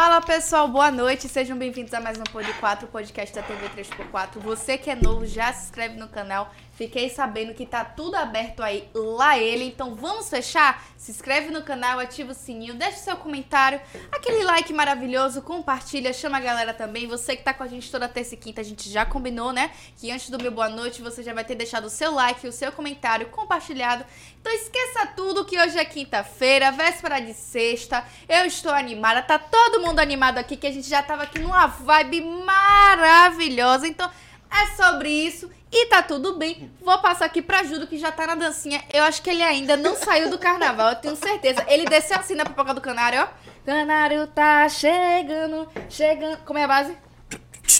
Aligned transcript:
Fala 0.00 0.20
pessoal, 0.20 0.68
boa 0.68 0.92
noite, 0.92 1.28
sejam 1.28 1.58
bem-vindos 1.58 1.92
a 1.92 1.98
mais 1.98 2.16
um 2.20 2.22
Pod 2.22 2.46
4, 2.60 2.86
podcast 2.86 3.34
da 3.34 3.42
TV 3.42 3.68
3x4. 3.70 4.38
Você 4.38 4.78
que 4.78 4.88
é 4.88 4.94
novo, 4.94 5.26
já 5.26 5.52
se 5.52 5.64
inscreve 5.64 5.96
no 5.98 6.06
canal. 6.06 6.54
Fiquei 6.78 7.10
sabendo 7.10 7.54
que 7.54 7.66
tá 7.66 7.84
tudo 7.84 8.14
aberto 8.14 8.62
aí, 8.62 8.88
lá 8.94 9.36
ele. 9.36 9.64
Então 9.64 9.96
vamos 9.96 10.30
fechar? 10.30 10.80
Se 10.96 11.10
inscreve 11.10 11.50
no 11.50 11.64
canal, 11.64 11.98
ativa 11.98 12.30
o 12.30 12.34
sininho, 12.36 12.74
deixa 12.74 12.98
seu 12.98 13.16
comentário, 13.16 13.80
aquele 14.12 14.44
like 14.44 14.72
maravilhoso, 14.72 15.42
compartilha, 15.42 16.12
chama 16.12 16.36
a 16.38 16.40
galera 16.40 16.72
também. 16.72 17.08
Você 17.08 17.34
que 17.34 17.42
tá 17.42 17.52
com 17.52 17.64
a 17.64 17.66
gente 17.66 17.90
toda 17.90 18.08
terça 18.08 18.34
e 18.34 18.36
quinta, 18.36 18.60
a 18.60 18.64
gente 18.64 18.88
já 18.88 19.04
combinou, 19.04 19.52
né? 19.52 19.72
Que 19.96 20.12
antes 20.12 20.30
do 20.30 20.40
meu 20.40 20.52
boa 20.52 20.68
noite 20.68 21.02
você 21.02 21.20
já 21.20 21.34
vai 21.34 21.42
ter 21.42 21.56
deixado 21.56 21.86
o 21.86 21.90
seu 21.90 22.14
like, 22.14 22.46
o 22.46 22.52
seu 22.52 22.70
comentário 22.70 23.26
compartilhado. 23.26 24.04
Então 24.40 24.52
esqueça 24.52 25.04
tudo 25.16 25.44
que 25.44 25.58
hoje 25.58 25.76
é 25.76 25.84
quinta-feira, 25.84 26.70
véspera 26.70 27.18
de 27.18 27.34
sexta. 27.34 28.04
Eu 28.28 28.46
estou 28.46 28.72
animada, 28.72 29.20
tá 29.20 29.36
todo 29.36 29.80
mundo 29.80 29.98
animado 29.98 30.38
aqui, 30.38 30.56
que 30.56 30.68
a 30.68 30.72
gente 30.72 30.88
já 30.88 31.02
tava 31.02 31.24
aqui 31.24 31.40
numa 31.40 31.66
vibe 31.66 32.20
maravilhosa. 32.20 33.88
Então 33.88 34.08
é 34.48 34.76
sobre 34.76 35.10
isso. 35.10 35.57
E 35.70 35.86
tá 35.86 36.02
tudo 36.02 36.36
bem. 36.36 36.70
Vou 36.80 36.98
passar 36.98 37.26
aqui 37.26 37.42
pra 37.42 37.62
Judo, 37.62 37.86
que 37.86 37.98
já 37.98 38.10
tá 38.10 38.26
na 38.26 38.34
dancinha. 38.34 38.82
Eu 38.92 39.04
acho 39.04 39.20
que 39.22 39.28
ele 39.30 39.42
ainda 39.42 39.76
não 39.76 39.94
saiu 39.94 40.30
do 40.30 40.38
carnaval, 40.38 40.90
eu 40.90 40.96
tenho 40.96 41.16
certeza. 41.16 41.64
Ele 41.68 41.84
desceu 41.84 42.16
assim 42.18 42.34
na 42.34 42.44
pipoca 42.44 42.72
do 42.72 42.80
canário, 42.80 43.20
ó. 43.22 43.26
Canário 43.66 44.26
tá 44.28 44.66
chegando, 44.68 45.68
chegando. 45.90 46.38
Como 46.46 46.58
é 46.58 46.64
a 46.64 46.68
base? 46.68 46.96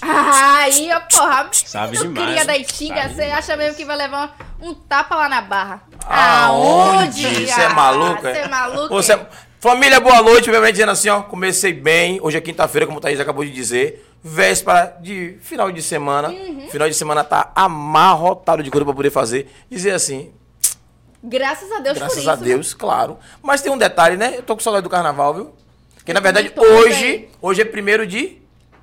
Aí, 0.02 0.90
ó, 0.92 1.00
porra. 1.00 1.48
Sabe 1.52 1.96
eu 1.96 2.02
demais, 2.02 2.26
queria 2.28 2.44
da 2.44 2.56
Itinga, 2.58 3.08
você 3.08 3.22
acha 3.22 3.56
mesmo 3.56 3.76
que 3.76 3.84
vai 3.86 3.96
levar 3.96 4.36
um 4.60 4.74
tapa 4.74 5.14
lá 5.16 5.28
na 5.28 5.40
barra? 5.40 5.82
Aonde? 6.06 7.22
Você 7.46 7.60
é 7.60 7.64
Ah, 7.64 7.70
maluco? 7.70 8.20
Você 8.20 8.28
é 8.28 8.48
maluco? 8.48 8.88
Você 8.88 9.12
é- 9.14 9.26
Família, 9.60 9.98
boa 9.98 10.22
noite. 10.22 10.42
Primeiramente 10.42 10.74
dizendo 10.74 10.92
assim, 10.92 11.08
ó. 11.08 11.22
Comecei 11.22 11.72
bem. 11.72 12.20
Hoje 12.22 12.36
é 12.36 12.40
quinta-feira, 12.40 12.86
como 12.86 12.98
o 12.98 13.00
Thaís 13.00 13.18
acabou 13.18 13.44
de 13.44 13.50
dizer. 13.50 14.07
Véspera 14.22 14.96
de 15.00 15.38
final 15.40 15.70
de 15.70 15.80
semana. 15.82 16.28
Uhum. 16.28 16.68
Final 16.70 16.88
de 16.88 16.94
semana 16.94 17.22
tá 17.24 17.52
amarrotado 17.54 18.62
de 18.62 18.70
coisa 18.70 18.84
pra 18.84 18.94
poder 18.94 19.10
fazer. 19.10 19.50
Dizer 19.70 19.92
assim, 19.92 20.32
Graças 21.22 21.70
a 21.72 21.80
Deus 21.80 21.94
por 21.94 22.00
graças 22.00 22.18
isso. 22.18 22.30
a 22.30 22.36
Deus, 22.36 22.74
claro. 22.74 23.18
Mas 23.42 23.60
tem 23.60 23.72
um 23.72 23.78
detalhe, 23.78 24.16
né? 24.16 24.34
Eu 24.36 24.42
tô 24.42 24.54
com 24.54 24.62
saudade 24.62 24.84
do 24.84 24.90
carnaval, 24.90 25.34
viu? 25.34 25.54
Porque 25.96 26.12
na 26.12 26.20
verdade, 26.20 26.52
hoje, 26.56 26.94
também. 26.94 27.28
hoje 27.42 27.60
é 27.62 27.64
primeiro 27.64 28.06
de, 28.06 28.22
né? 28.22 28.32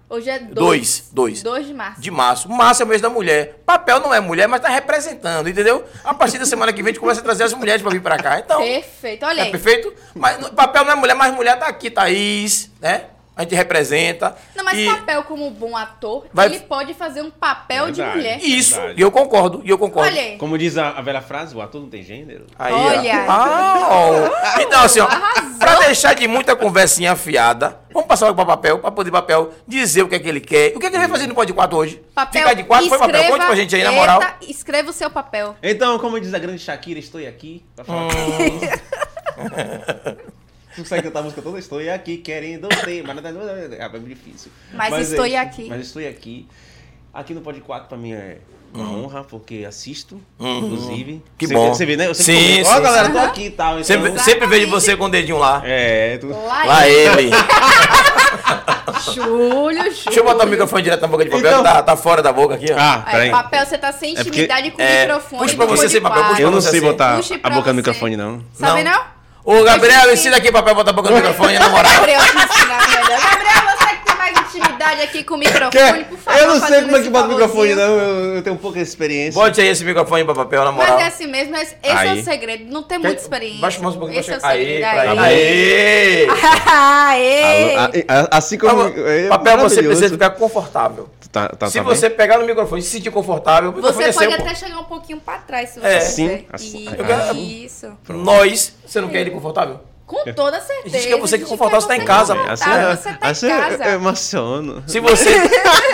Hoje 0.08 0.30
é 0.30 0.38
2. 0.38 0.54
Dois, 0.54 1.10
dois. 1.12 1.42
2 1.42 1.66
de 1.68 1.74
março. 1.74 2.02
de 2.02 2.12
março. 2.12 2.50
Março 2.50 2.82
é 2.84 2.86
o 2.86 2.88
mês 2.88 3.02
da 3.02 3.10
mulher. 3.10 3.62
Papel 3.66 4.00
não 4.00 4.14
é 4.14 4.20
mulher, 4.20 4.48
mas 4.48 4.62
tá 4.62 4.70
representando, 4.70 5.50
entendeu? 5.50 5.84
A 6.04 6.14
partir 6.14 6.38
da 6.38 6.46
semana 6.46 6.72
que 6.72 6.84
vem 6.84 6.92
a 6.92 6.94
gente 6.94 7.00
começa 7.00 7.22
a 7.22 7.24
trazer 7.24 7.44
as 7.44 7.54
mulheres 7.54 7.82
pra 7.82 7.90
vir 7.92 8.02
pra 8.02 8.18
cá. 8.18 8.38
Então, 8.40 8.60
Perfeito, 8.62 9.26
olha 9.26 9.42
É 9.42 9.44
aí. 9.46 9.52
perfeito? 9.52 9.92
Mas 10.14 10.48
papel 10.50 10.86
não 10.86 10.92
é 10.92 10.96
mulher, 10.96 11.16
mas 11.16 11.34
mulher 11.34 11.58
tá 11.58 11.66
aqui, 11.68 11.90
Thaís, 11.90 12.70
né? 12.80 13.06
A 13.36 13.42
gente 13.42 13.54
representa. 13.56 14.36
Não, 14.56 14.64
mas 14.64 14.80
e, 14.80 14.86
papel 14.86 15.24
como 15.24 15.50
bom 15.52 15.76
ator, 15.76 16.26
Vai- 16.34 16.46
ele 16.48 16.60
pode 16.62 16.94
fazer 16.94 17.22
um 17.22 17.30
papel 17.30 17.88
de 17.92 17.98
Verdade. 17.98 18.18
mulher. 18.18 18.40
Isso, 18.42 18.76
Verdade. 18.76 19.00
e 19.00 19.02
eu 19.02 19.12
concordo, 19.12 19.62
e 19.66 19.70
eu 19.70 19.78
concordo. 19.78 20.10
Olha 20.10 20.22
aí. 20.22 20.38
Como 20.38 20.58
diz 20.58 20.78
a, 20.78 20.90
a 20.92 21.02
velha 21.02 21.22
frase, 21.22 21.54
o 21.56 21.62
ator 21.62 21.82
não 21.82 21.90
tem 21.90 22.02
gênero. 22.02 22.46
Aí. 22.58 22.72
Olha. 22.74 23.26
Ah, 23.28 23.88
ó. 23.92 24.62
Então, 24.62 24.82
assim, 24.82 25.02
ó, 25.02 25.06
Arrasou. 25.06 25.60
pra 25.60 25.76
deixar 25.80 26.14
de 26.16 26.28
muita 26.30 26.56
conversinha 26.56 27.12
afiada, 27.12 27.78
vamos 27.94 28.08
passar 28.08 28.28
logo 28.28 28.36
pra 28.38 28.46
papel, 28.46 28.80
pra 28.80 28.90
poder 28.92 29.12
papel 29.12 29.52
dizer 29.68 30.04
o 30.04 30.08
que 30.08 30.16
é 30.16 30.20
que 30.20 30.30
ele 30.30 30.40
quer. 30.40 30.72
O 30.76 30.80
que 30.80 30.86
é 30.86 30.90
que 30.90 30.96
ele 30.96 31.04
vai 31.06 31.10
fazer 31.12 31.28
no 31.28 31.36
Pode 31.36 31.52
4 31.52 31.78
hoje? 31.78 32.02
Papel, 32.16 32.42
Ficar 32.42 32.54
de 32.54 32.64
4 32.64 32.88
foi 32.88 32.98
papel. 32.98 33.16
escreva- 33.16 33.34
Conte 33.38 33.46
pra 33.48 33.56
gente 33.56 33.76
aí, 33.76 33.84
na 33.84 33.92
moral. 33.92 34.22
Eita, 34.22 34.36
escreva 34.50 34.90
o 34.90 34.94
seu 34.94 35.10
papel. 35.10 35.56
Então, 35.62 36.00
como 36.00 36.18
diz 36.22 36.34
a 36.34 36.40
grande 36.40 36.60
Shakira, 36.60 37.00
estou 37.00 37.20
aqui 37.20 37.66
pra 37.76 37.84
falar 37.84 38.08
com 38.08 38.16
sei 40.84 41.02
cantar 41.02 41.20
a 41.20 41.24
música 41.24 41.42
toda, 41.42 41.58
estou 41.60 41.80
aqui 41.94 42.18
querendo 42.18 42.68
ter, 42.68 43.04
mas 43.06 43.16
nada, 43.16 43.30
é 43.78 43.90
bem 43.90 44.04
difícil. 44.04 44.52
Mas 44.74 45.10
estou 45.10 45.24
aqui. 45.26 45.70
Mas 45.70 45.82
estou 45.88 46.02
aqui. 46.06 46.48
Aqui 47.14 47.34
no 47.34 47.42
Pod 47.42 47.60
4 47.62 47.88
pra 47.88 47.98
mim 47.98 48.12
é 48.12 48.40
uma 48.74 48.92
honra, 48.92 49.24
porque 49.24 49.64
assisto, 49.66 50.20
Uhum. 50.38 50.58
inclusive. 50.58 51.24
Que 51.38 51.48
Você- 51.48 51.54
bom. 51.54 51.74
Você 51.74 51.86
vê, 51.86 51.96
né? 51.96 52.08
Eu 52.08 52.14
sempre 52.16 52.34
Sim, 52.42 52.50
comento, 52.52 52.68
sim, 52.68 52.74
Ó, 52.76 52.80
galera, 52.82 53.06
sim. 53.08 53.12
tô 53.14 53.20
aqui 53.20 53.46
e 53.46 53.50
tal. 53.52 53.72
Então, 53.80 53.84
Sempre, 53.86 54.20
sempre 54.20 54.48
vejo 54.48 54.68
você 54.70 54.98
com 54.98 55.06
o 55.06 55.10
dedinho 55.10 55.38
lá. 55.38 55.62
É, 55.64 56.18
tu... 56.18 56.28
Lá, 56.28 56.66
Lá 56.66 56.88
ele. 56.90 57.30
Júlio, 59.14 59.78
Júlio. 59.80 59.84
Deixa 59.84 60.20
eu 60.20 60.24
botar 60.26 60.44
o 60.46 60.48
microfone 60.48 60.84
direto 60.84 61.02
na 61.02 61.08
boca 61.08 61.24
de 61.24 61.30
papel, 61.32 61.50
Então- 61.52 61.64
tá, 61.64 61.82
tá 61.84 61.96
fora 61.96 62.22
da 62.22 62.34
boca 62.34 62.56
aqui, 62.56 62.66
ó. 62.72 62.76
Ah, 62.78 63.04
Aí, 63.06 63.12
peraí. 63.14 63.32
papel, 63.32 63.66
você 63.66 63.78
tá 63.78 63.92
sem 63.94 64.12
É 64.12 64.16
porque- 64.16 64.30
intimidade 64.30 64.72
com 64.72 64.78
o 64.78 64.82
é, 64.82 65.02
microfone. 65.08 65.42
puxa 65.44 65.56
pra 65.56 65.66
você 65.66 65.90
sem 65.90 66.02
papel, 66.02 66.24
puxa 66.26 66.42
Eu 66.42 66.52
não 66.52 66.60
sei 66.62 66.82
botar 66.82 67.20
a 67.44 67.50
boca 67.50 67.70
no 67.72 67.76
microfone, 67.76 68.18
não. 68.18 68.44
Sabe 68.54 68.84
Não. 68.84 68.92
não? 68.92 69.15
Ô, 69.46 69.64
Gabriel, 69.64 70.12
ensina 70.12 70.38
aqui 70.38 70.52
papel, 70.52 70.74
bota 70.74 70.90
a 70.90 70.94
boca 70.94 71.10
no 71.12 71.18
microfone, 71.18 71.60
na 71.60 71.70
moral. 71.70 71.92
Gabriel, 71.92 72.20
você 72.20 73.96
que 73.96 74.06
tem 74.06 74.16
mais 74.18 74.40
intimidade 74.40 75.02
aqui 75.04 75.24
com 75.24 75.36
o 75.36 75.38
microfone, 75.38 76.04
por 76.06 76.18
favor. 76.18 76.40
eu 76.40 76.48
não 76.48 76.68
sei 76.68 76.82
como 76.82 76.98
é 76.98 77.02
que 77.04 77.10
bota 77.10 77.28
o 77.28 77.30
microfone, 77.30 77.76
não. 77.76 77.84
Eu, 77.84 78.36
eu 78.38 78.42
tenho 78.42 78.56
um 78.56 78.60
pouco 78.60 78.76
de 78.76 78.84
experiência. 78.84 79.40
Bote 79.40 79.62
aí 79.62 79.68
esse 79.68 79.86
microfone 79.86 80.26
pra 80.26 80.34
papel, 80.34 80.66
na 80.66 80.72
moral. 80.72 80.96
Mas 80.96 81.04
é 81.04 81.08
assim 81.08 81.28
mesmo, 81.28 81.56
esse 81.58 81.76
esse 81.84 81.94
é 81.94 81.96
Aí. 81.96 82.20
o 82.20 82.24
segredo. 82.24 82.66
Não 82.72 82.82
tem 82.82 82.98
muita 82.98 83.22
experiência. 83.22 83.62
Baixa 83.62 83.80
mais 83.82 83.96
um 83.96 84.00
pouquinho 84.00 84.20
Esse 84.20 84.32
é 84.32 84.38
o 84.38 84.40
pra 84.40 84.52
segredo. 84.52 84.74
chegar. 84.82 85.18
Aê, 85.20 85.20
Aí. 85.20 86.28
Aê. 86.66 87.76
Aê! 87.78 88.06
Assim 88.32 88.58
como. 88.58 88.84
Papel, 88.86 89.08
é 89.08 89.28
papel 89.28 89.58
você 89.60 89.84
precisa 89.84 90.10
ficar 90.10 90.32
confortável. 90.32 91.08
Tá, 91.36 91.50
tá, 91.50 91.68
se 91.70 91.78
tá 91.80 91.84
você 91.84 92.08
bem? 92.08 92.18
pegar 92.18 92.38
no 92.38 92.46
microfone 92.46 92.80
e 92.80 92.84
se 92.84 92.92
sentir 92.92 93.12
confortável, 93.12 93.72
o 93.72 93.74
microfone 93.76 94.06
Você 94.06 94.10
é 94.10 94.14
pode 94.14 94.30
seu, 94.32 94.38
pô. 94.38 94.44
até 94.46 94.56
chegar 94.56 94.80
um 94.80 94.84
pouquinho 94.86 95.20
pra 95.20 95.38
trás, 95.40 95.70
se 95.72 95.82
você 95.82 95.86
É. 95.88 95.98
quiser. 96.00 96.10
Sim, 96.12 96.46
assim. 96.54 97.66
Isso. 97.66 97.92
Nós, 98.08 98.74
você 98.86 99.02
não 99.02 99.10
quer 99.10 99.20
ele 99.20 99.32
confortável? 99.32 99.82
Com 100.08 100.24
toda 100.34 100.62
certeza. 100.62 100.98
Gente, 101.00 101.08
que 101.14 101.20
você 101.20 101.38
que 101.38 101.44
A 101.44 101.48
confortável, 101.48 101.82
você 101.82 101.88
tá 101.88 101.96
quer 101.96 102.02
em 102.04 102.06
casa, 102.06 102.36
confortável, 102.36 102.54
Assim, 102.54 102.70
é- 102.70 102.96
Você 102.96 103.14
tá 103.20 103.28
assim 103.28 103.46
em 103.48 103.50
eu- 103.50 103.58
casa. 103.60 103.84
eu 103.86 103.92
emociono. 103.96 104.84
Se 104.88 105.00
você, 105.02 105.30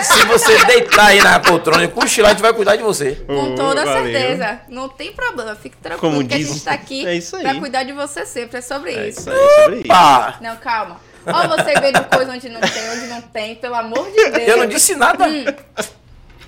se 0.04 0.26
você 0.26 0.64
deitar 0.66 1.06
aí 1.06 1.20
na 1.22 1.40
poltrona 1.40 1.82
e 1.84 1.88
cochilar, 1.88 2.30
a 2.30 2.34
gente 2.34 2.42
vai 2.42 2.52
cuidar 2.52 2.76
de 2.76 2.82
você. 2.84 3.16
Com 3.26 3.54
toda 3.56 3.84
Valeu. 3.84 4.04
certeza. 4.12 4.60
Não 4.68 4.88
tem 4.88 5.12
problema, 5.12 5.56
fique 5.56 5.76
tranquilo, 5.78 6.00
Como 6.12 6.16
porque 6.22 6.34
a 6.34 6.38
diz- 6.38 6.48
gente 6.52 6.62
tá 6.62 6.72
aqui 6.72 7.04
é 7.06 7.14
isso 7.16 7.34
aí. 7.36 7.42
pra 7.42 7.54
cuidar 7.56 7.82
de 7.82 7.92
você 7.92 8.24
sempre. 8.26 8.58
É 8.58 8.60
sobre 8.60 8.92
É 8.92 9.08
isso. 9.08 9.20
isso 9.20 9.30
aí, 9.30 9.64
sobre 9.64 9.78
isso. 9.80 10.42
Não, 10.42 10.56
calma. 10.56 11.00
Ó, 11.26 11.48
você 11.48 11.74
vendo 11.80 12.04
coisa 12.04 12.32
onde 12.32 12.48
não 12.48 12.60
tem, 12.60 12.90
onde 12.90 13.06
não 13.06 13.20
tem, 13.22 13.54
pelo 13.56 13.74
amor 13.74 14.04
de 14.10 14.30
Deus. 14.30 14.48
eu 14.48 14.56
não 14.56 14.66
disse 14.66 14.94
nada. 14.96 15.26
Hum. 15.26 15.44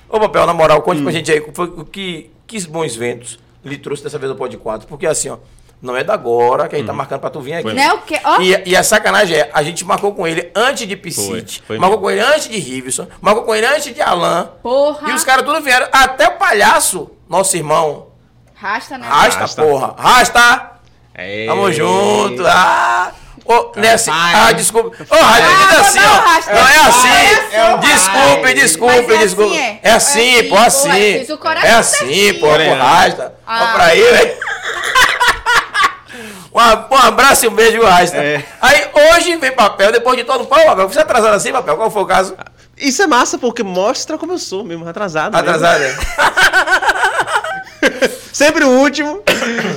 Ô, 0.09 0.21
Papel, 0.21 0.47
na 0.47 0.55
moral, 0.55 0.83
conte 0.83 1.01
Hum. 1.01 1.05
pra 1.05 1.13
gente 1.13 1.31
aí 1.33 1.41
o 1.41 1.53
foi- 1.53 1.67
o 1.77 1.85
que, 1.85 2.31
que 2.47 2.61
bons 2.69 2.95
ventos 2.95 3.39
lhe 3.65 3.77
trouxe 3.79 4.03
dessa 4.03 4.19
vez 4.19 4.31
no 4.31 4.37
Pod 4.37 4.57
4. 4.57 4.87
Porque 4.87 5.07
assim, 5.07 5.29
ó, 5.31 5.39
não 5.83 5.97
é 5.97 6.05
da 6.05 6.15
agora 6.15 6.69
que 6.69 6.77
a 6.77 6.79
gente 6.79 6.87
tá 6.87 6.93
marcando 6.93 7.21
pra 7.21 7.31
tu 7.31 7.41
vir 7.41 7.55
aqui. 7.55 7.67
Hum. 7.69 7.71
Foi. 7.71 7.75
Né, 7.75 7.93
o 7.93 7.99
quê? 8.03 8.21
Ó, 8.25 8.41
E, 8.41 8.63
e 8.71 8.77
a 8.77 8.83
sacanagem 8.83 9.37
é, 9.37 9.51
a 9.53 9.63
gente 9.63 9.85
marcou 9.85 10.15
com 10.15 10.27
ele 10.27 10.51
antes 10.55 10.87
de 10.87 10.97
Piscite, 10.97 11.63
marcou 11.69 11.89
mesmo. 11.89 11.99
com 12.03 12.11
ele 12.11 12.21
antes 12.21 12.49
de 12.49 12.59
Riverson, 12.59 13.07
marcou 13.21 13.43
com 13.45 13.55
ele 13.55 13.67
antes 13.67 13.93
de 13.95 14.01
Alan. 14.03 14.51
porra. 14.63 15.11
E 15.11 15.15
os 15.15 15.25
caras 15.25 15.45
tudo 15.45 15.61
vieram. 15.61 15.89
Até 15.93 16.29
o 16.29 16.33
palhaço, 16.39 17.11
nosso 17.29 17.57
irmão. 17.57 18.09
Rasta, 18.55 18.97
né? 18.99 19.07
Rasta, 19.07 19.41
Rasta. 19.41 19.63
porra. 19.63 19.95
Rasta. 19.99 20.71
É. 21.15 21.47
Tamo 21.47 21.71
junto. 21.73 22.45
Ah. 22.47 23.13
Ô, 23.45 23.73
nessa. 23.77 24.11
pai. 24.11 24.33
Ah, 24.35 24.53
desculpa. 24.53 24.89
Ô, 24.89 25.15
Rasta, 25.23 25.47
Ah, 25.47 25.67
diz 25.69 25.79
assim, 25.81 26.01
não, 26.01 26.15
ó. 26.15 26.55
Não 26.55 26.69
é 26.69 26.77
assim. 26.89 27.53
É 27.53 27.75
o 27.75 27.79
desculpe, 27.79 28.55
desculpe, 28.55 29.13
é 29.15 29.17
desculpe. 29.19 29.55
assim, 29.55 29.59
é? 29.59 29.81
É 29.83 29.91
assim, 29.93 30.35
É 30.37 30.39
assim, 30.41 30.49
pô, 30.49 30.57
assim. 30.57 30.89
é 30.91 31.35
o 31.35 31.67
É 31.67 31.73
assim, 31.75 32.35
pô, 32.35 32.47
pô, 32.49 32.75
Rasta. 32.75 33.35
Ah. 33.47 33.65
Ó, 33.71 33.75
pra 33.77 33.95
ele, 33.95 34.17
velho. 34.17 34.37
Um, 36.57 36.95
um 36.95 36.99
abraço 36.99 37.45
e 37.45 37.49
um 37.49 37.53
beijo, 37.55 37.73
viu, 37.73 37.85
Rasta. 37.87 38.17
É. 38.17 38.45
Aí 38.63 38.87
hoje 39.13 39.35
vem 39.37 39.51
papel, 39.53 39.91
depois 39.91 40.17
de 40.17 40.23
todo 40.25 40.47
pau, 40.47 40.65
papel. 40.65 40.89
Você 40.89 41.01
atrasado 41.01 41.35
assim, 41.35 41.51
papel? 41.53 41.77
Qual 41.77 41.91
foi 41.91 42.03
o 42.03 42.07
caso? 42.07 42.37
Isso 42.79 43.03
é 43.03 43.07
massa 43.09 43.39
porque 43.39 43.63
mostra 43.65 44.17
como 44.17 44.33
eu 44.33 44.39
sou 44.39 44.63
mesmo, 44.65 44.89
atrasado. 44.89 45.33
mesmo. 45.33 45.39
Atrasado, 45.51 45.81
né? 45.81 45.97
Sempre 48.33 48.65
o 48.65 48.69
último. 48.81 49.23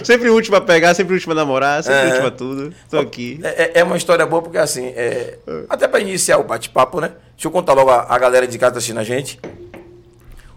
Sempre 0.04 0.30
o 0.30 0.34
último 0.34 0.56
a 0.58 0.62
pegar, 0.62 0.94
sempre 0.94 1.14
o 1.14 1.16
último 1.16 1.34
a 1.34 1.36
namorar, 1.36 1.84
sempre 1.84 2.00
É. 2.00 2.04
o 2.04 2.08
último 2.10 2.28
a 2.28 2.32
tudo. 2.32 2.74
Tô 2.90 3.00
aqui. 3.00 3.40
É, 3.44 3.64
é- 3.64 3.72
é 3.80 3.84
uma 3.84 3.98
história 3.98 4.26
boa 4.26 4.42
porque 4.42 4.58
assim, 4.58 4.88
é, 4.96 5.38
até 5.70 5.88
pra 5.88 6.00
iniciar 6.00 6.38
o 6.38 6.44
bate-papo, 6.44 7.00
né? 7.02 7.12
Deixa 7.36 7.48
eu 7.48 7.52
contar 7.52 7.74
logo 7.74 7.90
a, 7.92 8.06
a 8.14 8.18
galera 8.18 8.48
de 8.48 8.58
casa 8.58 8.72
tá 8.74 8.78
assistindo 8.78 9.00
a 9.00 9.04
gente. 9.04 9.40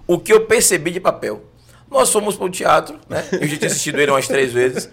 O 0.07 0.19
que 0.19 0.33
eu 0.33 0.47
percebi 0.47 0.91
de 0.91 1.01
papel. 1.01 1.43
Nós 1.91 2.11
fomos 2.13 2.37
pro 2.37 2.49
teatro, 2.49 2.97
né? 3.09 3.25
Eu 3.33 3.47
já 3.49 3.57
tinha 3.57 3.67
assistido 3.71 4.01
ele 4.01 4.11
umas 4.11 4.27
três 4.29 4.53
vezes. 4.53 4.89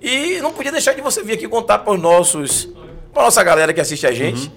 E 0.00 0.40
não 0.40 0.52
podia 0.52 0.72
deixar 0.72 0.94
de 0.94 1.00
você 1.02 1.22
vir 1.22 1.34
aqui 1.34 1.46
contar 1.48 1.78
para 1.80 1.92
os 1.92 2.00
nossos, 2.00 2.68
pra 3.12 3.22
nossa 3.24 3.42
galera 3.42 3.72
que 3.72 3.80
assiste 3.80 4.06
a 4.06 4.12
gente. 4.12 4.50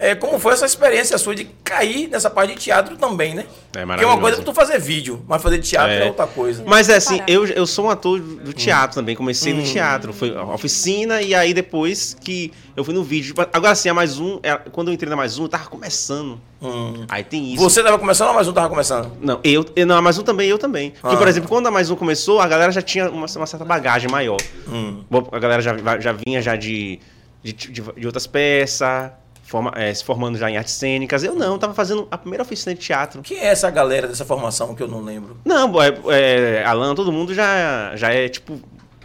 É, 0.00 0.14
como 0.14 0.38
foi 0.38 0.52
essa 0.52 0.64
experiência 0.64 1.18
sua 1.18 1.34
de 1.34 1.44
cair 1.64 2.08
nessa 2.08 2.30
parte 2.30 2.54
de 2.54 2.60
teatro 2.60 2.96
também, 2.96 3.34
né? 3.34 3.42
É 3.42 3.44
Porque 3.44 3.78
uma 3.80 3.86
maravilhoso. 3.86 4.20
coisa 4.20 4.40
é 4.40 4.44
tu 4.44 4.54
fazer 4.54 4.78
vídeo, 4.78 5.24
mas 5.26 5.42
fazer 5.42 5.58
teatro 5.58 5.90
é, 5.92 6.04
É. 6.04 6.06
outra 6.06 6.26
coisa. 6.26 6.62
Mas 6.64 6.88
é 6.88 6.94
assim, 6.96 7.20
eu, 7.26 7.44
eu 7.46 7.66
sou 7.66 7.86
um 7.86 7.90
ator 7.90 8.20
do 8.20 8.52
teatro 8.52 8.94
também, 8.94 9.16
comecei 9.16 9.52
no 9.52 9.64
teatro, 9.64 10.12
foi 10.12 10.36
a 10.36 10.44
oficina 10.44 11.20
e 11.20 11.34
aí 11.34 11.52
depois 11.52 12.16
que 12.20 12.52
eu 12.76 12.84
fui 12.84 12.94
no 12.94 13.02
vídeo. 13.02 13.34
Agora 13.52 13.74
sim, 13.74 13.88
a 13.88 13.94
mais 13.94 14.20
um, 14.20 14.38
é, 14.42 14.54
quando 14.70 14.88
eu 14.88 14.94
entrei 14.94 15.10
na 15.10 15.16
mais 15.16 15.36
um, 15.36 15.42
eu 15.44 15.48
tava 15.48 15.66
começando. 15.68 16.40
Hum. 16.62 17.04
Aí 17.08 17.24
tem 17.24 17.54
isso. 17.54 17.62
Você 17.62 17.82
tava 17.82 17.98
começando 17.98 18.28
ou 18.28 18.34
mais 18.34 18.46
um 18.46 18.52
tava 18.52 18.68
começando? 18.68 19.10
Não, 19.20 19.40
eu, 19.42 19.64
eu- 19.74 19.86
não, 19.86 19.96
a 19.96 20.02
mais 20.02 20.16
um 20.16 20.22
também, 20.22 20.48
eu 20.48 20.58
também. 20.58 20.90
Porque, 20.92 21.16
Ah. 21.16 21.18
por 21.18 21.26
exemplo, 21.26 21.48
quando 21.48 21.66
a 21.66 21.70
mais 21.72 21.90
um 21.90 21.96
começou, 21.96 22.40
a 22.40 22.46
galera 22.46 22.70
já 22.70 22.82
tinha 22.82 23.10
uma, 23.10 23.26
uma 23.26 23.46
certa 23.46 23.64
bagagem 23.64 24.08
maior. 24.08 24.38
Hum. 24.68 25.02
A 25.32 25.38
galera 25.40 25.60
já, 25.60 25.74
já 25.98 26.12
vinha 26.12 26.40
já 26.40 26.54
de, 26.54 27.00
de, 27.42 27.52
de, 27.52 27.82
de 27.96 28.06
outras 28.06 28.26
peças. 28.28 29.10
Forma- 29.48 29.72
é, 29.74 29.92
se 29.92 30.04
formando 30.04 30.36
já 30.38 30.50
em 30.50 30.56
artes 30.56 30.74
cênicas. 30.74 31.24
Eu 31.24 31.34
não, 31.34 31.58
tava 31.58 31.74
fazendo 31.74 32.06
a 32.10 32.18
primeira 32.18 32.42
oficina 32.42 32.74
de 32.74 32.80
teatro. 32.80 33.22
Quem 33.22 33.38
é 33.38 33.46
essa 33.46 33.70
galera 33.70 34.06
dessa 34.06 34.24
formação 34.24 34.74
que 34.74 34.82
eu 34.82 34.88
não 34.88 35.00
lembro? 35.02 35.36
Não, 35.44 35.72
é, 35.82 35.98
é, 36.08 36.64
Alan, 36.64 36.94
todo 36.94 37.10
mundo 37.10 37.34
já, 37.34 37.96
já 37.96 38.12
é 38.12 38.28
tipo. 38.28 38.60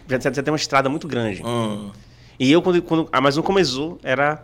Já, 0.07 0.19
já 0.19 0.44
tem 0.44 0.51
uma 0.51 0.57
estrada 0.57 0.90
muito 0.90 1.07
grande. 1.07 1.42
Hum. 1.45 1.90
E 2.38 2.51
eu, 2.51 2.62
quando, 2.62 2.81
quando 2.81 3.07
a 3.12 3.22
Mais 3.22 3.38
Um 3.38 3.42
começou, 3.42 3.98
era 4.04 4.44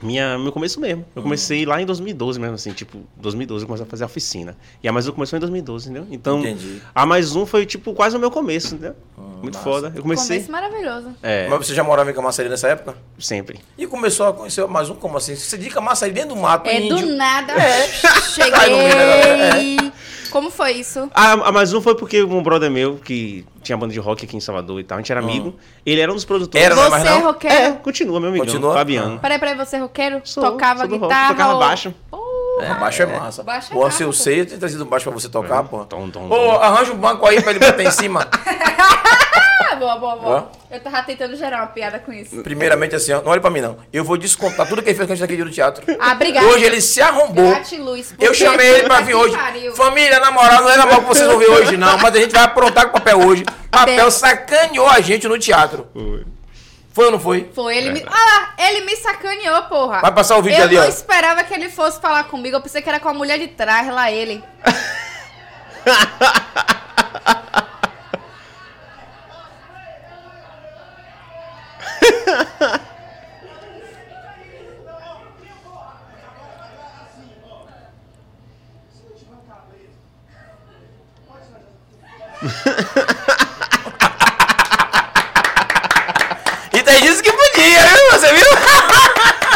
minha, 0.00 0.38
meu 0.38 0.52
começo 0.52 0.80
mesmo. 0.80 1.04
Eu 1.14 1.22
comecei 1.22 1.66
lá 1.66 1.80
em 1.82 1.86
2012 1.86 2.38
mesmo, 2.38 2.54
assim, 2.54 2.72
tipo, 2.72 2.98
2012 3.16 3.64
eu 3.64 3.66
comecei 3.66 3.86
a 3.86 3.88
fazer 3.88 4.04
a 4.04 4.06
oficina. 4.06 4.56
E 4.82 4.88
a 4.88 4.92
Mais 4.92 5.08
Um 5.08 5.12
começou 5.12 5.36
em 5.36 5.40
2012, 5.40 5.90
entendeu? 5.90 6.06
Então, 6.10 6.38
Entendi. 6.40 6.80
a 6.94 7.04
Mais 7.06 7.34
Um 7.34 7.44
foi, 7.44 7.66
tipo, 7.66 7.92
quase 7.94 8.16
o 8.16 8.20
meu 8.20 8.30
começo, 8.30 8.74
entendeu? 8.74 8.94
Muito 9.42 9.54
massa. 9.54 9.64
foda. 9.64 9.92
Eu 9.94 10.02
comecei. 10.02 10.36
Começo 10.44 10.52
maravilhoso. 10.52 11.14
É, 11.22 11.48
Mas 11.48 11.66
você 11.66 11.74
já 11.74 11.82
morava 11.84 12.10
em 12.10 12.14
Camaçari 12.14 12.48
nessa 12.48 12.68
época? 12.68 12.96
sempre. 13.18 13.58
E 13.76 13.86
começou 13.86 14.26
a 14.26 14.32
conhecer 14.32 14.66
mais 14.66 14.88
um, 14.90 14.94
como 14.94 15.16
assim? 15.16 15.34
Você 15.34 15.56
diz 15.58 15.72
Camaçari 15.72 16.12
dentro 16.12 16.30
do 16.30 16.36
mato, 16.36 16.68
É 16.68 16.80
índio. 16.80 16.98
do 16.98 17.16
nada. 17.16 17.54
Sai 18.34 18.70
no 18.70 18.76
meio 18.78 18.88
da 18.94 19.52
Cheguei. 19.52 19.92
Como 20.30 20.50
foi 20.50 20.72
isso? 20.72 21.10
A, 21.14 21.32
a 21.32 21.52
Mais 21.52 21.72
Um 21.72 21.80
foi 21.80 21.94
porque 21.94 22.22
um 22.22 22.42
brother 22.42 22.70
meu, 22.70 22.96
que 22.96 23.44
tinha 23.62 23.76
banda 23.76 23.92
de 23.92 23.98
rock 23.98 24.24
aqui 24.24 24.36
em 24.36 24.40
Salvador 24.40 24.78
e 24.80 24.84
tal, 24.84 24.96
a 24.96 25.00
gente 25.00 25.10
era 25.12 25.20
amigo, 25.20 25.54
ele 25.84 26.00
era 26.00 26.10
um 26.10 26.14
dos 26.14 26.24
produtores. 26.24 26.64
Era, 26.64 26.74
não 26.74 26.84
é 26.84 26.88
mais 26.90 27.02
Você 27.02 27.08
é 27.08 27.12
não? 27.12 27.22
roqueiro? 27.22 27.54
É, 27.56 27.72
continua, 27.72 28.20
meu 28.20 28.28
amigo. 28.30 28.44
Continua? 28.44 28.74
Fabiano. 28.74 29.18
Peraí, 29.18 29.38
peraí, 29.38 29.54
você 29.56 29.76
é 29.76 29.78
roqueiro? 29.80 30.20
Sou, 30.24 30.42
tocava 30.42 30.80
sou 30.80 30.88
do 30.88 30.96
rock, 30.96 31.08
guitarra? 31.12 31.28
tocava 31.34 31.52
ou- 31.54 31.58
baixo. 31.60 31.94
É, 32.60 32.74
baixo 32.74 33.02
é 33.02 33.06
massa. 33.06 33.42
Baixo 33.42 33.68
é 33.72 33.74
Pô, 33.74 33.84
massa, 33.84 33.96
se 33.96 34.02
eu 34.02 34.08
pô. 34.08 34.12
sei, 34.12 34.40
eu 34.40 34.46
tenho 34.46 34.58
trazido 34.58 34.84
um 34.84 34.86
baixo 34.88 35.04
pra 35.10 35.12
você 35.18 35.28
tocar, 35.28 35.62
pô. 35.64 35.84
Tom, 35.84 36.10
tom, 36.10 36.28
Ô, 36.28 36.52
arranja 36.52 36.92
um 36.92 36.96
banco 36.96 37.26
aí 37.26 37.40
pra 37.42 37.50
ele 37.52 37.60
botar 37.60 37.82
em 37.82 37.90
cima. 37.90 38.26
Boa, 39.78 39.96
boa, 39.96 40.16
boa. 40.16 40.50
Eu 40.72 40.80
tava 40.80 41.02
tentando 41.04 41.36
gerar 41.36 41.58
uma 41.58 41.66
piada 41.68 42.00
com 42.00 42.12
isso. 42.12 42.42
Primeiramente 42.42 42.96
assim, 42.96 43.12
ó, 43.12 43.22
não 43.22 43.30
olhe 43.30 43.40
pra 43.40 43.48
mim 43.48 43.60
não. 43.60 43.76
Eu 43.92 44.02
vou 44.02 44.16
descontar 44.16 44.66
tudo 44.66 44.82
que 44.82 44.88
ele 44.88 44.96
fez 44.96 45.06
com 45.06 45.12
a 45.12 45.16
gente 45.16 45.32
aqui 45.32 45.44
no 45.44 45.50
teatro. 45.50 45.84
Ah, 46.00 46.14
obrigada. 46.14 46.46
Hoje 46.48 46.64
ele 46.64 46.80
se 46.80 47.00
arrombou. 47.00 47.50
Gratiluz. 47.50 48.12
Eu 48.18 48.34
chamei 48.34 48.66
ele 48.66 48.82
pra 48.88 49.00
vir 49.02 49.14
hoje. 49.14 49.36
pariu. 49.36 49.72
Família, 49.76 50.18
na 50.18 50.32
moral, 50.32 50.62
não 50.62 50.70
é 50.70 50.76
normal 50.76 51.00
que 51.02 51.06
vocês 51.06 51.28
vão 51.28 51.38
ver 51.38 51.48
hoje, 51.50 51.76
não. 51.76 51.96
Mas 51.98 52.12
a 52.12 52.18
gente 52.18 52.32
vai 52.32 52.42
aprontar 52.42 52.86
com 52.86 52.92
papel 52.92 53.20
hoje. 53.24 53.44
Papel 53.70 53.96
Bem. 53.96 54.10
sacaneou 54.10 54.88
a 54.88 55.00
gente 55.00 55.28
no 55.28 55.38
teatro. 55.38 55.86
Foi. 55.92 56.24
Foi 56.98 57.04
ou 57.04 57.12
não 57.12 57.20
foi? 57.20 57.48
Foi, 57.54 57.76
ele 57.76 57.92
me. 57.92 58.04
Ah, 58.08 58.54
ele 58.58 58.84
me 58.84 58.96
sacaneou, 58.96 59.62
porra. 59.68 60.00
Vai 60.00 60.12
passar 60.12 60.36
o 60.36 60.42
vídeo 60.42 60.58
eu 60.58 60.64
ali, 60.64 60.74
não 60.74 60.82
ó. 60.82 60.88
esperava 60.88 61.44
que 61.44 61.54
ele 61.54 61.70
fosse 61.70 62.00
falar 62.00 62.24
comigo. 62.24 62.56
Eu 62.56 62.60
pensei 62.60 62.82
que 62.82 62.88
era 62.88 62.98
com 62.98 63.08
a 63.08 63.14
mulher 63.14 63.38
de 63.38 63.46
trás, 63.46 63.86
lá 63.86 64.10
ele. 64.10 64.42
E 86.78 86.82
tem 86.82 87.02
gente 87.02 87.22
que 87.22 87.32
podia, 87.32 87.82
viu? 87.86 88.12
Você 88.12 88.32
viu? 88.34 88.46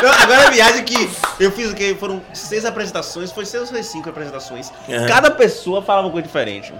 Não, 0.02 0.12
agora 0.12 0.34
a 0.34 0.40
viagem 0.52 0.84
que 0.84 1.10
eu 1.40 1.50
fiz 1.52 1.70
o 1.70 1.74
que? 1.74 1.94
Foram 1.94 2.22
seis 2.34 2.64
apresentações, 2.64 3.32
foi 3.32 3.44
seis 3.46 3.62
ou 3.64 3.68
foi 3.68 3.82
cinco 3.82 4.08
apresentações. 4.10 4.70
Uhum. 4.88 5.06
Cada 5.06 5.30
pessoa 5.30 5.82
falava 5.82 6.06
uma 6.06 6.12
coisa 6.12 6.26
diferente. 6.26 6.72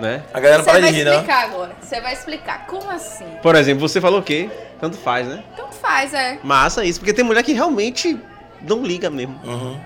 Né? 0.00 0.22
A 0.34 0.40
galera 0.40 0.58
não 0.58 0.64
Você 0.64 0.70
para 0.70 0.80
de 0.80 0.86
vai 0.86 0.92
rir, 0.92 1.04
não. 1.04 1.12
explicar 1.12 1.44
agora. 1.44 1.72
Você 1.80 2.00
vai 2.00 2.12
explicar. 2.12 2.66
Como 2.66 2.90
assim? 2.90 3.26
Por 3.42 3.54
exemplo, 3.54 3.88
você 3.88 4.00
falou 4.00 4.18
o 4.18 4.22
quê? 4.22 4.50
Tanto 4.80 4.96
faz, 4.96 5.28
né? 5.28 5.44
Tanto 5.56 5.74
faz, 5.76 6.12
é. 6.12 6.38
Massa 6.42 6.84
isso, 6.84 6.98
porque 6.98 7.12
tem 7.14 7.24
mulher 7.24 7.42
que 7.44 7.52
realmente 7.52 8.18
não 8.60 8.82
liga 8.84 9.08
mesmo. 9.08 9.38
Uhum. 9.44 9.78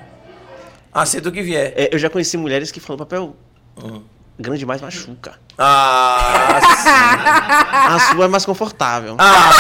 Aceita 0.95 1.29
o 1.29 1.33
que 1.33 1.43
vier. 1.43 1.75
É, 1.77 1.91
eu 1.93 1.99
já 1.99 2.09
conheci 2.09 2.37
mulheres 2.39 2.71
que 2.73 2.81
falam 2.81 2.97
papel 2.99 3.37
Uhum. 3.83 4.03
grande 4.39 4.61
demais 4.61 4.81
machuca. 4.81 5.35
Ah, 5.59 6.59
sim. 6.83 6.89
A 7.95 7.99
sua 8.15 8.25
é 8.25 8.29
mais 8.29 8.47
confortável. 8.47 9.15
ah, 9.19 9.51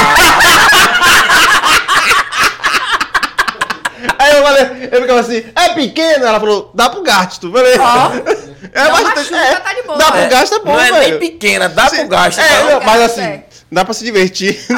Aí 4.18 4.27
eu 4.38 4.44
falei, 4.44 4.88
eu 4.92 5.00
ficava 5.02 5.20
assim, 5.20 5.44
é 5.54 5.68
pequeno? 5.74 6.24
Ela 6.24 6.40
falou, 6.40 6.70
dá 6.74 6.88
pro 6.90 7.02
gasto. 7.02 7.50
Falei, 7.52 7.74
é 8.72 8.84
Não 8.84 8.92
bastante. 9.04 9.34
é, 9.34 9.54
tá 9.56 9.74
de 9.74 9.82
boa. 9.82 9.98
Dá 9.98 10.04
pro 10.12 10.20
É, 10.20 10.28
gasto 10.28 10.54
é 10.54 10.58
bom, 10.60 10.72
não 10.72 10.80
é 10.80 10.92
velho. 10.92 11.18
nem 11.20 11.30
pequena, 11.30 11.68
dá 11.68 11.90
pro 11.90 12.08
gasto. 12.08 12.38
É, 12.40 12.48
tá? 12.48 12.64
não, 12.70 12.80
mas 12.82 13.00
assim, 13.02 13.20
é. 13.22 13.44
dá 13.70 13.84
pra 13.84 13.94
se 13.94 14.04
divertir. 14.04 14.58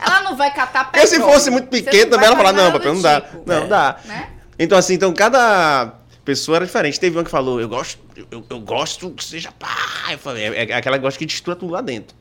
Ela 0.00 0.22
não 0.22 0.36
vai 0.36 0.52
catar 0.52 0.84
Porque 0.90 1.06
se 1.06 1.14
petróleo. 1.16 1.34
fosse 1.34 1.50
muito 1.50 1.68
pequeno 1.68 2.10
também, 2.10 2.26
ela 2.26 2.36
vai 2.36 2.44
fala, 2.46 2.56
não, 2.64 2.72
papel 2.72 2.94
não 2.94 3.02
dá. 3.02 3.20
tipo, 3.20 3.42
Não, 3.46 3.62
É. 3.64 3.66
dá. 3.66 3.96
Né? 4.04 4.28
Então, 4.58 4.76
assim, 4.78 4.94
então 4.94 5.12
cada 5.12 5.92
pessoa 6.24 6.56
era 6.56 6.66
diferente. 6.66 6.98
Teve 7.00 7.16
uma 7.16 7.24
que 7.24 7.30
falou, 7.30 7.60
eu 7.60 7.68
gosto, 7.68 7.98
eu, 8.30 8.44
eu 8.48 8.60
gosto 8.60 9.10
que 9.10 9.24
seja 9.24 9.50
pá. 9.58 9.68
Eu 10.10 10.18
falei, 10.18 10.44
é, 10.48 10.70
é 10.70 10.74
aquela 10.74 10.96
que 10.98 11.02
gosta 11.02 11.18
que 11.18 11.26
destrua 11.26 11.54
tudo 11.56 11.72
lá 11.72 11.80
dentro. 11.80 12.14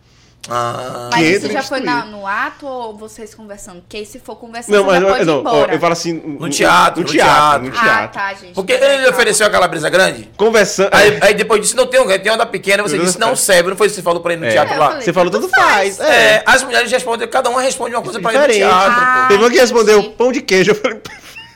Ah, 0.50 1.10
Mas 1.12 1.20
Que 1.22 1.32
isso 1.36 1.52
já 1.52 1.62
foi 1.62 1.82
na- 1.82 2.06
no 2.06 2.26
ato 2.26 2.66
ou 2.66 2.96
vocês 2.98 3.36
conversando? 3.36 3.82
Porque 3.82 4.06
se 4.06 4.20
for 4.20 4.36
conversando, 4.38 4.74
Não, 4.76 4.86
mas 4.86 5.02
já 5.02 5.08
pode 5.10 5.26
não, 5.26 5.40
embora. 5.42 5.74
eu 5.74 5.80
falo 5.80 5.94
assim. 5.94 6.14
No 6.14 6.50
teatro, 6.50 7.02
no 7.02 7.08
no 7.08 7.12
teatro, 7.14 7.68
no 7.70 7.78
Ah, 7.78 7.82
teatro. 7.84 8.14
tá, 8.20 8.34
gente. 8.34 8.54
Porque 8.54 8.72
ele 8.74 8.86
calma. 8.88 9.10
ofereceu 9.10 9.46
aquela 9.46 9.68
brisa 9.68 9.90
grande? 9.90 10.30
Conversando. 10.38 10.90
Aí, 10.94 11.20
aí 11.22 11.34
depois 11.34 11.62
disse, 11.62 11.76
não 11.76 11.86
tem, 11.88 12.00
um- 12.00 12.08
tem 12.08 12.32
uma 12.32 12.38
da 12.38 12.46
pequena, 12.46 12.82
você 12.82 12.98
disse, 12.98 13.20
não- 13.20 13.36
serve, 13.36 13.70
não 13.70 13.78
foi 13.78 13.88
isso 13.88 13.96
que 13.96 14.02
você 14.02 14.06
falou 14.06 14.22
pra 14.22 14.32
ele 14.34 14.42
no 14.42 14.48
É. 14.48 14.52
teatro 14.52 14.74
É, 14.74 14.78
lá? 14.78 14.88
falei, 14.90 15.04
Você 15.04 15.14
falou 15.14 15.30
tanto 15.32 15.50
faz. 15.50 15.98
faz. 15.98 16.00
É. 16.00 16.14
É, 16.36 16.44
as 16.46 16.64
mulheres 16.64 16.90
respondem, 16.92 17.28
cada 17.28 17.50
uma 17.50 17.62
responde 17.62 17.94
uma 17.94 18.02
coisa 18.02 18.20
pra 18.20 18.32
ele 18.32 18.40
no 18.40 18.48
Diferente. 18.48 18.70
teatro, 18.72 19.02
Ah. 19.04 19.26
Teve 19.28 19.44
uma 19.44 19.52
que 19.52 19.60
respondeu 19.60 20.04
pão 20.12 20.32
de 20.32 20.42
queijo. 20.42 20.72
Eu 20.72 20.76
falei, 20.76 21.00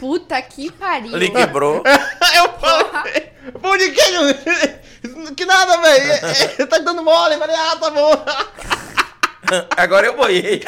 Puta 0.03 0.41
que 0.41 0.69
pariu. 0.69 1.11
pô. 1.11 1.15
Ele 1.15 1.29
quebrou. 1.29 1.81
eu 2.35 2.59
falei, 2.59 3.88
de 3.88 3.91
queijo. 3.94 4.19
Que 5.33 5.45
nada, 5.45 5.77
velho. 5.77 6.11
É, 6.11 6.61
é, 6.61 6.65
Tá 6.65 6.77
dando 6.79 7.01
mole. 7.01 7.35
Eu 7.35 7.39
falei, 7.39 7.55
ah, 7.55 7.75
tá 7.77 7.89
bom. 7.89 8.11
Agora 9.77 10.07
eu 10.07 10.17
boiei. 10.17 10.61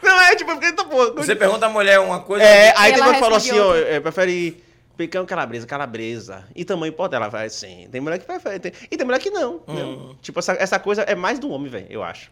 Não 0.00 0.20
é, 0.20 0.36
tipo, 0.36 0.52
porque 0.52 0.72
tá 0.72 0.84
bom. 0.84 1.14
Você 1.16 1.34
pergunta 1.34 1.66
a 1.66 1.68
mulher 1.68 1.98
uma 1.98 2.20
coisa. 2.20 2.44
É, 2.44 2.72
aí 2.76 2.92
que 2.92 3.00
falou 3.00 3.36
assim, 3.36 3.58
ó, 3.58 3.74
é, 3.74 3.98
prefere 3.98 4.62
picão 4.96 5.26
calabresa, 5.26 5.66
calabresa. 5.66 6.44
E 6.54 6.64
tamanho 6.64 6.92
pode 6.92 7.16
ela 7.16 7.28
vai 7.28 7.46
assim. 7.46 7.88
Tem 7.90 8.00
mulher 8.00 8.18
que 8.20 8.24
prefere. 8.26 8.60
tem- 8.60 8.72
E 8.88 8.96
tem 8.96 9.04
mulher 9.04 9.18
que 9.18 9.30
não. 9.30 9.56
entendeu? 9.66 10.16
Tipo, 10.22 10.38
essa, 10.38 10.52
essa 10.52 10.78
coisa 10.78 11.02
é 11.02 11.16
mais 11.16 11.40
do 11.40 11.50
homem, 11.50 11.68
velho, 11.70 11.86
eu 11.90 12.04
acho. 12.04 12.30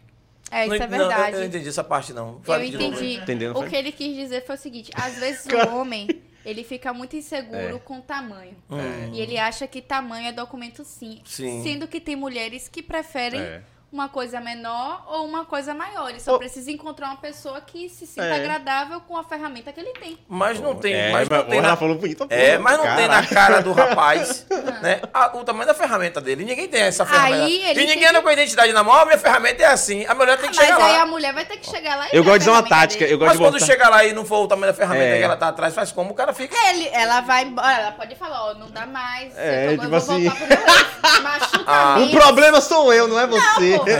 É, 0.51 0.65
isso 0.67 0.69
Não- 0.69 0.75
é 0.75 0.79
não, 0.87 0.97
verdade. 0.97 1.31
eu 1.33 1.39
não 1.39 1.45
entendi 1.47 1.69
essa 1.69 1.83
parte, 1.83 2.11
não. 2.13 2.41
Eu 2.45 2.63
entendi. 2.63 3.13
Entendeu, 3.15 3.53
O 3.55 3.67
que 3.69 3.75
ele 3.75 3.91
quis 3.91 4.15
dizer 4.15 4.45
foi 4.45 4.55
o 4.55 4.59
seguinte: 4.59 4.91
às 4.93 5.15
vezes 5.19 5.45
o 5.47 5.75
homem 5.77 6.07
ele 6.45 6.63
fica 6.63 6.93
muito 6.93 7.15
inseguro 7.15 7.75
É. 7.77 7.79
com 7.79 8.01
tamanho. 8.01 8.55
Hum. 8.69 9.11
E 9.13 9.21
ele 9.21 9.37
acha 9.37 9.65
que 9.67 9.81
tamanho 9.81 10.27
é 10.27 10.31
documento 10.31 10.83
sim. 10.83 11.21
Sim. 11.23 11.63
Sendo 11.63 11.87
que 11.87 12.01
tem 12.01 12.15
mulheres 12.15 12.67
que 12.67 12.81
preferem 12.83 13.39
É. 13.39 13.61
uma 13.91 14.07
coisa 14.07 14.39
menor 14.39 15.03
ou 15.07 15.25
uma 15.25 15.43
coisa 15.45 15.73
maior. 15.73 16.09
Ele 16.09 16.19
só 16.19 16.37
precisa 16.37 16.71
encontrar 16.71 17.07
uma 17.07 17.17
pessoa 17.17 17.59
que 17.59 17.89
se 17.89 18.07
sinta 18.07 18.25
É. 18.25 18.35
agradável 18.35 19.01
com 19.01 19.17
a 19.17 19.23
ferramenta 19.23 19.71
que 19.73 19.79
ele 19.81 19.91
tem. 19.93 20.17
Mas 20.29 20.59
não 20.61 20.75
tem, 20.75 20.93
É, 20.93 21.11
mas 21.11 21.27
não 21.27 21.43
tem 21.43 21.61
na... 21.61 21.75
falou 21.75 21.95
bonito. 21.95 22.25
É, 22.29 22.57
mas 22.57 22.77
não 22.77 22.95
tem 22.95 23.07
na 23.07 23.25
cara 23.27 23.61
do 23.61 23.73
rapaz, 23.73 24.45
né? 24.81 25.01
a- 25.13 25.35
o 25.35 25.43
tamanho 25.43 25.67
da 25.67 25.73
ferramenta 25.73 26.21
dele. 26.21 26.45
Ninguém 26.45 26.67
tem 26.69 26.81
essa 26.83 27.05
ferramenta. 27.05 27.43
Aí 27.45 27.63
ele 27.63 27.83
e 27.83 27.87
ninguém 27.87 28.07
anda 28.07 28.21
com 28.21 28.29
a 28.29 28.33
identidade 28.33 28.71
na 28.71 28.83
mão, 28.83 28.93
"Ó, 28.95 29.05
minha 29.05 29.17
ferramenta 29.17 29.61
é 29.61 29.65
assim. 29.67 30.05
A 30.05 30.15
mulher 30.15 30.37
tem 30.37 30.49
que 30.49 30.55
Mas 30.57 30.65
chegar 30.65 30.85
aí 30.85 30.93
lá. 30.93 31.01
a 31.01 31.05
mulher 31.05 31.33
vai 31.33 31.43
ter 31.45 31.57
que 31.57 31.69
chegar 31.69 31.95
lá 31.97 32.05
e 32.11 32.15
Eu 32.15 32.23
gosto 32.23 32.35
a 32.35 32.37
de 32.37 32.39
dizer 32.45 32.51
uma 32.51 32.63
tática. 32.63 33.03
Eu 33.05 33.17
gosto 33.17 33.27
Mas 33.29 33.37
de 33.37 33.43
quando 33.43 33.53
botar... 33.55 33.65
chegar 33.65 33.89
lá 33.89 34.05
e 34.05 34.13
não 34.13 34.23
for 34.25 34.37
o 34.43 34.47
tamanho 34.47 34.71
da 34.71 34.77
ferramenta 34.77 35.05
É. 35.15 35.17
que 35.17 35.23
ela 35.23 35.35
tá 35.37 35.49
atrás, 35.49 35.73
faz 35.75 35.91
como? 35.91 36.11
O 36.11 36.13
cara 36.13 36.33
fica. 36.33 36.55
Ele, 36.69 36.87
ela 36.93 37.19
vai 37.21 37.43
embora, 37.43 37.73
ela 37.81 37.91
pode 37.91 38.15
falar, 38.15 38.51
ó, 38.51 38.53
não 38.53 38.69
dá 38.71 38.85
mais. 38.85 39.37
É, 39.37 39.65
eu, 39.73 39.77
tô, 39.77 39.83
tipo 39.83 39.83
eu 39.83 39.89
vou 39.89 39.97
assim. 39.97 40.23
voltar 40.29 40.35
pro 40.37 40.47
meu 40.47 40.75
ex. 40.75 41.21
Machuca 41.21 41.63
Ah. 41.67 41.97
O 41.99 42.09
problema 42.11 42.61
sou 42.61 42.93
eu, 42.93 43.07
não 43.07 43.19
é 43.19 43.27
Não, 43.27 43.33
você. 43.39 43.77
pô. 43.77 43.80
E 43.87 43.91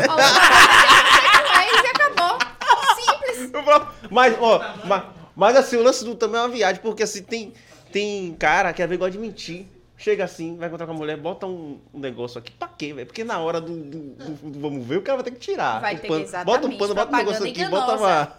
Mas, 4.10 4.36
ó, 4.40 4.62
mas, 4.86 5.04
mas 5.36 5.56
assim, 5.56 5.78
o 5.78 5.84
lance 5.84 6.04
do 6.04 6.16
também 6.16 6.40
é 6.40 6.44
uma 6.44 6.50
viagem, 6.50 6.82
porque 6.82 7.04
assim, 7.04 7.24
tem, 7.24 7.54
tem 7.92 8.34
cara 8.38 8.74
que 8.74 8.82
às 8.82 8.88
vezes 8.90 9.00
gosta 9.00 9.12
de 9.12 9.18
mentir. 9.20 9.66
Chega 9.98 10.24
assim, 10.24 10.58
vai 10.58 10.68
encontrar 10.68 10.88
com 10.88 10.94
a 10.94 10.96
mulher, 10.96 11.16
bota 11.16 11.46
um, 11.46 11.80
um 11.94 12.00
negócio 12.00 12.40
aqui. 12.40 12.52
Pra 12.52 12.68
quê, 12.68 12.92
velho? 12.92 13.06
Porque 13.06 13.24
na 13.24 13.38
hora 13.38 13.62
do, 13.62 13.72
do- 13.72 14.00
do- 14.16 14.50
do 14.50 14.60
vamos 14.60 14.86
ver, 14.88 14.98
o 14.98 15.02
cara 15.04 15.18
vai 15.18 15.24
ter 15.26 15.32
que 15.32 15.40
tirar. 15.40 15.80
Vai 15.80 15.96
ter 15.96 16.08
pano. 16.08 16.26
Bota 16.44 16.68
um 16.68 16.78
pano, 16.78 16.96
bota 16.96 17.14
um 17.14 17.18
negócio 17.18 17.46
aqui, 17.48 17.66
bota 17.66 17.96
uma. 17.98 18.32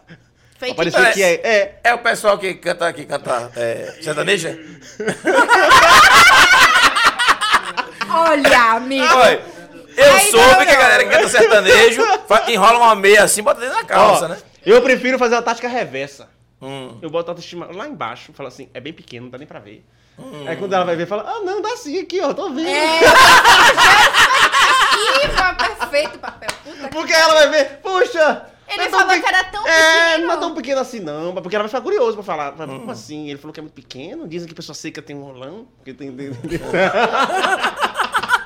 Fake 0.59 0.81
news. 0.85 1.15
que 1.15 1.23
é. 1.23 1.35
É. 1.35 1.81
É 1.85 1.95
o 1.95 1.99
pessoal 1.99 2.37
que 2.37 2.55
canta, 2.55 2.93
que 2.93 3.05
canta 3.05 3.53
é, 3.57 3.97
sertaneja? 4.03 4.59
Olha, 8.11 8.63
amigo. 8.73 9.05
Olha, 9.15 9.41
eu 9.97 10.13
Aí 10.15 10.31
soube 10.31 10.47
não, 10.47 10.65
que 10.67 10.71
a 10.71 10.77
galera 10.81 11.05
que 11.05 11.11
canta 11.11 11.29
sertanejo 11.29 12.03
enrola 12.49 12.79
uma 12.79 12.95
meia 12.95 13.25
assim, 13.25 13.43
bota 13.43 13.61
dentro 13.61 13.77
da 13.77 13.85
calça, 13.85 14.25
Ó, 14.27 14.29
né? 14.29 14.39
Eu 14.65 14.81
prefiro 14.83 15.19
fazer 15.19 15.35
uma 15.35 15.43
tática 15.43 15.69
reversa. 15.69 16.29
Hum. 16.61 16.97
Eu 17.03 17.11
boto 17.11 17.31
a 17.31 17.33
autoestima 17.33 17.69
lá 17.75 17.89
embaixo, 17.89 18.33
falo 18.33 18.49
assim, 18.49 18.69
é 18.73 18.81
bem 18.81 18.93
pequeno, 18.93 19.25
não 19.25 19.31
dá 19.31 19.39
nem 19.39 19.47
pra 19.47 19.59
ver. 19.59 19.85
Hum. 20.19 20.45
Aí 20.47 20.57
quando 20.57 20.73
ela 20.75 20.85
vai 20.85 20.95
ver, 20.95 21.07
fala, 21.07 21.25
ah, 21.27 21.41
não, 21.41 21.61
dá 21.61 21.77
sim 21.77 21.99
aqui, 21.99 22.21
ó, 22.21 22.33
tô 22.33 22.51
vendo. 22.51 22.69
É. 22.69 23.01
Perfeito 25.79 26.19
papel. 26.19 26.49
Puta 26.65 26.89
Porque 26.89 27.13
ela 27.13 27.35
vai 27.35 27.49
ver, 27.51 27.79
puxa, 27.83 28.47
Ele 28.69 28.83
é 28.83 28.89
falou 28.89 29.09
pe- 29.09 29.21
que 29.21 29.27
era 29.29 29.45
tão 29.45 29.67
É, 29.67 30.11
pequeno. 30.13 30.27
não 30.27 30.35
é 30.35 30.37
tão 30.39 30.55
pequeno 30.55 30.81
assim, 30.81 31.01
não. 31.01 31.35
Porque 31.35 31.55
ela 31.57 31.65
vai 31.65 31.69
ficar 31.69 31.81
curiosa 31.83 32.15
pra 32.15 32.23
falar. 32.23 32.55
Mas 32.57 32.67
Como 32.69 32.91
assim? 32.91 33.29
Ele 33.29 33.39
falou 33.39 33.53
que 33.53 33.61
é 33.61 33.63
muito 33.63 33.75
pequeno. 33.75 34.27
Dizem 34.29 34.49
que 34.49 34.55
pessoa 34.55 34.75
seca 34.75 35.03
tem 35.03 35.17
um 35.17 35.23
rolão. 35.23 35.67
Porque 35.79 35.93
tem... 35.93 36.11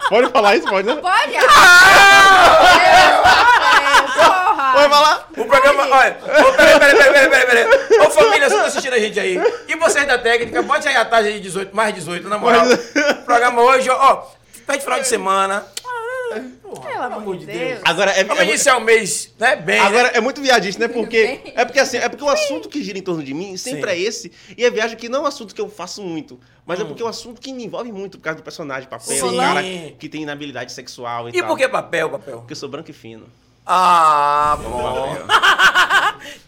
pode 0.09 0.31
falar 0.31 0.57
isso? 0.57 0.67
Pode, 0.69 0.87
né? 0.87 0.97
Pode? 0.97 1.37
Ah! 1.37 3.07
Porra! 4.15 4.73
Pode 4.73 4.89
falar? 4.91 5.29
O 5.37 5.45
programa. 5.45 5.87
Olha, 5.89 6.19
ô, 6.23 6.53
peraí, 6.53 6.79
peraí, 6.79 6.97
peraí, 6.97 7.13
peraí, 7.13 7.29
peraí, 7.31 7.47
peraí. 7.47 8.01
Ô 8.07 8.11
família, 8.11 8.49
você 8.49 8.57
tá 8.57 8.65
assistindo 8.67 8.95
a 8.95 8.99
gente 8.99 9.19
aí. 9.21 9.41
E 9.69 9.77
vocês 9.77 10.07
da 10.07 10.19
técnica, 10.19 10.63
bote 10.63 10.89
aí 10.89 10.97
a 10.97 11.05
taxa 11.05 11.31
de 11.33 11.41
18, 11.41 11.75
mais 11.75 11.95
18, 11.95 12.29
na 12.29 12.39
moral. 12.39 12.65
O 12.67 13.25
programa 13.25 13.63
hoje, 13.63 13.89
ó, 13.91 13.95
ó, 13.95 14.23
pede 14.67 14.83
final 14.83 15.01
de 15.01 15.07
semana. 15.09 15.65
Porra, 16.63 16.91
Pelo 16.91 17.03
amor 17.03 17.37
de 17.37 17.47
Deus. 17.47 17.81
Agora, 17.85 18.11
é, 18.13 18.25
Vamos 18.25 18.43
é, 18.43 18.47
iniciar 18.47 18.77
o 18.77 18.81
mês, 18.81 19.33
né? 19.39 19.57
Bem. 19.57 19.81
né? 19.81 19.87
Agora 19.87 20.09
é 20.09 20.21
muito 20.21 20.41
viadista, 20.41 20.87
né? 20.87 20.93
Porque 20.93 21.41
é 21.55 21.65
porque 21.65 21.79
assim, 21.79 21.97
é 21.99 22.09
porque 22.09 22.25
o 22.25 22.29
assunto 22.29 22.69
que 22.69 22.83
gira 22.83 22.99
em 22.99 23.03
torno 23.03 23.23
de 23.23 23.33
mim 23.33 23.57
sempre 23.57 23.91
Sim. 23.91 23.97
é 23.97 24.01
esse. 24.01 24.33
E 24.57 24.65
é 24.65 24.71
viagem 24.71 24.97
que 24.97 25.09
não 25.09 25.21
é 25.21 25.23
um 25.23 25.27
assunto 25.27 25.55
que 25.55 25.61
eu 25.61 25.69
faço 25.69 26.03
muito, 26.03 26.39
mas 26.65 26.81
é 26.81 26.85
porque 26.85 27.03
é 27.03 27.07
um 27.07 27.09
assunto 27.09 27.41
que 27.41 27.53
me 27.53 27.65
envolve 27.65 27.93
muito 27.93 28.19
por 28.19 28.25
causa 28.25 28.39
do 28.39 28.43
personagem, 28.43 28.89
papel, 28.89 29.17
Sim. 29.17 29.35
o 29.35 29.37
cara 29.37 29.63
que 29.99 30.09
tem 30.09 30.23
inabilidade 30.23 30.73
sexual 30.73 31.29
e, 31.29 31.33
E 31.37 31.39
tal. 31.41 31.49
por 31.49 31.57
que 31.59 31.69
papel, 31.69 32.11
papel? 32.11 32.39
Porque 32.39 32.53
eu 32.53 32.57
sou 32.57 32.69
branco 32.69 32.91
e 32.91 32.95
fino. 32.95 33.27
Ah, 33.67 34.57
bom. 34.63 35.17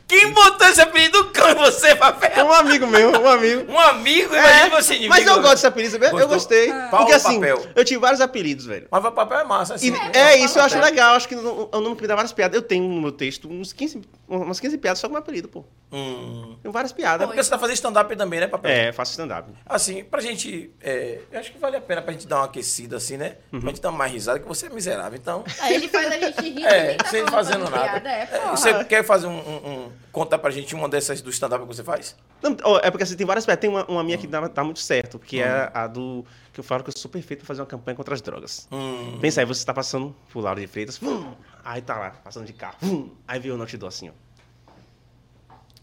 Quem 0.08 0.32
botou 0.32 0.66
esse 0.68 0.80
apelido 0.80 1.22
do 1.24 1.30
cão 1.32 1.50
em 1.50 1.54
você, 1.56 1.88
É 1.88 1.94
papel? 1.94 2.46
um 2.46 2.52
amigo 2.52 2.86
meu, 2.86 3.10
um 3.10 3.28
amigo. 3.28 3.70
Um 3.70 3.78
amigo, 3.78 4.34
imagina 4.34 4.70
você 4.80 4.94
inimigo. 4.94 5.14
mas 5.14 5.26
eu 5.26 5.34
gosto 5.42 5.54
desse 5.56 5.66
apelido, 5.66 5.92
sabe? 5.92 6.06
eu 6.06 6.10
Gostou? 6.12 6.28
gostei. 6.30 6.68
Qual 6.88 6.88
Porque 7.02 7.12
assim, 7.12 7.34
papel? 7.34 7.66
eu 7.76 7.84
tive 7.84 8.00
vários 8.00 8.20
apelidos, 8.22 8.64
velho. 8.64 8.86
Mas 8.90 9.04
o 9.04 9.12
papel 9.12 9.40
é 9.40 9.44
massa, 9.44 9.74
assim. 9.74 9.92
E- 9.92 10.16
é, 10.16 10.38
isso 10.38 10.58
eu 10.58 10.62
acho 10.62 10.78
legal. 10.80 11.14
Acho 11.14 11.28
que 11.28 11.34
o 11.34 11.68
o 11.70 11.80
nome 11.80 12.00
me 12.00 12.06
dá 12.06 12.14
várias 12.14 12.32
piadas. 12.32 12.54
Eu 12.56 12.62
tenho 12.62 12.84
no 12.88 13.02
meu 13.02 13.12
texto 13.12 13.50
uns 13.52 13.74
15, 13.74 14.00
umas 14.28 14.60
15 14.60 14.76
piadas 14.78 14.98
só 14.98 15.06
com 15.08 15.12
meu 15.14 15.20
apelido, 15.22 15.48
pô. 15.48 15.64
Hum. 15.90 16.56
Tenho 16.62 16.70
várias 16.72 16.92
É 16.92 16.94
piadas. 16.94 17.26
porque 17.26 17.42
você 17.42 17.48
tá 17.50 17.58
fazendo 17.58 17.74
stand-up 17.76 18.14
também, 18.14 18.40
né, 18.40 18.46
papel? 18.46 18.70
É, 18.70 18.92
faço 18.92 19.12
stand-up. 19.12 19.50
Assim, 19.64 20.04
pra 20.04 20.20
gente. 20.20 20.70
é, 20.82 21.20
eu 21.32 21.40
acho 21.40 21.50
que 21.52 21.58
vale 21.58 21.76
a 21.76 21.80
pena 21.80 22.02
pra 22.02 22.12
gente 22.12 22.26
dar 22.28 22.36
uma 22.36 22.44
aquecida, 22.44 22.96
assim, 22.98 23.16
né? 23.16 23.36
Uhum. 23.52 23.60
Pra 23.60 23.70
gente 23.70 23.80
dar 23.80 23.88
uma 23.88 23.98
mais 23.98 24.12
risada, 24.12 24.38
que 24.38 24.46
você 24.46 24.66
é 24.66 24.68
miserável. 24.68 25.18
Então. 25.18 25.44
Aí 25.60 25.74
ele 25.74 25.88
faz 25.88 26.06
a 26.12 26.18
gente 26.18 26.40
rir 26.42 26.64
É, 26.66 26.94
tá 26.94 27.06
sem 27.06 27.26
fazendo 27.26 27.64
nada. 27.70 28.00
piada, 28.00 28.08
É, 28.10 28.22
É, 28.22 28.26
porra. 28.26 28.56
você 28.56 28.84
quer 28.84 29.02
fazer 29.04 29.26
um, 29.26 29.38
um- 29.38 29.68
um- 29.86 29.92
Contar 30.12 30.38
pra 30.38 30.50
gente 30.50 30.74
uma 30.74 30.88
dessas 30.88 31.20
do 31.20 31.30
stand-up 31.30 31.62
que 31.64 31.74
você 31.76 31.84
faz? 31.84 32.16
Não, 32.42 32.56
é 32.82 32.90
porque 32.90 33.04
assim, 33.04 33.14
tem 33.16 33.26
várias 33.26 33.44
piadas. 33.46 33.60
Tem 33.60 33.70
uma, 33.70 33.84
uma 33.86 34.02
minha 34.02 34.18
que 34.18 34.26
dá, 34.26 34.40
dá 34.48 34.64
muito 34.64 34.80
certo, 34.80 35.18
que 35.18 35.40
é 35.40 35.70
a 35.72 35.86
do. 35.86 36.24
Que 36.52 36.58
eu 36.60 36.64
falo 36.64 36.82
que 36.82 36.88
eu 36.90 36.94
sou 36.96 37.08
perfeito 37.10 37.40
pra 37.40 37.46
fazer 37.46 37.60
uma 37.60 37.66
campanha 37.66 37.94
contra 37.94 38.14
as 38.14 38.20
drogas. 38.20 38.66
Hum. 38.72 39.18
Pensa 39.20 39.40
aí, 39.40 39.46
você 39.46 39.64
tá 39.64 39.72
passando 39.72 40.14
por 40.32 40.42
Lauro 40.42 40.60
de 40.60 40.66
Freitas, 40.66 40.98
vum, 40.98 41.32
aí 41.72 41.82
tá 41.82 41.96
lá, 41.98 42.10
passando 42.10 42.46
de 42.46 42.52
carro, 42.54 42.76
vum, 42.80 43.14
aí 43.26 43.38
veio 43.38 43.54
o 43.54 43.58
dou 43.78 43.88
assim, 43.88 44.10
ó. 44.10 44.12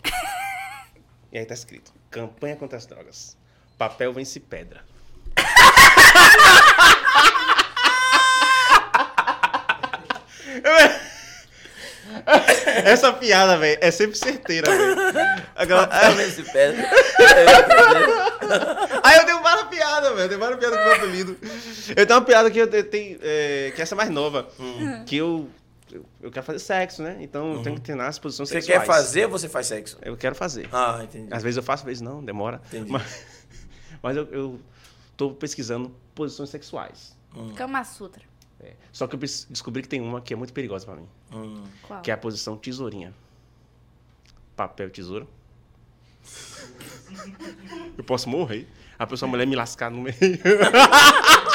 E 1.31 1.37
aí 1.37 1.45
tá 1.45 1.53
escrito: 1.53 1.93
campanha 2.09 2.55
contra 2.55 2.77
as 2.77 2.85
drogas. 2.85 3.37
Papel 3.77 4.13
vence 4.13 4.39
pedra. 4.39 4.83
Essa 12.85 13.11
piada, 13.13 13.57
velho, 13.57 13.77
é 13.81 13.91
sempre 13.91 14.17
certeira, 14.17 14.69
velho. 14.71 14.95
Agora- 15.55 15.87
Papel 15.87 16.15
nesse 16.15 16.43
pé. 16.43 16.73
Aí 19.03 19.17
eu 19.17 19.25
tenho 19.25 19.41
várias 19.41 19.67
piadas, 19.67 20.15
velho. 20.15 20.27
Tenho 20.29 20.39
várias 20.39 20.59
piadas 20.59 20.77
com 20.77 20.83
o 20.83 20.87
meu 20.87 20.95
apelido. 20.95 21.37
Eu 21.95 22.05
tenho 22.05 22.19
uma 22.19 22.25
piada 22.25 22.49
que 22.51 22.59
eu 22.59 22.67
te- 22.69 22.83
tenho, 22.83 23.19
é, 23.21 23.71
que 23.75 23.81
essa 23.81 23.95
é 23.95 23.97
mais 23.97 24.09
nova. 24.09 24.47
Hum. 24.59 25.03
Que 25.05 25.17
eu, 25.17 25.49
eu, 26.21 26.31
quero 26.31 26.45
fazer 26.45 26.59
sexo, 26.59 27.03
né? 27.03 27.17
Então 27.19 27.53
eu 27.53 27.63
tenho 27.63 27.75
que 27.75 27.81
treinar 27.81 28.07
as 28.07 28.17
posições 28.17 28.49
Você 28.49 28.61
sexuais. 28.61 28.81
quer 28.81 28.87
fazer 28.87 29.25
ou 29.25 29.31
você 29.31 29.47
faz 29.47 29.67
sexo? 29.67 29.97
Eu 30.01 30.17
quero 30.17 30.35
fazer. 30.35 30.67
Ah, 30.71 31.01
entendi. 31.03 31.31
Às 31.31 31.43
vezes 31.43 31.57
eu 31.57 31.63
faço, 31.63 31.83
às 31.83 31.85
vezes 31.85 32.01
não, 32.01 32.23
demora. 32.23 32.61
Entendi. 32.67 32.91
Mas, 32.91 33.25
mas 34.01 34.17
eu, 34.17 34.25
eu 34.31 34.59
tô 35.15 35.31
pesquisando 35.31 35.95
posições 36.13 36.49
sexuais. 36.49 37.15
Kama 37.55 37.83
Sutra. 37.83 38.23
É. 38.59 38.73
Só 38.91 39.05
que 39.07 39.15
eu 39.15 39.19
descobri 39.19 39.81
que 39.81 39.89
tem 39.89 40.01
uma 40.01 40.21
que 40.21 40.33
é 40.33 40.37
muito 40.37 40.53
perigosa 40.53 40.85
pra 40.85 40.95
mim. 40.95 41.07
Hum. 41.33 41.63
Qual? 41.83 42.01
Que 42.01 42.09
é 42.09 42.13
a 42.13 42.17
posição 42.17 42.57
tesourinha. 42.57 43.13
Papel, 44.55 44.89
tesoura. 44.89 45.27
Eu 47.97 48.03
posso 48.03 48.29
morrer. 48.29 48.67
A 48.97 49.05
pessoa, 49.05 49.27
a 49.27 49.31
mulher 49.31 49.45
me 49.45 49.55
lascar 49.55 49.91
no 49.91 50.01
meio. 50.01 50.15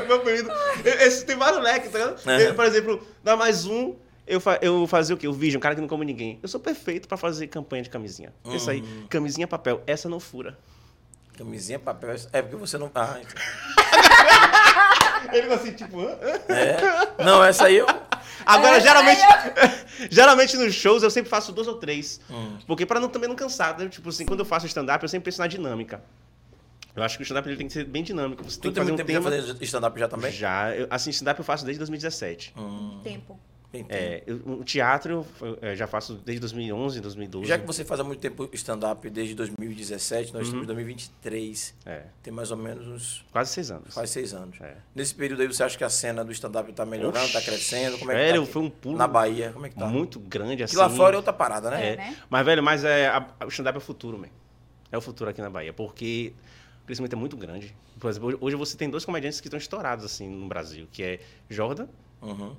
piadas 0.00 0.02
com 0.02 0.06
meu 0.08 0.16
apelido. 0.16 0.50
Esse 0.84 1.24
tem 1.24 1.36
vários 1.36 1.62
leques, 1.62 1.90
tá 1.90 1.98
ligado? 1.98 2.40
Eu, 2.40 2.54
Por 2.54 2.64
exemplo, 2.64 3.06
dá 3.22 3.36
mais 3.36 3.66
um, 3.66 3.94
eu, 4.26 4.40
fa 4.40 4.58
eu 4.60 4.86
fazia 4.86 5.14
o 5.14 5.18
quê? 5.18 5.26
O 5.26 5.32
vídeo, 5.32 5.56
um 5.56 5.60
cara 5.60 5.74
que 5.74 5.80
não 5.80 5.88
come 5.88 6.04
ninguém. 6.04 6.38
Eu 6.42 6.48
sou 6.48 6.60
perfeito 6.60 7.08
pra 7.08 7.16
fazer 7.16 7.46
campanha 7.46 7.82
de 7.82 7.90
camisinha. 7.90 8.32
Isso 8.46 8.70
aí, 8.70 8.82
camisinha 9.08 9.46
papel, 9.46 9.82
essa 9.86 10.08
não 10.08 10.20
fura. 10.20 10.58
Camisinha, 11.36 11.78
papel. 11.78 12.16
É 12.32 12.42
porque 12.42 12.56
você 12.56 12.76
não. 12.76 12.90
Ah, 12.94 13.16
entendi. 13.20 13.34
Ele 15.32 15.52
assim, 15.52 15.72
tipo, 15.72 16.00
hã? 16.00 16.16
É. 16.48 17.24
Não, 17.24 17.42
essa 17.42 17.66
aí 17.66 17.76
eu. 17.78 17.86
Agora, 18.44 18.76
É, 18.76 18.80
geralmente, 18.80 19.20
geralmente 20.10 20.56
nos 20.56 20.74
shows 20.74 21.02
eu 21.02 21.10
sempre 21.10 21.30
faço 21.30 21.52
dois 21.52 21.66
ou 21.68 21.74
três. 21.74 22.20
Hum. 22.30 22.56
Porque 22.66 22.86
pra 22.86 23.00
não, 23.00 23.08
também 23.08 23.28
não 23.28 23.36
cansar, 23.36 23.78
né? 23.78 23.88
Tipo 23.88 24.08
assim, 24.08 24.24
quando 24.24 24.40
eu 24.40 24.46
faço 24.46 24.66
stand-up, 24.66 25.02
eu 25.02 25.08
sempre 25.08 25.26
penso 25.26 25.40
na 25.40 25.46
dinâmica. 25.46 26.02
Eu 26.98 27.04
acho 27.04 27.16
que 27.16 27.22
o 27.22 27.24
stand-up 27.24 27.56
tem 27.56 27.66
que 27.66 27.72
ser 27.72 27.84
bem 27.84 28.02
dinâmico. 28.02 28.42
Você 28.44 28.58
Tu 28.58 28.62
tem 28.62 28.72
tem 28.72 28.72
que 28.74 28.80
fazer 28.80 28.92
um 28.92 28.96
tempo 28.96 29.06
tema... 29.06 29.30
fazer 29.30 29.64
stand-up 29.64 29.98
já 29.98 30.08
também? 30.08 30.32
Já, 30.32 30.74
eu, 30.74 30.86
assim, 30.90 31.10
stand-up 31.10 31.38
eu 31.38 31.44
faço 31.44 31.64
desde 31.64 31.78
2017. 31.78 32.52
Hum, 32.56 33.00
Tempo. 33.04 33.38
É, 33.90 34.22
eu- 34.26 34.36
o 34.46 34.64
teatro 34.64 35.26
eu, 35.60 35.76
já 35.76 35.86
faço 35.86 36.14
desde 36.24 36.40
2011, 36.40 37.02
2012. 37.02 37.46
Já 37.46 37.58
que 37.58 37.66
você 37.66 37.84
faz 37.84 38.00
há 38.00 38.04
muito 38.04 38.18
tempo 38.18 38.48
stand-up, 38.54 39.10
desde 39.10 39.34
2017, 39.34 40.28
Uhum. 40.32 40.38
nós 40.38 40.46
estamos 40.46 40.64
em 40.64 40.66
2023. 40.66 41.74
É, 41.84 42.04
Tem 42.22 42.32
mais 42.32 42.50
ou 42.50 42.56
menos 42.56 42.86
uns. 42.88 43.24
quase 43.30 43.52
seis 43.52 43.70
anos. 43.70 43.94
Faz 43.94 44.08
seis 44.08 44.32
anos. 44.32 44.58
É. 44.62 44.74
Nesse 44.94 45.14
período 45.14 45.42
aí, 45.42 45.46
você 45.46 45.62
acha 45.62 45.76
que 45.76 45.84
a 45.84 45.90
cena 45.90 46.24
do 46.24 46.32
stand-up 46.32 46.72
tá 46.72 46.86
melhorando, 46.86 47.28
tá 47.30 47.38
Oxi, 47.38 47.46
crescendo? 47.50 47.98
Como 47.98 48.10
é 48.10 48.14
que 48.14 48.20
velho, 48.20 48.46
tá 48.46 48.52
foi 48.52 48.62
um 48.62 48.70
pulo 48.70 48.96
Na 48.96 49.06
Bahia, 49.06 49.50
como 49.52 49.66
é 49.66 49.68
que 49.68 49.76
tá? 49.76 49.86
muito 49.86 50.18
grande, 50.18 50.62
assim. 50.62 50.72
Que 50.72 50.78
lá 50.78 50.88
fora 50.88 51.14
é 51.16 51.18
outra 51.18 51.32
parada, 51.34 51.70
né? 51.70 51.92
É, 51.92 51.96
né? 51.96 52.16
Mas, 52.30 52.46
velho, 52.46 52.62
mas 52.62 52.84
é, 52.84 53.08
a- 53.08 53.26
o 53.44 53.48
stand-up 53.48 53.76
é 53.76 53.78
o 53.78 53.82
futuro, 53.82 54.18
man. 54.18 54.28
É 54.90 54.96
o 54.96 55.00
futuro 55.02 55.28
aqui 55.28 55.42
na 55.42 55.50
Bahia, 55.50 55.74
porque 55.74 56.32
crescimento 56.88 57.12
é 57.12 57.16
muito 57.16 57.36
grande. 57.36 57.74
Por 58.00 58.10
exemplo, 58.10 58.28
hoje- 58.28 58.38
hoje 58.40 58.56
você 58.56 58.76
tem 58.76 58.90
dois 58.90 59.04
comediantes 59.04 59.40
que 59.40 59.46
estão 59.46 59.58
estourados, 59.58 60.04
assim, 60.04 60.28
no 60.28 60.48
Brasil, 60.48 60.88
que 60.92 61.02
é 61.02 61.20
Jordan 61.48 61.86
Uhum. 62.20 62.56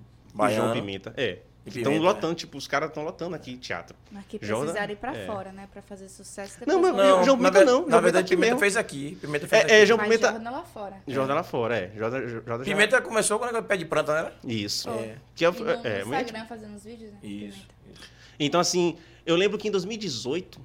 e. 0.49 0.53
João 0.55 0.71
Pimenta. 0.71 1.13
É. 1.17 1.39
Estão 1.65 1.97
lotando, 1.99 2.33
tipo, 2.33 2.57
os 2.57 2.65
caras 2.67 2.89
estão 2.89 3.03
lotando 3.03 3.35
aqui 3.35 3.55
teatro. 3.57 3.95
Mas 4.11 4.25
que 4.27 4.39
precisaram 4.39 4.91
ir 4.91 4.95
pra 4.95 5.15
é. 5.15 5.25
fora, 5.27 5.51
né? 5.51 5.67
Pra 5.71 5.81
fazer 5.83 6.07
sucesso. 6.09 6.57
Não, 6.65 6.81
mas- 6.81 6.95
voltar. 6.95 7.23
João 7.25 7.37
Pimenta 7.37 7.65
não, 7.65 7.85
Na 7.87 7.99
verdade, 7.99 8.29
Pimenta 8.29 8.45
mesmo. 8.47 8.59
fez 8.59 8.77
aqui. 8.77 9.17
Pimenta 9.21 9.47
fez 9.47 9.61
É, 9.61 9.65
aqui. 9.65 9.73
é, 9.73 9.85
João 9.85 9.97
Mas 9.97 10.07
Pimenta. 10.07 10.31
Jordan 10.31 10.49
lá 10.49 10.63
fora. 10.63 10.95
Jordan 11.07 11.33
lá 11.35 11.43
fora, 11.43 11.77
é. 11.77 11.91
Jordan, 11.95 12.27
Jordan 12.27 12.57
já- 12.59 12.63
Pimenta 12.63 13.01
começou 13.01 13.37
quando 13.37 13.49
era 13.49 13.61
pé 13.61 13.77
de 13.77 13.85
planta, 13.85 14.23
né? 14.23 14.31
Isso. 14.45 14.89
É. 14.89 15.17
Que 15.35 15.45
é, 15.45 15.51
no, 15.51 15.57
é, 15.57 15.61
no 15.61 15.69
é, 15.87 16.03
muito- 16.05 16.21
Instagram 16.21 16.45
fazendo 16.47 16.75
os 16.75 16.83
vídeos, 16.83 17.11
né? 17.11 17.19
Isso. 17.21 17.67
Pimenta. 17.83 18.01
Então, 18.39 18.59
assim, 18.61 18.97
eu 19.25 19.35
lembro 19.35 19.57
que 19.57 19.67
em 19.67 19.71
2018 19.71 20.59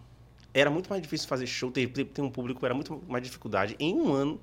era 0.54 0.70
muito 0.70 0.88
mais 0.88 1.02
difícil 1.02 1.28
fazer 1.28 1.46
show, 1.46 1.70
ter, 1.70 1.88
ter, 1.88 2.22
um 2.22 2.30
público, 2.30 2.64
era 2.64 2.74
muito 2.74 3.02
mais 3.08 3.22
dificuldade. 3.24 3.74
Em 3.78 3.92
um 3.94 4.12
ano, 4.12 4.40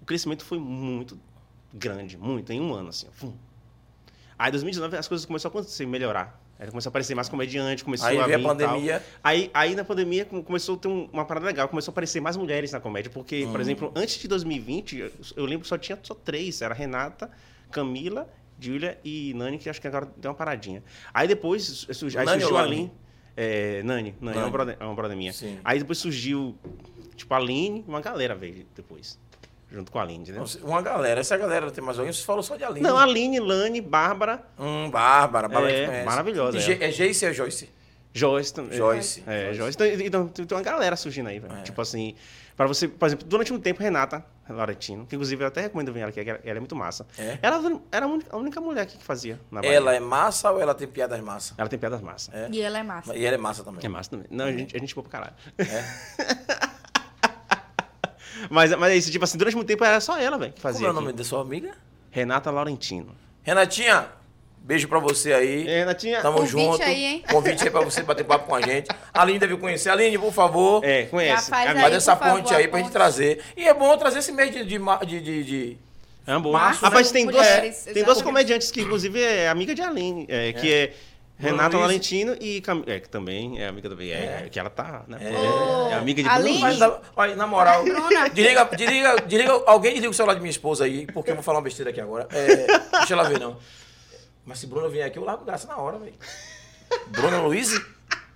o 0.00 0.04
crescimento 0.06 0.42
foi 0.44 0.58
muito 0.58 1.20
grande, 1.72 2.16
muito, 2.16 2.50
em 2.52 2.60
um 2.60 2.72
ano, 2.74 2.88
assim. 2.88 3.06
fum. 3.12 3.32
Aí, 4.38 4.48
em 4.48 4.52
2019, 4.52 4.96
as 4.96 5.06
coisas 5.06 5.26
começaram 5.26 5.54
a 5.54 5.60
acontecer, 5.60 5.84
melhorar. 5.86 6.40
Aí 6.58 6.66
começou 6.68 6.88
a 6.88 6.90
aparecer 6.90 7.14
mais 7.14 7.28
comediante, 7.28 7.84
começou 7.84 8.08
Aí 8.08 8.18
a 8.18 8.24
a 8.24 8.26
vir 8.26 8.42
tal. 8.42 8.56
pandemia. 8.56 9.02
Aí, 9.22 9.50
aí 9.52 9.74
na 9.74 9.84
pandemia 9.84 10.24
come- 10.24 10.42
começou 10.42 10.76
a 10.76 10.78
ter 10.78 10.88
um- 10.88 11.08
uma 11.12 11.24
parada 11.24 11.46
legal, 11.46 11.68
começou 11.68 11.90
a 11.90 11.92
aparecer 11.92 12.20
mais 12.20 12.36
mulheres 12.36 12.72
na 12.72 12.80
comédia, 12.80 13.10
porque, 13.10 13.44
Hum. 13.46 13.52
por 13.52 13.60
exemplo, 13.60 13.92
antes 13.94 14.16
de 14.18 14.26
2020, 14.28 14.96
eu- 14.98 15.10
eu 15.36 15.44
lembro 15.44 15.62
que 15.62 15.68
só 15.68 15.76
tinha 15.78 15.98
só 16.02 16.14
três, 16.14 16.60
era 16.62 16.74
Renata, 16.74 17.30
Camila, 17.70 18.28
Júlia 18.58 18.98
e 19.04 19.32
Nani, 19.34 19.56
que 19.58 19.70
acho 19.70 19.80
que 19.80 19.86
agora 19.88 20.06
deu 20.18 20.30
uma 20.30 20.36
paradinha. 20.36 20.82
Aí 21.14 21.26
depois 21.28 21.86
surgiu, 21.92 22.20
aí 22.20 22.26
surgiu 22.28 22.56
a? 22.58 22.62
Aline. 22.62 22.92
É, 23.36 23.82
Nani, 23.84 24.14
Nani, 24.20 24.36
é 24.36 24.40
uma 24.40 24.40
Nani. 24.42 24.50
brother, 24.52 24.76
é 24.80 24.84
uma 24.84 24.94
brother 24.94 25.16
minha. 25.16 25.32
Sim. 25.32 25.58
Aí 25.64 25.78
depois 25.78 25.98
surgiu, 25.98 26.56
tipo, 27.16 27.32
a 27.32 27.36
Aline, 27.36 27.84
uma 27.88 28.00
galera 28.00 28.34
veio 28.34 28.66
depois, 28.74 29.18
junto 29.70 29.90
com 29.92 29.98
a 29.98 30.02
Aline, 30.02 30.22
entendeu? 30.24 30.44
Uma 30.62 30.82
galera. 30.82 31.20
Essa 31.20 31.36
galera 31.36 31.70
tem 31.70 31.82
mais 31.82 31.98
alguém? 31.98 32.12
Você 32.12 32.24
falou 32.24 32.42
só 32.42 32.56
de 32.56 32.64
Aline. 32.64 32.80
Não, 32.80 32.96
a 32.98 33.02
Aline, 33.04 33.38
Lani, 33.40 33.80
Bárbara, 33.80 34.42
Hum, 34.58 34.90
Bárbara. 34.90 35.48
Bárbara 35.48 35.72
É, 35.72 36.04
maravilhosa, 36.04 36.58
é. 36.58 36.88
É 36.88 36.90
Joyce 36.92 37.26
ou 37.26 37.32
Joyce? 37.32 37.70
Joyce 38.12 38.52
também. 38.52 38.76
Joyce. 38.76 39.22
É, 39.26 39.54
Joyce. 39.54 39.76
Então, 39.78 39.86
então, 40.06 40.28
tem 40.28 40.44
tem 40.44 40.58
uma 40.58 40.64
galera 40.64 40.96
surgindo 40.96 41.28
aí, 41.28 41.38
velho. 41.38 41.54
É. 41.54 41.62
Tipo 41.62 41.80
assim, 41.80 42.14
para 42.60 42.68
você, 42.68 42.86
por 42.86 43.06
exemplo, 43.06 43.26
durante 43.26 43.54
um 43.54 43.58
tempo, 43.58 43.82
Renata 43.82 44.22
Laurentino, 44.46 45.06
que 45.06 45.16
inclusive 45.16 45.42
eu 45.42 45.48
até 45.48 45.62
recomendo 45.62 45.94
vir 45.94 46.00
ela 46.00 46.10
aqui, 46.10 46.22
que 46.22 46.28
ela 46.28 46.40
é 46.44 46.60
muito 46.60 46.76
massa. 46.76 47.06
É? 47.16 47.38
Ela 47.40 47.80
era 47.90 48.04
a 48.04 48.36
única, 48.36 48.60
mulher 48.60 48.82
aqui 48.82 48.98
que 48.98 49.02
fazia 49.02 49.40
na 49.50 49.62
Bahia. 49.62 49.76
Ela 49.76 49.94
é 49.94 49.98
massa 49.98 50.50
ou 50.50 50.60
ela 50.60 50.74
tem 50.74 50.86
piadas 50.86 51.18
massa? 51.22 51.54
Ela 51.56 51.70
tem 51.70 51.78
piadas 51.78 52.02
massas. 52.02 52.34
É. 52.34 52.50
E 52.52 52.60
ela 52.60 52.78
é 52.78 52.82
massa. 52.82 53.16
E 53.16 53.24
ela 53.24 53.34
é 53.34 53.38
massa 53.38 53.64
também. 53.64 53.80
É 53.82 53.88
massa 53.88 54.10
também. 54.10 54.26
Não, 54.30 54.44
a 54.44 54.52
gente, 54.52 54.76
a 54.76 54.78
gente 54.78 54.94
boa 54.94 55.08
pra 55.08 55.20
caralho. 55.20 55.36
É. 55.56 55.84
mas, 58.50 58.76
mas 58.76 58.92
é 58.92 58.96
isso, 58.96 59.10
tipo 59.10 59.24
assim, 59.24 59.38
durante 59.38 59.56
muito 59.56 59.66
tempo 59.66 59.82
era 59.82 59.98
só 59.98 60.18
ela, 60.18 60.36
velho, 60.36 60.52
que 60.52 60.60
Como 60.60 60.74
fazia. 60.74 60.86
é 60.86 60.90
o 60.90 60.92
nome 60.92 61.08
aqui. 61.08 61.16
da 61.16 61.24
sua 61.24 61.40
amiga? 61.40 61.72
Renata 62.10 62.50
Laurentino. 62.50 63.16
Renatinha, 63.42 64.06
Beijo 64.70 64.86
pra 64.86 65.00
você 65.00 65.32
aí. 65.32 65.66
É, 65.66 65.78
Renatinha. 65.80 66.20
Tamo 66.22 66.36
Convite 66.38 66.52
junto. 66.52 66.80
aí, 66.84 67.04
hein? 67.04 67.24
Convite 67.28 67.64
aí 67.64 67.70
pra 67.70 67.80
você 67.80 68.04
bater 68.04 68.22
papo 68.24 68.46
com 68.46 68.54
a 68.54 68.60
gente. 68.60 68.88
A 69.12 69.22
Aline 69.22 69.40
deve 69.40 69.56
conhecer. 69.56 69.90
Aline, 69.90 70.16
por 70.16 70.32
favor. 70.32 70.84
É, 70.84 71.06
conhece. 71.06 71.46
Já 71.46 71.50
faz 71.50 71.66
É 71.66 71.72
aí. 71.72 71.80
Faz 71.80 71.94
essa 71.94 72.14
favor, 72.16 72.36
ponte 72.38 72.54
aí 72.54 72.68
pra 72.68 72.78
gente 72.78 72.86
ponte. 72.86 72.92
trazer. 72.92 73.40
E 73.56 73.66
é 73.66 73.74
bom 73.74 73.96
trazer 73.96 74.20
esse 74.20 74.30
mês 74.30 74.52
de. 74.52 74.64
de, 74.64 74.78
de, 74.78 75.20
de- 75.20 75.42
de- 75.44 75.76
É 76.24 76.38
bom. 76.38 76.52
Março, 76.52 76.84
Rapaz, 76.84 77.08
né? 77.10 77.12
tem 77.18 77.26
duas, 77.26 77.44
Mulheres, 77.44 77.88
tem 77.92 78.04
duas 78.04 78.22
comediantes 78.22 78.70
que, 78.70 78.80
inclusive, 78.82 79.20
é 79.20 79.48
amiga 79.48 79.74
de 79.74 79.82
Aline, 79.82 80.24
é, 80.28 80.52
que 80.52 80.72
é 80.72 80.92
Renata 81.36 81.70
Luiz. 81.76 81.86
Valentino 81.88 82.36
e 82.40 82.60
Cam... 82.60 82.84
é, 82.86 83.00
que 83.00 83.08
também 83.08 83.60
é 83.60 83.66
amiga 83.66 83.88
da 83.88 84.04
é, 84.04 84.46
que 84.48 84.60
ela 84.60 84.70
tá, 84.70 85.02
né? 85.08 85.18
Ô, 85.20 85.90
É, 85.90 85.94
amiga 85.94 86.22
de 86.22 86.28
Aline. 86.28 86.60
Bruno. 86.60 86.78
Mas, 86.78 87.00
olha, 87.16 87.34
na 87.34 87.46
moral, 87.48 87.82
Bruna. 87.82 88.28
desliga, 88.28 88.64
desliga, 88.66 89.16
desliga, 89.26 89.62
alguém 89.66 89.94
desliga 89.94 90.10
o 90.12 90.14
celular 90.14 90.34
de 90.34 90.40
minha 90.40 90.50
esposa 90.52 90.84
aí, 90.84 91.06
porque 91.12 91.32
eu 91.32 91.34
vou 91.34 91.42
falar 91.42 91.58
uma 91.58 91.64
besteira 91.64 91.90
aqui 91.90 92.00
agora. 92.00 92.28
É, 92.30 92.66
deixa 92.98 93.14
ela 93.14 93.24
ver, 93.24 93.40
não. 93.40 93.56
Mas 94.44 94.58
se 94.58 94.66
Bruna 94.66 94.88
vier 94.88 95.06
aqui, 95.06 95.18
eu 95.18 95.24
largo 95.24 95.44
graça 95.44 95.66
na 95.66 95.76
hora, 95.76 95.98
velho. 95.98 96.14
Bruna 97.08 97.40
Luiz, 97.42 97.80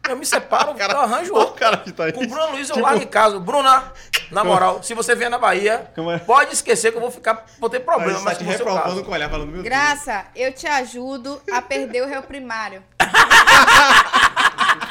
eu 0.08 0.16
me 0.16 0.24
separo, 0.24 0.76
eu 0.78 1.00
arranjo 1.00 1.32
O 1.32 1.36
outro. 1.36 1.54
cara 1.54 1.78
que 1.78 1.90
tá 1.92 2.04
aí. 2.04 2.12
Com 2.12 2.26
Bruna 2.26 2.46
Luiz 2.46 2.68
eu 2.68 2.76
Tipo- 2.76 2.86
largo 2.86 3.02
em 3.02 3.06
casa. 3.06 3.38
Bruna, 3.40 3.92
na 4.30 4.44
moral, 4.44 4.82
se 4.82 4.94
você 4.94 5.14
vier 5.14 5.30
na 5.30 5.38
Bahia, 5.38 5.90
é? 6.14 6.18
pode 6.18 6.52
esquecer 6.52 6.90
que 6.92 6.96
eu 6.98 7.00
vou 7.00 7.10
ficar, 7.10 7.44
vou 7.58 7.68
ter 7.70 7.80
problema, 7.80 8.20
Mas 8.20 8.38
tá 8.38 8.44
te 8.44 8.44
o 8.44 8.48
reprovando 8.48 9.02
com 9.02 9.10
o 9.10 9.14
olhar, 9.14 9.28
falando, 9.30 9.46
meu 9.48 9.62
Deus. 9.62 9.64
Graça, 9.64 10.26
eu 10.36 10.52
te 10.52 10.66
ajudo 10.66 11.40
a 11.52 11.60
perder 11.62 12.02
o 12.02 12.06
réu 12.06 12.22
primário. 12.22 12.82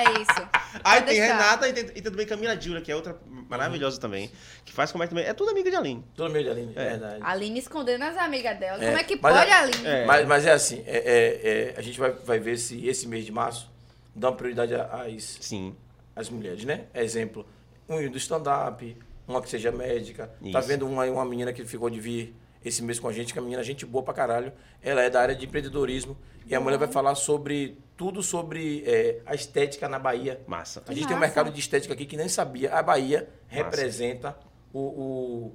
é 0.00 0.12
isso. 0.20 0.48
Aí 0.84 1.00
Pode 1.00 1.06
tem 1.06 1.20
deixar. 1.20 1.36
Renata 1.36 1.68
e 1.68 1.72
tem, 1.72 1.84
e 1.84 1.86
tem 1.90 2.02
também 2.02 2.26
Camila 2.26 2.60
Jura, 2.60 2.80
que 2.80 2.90
é 2.92 2.96
outra 2.96 3.16
maravilhosa 3.48 4.00
também, 4.00 4.30
que 4.64 4.72
faz 4.72 4.92
comédia 4.92 5.10
também. 5.14 5.24
É 5.28 5.32
tudo 5.34 5.50
amiga 5.50 5.70
de 5.70 5.76
Aline. 5.76 6.04
Tudo 6.14 6.30
meio 6.30 6.44
de 6.44 6.50
Aline, 6.50 6.72
é 6.76 6.84
verdade. 6.90 7.20
Aline 7.22 7.58
escondendo 7.58 8.02
as 8.04 8.16
amigas 8.16 8.58
dela. 8.58 8.82
É, 8.82 8.86
Como 8.86 8.98
é 8.98 9.04
que 9.04 9.18
mas 9.20 9.34
pode, 9.38 9.50
a- 9.50 9.60
Aline? 9.60 9.86
É. 9.86 10.04
Mas, 10.04 10.26
mas 10.26 10.46
é 10.46 10.52
assim, 10.52 10.82
é- 10.86 10.96
é- 10.98 11.72
é, 11.74 11.74
a 11.76 11.82
gente 11.82 11.98
vai, 11.98 12.10
vai 12.12 12.38
ver 12.38 12.56
se 12.58 12.86
esse 12.86 13.06
mês 13.08 13.24
de 13.24 13.32
março 13.32 13.70
dá 14.14 14.30
uma 14.30 14.36
prioridade 14.36 14.74
a- 14.74 15.04
às, 15.06 15.38
Sim. 15.40 15.74
às 16.14 16.28
mulheres, 16.28 16.64
né? 16.64 16.84
Exemplo, 16.94 17.46
um 17.88 18.08
do 18.10 18.18
stand-up, 18.18 18.96
uma 19.28 19.40
que 19.42 19.48
seja 19.48 19.70
médica. 19.72 20.26
Tá 20.52 20.58
Isso. 20.60 20.68
vendo 20.68 20.86
uma, 20.88 21.04
uma 21.06 21.24
menina 21.24 21.52
que 21.52 21.64
ficou 21.64 21.88
de 21.90 22.00
vir 22.00 22.34
esse 22.64 22.82
mês 22.82 22.98
com 22.98 23.08
a 23.08 23.12
gente, 23.12 23.32
que 23.32 23.38
é 23.38 23.42
uma 23.42 23.46
menina 23.46 23.62
gente 23.62 23.86
boa 23.86 24.02
pra 24.04 24.12
caralho. 24.12 24.52
Ela 24.82 25.02
é 25.02 25.08
da 25.10 25.20
área 25.20 25.34
de 25.34 25.46
empreendedorismo. 25.46 26.16
E 26.46 26.54
a 26.54 26.60
mulher 26.60 26.78
vai 26.78 26.88
falar 26.88 27.14
sobre 27.14 27.78
tudo 27.96 28.22
sobre 28.22 28.84
é, 28.86 29.20
a 29.26 29.34
estética 29.34 29.88
na 29.88 29.98
Bahia. 29.98 30.40
Massa. 30.46 30.82
A 30.86 30.92
gente 30.92 31.06
tem 31.06 31.16
um 31.16 31.20
massa. 31.20 31.26
mercado 31.26 31.50
de 31.50 31.58
estética 31.58 31.94
aqui 31.94 32.06
que 32.06 32.16
nem 32.16 32.28
sabia. 32.28 32.72
A 32.72 32.82
Bahia 32.82 33.28
representa 33.48 34.36
o. 34.72 34.80
o- 34.80 35.52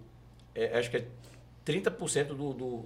é, 0.53 0.77
acho 0.77 0.89
que 0.91 0.97
é 0.97 1.05
30% 1.65 2.27
do, 2.29 2.53
do, 2.53 2.53
do, 2.53 2.85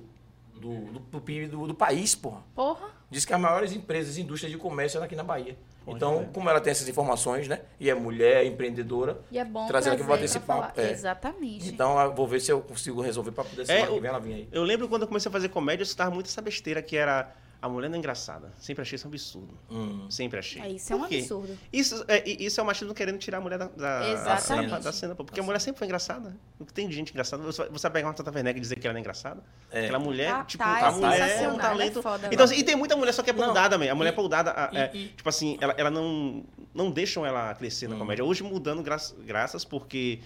do, 0.59 1.00
do 1.00 1.21
PIB 1.21 1.47
do, 1.47 1.67
do 1.67 1.74
país, 1.74 2.13
porra. 2.13 2.43
Porra. 2.53 2.89
Diz 3.09 3.25
que 3.25 3.33
as 3.33 3.39
maiores 3.39 3.71
empresas, 3.74 4.17
indústrias 4.17 4.51
de 4.51 4.57
comércio 4.57 5.00
é 5.00 5.03
aqui 5.03 5.15
na 5.15 5.24
Bahia. 5.24 5.57
Então, 5.88 6.27
como 6.33 6.50
ela 6.50 6.59
tem 6.59 6.71
essas 6.71 6.88
informações, 6.89 7.47
né? 7.47 7.62
E 7.79 7.89
é 7.91 7.93
mulher, 7.93 8.43
é 8.43 8.45
empreendedora. 8.45 9.21
E 9.31 9.38
é 9.38 9.45
bom 9.45 9.67
Trazer 9.67 9.91
aqui 9.91 10.00
pra 10.00 10.07
bater 10.13 10.25
esse 10.25 10.39
papo. 10.39 10.79
É. 10.81 10.89
Exatamente. 10.91 11.69
Então, 11.69 12.00
eu 12.00 12.13
vou 12.13 12.27
ver 12.27 12.39
se 12.39 12.51
eu 12.51 12.59
consigo 12.62 13.01
resolver 13.01 13.31
pra 13.31 13.43
poder 13.43 13.65
semana 13.67 13.85
É, 13.85 13.93
que 13.93 14.00
vem 14.00 14.09
ela 14.09 14.19
vir 14.19 14.33
aí. 14.33 14.50
Eu 14.51 14.63
lembro 14.63 14.89
quando 14.89 15.03
eu 15.03 15.07
comecei 15.07 15.29
a 15.29 15.31
fazer 15.31 15.50
comédia, 15.50 15.83
eu 15.83 15.85
escutava 15.85 16.09
muito 16.09 16.25
essa 16.25 16.41
besteira 16.41 16.81
que 16.81 16.97
era 16.97 17.31
a 17.65 17.69
mulher 17.69 17.89
não 17.89 17.95
é 17.95 18.00
engraçada. 18.00 18.51
Sempre 18.60 18.81
achei 18.84 18.95
isso 18.95 19.07
um 19.07 19.10
absurdo. 19.12 19.57
Hum. 19.69 20.07
Sempre 20.10 20.39
achei. 20.39 20.62
É, 20.62 20.69
isso 20.69 20.93
é 20.93 20.95
um 20.95 21.03
absurdo. 21.03 21.57
Isso 21.74 22.05
é, 22.07 22.29
e- 22.29 22.45
isso 22.45 22.60
é 22.60 22.63
o 22.63 22.65
machismo 22.65 22.93
querendo 22.93 23.17
tirar 23.17 23.39
a 23.39 23.41
mulher 23.41 23.57
da, 23.57 23.67
da, 23.67 24.10
Exatamente. 24.10 24.69
da, 24.69 24.79
da 24.79 24.91
cena. 24.91 25.15
pô. 25.15 25.25
Porque 25.25 25.39
a 25.39 25.43
mulher 25.43 25.60
sempre 25.60 25.79
foi 25.79 25.88
engraçada. 25.88 26.36
O 26.60 26.65
que 26.65 26.72
tem 26.74 26.88
de 26.88 26.93
gente 26.95 27.12
engraçada? 27.12 27.43
Você 27.43 27.63
vai, 27.63 27.72
você 27.72 27.89
pegar 27.89 28.07
uma 28.07 28.13
Tata 28.13 28.31
Werneck 28.31 28.57
e 28.57 28.62
dizer 28.62 28.75
que 28.79 28.88
ela 28.88 28.98
é 28.98 29.01
engraçada? 29.01 29.43
É. 29.72 29.84
Aquela 29.86 30.00
mulher, 30.00 30.31
Ah, 30.31 30.43
tipo, 30.43 30.63
tá, 30.63 30.88
a 30.88 30.89
é 30.89 30.91
mulher 30.91 31.19
é 31.19 31.24
um 31.24 31.27
sensacional, 31.27 31.57
talento. 31.60 32.00
é 32.00 32.01
foda, 32.01 32.27
então, 32.31 32.38
né? 32.45 32.51
assim, 32.51 32.55
e 32.62 32.63
tem 32.63 32.75
muita 32.75 32.95
mulher 32.95 33.12
só 33.13 33.24
que 33.24 33.29
é 33.31 33.34
podada, 33.34 33.69
também. 33.69 33.89
A 33.89 33.95
mulher 33.95 34.13
e- 34.13 34.15
podada, 34.15 34.51
a- 34.51 34.69
e- 34.72 34.77
é, 34.77 34.91
e- 34.93 35.07
tipo 35.10 35.27
assim, 35.27 35.57
ela, 35.60 35.74
ela 35.77 35.89
não, 35.89 36.43
não 36.74 36.91
deixam 36.91 37.25
ela 37.25 37.53
crescer 37.55 37.89
na 37.89 37.95
comédia. 37.98 38.24
Hoje 38.24 38.43
mudando 38.43 38.84
gra 38.84 38.98
graças 39.25 39.65
porque 39.65 40.20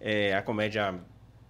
é, 0.00 0.34
a 0.34 0.42
comédia 0.42 0.94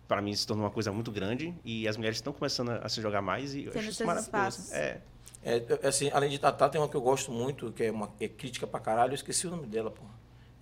para 0.08 0.20
mim 0.20 0.34
se 0.34 0.46
tornou 0.46 0.66
uma 0.66 0.70
coisa 0.70 0.92
muito 0.92 1.10
grande 1.10 1.54
e 1.64 1.88
as 1.88 1.96
mulheres 1.96 2.18
estão 2.18 2.34
começando 2.34 2.68
a, 2.70 2.76
a 2.84 2.88
se 2.90 3.00
jogar 3.00 3.22
mais 3.22 3.54
e 3.54 3.64
eu 3.64 3.70
Tendo 3.72 3.80
acho 3.80 3.88
isso 3.88 3.96
seus 3.98 4.06
maravilhoso. 4.06 4.58
espaços. 4.58 4.72
É. 4.72 5.00
É, 5.44 5.62
assim, 5.88 6.10
além 6.12 6.30
de 6.30 6.38
Tatá, 6.38 6.68
tem 6.68 6.80
uma 6.80 6.88
que 6.88 6.94
eu 6.96 7.00
gosto 7.00 7.30
muito, 7.32 7.72
que 7.72 7.84
é 7.84 7.90
uma 7.90 8.10
é 8.20 8.28
crítica 8.28 8.66
pra 8.66 8.78
caralho. 8.80 9.10
Eu 9.10 9.14
esqueci 9.16 9.46
o 9.46 9.50
nome 9.50 9.66
dela, 9.66 9.90
pô. 9.90 10.02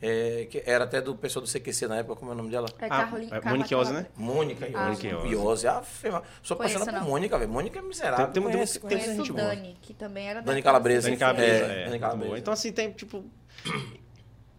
É, 0.02 0.46
que 0.50 0.62
era 0.64 0.84
até 0.84 0.98
do 1.02 1.14
pessoal 1.14 1.44
do 1.44 1.50
CQC 1.50 1.86
na 1.86 1.96
época, 1.98 2.16
como 2.16 2.30
é 2.30 2.34
o 2.34 2.36
nome 2.36 2.48
dela? 2.50 2.66
É 2.78 2.86
Ah, 2.86 2.88
Carolina. 3.04 3.36
é 3.36 3.48
Monique 3.50 3.74
Ozzy, 3.74 3.92
né? 3.92 4.06
Mônica 4.16 4.64
Ah, 4.64 4.88
Iose. 4.88 5.08
Mônica 5.12 5.28
Iose. 5.28 5.66
Ah. 5.68 5.82
Sou 6.42 6.56
Conheço, 6.56 6.76
apaixonado 6.78 7.04
por. 7.04 7.10
Mônica, 7.10 7.38
velho. 7.38 7.50
Mônica 7.50 7.78
é 7.78 7.82
miserável. 7.82 8.26
Tem- 8.28 8.42
tem- 8.42 8.52
Conhece, 8.52 8.80
tem-. 8.80 8.88
Conheço 8.98 9.14
gente 9.16 9.32
boa. 9.32 9.44
Dani, 9.48 9.76
que 9.82 9.92
também 9.92 10.26
era 10.26 10.40
Dani 10.40 10.60
da 10.60 10.64
Calabresa. 10.64 11.08
Dani 11.08 11.18
Calabresa, 11.18 11.64
é, 11.66 11.82
é, 11.82 11.84
Dani 11.84 11.98
Calabresa. 11.98 12.38
Então, 12.38 12.52
assim, 12.54 12.72
tem, 12.72 12.90
tipo... 12.92 13.22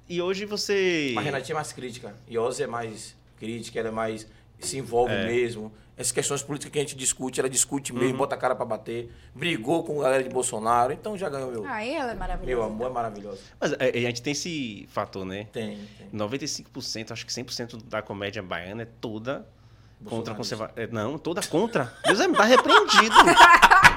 E 0.08 0.22
hoje 0.22 0.46
você... 0.46 1.16
A 1.18 1.22
Renatinha 1.22 1.54
é 1.54 1.58
mais 1.58 1.72
crítica. 1.74 2.14
Iose 2.30 2.62
é 2.62 2.68
mais 2.68 3.16
crítica, 3.40 3.80
ela 3.80 3.88
é 3.90 3.92
mais. 3.92 4.28
se 4.60 4.78
envolve 4.78 5.12
É. 5.14 5.26
mesmo. 5.26 5.74
Essas 6.02 6.12
questões 6.12 6.42
políticas 6.44 6.72
que 6.74 6.80
a 6.80 6.82
gente 6.82 6.96
discute, 6.96 7.40
ela 7.40 7.50
discute 7.50 7.94
Uhum. 7.94 8.00
mesmo, 8.00 8.18
bota 8.18 8.36
a 8.36 8.38
cara 8.38 8.56
pra 8.56 8.66
bater. 8.66 9.12
Brigou 9.36 9.84
com 9.84 10.00
a 10.02 10.04
galera 10.04 10.24
de 10.24 10.30
Bolsonaro, 10.30 10.92
então 10.92 11.18
já 11.18 11.30
ganhou 11.30 11.52
meu. 11.52 11.66
Aí 11.68 11.94
ela 11.94 12.12
é 12.12 12.16
maravilhosa. 12.16 12.48
meu 12.56 12.64
amor 12.64 12.88
é 12.88 12.94
maravilhoso. 12.94 13.40
Mas 13.60 13.74
é, 13.74 13.90
a 13.90 14.02
gente 14.02 14.22
tem 14.22 14.32
esse 14.32 14.88
fator, 14.92 15.24
né? 15.26 15.48
Tem, 15.54 15.78
tem. 15.98 16.08
95%, 16.20 17.12
acho 17.12 17.26
que 17.26 17.32
100% 17.32 17.84
da 17.86 18.02
comédia 18.02 18.42
baiana 18.42 18.82
é 18.84 18.88
toda 19.00 19.48
contra 20.04 20.34
Bolsonarista. 20.34 20.36
conserva... 20.58 20.72
é, 20.76 20.88
Não, 20.88 21.18
toda 21.18 21.42
contra. 21.44 21.94
Deus 22.06 22.20
é, 22.20 22.28
tá 22.30 22.44
repreendido. 22.46 23.16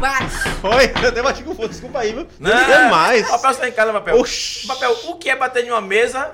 Bate. 0.00 0.30
Foi, 0.60 0.92
eu 1.02 1.08
até 1.08 1.22
bati 1.22 1.42
com 1.42 1.54
fogo, 1.54 1.68
desculpa 1.68 2.00
aí, 2.00 2.12
viu? 2.12 2.26
Não, 2.38 2.50
é 2.52 2.88
mais. 2.88 3.28
Papel 3.28 3.52
você 3.54 3.60
tá 3.60 3.68
em 3.68 3.72
casa, 3.72 3.92
papel. 3.92 4.18
Oxi. 4.20 4.66
Papel, 4.66 4.92
o 5.06 5.16
que 5.16 5.30
é 5.30 5.36
bater 5.36 5.64
em 5.64 5.70
uma 5.70 5.80
mesa 5.80 6.30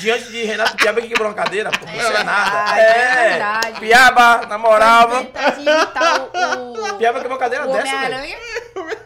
diante 0.00 0.24
de 0.30 0.44
Renato 0.44 0.76
Piaba 0.76 1.00
que 1.00 1.08
quebrou 1.08 1.28
uma 1.28 1.34
cadeira? 1.34 1.70
Pô, 1.70 1.86
isso 1.86 2.12
é 2.12 2.22
nada. 2.24 2.74
verdade, 2.74 2.80
é 2.80 3.28
verdade. 3.28 3.80
Piaba, 3.80 4.46
na 4.46 4.58
moral, 4.58 5.08
Vou 5.08 5.24
tentar 5.24 5.50
de 5.50 5.60
imitar 5.62 6.20
o, 6.20 6.94
o, 6.94 6.94
Piaba 6.98 7.18
quebrou 7.20 7.32
uma 7.36 7.38
cadeira 7.38 7.66
o 7.68 7.72
dessa, 7.72 7.84
velho. 7.84 7.96
Homem-Aranha. 8.16 8.36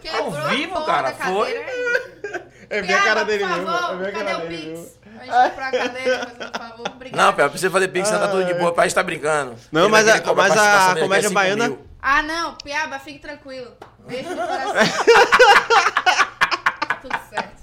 Quebrou 0.01 0.37
a 0.37 0.41
vivo, 0.49 0.85
cara, 0.85 1.03
da 1.11 1.13
cadeira. 1.13 1.65
É 2.71 2.83
bem 2.83 2.95
a 2.95 2.99
Piaba, 2.99 3.05
cara 3.05 3.25
dele 3.25 3.45
por 3.45 3.51
mesmo. 3.57 3.71
É 3.71 3.97
bem 3.97 4.09
a 4.09 4.13
cadê 4.13 4.25
cara 4.25 4.37
o 4.39 4.41
dele 4.49 4.57
Pix? 4.57 4.67
mesmo. 4.81 5.05
A 5.17 5.25
gente 5.25 5.33
comprou 5.51 5.67
a 5.67 5.71
cadeira, 5.71 6.19
fazendo 6.19 6.51
um 6.55 6.59
favor. 6.59 6.89
Obrigado. 6.95 7.19
Não, 7.27 7.33
Piaba, 7.33 7.51
precisa 7.51 7.71
fazer 7.71 7.89
pix, 7.89 8.11
tá 8.11 8.29
tudo 8.29 8.45
de 8.45 8.55
boa. 8.55 8.71
O 8.71 8.75
pai 8.75 8.87
está 8.89 9.03
brincando. 9.03 9.55
Não, 9.73 9.83
Ele 9.83 9.91
mas 9.91 10.09
a- 10.09 10.35
mas 10.35 10.57
a 10.57 10.95
é 10.97 11.01
comédia 11.01 11.29
5 11.29 11.35
baiana- 11.35 11.69
mil. 11.69 11.87
Ah, 12.07 12.23
não, 12.23 12.55
Piaba, 12.57 12.99
fique 12.99 13.19
tranquilo. 13.19 13.73
Beijo 14.07 14.29
no 14.29 14.37
coração. 14.37 14.75
Tá 14.75 14.85
Tudo 17.01 17.19
certo. 17.31 17.63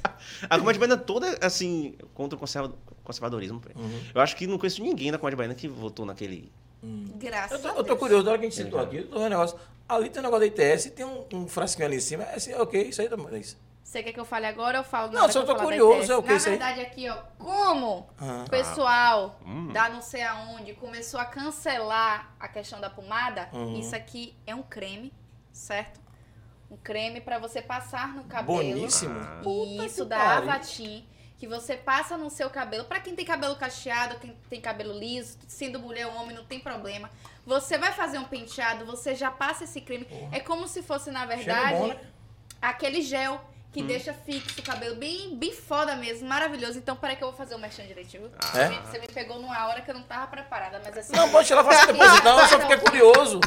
A 0.49 0.57
comédia 0.57 0.79
baiana 0.79 0.97
toda, 0.97 1.37
assim, 1.45 1.95
contra 2.15 2.35
o 2.35 2.39
conserva- 2.39 2.73
conservadorismo. 3.03 3.61
Uhum. 3.75 4.01
Eu 4.15 4.21
acho 4.21 4.35
que 4.35 4.47
não 4.47 4.57
conheço 4.57 4.81
ninguém 4.81 5.11
da 5.11 5.19
comédia 5.19 5.37
baiana 5.37 5.53
que 5.53 5.67
votou 5.67 6.05
naquele... 6.05 6.51
Graças 6.83 7.51
Eu 7.51 7.59
tô, 7.61 7.67
a 7.67 7.71
eu 7.71 7.75
Deus. 7.75 7.87
tô 7.87 7.97
curioso, 7.97 8.23
da 8.23 8.31
hora 8.31 8.39
que 8.39 8.47
a 8.47 8.49
gente 8.49 8.57
sentou 8.57 8.79
aqui, 8.79 8.97
eu 8.97 9.03
tô 9.07 9.13
vendo 9.19 9.27
um 9.27 9.29
negócio. 9.29 9.59
Ali 9.87 10.09
tem 10.09 10.19
um 10.21 10.25
negócio 10.25 10.49
da 10.49 10.63
ITS, 10.65 10.89
tem 10.91 11.05
um, 11.05 11.25
um 11.33 11.47
frasquinho 11.47 11.85
ali 11.87 11.97
em 11.97 11.99
cima. 11.99 12.23
É 12.23 12.35
assim, 12.37 12.53
ok, 12.55 12.81
isso 12.81 12.99
aí 13.01 13.09
também. 13.09 13.27
É 13.33 13.37
isso. 13.37 13.57
Você 13.83 14.01
quer 14.03 14.13
que 14.13 14.19
eu 14.19 14.25
fale 14.25 14.45
agora 14.45 14.77
ou 14.79 14.83
eu 14.85 14.89
falo 14.89 15.11
Não, 15.11 15.29
só 15.29 15.39
eu 15.41 15.45
tô 15.45 15.55
curioso, 15.55 16.11
é 16.13 16.15
o 16.17 16.21
que 16.23 16.29
Na 16.29 16.35
isso 16.37 16.47
aí? 16.47 16.57
verdade, 16.57 16.81
aqui, 16.81 17.09
ó, 17.09 17.17
como 17.37 18.07
Ah. 18.19 18.43
o 18.45 18.49
pessoal 18.49 19.39
Hum. 19.45 19.67
da 19.73 19.89
não 19.89 20.01
sei 20.01 20.23
aonde 20.23 20.73
começou 20.73 21.19
a 21.19 21.25
cancelar 21.25 22.33
a 22.39 22.47
questão 22.47 22.79
da 22.79 22.89
pomada, 22.89 23.49
Uhum. 23.51 23.77
isso 23.79 23.95
aqui 23.95 24.33
é 24.47 24.55
um 24.55 24.61
creme, 24.63 25.11
certo? 25.51 25.99
Um 26.69 26.77
creme 26.77 27.19
pra 27.19 27.37
você 27.37 27.61
passar 27.61 28.09
no 28.15 28.23
cabelo. 28.25 28.57
Boníssimo. 28.59 29.19
Ah. 29.19 29.41
Puta 29.43 29.85
Isso 29.85 30.05
da. 30.05 30.37
Avatim, 30.37 31.05
que 31.37 31.45
você 31.45 31.75
passa 31.75 32.15
no 32.17 32.29
seu 32.29 32.49
cabelo. 32.49 32.85
Pra 32.85 33.01
quem 33.01 33.13
tem 33.13 33.25
cabelo 33.25 33.57
cacheado, 33.57 34.17
quem 34.19 34.37
tem 34.49 34.61
cabelo 34.61 34.97
liso, 34.97 35.37
sendo 35.49 35.79
mulher 35.79 36.07
ou 36.07 36.13
homem, 36.15 36.33
não 36.33 36.45
tem 36.45 36.61
problema. 36.61 37.09
Você 37.45 37.77
vai 37.77 37.91
fazer 37.91 38.19
um 38.19 38.23
penteado, 38.23 38.85
você 38.85 39.15
já 39.15 39.29
passa 39.29 39.65
esse 39.65 39.81
creme. 39.81 40.07
É 40.31 40.39
como 40.39 40.65
se 40.65 40.81
fosse, 40.81 41.11
na 41.11 41.25
verdade, 41.25 41.77
bom, 41.77 41.87
né? 41.87 41.99
aquele 42.61 43.01
gel 43.01 43.41
que 43.71 43.81
deixa 43.81 44.13
fixo 44.13 44.59
o 44.59 44.63
cabelo, 44.63 44.95
bem, 44.95 45.35
bem 45.37 45.53
foda 45.53 45.95
mesmo, 45.95 46.27
maravilhoso. 46.27 46.77
Então, 46.77 46.95
peraí 46.95 47.15
que 47.15 47.23
eu 47.23 47.29
vou 47.29 47.37
fazer 47.37 47.55
o 47.55 47.59
merchan 47.59 47.85
direitinho. 47.85 48.23
viu? 48.23 48.61
É? 48.61 48.81
Você 48.81 48.99
me 48.99 49.07
pegou 49.07 49.39
numa 49.39 49.67
hora 49.67 49.81
que 49.81 49.89
eu 49.89 49.95
não 49.95 50.03
tava 50.03 50.27
preparada, 50.27 50.81
mas 50.83 50.97
assim... 50.97 51.15
Não, 51.15 51.29
pode 51.29 51.47
tirar, 51.47 51.63
faça 51.63 51.87
depois 51.87 52.13
então, 52.17 52.39
eu 52.39 52.47
só 52.47 52.59
fiquei 52.59 52.77
curioso. 52.77 53.39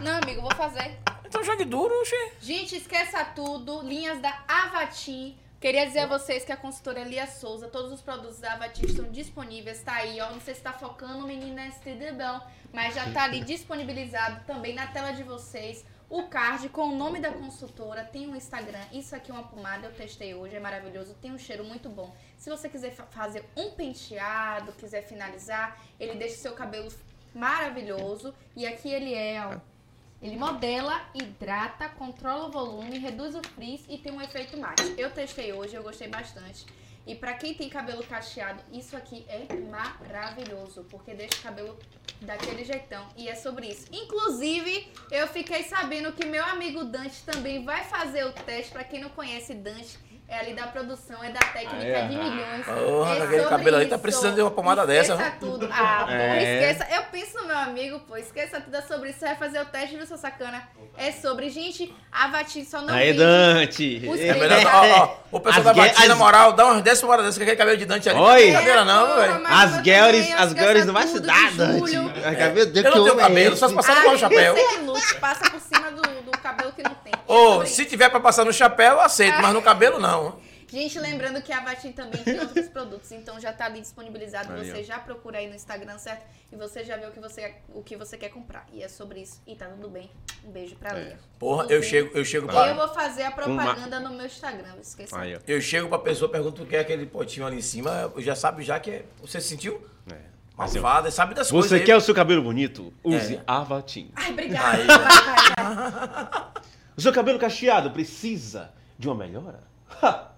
Não, 0.00 0.18
amigo, 0.22 0.40
vou 0.40 0.54
fazer. 0.54 0.98
Então 1.24 1.42
jogue 1.42 1.64
duro, 1.64 1.92
oxê. 2.00 2.32
Gente, 2.40 2.76
esqueça 2.76 3.24
tudo. 3.24 3.82
Linhas 3.82 4.20
da 4.20 4.42
Avatim. 4.46 5.36
Queria 5.60 5.86
dizer 5.86 6.00
a 6.00 6.06
vocês 6.06 6.44
que 6.44 6.52
a 6.52 6.56
consultora 6.56 7.02
Lia 7.02 7.26
Souza, 7.26 7.66
todos 7.66 7.90
os 7.90 8.00
produtos 8.00 8.38
da 8.38 8.52
Avatim 8.52 8.84
estão 8.86 9.10
disponíveis. 9.10 9.82
Tá 9.82 9.94
aí, 9.94 10.20
ó. 10.20 10.30
Não 10.30 10.40
sei 10.40 10.54
se 10.54 10.60
tá 10.60 10.72
focando, 10.72 11.26
meninas, 11.26 11.74
tudo 11.82 12.14
bom. 12.14 12.40
Mas 12.72 12.94
já 12.94 13.10
tá 13.10 13.24
ali 13.24 13.40
disponibilizado 13.40 14.44
também 14.46 14.74
na 14.74 14.86
tela 14.86 15.12
de 15.12 15.24
vocês. 15.24 15.84
O 16.08 16.22
card 16.28 16.68
com 16.68 16.82
o 16.88 16.96
nome 16.96 17.18
da 17.20 17.32
consultora, 17.32 18.04
tem 18.04 18.28
um 18.28 18.36
Instagram. 18.36 18.80
Isso 18.92 19.14
aqui 19.16 19.30
é 19.30 19.34
uma 19.34 19.42
pomada, 19.42 19.86
eu 19.88 19.92
testei 19.92 20.34
hoje, 20.34 20.54
é 20.54 20.60
maravilhoso, 20.60 21.14
tem 21.20 21.32
um 21.32 21.38
cheiro 21.38 21.64
muito 21.64 21.88
bom. 21.88 22.14
Se 22.38 22.48
você 22.48 22.68
quiser 22.68 22.92
fa- 22.92 23.06
fazer 23.06 23.44
um 23.56 23.72
penteado, 23.72 24.72
quiser 24.72 25.02
finalizar, 25.02 25.76
ele 25.98 26.14
deixa 26.14 26.36
o 26.36 26.38
seu 26.38 26.52
cabelo 26.54 26.88
maravilhoso. 27.34 28.32
E 28.54 28.66
aqui 28.66 28.88
ele 28.88 29.12
é, 29.14 29.44
ó. 29.46 29.58
Ele 30.22 30.36
modela, 30.36 31.04
hidrata, 31.14 31.88
controla 31.90 32.46
o 32.46 32.50
volume, 32.50 32.98
reduz 32.98 33.34
o 33.34 33.42
frizz 33.42 33.84
e 33.88 33.98
tem 33.98 34.12
um 34.12 34.20
efeito 34.22 34.56
mate. 34.56 34.94
Eu 34.96 35.10
testei 35.10 35.52
hoje, 35.52 35.74
eu 35.74 35.82
gostei 35.82 36.08
bastante. 36.08 36.64
E 37.06 37.14
pra 37.14 37.34
quem 37.34 37.54
tem 37.54 37.68
cabelo 37.68 38.02
cacheado, 38.02 38.60
isso 38.72 38.96
aqui 38.96 39.24
é 39.28 39.46
maravilhoso, 39.54 40.84
porque 40.90 41.14
deixa 41.14 41.38
o 41.38 41.42
cabelo 41.42 41.78
daquele 42.20 42.64
jeitão. 42.64 43.06
E 43.16 43.28
é 43.28 43.34
sobre 43.34 43.68
isso. 43.68 43.86
Inclusive, 43.92 44.90
eu 45.10 45.28
fiquei 45.28 45.62
sabendo 45.62 46.12
que 46.12 46.26
meu 46.26 46.44
amigo 46.44 46.84
Dante 46.84 47.22
também 47.24 47.64
vai 47.64 47.84
fazer 47.84 48.24
o 48.24 48.32
teste. 48.32 48.72
Pra 48.72 48.82
quem 48.82 49.00
não 49.00 49.10
conhece 49.10 49.54
Dante, 49.54 49.98
é 50.28 50.38
ali 50.40 50.54
da 50.54 50.66
produção, 50.66 51.22
é 51.22 51.30
da 51.30 51.38
técnica 51.38 51.76
Ah, 51.76 51.84
é? 51.86 52.06
de 52.08 52.16
milhões. 52.16 52.66
Porra, 52.66 53.14
é 53.16 53.22
aquele 53.22 53.44
cabelo 53.44 53.76
aí 53.76 53.86
tá 53.86 53.96
precisando 53.96 54.34
de 54.34 54.40
uma 54.42 54.50
pomada 54.50 54.82
esqueça 54.82 55.14
dessa, 55.16 55.16
viu? 55.16 55.32
tudo. 55.38 55.68
Ah, 55.72 56.02
pô, 56.04 56.12
É. 56.12 56.70
esqueça. 56.72 56.94
Eu 56.94 57.02
penso 57.04 57.38
no 57.38 57.46
meu 57.46 57.56
amigo, 57.58 58.00
pô, 58.00 58.16
esqueça 58.16 58.60
tudo 58.60 58.76
é 58.76 58.82
sobre 58.82 59.10
isso. 59.10 59.20
Você 59.20 59.26
vai 59.26 59.36
fazer 59.36 59.60
o 59.60 59.64
teste, 59.66 59.96
viu, 59.96 60.04
seu 60.06 60.16
sacana? 60.16 60.62
É 60.98 61.12
sobre, 61.12 61.48
gente, 61.50 61.94
a 62.10 62.26
Vatim 62.28 62.64
só 62.64 62.80
não 62.82 62.92
Aí, 62.94 63.12
Dante. 63.12 64.02
É 64.20 64.34
melhor, 64.34 64.62
ó, 64.66 64.98
ó, 65.04 65.16
o 65.36 65.40
pessoal 65.40 65.58
As 65.58 65.64
da 65.64 65.74
Batina, 65.74 66.08
na 66.08 66.14
moral, 66.16 66.52
dá 66.54 66.64
umas 66.66 66.82
10 66.82 67.02
horas 67.04 67.24
dessa, 67.26 67.36
que 67.38 67.42
aquele 67.44 67.56
cabelo 67.56 67.76
de 67.76 67.84
Dante 67.84 68.08
ali. 68.08 68.18
Oi. 68.18 68.26
Não 68.26 68.40
brincadeira 68.46 68.84
não, 68.84 69.14
velho. 69.16 69.46
As 69.46 69.70
também, 69.84 70.32
as 70.32 70.50
esqueça 70.50 70.54
girls 70.54 70.84
não 70.86 70.94
vai 70.94 71.06
se 71.06 71.20
dar, 71.20 71.52
Dante. 71.52 71.94
cabelo 72.36 72.72
Eu 72.74 72.82
não 72.82 73.04
tenho 73.04 73.16
cabelo, 73.16 73.56
só 73.56 73.68
se 73.68 73.74
passar 73.74 74.02
no 74.02 74.18
chapéu. 74.18 74.54
Você 74.56 74.76
que 74.76 74.80
lute, 74.84 75.14
passa 75.20 75.50
por 75.50 75.60
cima 75.60 75.90
do, 75.90 76.02
cabelo 76.70 76.72
que 76.72 76.82
não 76.82 76.94
tem. 76.94 77.12
Ô, 77.26 77.52
sobre 77.52 77.66
se 77.68 77.84
tiver 77.86 78.08
pra 78.10 78.20
passar 78.20 78.44
no 78.44 78.52
chapéu, 78.52 78.94
eu 78.94 79.00
aceito, 79.00 79.40
mas 79.40 79.52
no 79.52 79.62
cabelo 79.62 79.98
não. 79.98 80.38
Gente, 80.68 80.98
lembrando 80.98 81.40
que 81.40 81.52
a 81.52 81.60
Vatim 81.60 81.92
também 81.92 82.22
tem 82.24 82.40
outros 82.40 82.68
produtos, 82.68 83.12
então 83.12 83.38
já 83.40 83.52
tá 83.52 83.66
ali 83.66 83.80
disponibilizado. 83.80 84.52
Aí, 84.52 84.68
você 84.68 84.80
ó. 84.80 84.82
já 84.82 84.98
procura 84.98 85.38
aí 85.38 85.48
no 85.48 85.54
Instagram, 85.54 85.96
certo? 85.96 86.26
E 86.52 86.56
você 86.56 86.84
já 86.84 86.96
vê 86.96 87.06
o 87.06 87.12
que 87.12 87.20
você, 87.20 87.54
o 87.72 87.82
que 87.82 87.96
você 87.96 88.18
quer 88.18 88.30
comprar. 88.30 88.66
E 88.72 88.82
é 88.82 88.88
sobre 88.88 89.20
isso. 89.20 89.40
E 89.46 89.54
tá 89.54 89.66
tudo 89.66 89.88
bem. 89.88 90.10
Um 90.44 90.50
beijo 90.50 90.74
pra 90.74 90.98
É. 90.98 91.04
Lia. 91.04 91.18
Porra, 91.38 91.66
eu 91.70 91.80
chego, 91.82 92.10
eu 92.16 92.24
chego 92.24 92.46
Eu 92.46 92.50
pra, 92.52 92.74
vou 92.74 92.88
fazer 92.88 93.22
a 93.22 93.30
propaganda 93.30 94.00
no 94.00 94.10
meu 94.10 94.26
Instagram, 94.26 94.70
não 94.72 94.80
esqueça. 94.80 95.18
Aí, 95.18 95.38
eu 95.46 95.60
chego 95.60 95.88
pra 95.88 96.00
pessoa, 96.00 96.30
pergunto 96.30 96.64
o 96.64 96.66
que 96.66 96.74
é 96.74 96.80
aquele 96.80 97.06
potinho 97.06 97.46
ali 97.46 97.58
em 97.58 97.62
cima, 97.62 98.12
eu 98.14 98.20
já 98.20 98.34
sabe 98.34 98.64
já 98.64 98.80
que 98.80 98.90
é, 98.90 99.04
você 99.20 99.40
sentiu? 99.40 99.80
É. 100.10 100.35
Malvada, 100.56 101.10
sabe 101.10 101.34
das 101.34 101.50
coisas 101.50 101.68
Você 101.68 101.76
aí. 101.76 101.84
quer 101.84 101.96
o 101.96 102.00
seu 102.00 102.14
cabelo 102.14 102.42
bonito? 102.42 102.92
Use 103.04 103.34
É. 103.36 103.42
Avatim. 103.46 104.10
Ai, 104.16 104.30
obrigada. 104.30 104.78
Aí. 104.78 104.86
O 106.96 107.00
seu 107.00 107.12
cabelo 107.12 107.38
cacheado 107.38 107.90
precisa 107.90 108.70
de 108.98 109.06
uma 109.06 109.14
melhora? 109.14 109.60
Ha! 110.02 110.28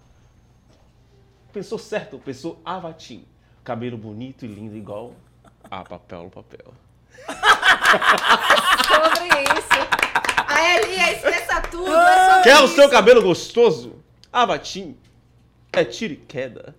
Pensou 1.52 1.78
certo, 1.78 2.18
pensou 2.18 2.60
Avatim. 2.64 3.24
Cabelo 3.62 3.96
bonito 3.96 4.44
e 4.44 4.48
lindo 4.48 4.76
igual 4.76 5.14
a 5.70 5.84
papel 5.84 6.24
no 6.24 6.30
papel. 6.30 6.74
sobre 8.88 9.28
isso. 9.28 9.78
Aí 10.48 10.76
ali, 10.78 10.98
aí 10.98 11.14
esqueça 11.16 11.60
tudo. 11.70 11.94
É 11.94 12.28
sobre 12.30 12.42
Quer 12.42 12.58
o 12.60 12.64
isso. 12.64 12.74
seu 12.74 12.88
cabelo 12.90 13.22
gostoso? 13.22 14.02
Avatim 14.32 14.96
é 15.72 15.84
tiro 15.84 16.14
e 16.14 16.16
queda. 16.16 16.74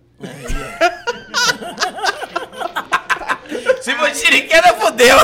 Se 3.80 3.94
for 3.94 4.10
tiriqueira, 4.12 4.74
fodeu. 4.74 5.16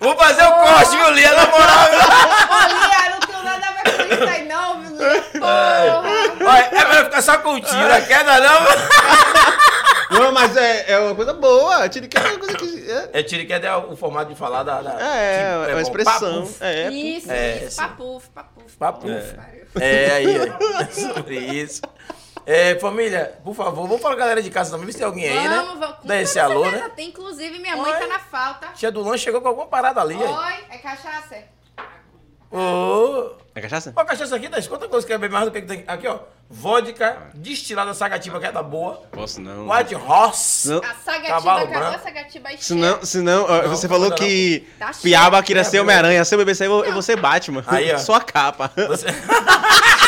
Vou 0.00 0.16
fazer 0.16 0.44
o 0.44 0.52
corte, 0.52 0.96
viu, 0.96 1.10
Lia, 1.10 1.32
na 1.32 1.46
moral. 1.46 1.90
viu? 1.90 1.98
Ô, 1.98 2.68
Lia, 2.68 3.10
não 3.10 3.20
tenho 3.20 3.42
nada 3.44 3.66
a 3.66 3.72
ver 3.72 3.82
com 3.96 4.14
isso 4.14 4.28
aí, 4.28 4.44
não, 4.48 4.80
viu, 4.80 4.96
Lia? 4.96 5.22
Porra. 5.32 6.02
Olha, 6.50 6.68
é 6.72 6.84
melhor 6.88 7.04
ficar 7.06 7.22
só 7.22 7.38
com 7.38 7.54
o 7.54 7.60
tiro, 7.60 7.92
a 7.92 8.00
queda 8.00 8.40
não. 8.40 8.60
Não, 10.20 10.32
mas 10.32 10.56
é, 10.56 10.92
é 10.92 10.98
uma 11.00 11.14
coisa 11.14 11.34
boa. 11.34 11.88
Tiro 11.88 12.08
queda 12.08 12.28
é 12.28 12.30
uma 12.30 12.38
coisa 12.38 12.56
que. 12.56 12.90
É, 12.90 13.10
É, 13.20 13.22
tiriqueda 13.22 13.66
é 13.66 13.76
o 13.76 13.96
formato 13.96 14.32
de 14.32 14.38
falar 14.38 14.62
da... 14.62 14.80
da 14.80 14.92
é, 15.00 15.52
é 15.52 15.56
uma 15.66 15.74
bom, 15.74 15.80
expressão. 15.80 16.42
papo. 16.46 16.54
É, 16.60 16.88
Isso, 16.90 17.30
É, 17.30 17.56
isso. 17.64 17.70
sim. 17.72 17.76
Papuf, 17.76 18.28
papuf. 18.30 18.76
Papo. 18.78 19.00
Pariu. 19.02 19.68
É, 19.80 20.10
aí, 20.12 20.26
ó. 20.40 20.86
sobre 21.14 21.38
isso. 21.38 21.82
É, 22.50 22.78
família, 22.78 23.34
por 23.44 23.54
favor, 23.54 23.86
vamos 23.86 24.00
para 24.00 24.12
a 24.14 24.16
galera 24.16 24.42
de 24.42 24.48
casa 24.48 24.70
também, 24.70 24.86
ver 24.86 24.92
se 24.92 24.98
tem 24.98 25.06
alguém 25.06 25.28
aí, 25.28 25.48
né? 25.48 25.56
Vamos, 25.58 25.78
vamos. 25.80 25.96
Dá 26.02 26.16
esse 26.22 26.38
Com 26.38 26.44
alô, 26.46 26.70
né? 26.70 26.90
Tem, 26.96 27.08
inclusive, 27.10 27.58
minha 27.58 27.76
mãe 27.76 27.92
Oi. 27.92 27.98
tá 27.98 28.06
na 28.06 28.18
falta. 28.18 28.68
Tia 28.68 28.90
do 28.90 29.02
lanche 29.02 29.24
chegou 29.24 29.42
com 29.42 29.48
alguma 29.48 29.66
parada 29.66 30.00
ali, 30.00 30.14
aí. 30.14 30.22
Oi, 30.32 30.64
é 30.70 30.78
cachaça? 30.78 31.36
Ô, 32.50 33.32
É 33.54 33.60
cachaça? 33.60 33.92
Ó, 33.94 34.00
a 34.00 34.04
cachaça 34.06 34.34
aqui, 34.34 34.48
das 34.48 34.66
quantas 34.66 34.88
coisas 34.88 35.04
que 35.06 35.12
é 35.12 35.18
bem 35.18 35.28
mais 35.28 35.44
do 35.44 35.50
que 35.50 35.60
tem 35.60 35.84
aqui, 35.86 36.06
ó. 36.08 36.20
Vodka, 36.48 37.28
destilada 37.34 37.92
sagativa, 37.92 38.40
que 38.40 38.46
é 38.46 38.52
da 38.52 38.62
boa. 38.62 39.02
Posso 39.12 39.38
não. 39.42 39.68
White 39.68 39.94
Horse. 39.94 40.70
Não. 40.70 40.78
A 40.78 40.94
sagatiba 40.94 41.28
Cavalo 41.34 41.58
acabou, 41.58 41.78
branco. 41.78 41.96
a 41.96 41.98
sagatiba 41.98 42.50
é 42.50 42.56
Se 42.56 42.74
não, 42.74 43.04
se 43.04 43.18
não, 43.18 43.46
Não, 43.46 43.68
você 43.68 43.86
não, 43.86 43.94
falou 43.94 44.08
não, 44.08 44.16
que 44.16 44.66
Tá. 44.78 44.92
Piaba 45.02 45.42
queria 45.42 45.62
ser? 45.64 45.80
Homem-Aranha. 45.80 46.24
Se 46.24 46.34
eu 46.34 46.38
beber 46.38 46.52
isso 46.52 46.62
aí, 46.62 46.68
eu 46.70 46.72
vou- 46.72 46.84
eu 46.86 46.92
vou 46.94 47.02
ser 47.02 47.16
Batman. 47.16 47.62
Aí, 47.66 47.92
ó. 47.92 47.98
Só 48.00 48.14
a 48.14 48.20
capa. 48.22 48.72
Você... 48.88 49.04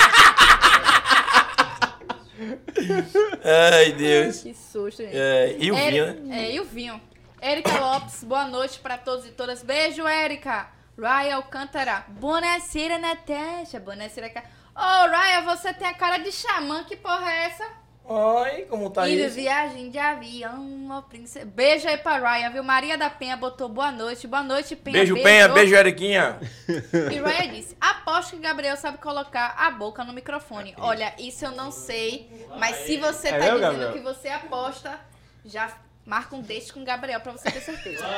Ai, 3.73 3.93
Deus. 3.93 4.43
Que 4.43 4.55
susto, 4.55 5.03
gente. 5.03 5.17
É, 5.17 5.57
e 5.59 5.71
o 5.71 5.77
Eri- 5.77 5.91
vinho, 5.91 6.25
né? 6.27 6.45
É, 6.47 6.53
e 6.53 6.61
o 6.61 6.65
vinho. 6.65 7.01
Érica 7.41 7.79
Lopes, 7.79 8.23
boa 8.25 8.47
noite 8.47 8.79
pra 8.81 8.99
todos 8.99 9.27
e 9.27 9.31
todas. 9.31 9.63
Beijo, 9.63 10.07
Érica. 10.07 10.69
Raya 11.01 11.37
Alcântara. 11.37 12.05
Bonacira, 12.09 12.99
Natasha. 12.99 13.81
Bonacira. 13.81 14.29
Ca- 14.29 14.45
Ô, 14.75 15.09
Raya, 15.11 15.41
você 15.43 15.73
tem 15.73 15.89
a 15.89 15.95
cara 15.95 16.19
de 16.19 16.31
xamã. 16.31 16.85
Que 16.85 16.97
porra 16.97 17.31
é 17.31 17.45
essa? 17.47 17.65
Oi, 18.05 18.67
como 18.69 18.91
tá 18.91 19.09
Indo 19.09 19.23
isso? 19.25 19.37
viagem 19.37 19.89
de 19.89 19.99
avião, 19.99 20.89
ó, 20.91 21.01
princesa. 21.01 21.47
Beijo 21.47 21.87
aí 21.87 21.97
pra 21.97 22.19
Ryan, 22.19 22.51
viu? 22.51 22.65
Maria 22.65 22.99
da 22.99 23.09
Penha 23.09 23.37
botou 23.37 23.69
boa 23.69 23.93
noite. 23.93 24.27
Boa 24.27 24.43
noite, 24.43 24.75
Penha. 24.75 24.97
Beijo, 24.99 25.15
Penha. 25.15 25.49
Beijo, 25.49 25.75
Eriquinha. 25.77 26.41
E 26.69 27.21
Ryan 27.21 27.53
disse: 27.55 27.77
aposto 27.81 28.35
que 28.37 28.43
Gabriel 28.43 28.77
sabe 28.77 28.99
colocar 28.99 29.55
a 29.57 29.71
boca 29.71 30.03
no 30.03 30.13
microfone. 30.13 30.75
Olha, 30.79 31.15
isso 31.21 31.45
eu 31.45 31.53
não 31.53 31.71
sei, 31.71 32.29
mas 32.59 32.79
se 32.79 32.97
você 32.97 33.29
É 33.29 33.33
tá 33.33 33.39
dizendo 33.39 33.61
Gabriel? 33.61 33.93
que 33.93 34.01
você 34.01 34.29
aposta, 34.29 34.99
já 35.45 35.71
marca 36.05 36.35
um 36.35 36.43
date 36.43 36.73
com 36.73 36.81
o 36.81 36.85
Gabriel 36.85 37.21
pra 37.21 37.31
você 37.31 37.49
ter 37.49 37.61
certeza. 37.61 38.05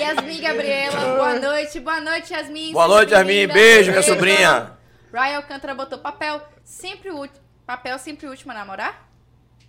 Yasmin 0.00 0.40
Gabriela, 0.40 1.16
boa 1.16 1.34
noite. 1.38 1.80
Boa 1.80 2.00
noite, 2.00 2.32
Yasmin. 2.32 2.72
Boa 2.72 2.88
noite, 2.88 3.12
Yasmin. 3.12 3.46
Beijo, 3.48 3.90
minha 3.90 4.02
sobrinha. 4.02 4.72
Ryan 5.12 5.36
Alcântara 5.36 5.74
botou 5.74 5.98
papel 5.98 6.40
sempre 6.64 7.10
o 7.10 7.16
último. 7.18 7.40
Papel 7.66 7.98
sempre 7.98 8.26
o 8.26 8.30
último 8.30 8.50
a 8.52 8.54
namorar? 8.54 9.08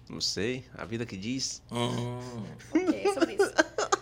Não 0.10 0.20
sei, 0.20 0.66
a 0.78 0.84
vida 0.86 1.06
que 1.06 1.16
diz. 1.18 1.62
Hum. 1.72 2.20
Ok, 2.72 3.04
é 3.06 3.14
sobre 3.14 3.34
isso. 3.36 3.54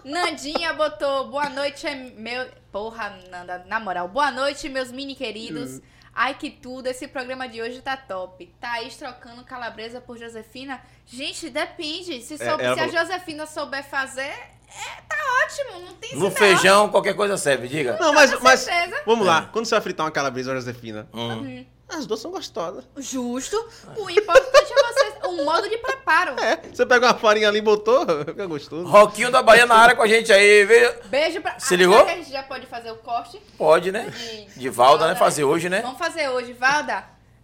Nandinha 0.04 0.74
botou 0.74 1.30
boa 1.30 1.50
noite, 1.50 1.86
é 1.86 1.96
meu. 1.96 2.50
Porra, 2.72 3.10
Nanda, 3.30 3.64
na 3.68 3.80
moral. 3.80 4.08
Boa 4.08 4.32
noite, 4.32 4.68
meus 4.70 4.92
mini 4.92 5.16
queridos. 5.16 5.80
Ai, 6.14 6.34
que 6.38 6.50
tudo. 6.50 6.88
Esse 6.88 7.08
programa 7.08 7.48
de 7.48 7.62
hoje 7.62 7.82
tá 7.82 7.96
top. 7.96 8.46
Thaís 8.60 8.96
trocando 8.98 9.44
calabresa 9.46 10.02
por 10.02 10.18
Josefina. 10.18 10.82
Gente, 11.06 11.50
depende. 11.50 12.22
Se, 12.22 12.38
soube- 12.38 12.64
É, 12.64 12.66
ela 12.68 12.76
se 12.90 12.98
a 12.98 13.04
Josefina 13.04 13.46
souber 13.46 13.84
fazer, 13.84 14.34
é, 14.72 15.02
tá 15.08 15.18
ótimo. 15.46 15.86
Não 15.86 15.94
tem 15.96 16.16
No 16.18 16.32
feijão, 16.32 16.90
qualquer 16.90 17.14
coisa 17.16 17.38
serve, 17.38 17.68
diga. 17.68 17.98
Não, 18.00 18.14
mas, 18.14 18.34
com 18.34 18.44
mas 18.44 18.60
certeza. 18.62 19.02
vamos 19.06 19.26
lá. 19.26 19.50
Quando 19.52 19.66
você 19.66 19.76
vai 19.76 19.82
fritar 19.82 20.06
uma 20.06 20.12
calabresa 20.12 20.52
ou 20.52 20.56
Josefina, 20.58 21.08
Hum. 21.14 21.66
as 21.90 22.06
duas 22.06 22.20
são 22.20 22.32
gostosas. 22.32 22.84
Justo. 22.98 23.56
O 23.98 24.10
importante 24.10 24.72
é 24.74 24.94
vocês. 24.94 25.12
O 25.24 25.46
modo 25.46 25.70
de 25.70 25.78
preparo. 25.78 26.34
É, 26.42 26.58
você 26.74 26.86
pega 26.86 27.06
uma 27.08 27.14
farinha 27.14 27.48
ali 27.48 27.60
e 27.60 27.62
botou, 27.62 28.06
fica 28.26 28.46
gostoso. 28.48 28.86
Roquinho 28.88 29.32
da 29.32 29.42
Bahia 29.44 29.66
na 29.66 29.76
área 29.76 29.96
com 29.96 30.02
a 30.02 30.08
gente 30.08 30.32
aí, 30.34 30.66
viu? 30.66 30.92
Beijo 31.06 31.42
pra. 31.42 31.60
Se 31.60 31.74
Ah, 31.74 31.78
ligou? 31.78 31.94
será 32.00 32.06
que 32.06 32.12
a 32.12 32.18
gente 32.24 32.32
já 32.32 32.44
pode 32.44 32.66
fazer 32.66 32.92
o 32.92 32.96
corte? 32.98 33.40
Pode, 33.58 33.92
né? 33.92 34.10
De, 34.10 34.60
De 34.60 34.70
Valda, 34.70 35.08
né? 35.08 35.16
Fazer 35.16 35.44
hoje, 35.44 35.70
né? 35.70 35.82
Vamos 35.82 36.00
fazer 36.00 36.28
hoje, 36.30 36.54
Valda. 36.54 37.04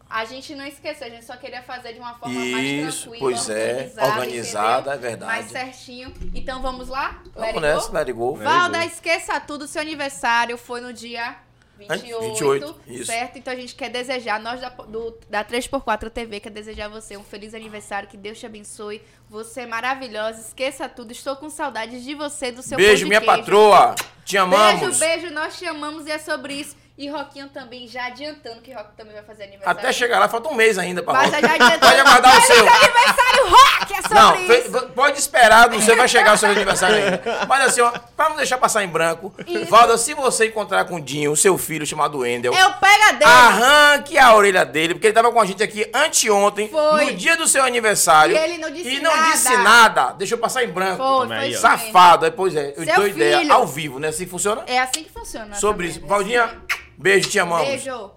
A 0.09 0.25
gente 0.25 0.55
não 0.55 0.65
esqueceu, 0.65 1.07
a 1.07 1.09
gente 1.09 1.25
só 1.25 1.35
queria 1.35 1.61
fazer 1.61 1.93
de 1.93 1.99
uma 1.99 2.13
forma 2.15 2.39
mais 2.39 2.65
Isso, 2.65 3.09
tranquila, 3.09 3.19
pois 3.19 3.49
é, 3.49 3.71
organizada, 3.71 4.07
organizada, 4.07 4.93
é 4.93 4.97
verdade. 4.97 5.31
Mais 5.31 5.51
certinho. 5.51 6.13
Então 6.33 6.61
vamos 6.61 6.87
lá? 6.87 7.21
Let 7.25 7.53
Vamos 7.53 7.55
it 7.55 7.59
nessa, 7.61 7.91
let 7.91 8.07
it 8.07 8.13
go. 8.13 8.35
Valda, 8.35 8.85
esqueça 8.85 9.39
tudo, 9.39 9.67
seu 9.67 9.81
aniversário 9.81 10.57
foi 10.57 10.79
no 10.81 10.93
dia 10.93 11.35
28, 11.77 12.21
28, 12.21 12.75
isso. 12.87 13.05
certo? 13.05 13.37
Então 13.37 13.53
a 13.53 13.55
gente 13.55 13.75
quer 13.75 13.89
desejar, 13.89 14.39
nós 14.39 14.59
da, 14.59 14.69
do, 14.69 15.17
da 15.29 15.45
3x4 15.45 16.09
TV, 16.09 16.39
quer 16.39 16.49
desejar 16.49 16.87
você 16.87 17.15
um 17.15 17.23
feliz 17.23 17.53
aniversário, 17.53 18.09
que 18.09 18.17
Deus 18.17 18.39
te 18.39 18.45
abençoe. 18.45 19.01
Você 19.29 19.61
é 19.61 19.65
maravilhosa, 19.67 20.41
esqueça 20.41 20.89
tudo, 20.89 21.11
estou 21.11 21.35
com 21.35 21.49
saudades 21.49 22.03
de 22.03 22.15
você, 22.15 22.51
do 22.51 22.63
seu 22.63 22.77
Beijo, 22.77 23.07
minha 23.07 23.21
patroa. 23.21 23.93
Te 24.25 24.37
amamos. 24.37 24.97
Beijo, 24.97 24.99
beijo, 24.99 25.33
nós 25.33 25.57
te 25.57 25.65
amamos 25.65 26.07
e 26.07 26.11
é 26.11 26.17
sobre 26.17 26.55
isso. 26.55 26.75
E 26.97 27.07
Roquinho 27.09 27.47
também, 27.49 27.87
já 27.87 28.07
adiantando 28.07 28.59
que 28.59 28.73
Rock 28.73 28.89
também 28.97 29.13
vai 29.13 29.21
fazer 29.21 29.43
aniversário. 29.43 29.79
Até 29.79 29.93
chegar 29.93 30.17
lá, 30.17 30.27
falta 30.27 30.49
um 30.49 30.55
mês 30.55 30.79
ainda 30.79 31.03
pra 31.03 31.13
Mas 31.13 31.29
Rock. 31.31 31.41
já 31.41 31.53
adiantando. 31.53 31.79
Pode 31.79 31.99
aguardar 31.99 32.37
o 32.37 32.41
seu. 32.41 32.55
Aniversário, 32.67 33.49
Rock! 33.49 33.93
É 33.93 34.01
sobre 34.01 34.13
Não, 34.15 34.35
isso. 34.41 34.87
pode 34.95 35.19
esperar, 35.19 35.69
não 35.69 35.79
sei, 35.79 35.95
vai 35.95 36.07
chegar 36.07 36.33
o 36.33 36.37
seu 36.39 36.49
aniversário 36.49 36.95
ainda. 36.97 37.45
Mas 37.47 37.65
assim, 37.67 37.81
ó, 37.81 37.91
pra 38.15 38.29
não 38.29 38.35
deixar 38.35 38.57
passar 38.57 38.83
em 38.83 38.87
branco, 38.87 39.31
Isso. 39.45 39.65
Valda, 39.67 39.95
se 39.97 40.15
você 40.15 40.47
encontrar 40.47 40.85
com 40.85 40.95
o 40.95 41.01
Dinho, 41.01 41.31
o 41.31 41.37
seu 41.37 41.55
filho 41.55 41.85
chamado 41.85 42.17
Wendel, 42.19 42.51
É 42.51 42.65
o 42.65 42.73
pega 42.73 43.11
dele. 43.13 43.23
arranque 43.31 44.17
a 44.17 44.33
orelha 44.35 44.65
dele, 44.65 44.95
porque 44.95 45.05
ele 45.07 45.13
tava 45.13 45.31
com 45.31 45.39
a 45.39 45.45
gente 45.45 45.61
aqui 45.61 45.87
anteontem, 45.93 46.67
Foi. 46.69 47.05
no 47.05 47.13
dia 47.15 47.37
do 47.37 47.47
seu 47.47 47.63
aniversário. 47.63 48.35
E 48.35 48.39
ele 48.39 48.57
não 48.57 48.71
disse 48.71 48.89
E 48.89 48.99
não 49.01 49.15
nada. 49.15 49.31
disse 49.31 49.57
nada, 49.57 50.11
deixou 50.13 50.37
passar 50.39 50.63
em 50.63 50.67
branco. 50.69 50.97
Foi, 50.97 51.27
Também 51.27 51.51
foi. 51.51 51.61
Safado, 51.61 52.25
aí, 52.25 52.31
pois 52.31 52.55
é, 52.55 52.73
eu 52.75 52.85
Seu 52.85 52.95
dou 52.95 53.07
ideia 53.07 53.39
filho. 53.39 53.53
ao 53.53 53.67
vivo, 53.67 53.99
né? 53.99 54.07
Assim 54.07 54.25
que 54.25 54.31
funciona? 54.31 54.63
É 54.65 54.79
assim 54.79 55.03
que 55.03 55.11
funciona. 55.11 55.53
Sobre 55.55 55.87
tá 55.87 55.91
isso. 55.97 56.07
Valdinha, 56.07 56.49
beijo, 56.97 57.29
te 57.29 57.39
amamos. 57.39 57.67
Beijo. 57.67 58.11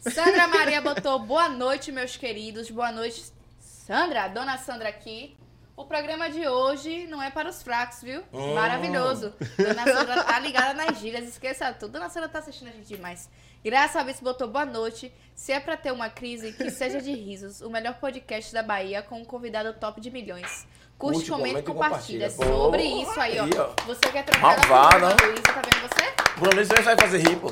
Sandra 0.00 0.48
Maria 0.48 0.80
botou 0.80 1.18
boa 1.20 1.48
noite, 1.48 1.92
meus 1.92 2.16
queridos. 2.16 2.70
Boa 2.70 2.90
noite, 2.90 3.24
Sandra, 3.60 4.28
dona 4.28 4.58
Sandra 4.58 4.88
aqui. 4.88 5.36
O 5.76 5.84
programa 5.84 6.28
de 6.28 6.46
hoje 6.46 7.06
não 7.06 7.22
é 7.22 7.30
para 7.30 7.48
os 7.48 7.62
fracos, 7.62 8.02
viu? 8.02 8.22
Hum. 8.32 8.54
Maravilhoso. 8.54 9.32
Dona 9.56 9.84
Sandra 9.84 10.24
tá 10.24 10.38
ligada 10.38 10.74
nas 10.74 10.98
gírias, 10.98 11.26
esqueça 11.26 11.72
tudo. 11.72 11.92
Dona 11.92 12.10
Sandra 12.10 12.28
tá 12.28 12.40
assistindo 12.40 12.68
a 12.68 12.72
gente 12.72 12.88
demais. 12.88 13.30
Graça 13.64 14.00
a 14.00 14.04
botou 14.20 14.48
boa 14.48 14.66
noite. 14.66 15.12
Se 15.34 15.52
é 15.52 15.60
pra 15.60 15.76
ter 15.76 15.92
uma 15.92 16.10
crise, 16.10 16.52
que 16.52 16.70
seja 16.70 17.00
de 17.00 17.14
risos. 17.14 17.60
O 17.60 17.70
melhor 17.70 17.94
podcast 17.94 18.52
da 18.52 18.62
Bahia 18.62 19.02
com 19.02 19.20
um 19.20 19.24
convidado 19.24 19.72
top 19.74 20.00
de 20.00 20.10
milhões. 20.10 20.66
Curte, 20.98 21.18
Curte, 21.18 21.30
comenta 21.30 21.58
e 21.60 21.62
compartilha. 21.62 22.30
compartilha. 22.30 22.30
Sobre 22.30 22.82
Pô, 22.82 23.02
isso 23.02 23.20
aí, 23.20 23.36
ó. 23.40 23.84
Você 23.86 24.12
quer 24.12 24.24
trocar 24.24 24.40
Malvada. 24.40 25.14
Bruna 25.14 25.32
Luísa, 25.32 25.42
tá 25.42 25.62
vendo 25.62 25.88
você? 25.88 26.38
Bruno 26.38 26.56
Luiz 26.56 26.68
você 26.68 26.82
vai 26.82 26.96
fazer 26.96 27.18
rir, 27.18 27.36
pô. 27.36 27.50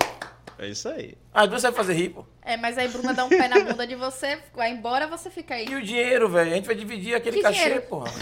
É 0.62 0.68
isso 0.68 0.90
aí. 0.90 1.16
As 1.32 1.48
duas 1.48 1.62
vai 1.62 1.72
fazer 1.72 1.94
rir, 1.94 2.10
pô. 2.10 2.22
É, 2.42 2.54
mas 2.54 2.76
aí 2.76 2.86
Bruna 2.88 3.14
dá 3.14 3.24
um 3.24 3.30
pé 3.30 3.48
na 3.48 3.60
bunda 3.60 3.86
de 3.86 3.94
você, 3.94 4.38
vai 4.54 4.70
embora, 4.70 5.06
você 5.06 5.30
fica 5.30 5.54
aí. 5.54 5.66
E 5.66 5.74
o 5.74 5.80
dinheiro, 5.82 6.28
velho? 6.28 6.52
A 6.52 6.54
gente 6.54 6.66
vai 6.66 6.74
dividir 6.74 7.14
aquele 7.14 7.38
Que 7.38 7.42
cachê, 7.42 7.62
dinheiro? 7.62 7.82
porra. 7.82 8.12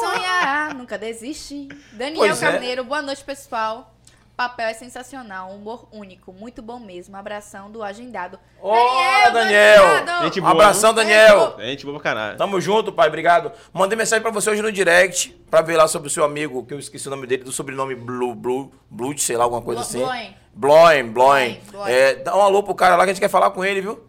Sonhar, 0.00 0.74
nunca 0.74 0.98
desiste. 0.98 1.68
Daniel 1.92 2.18
Pois 2.26 2.42
é. 2.42 2.50
Carneiro, 2.50 2.82
boa 2.82 3.02
noite, 3.02 3.22
pessoal. 3.22 3.95
Papel 4.36 4.66
é 4.68 4.74
sensacional, 4.74 5.50
humor 5.50 5.88
único, 5.90 6.30
muito 6.30 6.60
bom 6.60 6.78
mesmo. 6.78 7.16
Abração 7.16 7.70
do 7.70 7.82
agendado. 7.82 8.38
Olha, 8.60 9.30
Daniel. 9.30 9.86
agendado! 9.86 10.24
Gente 10.24 10.40
boa, 10.42 10.52
abração, 10.52 10.92
né? 10.92 10.96
Daniel. 11.02 11.54
É 11.58 11.68
gente 11.68 11.86
boa 11.86 11.98
pra 11.98 12.02
caralho. 12.10 12.36
Tamo 12.36 12.60
junto, 12.60 12.92
pai. 12.92 13.08
Obrigado. 13.08 13.50
Mandei 13.72 13.96
mensagem 13.96 14.22
pra 14.22 14.30
você 14.30 14.50
hoje 14.50 14.60
no 14.60 14.70
direct, 14.70 15.30
pra 15.50 15.62
ver 15.62 15.78
lá 15.78 15.88
sobre 15.88 16.08
o 16.08 16.10
seu 16.10 16.22
amigo, 16.22 16.66
que 16.66 16.74
eu 16.74 16.78
esqueci 16.78 17.06
o 17.08 17.10
nome 17.10 17.26
dele, 17.26 17.44
do 17.44 17.52
sobrenome 17.52 17.94
Blue, 17.94 18.34
Blue, 18.34 18.70
Blue, 18.90 19.16
sei 19.18 19.38
lá, 19.38 19.44
alguma 19.44 19.62
coisa 19.62 19.80
Blo- 19.80 19.88
assim. 19.88 19.98
Bloem. 20.00 20.36
Bloem, 20.52 21.12
Bloem. 21.12 21.48
Bloem, 21.54 21.62
Bloem. 21.72 21.94
É, 21.94 22.14
dá 22.16 22.36
um 22.36 22.42
alô 22.42 22.62
pro 22.62 22.74
cara 22.74 22.94
lá 22.94 23.04
que 23.04 23.10
a 23.10 23.14
gente 23.14 23.22
quer 23.22 23.30
falar 23.30 23.50
com 23.52 23.64
ele, 23.64 23.80
viu? 23.80 24.04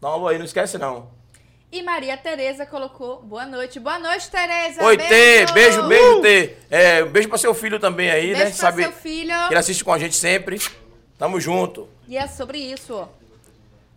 Dá 0.00 0.08
um 0.08 0.12
alô 0.14 0.26
aí, 0.28 0.36
não 0.36 0.44
esquece 0.44 0.78
não. 0.78 1.08
E 1.74 1.82
Maria 1.82 2.16
Tereza 2.16 2.64
colocou 2.64 3.20
boa 3.20 3.44
noite. 3.44 3.80
Boa 3.80 3.98
noite, 3.98 4.30
Tereza. 4.30 4.80
Oi, 4.84 4.96
T, 4.96 5.46
beijo, 5.52 5.82
beijo, 5.88 6.20
T. 6.22 6.56
É, 6.70 7.02
um 7.02 7.08
beijo 7.08 7.28
pra 7.28 7.36
seu 7.36 7.52
filho 7.52 7.80
também 7.80 8.12
aí, 8.12 8.26
Beijo 8.26 8.38
né? 8.38 8.44
pra 8.44 8.54
Sabe 8.54 8.82
seu 8.84 8.92
filho. 8.92 9.34
que 9.48 9.54
ele 9.54 9.58
assiste 9.58 9.82
com 9.82 9.92
a 9.92 9.98
gente 9.98 10.14
sempre. 10.14 10.62
Tamo 11.18 11.40
junto. 11.40 11.88
E 12.06 12.16
é 12.16 12.28
sobre 12.28 12.58
isso, 12.58 12.94
ó. 12.94 13.08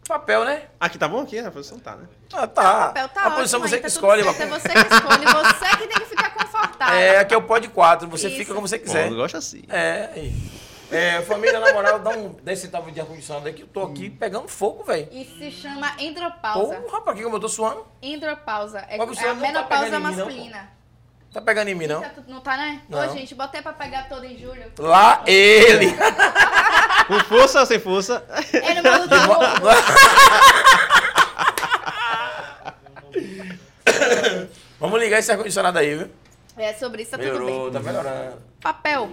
Papel, 0.07 0.43
né? 0.43 0.63
Aqui 0.79 0.97
tá 0.97 1.07
bom 1.07 1.21
aqui? 1.21 1.37
A 1.37 1.51
posição 1.51 1.77
tá, 1.77 1.95
né? 1.97 2.07
Ah, 2.33 2.47
tá. 2.47 2.61
O 2.63 2.87
papel 2.87 3.09
tá 3.09 3.21
a 3.21 3.23
ótimo 3.25 3.37
posição 3.41 3.61
aí, 3.61 3.69
você 3.69 3.77
tá 3.77 3.87
que 3.87 3.93
tudo 3.93 3.95
escolhe, 3.95 4.23
certo, 4.23 4.41
É 4.41 4.45
você 4.47 4.69
que 4.69 4.79
escolhe, 4.95 5.25
você 5.25 5.77
que 5.77 5.87
tem 5.87 5.99
que 5.99 6.05
ficar 6.05 6.29
confortável. 6.33 6.95
É, 6.97 7.19
aqui 7.19 7.33
é 7.35 7.37
o 7.37 7.41
pod 7.43 7.67
4, 7.67 8.07
você 8.07 8.27
Isso. 8.27 8.37
fica 8.37 8.55
como 8.55 8.67
você 8.67 8.79
Bom, 8.79 8.85
quiser. 8.85 9.07
eu 9.11 9.15
gosto 9.15 9.37
assim. 9.37 9.61
É, 9.69 10.09
aí. 10.15 10.33
É, 10.91 11.21
família, 11.23 11.59
na 11.59 11.73
moral, 11.73 11.99
dá 11.99 12.11
um 12.11 12.29
10 12.41 12.59
centavos 12.59 12.93
de 12.93 12.99
ar-condicionado 13.01 13.47
aí 13.47 13.53
que 13.53 13.63
eu 13.63 13.67
tô 13.67 13.83
aqui 13.83 14.09
pegando 14.09 14.47
fogo, 14.47 14.83
velho. 14.85 15.07
Isso 15.11 15.37
se 15.37 15.51
chama 15.51 15.91
endropausa. 15.99 16.75
Porra, 16.75 17.01
pra 17.01 17.13
que 17.13 17.23
como 17.23 17.35
eu 17.35 17.39
tô 17.41 17.49
suando? 17.49 17.85
Endropausa. 18.01 18.79
É, 18.89 18.97
Mas 18.97 19.09
você 19.09 19.25
é 19.25 19.29
a 19.29 19.33
não 19.33 19.41
tá 19.41 19.47
menopausa 19.47 19.83
pegando 19.85 19.95
em 20.05 20.09
mim, 20.11 20.15
não, 20.17 20.25
masculina. 20.25 20.69
Tá 21.33 21.41
pegando 21.41 21.67
em 21.67 21.75
mim, 21.75 21.87
não? 21.87 22.01
Tá 22.01 22.09
tudo- 22.09 22.31
não 22.31 22.39
tá, 22.39 22.55
né? 22.55 22.81
Não. 22.87 23.05
Ô, 23.05 23.09
gente, 23.11 23.35
botei 23.35 23.61
pra 23.61 23.73
pegar 23.73 24.07
todo 24.07 24.23
em 24.25 24.37
julho. 24.37 24.71
Lá 24.79 25.23
ele! 25.27 25.87
Com 27.07 27.19
força 27.25 27.59
ou 27.59 27.65
sem 27.65 27.79
força? 27.79 28.23
É 28.53 28.73
no 28.81 29.07
do 29.07 29.15
novo. 29.27 29.67
Vamos 34.79 34.99
ligar 34.99 35.19
esse 35.19 35.31
ar-condicionado 35.31 35.77
aí, 35.79 35.95
viu? 35.95 36.09
É 36.57 36.73
sobre 36.73 37.01
isso, 37.03 37.11
tá 37.11 37.17
tudo 37.17 37.29
bem. 37.29 37.39
Melhorou, 37.45 37.71
tá 37.71 37.79
melhorando. 37.79 38.41
Papel. 38.61 39.11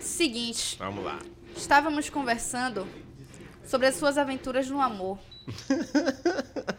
Seguinte, 0.00 0.76
Vamos 0.78 1.04
lá. 1.04 1.18
estávamos 1.56 2.08
conversando 2.10 2.86
sobre 3.66 3.86
as 3.88 3.96
suas 3.96 4.18
aventuras 4.18 4.68
no 4.68 4.80
amor. 4.80 5.18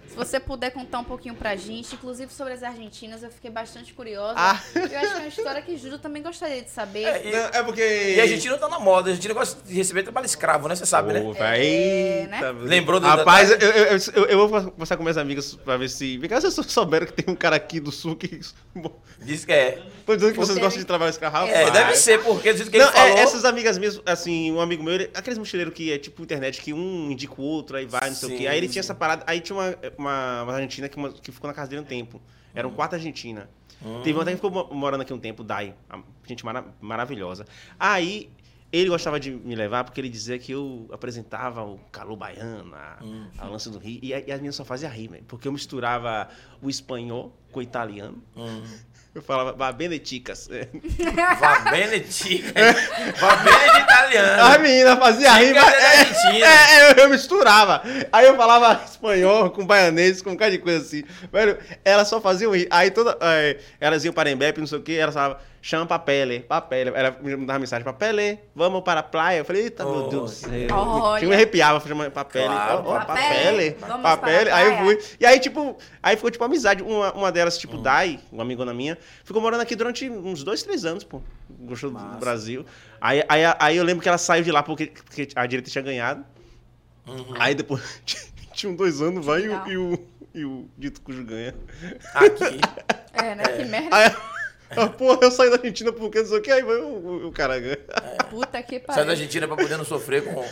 Se 0.07 0.15
você 0.15 0.39
puder 0.39 0.71
contar 0.71 0.99
um 0.99 1.03
pouquinho 1.03 1.35
pra 1.35 1.55
gente, 1.55 1.93
inclusive 1.95 2.31
sobre 2.33 2.53
as 2.53 2.63
argentinas, 2.63 3.21
eu 3.23 3.29
fiquei 3.29 3.49
bastante 3.51 3.93
curiosa. 3.93 4.33
Ah. 4.37 4.59
Eu 4.75 4.81
acho 4.83 4.89
que 4.89 4.95
é 4.95 5.15
uma 5.19 5.27
história 5.27 5.61
que 5.61 5.77
Júlio 5.77 5.99
também 5.99 6.23
gostaria 6.23 6.61
de 6.61 6.69
saber. 6.69 7.03
É, 7.03 7.27
e, 7.27 7.31
Não, 7.31 7.39
é 7.39 7.63
porque. 7.63 7.81
e 8.15 8.19
a 8.21 8.25
gente 8.25 8.47
não 8.49 8.57
tá 8.57 8.67
na 8.67 8.79
moda, 8.79 9.11
a 9.11 9.13
gente 9.13 9.27
não 9.27 9.35
gosta 9.35 9.61
de 9.65 9.73
receber 9.73 10.03
trabalho 10.03 10.25
escravo, 10.25 10.67
né? 10.67 10.75
Você 10.75 10.85
sabe, 10.85 11.13
né? 11.13 11.21
Vai. 11.37 11.65
É, 11.65 12.27
né? 12.29 12.39
Lembrou 12.61 12.99
do 12.99 13.05
Rapaz, 13.07 13.51
eu, 13.51 13.57
eu, 13.59 13.97
eu, 14.15 14.25
eu 14.25 14.47
vou 14.47 14.71
conversar 14.71 14.97
com 14.97 15.03
minhas 15.03 15.17
amigas 15.17 15.55
pra 15.55 15.77
ver 15.77 15.89
se. 15.89 16.17
Porque 16.17 16.33
vocês 16.33 16.53
souberam 16.67 17.05
que 17.05 17.13
tem 17.13 17.31
um 17.33 17.37
cara 17.37 17.55
aqui 17.55 17.79
do 17.79 17.91
sul 17.91 18.15
que. 18.15 18.39
Diz 19.19 19.45
que 19.45 19.51
é. 19.51 19.81
Tô 20.05 20.15
dizendo 20.15 20.31
que 20.33 20.37
vocês 20.37 20.55
Você- 20.55 20.61
gostam 20.61 20.79
de 20.79 20.85
trabalho 20.85 21.09
escravo. 21.09 21.47
É, 21.47 21.63
rapaz. 21.65 21.73
deve 21.73 21.95
ser, 21.95 22.23
porque 22.23 22.53
do 22.53 22.57
jeito 22.57 22.69
que 22.69 22.77
ele 22.77 22.85
Não, 22.85 22.91
falou. 22.93 23.17
é, 23.17 23.21
essas 23.21 23.45
amigas 23.45 23.77
minhas, 23.77 23.99
assim, 24.05 24.51
um 24.51 24.61
amigo 24.61 24.83
meu, 24.83 24.93
ele- 24.93 25.09
aqueles 25.13 25.37
mochileiros 25.39 25.73
que 25.73 25.91
é 25.91 25.97
tipo 25.97 26.21
internet, 26.21 26.61
que 26.61 26.71
um 26.71 27.11
indica 27.11 27.33
o 27.37 27.43
outro, 27.43 27.77
aí 27.77 27.85
vai, 27.87 28.09
não 28.09 28.15
sei 28.15 28.29
o 28.29 28.31
Sim, 28.31 28.37
quê. 28.37 28.47
Aí 28.47 28.56
ele 28.57 28.67
sim. 28.67 28.73
tinha 28.73 28.79
essa 28.81 28.95
parada, 28.95 29.23
aí 29.27 29.39
tinha 29.39 29.55
uma, 29.57 29.75
uma, 29.97 30.43
uma 30.43 30.53
argentina 30.53 30.89
que, 30.89 31.09
que 31.21 31.31
ficou 31.31 31.47
na 31.47 31.53
casa 31.53 31.69
dele 31.69 31.81
um 31.81 31.85
tempo. 31.85 32.21
Era 32.53 32.67
um 32.67 32.71
quarto 32.73 32.93
argentina. 32.93 33.49
Teve 34.03 34.13
uma 34.13 34.23
até 34.23 34.31
que 34.31 34.37
ficou 34.37 34.49
mo- 34.49 34.73
morando 34.73 35.01
aqui 35.01 35.13
um 35.13 35.19
tempo, 35.19 35.43
Dai. 35.43 35.75
Gente 36.25 36.43
mara- 36.43 36.65
maravilhosa. 36.81 37.45
Aí 37.79 38.29
ele 38.71 38.89
gostava 38.89 39.19
de 39.19 39.31
me 39.31 39.55
levar 39.55 39.83
porque 39.83 40.01
ele 40.01 40.09
dizia 40.09 40.37
que 40.39 40.51
eu 40.51 40.89
apresentava 40.91 41.63
o 41.63 41.77
calor 41.91 42.17
baiano, 42.17 42.73
a, 42.75 42.97
a 43.37 43.45
lança 43.47 43.69
do 43.69 43.77
Rio. 43.77 43.99
E, 44.01 44.09
e 44.09 44.13
as 44.13 44.23
meninas 44.39 44.55
só 44.55 44.65
faziam 44.65 44.91
rir. 44.91 45.23
Porque 45.27 45.47
eu 45.47 45.51
misturava 45.51 46.27
o 46.61 46.69
espanhol 46.69 47.31
com 47.51 47.59
o 47.59 47.63
italiano. 47.63 48.21
Eu 49.17 49.23
falava, 49.23 49.51
va 49.53 49.71
bene 49.71 49.99
chicas. 49.99 50.47
Vá 51.39 51.71
bene 51.71 52.01
tica. 52.01 52.53
Vá 53.19 53.35
bene 53.37 53.73
de 53.73 53.79
italiano. 53.79 54.43
A 54.43 54.57
menina 54.59 54.95
fazia 54.95 55.31
mas... 55.31 55.41
é 55.41 56.43
é, 56.43 56.91
é, 56.91 57.03
eu, 57.03 57.09
misturava. 57.09 57.81
Aí 58.11 58.27
eu 58.27 58.37
falava 58.37 58.79
espanhol 58.85 59.49
com 59.49 59.65
baianês, 59.65 60.21
com 60.21 60.29
um 60.29 60.37
cara 60.37 60.51
de 60.51 60.59
coisa 60.59 60.85
assim. 60.85 61.03
Velho, 61.33 61.57
elas 61.83 62.07
só 62.07 62.21
faziam 62.21 62.55
rir. 62.55 62.67
Aí 62.69 62.91
toda... 62.91 63.17
é, 63.19 63.57
elas 63.81 64.05
iam 64.05 64.13
para 64.13 64.29
Embep, 64.29 64.59
não 64.59 64.67
sei 64.67 64.77
o 64.77 64.83
quê, 64.83 64.93
elas 64.93 65.15
falavam, 65.15 65.37
chama 65.67 65.85
papele, 65.85 66.39
papele. 66.39 66.91
Ela 66.95 67.17
me 67.21 67.45
dava 67.45 67.59
mensagem, 67.59 67.83
papele, 67.83 68.39
vamos 68.55 68.81
para 68.83 69.01
a 69.01 69.03
praia. 69.03 69.39
Eu 69.39 69.45
falei, 69.45 69.63
eita, 69.63 69.83
meu 69.83 70.05
Oh. 70.05 70.07
Deus 70.07 70.31
do 70.41 70.49
céu. 70.49 70.67
Olha. 70.71 71.19
Tinha 71.19 71.29
me 71.29 71.35
arrepiava, 71.35 71.85
chamando 71.85 72.11
papele. 72.11 72.45
Claro, 72.45 72.83
Ó, 72.85 72.95
ó, 72.95 72.99
papele. 73.05 73.71
papele, 73.71 73.77
Vamos 73.81 74.01
papele. 74.01 74.45
para 74.45 74.55
a 74.55 74.57
Aí 74.59 74.67
eu 74.67 74.77
fui. 74.77 74.99
E 75.19 75.25
aí, 75.25 75.39
tipo, 75.39 75.77
aí 76.01 76.15
ficou 76.15 76.31
tipo 76.31 76.43
amizade. 76.43 76.81
Uma, 76.81 77.11
uma 77.13 77.31
delas, 77.31 77.57
tipo, 77.57 77.77
Dai, 77.77 78.19
uma 78.31 78.43
amigona 78.43 78.73
minha, 78.73 78.97
ficou 79.25 79.41
morando 79.41 79.61
aqui 79.61 79.75
durante 79.75 80.09
uns 80.09 80.43
dois, 80.43 80.63
três 80.63 80.85
anos, 80.85 81.03
pô. 81.03 81.21
Gostou 81.49 81.89
do 81.89 81.99
Massa. 81.99 82.17
Brasil. 82.17 82.65
Aí, 83.01 83.23
aí, 83.27 83.41
aí 83.59 83.77
eu 83.77 83.83
lembro 83.83 84.01
que 84.01 84.07
ela 84.07 84.17
saiu 84.17 84.43
de 84.43 84.51
lá 84.51 84.63
porque, 84.63 84.87
porque 84.87 85.27
a 85.35 85.45
direita 85.45 85.69
tinha 85.69 85.83
ganhado. 85.83 86.23
Aí 87.39 87.53
depois 87.53 88.01
tinha 88.53 88.71
um 88.71 88.75
dois 88.75 89.01
anos, 89.01 89.25
vai 89.25 89.41
e 89.43 89.49
o, 89.49 89.67
e 89.67 89.77
o, 89.77 90.07
e 90.33 90.45
o 90.45 90.69
dito 90.77 91.01
cujo 91.01 91.23
ganha. 91.25 91.53
Aqui. 92.13 92.59
É, 93.19 93.33
né? 93.33 93.43
Que 93.45 93.65
merda. 93.65 93.95
Aí, 93.97 94.11
ah, 94.75 94.87
porra, 94.87 95.19
eu 95.21 95.31
saí 95.31 95.49
da 95.49 95.55
Argentina 95.55 95.91
porque 95.91 96.19
não 96.19 96.25
sei 96.27 96.37
o 96.37 96.41
que, 96.41 96.51
aí 96.51 96.61
vai 96.63 96.75
o, 96.77 96.87
o, 96.87 97.27
o 97.27 97.31
cara 97.31 97.59
ganha. 97.59 97.77
Puta 98.29 98.61
que 98.63 98.75
Sai 98.79 98.85
da 98.87 98.93
pariu. 98.93 99.11
Argentina 99.11 99.47
pra 99.47 99.55
poder 99.55 99.77
não 99.77 99.85
sofrer 99.85 100.23
com 100.23 100.43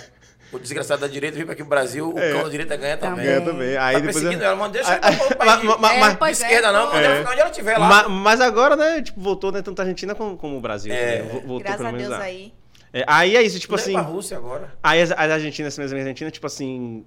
o 0.53 0.59
desgraçado 0.59 1.01
da 1.01 1.07
direita, 1.07 1.35
vem 1.35 1.45
pra 1.45 1.53
aqui 1.53 1.63
pro 1.63 1.69
Brasil, 1.69 2.13
o 2.13 2.17
É. 2.19 2.31
cão 2.31 2.43
da 2.43 2.49
direita 2.49 2.77
ganha 2.77 2.95
também. 2.97 3.25
Ganha 3.25 3.41
também. 3.41 3.75
Aí 3.77 3.93
tá 3.95 3.99
depois. 3.99 4.15
perseguindo 4.15 4.43
eu- 4.43 4.47
ela, 4.47 4.55
mano, 4.55 4.71
deixa 4.73 4.89
Aí- 4.93 4.99
ela 5.01 5.11
pra 5.11 5.23
outro 5.25 5.37
aí- 5.41 5.47
país. 5.47 5.63
ma- 5.63 5.77
ma- 5.77 5.93
É, 5.93 6.15
De 6.25 6.31
esquerda 6.31 6.71
não, 6.71 6.93
ela 6.95 7.01
É. 7.07 7.17
ficar 7.19 7.31
onde 7.31 7.39
ela 7.41 7.49
estiver 7.49 7.77
lá. 7.77 7.87
ma- 7.87 8.09
mas 8.09 8.39
agora, 8.41 8.75
né, 8.75 9.01
tipo, 9.01 9.19
voltou, 9.19 9.51
né, 9.51 9.61
tanto 9.61 9.79
a 9.79 9.83
Argentina 9.83 10.15
como, 10.15 10.37
como 10.37 10.57
o 10.57 10.61
Brasil. 10.61 10.93
É. 10.93 11.17
né? 11.17 11.21
Vo- 11.23 11.41
Voltou 11.41 11.59
Graças 11.59 11.77
pelo 11.77 11.89
a 11.89 11.97
Deus 11.97 12.09
lá. 12.09 12.19
aí. 12.19 12.53
É, 12.93 13.03
aí 13.07 13.35
é 13.35 13.41
isso, 13.41 13.59
tipo 13.59 13.75
Tipo 13.75 13.75
assim. 13.75 13.93
pra 13.93 14.01
Rússia 14.03 14.37
agora. 14.37 14.73
Aí 14.81 15.01
as, 15.01 15.11
as 15.11 15.17
argentinas, 15.31 15.73
as 15.73 15.77
minhas 15.77 15.91
amigas 15.91 16.07
argentinas, 16.07 16.31
tipo 16.31 16.47
assim. 16.47 17.05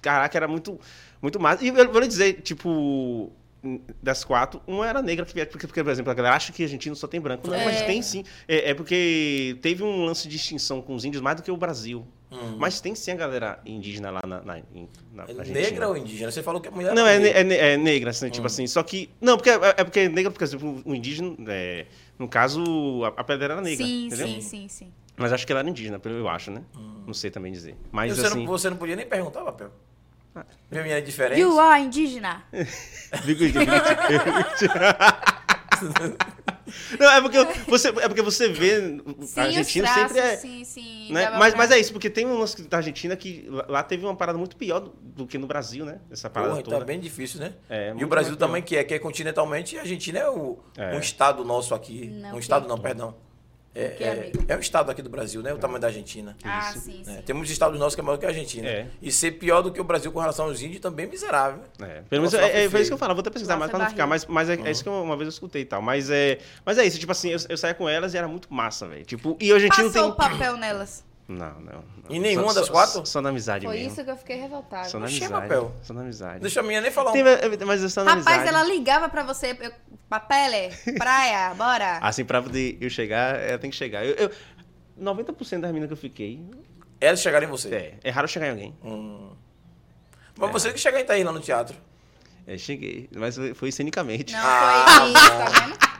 Caraca, 0.00 0.36
era 0.38 0.46
muito, 0.46 0.78
muito 1.20 1.40
massa. 1.40 1.64
E 1.64 1.68
eu 1.68 1.90
vou 1.90 2.00
lhe 2.00 2.06
dizer, 2.06 2.34
tipo. 2.42 3.32
Das 4.02 4.24
quatro, 4.24 4.60
uma 4.66 4.86
era 4.88 5.00
negra, 5.02 5.24
que, 5.24 5.32
porque, 5.46 5.66
porque, 5.66 5.82
por 5.82 5.90
exemplo, 5.90 6.10
a 6.10 6.14
galera 6.14 6.36
acha 6.36 6.52
que 6.52 6.62
argentino 6.62 6.94
só 6.94 7.06
tem 7.06 7.20
branco. 7.20 7.46
Não, 7.48 7.54
É. 7.54 7.64
mas 7.64 7.82
tem 7.82 8.02
sim. 8.02 8.24
É, 8.46 8.70
é 8.70 8.74
porque 8.74 9.56
teve 9.62 9.82
um 9.82 10.04
lance 10.04 10.28
de 10.28 10.36
extinção 10.36 10.82
com 10.82 10.94
os 10.94 11.04
índios 11.04 11.22
mais 11.22 11.36
do 11.36 11.42
que 11.42 11.50
o 11.50 11.56
Brasil. 11.56 12.06
Hum. 12.30 12.56
Mas 12.58 12.80
tem 12.80 12.94
sim 12.96 13.12
a 13.12 13.14
galera 13.14 13.60
indígena 13.64 14.10
lá 14.10 14.20
na, 14.26 14.40
na, 14.42 14.56
na 15.12 15.22
É 15.24 15.30
Argentina. 15.38 15.60
negra 15.60 15.88
ou 15.88 15.96
indígena? 15.96 16.30
Você 16.32 16.42
falou 16.42 16.60
que 16.60 16.66
a 16.68 16.70
mulher 16.72 16.92
Não, 16.94 17.06
é, 17.06 17.16
é, 17.22 17.72
é 17.72 17.76
negra, 17.76 18.10
assim, 18.10 18.26
Hum. 18.26 18.30
tipo 18.30 18.46
assim. 18.46 18.66
Só 18.66 18.82
que. 18.82 19.08
Não, 19.20 19.36
porque 19.36 19.50
é, 19.50 19.54
é 19.76 19.84
porque 19.84 20.00
é 20.00 20.08
negra, 20.08 20.30
porque, 20.32 20.44
por 20.44 20.50
exemplo, 20.56 20.82
o 20.84 20.94
indígena, 20.94 21.34
é, 21.48 21.86
no 22.18 22.26
caso, 22.28 22.60
a, 23.04 23.20
a 23.20 23.24
pele 23.24 23.44
era 23.44 23.60
negra. 23.60 23.84
Sim, 23.86 24.06
entendeu? 24.06 24.26
sim, 24.26 24.40
sim, 24.40 24.68
sim. 24.68 24.92
Mas 25.16 25.32
acho 25.32 25.46
que 25.46 25.52
ela 25.52 25.60
era 25.60 25.70
indígena, 25.70 25.98
pelo 26.00 26.16
eu 26.16 26.28
acho, 26.28 26.50
né? 26.50 26.62
Hum. 26.76 27.04
Não 27.06 27.14
sei 27.14 27.30
também 27.30 27.52
dizer. 27.52 27.76
Mas 27.92 28.16
você, 28.16 28.26
assim. 28.26 28.38
não, 28.40 28.46
você 28.46 28.68
não 28.68 28.76
podia 28.76 28.96
nem 28.96 29.06
perguntar, 29.06 29.42
papel. 29.44 29.70
Minha 30.70 30.82
menina 30.82 30.98
é 30.98 31.02
diferente. 31.02 31.40
You 31.40 31.58
are 31.60 31.82
indígena. 31.82 32.42
Não, 36.98 37.10
é 37.10 37.20
porque 37.20 37.38
você, 37.68 37.88
é 37.88 38.08
porque 38.08 38.22
você 38.22 38.48
vê 38.48 38.80
Sim, 39.22 39.40
a 39.40 39.42
Argentina 39.44 39.86
os 39.88 39.94
traços, 39.94 40.16
sempre 40.16 40.18
é. 40.32 40.36
sim, 40.36 40.64
sim. 40.64 41.12
né? 41.12 41.30
Mas, 41.30 41.50
pra- 41.50 41.58
mas 41.58 41.70
é 41.70 41.78
isso, 41.78 41.92
porque 41.92 42.08
tem 42.08 42.26
um 42.26 42.38
lance 42.38 42.62
da 42.62 42.78
Argentina 42.78 43.14
que 43.16 43.46
lá- 43.68 43.82
teve 43.82 44.04
uma 44.04 44.16
parada 44.16 44.38
muito 44.38 44.56
pior 44.56 44.80
do, 44.80 44.94
do 45.02 45.26
que 45.26 45.36
no 45.36 45.46
Brasil, 45.46 45.84
né? 45.84 46.00
Essa 46.10 46.30
parada 46.30 46.52
Porra, 46.52 46.62
toda. 46.64 46.78
tá 46.78 46.84
bem 46.84 46.98
difícil, 46.98 47.38
né? 47.40 47.52
É, 47.68 47.92
e 47.96 48.02
o 48.04 48.08
Brasil 48.08 48.34
também, 48.36 48.62
que 48.62 48.76
é, 48.76 48.82
que 48.84 48.94
é 48.94 48.98
continentalmente, 48.98 49.74
e 49.74 49.78
a 49.78 49.82
Argentina 49.82 50.18
é, 50.20 50.28
o, 50.30 50.58
É. 50.76 50.94
um 50.96 50.98
estado 51.00 51.44
nosso 51.44 51.74
aqui. 51.74 52.06
Não, 52.08 52.36
um 52.36 52.38
estado 52.38 52.66
não, 52.66 52.78
perdão. 52.78 53.14
É, 53.74 53.88
Que, 53.88 54.04
é, 54.04 54.10
amigo? 54.12 54.44
é 54.46 54.56
um 54.56 54.60
estado 54.60 54.90
aqui 54.90 55.02
do 55.02 55.10
Brasil, 55.10 55.42
né? 55.42 55.52
O 55.52 55.58
tamanho 55.58 55.80
da 55.80 55.88
Argentina. 55.88 56.36
Ah, 56.44 56.70
Isso. 56.70 56.80
sim, 56.80 57.02
né? 57.04 57.16
sim. 57.16 57.22
Tem 57.22 57.34
muitos 57.34 57.50
estados 57.50 57.78
nossos 57.78 57.94
que 57.96 58.00
é 58.00 58.04
maior 58.04 58.16
que 58.18 58.24
a 58.24 58.28
Argentina. 58.28 58.68
É. 58.68 58.86
E 59.02 59.10
ser 59.10 59.32
pior 59.32 59.62
do 59.62 59.72
que 59.72 59.80
o 59.80 59.84
Brasil 59.84 60.12
com 60.12 60.20
relação 60.20 60.44
aos 60.46 60.62
índios 60.62 60.80
também 60.80 61.06
é 61.06 61.08
miserável. 61.08 61.60
É, 61.80 62.02
pelo 62.08 62.22
menos 62.22 62.34
é, 62.34 62.38
foi 62.40 62.48
é, 62.50 62.70
foi 62.70 62.80
isso 62.82 62.90
que 62.90 62.94
eu 62.94 62.98
falo, 62.98 63.14
vou 63.14 63.20
até 63.20 63.30
pesquisar 63.30 63.56
mais 63.56 63.70
pra 63.70 63.80
não 63.80 63.88
ficar, 63.88 64.06
mas, 64.06 64.24
mas 64.26 64.48
é, 64.48 64.54
é 64.54 64.70
isso 64.70 64.82
que 64.82 64.88
eu- 64.88 65.02
uma 65.02 65.16
vez 65.16 65.26
eu 65.26 65.30
escutei 65.32 65.62
e 65.62 65.64
tal. 65.64 65.82
Mas 65.82 66.08
é, 66.08 66.38
mas 66.64 66.78
é 66.78 66.84
isso, 66.86 66.98
tipo 67.00 67.10
assim, 67.12 67.30
eu, 67.30 67.38
eu 67.48 67.56
saía 67.58 67.74
com 67.74 67.88
elas 67.88 68.14
e 68.14 68.16
era 68.18 68.28
muito 68.28 68.52
massa, 68.52 68.86
velho. 68.86 69.04
Tipo, 69.04 69.36
e 69.40 69.52
hoje 69.52 69.66
a 69.66 69.68
gente 69.68 69.82
não 69.82 69.92
Passou 69.92 70.02
tem. 70.02 70.10
o 70.12 70.14
papel 70.30 70.56
nelas. 70.56 71.04
Não, 71.26 71.58
não. 71.60 71.72
não. 71.72 71.84
Em 72.10 72.20
nenhuma 72.20 72.52
Só- 72.52 72.60
das 72.60 72.68
quatro? 72.68 72.92
Só, 72.92 73.04
só 73.04 73.20
na 73.22 73.30
amizade 73.30 73.64
Foi 73.66 73.76
mesmo. 73.76 73.92
isso 73.92 74.04
que 74.04 74.10
eu 74.10 74.16
fiquei 74.16 74.36
revoltada. 74.36 74.88
Só 74.88 74.98
na 74.98 75.06
Oxê, 75.06 75.24
amizade. 75.24 75.42
papel. 75.42 75.72
Só 75.82 75.94
na 75.94 76.00
amizade. 76.02 76.40
Deixa 76.40 76.60
a 76.60 76.62
minha 76.62 76.80
nem 76.82 76.90
falar 76.90 77.10
um. 77.10 77.12
Tem, 77.14 77.24
mas 77.66 77.82
é 77.82 77.88
só 77.88 78.04
na 78.04 78.14
Rapaz, 78.14 78.38
amizade. 78.38 78.48
ela 78.56 78.64
ligava 78.64 79.08
pra 79.08 79.22
você, 79.22 79.56
eu, 79.58 79.72
papel, 80.08 80.70
praia, 80.98 81.54
bora. 81.56 81.98
Assim, 82.02 82.24
pra 82.26 82.42
poder 82.42 82.76
eu 82.80 82.90
chegar, 82.90 83.36
ela 83.40 83.58
tem 83.58 83.70
que 83.70 83.76
chegar. 83.76 84.04
Eu, 84.04 84.14
eu, 84.16 84.30
90% 85.00 85.60
das 85.60 85.70
meninas 85.72 85.88
que 85.88 85.92
eu 85.94 85.96
fiquei, 85.96 86.40
Elas 87.00 87.20
chegaram 87.20 87.46
em 87.46 87.50
você. 87.50 87.74
é, 87.74 87.94
é 88.04 88.10
raro 88.10 88.28
chegar 88.28 88.46
em 88.48 88.50
alguém. 88.50 88.74
Hum. 88.84 89.30
Mas 90.36 90.50
você 90.52 90.72
que 90.72 90.78
chegou 90.78 90.98
em 91.00 91.02
Itaí 91.04 91.24
lá 91.24 91.32
no 91.32 91.40
teatro. 91.40 91.74
É, 92.46 92.58
cheguei, 92.58 93.08
mas 93.16 93.34
foi, 93.36 93.54
foi 93.54 93.72
cenicamente. 93.72 94.34
Não, 94.34 94.40
Ah, 94.42 94.84
foi 94.98 95.08
isso, 95.12 95.30
tá 95.30 95.44
vendo? 95.60 95.93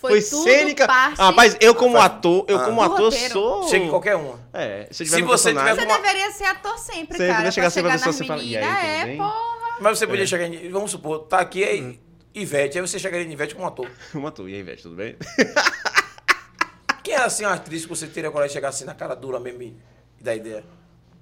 Foi, 0.00 0.12
Foi 0.12 0.20
cênica. 0.22 0.86
parte... 0.86 1.20
Ah, 1.20 1.26
rapaz, 1.26 1.56
eu 1.60 1.74
como 1.74 1.98
ator, 2.00 2.44
eu 2.48 2.56
Ah. 2.58 2.64
como 2.64 2.80
ator 2.80 3.00
roteiro. 3.12 3.32
sou. 3.32 3.68
Chega 3.68 3.84
em 3.84 3.90
qualquer 3.90 4.16
uma. 4.16 4.40
É, 4.52 4.88
se 4.90 5.04
Se 5.04 5.14
tiver 5.14 5.26
você 5.26 5.52
personagem. 5.52 5.74
Você 5.74 5.84
uma- 5.86 5.96
deveria 5.98 6.30
ser 6.30 6.44
ator 6.44 6.78
sempre, 6.78 7.16
Você 7.16 7.18
cara. 7.18 7.28
deveria 7.32 7.50
chegar 7.52 7.70
sempre 7.70 7.90
pra 7.90 7.98
chegar 7.98 8.06
nas 8.06 8.16
você 8.16 8.24
fala, 8.24 8.42
"E 8.42 8.56
aí, 8.56 8.64
meninas. 8.64 8.84
É, 8.84 9.04
bem?" 9.04 9.16
porra. 9.18 9.78
Mas 9.80 9.98
você 9.98 10.06
podia 10.06 10.26
chegar 10.26 10.46
em. 10.46 10.70
Vamos 10.70 10.90
supor, 10.90 11.18
tá 11.20 11.38
aqui 11.40 11.62
aí 11.64 12.00
Ivete, 12.34 12.78
aí 12.78 12.86
você 12.86 12.98
chegaria 12.98 13.26
em 13.26 13.32
Ivete 13.32 13.54
como 13.54 13.66
ator. 13.66 13.90
Um 14.14 14.26
ator. 14.26 14.48
E 14.48 14.54
aí, 14.54 14.62
Vete, 14.62 14.82
tudo 14.84 14.94
bem? 14.96 15.16
Quem 17.02 17.14
é 17.14 17.18
assim 17.22 17.44
uma 17.44 17.54
atriz 17.54 17.82
que 17.84 17.88
você 17.88 18.06
teria 18.06 18.30
coragem 18.30 18.48
de 18.50 18.54
chegar 18.54 18.68
assim 18.68 18.84
na 18.84 18.94
cara 18.94 19.14
dura 19.14 19.40
mesmo 19.40 19.62
e 19.62 19.76
dar 20.20 20.34
ideia? 20.34 20.62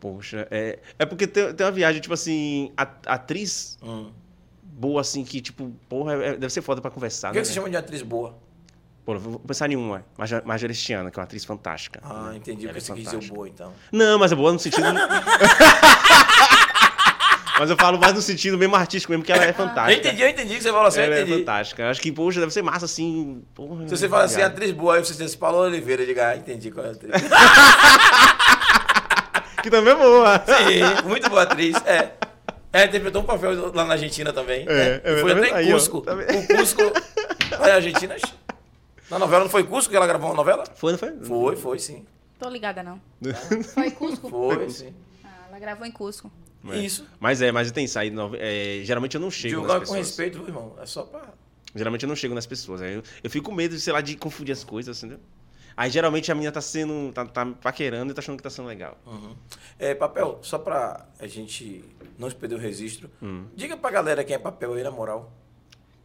Poxa, 0.01 0.47
é, 0.51 0.79
é 0.99 1.07
porque 1.07 1.27
tem, 1.27 1.53
tem 1.55 1.67
uma 1.67 1.73
viagem, 1.73 2.01
tipo 2.01 2.15
assim, 2.15 2.73
atriz 2.77 3.77
Hum. 3.83 4.13
boa, 4.63 5.01
assim, 5.01 5.25
que, 5.25 5.41
tipo, 5.41 5.73
porra, 5.89 6.15
é- 6.15 6.37
deve 6.37 6.53
ser 6.53 6.63
foda 6.63 6.81
pra 6.81 6.91
conversar, 6.91 7.29
O 7.31 7.33
que, 7.33 7.39
né? 7.39 7.43
que 7.43 7.49
você 7.49 7.55
chama 7.55 7.69
de 7.71 7.77
atriz 7.77 8.03
boa? 8.03 8.37
Pô, 9.09 9.19
vou 9.19 9.39
pensar 9.39 9.71
em 9.73 9.77
uma, 9.77 10.05
Marja- 10.19 10.43
Marjorie 10.45 10.75
Stiana, 10.77 11.11
que 11.11 11.19
é 11.19 11.21
uma 11.21 11.25
atriz 11.25 11.43
fantástica. 11.43 11.99
Ah, 12.05 12.33
entendi 12.37 12.67
o 12.67 12.71
que 12.71 12.77
é 12.77 12.81
você 12.81 12.93
quis 12.93 13.05
dizer 13.05 13.11
fantástica. 13.13 13.35
boa, 13.35 13.49
então. 13.49 13.73
Não, 13.91 14.19
mas 14.19 14.33
é 14.33 14.35
boa 14.35 14.53
no 14.53 14.59
sentido. 14.59 14.85
mas 17.59 17.71
eu 17.71 17.77
falo 17.79 17.99
mais 17.99 18.13
no 18.13 18.21
sentido 18.21 18.59
mesmo 18.59 18.77
artístico 18.77 19.11
mesmo, 19.11 19.25
que 19.25 19.33
ela 19.33 19.47
é 19.47 19.53
fantástica. 19.55 19.93
Eu 19.93 19.97
entendi, 19.99 20.21
eu 20.23 20.29
entendi 20.29 20.57
que 20.57 20.63
você 20.63 20.69
falou 20.71 20.89
assim, 20.89 20.99
eu 21.01 21.05
Ela 21.07 21.15
é 21.15 21.23
entendi. 21.23 21.39
fantástica. 21.39 21.83
Eu 21.85 21.89
Acho 21.89 22.03
que, 22.03 22.13
poxa, 22.13 22.39
deve 22.41 22.53
ser 22.53 22.61
massa 22.61 22.85
assim. 22.85 23.43
Porra, 23.55 23.89
Se 23.89 23.97
você 23.97 24.11
fala 24.11 24.25
assim, 24.25 24.43
atriz 24.43 24.73
boa, 24.73 24.97
aí 24.97 25.01
você 25.03 25.15
diz 25.15 25.35
Paulo 25.35 25.57
Oliveira, 25.61 26.03
eu 26.03 26.07
digo, 26.07 26.21
ah, 26.21 26.37
entendi 26.37 26.71
qual 26.71 26.85
é 26.85 26.91
a 26.91 26.93
atriz. 26.93 27.13
Que 29.63 29.71
também 29.71 29.95
é 29.95 29.97
boa. 29.97 30.43
Sim, 30.47 31.09
muito 31.09 31.29
boa 31.31 31.43
atriz, 31.45 31.75
é. 31.87 32.13
Ela 32.73 32.85
interpretou 32.85 33.23
um 33.23 33.25
papel 33.25 33.73
lá 33.75 33.85
na 33.87 33.95
Argentina 33.95 34.33
também. 34.35 34.67
né? 34.67 35.01
é, 35.03 35.17
foi 35.21 35.33
até 35.33 35.49
em 35.49 35.53
Aí, 35.55 35.71
ó, 35.73 35.77
Cusco. 35.77 36.03
tá 36.03 36.13
o 36.15 36.47
Cusco. 36.47 36.83
Na 37.59 37.75
Argentina. 37.75 38.15
Na 39.11 39.19
novela 39.19 39.45
não 39.45 39.51
foi 39.51 39.65
Cusco 39.65 39.91
que 39.91 39.97
ela 39.97 40.07
gravou 40.07 40.29
uma 40.29 40.37
novela? 40.37 40.65
Foi, 40.75 40.93
não 40.93 40.99
foi? 40.99 41.17
Foi, 41.25 41.57
foi 41.57 41.79
sim. 41.79 42.05
Tô 42.39 42.49
ligada, 42.49 42.83
não. 42.83 43.01
Foi 43.75 43.91
Cusco? 43.91 44.29
Foi, 44.31 44.71
sim. 44.71 44.95
Ah, 45.25 45.47
ela 45.49 45.59
gravou 45.59 45.85
em 45.85 45.91
Cusco. 45.91 46.31
É. 46.69 46.79
Isso. 46.79 47.07
Mas 47.19 47.43
é, 47.43 47.51
mas 47.51 47.71
tem 47.73 47.87
saído. 47.87 48.31
é, 48.37 48.81
geralmente 48.85 49.17
eu 49.17 49.21
não 49.21 49.31
chego 49.31 49.63
nas 49.63 49.73
Julgar 49.73 49.87
com 49.87 49.95
respeito, 49.95 50.39
viu, 50.39 50.47
irmão. 50.49 50.77
É 50.81 50.87
só 50.87 51.03
pra. 51.03 51.33
Geralmente 51.75 52.05
eu 52.05 52.09
não 52.09 52.17
chego 52.17 52.35
nas 52.35 52.47
pessoas. 52.47 52.81
Eu, 52.81 53.03
eu 53.23 53.31
fico 53.31 53.47
com 53.47 53.55
medo, 53.55 53.77
sei 53.79 53.93
lá, 53.93 54.01
de 54.01 54.17
confundir 54.17 54.53
as 54.53 54.63
coisas, 54.63 55.03
entendeu? 55.03 55.21
Aí 55.77 55.91
geralmente 55.91 56.31
a 56.31 56.35
menina 56.35 56.53
tá 56.53 56.61
sendo. 56.61 57.13
tá, 57.13 57.25
tá 57.25 57.47
paquerando 57.47 58.13
e 58.13 58.15
tá 58.15 58.21
achando 58.21 58.37
que 58.37 58.43
tá 58.43 58.51
sendo 58.51 58.67
legal. 58.67 58.99
Uhum. 59.07 59.35
É, 59.79 59.95
papel, 59.95 60.39
só 60.43 60.59
pra 60.59 61.07
a 61.19 61.27
gente 61.27 61.85
não 62.19 62.29
se 62.29 62.37
perder 62.37 62.57
o 62.57 62.59
registro. 62.59 63.11
Hum. 63.23 63.47
Diga 63.55 63.77
pra 63.77 63.91
galera 63.91 64.25
quem 64.25 64.35
é 64.35 64.39
papel 64.39 64.75
aí, 64.75 64.83
na 64.83 64.91
moral. 64.91 65.33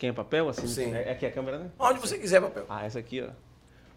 Quem 0.04 0.10
é 0.10 0.14
papel? 0.14 0.50
Assim? 0.50 0.68
Sim. 0.68 0.94
É, 0.94 1.04
é 1.04 1.12
aqui 1.14 1.26
a 1.26 1.32
câmera, 1.32 1.60
né? 1.60 1.72
Onde 1.80 1.98
você 1.98 2.20
quiser, 2.20 2.42
papel. 2.42 2.66
Ah, 2.68 2.84
essa 2.84 3.00
aqui, 3.00 3.22
ó. 3.22 3.30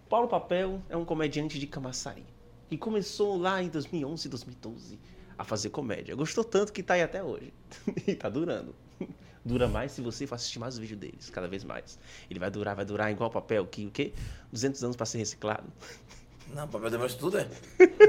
Paulo 0.08 0.28
Papel 0.28 0.80
é 0.88 0.96
um 0.96 1.04
comediante 1.04 1.58
de 1.58 1.66
Camaçari. 1.66 2.24
Que 2.68 2.78
começou 2.78 3.36
lá 3.36 3.60
em 3.60 3.68
2011, 3.68 4.28
2012 4.28 5.00
a 5.36 5.42
fazer 5.42 5.70
comédia. 5.70 6.14
Gostou 6.14 6.44
tanto 6.44 6.72
que 6.72 6.80
tá 6.80 6.94
aí 6.94 7.02
até 7.02 7.24
hoje. 7.24 7.52
e 8.06 8.14
tá 8.14 8.28
durando. 8.28 8.72
Dura 9.44 9.66
mais 9.66 9.90
se 9.90 10.00
você 10.00 10.28
for 10.28 10.36
assistir 10.36 10.60
mais 10.60 10.74
os 10.74 10.78
vídeos 10.78 11.00
deles, 11.00 11.28
cada 11.28 11.48
vez 11.48 11.64
mais. 11.64 11.98
Ele 12.30 12.38
vai 12.38 12.52
durar, 12.52 12.76
vai 12.76 12.84
durar 12.84 13.10
igual 13.10 13.28
papel 13.28 13.66
que 13.66 13.84
o 13.84 13.90
quê? 13.90 14.12
200 14.52 14.84
anos 14.84 14.94
pra 14.94 15.06
ser 15.06 15.18
reciclado. 15.18 15.66
Não, 16.54 16.66
papel 16.68 17.04
isso 17.06 17.18
tudo, 17.18 17.38
é. 17.38 17.46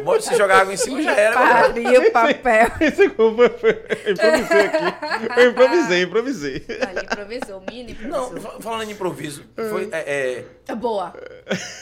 Pode 0.05 0.23
se 0.23 0.33
jogar 0.35 0.61
água 0.61 0.73
em 0.73 0.77
cima, 0.77 1.01
já 1.01 1.11
era. 1.11 1.33
papel. 1.35 1.73
Pariu, 1.83 2.11
papel. 2.13 2.71
Esse 2.79 3.09
foi, 3.09 3.49
foi, 3.49 3.85
eu 4.05 4.13
improvisei 4.13 4.61
aqui. 4.61 5.39
Eu 5.41 5.49
improvisei, 5.51 6.01
improvisei. 6.03 6.65
Olha, 6.87 7.03
improvisou, 7.03 7.63
mini 7.69 7.93
Não, 8.03 8.27
improvisou. 8.27 8.51
fa- 8.51 8.61
falando 8.61 8.83
em 8.89 8.91
improviso, 8.93 9.43
foi 9.69 9.89
é, 9.91 10.45
é, 10.69 10.75
Boa. 10.75 11.13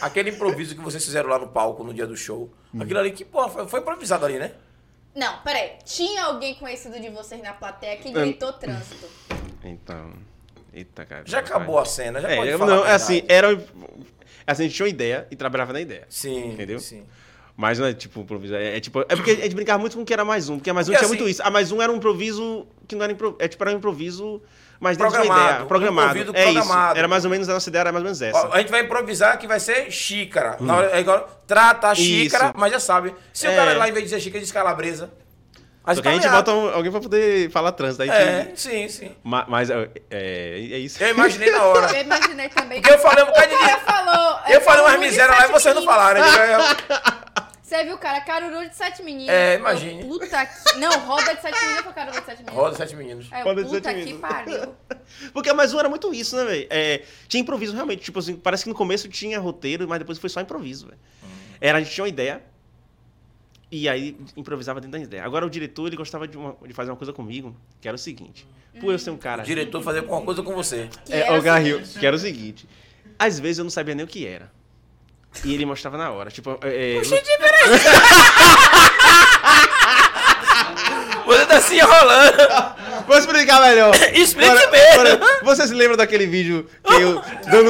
aquele 0.02 0.32
improviso 0.32 0.74
que 0.76 0.82
vocês 0.82 1.04
fizeram 1.06 1.30
lá 1.30 1.38
no 1.38 1.48
palco 1.50 1.84
no 1.84 1.94
dia 1.94 2.08
do 2.08 2.18
show. 2.18 2.52
Aquilo 2.80 3.00
ali 3.00 3.12
que, 3.12 3.24
porra, 3.24 3.50
foi, 3.50 3.68
foi 3.68 3.80
improvisado 3.82 4.26
ali, 4.26 4.40
né? 4.40 4.52
Não, 5.14 5.38
peraí. 5.44 5.74
Tinha 5.86 6.24
alguém 6.26 6.56
conhecido 6.56 7.00
de 7.00 7.10
vocês 7.10 7.42
na 7.44 7.54
plateia 7.54 7.96
que 7.98 8.12
gritou 8.12 8.52
trânsito. 8.54 9.08
Então. 9.64 10.12
Eita, 10.74 11.06
cara. 11.06 11.24
Já 11.26 11.40
acabou 11.40 11.80
a 11.80 11.86
cena, 11.86 12.20
já 12.20 12.30
É, 12.32 12.36
pode 12.36 12.58
falar. 12.58 12.76
não, 12.76 12.86
é 12.86 12.92
assim, 12.92 13.24
era. 13.30 13.48
Assim, 14.48 14.64
a 14.64 14.66
gente 14.68 14.76
tinha 14.76 14.86
uma 14.86 14.90
ideia 14.90 15.28
e 15.32 15.36
trabalhava 15.36 15.74
na 15.74 15.82
ideia. 15.82 16.04
Sim, 16.10 16.52
Entendeu? 16.54 16.80
Sim. 16.80 17.04
Mas 17.58 17.80
não 17.80 17.86
é 17.88 17.94
tipo 17.94 18.20
improviso. 18.20 18.54
É, 18.54 18.78
é 18.78 18.80
tipo. 18.82 19.00
É 19.02 19.16
porque 19.16 19.32
a 19.32 19.36
gente 19.36 19.56
brincava 19.56 19.80
muito 19.80 19.96
com 19.96 20.04
o 20.04 20.06
que 20.06 20.12
era 20.14 20.26
mais 20.26 20.50
um. 20.50 20.58
Porque 20.58 20.70
a 20.70 20.74
mais 20.74 20.90
um 20.90 20.92
Porque 20.92 21.00
tinha 21.06 21.10
assim- 21.10 21.18
muito 21.18 21.30
isso. 21.32 21.42
A 21.42 21.50
mais 21.50 21.72
um 21.72 21.82
era 21.82 21.90
um 21.92 21.96
improviso 21.96 22.68
que 22.86 22.96
não 22.96 23.04
era 23.04 23.14
improviso. 23.14 23.38
É 23.42 23.48
tipo, 23.48 23.64
era 23.64 23.72
um 23.72 23.78
improviso, 23.78 24.42
mas 24.78 24.98
dentro 24.98 25.14
de 25.14 25.18
uma 25.20 25.24
Programado, 25.24 25.50
ideia. 25.52 25.64
um 25.64 25.68
Programado. 25.68 26.18
improviso 26.20 26.36
é 26.38 26.44
programado. 26.52 26.90
isso. 26.92 26.98
Era 27.00 27.08
mais 27.08 27.24
ou 27.24 27.32
menos 27.32 27.48
a 27.50 27.54
nossa 27.54 27.70
ideia, 27.70 27.80
era 27.80 27.92
mais 27.94 28.02
ou 28.04 28.08
menos 28.08 28.22
essa. 28.22 28.38
Ó, 28.50 28.54
a 28.54 28.58
gente 28.60 28.72
vai 28.72 28.82
improvisar 28.82 29.40
que 29.40 29.48
vai 29.48 29.60
ser 29.62 29.90
xícara. 29.90 30.58
Na 30.60 30.76
hora, 30.76 30.92
é 30.92 31.00
igual, 31.00 31.44
trata 31.48 31.88
a 31.88 31.96
xícara, 31.96 32.46
Isso. 32.48 32.54
mas 32.58 32.74
já 32.74 32.80
sabe. 32.82 33.16
Se 33.32 33.48
o 33.48 33.52
É. 33.52 33.56
cara 33.56 33.78
lá, 33.78 33.88
em 33.88 33.94
vez 33.94 34.04
de 34.04 34.10
dizer 34.10 34.20
xícara, 34.22 34.42
diz 34.42 34.52
calabresa. 34.52 35.10
Só 35.86 35.94
você 35.96 36.02
que 36.02 36.08
a 36.08 36.12
gente 36.14 36.28
bota 36.30 36.52
um- 36.54 36.70
alguém 36.74 36.92
pra 36.92 37.00
poder 37.02 37.50
falar 37.52 37.72
trânsito. 37.74 38.04
Aí 38.04 38.10
É, 38.10 38.44
tem- 38.46 38.56
sim, 38.56 38.88
sim. 38.90 39.12
Ma- 39.24 39.46
Mas 39.48 39.70
é, 39.70 39.90
é, 40.10 40.58
é 40.74 40.78
isso. 40.80 41.02
Eu 41.04 41.10
imaginei 41.10 41.52
na 41.52 41.64
hora. 41.64 41.96
Eu 41.98 42.04
imaginei 42.04 42.50
também. 42.50 42.82
Porque 42.82 42.94
eu 42.96 43.00
falei 43.00 43.24
um 43.24 43.28
bocado 43.28 43.50
de 43.50 43.80
falou. 43.86 44.40
Eu 44.50 44.62
falei 44.62 44.82
umas 44.82 44.94
de 44.94 44.98
misérias 45.00 45.38
lá 45.40 45.48
e 45.48 45.52
vocês 45.52 45.76
não 45.76 45.84
falaram. 45.84 46.22
Eu 46.26 46.44
eu- 46.44 46.60
Você 47.66 47.84
viu, 47.84 47.98
cara? 47.98 48.22
Caruru 48.22 48.70
de 48.70 48.76
sete 48.76 49.02
meninos. 49.02 49.28
É, 49.34 49.56
Eu, 49.56 49.60
imagine. 49.60 50.06
Puta 50.06 50.46
que... 50.46 50.78
Não, 50.78 51.00
roda 51.00 51.34
de 51.34 51.42
sete 51.42 51.60
meninos 51.60 51.86
ou 51.88 51.94
caruru 51.94 52.20
de 52.20 52.26
sete 52.26 52.38
meninos? 52.44 52.54
Roda 52.56 52.76
sete 52.78 52.96
meninos. 52.96 53.28
É, 53.32 53.42
Roda 53.42 53.64
de 53.64 53.70
puta 53.70 53.82
sete 53.90 53.98
que 54.06 54.06
meninos. 54.14 54.22
pariu. 54.22 54.76
Porque 55.34 55.50
a 55.50 55.54
mais 55.56 55.74
um 55.74 55.80
era 55.80 55.90
muito 55.90 56.14
isso, 56.14 56.36
né, 56.36 56.46
velho? 56.46 56.68
É, 56.70 57.02
tinha 57.28 57.42
improviso 57.42 57.74
realmente. 57.74 58.04
Tipo 58.04 58.20
assim, 58.20 58.36
parece 58.36 58.64
que 58.64 58.70
no 58.70 58.76
começo 58.76 59.10
tinha 59.10 59.40
roteiro, 59.40 59.88
mas 59.88 59.98
depois 59.98 60.20
foi 60.20 60.30
só 60.30 60.40
improviso, 60.42 60.86
velho. 60.86 61.00
Era, 61.60 61.80
a 61.80 61.82
gente 61.82 61.92
tinha 61.92 62.04
uma 62.04 62.10
ideia. 62.10 62.44
E 63.78 63.90
aí 63.90 64.16
improvisava 64.38 64.80
dentro 64.80 64.98
da 64.98 65.04
ideia. 65.04 65.26
Agora 65.26 65.46
o 65.46 65.50
diretor, 65.50 65.88
ele 65.88 65.98
gostava 65.98 66.26
de, 66.26 66.38
uma- 66.38 66.56
de 66.66 66.74
fazer 66.74 66.92
uma 66.92 66.96
coisa 66.96 67.12
comigo, 67.12 67.54
que 67.82 67.88
era 67.90 67.96
o 67.96 67.98
seguinte. 68.00 68.48
Por 68.80 68.94
eu 68.94 68.98
ser 69.00 69.10
um 69.10 69.18
cara. 69.18 69.44
O 69.44 69.46
diretor 69.46 69.82
fazer 69.84 70.00
alguma 70.00 70.22
coisa 70.22 70.42
com 70.42 70.54
você. 70.56 70.88
Que 71.06 71.12
É, 71.14 71.38
o 71.38 71.42
Garril, 71.42 71.82
que 71.82 72.06
era 72.06 72.16
o 72.16 72.20
seguinte. 72.20 72.66
Às 73.20 73.38
vezes 73.38 73.58
eu 73.58 73.64
não 73.66 73.70
sabia 73.72 73.94
nem 73.94 74.06
o 74.06 74.08
que 74.08 74.26
era. 74.26 74.50
E 75.44 75.54
ele 75.54 75.66
mostrava 75.66 75.98
na 75.98 76.10
hora. 76.10 76.32
Tipo, 76.32 76.58
é, 76.64 77.00
é, 77.00 77.02
Você 81.26 81.46
tá 81.48 81.60
se 81.62 81.76
enrolando. 81.76 82.38
Vou 83.08 83.18
explicar 83.18 83.60
melhor. 83.62 83.94
Explique 84.14 84.48
Bora- 84.50 84.72
mesmo. 84.72 84.96
bora. 84.98 85.20
Você 85.44 85.68
se 85.68 85.74
lembra 85.74 85.98
daquele 85.98 86.28
vídeo 86.28 86.66
que 86.84 86.94
eu 86.94 87.22
dando. 87.52 87.70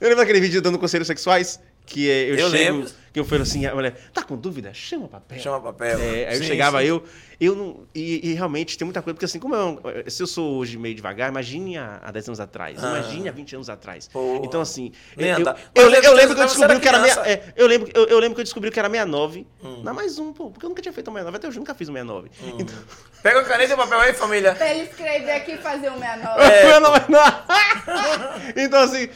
Eu 0.00 0.08
lembro 0.08 0.16
daquele 0.16 0.40
vídeo 0.40 0.60
dando 0.60 0.78
conselhos 0.78 1.06
sexuais? 1.06 1.60
Que 1.84 2.08
é, 2.10 2.30
eu, 2.30 2.36
Eu 2.36 2.50
chego, 2.50 2.76
lembro. 2.78 2.90
que 3.12 3.20
eu 3.20 3.24
falo 3.24 3.42
assim, 3.42 3.66
a 3.66 3.74
mulher, 3.74 3.94
tá 4.14 4.22
com 4.22 4.36
dúvida? 4.36 4.72
Chama 4.72 5.08
papel. 5.08 5.38
Chama 5.40 5.60
papel. 5.60 5.98
É, 5.98 6.28
aí 6.28 6.34
eu 6.36 6.38
Sim, 6.42 6.44
chegava, 6.46 6.80
sim. 6.80 6.86
eu, 6.86 7.04
eu 7.40 7.54
não. 7.56 7.80
E, 7.94 8.30
e 8.30 8.34
realmente 8.34 8.78
tem 8.78 8.84
muita 8.86 9.02
coisa, 9.02 9.14
porque 9.14 9.24
assim, 9.26 9.38
como 9.40 9.54
eu, 9.54 9.82
se 10.06 10.22
eu 10.22 10.26
sou 10.26 10.56
hoje 10.58 10.78
meio 10.78 10.94
devagar, 10.94 11.28
imagine 11.28 11.76
há, 11.76 12.00
há 12.02 12.10
10 12.12 12.28
anos 12.28 12.40
atrás, 12.40 12.82
Ah. 12.82 12.98
imagine 12.98 13.28
há 13.28 13.32
20 13.32 13.54
anos 13.56 13.68
atrás. 13.68 14.08
Porra. 14.08 14.40
Então, 14.44 14.60
assim. 14.60 14.92
Eu, 15.18 15.36
andar. 15.36 15.58
eu, 15.74 15.90
eu, 15.90 16.02
eu 16.02 16.14
lembro 16.14 16.34
que 16.36 16.40
eu 16.40 16.46
descobri 16.46 16.80
que 16.80 16.88
era 16.88 16.98
meia, 17.00 17.12
é, 17.26 17.52
eu, 17.56 17.66
lembro, 17.66 17.90
eu, 17.92 18.06
eu 18.06 18.18
lembro 18.20 18.34
que 18.36 18.40
eu 18.40 18.44
descobri 18.44 18.70
que 18.70 18.78
era 18.78 18.88
69. 18.88 19.46
Dá 19.82 19.92
mais 19.92 20.18
um, 20.18 20.32
pô, 20.32 20.50
porque 20.50 20.64
eu 20.64 20.68
nunca 20.70 20.80
tinha 20.80 20.92
feito 20.92 21.10
um 21.10 21.14
69. 21.14 21.36
Até 21.36 21.48
hoje 21.48 21.56
eu 21.58 21.60
nunca 21.60 21.74
fiz 21.74 21.88
um 21.88 21.92
69. 21.92 22.30
Então, 22.58 22.76
Pega 23.22 23.40
a 23.40 23.44
caneta 23.44 23.72
e 23.72 23.74
o 23.74 23.76
papel 23.76 24.00
aí, 24.00 24.12
família. 24.14 24.54
Pra 24.54 24.70
ele 24.74 24.84
escrever 24.88 25.32
aqui 25.32 25.52
e 25.52 25.58
fazer 25.58 25.90
o 25.90 25.98
69. 25.98 26.40
É, 26.42 26.80
não, 26.80 26.80
não, 26.80 26.92
não. 27.10 28.62
então, 28.64 28.80
assim, 28.82 29.08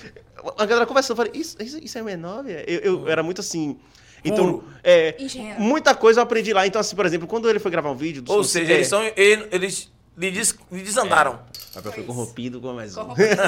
a 0.56 0.66
galera 0.66 0.86
conversando, 0.86 1.12
eu 1.12 1.24
falei, 1.24 1.40
isso, 1.40 1.56
isso, 1.60 1.78
isso 1.78 1.98
é 1.98 2.02
69? 2.02 2.52
Eu, 2.66 2.80
eu 2.80 3.08
era 3.08 3.22
muito 3.22 3.40
assim. 3.40 3.78
Então, 4.24 4.62
é, 4.82 5.14
muita 5.58 5.94
coisa 5.94 6.20
eu 6.20 6.24
aprendi 6.24 6.52
lá. 6.52 6.66
Então, 6.66 6.80
assim, 6.80 6.96
por 6.96 7.06
exemplo, 7.06 7.28
quando 7.28 7.48
ele 7.48 7.58
foi 7.58 7.70
gravar 7.70 7.90
um 7.90 7.96
vídeo. 7.96 8.22
do 8.22 8.32
Ou 8.32 8.42
seja, 8.42 8.72
é, 8.72 8.76
eles 8.76 8.88
são. 8.88 9.02
Eles, 9.16 9.46
eles 9.52 9.92
lhe, 10.16 10.30
des- 10.30 10.58
lhe 10.72 10.82
desandaram. 10.82 11.40
O 11.70 11.74
papel 11.74 11.92
foi 11.92 12.04
corrompido 12.04 12.60
com 12.60 12.72
mais 12.72 12.96
um. 12.96 13.02
Corrompido. 13.02 13.42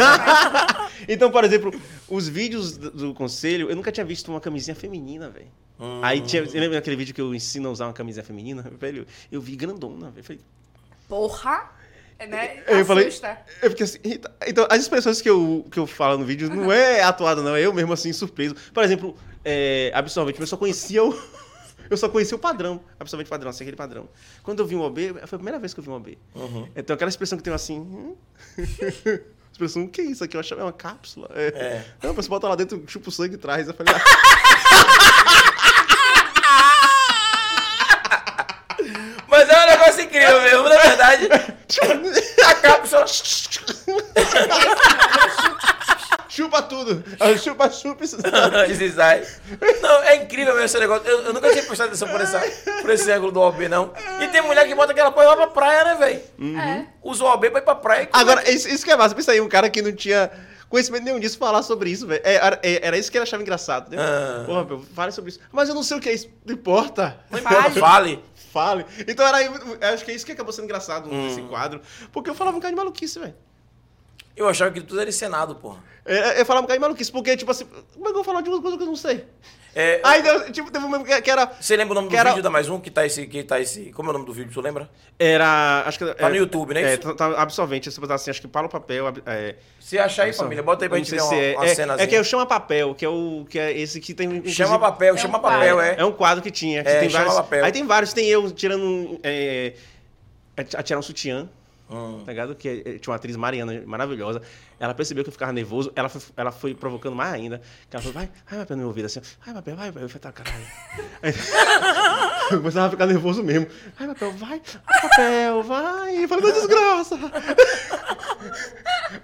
então, 1.09 1.31
por 1.31 1.43
exemplo, 1.45 1.73
os 2.09 2.29
vídeos 2.29 2.77
do, 2.77 2.91
do 2.91 3.15
conselho, 3.15 3.71
eu 3.71 3.75
nunca 3.75 3.91
tinha 3.91 4.05
visto 4.05 4.29
uma 4.31 4.41
camisinha 4.41 4.75
feminina, 4.75 5.31
velho. 5.31 5.49
Hum. 5.81 6.01
Aí 6.03 6.21
tinha. 6.21 6.45
Você 6.45 6.61
lembra 6.61 6.77
daquele 6.77 6.97
vídeo 6.97 7.15
que 7.15 7.21
eu 7.21 7.35
ensino 7.35 7.69
a 7.69 7.73
usar 7.73 7.87
uma 7.87 7.93
camisinha 7.93 8.25
feminina? 8.25 8.63
Velho, 8.79 9.07
eu 9.33 9.41
vi 9.41 9.57
grandona, 9.57 10.11
velho. 10.11 10.25
Falei, 10.25 10.41
Porra! 11.09 11.71
É, 12.19 12.27
né? 12.27 12.63
Eu 12.67 12.85
falei-. 12.85 13.13
Eu 13.63 13.71
fiquei 13.71 13.85
assim, 13.85 13.99
eita. 14.03 14.33
então, 14.47 14.67
as 14.69 14.81
expressões 14.81 15.23
que 15.23 15.31
eu, 15.31 15.65
que 15.71 15.79
eu 15.79 15.87
falo 15.87 16.19
no 16.19 16.25
vídeo 16.25 16.51
não 16.51 16.73
é 16.73 17.03
atuado, 17.03 17.43
não, 17.43 17.55
é 17.55 17.65
eu 17.65 17.73
mesmo 17.73 17.93
assim, 17.93 18.13
surpreso. 18.13 18.57
Por 18.75 18.83
exemplo, 18.83 19.17
é, 19.45 19.93
absorvente, 19.95 20.41
eu 20.41 20.47
só 20.47 20.57
conhecia 20.57 21.05
o. 21.05 21.15
Eu 21.91 21.97
só 21.97 22.07
conhecia 22.07 22.37
o 22.37 22.39
padrão, 22.39 22.83
absorvente 23.01 23.31
padrão, 23.31 23.49
assim, 23.49 23.65
aquele 23.65 23.75
padrão. 23.75 24.11
Quando 24.43 24.59
eu 24.59 24.67
vi 24.67 24.77
um 24.77 24.83
OB, 24.83 25.09
foi 25.09 25.23
a 25.23 25.27
primeira 25.39 25.59
vez 25.59 25.73
que 25.73 25.81
eu 25.81 25.85
vi 25.85 25.89
um 25.89 25.95
OB. 25.95 26.19
Uhum. 26.35 26.69
Então, 26.77 26.93
aquela 26.93 27.09
expressão 27.09 27.39
que 27.39 27.43
tem 27.43 27.51
assim. 27.51 27.79
hum? 27.79 28.15
expressão, 29.51 29.85
o 29.85 29.89
que 29.89 30.03
é 30.03 30.05
isso 30.05 30.23
aqui? 30.23 30.37
Eu 30.37 30.41
achava 30.41 30.61
é 30.61 30.65
uma 30.65 30.73
cápsula. 30.73 31.31
É. 31.35 31.47
É. 31.47 31.85
Não, 32.03 32.13
você 32.13 32.29
bota 32.29 32.47
lá 32.47 32.55
dentro, 32.55 32.83
chupa 32.87 33.09
o 33.09 33.13
sangue 33.13 33.37
e 33.37 33.39
traz. 33.39 33.67
Eu 33.67 33.75
falei, 33.75 33.95
ah, 33.95 34.01
Mas 39.27 39.49
é 39.49 39.65
um 39.65 39.67
negócio 39.67 40.08
incrível 40.19 40.43
mesmo, 40.43 40.69
na 40.69 40.77
verdade. 40.83 41.29
A 42.47 42.55
cápsula. 42.55 43.05
chupa 46.29 46.63
tudo. 46.63 47.03
Chupa, 47.43 47.71
chupa 47.71 48.05
isso. 48.05 48.17
Esse 48.71 48.93
sai. 48.95 49.27
Não, 49.83 50.03
é 50.03 50.17
incrível 50.17 50.53
mesmo 50.55 50.67
esse 50.67 50.79
negócio. 50.79 51.07
Eu, 51.07 51.23
eu 51.23 51.33
nunca 51.33 51.51
tinha 51.51 51.63
prestado 51.65 51.89
atenção 51.89 52.09
por, 52.09 52.21
essa, 52.21 52.41
por 52.81 52.91
esse 52.91 53.11
ângulo 53.11 53.33
do 53.33 53.41
OB, 53.41 53.69
não. 53.69 53.93
E 54.21 54.29
tem 54.29 54.41
mulher 54.43 54.67
que 54.67 54.75
bota 54.75 54.93
aquela 54.93 55.11
porra 55.11 55.27
lá 55.27 55.37
pra 55.37 55.47
praia, 55.49 55.85
né, 55.85 55.95
velho? 55.97 56.59
É. 56.59 56.85
Usa 57.03 57.25
o 57.25 57.27
OB 57.29 57.51
pra 57.51 57.61
ir 57.61 57.65
pra 57.65 57.75
praia. 57.75 58.05
e. 58.05 58.09
Agora, 58.13 58.49
isso, 58.51 58.69
isso 58.69 58.85
que 58.85 58.91
é 58.91 58.97
massa. 58.97 59.15
Pensa 59.15 59.33
aí, 59.33 59.41
um 59.41 59.49
cara 59.49 59.69
que 59.69 59.83
não 59.83 59.93
tinha 59.93 60.31
conhecimento 60.69 61.05
nenhum 61.05 61.19
disso 61.19 61.39
falar 61.39 61.63
sobre 61.63 61.91
isso, 61.91 62.07
velho. 62.07 62.21
É, 62.25 62.35
Era, 62.35 62.61
é- 62.63 62.87
era 62.87 62.99
isso 62.99 63.11
que 63.11 63.17
ele 63.19 63.23
achava 63.25 63.43
engraçado, 63.43 63.91
né? 63.91 63.97
Ah. 64.01 64.45
Porra, 64.47 64.65
meu, 64.65 64.85
fale 64.95 65.13
sobre 65.13 65.31
isso. 65.31 65.41
Mas 65.51 65.69
eu 65.69 65.75
não 65.75 65.83
sei 65.83 65.97
o 65.97 66.01
que 66.01 66.09
é 66.09 66.13
isso. 66.15 66.29
Não 66.45 66.55
importa. 66.55 67.19
Não 67.31 67.39
importa, 67.39 67.63
Fale. 67.63 67.81
fale. 67.81 68.25
Fale. 68.59 68.85
Então 69.07 69.27
era 69.27 69.39
acho 69.95 70.05
que 70.05 70.11
é 70.11 70.15
isso 70.15 70.27
que 70.27 70.33
acabou 70.33 70.53
sendo 70.53 70.65
engraçado 70.65 71.09
Hum. 71.11 71.27
nesse 71.27 71.43
quadro. 71.43 71.81
Porque 72.13 72.29
eu 72.31 72.35
falava 72.35 72.57
um 72.57 72.61
cara 72.61 72.73
de 72.73 72.77
maluquice, 72.77 73.19
velho. 73.19 73.35
Eu 74.37 74.49
achava 74.49 74.71
que 74.71 74.81
tudo 74.81 75.01
era 75.01 75.09
encenado, 75.11 75.55
porra. 75.57 75.83
É, 76.05 76.41
Eu 76.41 76.47
falava 76.47 76.65
um 76.65 76.69
cara 76.69 76.79
de 76.79 76.81
maluquice, 76.83 77.11
porque, 77.13 77.37
tipo 77.37 77.51
assim, 77.51 77.65
como 77.95 78.05
é 78.05 78.05
que 78.05 78.09
eu 78.11 78.15
vou 78.15 78.25
falar 78.25 78.41
de 78.41 78.49
uma 78.49 78.61
coisa 78.63 78.77
que 78.77 78.83
eu 78.83 78.87
não 78.87 78.97
sei? 78.97 79.27
É, 79.81 80.01
Aí, 80.03 80.23
deu, 80.23 80.51
tipo, 80.51 80.73
teve 80.73 80.85
um 80.85 80.89
mesmo 80.89 81.05
que 81.05 81.23
que 81.23 81.31
era. 81.31 81.47
Você 81.61 81.77
lembra 81.77 81.93
o 81.93 81.95
nome 81.95 82.09
do 82.09 82.17
era- 82.17 82.31
vídeo 82.31 82.43
da 82.43 82.51
Mais 82.51 82.69
Um? 82.69 82.81
Que 82.81 82.91
tá 82.91 83.07
esse, 83.07 83.29
que 83.29 83.45
tá 83.45 83.61
esse... 83.61 83.93
Como 83.93 84.09
é 84.09 84.11
o 84.11 84.13
nome 84.15 84.27
do 84.27 84.33
vídeo, 84.33 84.51
tu 84.53 84.61
lembra? 84.61 84.91
Era. 85.17 85.85
Acho 85.87 85.99
que. 86.01 86.15
Tá 86.15 86.29
no 86.29 86.35
YouTube, 86.35 86.75
né, 86.75 86.83
É, 86.83 86.95
isso? 86.95 87.15
tá, 87.15 87.15
tá 87.15 87.41
absorvente. 87.41 87.89
Você 87.89 88.01
botar 88.01 88.17
assim, 88.17 88.29
acho 88.29 88.41
que 88.41 88.49
para 88.49 88.67
o 88.67 88.69
papel. 88.69 89.07
É, 89.25 89.55
Se 89.79 89.97
achar 89.97 90.25
aí, 90.25 90.33
família, 90.33 90.65
bota 90.65 90.85
aí 90.85 90.89
pra 90.89 90.99
não 90.99 91.05
gente 91.05 91.11
sei 91.11 91.19
ver 91.21 91.25
uma, 91.25 91.31
se 91.31 91.53
é. 91.53 91.57
uma 91.57 91.65
é, 91.67 91.75
cenazinha. 91.77 92.05
é 92.05 92.07
que 92.09 92.17
é 92.17 92.21
o 92.21 92.25
Chama 92.25 92.45
Papel, 92.45 92.93
que 92.97 93.05
é 93.05 93.09
o 93.09 93.47
que 93.49 93.57
é 93.57 93.79
esse 93.79 94.01
que 94.01 94.13
tem. 94.15 94.27
inclusive- 94.27 94.53
Chama 94.53 94.81
papel, 94.81 95.15
É 95.15 95.19
chama 95.19 95.39
um 95.39 95.41
papel, 95.41 95.81
é. 95.81 95.95
É 95.97 96.05
um 96.05 96.11
quadro 96.13 96.43
que 96.43 96.51
tinha. 96.51 96.83
Que 96.83 96.89
É, 96.91 96.99
tem 97.01 97.09
chama 97.11 97.27
vários, 97.27 97.41
papel. 97.41 97.65
Aí 97.65 97.71
tem 97.71 97.87
vários. 97.87 98.13
Tem 98.13 98.27
eu 98.27 98.51
tirando. 98.51 99.21
É, 99.23 99.75
a 100.57 100.83
tirar 100.83 100.99
um 100.99 101.03
sutiã. 101.03 101.49
Hum. 101.91 102.23
Tá 102.25 102.33
ligado? 102.33 102.55
Que 102.55 102.69
é- 102.69 102.99
tinha 102.99 103.11
uma 103.11 103.17
atriz 103.17 103.35
Mariana 103.37 103.83
maravilhosa. 103.87 104.43
Ela 104.79 104.95
percebeu 104.95 105.25
que 105.25 105.29
eu 105.29 105.33
ficava 105.33 105.53
nervoso. 105.53 105.91
Ela 105.97 106.09
foi, 106.09 106.21
ela 106.37 106.53
foi 106.53 106.75
provocando 106.75 107.17
mais 107.17 107.33
ainda. 107.33 107.61
Que 107.89 107.97
ela 107.97 108.03
falou, 108.03 108.15
vai, 108.15 108.31
vai, 108.49 108.59
papel 108.61 108.77
no 108.77 108.81
meu 108.83 108.89
ouvido 108.89 109.07
assim. 109.07 109.21
Vai, 109.45 109.55
papel, 109.55 109.77
vai. 109.77 109.89
Eu 109.89 109.93
falei, 109.93 110.09
tá, 110.21 110.33
caralho. 110.33 110.67
Aí, 111.23 111.33
eu 112.53 112.59
começava 112.59 112.87
a 112.89 112.91
ficar 112.91 113.07
nervoso 113.07 113.43
mesmo. 113.43 113.67
Vai, 113.99 114.07
papel, 114.09 114.33
vai, 114.33 114.61
vai, 114.85 115.01
papel, 115.03 115.63
vai. 115.63 116.25
Eu 116.25 116.29
falei, 116.29 116.45
não 116.45 116.53
desgraça. 116.53 117.19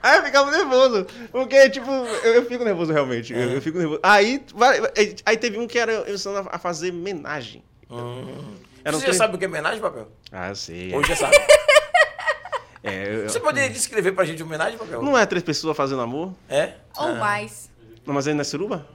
Aí 0.03 0.19
eu 0.19 0.25
ficava 0.25 0.51
nervoso. 0.51 1.07
Porque, 1.31 1.71
tipo, 1.71 1.91
eu, 1.91 2.35
eu 2.35 2.45
fico 2.47 2.65
nervoso 2.65 2.93
realmente. 2.93 3.33
Eu, 3.33 3.51
eu 3.51 3.63
fico 3.63 3.79
nervoso. 3.79 4.01
Aí, 4.03 4.43
vai- 4.55 4.81
aí 5.27 5.37
teve 5.37 5.59
um 5.59 5.67
que 5.67 5.79
era 5.79 5.93
eu 5.93 6.15
ensinando 6.15 6.49
a 6.51 6.59
fazer 6.59 6.91
homenagem. 6.91 7.63
Hum. 7.91 8.55
Um 8.87 8.93
Você 8.93 8.99
já 8.99 9.05
tre- 9.07 9.13
sabe 9.15 9.37
o 9.37 9.39
que 9.39 9.45
é 9.45 9.49
homenagem, 9.49 9.81
papel? 9.81 10.09
Ah, 10.33 10.49
eu 10.51 10.57
sei. 10.57 10.95
Hoje 10.95 11.09
já 11.09 11.17
sabe. 11.17 11.37
É, 12.85 13.15
eu- 13.25 13.29
Você 13.29 13.41
poderia 13.41 13.71
descrever 13.71 14.13
pra 14.13 14.25
gente 14.25 14.43
homenagem, 14.43 14.77
papel? 14.79 15.03
Não 15.03 15.17
é 15.19 15.25
três 15.27 15.43
pessoas 15.43 15.77
fazendo 15.77 16.03
amor? 16.03 16.35
É? 16.49 16.73
Ou 16.99 17.15
mais. 17.17 17.71
Não, 18.07 18.13
mas 18.15 18.27
não 18.27 18.41
é 18.41 18.45
suruba? 18.45 18.87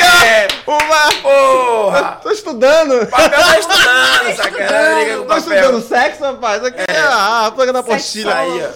É! 0.00 0.48
Uma! 0.66 1.12
Porra! 1.22 2.02
Tô 2.22 2.30
estudando! 2.30 3.06
Papel 3.06 3.30
tá 3.40 3.58
estudando, 3.58 4.36
sacanagem. 4.36 5.26
Tô 5.26 5.36
estudando 5.36 5.82
sexo, 5.82 6.22
rapaz. 6.22 6.64
Aqui 6.64 6.80
é 6.88 6.98
a 6.98 7.50
placa 7.54 7.72
da 7.72 7.78
apostila. 7.80 8.34
Aí, 8.34 8.62
ó. 8.64 8.70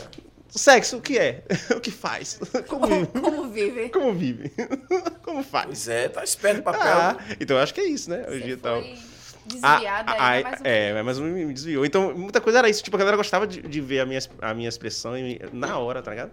Sexo, 0.50 0.98
o 0.98 1.00
que 1.00 1.18
é? 1.18 1.44
O 1.74 1.80
que 1.80 1.90
faz? 1.90 2.38
Como 2.68 2.86
vive? 2.86 3.06
Como 3.20 3.48
vive? 3.48 3.88
Como 3.88 4.12
vive? 4.14 4.52
Como 5.24 5.42
faz? 5.42 5.66
Pois 5.66 5.88
é, 5.88 6.08
tá 6.08 6.22
esperto 6.22 6.60
o 6.60 6.62
papel. 6.62 6.80
Ah, 6.82 7.16
então 7.40 7.56
eu 7.56 7.62
acho 7.62 7.72
que 7.72 7.80
é 7.80 7.84
isso, 7.86 8.10
né? 8.10 8.24
Hoje 8.28 8.40
Você 8.42 8.50
e 8.50 8.56
tal. 8.56 8.82
foi 8.82 8.98
desviada 9.46 10.12
ainda 10.12 10.12
ah, 10.12 10.42
mais 10.42 10.60
um 10.60 10.64
é, 10.64 11.02
mas 11.02 11.18
me 11.18 11.44
me 11.46 11.52
desviou. 11.52 11.84
Então, 11.84 12.16
muita 12.16 12.40
coisa 12.40 12.58
era 12.60 12.68
isso. 12.68 12.82
Tipo, 12.82 12.96
a 12.96 12.98
galera 12.98 13.16
gostava 13.16 13.46
de, 13.46 13.62
de 13.62 13.80
ver 13.80 14.00
a 14.00 14.06
minha, 14.06 14.20
a 14.40 14.54
minha 14.54 14.68
expressão 14.68 15.16
e- 15.16 15.40
na 15.52 15.78
hora, 15.78 16.00
tá 16.02 16.10
ligado? 16.10 16.32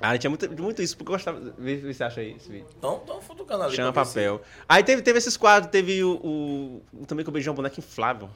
Ah, 0.00 0.18
tinha 0.18 0.28
muito, 0.28 0.62
muito 0.62 0.82
isso, 0.82 0.96
porque 0.96 1.10
eu 1.12 1.14
gostava. 1.16 1.40
Vê 1.56 1.80
se 1.80 1.94
você 1.94 2.04
acha 2.04 2.20
aí 2.20 2.32
esse 2.36 2.50
vídeo. 2.50 2.66
Então, 2.78 3.00
então 3.04 3.20
futucando 3.22 3.62
ali. 3.64 3.74
Chama 3.76 3.92
papel. 3.92 4.42
Aí 4.68 4.82
teve, 4.82 5.02
teve 5.02 5.18
esses 5.18 5.36
quadros, 5.36 5.70
teve 5.70 6.02
o, 6.02 6.82
o- 6.92 7.06
Também 7.06 7.24
que 7.24 7.28
eu 7.28 7.32
beijei 7.32 7.50
um 7.50 7.54
boneco 7.54 7.78
inflável. 7.78 8.28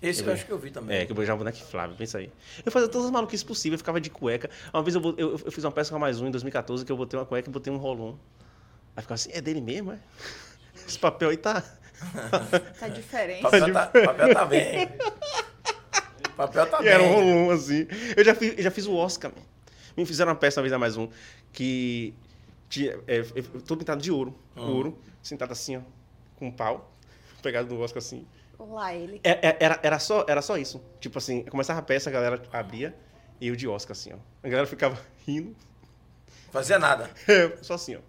Esse 0.00 0.22
que 0.22 0.28
eu 0.28 0.32
acho 0.34 0.46
que 0.46 0.52
eu 0.52 0.58
vi 0.58 0.70
também. 0.70 0.98
É, 0.98 1.06
que 1.06 1.10
eu 1.12 1.16
beijava 1.16 1.36
um 1.36 1.38
boneco 1.38 1.58
inflável, 1.58 1.96
pensa 1.96 2.18
aí. 2.18 2.30
Eu 2.64 2.70
fazia 2.70 2.88
todas 2.88 3.06
as 3.06 3.10
maluquices 3.10 3.42
possíveis, 3.42 3.74
eu 3.74 3.82
ficava 3.82 4.00
de 4.00 4.08
cueca. 4.10 4.48
Uma 4.72 4.82
vez 4.82 4.94
eu, 4.94 5.02
eu, 5.18 5.32
eu 5.44 5.50
fiz 5.52 5.64
uma 5.64 5.72
peça 5.72 5.90
com 5.90 5.96
a 5.96 5.98
mais 5.98 6.20
um 6.20 6.26
em 6.28 6.30
2014 6.30 6.84
que 6.84 6.92
eu 6.92 6.96
botei 6.96 7.18
uma 7.18 7.26
cueca 7.26 7.48
e 7.48 7.52
botei 7.52 7.72
um 7.72 7.76
rolon. 7.76 8.14
Aí 8.94 9.02
ficava 9.02 9.14
assim, 9.14 9.30
é 9.32 9.40
dele 9.40 9.60
mesmo, 9.60 9.92
é? 9.92 9.98
Esse 10.86 10.98
papel 10.98 11.30
aí 11.30 11.36
tá. 11.36 11.62
Tá 12.78 12.88
diferente. 12.88 13.42
Papel 13.42 13.72
tá, 13.72 13.86
papel 13.86 14.34
tá 14.34 14.44
bem. 14.44 14.88
Papel 16.36 16.66
tá 16.66 16.78
E 16.80 16.82
bem. 16.82 16.92
era 16.92 17.02
um 17.02 17.12
rolon, 17.12 17.50
assim. 17.50 17.86
Eu 18.16 18.24
já 18.24 18.34
fiz, 18.34 18.54
já 18.62 18.70
fiz 18.70 18.86
o 18.86 18.94
Oscar, 18.94 19.30
man. 19.34 19.42
Me 19.96 20.04
fizeram 20.04 20.30
uma 20.32 20.36
peça 20.38 20.60
uma 20.60 20.62
vez 20.64 20.72
a 20.72 20.78
mais 20.78 20.96
um, 20.96 21.08
que 21.52 22.12
tinha, 22.68 22.98
é, 23.06 23.20
eu 23.34 23.60
tô 23.62 23.76
pintado 23.76 24.02
de 24.02 24.10
ouro. 24.12 24.38
Ouro, 24.54 24.98
sentado 25.22 25.52
assim, 25.52 25.76
ó, 25.78 25.80
com 26.36 26.48
um 26.48 26.52
pau, 26.52 26.92
pegado 27.42 27.74
no 27.74 27.80
Oscar 27.80 27.98
assim. 27.98 28.26
Lá 28.58 28.94
ele. 28.94 29.20
É- 29.24 29.48
é- 29.48 29.56
Era, 29.60 29.80
era, 29.82 29.98
só, 29.98 30.24
era 30.28 30.42
só 30.42 30.56
isso. 30.58 30.82
Tipo 31.00 31.16
assim, 31.18 31.42
começava 31.44 31.78
a 31.78 31.82
peça, 31.82 32.10
a 32.10 32.12
galera 32.12 32.42
abria 32.52 32.94
e 33.40 33.48
eu 33.48 33.56
de 33.56 33.66
Oscar, 33.68 33.92
assim, 33.92 34.12
ó. 34.12 34.16
A 34.42 34.48
galera 34.48 34.66
ficava 34.66 34.98
rindo. 35.26 35.56
Fazia 36.52 36.78
nada. 36.78 37.10
É, 37.28 37.56
só 37.62 37.74
assim, 37.74 37.96
ó. 37.96 38.00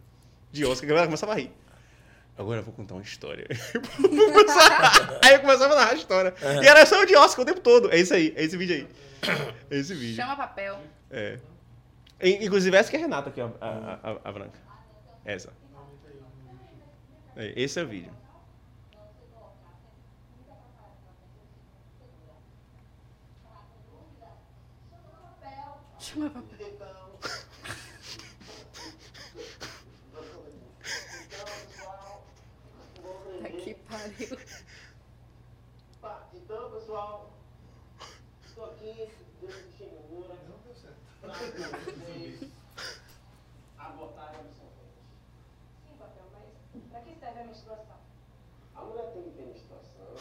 De 0.52 0.66
Oscar, 0.66 0.86
a 0.86 0.90
galera 0.90 1.08
começava 1.08 1.32
a 1.34 1.36
rir. 1.36 1.52
Agora 2.38 2.60
eu 2.60 2.64
vou 2.64 2.74
contar 2.74 2.94
uma 2.94 3.02
história. 3.04 3.48
aí 5.24 5.34
eu 5.34 5.40
começava 5.42 5.74
a 5.74 5.78
narrar 5.78 5.92
a 5.92 5.96
história. 5.96 6.34
E 6.64 6.68
era 6.68 6.86
só 6.86 7.02
o 7.02 7.06
de 7.06 7.16
Oscar 7.16 7.42
o 7.44 7.46
tempo 7.46 7.60
todo. 7.62 7.92
É 7.92 7.98
isso 7.98 8.14
aí, 8.14 8.34
é 8.38 8.44
esse 8.44 8.56
vídeo 8.56 8.76
aí. 8.76 8.88
É 9.72 9.78
esse 9.78 9.94
vídeo. 9.96 10.16
Chama 10.16 10.36
papel. 10.36 10.80
É. 11.10 11.40
In- 12.22 12.44
Inclusive, 12.46 12.78
essa 12.78 12.90
que 12.92 12.96
é 12.96 13.00
a 13.00 13.02
Renata 13.02 13.30
aqui, 13.30 13.42
ó, 13.42 13.50
a, 13.60 13.68
a, 13.68 14.12
a- 14.12 14.20
a 14.24 14.32
branca. 14.32 14.60
Essa. 15.26 15.52
É, 17.36 17.54
Esse 17.56 17.80
é 17.80 17.84
o 17.84 17.88
vídeo. 17.88 18.12
Chama 26.00 26.30
papel. 26.30 27.20
Tá 33.42 33.50
que 33.50 33.76
pariu. 33.98 34.38
Tá, 36.02 36.30
então, 36.34 36.72
pessoal, 36.72 37.34
estou 38.46 38.66
aqui, 38.66 39.10
Deus 39.42 39.56
me. 39.56 40.38
Não 40.48 40.60
deu 40.64 40.76
certo. 40.76 40.98
menstruação? 47.48 47.98
A 48.76 48.82
mulher 48.82 49.12
tem 49.14 49.24
que 49.24 49.32
ter 49.32 49.46
menstruação. 49.46 50.16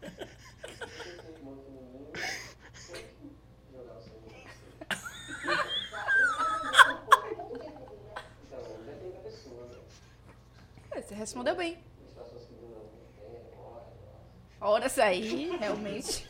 Você 0.00 1.22
tem 1.22 1.34
irmão 1.34 1.56
feminino, 1.64 2.12
tem 2.12 3.04
que 3.08 3.36
jogar 3.72 3.94
o 3.94 4.00
sangue. 4.00 4.46
Então, 8.44 8.62
depende 8.86 9.12
da 9.12 9.20
pessoa, 9.20 9.66
né? 9.66 9.78
Você 11.02 11.05
respondeu 11.16 11.56
bem. 11.56 11.78
Horas, 14.60 14.98
aí, 14.98 15.56
realmente. 15.58 16.26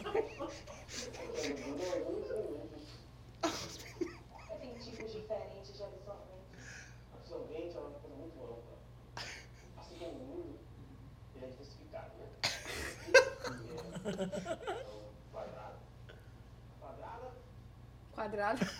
quadrado. 15.33 15.79
Quadrada, 18.13 18.71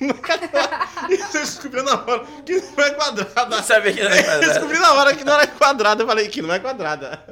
Quadrado. 0.00 1.16
Você 1.16 1.40
descobriu 1.40 1.82
na 1.84 1.92
hora 1.94 2.24
que 2.44 2.52
não 2.60 2.84
é 2.84 2.90
quadrada. 2.90 3.46
Não 3.56 3.62
sabia 3.62 3.92
que 3.92 4.02
não 4.02 4.10
era 4.10 4.16
Eu 4.20 4.24
quadrado. 4.24 4.46
descobri 4.52 4.78
na 4.78 4.92
hora 4.94 5.14
que 5.16 5.24
não 5.24 5.32
era 5.34 5.46
quadrada. 5.46 6.02
Eu 6.02 6.06
falei 6.06 6.28
que 6.28 6.42
não 6.42 6.54
é 6.54 6.58
quadrada. 6.58 7.22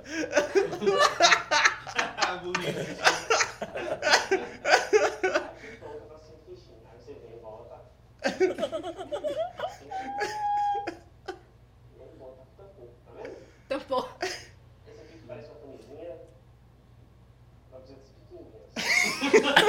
volta 5.80 6.04
pra 6.06 6.18
cima 6.18 6.38
fechando. 6.46 6.82
Aí 6.92 6.98
você 7.00 7.12
vem 7.14 7.36
e 7.36 7.40
volta. 7.40 7.76
E 8.26 8.42
aí 12.02 12.10
volta, 12.18 12.42
tampou, 12.56 12.94
tá 13.06 13.12
vendo? 13.22 13.36
Tampou. 13.68 14.08
Esse 14.22 15.00
aqui 15.00 15.18
que 15.18 15.26
parece 15.26 15.48
uma 15.48 15.60
camisinha. 15.60 16.16
Vai 17.70 17.80
precisar 17.80 17.98
desse 17.98 18.12
pequenininho. 18.12 19.68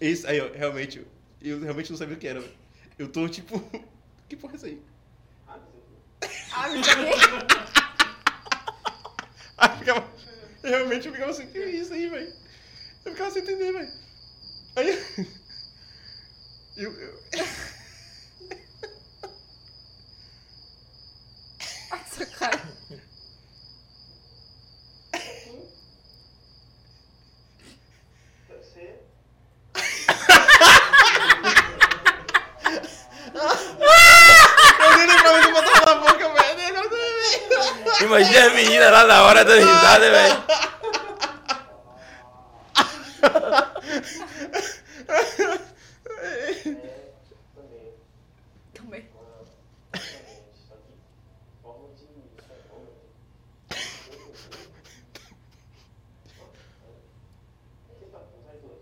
Isso 0.00 0.26
aí, 0.26 0.40
ó, 0.40 0.50
realmente, 0.52 1.06
eu 1.42 1.60
realmente 1.60 1.90
não 1.90 1.98
sabia 1.98 2.16
o 2.16 2.18
que 2.18 2.26
era. 2.28 2.40
velho. 2.40 2.54
Eu 2.98 3.08
tô 3.08 3.28
tipo. 3.28 3.60
Que 4.28 4.36
porra 4.36 4.52
é 4.54 4.56
isso 4.56 4.66
aí? 4.66 4.80
Eu-. 5.52 5.60
Aí 9.58 9.72
eu 9.72 9.78
ficava. 9.78 10.08
eu 10.62 10.70
Realmente 10.70 11.06
eu 11.08 11.12
ficava 11.12 11.30
assim, 11.32 11.46
que 11.48 11.58
é 11.58 11.70
isso 11.70 11.92
aí, 11.92 12.06
velho? 12.08 12.32
Eu 13.04 13.12
ficava 13.12 13.30
sem 13.30 13.42
entender, 13.42 13.72
velho. 13.72 13.88
Aí. 14.76 14.98
Eu. 16.76 16.92
eu... 16.92 17.20
Ai, 21.90 22.00
sua 22.10 22.26
cara. 22.26 22.60
Deve 28.48 28.64
ser. 28.64 29.00
Eu 34.80 34.96
nem 34.96 35.06
lembrava 35.06 35.40
de 35.40 35.52
botar 35.52 35.86
na 35.86 35.94
boca, 35.96 36.28
velho. 36.28 36.56
Nem 36.56 36.66
agora 36.66 36.84
eu 36.86 36.90
tô 36.90 36.96
lembrando. 36.96 38.02
Imagina 38.04 38.46
a 38.46 38.54
menina 38.54 38.90
lá 38.90 39.04
na 39.06 39.22
hora 39.24 39.44
dando 39.44 39.66
risada, 39.66 40.10
velho. 40.10 40.44
É, 46.22 46.54
também. 47.54 47.94
Também. 48.74 49.04
Exatamente. 49.94 50.66
Só 50.68 50.74
que 50.76 50.92
forma 51.62 51.88
de 51.94 52.06
fenômeno. 52.36 53.00
Aqui 57.90 58.06
tá 58.10 58.18
bom, 58.18 58.42
vai 58.46 58.56
dois. 58.58 58.80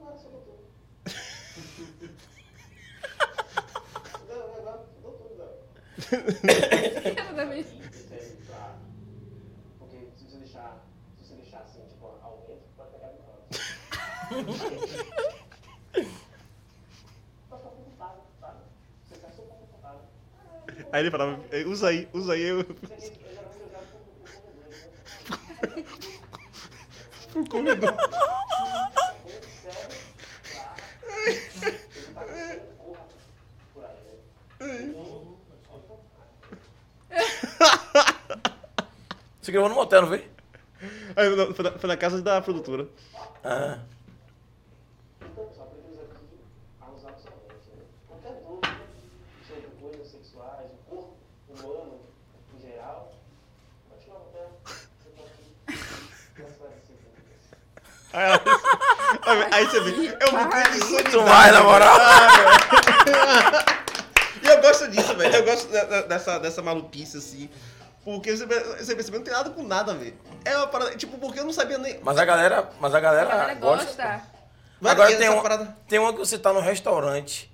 Agora 0.00 0.16
você 0.16 0.28
botou. 0.28 0.70
Não, 4.28 4.54
agora 4.56 4.86
não 5.02 5.12
tudo 5.12 5.34
não. 5.38 5.52
Exatamente. 7.10 7.68
Serve 7.92 8.36
pra. 8.46 8.76
Porque 9.78 9.96
se 10.16 10.24
você 10.24 10.38
deixar. 10.38 10.84
Se 11.18 11.24
você 11.24 11.34
deixar 11.34 11.60
assim, 11.60 11.86
tipo, 11.88 12.06
ao 12.22 12.44
vento, 12.46 12.64
pode 12.76 12.90
pegar 12.92 13.08
no 13.12 13.18
canto. 13.18 13.60
Pode 17.48 17.62
ficar 17.62 17.70
confortável, 17.70 18.22
sabe? 18.40 18.60
Você 19.04 19.14
fica 19.14 19.30
super 19.30 19.56
confortável. 19.56 20.00
Aí 20.96 21.02
ele 21.02 21.10
falava, 21.10 21.38
usa 21.66 21.88
aí, 21.88 22.08
usa 22.14 22.32
aí. 22.32 22.40
Eu... 22.42 22.60
Isso 22.60 22.70
aqui, 22.72 23.20
eu 23.22 23.30
geralmente 23.34 23.60
eu 23.60 23.68
jogo 23.70 23.84
com 27.34 27.38
o 27.38 27.42
O 27.42 27.48
comedor? 27.50 27.94
Você 39.40 39.52
gravou 39.52 39.68
no 39.68 39.74
motel, 39.74 40.02
não 40.02 40.08
foi? 40.08 40.28
Aí 41.14 41.36
não, 41.36 41.54
foi, 41.54 41.64
na, 41.64 41.78
foi 41.78 41.88
na 41.88 41.96
casa 41.96 42.20
da 42.22 42.40
produtora. 42.40 42.88
Ah. 43.44 43.78
Então, 45.20 45.46
pessoal, 45.46 45.68
aprendemos 45.68 46.00
aqui 46.10 46.40
a 46.80 46.90
usar 46.90 47.08
absorvente, 47.10 47.68
né? 47.76 47.84
Qualquer 48.08 48.32
dúvida 48.42 48.76
sobre 49.46 49.66
coisas 49.80 50.08
sexuais, 50.10 50.70
o 50.72 50.90
corpo 50.90 51.16
humano 51.48 52.00
em 52.56 52.60
geral, 52.60 53.12
pode 53.88 54.02
tirar 54.02 54.16
o 54.16 54.20
papel, 54.20 54.60
você 54.66 55.10
pode 55.16 56.50
esclarecer 56.50 56.96
dúvidas. 56.96 57.44
Aí, 58.12 58.24
ela- 58.24 58.40
aí, 59.26 59.46
aí 59.52 59.66
você 59.66 59.80
vê, 59.80 60.16
é 60.20 60.28
um 60.28 60.44
buquê 60.44 60.62
de 60.70 60.84
Muito 60.84 61.22
mais, 61.22 61.52
na 61.52 61.62
moral. 61.62 61.98
E 64.42 64.46
eu 64.46 64.60
gosto 64.60 64.88
disso, 64.88 65.14
velho. 65.16 65.34
Eu 65.34 65.44
gosto 65.44 65.68
dessa, 66.08 66.38
dessa 66.38 66.62
maluquice, 66.62 67.16
assim. 67.18 67.50
Porque 68.04 68.36
você, 68.36 68.46
você 68.46 68.94
percebeu, 68.94 69.18
não 69.18 69.24
tem 69.24 69.34
nada 69.34 69.50
com 69.50 69.62
nada, 69.64 69.94
velho. 69.94 70.14
É 70.44 70.56
uma 70.56 70.68
parada, 70.68 70.94
tipo, 70.96 71.18
porque 71.18 71.40
eu 71.40 71.44
não 71.44 71.52
sabia 71.52 71.76
nem... 71.78 71.98
Mas 72.02 72.16
a 72.18 72.24
galera, 72.24 72.70
mas 72.78 72.94
a 72.94 73.00
galera, 73.00 73.26
A 73.26 73.36
galera 73.36 73.54
gosta. 73.54 73.84
gosta. 73.86 74.22
Vai 74.80 74.92
Agora 74.92 75.16
tem, 75.16 75.26
essa 75.26 75.36
um, 75.36 75.42
parada. 75.42 75.76
tem 75.88 75.98
uma 75.98 76.12
que 76.12 76.18
você 76.18 76.38
tá 76.38 76.52
no 76.52 76.60
restaurante, 76.60 77.50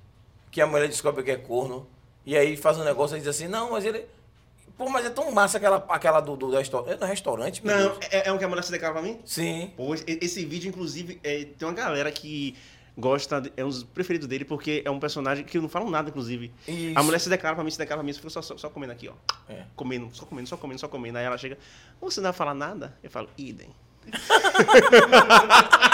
que 0.51 0.61
a 0.61 0.67
mulher 0.67 0.89
descobre 0.89 1.23
que 1.23 1.31
é 1.31 1.37
corno, 1.37 1.89
e 2.27 2.37
aí 2.37 2.57
faz 2.57 2.77
um 2.77 2.85
negócio 2.85 3.17
e 3.17 3.21
diz 3.21 3.29
assim, 3.29 3.49
não, 3.49 3.71
mas 3.71 3.85
ele. 3.85 4.05
Pô, 4.77 4.89
mas 4.89 5.05
é 5.07 5.11
tão 5.11 5.31
massa 5.31 5.59
aquela, 5.59 5.85
aquela 5.89 6.21
do, 6.21 6.37
do, 6.37 6.51
restaurante. 6.51 6.93
É 6.95 6.97
no 6.97 7.07
restaurante, 7.07 7.65
meu 7.65 7.77
Não, 7.77 7.97
é, 8.11 8.29
é 8.29 8.33
um 8.33 8.39
que 8.39 8.45
a 8.45 8.49
mulher 8.49 8.63
se 8.65 8.73
declara 8.73 8.95
pra 8.95 9.03
mim? 9.03 9.19
Sim. 9.25 9.73
Pô, 9.77 9.95
esse 9.95 10.45
vídeo, 10.45 10.69
inclusive, 10.69 11.21
é, 11.23 11.45
tem 11.45 11.69
uma 11.69 11.75
galera 11.75 12.11
que 12.11 12.57
gosta, 12.97 13.41
de- 13.41 13.53
é 13.57 13.65
um 13.65 13.69
dos 13.69 13.83
preferidos 13.85 14.27
dele, 14.29 14.45
porque 14.45 14.83
é 14.85 14.91
um 14.91 14.99
personagem 15.01 15.45
que 15.45 15.57
eu 15.57 15.63
não 15.63 15.69
falo 15.69 15.91
nada, 15.91 16.11
inclusive. 16.11 16.53
Isso. 16.67 16.99
A 16.99 17.03
mulher 17.03 17.19
se 17.19 17.29
declara 17.29 17.55
pra 17.55 17.65
mim, 17.65 17.71
se 17.71 17.79
declara 17.79 18.01
pra 18.01 18.07
mim, 18.07 18.13
fica 18.13 18.31
só, 18.31 18.43
só, 18.43 18.57
só 18.57 18.69
comendo 18.69 18.93
aqui, 18.93 19.09
ó. 19.09 19.15
É. 19.49 19.65
Comendo, 19.77 20.09
só 20.13 20.25
comendo, 20.27 20.49
só 20.49 20.57
comendo, 20.57 20.81
só 20.81 20.89
comendo. 20.89 21.19
Aí 21.19 21.25
ela 21.25 21.39
chega, 21.39 21.59
você 22.01 22.21
não 22.21 22.25
vai 22.25 22.33
falar 22.33 22.55
nada? 22.55 22.97
Eu 23.03 23.11
falo, 23.11 23.29
idem. 23.37 23.71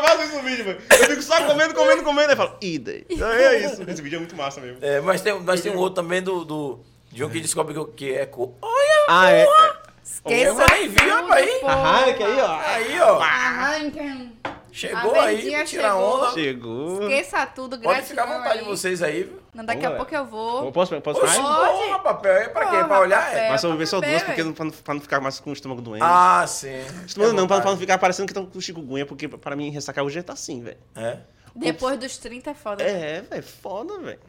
só 0.00 0.08
faço 0.08 0.22
isso 0.22 0.36
no 0.36 0.42
vídeo, 0.42 0.64
mano. 0.66 0.78
Eu 0.90 1.06
fico 1.06 1.22
só 1.22 1.46
comendo, 1.46 1.74
comendo, 1.74 2.02
comendo. 2.02 2.28
Aí 2.28 2.32
eu 2.32 2.36
falo, 2.36 2.56
idem. 2.60 3.04
Aí 3.10 3.42
É 3.42 3.66
isso. 3.66 3.82
Esse 3.88 4.02
vídeo 4.02 4.16
é 4.16 4.18
muito 4.18 4.36
massa 4.36 4.60
mesmo. 4.60 4.78
É, 4.80 5.00
mas, 5.00 5.20
tem, 5.20 5.38
mas 5.40 5.60
tem 5.60 5.72
um 5.72 5.78
outro 5.78 6.02
também 6.02 6.22
do, 6.22 6.44
do 6.44 6.80
de 7.10 7.24
um 7.24 7.30
que 7.30 7.40
descobre 7.40 7.74
que, 7.74 7.84
que 7.92 8.14
é 8.14 8.26
corno. 8.26 8.54
Olha! 8.62 9.06
Ah, 9.08 9.30
é. 9.30 9.42
é. 9.42 9.90
Esqueça 10.02 10.66
Aí, 10.72 10.88
viu, 10.88 11.14
rapaz? 11.14 11.50
porra. 11.60 11.72
Arranca 11.72 12.26
aí, 12.26 12.40
ó. 12.40 12.60
Aí, 12.60 13.00
ó. 13.00 14.59
Chegou 14.72 15.14
A 15.14 15.24
aí, 15.24 15.66
chegou. 15.66 16.20
onda. 16.20 16.32
Chegou. 16.32 17.02
Esqueça 17.02 17.46
tudo, 17.46 17.78
Pode 17.78 17.82
gratidão 18.00 18.24
ficar 18.24 18.34
à 18.34 18.38
vontade 18.38 18.58
aí. 18.60 18.64
vocês 18.64 19.02
aí, 19.02 19.22
viu? 19.24 19.40
Não, 19.52 19.64
daqui 19.64 19.84
a 19.84 19.90
Vamos, 19.90 19.96
pouco 20.04 20.14
eu 20.14 20.24
vou. 20.26 20.72
Posso, 20.72 21.00
posso 21.00 21.20
Oxe, 21.20 21.38
mais? 21.40 21.56
Pode. 21.56 21.78
porra, 21.82 21.98
papel. 21.98 22.32
É 22.32 22.48
pra 22.48 22.66
quê? 22.70 22.84
Pra 22.84 23.00
olhar? 23.00 23.24
papel. 23.24 23.38
É? 23.38 23.48
Mas 23.50 23.60
só 23.60 23.66
pra 23.66 23.70
vou 23.70 23.78
ver 23.78 23.86
só 23.86 24.00
duas, 24.00 24.22
porque 24.22 24.44
não, 24.44 24.52
pra, 24.52 24.64
não, 24.64 24.72
pra 24.72 24.94
não 24.94 25.00
ficar 25.00 25.20
mais 25.20 25.40
com 25.40 25.50
o 25.50 25.52
estômago 25.52 25.80
doente. 25.82 26.02
Ah, 26.04 26.44
sim. 26.46 26.80
Estômago 27.06 27.32
não, 27.34 27.46
pra, 27.46 27.56
É 27.56 27.60
pra 27.60 27.70
não 27.72 27.78
ficar 27.78 27.98
parecendo 27.98 28.26
que 28.26 28.32
estão 28.32 28.46
com 28.46 28.60
chikungunya, 28.60 29.04
porque 29.06 29.26
pra 29.28 29.56
mim 29.56 29.70
ressacar 29.70 30.04
hoje 30.04 30.22
tá 30.22 30.34
assim, 30.34 30.62
velho. 30.62 30.78
É? 30.94 31.18
Depois 31.54 31.98
dos 31.98 32.16
30 32.18 32.50
é 32.50 32.54
foda. 32.54 32.82
É, 32.84 33.22
velho, 33.22 33.42
foda, 33.42 33.98
velho. 33.98 34.20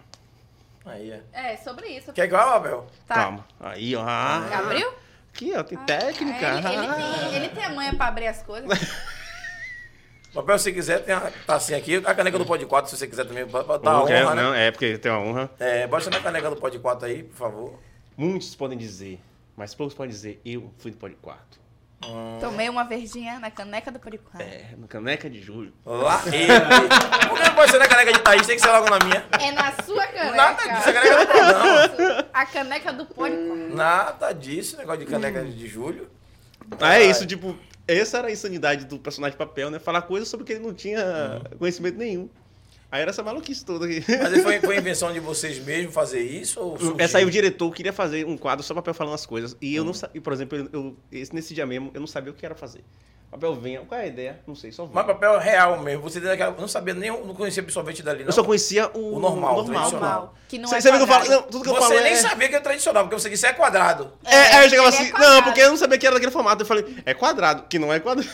Aí, 0.84 1.12
é. 1.12 1.22
É, 1.32 1.58
sobre 1.58 1.88
isso. 1.90 2.12
Quer 2.14 2.26
igual, 2.26 2.56
Abel? 2.56 2.88
Tá. 3.08 3.14
Calma. 3.16 3.46
Aí, 3.60 3.96
ó. 3.96 4.04
Ah, 4.04 4.42
Abriu? 4.58 4.92
Aqui, 5.34 5.54
ó, 5.56 5.64
tem 5.64 5.78
técnica. 5.78 6.46
É, 6.46 6.58
ele, 6.58 6.66
ele 6.86 6.94
tem, 6.94 7.36
ele 7.36 7.50
tem 7.50 7.64
a 7.64 7.70
manha 7.70 7.96
pra 7.96 8.08
abrir 8.08 8.28
as 8.28 8.42
coisas. 8.42 8.68
Papel, 10.34 10.58
se 10.60 10.72
quiser, 10.72 11.00
tem 11.04 11.14
a 11.14 11.32
tacinha 11.46 11.78
aqui. 11.78 12.02
A 12.06 12.16
caneca 12.16 12.38
do 12.40 12.46
Pod 12.46 12.66
4, 12.66 12.90
se 12.90 12.98
você 12.98 13.06
quiser 13.08 13.26
também, 13.26 13.46
pra, 13.46 13.64
pra 13.64 13.78
dar 13.78 13.92
Não, 13.92 14.00
honra, 14.04 14.08
quer- 14.08 14.26
né? 14.36 14.42
não, 14.42 14.54
é 14.54 14.72
porque 14.72 14.98
tem 14.98 15.12
uma 15.12 15.20
honra. 15.22 15.52
É, 15.60 15.86
baixa 15.88 16.10
na 16.10 16.20
caneca 16.22 16.50
do 16.50 16.56
Pod 16.56 16.78
4 16.80 17.08
aí, 17.08 17.24
por 17.24 17.36
favor. 17.36 17.80
Muitos 18.16 18.56
podem 18.56 18.78
dizer, 18.78 19.20
mas 19.58 19.76
poucos 19.76 19.94
podem 19.94 20.10
dizer, 20.12 20.40
eu 20.46 20.72
fui 20.80 20.92
do 20.92 20.98
Pode 20.98 21.16
4. 21.16 21.60
Tomei 22.40 22.68
uma 22.68 22.84
verdinha 22.84 23.40
na 23.40 23.52
caneca 23.52 23.92
do 23.92 24.00
Poriquá. 24.00 24.42
É, 24.42 24.70
no 24.76 24.88
Caneca 24.88 25.30
de 25.30 25.40
Julho. 25.40 25.72
Lá 25.86 26.20
ele. 26.34 26.48
Por 27.30 27.38
que 27.38 27.44
não 27.48 27.54
pode 27.54 27.70
ser 27.70 27.78
na 27.78 27.88
caneca 27.88 28.12
de 28.14 28.20
Thaís? 28.22 28.48
Tem 28.48 28.56
que 28.56 28.62
ser 28.64 28.72
logo 28.72 28.90
na 28.90 28.98
minha. 29.06 29.24
É 29.40 29.52
na 29.52 29.72
sua 29.84 30.08
caneca. 30.08 30.36
Nada 30.36 30.64
disso, 30.64 30.90
a 30.90 30.94
caneca 30.94 31.16
do 31.26 31.28
programa. 31.28 32.28
A 32.34 32.46
caneca 32.48 32.94
do. 32.94 33.76
Nada 33.76 34.32
disso, 34.34 34.78
negócio 34.78 35.02
de 35.02 35.12
caneca 35.12 35.44
de 35.44 35.68
julho. 35.68 36.10
Ah, 36.80 36.98
é 36.98 37.04
isso, 37.06 37.28
tipo, 37.28 37.56
essa 37.88 38.18
era 38.20 38.28
a 38.28 38.32
insanidade 38.32 38.86
do 38.86 38.98
personagem 39.00 39.34
de 39.34 39.38
papel, 39.38 39.70
né? 39.70 39.80
Falar 39.80 40.02
coisas 40.04 40.28
sobre 40.30 40.46
que 40.46 40.54
ele 40.54 40.64
não 40.64 40.74
tinha 40.74 41.42
conhecimento 41.58 41.98
nenhum. 41.98 42.30
Aí 42.92 43.02
era 43.02 43.12
essa 43.12 43.24
maluquice 43.24 43.64
toda 43.66 43.86
aqui. 43.86 44.04
Mas 44.08 44.44
foi, 44.44 44.60
foi 44.60 44.76
invenção 44.80 45.14
de 45.14 45.20
vocês 45.22 45.58
mesmos 45.64 45.94
fazer 45.94 46.22
isso? 46.22 46.60
Ou 46.60 46.78
surgiu? 46.78 46.96
Essa 47.00 47.20
aí 47.20 47.26
o 47.26 47.32
diretor 47.32 47.72
queria 47.74 47.94
fazer 47.94 48.26
um 48.26 48.36
quadro 48.38 48.64
só 48.64 48.74
papel 48.74 48.94
falando 48.94 49.14
as 49.14 49.26
coisas. 49.26 49.56
E 49.62 49.74
eu 49.74 49.86
não 49.86 49.94
sabia, 49.94 50.22
por 50.22 50.34
exemplo, 50.34 50.58
eu, 50.58 50.70
eu- 50.74 50.98
esse- 51.12 51.34
nesse 51.34 51.54
dia 51.54 51.66
mesmo, 51.66 51.90
eu 51.94 52.00
não 52.02 52.08
sabia 52.08 52.32
o 52.32 52.36
que 52.36 52.46
era 52.46 52.54
fazer. 52.54 52.84
Papel 53.32 53.56
vinha, 53.56 53.80
qual 53.88 53.98
é 53.98 54.04
a 54.04 54.08
ideia? 54.08 54.40
Não 54.46 54.54
sei, 54.54 54.74
só 54.74 54.84
vinha. 54.84 54.94
Mas 54.94 55.06
papel 55.06 55.40
real 55.40 55.80
mesmo. 55.80 56.02
Você 56.04 56.20
não 56.60 56.68
sabia 56.68 56.94
nem, 56.94 57.10
não 57.10 57.34
conhecia 57.34 57.64
absorvente 57.64 58.04
dali, 58.04 58.20
não. 58.20 58.28
Eu 58.28 58.34
só 58.34 58.44
conhecia 58.44 58.90
o, 58.94 59.16
O 59.16 59.20
normal, 59.20 59.54
o 59.54 59.58
normal. 59.64 59.66
tradicional. 59.66 60.12
Normal. 60.12 60.36
Que 60.50 60.58
não 60.60 60.68
Você, 60.68 60.76
é 60.76 60.82
você 60.82 60.92
que 60.92 61.08
falo, 61.08 61.30
não, 61.30 61.42
tudo 61.44 61.64
que 61.64 61.70
eu 61.70 61.74
Você 61.76 61.80
falo 61.80 62.00
nem 62.02 62.12
é... 62.12 62.16
sabia 62.18 62.50
que 62.50 62.56
era 62.56 62.64
tradicional, 62.64 63.04
porque 63.06 63.18
você 63.18 63.30
disse 63.30 63.46
é 63.46 63.54
quadrado. 63.54 64.12
É, 64.26 64.36
aí 64.58 64.66
eu 64.66 64.70
chegava 64.70 64.90
é 64.90 64.92
assim, 64.92 65.12
não, 65.14 65.44
porque 65.44 65.62
eu 65.62 65.70
não 65.70 65.78
sabia 65.78 65.98
que 65.98 66.06
era 66.06 66.16
daquele 66.16 66.32
formato. 66.32 66.62
Eu 66.64 66.68
falei, 66.68 66.98
é 67.06 67.14
quadrado, 67.14 67.64
que 67.70 67.80
não 67.80 67.94
é 67.94 68.02
quadrado. 68.02 68.30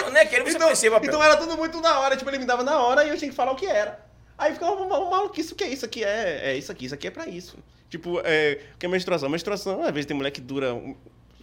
Não, 0.00 0.10
nem 0.10 0.22
aquele 0.22 0.42
você 0.42 0.50
Então, 0.56 0.62
conhecia 0.66 0.90
papel. 0.90 1.08
então 1.08 1.22
era 1.22 1.36
tudo 1.36 1.56
muito 1.56 1.80
da 1.80 2.00
hora, 2.00 2.16
tipo, 2.16 2.28
ele 2.28 2.38
me 2.38 2.44
dava 2.46 2.64
na 2.64 2.78
hora 2.80 3.04
e 3.04 3.08
eu 3.10 3.16
tinha 3.16 3.30
que 3.30 3.36
falar 3.36 3.52
o 3.52 3.56
que 3.56 3.66
era. 3.66 4.00
Aí 4.36 4.52
ficava 4.52 4.72
uma, 4.72 4.98
uma 4.98 5.10
maluquice, 5.10 5.52
o 5.52 5.56
que 5.56 5.62
é 5.62 5.68
isso 5.68 5.84
aqui? 5.84 6.02
É, 6.02 6.50
é 6.50 6.56
isso 6.56 6.72
aqui, 6.72 6.86
isso 6.86 6.94
aqui 6.94 7.06
é 7.06 7.10
pra 7.10 7.28
isso. 7.28 7.56
Tipo, 7.88 8.20
é, 8.24 8.58
o 8.74 8.78
que 8.78 8.86
é 8.86 8.88
menstruação? 8.88 9.28
Menstruação, 9.28 9.82
às 9.84 9.92
vezes 9.92 10.06
tem 10.06 10.16
mulher 10.16 10.32
que 10.32 10.40
dura 10.40 10.74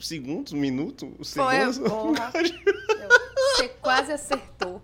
segundos, 0.08 0.54
minutos, 0.54 1.34
Foi, 1.34 1.56
segundos. 1.56 1.78
porra. 1.80 2.32
Você 3.58 3.70
quase 3.82 4.12
acertou. 4.14 4.82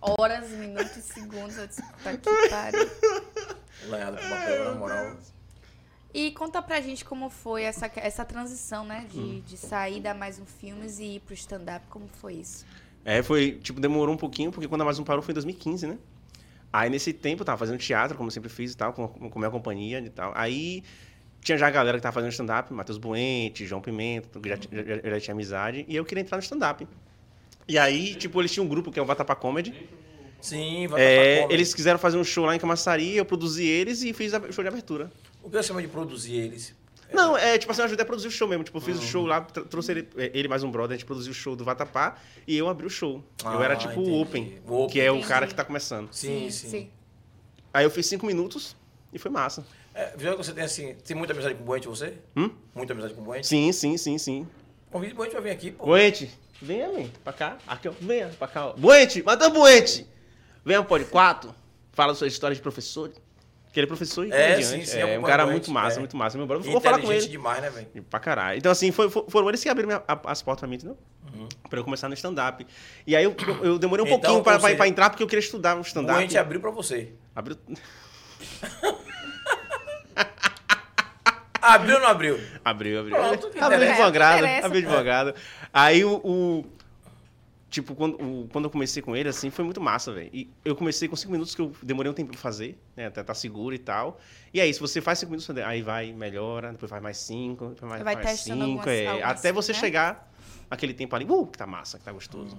Horas, 0.00 0.48
minutos, 0.50 1.02
segundos. 1.04 1.56
Eu 1.58 1.66
disse, 1.66 1.82
tá 2.02 2.16
que 2.16 2.48
pariu. 2.48 2.90
Lanhado 3.88 4.16
com 4.18 4.28
papel, 4.28 4.64
na 4.64 4.74
moral. 4.78 5.16
E 6.14 6.30
conta 6.30 6.62
pra 6.62 6.80
gente 6.80 7.04
como 7.04 7.28
foi 7.28 7.64
essa, 7.64 7.90
essa 7.96 8.24
transição, 8.24 8.84
né? 8.84 9.06
De, 9.10 9.18
Hum. 9.18 9.42
de 9.46 9.56
sair 9.56 10.00
da 10.00 10.14
Mais 10.14 10.38
Um 10.38 10.46
Filmes 10.46 10.98
e 10.98 11.16
ir 11.16 11.20
pro 11.20 11.34
stand-up. 11.34 11.86
Como 11.88 12.08
foi 12.08 12.34
isso? 12.34 12.64
É, 13.04 13.22
foi, 13.22 13.52
tipo, 13.62 13.80
demorou 13.80 14.14
um 14.14 14.18
pouquinho, 14.18 14.50
porque 14.50 14.66
quando 14.68 14.80
a 14.82 14.84
Mais 14.84 14.98
Um 14.98 15.04
parou 15.04 15.22
foi 15.22 15.32
em 15.32 15.34
2015, 15.34 15.86
né? 15.86 15.98
Aí 16.72 16.88
nesse 16.90 17.12
tempo 17.12 17.42
eu 17.42 17.46
tava 17.46 17.58
fazendo 17.58 17.78
teatro, 17.78 18.16
como 18.16 18.28
eu 18.28 18.32
sempre 18.32 18.48
fiz 18.48 18.72
e 18.72 18.76
tal, 18.76 18.92
com, 18.92 19.08
com 19.08 19.38
a 19.38 19.40
minha 19.40 19.50
companhia 19.50 19.98
e 20.00 20.10
tal. 20.10 20.32
Aí 20.34 20.82
tinha 21.46 21.56
já 21.56 21.68
a 21.68 21.70
galera 21.70 21.96
que 21.96 22.02
tava 22.02 22.12
fazendo 22.14 22.32
stand-up, 22.32 22.72
Matheus 22.72 22.98
Buente, 22.98 23.64
João 23.64 23.80
Pimenta, 23.80 24.40
que 24.40 24.48
já, 24.48 24.56
já, 24.56 24.82
já- 24.82 25.10
já 25.10 25.20
tinha 25.20 25.32
amizade, 25.34 25.84
e 25.88 25.94
eu 25.94 26.04
queria 26.04 26.20
entrar 26.22 26.36
no 26.36 26.42
stand-up. 26.42 26.86
E 27.68 27.78
aí, 27.78 28.16
tipo, 28.16 28.40
eles 28.40 28.50
tinham 28.52 28.66
um 28.66 28.68
grupo 28.68 28.90
que 28.90 28.98
é 28.98 29.02
o 29.02 29.06
Vatapá 29.06 29.36
Comedy. 29.36 29.72
Sim, 30.40 30.88
vai 30.88 31.00
É, 31.00 31.44
pra 31.46 31.54
eles 31.54 31.72
quiseram 31.72 31.98
fazer 32.00 32.18
um 32.18 32.24
show 32.24 32.44
lá 32.44 32.54
em 32.54 32.58
Camaçari, 32.58 33.16
eu 33.16 33.24
produzi 33.24 33.64
eles 33.64 34.02
e 34.02 34.12
fiz 34.12 34.32
o 34.32 34.52
show 34.52 34.62
de 34.64 34.68
abertura. 34.68 35.10
O 35.40 35.48
que 35.48 35.56
eu 35.56 35.62
chamo 35.62 35.80
de 35.80 35.86
produzir 35.88 36.34
eles? 36.34 36.74
Não, 37.12 37.36
é 37.36 37.56
tipo 37.56 37.70
assim, 37.70 37.82
eu 37.82 37.84
ajudei 37.86 38.02
a 38.02 38.06
produzir 38.06 38.26
o 38.26 38.30
show 38.32 38.48
mesmo. 38.48 38.64
Tipo, 38.64 38.78
eu 38.78 38.82
fiz 38.82 38.98
o 38.98 39.02
show 39.02 39.24
lá, 39.24 39.40
tr- 39.40 39.60
trouxe 39.60 39.92
ele, 39.92 40.08
é, 40.16 40.32
ele 40.34 40.48
mais 40.48 40.64
um 40.64 40.70
brother, 40.70 40.94
a 40.96 40.98
gente 40.98 41.06
produziu 41.06 41.30
o 41.30 41.34
show 41.34 41.54
do 41.54 41.64
Vatapá 41.64 42.16
e 42.46 42.56
eu 42.58 42.68
abri 42.68 42.84
o 42.86 42.90
show. 42.90 43.22
eu 43.44 43.48
Ah, 43.48 43.64
era 43.64 43.76
tipo 43.76 43.92
entendi. 43.92 44.10
o 44.10 44.20
Open, 44.20 44.58
Open. 44.66 44.88
que 44.88 45.00
é 45.00 45.10
o 45.12 45.20
cara 45.22 45.46
que 45.46 45.54
tá 45.54 45.64
começando. 45.64 46.08
Sim, 46.12 46.50
sim. 46.50 46.90
Aí 47.72 47.84
eu 47.84 47.90
fiz 47.90 48.06
cinco 48.06 48.26
minutos 48.26 48.76
e 49.12 49.18
foi 49.20 49.30
massa. 49.30 49.64
É, 49.98 50.12
viu 50.14 50.32
que 50.32 50.36
você 50.44 50.52
tem 50.52 50.62
assim, 50.62 50.94
tem 51.06 51.16
muita 51.16 51.32
amizade 51.32 51.54
com 51.54 51.62
o 51.62 51.66
Buente, 51.66 51.88
você? 51.88 52.18
Hum? 52.36 52.50
Muita 52.74 52.92
amizade 52.92 53.14
com 53.14 53.22
o 53.22 53.24
Buente? 53.24 53.46
Sim, 53.46 53.72
sim, 53.72 53.96
sim, 53.96 54.18
sim. 54.18 54.46
Convide 54.90 55.14
o 55.14 55.16
Buente 55.16 55.32
pra 55.32 55.40
vir 55.40 55.50
aqui, 55.50 55.70
pô. 55.70 55.86
Buente, 55.86 56.30
venha, 56.60 56.92
vem, 56.92 57.10
pra 57.24 57.32
cá. 57.32 57.56
Aqui, 57.66 57.88
ó. 57.88 57.92
Venha, 57.98 58.28
pra 58.38 58.46
cá, 58.46 58.66
ó. 58.66 58.72
Buente, 58.74 59.22
Matheus 59.22 59.52
Buente. 59.52 60.06
Venha 60.64 60.80
pro 60.80 60.88
Pode 60.90 61.04
4, 61.06 61.54
fala 61.92 62.14
sua 62.14 62.26
história 62.26 62.54
de 62.54 62.60
professor. 62.60 63.10
Que 63.72 63.80
ele 63.80 63.84
é 63.84 63.88
professor 63.88 64.26
e 64.26 64.32
É, 64.32 64.60
sim, 64.62 64.84
sim, 64.84 64.98
É, 64.98 65.04
um 65.04 65.08
acompanho 65.08 65.26
cara 65.26 65.46
o 65.46 65.50
muito 65.50 65.70
massa, 65.70 65.96
é. 65.96 65.98
muito 66.00 66.16
massa. 66.16 66.36
Meu 66.38 66.46
brother, 66.46 66.70
vou 66.70 66.80
falar 66.80 66.98
com 66.98 67.12
ele. 67.12 67.26
demais, 67.28 67.60
né, 67.62 67.68
velho? 67.70 68.02
Pra 68.08 68.18
caralho. 68.18 68.58
Então, 68.58 68.72
assim, 68.72 68.90
foi- 68.90 69.08
foi- 69.10 69.24
foram 69.28 69.48
eles 69.50 69.62
que 69.62 69.68
abriram 69.68 70.02
as 70.24 70.40
portas 70.42 70.60
pra 70.60 70.68
mim, 70.68 70.76
entendeu? 70.76 70.96
Uhum. 71.34 71.46
Pra 71.68 71.78
eu 71.80 71.84
começar 71.84 72.08
no 72.08 72.14
stand-up. 72.14 72.66
E 73.06 73.14
aí 73.14 73.24
eu, 73.24 73.34
eu- 73.62 73.78
demorei 73.78 74.02
um 74.04 74.08
Então, 74.08 74.18
pouquinho 74.20 74.42
pra, 74.42 74.54
ou 74.54 74.60
pra- 74.60 74.74
pra 74.76 74.88
entrar, 74.88 75.10
porque 75.10 75.22
eu 75.22 75.26
queria 75.26 75.40
estudar 75.44 75.74
o 75.76 75.80
O 75.80 75.82
stand-up. 75.82 76.18
Buente 76.18 76.36
abriu 76.38 76.60
pra 76.60 76.70
você. 76.70 77.12
Abriu... 77.34 77.56
Abriu 81.66 81.94
ou 81.96 82.00
não 82.00 82.08
abriu? 82.08 82.40
Abriu, 82.64 83.00
abriu. 83.00 83.16
Pronto, 83.16 83.50
que 83.50 83.58
abriu 83.58 83.78
interessa. 83.78 84.02
advogado, 84.04 84.44
abriu 84.64 84.88
advogado. 84.88 85.34
Aí 85.72 86.04
o, 86.04 86.20
o- 86.24 86.64
Tipo, 87.68 87.94
quando, 87.96 88.14
o- 88.22 88.48
quando 88.52 88.66
eu 88.66 88.70
comecei 88.70 89.02
com 89.02 89.14
ele, 89.16 89.28
assim, 89.28 89.50
foi 89.50 89.64
muito 89.64 89.80
massa, 89.80 90.12
velho. 90.12 90.30
E 90.32 90.48
eu 90.64 90.74
comecei 90.76 91.08
com 91.08 91.16
cinco 91.16 91.32
minutos 91.32 91.54
que 91.54 91.60
eu 91.60 91.72
demorei 91.82 92.10
um 92.10 92.14
tempo 92.14 92.30
pra 92.30 92.38
fazer, 92.40 92.78
né? 92.96 93.06
Até 93.06 93.22
tá 93.22 93.34
seguro 93.34 93.74
e 93.74 93.78
tal. 93.78 94.18
E 94.54 94.60
aí, 94.60 94.72
se 94.72 94.78
você 94.80 95.00
faz 95.00 95.18
cinco 95.18 95.32
minutos, 95.32 95.50
aí 95.58 95.82
vai, 95.82 96.12
melhora, 96.12 96.70
depois 96.72 96.88
faz 96.88 97.02
mais 97.02 97.18
cinco, 97.18 97.70
depois 97.70 97.90
mais, 97.90 98.02
Vai 98.04 98.14
mais 98.14 98.26
testando 98.28 98.64
cinco. 98.64 98.78
algumas- 98.78 98.86
é, 98.86 99.06
algumas, 99.08 99.30
até 99.30 99.52
você 99.52 99.72
né? 99.72 99.78
chegar 99.78 100.32
aquele 100.70 100.94
tempo 100.94 101.14
ali, 101.16 101.26
uh, 101.28 101.46
que 101.46 101.58
tá 101.58 101.66
massa, 101.66 101.98
que 101.98 102.04
tá 102.04 102.12
gostoso. 102.12 102.56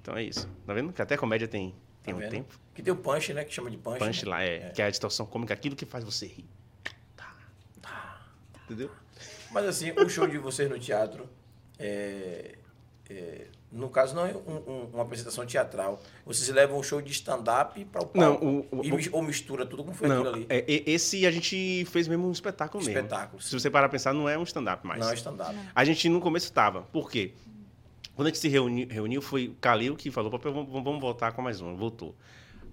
Então 0.00 0.16
é 0.16 0.22
isso. 0.24 0.48
Tá 0.66 0.72
vendo? 0.72 0.92
Que 0.92 1.02
até 1.02 1.16
comédia 1.16 1.46
tem, 1.46 1.74
tem 2.02 2.14
Tá 2.14 2.16
um 2.18 2.20
vendo? 2.20 2.30
tempo. 2.30 2.58
Que 2.74 2.82
tem 2.82 2.92
o 2.92 2.96
punch, 2.96 3.32
né? 3.34 3.44
Que 3.44 3.54
chama 3.54 3.70
de 3.70 3.76
punch. 3.76 3.98
Punch 3.98 4.24
né? 4.24 4.30
lá, 4.30 4.42
é, 4.42 4.70
Que 4.70 4.80
é 4.82 4.86
a 4.86 4.90
distorção 4.90 5.26
cômica, 5.26 5.52
aquilo 5.52 5.76
que 5.76 5.84
faz 5.84 6.02
você 6.02 6.26
rir. 6.26 6.48
Entendeu? 8.68 8.90
Mas 9.50 9.64
assim, 9.66 9.90
o 9.92 10.08
show 10.08 10.26
de 10.26 10.36
vocês 10.38 10.68
no 10.68 10.78
teatro, 10.78 11.28
é, 11.78 12.56
é, 13.08 13.46
no 13.72 13.88
caso, 13.88 14.14
não 14.14 14.26
é 14.26 14.34
um- 14.34 14.70
um- 14.70 14.90
uma 14.94 15.02
apresentação 15.02 15.44
teatral. 15.46 16.02
Vocês 16.26 16.48
levam 16.50 16.78
um 16.78 16.82
show 16.82 17.00
de 17.00 17.10
stand-up 17.12 17.82
para 17.86 18.02
o 18.02 18.06
palco. 18.06 18.18
Não, 18.18 18.34
o- 18.36 18.66
o- 18.80 18.84
e 18.84 18.92
mis- 18.92 19.08
ou 19.12 19.22
mistura 19.22 19.64
tudo 19.64 19.82
como 19.84 19.94
foi 19.96 20.08
Não, 20.08 20.20
aquilo 20.20 20.34
ali. 20.34 20.46
é, 20.48 20.64
esse 20.90 21.26
a 21.26 21.30
gente 21.30 21.84
fez 21.90 22.06
mesmo 22.08 22.26
um 22.28 22.32
espetáculo 22.32 22.82
mesmo. 22.84 22.96
Espetáculo. 22.98 23.40
Se 23.42 23.58
você 23.58 23.70
parar 23.70 23.88
pra 23.88 23.92
pensar, 23.98 24.12
não 24.12 24.28
é 24.28 24.36
um 24.38 24.42
stand-up 24.42 24.86
mais. 24.86 25.00
Não 25.00 25.10
é 25.10 25.14
stand-up. 25.14 25.54
A 25.74 25.84
gente 25.84 26.08
no 26.08 26.20
começo 26.20 26.52
tava. 26.52 26.82
Por 26.82 27.10
quê? 27.10 27.32
Quando 28.14 28.26
a 28.26 28.30
gente 28.30 28.38
se 28.40 28.48
reuni, 28.48 28.84
reuniu, 28.84 29.22
foi 29.22 29.48
o 29.48 29.54
Calil 29.60 29.94
que 29.96 30.10
falou, 30.10 30.30
papai, 30.30 30.50
vamos, 30.52 30.70
vamos 30.70 31.00
voltar 31.00 31.32
com 31.32 31.40
mais 31.40 31.60
um. 31.60 31.76
Voltou. 31.76 32.14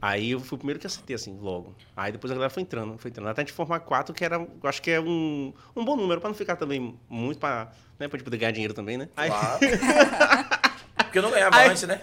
Aí 0.06 0.32
eu 0.32 0.40
fui 0.40 0.56
o 0.56 0.60
primeiro 0.60 0.80
que 0.80 0.86
aceitei, 0.86 1.16
assim, 1.16 1.36
logo. 1.42 1.74
Aí 1.98 2.12
depois 2.12 2.30
a 2.30 2.36
galera 2.36 2.52
foi 2.52 2.62
entrando, 2.62 2.96
foi 3.00 3.10
entrando. 3.10 3.28
Até 3.28 3.42
a 3.42 3.44
gente 3.44 3.54
formar 3.54 3.80
quatro, 3.80 4.14
que 4.14 4.24
era, 4.24 4.36
eu 4.36 4.70
acho 4.70 4.80
que 4.80 4.92
é 4.92 5.00
um, 5.02 5.52
um 5.76 5.84
bom 5.84 5.96
número, 5.96 6.22
pra 6.22 6.30
não 6.30 6.36
ficar 6.36 6.56
também 6.58 6.96
muito 7.10 7.40
pra, 7.40 7.72
né, 7.98 8.08
pra 8.08 8.18
gente 8.20 8.24
poder 8.24 8.38
ganhar 8.38 8.52
dinheiro 8.52 8.74
também, 8.76 9.00
né? 9.00 9.10
Aí, 9.18 9.30
Claro. 9.32 9.60
Porque 10.96 11.18
eu 11.18 11.24
não 11.24 11.32
ganhava 11.32 11.56
Aí- 11.58 11.70
antes, 11.70 11.84
né? 11.84 12.02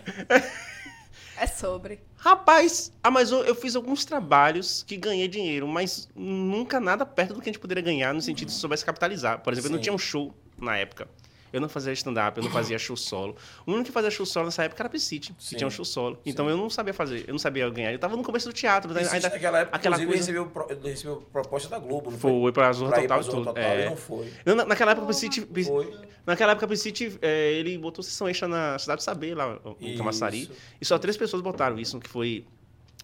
É 1.37 1.47
sobre. 1.47 2.01
Rapaz, 2.17 2.93
ah, 3.05 3.11
mas 3.11 3.31
eu, 3.31 3.45
eu 3.45 3.55
fiz 3.55 3.77
alguns 3.77 4.05
trabalhos 4.05 4.83
que 4.87 4.97
ganhei 4.97 5.29
dinheiro, 5.29 5.69
mas 5.69 6.09
nunca 6.15 6.81
nada 6.81 7.07
perto 7.07 7.35
do 7.35 7.41
que 7.41 7.51
a 7.51 7.53
gente 7.53 7.61
poderia 7.61 7.83
ganhar 7.85 8.13
no 8.13 8.21
sentido 8.21 8.49
de 8.49 8.55
se 8.55 8.59
soubesse 8.61 8.85
capitalizar. 8.85 9.41
Por 9.41 9.53
exemplo, 9.53 9.69
eu 9.69 9.73
não 9.73 9.79
Sim. 9.79 9.83
tinha 9.85 9.95
um 9.95 9.99
show 9.99 10.35
na 10.59 10.77
época. 10.77 11.09
Eu 11.53 11.61
não 11.61 11.69
fazia 11.69 11.93
stand-up, 11.93 12.39
eu 12.39 12.45
não 12.45 12.51
fazia 12.51 12.79
show 12.79 12.97
solo. 12.97 13.37
O 13.67 13.73
único 13.73 13.87
que 13.87 13.93
fazia 13.93 14.11
show 14.11 14.25
solo 14.25 14.47
nessa 14.47 14.65
época 14.65 14.83
era 14.83 14.89
Piscite, 14.89 15.35
que 15.35 15.55
tinha 15.55 15.67
um 15.67 15.71
show 15.71 15.85
solo. 15.85 16.19
Então 16.25 16.49
eu 16.49 16.57
não 16.57 16.71
sabia 16.71 16.95
fazer, 16.95 17.25
eu 17.29 17.33
não 17.33 17.39
sabia 17.39 17.69
ganhar. 17.69 17.93
Eu 17.93 17.99
tava 17.99 18.17
no 18.17 18.23
começo 18.23 18.49
do 18.49 18.53
teatro. 18.55 18.93
né? 18.95 19.01
Ainda- 19.13 19.29
naquela 19.29 19.59
época, 19.61 19.77
aquela 19.77 19.97
coisa- 19.99 20.13
recebeu, 20.13 20.51
recebeu 20.83 21.17
proposta 21.33 21.69
da 21.69 21.79
Globo, 21.79 22.11
não 22.11 22.19
foi? 22.19 22.31
Foi 22.31 22.53
pra 22.53 22.71
pra 22.73 23.01
Total 23.03 23.21
e 23.21 23.25
tudo. 23.25 23.45
Total, 23.45 23.63
É. 23.63 23.87
e 23.87 23.91
não 23.91 23.97
foi. 23.97 24.33
Não, 24.47 24.55
na- 24.55 24.65
naquela 24.65 24.93
época, 24.93 25.07
Piscite, 25.07 25.47
Foi. 25.67 25.95
naquela 26.25 26.53
época, 26.53 26.67
Piscite, 26.69 27.19
é, 27.21 27.53
ele 27.53 27.77
botou 27.77 28.03
sessão 28.03 28.29
extra 28.29 28.49
na 28.49 28.79
Cidade 28.79 29.01
do 29.01 29.05
Saber, 29.05 29.35
lá 29.35 29.59
em. 29.81 29.97
Camaçari. 29.99 30.51
E 30.81 30.85
só 30.85 30.99
três 30.99 31.17
pessoas 31.17 31.43
botaram 31.43 31.79
isso, 31.79 32.01
que 32.01 32.09
foi 32.09 32.45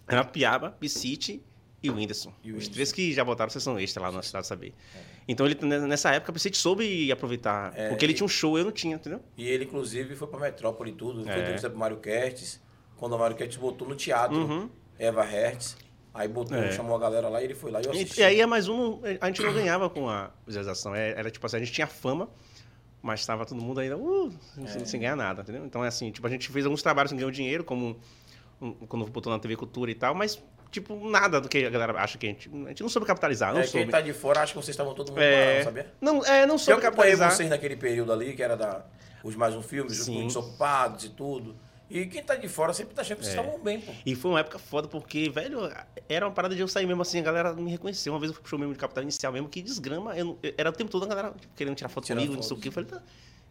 a 0.07 0.23
Piaba, 0.23 0.71
Piscite 0.79 1.41
e 1.83 1.89
o 1.89 1.95
Whindersson. 1.95 2.33
E 2.43 2.51
o 2.51 2.55
Os 2.55 2.63
Whindersson. 2.63 2.71
três 2.73 2.91
que 2.91 3.13
já 3.13 3.23
botaram 3.23 3.49
sessão 3.51 3.79
extra 3.79 4.01
lá 4.03 4.11
na 4.11 4.21
Cidade 4.23 4.47
Saber. 4.47 4.73
Então, 5.31 5.45
ele, 5.45 5.55
nessa 5.87 6.11
época, 6.11 6.31
o 6.31 6.33
Piscite 6.33 6.57
soube 6.57 7.11
aproveitar. 7.11 7.71
É, 7.77 7.89
porque 7.89 8.03
ele 8.03 8.13
e- 8.13 8.15
tinha 8.15 8.25
um 8.25 8.29
show, 8.29 8.57
eu 8.57 8.65
não 8.65 8.71
tinha, 8.71 8.95
entendeu? 8.95 9.21
E 9.37 9.47
ele, 9.47 9.63
inclusive, 9.65 10.15
foi 10.15 10.27
pra 10.27 10.39
Metrópole 10.39 10.89
e 10.89 10.93
tudo. 10.93 11.23
Foi 11.23 11.31
É. 11.31 11.39
entrevista 11.39 11.69
pro 11.69 11.77
Mário 11.77 11.97
Kertz. 11.97 12.59
Quando 12.97 13.13
o 13.15 13.19
Mário 13.19 13.35
Kertz 13.35 13.55
botou 13.57 13.87
no 13.87 13.95
teatro, 13.95 14.35
Uhum. 14.37 14.69
Eva 14.97 15.23
Hertz. 15.23 15.77
Aí 16.13 16.27
botou, 16.27 16.57
É. 16.57 16.71
chamou 16.71 16.95
a 16.95 16.99
galera 16.99 17.29
lá 17.29 17.39
e 17.41 17.45
ele 17.45 17.53
foi 17.53 17.69
lá 17.69 17.79
e 17.79 17.85
eu 17.85 17.91
assisti. 17.91 18.19
E, 18.19 18.21
e 18.21 18.25
aí 18.25 18.41
é 18.41 18.45
mais 18.47 18.67
um. 18.67 18.99
A 19.21 19.27
gente 19.27 19.41
não 19.43 19.53
ganhava 19.53 19.87
com 19.89 20.09
a 20.09 20.31
visualização. 20.47 20.95
É- 20.95 21.11
Era 21.11 21.29
tipo 21.29 21.45
assim, 21.45 21.57
a 21.57 21.59
gente 21.59 21.71
tinha 21.71 21.85
fama, 21.85 22.27
mas 23.01 23.19
estava 23.19 23.45
todo 23.45 23.61
mundo 23.61 23.79
ainda 23.79 23.95
uh, 23.97 24.33
sem, 24.67 24.83
sem 24.85 24.99
ganhar 24.99 25.15
nada, 25.15 25.43
entendeu? 25.43 25.63
Então 25.63 25.85
é 25.85 25.87
assim, 25.87 26.11
tipo, 26.11 26.25
a 26.25 26.29
gente 26.29 26.49
fez 26.49 26.65
alguns 26.65 26.81
trabalhos 26.81 27.11
que 27.11 27.17
ganhou 27.17 27.29
dinheiro, 27.31 27.63
como 27.63 27.97
um- 28.59 28.73
quando 28.73 29.05
botou 29.05 29.31
na 29.31 29.37
TV 29.39 29.55
Cultura 29.55 29.91
e 29.91 29.95
tal, 29.95 30.15
mas 30.15 30.41
tipo, 30.71 31.09
nada 31.09 31.39
do 31.41 31.47
que 31.49 31.65
a 31.65 31.69
galera 31.69 31.93
acha 31.99 32.17
que 32.17 32.25
a 32.27 32.29
gente. 32.29 32.49
A 32.65 32.69
gente 32.69 32.81
não 32.81 32.89
soube 32.89 33.05
capitalizar, 33.07 33.53
não 33.53 33.61
É, 33.61 33.63
soube. 33.63 33.83
quem 33.85 33.91
tá 33.91 34.01
de 34.01 34.13
fora 34.13 34.41
acha 34.41 34.53
que 34.53 34.57
vocês 34.57 34.69
estavam 34.69 34.93
todo 34.93 35.09
mundo 35.09 35.21
É, 35.21 35.45
parado, 35.45 35.63
sabia? 35.65 35.93
não, 36.01 36.23
é, 36.25 36.45
não 36.45 36.55
Eu 36.55 36.59
soube 36.59 36.85
apoiei 36.85 37.11
capitalizar. 37.11 37.31
vocês 37.31 37.49
naquele 37.49 37.75
período 37.75 38.11
ali, 38.13 38.35
que 38.35 38.43
era 38.43 38.55
da, 38.55 38.85
os 39.23 39.35
mais 39.35 39.55
um 39.55 39.61
filme, 39.61 39.89
os 39.91 39.97
Sim. 39.97 40.13
muito 40.13 40.27
desocupados 40.27 41.05
e 41.05 41.09
tudo. 41.09 41.55
E 41.89 42.05
quem 42.05 42.21
tá 42.21 42.35
de 42.35 42.47
fora 42.47 42.71
sempre 42.71 42.93
tá 42.93 43.01
achando 43.01 43.17
que 43.17 43.23
vocês 43.25 43.35
É. 43.35 43.39
estavam 43.39 43.59
bem, 43.63 43.81
pô. 43.81 43.91
E 44.05 44.13
foi 44.13 44.29
uma 44.29 44.39
época 44.41 44.59
foda, 44.59 44.87
porque, 44.87 45.27
velho, 45.29 45.71
era 46.07 46.27
uma 46.27 46.31
parada 46.31 46.53
de 46.55 46.61
eu 46.61 46.67
sair 46.67 46.85
mesmo 46.85 47.01
assim, 47.01 47.17
a 47.17 47.23
galera 47.23 47.51
me 47.53 47.71
reconheceu. 47.71 48.13
Uma 48.13 48.19
vez 48.19 48.29
eu 48.29 48.35
fui 48.35 48.43
pro 48.43 48.49
show 48.51 48.59
mesmo 48.59 48.73
de 48.73 48.79
Capital 48.79 49.01
Inicial 49.01 49.33
mesmo, 49.33 49.49
que 49.49 49.59
desgrama. 49.59 50.15
eu 50.15 50.37
eu- 50.43 50.53
era 50.55 50.69
o 50.69 50.73
tempo 50.73 50.91
todo 50.91 51.05
a 51.05 51.07
galera 51.07 51.31
tipo, 51.39 51.51
querendo 51.55 51.75
tirar 51.75 51.89
foto 51.89 52.05
Tirando 52.05 52.19
comigo, 52.19 52.35
não 52.35 52.43
sei 52.43 52.55
o 52.55 52.59
quê. 52.59 52.67
Eu 52.67 52.71
falei, 52.71 52.89
tá, 52.91 53.01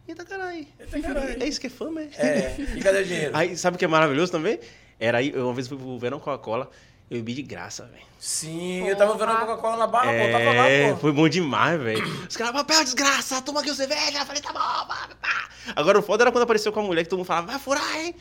eita 0.07 0.23
caralho. 0.23 0.65
caralho. 1.03 1.35
É 1.43 1.45
isso 1.45 1.59
que 1.59 1.67
é 1.67 1.69
fã, 1.69 1.91
né? 1.91 2.09
É, 2.17 2.55
e 2.77 2.81
cadê 2.81 3.01
o 3.01 3.05
dinheiro? 3.05 3.31
Aí, 3.35 3.57
sabe 3.57 3.75
o 3.75 3.77
que 3.77 3.83
é 3.83 3.87
maravilhoso 3.89 4.31
também? 4.31 4.57
Era 4.97 5.17
aí, 5.17 5.31
eu 5.35 5.45
uma 5.45 5.53
vez 5.53 5.67
fui 5.67 5.77
pro 5.77 5.97
Verão 5.99 6.19
Coca-Cola, 6.19 6.69
eu 7.09 7.17
bebi 7.17 7.33
de 7.33 7.41
graça, 7.43 7.85
velho. 7.85 8.07
Sim, 8.19 8.85
eu 8.87 8.95
tava 8.97 9.13
vendo 9.17 9.31
a. 9.31 9.35
Coca-Cola 9.37 9.77
na 9.77 9.87
barra, 9.87 10.11
pô, 10.11 10.31
tava 10.31 10.43
É, 10.43 10.87
lá, 10.89 10.93
pô. 10.95 10.99
foi 11.01 11.11
bom 11.13 11.29
demais, 11.29 11.81
velho. 11.81 12.25
Os 12.29 12.35
caras, 12.35 12.53
papel, 12.53 12.83
desgraça, 12.83 13.41
toma 13.41 13.61
aqui 13.61 13.71
o 13.71 13.75
cerveja. 13.75 14.19
Eu 14.19 14.25
falei, 14.25 14.41
tá 14.41 14.51
bom, 14.51 14.59
pá, 14.59 15.07
pá. 15.21 15.49
Agora 15.75 15.99
o 15.99 16.01
foda 16.01 16.23
era 16.25 16.31
quando 16.31 16.43
apareceu 16.43 16.71
com 16.73 16.81
a 16.81 16.83
mulher 16.83 17.03
que 17.03 17.09
todo 17.09 17.19
mundo 17.19 17.27
falava, 17.27 17.47
vai 17.47 17.59
furar, 17.59 17.95
hein? 17.97 18.13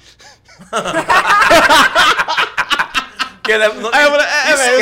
Porque 3.39 3.53
é- 3.53 3.59
não- 3.75 3.91
Aí 3.95 4.05
eu 4.05 4.11
falei, 4.11 4.27
é, 4.27 4.51
é, 4.51 4.57
velho, 4.57 4.79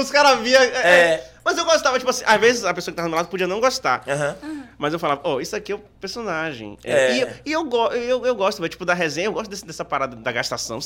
os 0.00 0.10
caras 0.10 0.32
cara 0.32 0.34
via. 0.36 0.58
é, 0.58 0.64
É. 0.64 0.90
é. 1.14 1.29
Mas 1.50 1.58
eu 1.58 1.64
gostava, 1.64 1.98
tipo 1.98 2.08
assim, 2.10 2.22
às 2.24 2.40
vezes 2.40 2.64
a 2.64 2.72
pessoa 2.72 2.92
que 2.92 2.96
tava 2.96 3.08
do 3.08 3.10
meu 3.10 3.16
lado 3.16 3.28
podia 3.28 3.46
não 3.48 3.58
gostar. 3.60 4.04
Aham. 4.08 4.36
Mas 4.78 4.92
eu 4.92 4.98
falava, 5.00 5.20
ó, 5.24 5.40
isso 5.40 5.54
aqui 5.56 5.72
é 5.72 5.74
o 5.74 5.78
personagem. 6.00 6.78
É, 6.84 6.92
É. 6.92 7.16
E, 7.16 7.20
eu- 7.20 7.28
e 7.46 7.52
eu, 7.52 7.64
go- 7.64 7.88
eu, 7.88 8.24
eu 8.24 8.34
gosto, 8.36 8.66
tipo, 8.68 8.84
da 8.84 8.94
resenha, 8.94 9.26
eu 9.26 9.32
gosto 9.32 9.50
desse- 9.50 9.66
dessa 9.66 9.84
parada 9.84 10.14
da 10.14 10.32
gastação. 10.32 10.78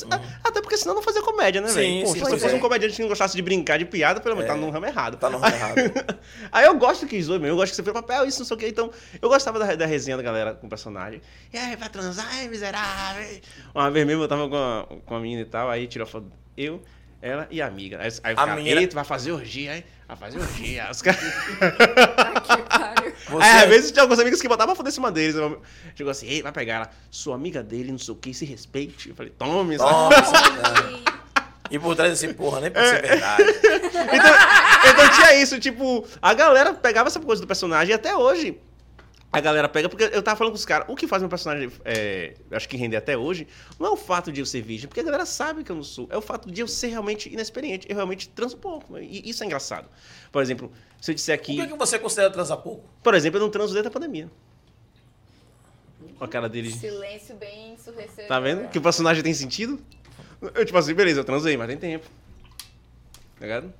Até 0.43 0.59
porque 0.61 0.75
senão 0.75 0.93
eu 0.93 0.95
não 0.95 1.03
fazia 1.03 1.21
comédia, 1.21 1.61
né, 1.61 1.67
velho? 1.71 2.07
Se 2.07 2.17
eu 2.19 2.25
fosse 2.27 2.47
é. 2.47 2.53
um 2.55 2.59
comediante 2.59 2.95
que 2.95 3.01
não 3.03 3.09
gostasse 3.09 3.35
de 3.35 3.41
brincar 3.43 3.77
de 3.77 3.85
piada, 3.85 4.19
pelo 4.19 4.35
menos, 4.35 4.49
tá 4.51 4.57
no 4.57 4.69
ramo 4.71 4.85
errado. 4.87 5.17
Tá 5.17 5.29
no 5.29 5.37
ramo 5.37 5.55
errado. 5.55 5.75
Aí 6.51 6.65
eu 6.65 6.75
gosto 6.77 7.05
que 7.05 7.21
zoe 7.21 7.35
eu 7.47 7.55
gosto 7.55 7.69
que 7.71 7.75
você 7.75 7.83
fez 7.83 7.93
papel, 7.93 8.25
isso, 8.25 8.39
não 8.39 8.45
sei 8.45 8.57
o 8.57 8.59
que. 8.59 8.67
Então, 8.67 8.89
eu 9.21 9.29
gostava 9.29 9.59
da, 9.59 9.75
da 9.75 9.85
resenha 9.85 10.17
da 10.17 10.23
galera 10.23 10.53
com 10.55 10.65
o 10.65 10.69
personagem. 10.69 11.21
E 11.53 11.57
aí, 11.57 11.75
vai 11.75 11.89
transar, 11.89 12.25
ai, 12.31 12.47
miserável. 12.47 13.39
Uma 13.73 13.91
vez 13.91 14.05
mesmo 14.05 14.23
eu 14.23 14.27
tava 14.27 14.49
com 14.49 14.55
a, 14.57 14.87
com 15.05 15.15
a 15.15 15.19
menina 15.19 15.41
e 15.41 15.45
tal, 15.45 15.69
aí 15.69 15.85
tirou 15.87 16.07
foto 16.07 16.25
eu, 16.57 16.81
ela 17.21 17.47
e 17.49 17.61
a 17.61 17.67
amiga. 17.67 17.97
Aí, 17.97 18.05
aí 18.23 18.35
ficava, 18.35 18.55
menina- 18.55 18.81
eita, 18.81 18.95
vai 18.95 19.03
fazer 19.03 19.31
orgia, 19.31 19.71
aí. 19.73 19.85
Vai 20.07 20.17
fazer 20.17 20.39
orgia. 20.39 20.87
Os 20.91 21.01
caras... 21.01 21.19
Você- 23.27 23.43
Aí, 23.43 23.63
às 23.63 23.69
vezes 23.69 23.91
tinha 23.91 24.03
alguns 24.03 24.19
amigos 24.19 24.41
que 24.41 24.47
botavam 24.47 24.73
pra 24.73 24.75
foder 24.75 24.91
em 24.91 24.93
cima 24.93 25.11
deles. 25.11 25.35
Eu- 25.35 25.61
Chegou 25.95 26.11
assim, 26.11 26.27
ei, 26.27 26.41
vai 26.41 26.51
pegar 26.51 26.73
ela, 26.75 26.89
sua 27.09 27.35
amiga 27.35 27.63
dele, 27.63 27.91
não 27.91 27.97
sei 27.99 28.13
o 28.13 28.17
que, 28.17 28.33
se 28.33 28.45
respeite. 28.45 29.09
Eu 29.09 29.15
falei, 29.15 29.31
tome, 29.37 29.77
sabe? 29.77 30.15
E 31.71 31.79
por 31.79 31.95
trás 31.95 32.11
desse 32.11 32.33
porra, 32.35 32.61
nem 32.61 32.69
pode 32.71 32.87
ser 32.87 33.01
verdade. 33.01 33.43
Então, 33.95 34.91
então 34.91 35.11
tinha 35.15 35.33
isso, 35.41 35.59
tipo, 35.59 36.05
a 36.21 36.33
galera 36.33 36.73
pegava 36.73 37.07
essa 37.09 37.19
coisa 37.19 37.41
do 37.41 37.47
personagem 37.47 37.91
e 37.91 37.95
até 37.95 38.15
hoje 38.15 38.59
a 39.37 39.41
galera 39.41 39.69
pega, 39.69 39.89
porque 39.89 40.03
eu 40.03 40.21
tava 40.21 40.37
falando 40.37 40.53
com 40.53 40.57
os 40.57 40.65
caras, 40.65 40.87
o 40.89 40.95
que 40.95 41.07
faz 41.07 41.21
meu 41.21 41.29
personagem, 41.29 41.71
é, 41.83 42.35
acho 42.51 42.67
que 42.67 42.77
render 42.77 42.97
até 42.97 43.17
hoje, 43.17 43.47
não 43.79 43.87
é 43.87 43.89
o 43.89 43.97
fato 43.97 44.31
de 44.31 44.39
eu 44.39 44.45
ser 44.45 44.61
virgem, 44.61 44.87
porque 44.87 45.01
a 45.01 45.03
galera 45.03 45.25
sabe 45.25 45.63
que 45.63 45.71
eu 45.71 45.75
não 45.75 45.83
sou, 45.83 46.07
é 46.09 46.17
o 46.17 46.21
fato 46.21 46.51
de 46.51 46.61
eu 46.61 46.67
ser 46.67 46.87
realmente 46.87 47.31
inexperiente, 47.31 47.87
eu 47.89 47.95
realmente 47.95 48.29
transo 48.29 48.57
pouco, 48.57 48.97
e 48.97 49.29
isso 49.29 49.43
é 49.43 49.45
engraçado. 49.45 49.87
Por 50.31 50.41
exemplo, 50.41 50.71
se 50.99 51.11
eu 51.11 51.15
disser 51.15 51.37
Por 51.37 51.45
que, 51.45 51.61
aqui, 51.61 51.71
que 51.71 51.77
você 51.77 51.99
considera 51.99 52.29
transar 52.29 52.57
pouco? 52.57 52.83
por 53.03 53.13
exemplo, 53.13 53.37
eu 53.37 53.43
não 53.43 53.49
transo 53.49 53.73
desde 53.73 53.87
a 53.87 53.91
pandemia. 53.91 54.29
Olha 56.17 56.17
a 56.19 56.27
cara 56.27 56.47
dele. 56.47 56.71
Silêncio 56.71 57.35
bem 57.35 57.73
ensurdecedor. 57.73 58.27
Tá 58.27 58.39
vendo? 58.39 58.69
Que 58.69 58.77
o 58.77 58.81
personagem 58.81 59.21
tem 59.21 59.33
sentido? 59.33 59.79
Eu, 60.53 60.65
tipo 60.65 60.77
assim, 60.77 60.93
beleza, 60.93 61.19
eu 61.19 61.25
transei, 61.25 61.57
mas 61.57 61.67
tem 61.67 61.77
tempo. 61.77 62.05
Tá 63.39 63.41
ligado? 63.41 63.73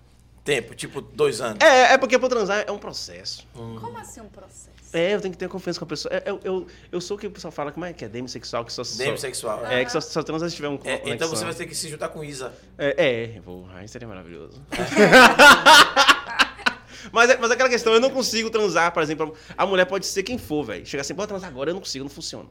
Tempo, 0.43 0.75
tipo 0.75 1.01
dois 1.01 1.41
anos. 1.41 1.59
É, 1.63 1.93
é 1.93 1.97
porque 1.97 2.19
pra 2.19 2.29
transar 2.29 2.63
é 2.67 2.71
um 2.71 2.77
processo. 2.77 3.47
Como 3.53 3.97
assim 3.97 4.21
um 4.21 4.29
processo? 4.29 4.74
É, 4.97 5.13
eu 5.13 5.19
tenho 5.19 5.33
que 5.33 5.37
ter 5.37 5.49
confiança 5.49 5.77
com 5.77 5.83
a 5.83 5.87
pessoa. 5.89 6.13
É, 6.15 6.23
Eu, 6.25 6.39
eu, 6.43 6.67
eu 6.89 7.01
sou 7.01 7.17
o 7.17 7.19
que 7.19 7.27
o 7.27 7.31
pessoal 7.31 7.51
fala, 7.51 7.69
como 7.71 7.85
é 7.85 7.91
que 7.91 8.05
é? 8.05 8.07
Demissexual, 8.07 8.63
que 8.63 8.71
só... 8.71 8.81
só- 8.83 8.97
Demissexual. 9.03 9.65
É, 9.65 9.83
que 9.83 9.91
só, 9.91 9.99
só 9.99 10.23
transa 10.23 10.49
se 10.49 10.55
tiver 10.55 10.69
um 10.69 10.79
É, 10.85 11.01
então 11.09 11.27
você 11.27 11.43
vai 11.43 11.53
ter 11.53 11.65
que 11.67 11.75
se 11.75 11.89
juntar 11.89 12.07
com 12.09 12.23
Isa. 12.23 12.53
É, 12.77 13.33
é, 13.35 13.41
porra, 13.41 13.79
aí 13.79 13.87
seria 13.89 14.07
maravilhoso. 14.07 14.61
mas, 17.11 17.29
é- 17.29 17.37
mas 17.37 17.51
aquela 17.51 17.67
questão, 17.69 17.93
eu 17.93 17.99
não 17.99 18.09
consigo 18.09 18.49
transar, 18.49 18.91
por 18.93 19.03
exemplo, 19.03 19.35
a 19.57 19.65
mulher 19.65 19.83
pode 19.85 20.05
ser 20.05 20.23
quem 20.23 20.37
for, 20.37 20.63
velho. 20.63 20.85
Chega 20.85 21.01
assim, 21.01 21.13
bora 21.13 21.27
transar 21.27 21.49
agora, 21.49 21.71
eu 21.71 21.73
não 21.73 21.81
consigo, 21.81 22.05
não 22.05 22.09
funciona. 22.09 22.47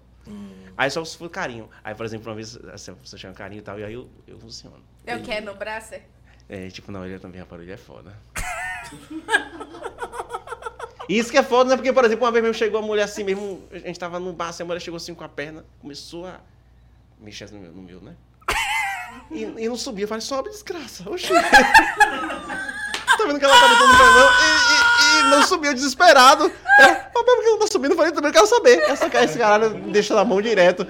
Aí 0.77 0.91
só 0.91 1.03
se 1.05 1.17
for 1.17 1.31
carinho. 1.31 1.71
Aí, 1.83 1.95
por 1.95 2.05
exemplo, 2.05 2.29
uma 2.29 2.35
vez 2.35 2.57
você 2.57 2.93
você 3.03 3.17
chama 3.17 3.33
carinho 3.35 3.61
e 3.61 3.63
tal, 3.63 3.79
e 3.81 3.85
aí 3.85 3.95
eu, 3.95 4.09
eu 4.27 4.39
funciono. 4.39 4.83
Eu 5.07 5.23
quero 5.23 5.47
no 5.47 5.55
braço? 5.55 5.95
é? 5.95 6.03
É, 6.49 6.69
tipo, 6.69 6.93
na 6.93 7.01
orelha 7.01 7.19
também, 7.19 7.41
rapaz, 7.41 7.59
a 7.59 7.63
orelha 7.63 7.75
é 7.75 7.79
foda. 7.79 8.15
Isso 11.09 11.31
que 11.31 11.39
é 11.39 11.43
foda, 11.43 11.71
né? 11.71 11.77
Porque, 11.77 11.93
por 11.93 12.05
exemplo, 12.05 12.25
uma 12.25 12.33
vez 12.33 12.43
mesmo 12.43 12.57
chegou 12.59 12.79
a 12.81 12.83
mulher 12.83 13.03
assim 13.05 13.25
mesmo, 13.25 13.63
a 13.73 13.79
gente 13.79 13.99
tava 13.99 14.19
no 14.19 14.33
bar, 14.33 14.49
assim, 14.49 14.63
a 14.63 14.67
mulher 14.67 14.81
chegou 14.81 14.97
assim 14.97 15.15
com 15.15 15.25
a 15.25 15.29
perna, 15.29 15.65
começou 15.81 16.27
a 16.27 16.41
mexer 17.21 17.51
no 17.51 17.59
meu, 17.61 17.73
no 17.73 17.83
meu 17.83 18.01
né? 18.01 18.15
E, 19.31 19.43
e 19.43 19.69
não 19.69 19.77
subia, 19.77 20.05
eu 20.05 20.09
falei, 20.09 20.21
sobe, 20.23 20.51
desgraça. 20.51 21.09
Oxi. 21.09 21.29
tá 21.29 23.25
vendo 23.27 23.39
que 23.39 23.45
ela 23.45 23.55
tá 23.61 23.69
botando 23.69 23.93
no 23.93 23.99
pé, 23.99 24.05
não? 24.05 24.29
E, 24.31 24.55
e- 24.75 25.21
e 25.21 25.23
não 25.31 25.43
subiu, 25.47 25.73
desesperado. 25.75 26.51
Ela, 26.79 27.11
mas 27.15 27.25
por 27.25 27.41
que 27.43 27.51
não 27.51 27.59
tá 27.61 27.67
subindo? 27.69 27.93
Eu 27.93 27.97
falei, 27.97 28.11
também 28.13 28.33
quero 28.33 28.47
saber. 28.47 28.79
Essa, 28.81 29.07
esse 29.23 29.39
caralho 29.39 29.71
deixa 29.93 30.15
na 30.15 30.25
mão 30.25 30.43
direto. 30.43 30.85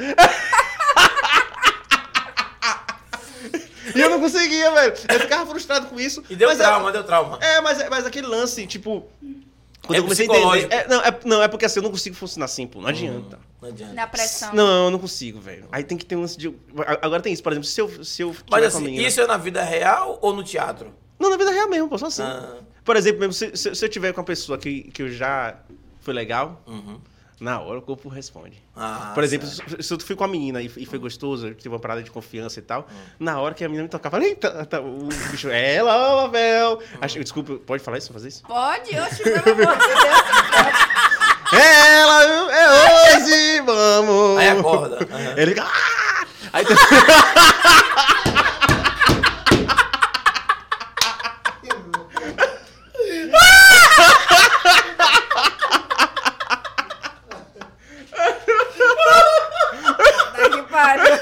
E 3.94 4.00
eu 4.00 4.10
não 4.10 4.18
conseguia, 4.20 4.70
velho. 4.72 4.94
Eu 5.08 5.20
ficava 5.20 5.46
frustrado 5.48 5.86
com 5.86 6.00
isso. 6.00 6.24
E 6.28 6.34
deu 6.34 6.50
é- 6.50 6.56
trauma, 6.56 6.90
deu 6.90 7.04
trauma. 7.04 7.38
é, 7.40 7.60
mas, 7.60 7.86
mas 7.88 8.06
aquele 8.06 8.26
lance, 8.26 8.66
tipo. 8.66 9.06
Quando 9.86 9.96
É 9.96 9.98
eu 9.98 10.02
comecei 10.04 10.28
a 10.28 10.36
entender. 10.56 10.74
É, 10.74 10.88
não, 10.88 11.00
é, 11.02 11.20
não, 11.24 11.42
é 11.42 11.48
porque 11.48 11.64
assim, 11.64 11.78
eu 11.78 11.82
não 11.82 11.90
consigo 11.90 12.16
funcionar 12.16 12.46
assim, 12.46 12.66
pô. 12.66 12.80
Não 12.80 12.88
adianta. 12.88 13.38
Não 13.60 13.68
adianta. 13.68 13.92
Na 13.94 14.06
pressão. 14.06 14.54
Não, 14.54 14.84
eu 14.86 14.90
não 14.90 14.98
consigo, 14.98 15.40
velho. 15.40 15.66
Aí 15.70 15.84
tem 15.84 15.96
que 15.98 16.04
ter 16.06 16.16
um 16.16 16.20
lance 16.22 16.36
de. 16.38 16.54
Agora 17.02 17.22
tem 17.22 17.32
isso, 17.32 17.42
por 17.42 17.52
exemplo, 17.52 17.68
se 17.68 17.80
eu. 17.80 18.04
Se 18.04 18.22
eu 18.22 18.34
Mas 18.50 18.64
assim, 18.64 18.84
menina- 18.84 19.06
isso 19.08 19.20
é 19.20 19.26
na 19.26 19.36
vida 19.36 19.62
real 19.62 20.18
ou 20.22 20.32
no 20.34 20.42
teatro? 20.42 20.92
Não, 21.18 21.30
na 21.30 21.36
vida 21.36 21.50
real 21.50 21.68
mesmo, 21.68 21.88
pô, 21.88 21.96
só 21.98 22.06
assim. 22.06 22.22
Ah. 22.22 22.56
Por 22.84 22.96
exemplo, 22.96 23.20
mesmo, 23.20 23.32
se, 23.32 23.56
se, 23.56 23.74
se 23.74 23.84
eu 23.84 23.88
tiver 23.88 24.12
com 24.12 24.20
uma 24.20 24.26
pessoa 24.26 24.58
que, 24.58 24.82
que 24.90 25.02
eu 25.02 25.10
já. 25.10 25.56
Foi 26.00 26.12
legal, 26.12 26.62
Uhum. 26.66 26.98
Na 27.40 27.60
hora 27.60 27.78
o 27.78 27.82
corpo 27.82 28.08
responde. 28.08 28.62
Ah, 28.76 29.10
Por 29.14 29.22
exemplo, 29.24 29.46
se, 29.46 29.60
se 29.80 29.92
eu 29.92 30.00
fui 30.00 30.14
com 30.16 30.24
a 30.24 30.28
menina 30.28 30.62
e, 30.62 30.70
e 30.76 30.86
foi 30.86 30.98
gostoso, 30.98 31.48
eu 31.48 31.54
tive 31.54 31.68
uma 31.68 31.78
parada 31.80 32.02
de 32.02 32.10
confiança 32.10 32.58
e 32.58 32.62
tal, 32.62 32.82
Hum. 32.90 32.94
na 33.18 33.40
hora 33.40 33.54
que 33.54 33.64
a 33.64 33.68
menina 33.68 33.82
me 33.84 33.88
tocava, 33.88 34.16
falei, 34.16 34.30
eita, 34.30 34.64
tá, 34.66 34.80
o 34.80 35.08
bicho, 35.30 35.48
é 35.50 35.74
ela, 35.74 36.16
ô, 36.16 36.20
Abel. 36.26 36.78
Hum. 36.78 36.98
Acho- 37.00 37.18
Desculpa, 37.20 37.54
pode 37.56 37.82
falar 37.82 37.98
isso, 37.98 38.12
fazer 38.12 38.28
isso? 38.28 38.42
Pode? 38.44 38.90
Oxe, 38.98 39.22
pelo 39.22 39.36
amor 39.36 39.76
de 39.78 39.86
Deus. 39.86 40.14
É 41.52 42.00
ela, 42.00 42.24
é 42.52 43.16
hoje, 43.16 43.60
vamos. 43.60 44.38
Aí 44.38 44.48
acorda. 44.48 44.96
Aham. 45.10 45.34
Ele 45.36 45.50
fica. 45.54 45.64
"Ah!" 45.64 46.26
Aí 46.52 46.64
tem- 46.66 46.76
Tá 60.34 60.50
que 60.50 60.62
pariu. 60.70 61.18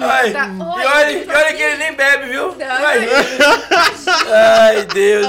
Ai, 0.00 0.30
Tá- 0.32 0.46
e 0.48 0.60
olha, 0.62 1.12
e 1.12 1.24
tô 1.26 1.30
olha 1.32 1.46
aqui. 1.46 1.56
que 1.56 1.62
ele 1.62 1.76
nem 1.76 1.92
bebe, 1.94 2.28
viu? 2.28 2.54
Não, 2.54 2.66
Ai, 2.66 3.08
ai 4.32 4.84
Deus. 4.86 5.26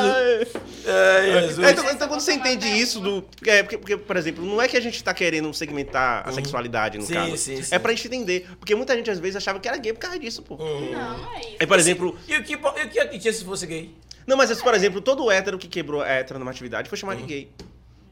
Ai, 0.89 1.41
Jesus. 1.47 1.59
É, 1.67 1.71
então, 1.71 1.91
então 1.91 2.07
quando 2.07 2.21
você 2.21 2.33
entende 2.33 2.65
isso 2.67 2.99
do. 2.99 3.25
É, 3.45 3.61
porque, 3.63 3.77
porque, 3.77 3.97
por 3.97 4.15
exemplo, 4.15 4.45
não 4.45 4.61
é 4.61 4.67
que 4.67 4.77
a 4.77 4.79
gente 4.81 5.03
tá 5.03 5.13
querendo 5.13 5.53
segmentar 5.53 6.27
a 6.27 6.31
sexualidade, 6.31 6.97
no 6.97 7.03
Sim, 7.03 7.13
caso. 7.13 7.37
sim, 7.37 7.61
sim. 7.61 7.75
É 7.75 7.79
pra 7.79 7.91
gente 7.91 8.07
entender. 8.07 8.47
Porque 8.59 8.73
muita 8.75 8.95
gente 8.95 9.09
às 9.11 9.19
vezes 9.19 9.35
achava 9.37 9.59
que 9.59 9.67
era 9.67 9.77
gay 9.77 9.91
por 9.93 9.99
causa 9.99 10.17
disso, 10.19 10.41
pô. 10.43 10.55
Hum. 10.55 10.91
Não, 10.91 11.33
é 11.35 11.39
isso. 11.41 11.55
É, 11.59 11.65
por 11.65 11.77
exemplo. 11.79 12.17
E 12.27 12.35
o 12.37 12.43
que, 12.43 12.53
e 12.53 12.55
o 12.55 12.89
que 12.89 12.99
acontecia 12.99 13.33
se 13.33 13.43
fosse 13.43 13.65
gay? 13.67 13.93
Não, 14.25 14.37
mas 14.37 14.61
por 14.61 14.73
exemplo, 14.73 15.01
todo 15.01 15.29
hétero 15.31 15.57
que 15.57 15.67
quebrou 15.67 16.01
a 16.01 16.07
heteronormatividade 16.09 16.87
foi 16.89 16.97
chamado 16.97 17.17
de 17.17 17.23
Hum. 17.23 17.27
gay. 17.27 17.51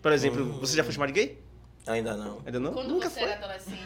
Por 0.02 0.12
exemplo, 0.12 0.46
você 0.60 0.76
já 0.76 0.84
foi 0.84 0.94
chamado 0.94 1.12
de 1.12 1.20
gay? 1.20 1.38
Ainda 1.88 2.16
não. 2.16 2.42
Ainda 2.46 2.60
não? 2.60 2.74
Quando 2.74 2.88
Nunca 2.90 3.10
você 3.10 3.20
foi. 3.20 3.30
era 3.30 3.38
adolescente. 3.44 3.84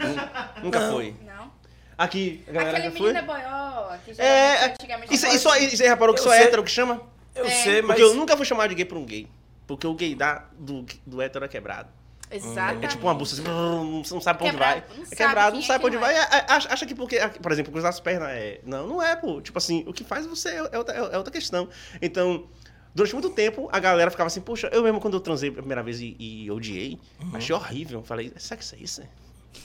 Nunca 0.63 0.79
Não. 0.79 0.91
foi. 0.93 1.15
Não? 1.25 1.51
Aqui, 1.97 2.43
a 2.47 2.51
galera 2.51 2.77
Aquele 2.77 2.91
já 2.93 2.97
foi? 2.97 3.13
menino 3.13 3.19
é 3.19 3.21
boió. 3.21 3.97
Que 4.05 4.13
já 4.13 4.23
É, 4.23 4.65
antigamente 4.67 5.13
isso, 5.13 5.27
isso, 5.27 5.49
aí- 5.49 5.65
aí 5.65 5.87
reparou 5.89 6.13
que 6.15 6.21
Eu 6.21 6.23
só 6.23 6.29
sei. 6.31 6.43
hétero 6.43 6.63
que 6.63 6.71
chama? 6.71 7.01
Eu 7.35 7.45
É. 7.45 7.49
sei, 7.49 7.81
mas. 7.81 7.97
Porque 7.97 8.01
eu 8.03 8.15
nunca 8.15 8.37
fui 8.37 8.45
chamado 8.45 8.69
de 8.69 8.75
gay 8.75 8.85
por 8.85 8.97
um 8.97 9.05
gay. 9.05 9.27
Porque 9.67 9.85
o 9.85 9.93
gay 9.93 10.15
da, 10.15 10.45
do, 10.57 10.85
do 11.05 11.21
hétero 11.21 11.43
é 11.43 11.47
quebrado. 11.49 11.89
Exatamente. 12.31 12.85
É 12.85 12.87
tipo 12.87 13.05
uma 13.05 13.13
bucha 13.13 13.33
assim, 13.33 13.41
brrr, 13.43 14.03
você 14.05 14.13
não 14.13 14.21
sabe 14.21 14.39
pra 14.39 14.47
onde 14.47 14.57
vai. 14.57 14.81
Quebrado, 14.81 14.95
não 14.95 15.01
É 15.01 15.05
sabe 15.05 15.15
quebrado, 15.17 15.51
quem 15.51 15.59
não 15.59 15.63
é 15.63 15.67
sabe 15.67 15.79
pra 15.79 15.87
onde 15.87 15.97
vai. 15.97 16.15
É, 16.15 16.19
é, 16.21 16.45
Acha 16.53 16.73
acha 16.73 16.85
que 16.85 16.95
porque, 16.95 17.19
por 17.41 17.51
exemplo, 17.51 17.71
cruzar 17.71 17.89
as 17.89 17.99
pernas 17.99 18.29
é. 18.29 18.61
Não, 18.63 18.87
não 18.87 19.01
é, 19.03 19.15
pô. 19.15 19.41
Tipo 19.41 19.57
assim, 19.57 19.83
o 19.87 19.91
que 19.93 20.03
faz 20.03 20.25
você 20.27 20.49
é, 20.49 20.69
é 20.71 20.77
outra, 20.77 20.95
é 20.95 21.17
outra 21.17 21.33
questão. 21.33 21.67
Então, 22.01 22.47
durante 22.93 23.13
muito 23.13 23.29
tempo, 23.29 23.69
a 23.71 23.79
galera 23.79 24.09
ficava 24.11 24.27
assim, 24.27 24.41
poxa, 24.41 24.69
eu 24.71 24.83
mesmo 24.83 24.99
quando 24.99 25.13
eu 25.15 25.19
transei 25.19 25.49
a 25.49 25.53
primeira 25.53 25.81
vez 25.83 25.99
e, 26.01 26.15
e 26.19 26.51
odiei, 26.51 26.99
Uhum. 27.21 27.35
achei 27.35 27.55
horrível. 27.55 28.03
Falei, 28.03 28.29
que 28.29 28.37
isso 28.39 28.75
é 28.75 28.77
isso? 28.79 29.01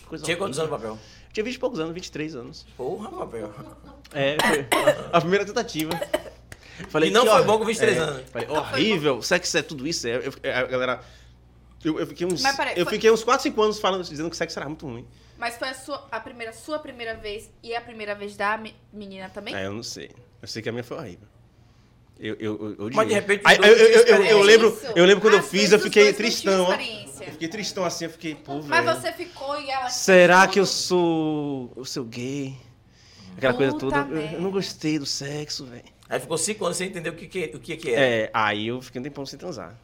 Coisa 0.07 0.25
Tinha 0.25 0.37
quantos 0.37 0.59
anos 0.59 0.71
no 0.71 0.77
papel? 0.79 0.99
Tinha 1.33 1.45
20 1.45 1.55
e 1.55 1.59
poucos 1.59 1.79
anos, 1.81 1.93
23 1.95 2.35
anos. 2.37 2.67
Porra, 2.77 3.11
papel. 3.11 3.53
É, 4.13 4.37
foi 4.41 4.67
a 5.13 5.21
primeira 5.21 5.45
tentativa. 5.45 5.93
Falei, 6.89 7.11
E 7.11 7.13
não 7.13 7.23
que 7.25 7.31
foi 7.31 7.43
bom 7.45 7.59
com 7.59 7.65
23 7.65 7.97
é, 7.97 8.01
anos. 8.01 8.31
Falei, 8.31 8.49
horrível, 8.49 9.23
sexo 9.23 9.57
é 9.59 9.63
tudo 9.63 9.87
isso. 9.87 10.07
É, 10.07 10.17
eu, 10.27 10.33
é, 10.43 10.55
a 10.55 10.63
galera. 10.65 11.01
Eu, 11.85 11.99
eu 12.01 12.07
fiquei 12.07 12.27
uns. 12.27 12.41
Mas 12.43 12.57
peraí, 12.57 12.75
eu 12.79 12.85
foi- 12.85 12.95
fiquei 12.95 13.11
uns 13.11 13.23
4, 13.23 13.43
5 13.43 13.63
anos 13.63 13.79
falando, 13.79 14.03
dizendo 14.05 14.31
que 14.31 14.37
sexo 14.37 14.59
era 14.59 14.69
muito 14.69 14.87
ruim. 14.87 15.07
Mas 15.37 15.57
foi 15.57 15.69
a 15.69 15.75
sua, 15.75 16.07
a 16.11 16.19
primeira, 16.21 16.53
sua 16.53 16.79
primeira 16.79 17.15
vez 17.15 17.51
e 17.63 17.75
a 17.75 17.81
primeira 17.81 18.15
vez 18.15 18.37
da 18.37 18.57
me- 18.57 18.75
menina 18.93 19.29
também? 19.29 19.55
É, 19.55 19.67
eu 19.67 19.73
não 19.73 19.83
sei. 19.83 20.11
Eu 20.41 20.49
sei 20.49 20.63
que 20.63 20.69
a 20.69 20.73
minha 20.73 20.85
foi 20.85 20.97
horrível. 20.97 21.29
Eu, 22.19 22.37
eu, 22.39 22.77
eu, 22.79 22.87
eu 22.87 22.91
Mas 22.95 23.09
de 23.09 23.15
repente 23.15 23.43
Aí, 23.45 23.57
eu, 23.57 23.65
eu, 23.65 24.25
eu, 24.25 24.43
lembro, 24.43 24.69
Isso. 24.69 24.93
eu 24.95 25.05
lembro 25.05 25.21
quando 25.21 25.35
eu 25.35 25.43
fiz, 25.43 25.73
eu 25.73 25.79
fiquei 25.79 26.13
tristão. 26.13 26.73
Eu 26.73 27.33
fiquei 27.33 27.49
tristão 27.49 27.85
assim, 27.85 28.05
eu 28.05 28.11
fiquei, 28.11 28.35
pô, 28.35 28.63
Mas 28.63 28.85
velho. 28.85 29.01
você 29.01 29.13
ficou 29.13 29.61
e 29.61 29.71
ela. 29.71 29.89
Será 29.89 30.47
que 30.47 30.61
eu 30.61 30.67
sou. 30.67 31.73
Eu 31.77 31.85
sou 31.85 32.05
gay? 32.05 32.57
Aquela 33.37 33.55
coisa 33.55 33.73
Puta 33.73 34.05
toda. 34.05 34.15
Eu, 34.15 34.35
eu 34.35 34.41
não 34.41 34.51
gostei 34.51 34.99
do 34.99 35.07
sexo, 35.07 35.67
velho. 35.67 35.83
Aí 36.09 36.21
ficou 36.21 36.39
cinco 36.39 36.65
anos 36.65 36.77
sem 36.77 36.89
entender 36.89 37.11
o 37.11 37.15
que, 37.15 37.27
que, 37.27 37.53
o 37.55 37.59
que, 37.59 37.77
que 37.77 37.91
era. 37.91 38.01
É, 38.01 38.31
aí 38.33 38.69
eu 38.69 38.81
fiquei 38.81 39.01
um 39.01 39.05
tempão 39.05 39.27
sem 39.27 39.39
transar. 39.39 39.75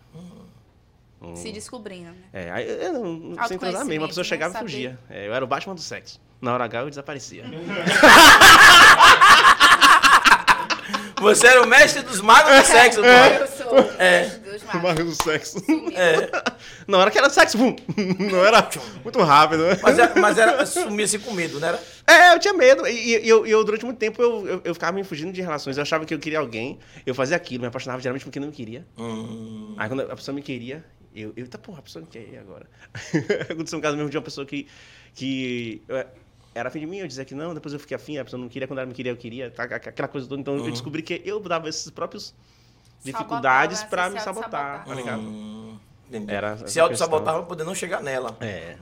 Se 1.35 1.53
descobrindo, 1.53 2.11
né? 2.11 2.17
É, 2.33 2.51
aí 2.51 2.67
eu 2.67 2.93
não, 2.95 3.47
sem 3.47 3.59
transar 3.59 3.85
mesmo. 3.85 4.05
A 4.05 4.09
pessoa 4.09 4.23
Autoconhecimento, 4.23 4.25
chegava 4.25 4.55
né? 4.55 4.61
e 4.61 4.63
fugia. 4.63 4.99
É, 5.11 5.27
eu 5.27 5.35
era 5.35 5.45
o 5.45 5.49
Batman 5.49 5.75
do 5.75 5.81
sexo. 5.81 6.19
Na 6.41 6.55
hora 6.55 6.65
H 6.65 6.81
eu 6.81 6.89
desaparecia. 6.89 7.45
Você 11.21 11.47
era 11.47 11.63
o 11.63 11.67
mestre 11.67 12.03
dos 12.03 12.21
magos 12.21 12.53
do 12.61 12.65
sexo, 12.67 13.05
É. 13.05 13.43
Eu 13.43 13.47
sou 13.49 13.79
É. 13.99 14.25
dos 14.27 14.63
O 14.63 14.83
magos. 14.83 15.17
Do 15.19 15.23
sexo. 15.25 15.59
É. 15.95 16.31
Na 16.87 16.99
hora 16.99 17.11
que 17.11 17.19
era 17.19 17.29
sexo, 17.31 17.59
bum. 17.59 17.77
Não 18.19 18.45
era 18.45 18.69
muito 19.03 19.19
rápido, 19.23 19.63
né? 19.65 19.79
Mas 19.83 19.99
era, 19.99 20.21
mas 20.21 20.39
era 20.39 20.67
sumia 20.67 21.05
assim 21.05 21.19
com 21.19 21.33
medo, 21.33 21.61
né? 21.61 21.69
Era? 21.69 21.81
É, 22.07 22.35
eu 22.35 22.39
tinha 22.39 22.55
medo. 22.55 22.87
E, 22.87 23.19
e 23.25 23.29
eu, 23.29 23.47
eu, 23.47 23.63
durante 23.65 23.85
muito 23.85 23.99
tempo, 23.99 24.21
eu, 24.23 24.47
eu, 24.47 24.61
eu 24.65 24.75
ficava 24.75 24.93
me 24.93 25.05
fugindo 25.05 25.33
de 25.33 25.41
relações. 25.41 25.77
Eu 25.77 25.83
achava 25.83 26.05
que 26.05 26.13
eu 26.15 26.19
queria 26.19 26.39
alguém, 26.39 26.79
eu 27.07 27.15
fazia 27.15 27.37
aquilo, 27.37 27.63
me 27.63 27.69
apaixonava 27.69 28.01
geralmente 28.03 28.25
por 28.25 28.31
quem 28.33 28.41
não 28.41 28.49
me 28.49 28.55
queria. 28.55 28.87
Hum. 28.99 29.75
Aí 29.77 29.89
quando 29.89 30.01
a 30.03 30.17
pessoa 30.17 30.35
me 30.35 30.43
queria, 30.43 30.85
eu, 31.15 31.33
eu 31.37 31.47
tá, 31.49 31.59
porra, 31.59 31.79
a 31.81 31.83
pessoa 31.83 32.03
não 32.03 32.09
quer 32.11 32.21
ir 32.23 32.39
agora. 32.39 32.67
Aconteceu 33.51 33.79
um 33.79 33.83
caso 33.83 33.97
mesmo 33.97 34.11
de 34.11 34.17
uma 34.17 34.23
pessoa 34.25 34.47
que, 34.47 34.67
que 35.15 35.83
eu- 35.89 36.05
era 36.55 36.69
afim 36.69 36.81
de 36.81 36.87
mim, 36.87 36.99
eu 36.99 37.07
dizia 37.07 37.25
que 37.25 37.35
não, 37.35 37.55
depois 37.55 37.73
eu 37.73 37.81
fiquei 37.81 37.97
afim, 37.97 38.19
a 38.19 38.25
pessoa 38.25 38.41
não 38.41 38.49
queria, 38.49 38.67
quando 38.67 38.81
ela 38.81 38.87
me 38.87 38.95
queria, 38.95 39.13
eu 39.13 39.17
queria, 39.17 39.51
tá, 39.51 39.65
aquela 39.65 40.09
coisa 40.09 40.27
toda. 40.27 40.41
Então 40.41 40.57
eu 40.57 40.71
descobri 40.71 41.03
que 41.03 41.23
eu 41.25 41.41
dava 41.41 41.69
esses 41.69 41.89
próprios 41.91 42.35
dificuldades 43.05 43.83
pra 43.85 44.09
você 44.09 44.15
me 44.15 44.21
sabotar, 44.21 44.85
tá 44.85 44.95
ligado? 44.95 45.21
Hum. 45.21 45.79
Era 46.27 46.57
Se 46.59 46.65
essa 46.65 46.83
auto-sabotava 46.83 47.39
pra 47.39 47.47
poder 47.47 47.65
não 47.65 47.75
chegar 47.75 48.03
nela. 48.03 48.37
É. 48.41 48.77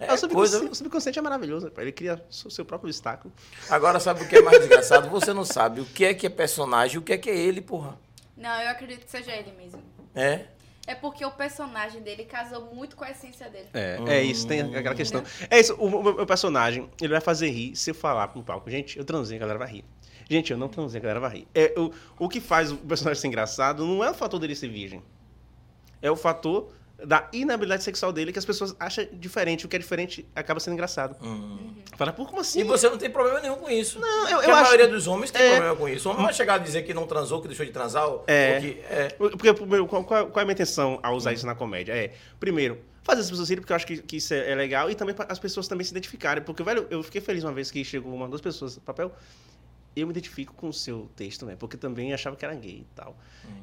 É 0.00 0.12
o, 0.12 0.16
subconsciente, 0.16 0.58
coisa... 0.60 0.70
o 0.70 0.74
subconsciente 0.76 1.18
é 1.18 1.22
maravilhoso, 1.22 1.72
ele 1.76 1.90
cria 1.90 2.24
o 2.44 2.50
seu 2.50 2.64
próprio 2.64 2.88
obstáculo. 2.88 3.34
Agora, 3.68 3.98
sabe 3.98 4.22
o 4.22 4.28
que 4.28 4.36
é 4.36 4.42
mais 4.42 4.60
desgraçado? 4.60 5.10
Você 5.10 5.32
não 5.32 5.44
sabe 5.44 5.80
o 5.80 5.84
que 5.84 6.04
é 6.04 6.14
que 6.14 6.24
é 6.24 6.30
personagem 6.30 6.98
o 6.98 7.02
que 7.02 7.12
é 7.12 7.18
que 7.18 7.28
é 7.28 7.36
ele, 7.36 7.60
porra. 7.60 7.98
Não, 8.36 8.60
eu 8.60 8.70
acredito 8.70 9.04
que 9.04 9.10
seja 9.10 9.32
ele 9.32 9.52
mesmo. 9.58 9.82
É? 10.14 10.44
É 10.88 10.94
porque 10.94 11.22
o 11.22 11.30
personagem 11.30 12.00
dele 12.00 12.24
casou 12.24 12.74
muito 12.74 12.96
com 12.96 13.04
a 13.04 13.10
essência 13.10 13.50
dele. 13.50 13.68
É, 13.74 13.98
é 14.06 14.22
isso, 14.22 14.48
tem 14.48 14.74
aquela 14.74 14.94
questão. 14.94 15.22
É 15.50 15.60
isso, 15.60 15.74
o, 15.74 16.02
meu 16.02 16.24
personagem, 16.24 16.88
ele 16.98 17.12
vai 17.12 17.20
fazer 17.20 17.50
rir 17.50 17.76
se 17.76 17.90
eu 17.90 17.94
falar 17.94 18.32
no 18.34 18.42
palco. 18.42 18.70
Gente, 18.70 18.98
eu 18.98 19.04
transei, 19.04 19.36
a 19.36 19.40
galera 19.40 19.58
vai 19.58 19.68
rir. 19.70 19.84
Gente, 20.30 20.50
eu 20.50 20.56
não 20.56 20.66
transei, 20.66 20.98
a 20.98 21.02
galera 21.02 21.20
vai 21.20 21.30
rir. 21.30 21.48
É, 21.54 21.74
o, 21.76 21.92
o 22.18 22.26
que 22.26 22.40
faz 22.40 22.72
o 22.72 22.78
personagem 22.78 23.20
ser 23.20 23.28
engraçado 23.28 23.84
não 23.84 24.02
é 24.02 24.10
o 24.10 24.14
fator 24.14 24.40
dele 24.40 24.54
ser 24.54 24.68
virgem. 24.68 25.02
É 26.00 26.10
o 26.10 26.16
fator 26.16 26.72
da 27.04 27.28
inabilidade 27.32 27.84
sexual 27.84 28.12
dele 28.12 28.32
que 28.32 28.38
as 28.38 28.44
pessoas 28.44 28.74
acham 28.78 29.06
diferente. 29.12 29.64
O 29.64 29.68
que 29.68 29.76
é 29.76 29.78
diferente 29.78 30.26
acaba 30.34 30.58
sendo 30.58 30.74
engraçado. 30.74 31.16
Fala, 31.96 32.12
pô, 32.12 32.26
como 32.26 32.40
assim? 32.40 32.60
E 32.60 32.64
você 32.64 32.88
não 32.88 32.98
tem 32.98 33.08
problema 33.10 33.40
nenhum 33.40 33.56
com 33.56 33.70
isso. 33.70 33.98
Não, 34.00 34.28
eu- 34.28 34.36
Porque 34.36 34.50
eu 34.50 34.54
a 34.54 34.58
acho- 34.60 34.64
maioria 34.70 34.88
dos 34.88 35.06
homens 35.06 35.30
tem 35.30 35.42
É. 35.42 35.50
problema 35.56 35.76
com 35.76 35.88
isso. 35.88 36.08
O 36.08 36.12
homem 36.12 36.24
vai 36.24 36.34
chegar 36.34 36.54
a 36.54 36.58
dizer 36.58 36.82
que 36.82 36.92
não 36.92 37.06
transou, 37.06 37.40
que 37.40 37.46
deixou 37.48 37.64
de 37.64 37.72
transar, 37.72 38.04
É. 38.26 38.60
que... 38.60 38.80
É. 38.90 39.08
Porque, 39.16 39.52
qual, 39.88 40.04
qual- 40.04 40.32
é 40.36 40.40
a 40.40 40.44
minha 40.44 40.52
intenção 40.52 40.98
ao 41.02 41.14
usar 41.14 41.32
isso 41.32 41.46
na 41.46 41.54
comédia? 41.54 41.92
É, 41.92 42.12
primeiro, 42.40 42.78
fazer 43.02 43.20
as 43.22 43.30
pessoas 43.30 43.48
rirem, 43.48 43.62
porque 43.62 43.72
eu 43.72 43.76
acho 43.76 43.86
que, 43.86 43.98
que 44.02 44.16
isso 44.16 44.34
é, 44.34 44.50
é 44.50 44.54
legal, 44.54 44.90
e 44.90 44.94
também 44.94 45.14
as 45.28 45.38
pessoas 45.38 45.66
também 45.68 45.84
se 45.84 45.92
identificarem. 45.92 46.42
Porque, 46.42 46.62
velho, 46.62 46.86
eu 46.90 47.02
fiquei 47.02 47.20
feliz 47.20 47.42
uma 47.44 47.52
vez 47.52 47.70
que 47.70 47.84
chegou 47.84 48.12
uma 48.14 48.28
duas 48.28 48.40
pessoas 48.40 48.76
papel. 48.78 49.12
Eu 49.96 50.06
me 50.06 50.12
identifico 50.12 50.54
com 50.54 50.68
o 50.68 50.72
seu 50.72 51.10
texto, 51.16 51.44
né? 51.44 51.56
Porque 51.58 51.76
também 51.76 52.12
achava 52.12 52.36
que 52.36 52.44
era 52.44 52.54
gay 52.54 52.80
e 52.80 52.86
tal. 52.94 53.16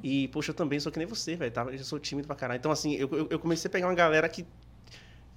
E, 0.04 0.28
poxa, 0.30 0.52
eu 0.52 0.56
também 0.56 0.80
sou 0.80 0.92
que 0.92 0.98
nem 0.98 1.08
você, 1.08 1.36
velho. 1.36 1.52
tá? 1.52 1.64
Eu 1.64 1.84
sou 1.84 1.98
tímido 2.00 2.28
pra 2.28 2.36
caralho. 2.36 2.58
Então, 2.58 2.72
assim, 2.72 2.94
eu, 2.96 3.08
eu, 3.12 3.28
eu 3.30 3.40
comecei 3.40 3.70
a 3.70 3.72
pegar 3.72 3.88
uma 3.88 3.94
galera 3.96 4.28
que. 4.28 4.46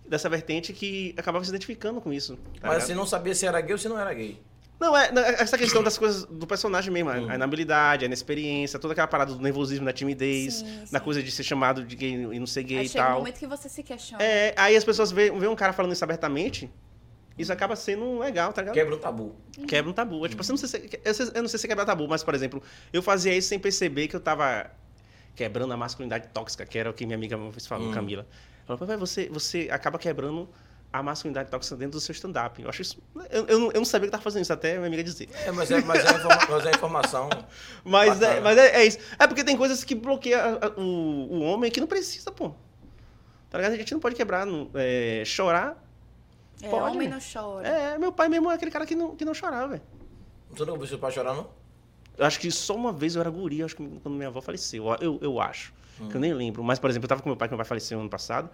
dessa 0.08 0.28
vertente 0.28 0.72
que 0.72 1.14
acabava 1.16 1.44
se 1.44 1.50
identificando 1.50 2.00
com 2.00 2.12
isso. 2.12 2.36
tá 2.60 2.68
Mas 2.68 2.84
você 2.84 2.94
não 2.94 3.06
sabia 3.06 3.34
se 3.34 3.46
era 3.46 3.60
gay 3.60 3.72
ou 3.72 3.78
se 3.78 3.88
não 3.88 3.98
era 3.98 4.12
gay. 4.12 4.40
Não, 4.80 4.96
é 4.96 5.10
não, 5.10 5.22
é 5.22 5.42
essa 5.42 5.58
questão 5.58 5.82
das 5.82 5.98
coisas 5.98 6.24
do 6.24 6.46
personagem 6.46 6.92
mesmo, 6.92 7.10
a 7.10 7.14
a 7.14 7.34
inabilidade, 7.34 8.04
a 8.04 8.06
inexperiência, 8.06 8.78
toda 8.78 8.92
aquela 8.92 9.08
parada 9.08 9.34
do 9.34 9.42
nervosismo, 9.42 9.84
da 9.84 9.92
timidez, 9.92 10.54
Sim, 10.54 10.84
da 10.92 10.98
sim. 11.00 11.04
coisa 11.04 11.20
de 11.20 11.32
ser 11.32 11.42
chamado 11.42 11.82
de 11.84 11.96
gay 11.96 12.12
e 12.12 12.38
não 12.38 12.46
ser 12.46 12.62
gay 12.62 12.78
Aí 12.78 12.86
e 12.86 12.88
chega 12.88 13.04
um 13.04 13.08
tal. 13.08 13.18
momento 13.18 13.38
que 13.40 13.46
você 13.48 13.68
se 13.68 13.82
questiona. 13.82 14.22
É, 14.22 14.54
aí 14.56 14.76
as 14.76 14.84
pessoas 14.84 15.10
veem, 15.10 15.36
veem 15.36 15.50
um 15.50 15.56
cara 15.56 15.72
falando 15.72 15.92
isso 15.92 16.04
abertamente, 16.04 16.70
isso 17.38 17.52
acaba 17.52 17.76
sendo 17.76 18.18
legal, 18.18 18.52
tá 18.52 18.60
ligado? 18.62 18.74
Quebra 18.74 18.94
o 18.94 18.98
tabu. 18.98 19.34
Quebra 19.66 19.90
um 19.90 19.94
tabu. 19.94 20.26
É, 20.26 20.28
tipo, 20.28 20.40
assim, 20.42 20.50
eu, 20.52 20.58
não 20.58 20.66
sei 20.68 20.80
se, 21.14 21.32
eu 21.34 21.42
não 21.42 21.48
sei 21.48 21.58
se 21.58 21.68
quebra 21.68 21.84
tabu, 21.86 22.06
mas, 22.08 22.22
por 22.24 22.34
exemplo, 22.34 22.62
eu 22.92 23.02
fazia 23.02 23.34
isso 23.34 23.48
sem 23.48 23.58
perceber 23.58 24.08
que 24.08 24.16
eu 24.16 24.20
tava 24.20 24.70
quebrando 25.36 25.72
a 25.72 25.76
masculinidade 25.76 26.28
tóxica, 26.34 26.66
que 26.66 26.78
era 26.78 26.90
o 26.90 26.92
que 26.92 27.06
minha 27.06 27.16
amiga 27.16 27.38
falou, 27.66 27.92
Camila. 27.92 28.26
Ela 28.68 28.76
falou, 28.76 28.78
"Papai, 28.78 28.96
você, 28.96 29.28
você 29.30 29.68
acaba 29.70 29.98
quebrando 29.98 30.48
a 30.92 31.02
masculinidade 31.02 31.50
tóxica 31.50 31.76
dentro 31.76 31.92
do 31.92 32.00
seu 32.00 32.12
stand-up. 32.14 32.62
Eu 32.62 32.68
acho 32.68 32.80
isso. 32.82 32.98
Eu, 33.30 33.46
eu, 33.46 33.58
não, 33.60 33.66
eu 33.72 33.76
não 33.78 33.84
sabia 33.84 34.06
que 34.08 34.10
tava 34.10 34.22
fazendo 34.22 34.42
isso, 34.42 34.52
até 34.52 34.74
minha 34.76 34.86
amiga 34.86 35.04
dizer. 35.04 35.28
É, 35.44 35.52
mas 35.52 35.70
é, 35.70 35.80
mas 35.82 36.02
é, 36.04 36.10
informa- 36.16 36.46
mas 36.48 36.66
é 36.66 36.70
informação. 36.70 37.28
Mas, 37.84 38.20
é, 38.22 38.40
mas 38.40 38.58
é, 38.58 38.76
é 38.80 38.84
isso. 38.86 38.98
É 39.18 39.26
porque 39.26 39.44
tem 39.44 39.56
coisas 39.56 39.84
que 39.84 39.94
bloqueiam 39.94 40.58
o, 40.76 40.82
o 40.82 41.40
homem 41.42 41.70
que 41.70 41.78
não 41.80 41.86
precisa, 41.86 42.32
pô. 42.32 42.54
Tá 43.50 43.58
ligado? 43.58 43.72
A 43.74 43.76
gente 43.76 43.92
não 43.92 44.00
pode 44.00 44.14
quebrar, 44.14 44.44
não- 44.46 44.70
é, 44.74 45.22
chorar. 45.24 45.76
É, 46.62 46.68
Pode, 46.68 46.96
homem 46.96 47.08
não 47.08 47.18
chora. 47.20 47.66
É, 47.68 47.98
meu 47.98 48.12
pai 48.12 48.28
mesmo 48.28 48.50
é 48.50 48.54
aquele 48.54 48.70
cara 48.70 48.84
que 48.84 48.94
não, 48.94 49.14
que 49.14 49.24
não 49.24 49.34
chorava, 49.34 49.68
velho. 49.68 49.82
Você 50.50 50.64
nunca 50.64 50.78
viu 50.78 50.86
seu 50.86 50.98
pai 50.98 51.12
chorar, 51.12 51.34
não? 51.34 51.48
Eu 52.16 52.26
acho 52.26 52.40
que 52.40 52.50
só 52.50 52.74
uma 52.74 52.92
vez 52.92 53.14
eu 53.14 53.20
era 53.20 53.30
guri, 53.30 53.62
acho 53.62 53.76
que 53.76 53.86
quando 54.02 54.16
minha 54.16 54.28
avó 54.28 54.40
faleceu. 54.40 54.84
Eu, 55.00 55.18
eu 55.22 55.40
acho. 55.40 55.72
Que 56.10 56.16
eu 56.16 56.20
nem 56.20 56.32
lembro. 56.32 56.62
Mas, 56.62 56.78
por 56.78 56.88
exemplo, 56.90 57.04
eu 57.04 57.08
tava 57.08 57.22
com 57.22 57.28
meu 57.28 57.36
pai, 57.36 57.48
que 57.48 57.52
meu 57.52 57.58
pai 57.58 57.64
faleceu 57.66 57.98
ano 58.00 58.08
passado. 58.10 58.50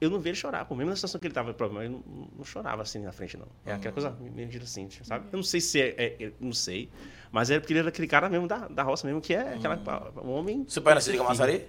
Eu 0.00 0.10
não 0.10 0.18
vi 0.18 0.30
ele 0.30 0.36
chorar, 0.36 0.64
pô. 0.64 0.74
Mesmo 0.74 0.90
na 0.90 0.96
situação 0.96 1.20
que 1.20 1.26
ele 1.26 1.34
tava, 1.34 1.54
problema, 1.54 1.84
ele 1.84 1.94
não, 1.94 2.28
não 2.38 2.44
chorava 2.44 2.82
assim 2.82 2.98
na 2.98 3.12
frente, 3.12 3.36
não. 3.36 3.46
É 3.64 3.72
aquela 3.72 3.92
coisa 3.92 4.10
meio 4.20 4.62
assim, 4.62 4.88
sabe? 5.02 5.26
Eu 5.30 5.36
não 5.36 5.42
sei 5.44 5.60
se 5.60 5.80
é, 5.80 5.94
é- 5.96 6.24
é- 6.24 6.32
Não 6.40 6.52
sei. 6.52 6.90
Mas 7.30 7.50
é 7.50 7.60
porque 7.60 7.72
ele 7.72 7.80
era 7.80 7.88
aquele 7.88 8.08
cara 8.08 8.28
mesmo 8.28 8.48
da, 8.48 8.66
da 8.68 8.82
roça 8.82 9.06
mesmo, 9.06 9.20
que 9.20 9.32
é 9.32 9.54
aquela. 9.54 9.76
Um 10.24 10.30
homem. 10.32 10.64
Seu 10.68 10.82
pai 10.82 10.94
nasceu 10.94 11.12
de 11.12 11.18
Camaçari? 11.18 11.66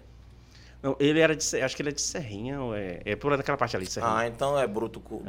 Não, 0.84 0.98
ele 1.00 1.20
era 1.22 1.34
de. 1.34 1.44
Acho 1.62 1.76
que 1.78 1.82
ele 1.82 1.90
é 1.90 1.94
de 1.94 2.02
Serrinha, 2.02 2.62
ou 2.62 2.76
é, 2.76 3.00
é 3.06 3.16
por 3.16 3.32
aquela 3.32 3.58
parte 3.58 3.74
ali 3.78 3.86
de 3.86 3.92
Serrinha. 3.94 4.14
Ah, 4.18 4.28
então 4.28 4.60
é 4.60 4.68
bruto, 4.68 5.00
cu- 5.00 5.24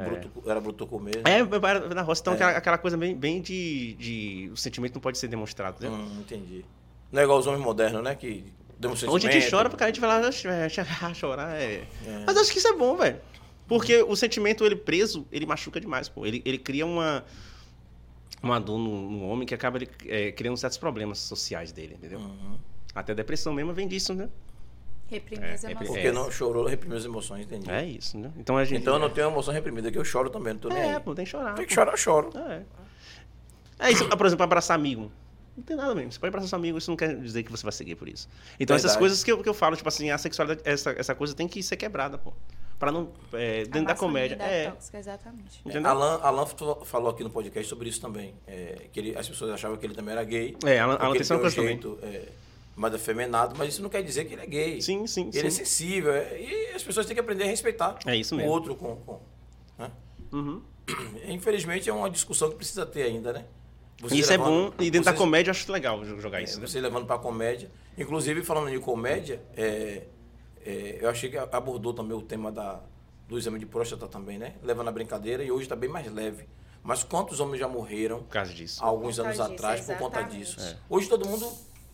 era 0.47 0.61
bruto 0.61 0.85
mesmo. 1.01 1.23
É, 1.25 1.39
era 1.69 1.95
na 1.95 2.03
roça, 2.03 2.23
então 2.23 2.33
É. 2.33 2.37
aquela, 2.37 2.51
aquela 2.59 2.79
coisa 2.79 2.97
bem, 2.97 3.15
bem 3.17 3.41
de, 3.41 3.95
de. 3.95 4.51
O 4.53 4.57
sentimento 4.57 4.95
não 4.95 5.01
pode 5.01 5.17
ser 5.17 5.29
demonstrado, 5.29 5.77
né? 5.81 5.89
Hum, 5.89 6.19
entendi. 6.21 6.65
Não 7.13 7.21
é 7.21 7.25
igual 7.25 7.39
os 7.39 7.47
homens 7.47 7.63
modernos, 7.63 8.03
né? 8.03 8.17
Que 8.17 8.53
demonstram 8.77 9.13
Onde 9.13 9.29
a 9.29 9.31
gente 9.31 9.49
chora, 9.49 9.71
porque 9.71 9.85
a 9.85 9.87
gente 9.87 10.01
vai 10.01 10.11
lá 10.21 10.29
"Ah, 10.29 11.15
chorar. 11.15 11.55
É. 11.55 11.85
Mas 12.27 12.37
acho 12.37 12.51
que 12.51 12.59
isso 12.59 12.67
é 12.67 12.73
bom, 12.77 12.97
velho. 12.97 13.21
Porque 13.69 14.03
o 14.03 14.17
sentimento, 14.17 14.65
ele 14.67 14.75
preso, 14.77 15.25
ele 15.31 15.47
machuca 15.47 15.81
demais, 15.81 16.09
pô. 16.09 16.27
Ele, 16.27 16.43
ele 16.45 16.59
cria 16.59 16.85
uma, 16.85 17.25
uma 18.43 18.59
dor 18.59 18.77
no, 18.79 19.09
no 19.11 19.27
homem 19.29 19.47
que 19.47 19.55
acaba 19.55 19.79
ele, 19.79 19.89
é, 20.07 20.33
criando 20.33 20.57
certos 20.57 20.77
problemas 20.79 21.19
sociais 21.19 21.71
dele, 21.73 21.95
entendeu? 21.95 22.19
Uhum. 22.19 22.59
Até 22.95 23.13
a 23.13 23.15
depressão 23.15 23.55
mesmo 23.55 23.73
vem 23.73 23.89
disso, 23.89 24.13
né? 24.13 24.29
Reprimir 25.15 25.45
É, 25.49 25.55
as 25.55 25.63
reprimir. 25.63 25.83
emoções. 25.87 26.03
Porque 26.03 26.13
não 26.13 26.31
chorou, 26.31 26.67
reprimiu 26.67 26.97
as 26.99 27.05
emoções, 27.05 27.45
entendi. 27.47 27.71
É 27.71 27.85
isso, 27.85 28.19
né? 28.19 28.31
Então 28.37 28.57
a 28.57 28.65
gente. 28.65 28.81
Então 28.83 28.95
eu 28.95 29.01
não 29.01 29.11
tenho 29.11 29.29
emoção 29.29 29.53
reprimida, 29.55 29.91
que 29.91 29.99
eu 29.99 30.05
choro 30.05 30.29
também, 30.31 30.53
não 30.55 30.61
tô 30.61 30.69
nem 30.69 30.79
É, 30.79 30.95
aí. 30.97 31.01
pô, 31.01 31.15
tem 31.15 31.25
que 31.25 31.31
chorar. 31.31 31.55
Tem 31.55 31.65
que 31.65 31.75
pô. 31.75 31.81
chorar, 31.81 31.93
eu 31.93 31.97
choro. 31.97 32.31
É. 32.37 32.63
É 33.79 33.91
isso, 33.91 34.09
por 34.09 34.27
exemplo, 34.27 34.45
abraçar 34.45 34.75
amigo. 34.77 35.11
Não 35.57 35.63
tem 35.63 35.77
nada 35.77 35.95
mesmo. 35.95 36.11
Você 36.11 36.19
pode 36.19 36.29
abraçar 36.31 36.49
seu 36.49 36.57
amigo, 36.59 36.79
isso 36.79 36.91
não 36.91 36.97
quer 36.97 37.17
dizer 37.17 37.43
que 37.45 37.51
você 37.51 37.63
vai 37.63 37.73
seguir 37.73 37.95
por 37.95 38.09
isso. 38.09 38.29
Então, 38.59 38.75
essas 38.75 38.93
Verdade. 38.93 38.99
coisas 39.01 39.23
que 39.25 39.31
eu, 39.31 39.41
que 39.43 39.49
eu 39.49 39.55
falo, 39.55 39.77
tipo 39.77 39.89
assim, 39.89 40.11
a 40.11 40.19
sexualidade, 40.19 40.63
essa, 40.65 40.91
essa 40.99 41.15
coisa 41.15 41.33
tem 41.35 41.47
que 41.47 41.63
ser 41.63 41.77
quebrada, 41.77 42.19
pô. 42.19 42.33
Pra 42.77 42.91
não. 42.91 43.13
é, 43.33 43.61
A 43.61 43.65
dentro 43.65 43.85
da 43.85 43.95
comédia. 43.95 44.35
É. 44.41 44.71
tóxica, 44.71 44.99
exatamente. 44.99 45.61
Entendeu? 45.65 45.89
Alan, 45.89 46.19
Alan 46.23 46.43
f- 46.45 46.57
falou 46.85 47.09
aqui 47.11 47.23
no 47.23 47.31
podcast 47.31 47.69
sobre 47.69 47.89
isso 47.89 48.01
também. 48.01 48.35
é, 48.49 48.87
que 48.93 48.99
ele- 48.99 49.17
as 49.17 49.29
pessoas 49.29 49.53
achavam 49.53 49.77
que 49.77 49.87
ele 49.87 49.95
também 49.95 50.13
era 50.13 50.25
gay. 50.25 50.57
É, 50.65 50.81
Alan- 50.81 50.97
Alan 50.97 51.13
tem 51.13 51.21
essa 51.21 51.37
um 51.37 51.41
coisa 51.41 51.55
também. 51.55 51.71
jeito 51.81 51.99
é, 52.03 52.29
mais 52.77 52.95
afeminado, 52.95 53.55
mas 53.57 53.75
isso 53.75 53.83
não 53.83 53.89
quer 53.89 54.03
dizer 54.03 54.25
que 54.25 54.35
ele 54.35 54.43
é 54.43 54.47
gay. 54.47 54.83
Sim, 54.83 55.07
sim, 55.07 55.31
Ele 55.33 55.47
é 55.47 55.51
sim. 55.51 55.59
sensível. 55.65 56.13
é, 56.13 56.41
e 56.41 56.75
as 56.75 56.83
pessoas 56.83 57.07
têm 57.07 57.15
que 57.15 57.21
aprender 57.21 57.45
a 57.45 57.47
respeitar 57.47 57.99
É 58.07 58.17
isso 58.17 58.35
o 58.35 58.39
mesmo. 58.39 58.53
outro. 58.53 58.75
Com, 58.75 58.97
com, 58.97 59.21
né? 59.79 59.91
Uhum. 60.33 60.61
Infelizmente 61.29 61.89
é 61.89 61.93
uma 61.93 62.11
discussão 62.11 62.51
que 62.51 62.57
precisa 62.57 62.85
ter 62.85 63.03
ainda, 63.03 63.33
né? 63.33 63.45
Você 64.01 64.17
Isso 64.17 64.33
é 64.33 64.37
bom, 64.39 64.45
levando- 64.65 64.75
e 64.83 64.91
dentro 64.91 65.11
da 65.13 65.17
comédia 65.17 65.51
eu 65.51 65.53
acho 65.53 65.71
legal 65.71 66.05
jogar 66.05 66.43
isso. 66.43 66.61
né? 66.61 66.67
Você 66.67 66.81
levando 66.81 67.07
pra 67.07 67.17
comédia. 67.17 67.71
Inclusive, 67.97 68.43
falando 68.43 68.71
de 68.71 68.79
comédia, 68.81 69.41
é, 69.57 70.03
é, 70.65 70.99
eu 71.01 71.09
achei 71.09 71.31
que 71.31 71.39
abordou 71.39 71.95
também 71.95 72.17
o 72.17 72.21
tema 72.21 72.51
da, 72.51 72.81
do 73.29 73.39
exame 73.39 73.59
de 73.59 73.67
próstata 73.67 74.09
também, 74.09 74.37
né? 74.37 74.57
Leva 74.63 74.83
na 74.83 74.91
brincadeira 74.91 75.45
e 75.45 75.51
hoje 75.51 75.63
está 75.63 75.77
bem 75.77 75.89
mais 75.89 76.13
leve. 76.13 76.49
Mas 76.83 77.03
quantos 77.05 77.39
homens 77.41 77.61
já 77.61 77.69
morreram 77.69 78.19
Por 78.19 78.29
causa 78.31 78.53
disso. 78.53 78.83
há 78.85 78.87
alguns 78.89 79.19
anos 79.19 79.33
disso, 79.39 79.43
atrás 79.45 79.81
por 79.87 79.97
conta 79.97 80.19
exatamente. 80.19 80.39
disso? 80.45 80.61
É. 80.61 80.77
Hoje 80.91 81.09
todo 81.09 81.27
mundo 81.27 81.51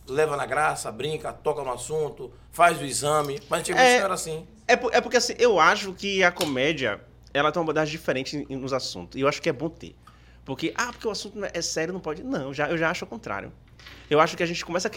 leva 0.07 0.35
na 0.35 0.45
graça, 0.45 0.91
brinca, 0.91 1.31
toca 1.31 1.63
no 1.63 1.71
assunto, 1.71 2.31
faz 2.51 2.79
o 2.81 2.85
exame. 2.85 3.39
Mas 3.49 3.61
antigamente 3.61 3.89
É. 3.91 3.97
não 3.99 4.05
era 4.05 4.13
assim. 4.13 4.45
É, 4.67 4.75
por- 4.75 4.93
é 4.93 5.01
porque 5.01 5.17
assim, 5.17 5.33
eu 5.37 5.59
acho 5.59 5.93
que 5.93 6.23
a 6.23 6.31
comédia, 6.31 7.01
ela 7.33 7.51
tem 7.51 7.59
uma 7.59 7.65
abordagem 7.65 7.91
diferente 7.91 8.45
nos 8.49 8.73
assuntos. 8.73 9.17
E 9.17 9.21
eu 9.21 9.27
acho 9.27 9.41
que 9.41 9.49
é 9.49 9.53
bom 9.53 9.69
ter. 9.69 9.95
Porque, 10.43 10.73
ah, 10.75 10.87
porque 10.91 11.07
o 11.07 11.11
assunto 11.11 11.37
não 11.37 11.45
é- 11.47 11.51
é 11.53 11.61
sério, 11.61 11.93
não 11.93 11.99
pode. 12.01 12.23
Não, 12.23 12.53
já, 12.53 12.69
eu 12.69 12.77
já 12.77 12.89
acho 12.89 13.05
o 13.05 13.07
contrário. 13.07 13.51
Eu 14.09 14.19
acho 14.19 14.35
que 14.35 14.43
a 14.43 14.45
gente 14.45 14.63
começa 14.65 14.87
a 14.87 14.91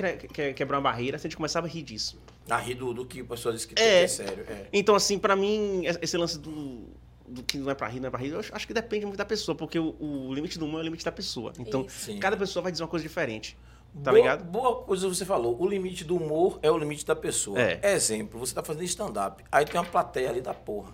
quebrar 0.53 0.79
uma 0.79 0.83
barreira 0.91 1.19
se 1.19 1.27
a 1.27 1.29
gente 1.31 1.37
começar 1.37 1.63
a 1.63 1.67
rir 1.67 1.83
disso. 1.83 2.21
A 2.51 2.57
rir 2.59 2.75
do, 2.75 2.93
do 2.93 3.07
que 3.07 3.21
a 3.21 3.25
pessoa 3.25 3.55
diz 3.55 3.65
que, 3.65 3.75
É. 3.75 3.77
que 3.77 3.83
é 3.83 4.09
sério. 4.09 4.45
É. 4.49 4.67
Então, 4.73 4.95
assim, 4.95 5.19
pra 5.19 5.37
mim, 5.37 5.85
esse 6.03 6.17
lance 6.17 6.39
do, 6.39 6.89
do 7.27 7.43
que 7.43 7.57
não 7.59 7.71
é 7.71 7.75
pra 7.75 7.87
rir, 7.89 8.01
não 8.01 8.09
é 8.09 8.11
pra 8.11 8.19
rir, 8.21 8.31
eu 8.31 8.41
acho- 8.41 8.55
acho 8.55 8.67
que 8.67 8.75
depende 8.75 9.07
muito 9.07 9.17
da 9.19 9.25
pessoa, 9.25 9.55
porque 9.57 9.79
o, 9.79 9.95
o 10.01 10.35
limite 10.35 10.59
do 10.59 10.65
humor 10.67 10.79
é 10.79 10.83
o 10.83 10.85
limite 10.85 11.05
da 11.05 11.13
pessoa. 11.13 11.53
Então, 11.59 11.87
Isso. 11.87 12.19
Cada 12.19 12.37
pessoa 12.37 12.63
vai 12.63 12.73
dizer 12.73 12.83
uma 12.83 12.89
coisa 12.89 13.03
diferente. 13.03 13.57
Tá 14.03 14.11
boa, 14.11 14.17
ligado? 14.17 14.45
Boa 14.45 14.83
coisa 14.83 15.09
você 15.09 15.25
falou. 15.25 15.57
O 15.61 15.67
limite 15.69 16.05
do 16.05 16.17
humor 16.17 16.59
é 16.63 16.71
o 16.71 16.77
limite 16.77 17.07
da 17.07 17.15
pessoa. 17.15 17.61
É. 17.61 17.81
Exemplo, 17.95 18.39
você 18.41 18.53
tá 18.55 18.63
fazendo 18.63 18.85
stand-up. 18.85 19.45
Aí 19.53 19.65
tem 19.65 19.81
uma 19.81 19.87
plateia 19.87 20.29
ali 20.31 20.41
da 20.41 20.53
porra. 20.53 20.93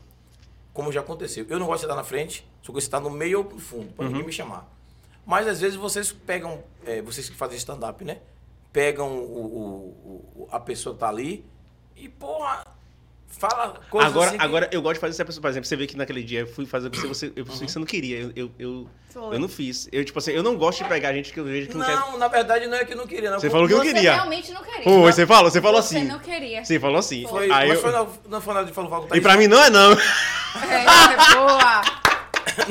Como 0.74 0.92
já 0.92 1.00
aconteceu. 1.00 1.46
Eu 1.48 1.58
não 1.58 1.66
gosto 1.66 1.80
de 1.80 1.86
estar 1.86 1.96
na 1.96 2.04
frente, 2.04 2.46
só 2.62 2.72
que 2.72 2.80
você 2.80 2.86
está 2.86 3.00
no 3.00 3.10
meio 3.10 3.38
ou 3.38 3.44
no 3.44 3.58
fundo, 3.58 3.92
pra 3.94 4.04
Uhum. 4.04 4.10
ninguém 4.12 4.26
me 4.26 4.32
chamar. 4.32 4.68
Mas 5.26 5.46
às 5.48 5.60
vezes 5.60 5.76
vocês 5.76 6.12
pegam, 6.12 6.62
é, 6.84 7.00
vocês 7.02 7.28
que 7.28 7.36
fazem 7.36 7.56
stand-up, 7.56 8.04
né? 8.04 8.18
Pegam 8.72 9.08
o, 9.08 9.46
o- 9.46 10.42
o- 10.42 10.48
a 10.50 10.60
pessoa 10.60 10.94
que 10.94 11.00
tá 11.00 11.08
ali 11.08 11.44
e, 11.96 12.08
porra, 12.08 12.64
fala 13.38 13.80
coisas 13.88 14.10
Agora, 14.10 14.28
assim 14.28 14.38
que- 14.38 14.44
agora, 14.44 14.68
eu 14.72 14.82
gosto 14.82 14.94
de 14.94 15.00
fazer 15.00 15.12
essa 15.12 15.24
pessoa, 15.24 15.40
por 15.42 15.48
exemplo, 15.48 15.66
você 15.68 15.76
vê 15.76 15.86
que 15.86 15.96
naquele 15.96 16.22
dia 16.22 16.40
eu 16.40 16.46
fui 16.46 16.66
fazer 16.66 16.90
com 16.90 16.96
você, 16.96 17.06
você, 17.08 17.32
eu, 17.36 17.44
você 17.44 17.78
não 17.78 17.86
queria, 17.86 18.18
eu, 18.18 18.32
eu, 18.36 18.50
eu, 18.58 18.88
Foi. 19.12 19.36
eu 19.36 19.40
não 19.40 19.48
fiz. 19.48 19.88
Eu, 19.92 20.04
tipo 20.04 20.18
assim, 20.18 20.32
eu 20.32 20.42
não 20.42 20.56
gosto 20.56 20.82
de 20.82 20.88
pegar 20.88 21.12
gente 21.12 21.32
que 21.32 21.40
eu 21.40 21.44
vejo 21.44 21.68
que 21.68 21.76
não, 21.76 21.86
quer. 21.86 21.96
Não, 21.96 22.18
na 22.18 22.28
verdade 22.28 22.66
não 22.66 22.76
é 22.76 22.84
que 22.84 22.94
não 22.94 23.06
queria. 23.06 23.30
Não. 23.30 23.40
Você 23.40 23.48
falou 23.48 23.66
que 23.68 23.74
Você 23.74 23.92
queria. 23.94 24.14
realmente 24.14 24.52
não 24.52 24.62
queria. 24.62 24.82
Pô, 24.84 25.00
você 25.02 25.26
falou, 25.26 25.50
você 25.50 25.60
falou 25.60 25.82
Você 25.82 25.96
assim. 25.98 26.06
não 26.06 26.18
queria. 26.18 26.64
Você 26.64 26.78
falou 26.80 26.98
assim. 26.98 27.26
Foi, 27.28 27.50
Aí 27.50 27.68
mas 27.68 27.76
eu- 27.76 27.82
foi 27.82 27.92
na, 27.92 28.06
não 28.28 28.40
foi 28.40 28.54
nada 28.54 28.66
de 28.66 28.72
falou, 28.72 28.90
falou 28.90 29.08
E 29.14 29.20
pra 29.20 29.36
mim 29.36 29.46
não 29.46 29.62
é 29.62 29.70
não. 29.70 29.92
É, 29.92 31.34
boa. 31.34 32.00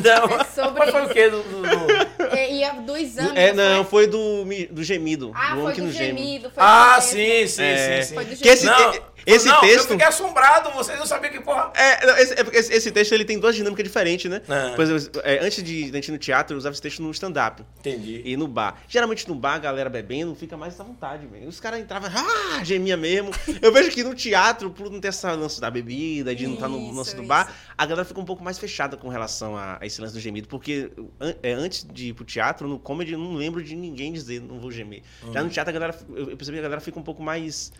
Não, 0.04 0.40
É 0.40 0.44
sobre 0.44 0.80
mas 0.80 0.90
foi 0.92 1.06
o 1.06 1.10
quê? 1.10 1.30
Do, 1.30 1.42
do- 1.42 1.62
do- 1.62 2.36
E, 2.36 2.64
e 2.64 2.72
do 2.82 2.98
exame. 2.98 3.32
É, 3.36 3.54
não, 3.54 3.84
foi? 3.86 4.04
foi 4.04 4.08
do, 4.08 4.46
do 4.72 4.84
gemido. 4.84 5.32
Ah, 5.34 5.56
do 5.56 5.62
foi 5.62 5.74
que 5.74 5.82
do 5.82 5.92
geme. 5.92 6.22
gemido. 6.22 6.50
Foi 6.52 6.62
Ah, 6.64 7.00
sim, 7.02 7.48
sim, 7.48 7.64
É. 7.64 8.02
sim, 8.02 8.14
Foi 8.14 8.26
sim. 8.26 8.30
do 8.32 8.38
Que 8.38 8.50
esse, 8.50 8.66
Não, 8.66 8.94
esse 9.26 9.48
não, 9.48 9.56
Eu 9.56 9.62
texto. 9.62 9.88
fiquei 9.90 10.06
assombrado, 10.06 10.72
vocês 10.72 10.98
não 11.00 11.06
sabiam 11.06 11.32
que 11.32 11.40
porra. 11.42 11.72
É, 11.76 12.06
não, 12.06 12.18
esse, 12.18 12.34
é 12.34 12.46
esse, 12.54 12.74
esse 12.74 12.92
texto 12.92 13.12
ele 13.14 13.26
tem 13.26 13.40
duas 13.40 13.56
dinâmicas 13.56 13.84
diferentes, 13.84 14.30
né? 14.30 14.42
É. 14.48 14.76
Por 14.76 14.84
exemplo, 14.84 15.22
é, 15.24 15.40
antes 15.46 15.64
de, 15.64 15.84
de 15.86 15.90
a 15.92 15.96
gente 15.96 16.08
ir 16.08 16.12
no 16.12 16.18
teatro, 16.18 16.54
eu 16.54 16.58
usava 16.58 16.74
esse 16.74 16.82
texto 16.82 17.02
no 17.02 17.12
stand-up. 17.12 17.64
Entendi. 17.80 18.22
E 18.26 18.38
no 18.38 18.48
bar. 18.48 18.82
Geralmente 18.88 19.28
no 19.28 19.36
bar, 19.36 19.56
a 19.56 19.60
galera 19.60 19.90
bebendo, 19.90 20.34
fica 20.36 20.56
mais 20.56 20.80
à 20.80 20.84
vontade, 20.84 21.28
velho. 21.28 21.48
Os 21.48 21.60
caras 21.60 21.80
entravam, 21.80 22.10
ah, 22.14 22.64
gemia 22.64 22.96
mesmo. 22.98 23.32
Eu 23.62 23.72
vejo 23.74 23.92
que 23.92 24.04
no 24.04 24.14
teatro, 24.16 24.70
por 24.70 24.90
não 24.90 25.00
ter 25.00 25.10
essa 25.10 25.32
lance 25.34 25.60
da 25.60 25.70
bebida, 25.70 26.34
de 26.36 26.48
não 26.48 26.54
estar 26.56 26.68
no 26.68 26.80
Isso, 26.80 26.94
lance 26.96 27.16
do 27.16 27.22
isso. 27.22 27.28
bar, 27.28 27.54
a 27.78 27.86
galera 27.86 28.06
fica 28.06 28.20
um 28.20 28.26
pouco 28.26 28.44
mais 28.44 28.58
fechada 28.58 28.96
com 28.98 29.10
relação 29.10 29.56
a, 29.58 29.78
a 29.82 29.86
esse 29.86 30.00
lance 30.00 30.14
do 30.14 30.20
gemido. 30.20 30.48
Porque 30.48 30.92
an- 31.20 31.36
é, 31.44 31.52
antes 31.54 31.86
de 31.92 32.10
ir 32.10 32.14
pro 32.14 32.24
teatro, 32.26 32.68
no 32.68 32.80
comedy, 32.80 33.14
eu 33.14 33.20
não 33.20 33.34
lembro 33.34 33.64
de 33.64 33.76
ninguém 33.76 34.12
dizer, 34.14 34.40
não 34.42 34.60
vou 34.60 34.72
gemer. 34.72 35.02
Já 35.34 35.44
no 35.44 35.50
teatro, 35.50 35.70
a 35.70 35.74
galera, 35.74 35.98
eu 36.16 36.30
eu 36.30 36.38
percebi 36.38 36.58
que 36.58 36.60
a 36.60 36.64
galera 36.64 36.80
fica 36.82 37.00
um 37.00 37.04
pouco 37.04 37.24
mais 37.24 37.72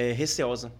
é, 0.00 0.12
receosa, 0.12 0.72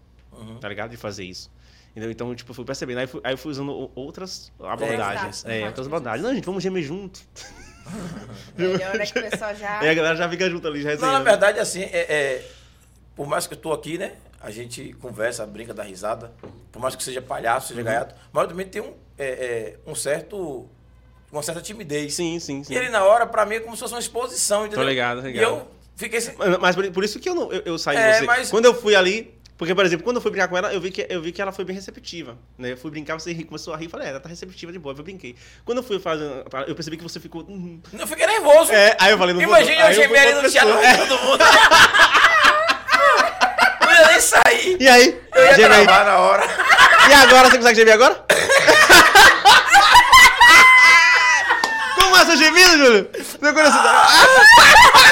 tá 0.61 0.69
ligado? 0.69 0.91
De 0.91 0.97
fazer 0.97 1.25
isso. 1.25 1.51
Entendeu? 1.91 2.11
Então, 2.11 2.33
tipo, 2.35 2.51
eu 2.51 2.55
fui 2.55 2.65
percebendo. 2.65 2.99
Aí, 2.99 3.05
eu 3.05 3.09
fui- 3.09 3.21
aí 3.25 3.33
eu 3.33 3.39
fui 3.39 3.51
usando 3.51 3.91
outras 3.95 4.53
abordagens. 4.61 5.39
exato. 5.45 5.51
É, 5.51 5.67
outras 5.67 5.87
abordagens. 5.87 6.23
Não, 6.27 6.35
gente, 6.35 6.45
vamos 6.45 6.63
gemer 6.63 6.83
junto. 6.83 7.21
Melhor 8.57 8.95
é 9.01 9.07
que 9.07 9.19
o 9.19 9.31
pessoal 9.31 9.55
já. 9.55 9.81
Aí 9.81 9.89
a 9.89 9.95
galera 9.95 10.15
já 10.17 10.29
fica 10.29 10.49
junto 10.49 10.67
ali, 10.69 10.83
já 10.83 10.91
Não, 10.91 10.97
na 10.97 11.03
resenhando. 11.07 11.25
verdade, 11.25 11.59
assim, 11.59 11.83
é, 11.83 11.99
é, 11.99 12.45
por 13.17 13.27
mais 13.27 13.47
que 13.47 13.55
eu 13.55 13.59
tô 13.59 13.73
aqui, 13.73 13.99
né? 13.99 14.13
A 14.41 14.51
gente 14.51 14.93
conversa, 15.01 15.45
brinca, 15.47 15.75
dá 15.75 15.83
risada. 15.83 16.33
Por 16.71 16.81
mais 16.81 16.95
que 16.95 17.03
seja 17.03 17.21
palhaço, 17.21 17.73
Uhum. 17.73 17.79
seja 17.79 17.83
gaiato. 17.83 18.15
Mas 18.33 18.43
eu 18.45 18.49
também 18.51 18.67
tem 18.69 18.83
um, 18.83 18.95
é, 19.19 19.27
é, 19.27 19.79
um 19.87 19.95
certo... 19.95 20.69
Uma 21.33 21.43
certa 21.43 21.61
timidez. 21.61 22.15
Sim, 22.15 22.39
sim, 22.39 22.63
sim. 22.65 22.73
E 22.73 22.77
ele, 22.77 22.89
na 22.89 23.05
hora, 23.05 23.27
pra 23.27 23.45
mim, 23.45 23.57
é 23.57 23.61
como 23.61 23.75
se 23.77 23.81
fosse 23.81 23.93
uma 23.93 24.01
exposição, 24.01 24.65
entendeu? 24.67 24.85
ligado, 24.85 25.21
tô 25.21 25.27
E 25.29 25.33
ligado. 25.33 25.45
eu 25.51 25.69
fiquei... 25.99 26.19
assim, 26.19 26.33
Mas, 26.61 26.75
por, 26.77 27.05
isso 27.05 27.19
que 27.21 27.29
eu, 27.29 27.35
não, 27.35 27.53
eu, 27.53 27.63
eu 27.67 27.79
saí 27.79 27.97
É, 27.99 28.13
de 28.13 28.19
você. 28.21 28.25
mas- 28.25 28.51
Quando 28.51 28.65
eu 28.65 28.75
fui 28.75 28.97
ali. 28.97 29.37
Porque, 29.59 29.75
por 29.75 29.85
exemplo, 29.85 30.05
quando 30.05 30.17
eu 30.19 30.23
fui 30.23 30.31
brincar 30.31 30.47
com 30.47 30.57
ela, 30.57 30.73
eu 30.73 30.81
vi 30.81 30.93
que, 30.93 31.05
eu 31.11 31.21
vi 31.21 31.33
que 31.33 31.43
ela 31.43 31.51
foi 31.51 31.65
bem 31.65 31.75
receptiva. 31.75 32.39
Né? 32.57 32.71
Eu 32.73 32.77
fui 32.77 32.93
brincar, 32.93 33.19
você 33.19 33.35
começou 33.43 33.75
a 33.75 33.77
rir, 33.77 33.87
eu 33.87 33.91
falei, 33.91 34.07
é, 34.07 34.11
ela 34.11 34.21
tá 34.21 34.29
receptiva 34.29 34.71
de 34.71 34.79
boa, 34.79 34.95
eu 34.97 35.03
brinquei. 35.03 35.35
Quando 35.65 35.79
eu 35.79 35.83
fui 35.85 35.99
fazer. 35.99 36.45
Eu 36.69 36.77
percebi 36.77 36.97
que 36.97 37.03
você 37.03 37.19
ficou. 37.19 37.43
"Uhum". 37.43 37.81
Eu 37.93 38.07
fiquei 38.07 38.25
nervoso. 38.25 38.71
É, 38.73 38.97
aí 39.01 39.11
eu 39.11 39.19
falei, 39.19 39.35
não 39.35 39.43
Imagina 39.43 39.89
eu 39.89 39.95
gemer 39.95 40.21
ali 40.21 40.35
no 40.43 40.49
teatro 40.49 40.75
com 40.75 41.07
todo 41.09 41.19
mundo. 41.27 41.45
ia 43.91 44.07
nem 44.07 44.21
sair. 44.21 44.77
E 44.81 44.89
aí? 44.89 45.21
Eu 45.35 45.45
ia 45.47 45.55
Geme 45.55 45.75
aí. 45.75 45.85
gravar 45.85 46.05
na 46.05 46.19
hora. 46.19 46.45
E 47.11 47.15
agora, 47.15 47.51
você 47.51 47.57
consegue 47.57 47.81
gemer 47.81 47.95
agora? 47.95 48.15
Como 51.99 52.17
é 52.17 52.25
seu 52.27 52.37
gemido, 52.37 52.77
Júlio? 52.79 53.11
Não 53.41 53.53
conheço. 53.55 53.79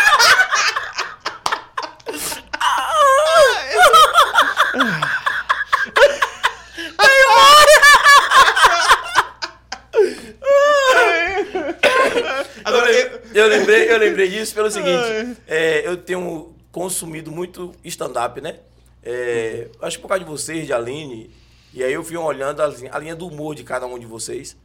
Agora, 12.67 12.91
eu, 12.93 13.21
Eu 13.33 13.47
lembrei, 13.49 13.91
eu 13.93 13.97
lembrei 13.99 14.29
disso 14.29 14.55
pelo 14.55 14.71
seguinte. 14.71 15.39
é, 15.47 15.87
eu 15.87 15.97
tenho 15.97 16.55
consumido 16.73 17.31
muito 17.31 17.73
stand-up, 17.85 18.41
né? 18.41 18.59
É, 19.03 19.69
acho 19.83 19.97
que 19.99 20.03
por 20.03 20.09
causa 20.09 20.25
de 20.25 20.29
vocês, 20.31 20.67
de 20.67 20.73
Aline. 20.73 21.31
E 21.73 21.85
aí 21.85 21.93
eu 21.93 22.03
fui 22.03 22.17
olhando 22.17 22.61
a, 22.61 22.67
linha- 22.67 22.91
a 22.93 22.99
linha 22.99 23.15
do 23.15 23.27
humor 23.29 23.55
de 23.55 23.63
cada 23.63 23.87
um 23.87 23.99
de 23.99 24.07
vocês. 24.07 24.57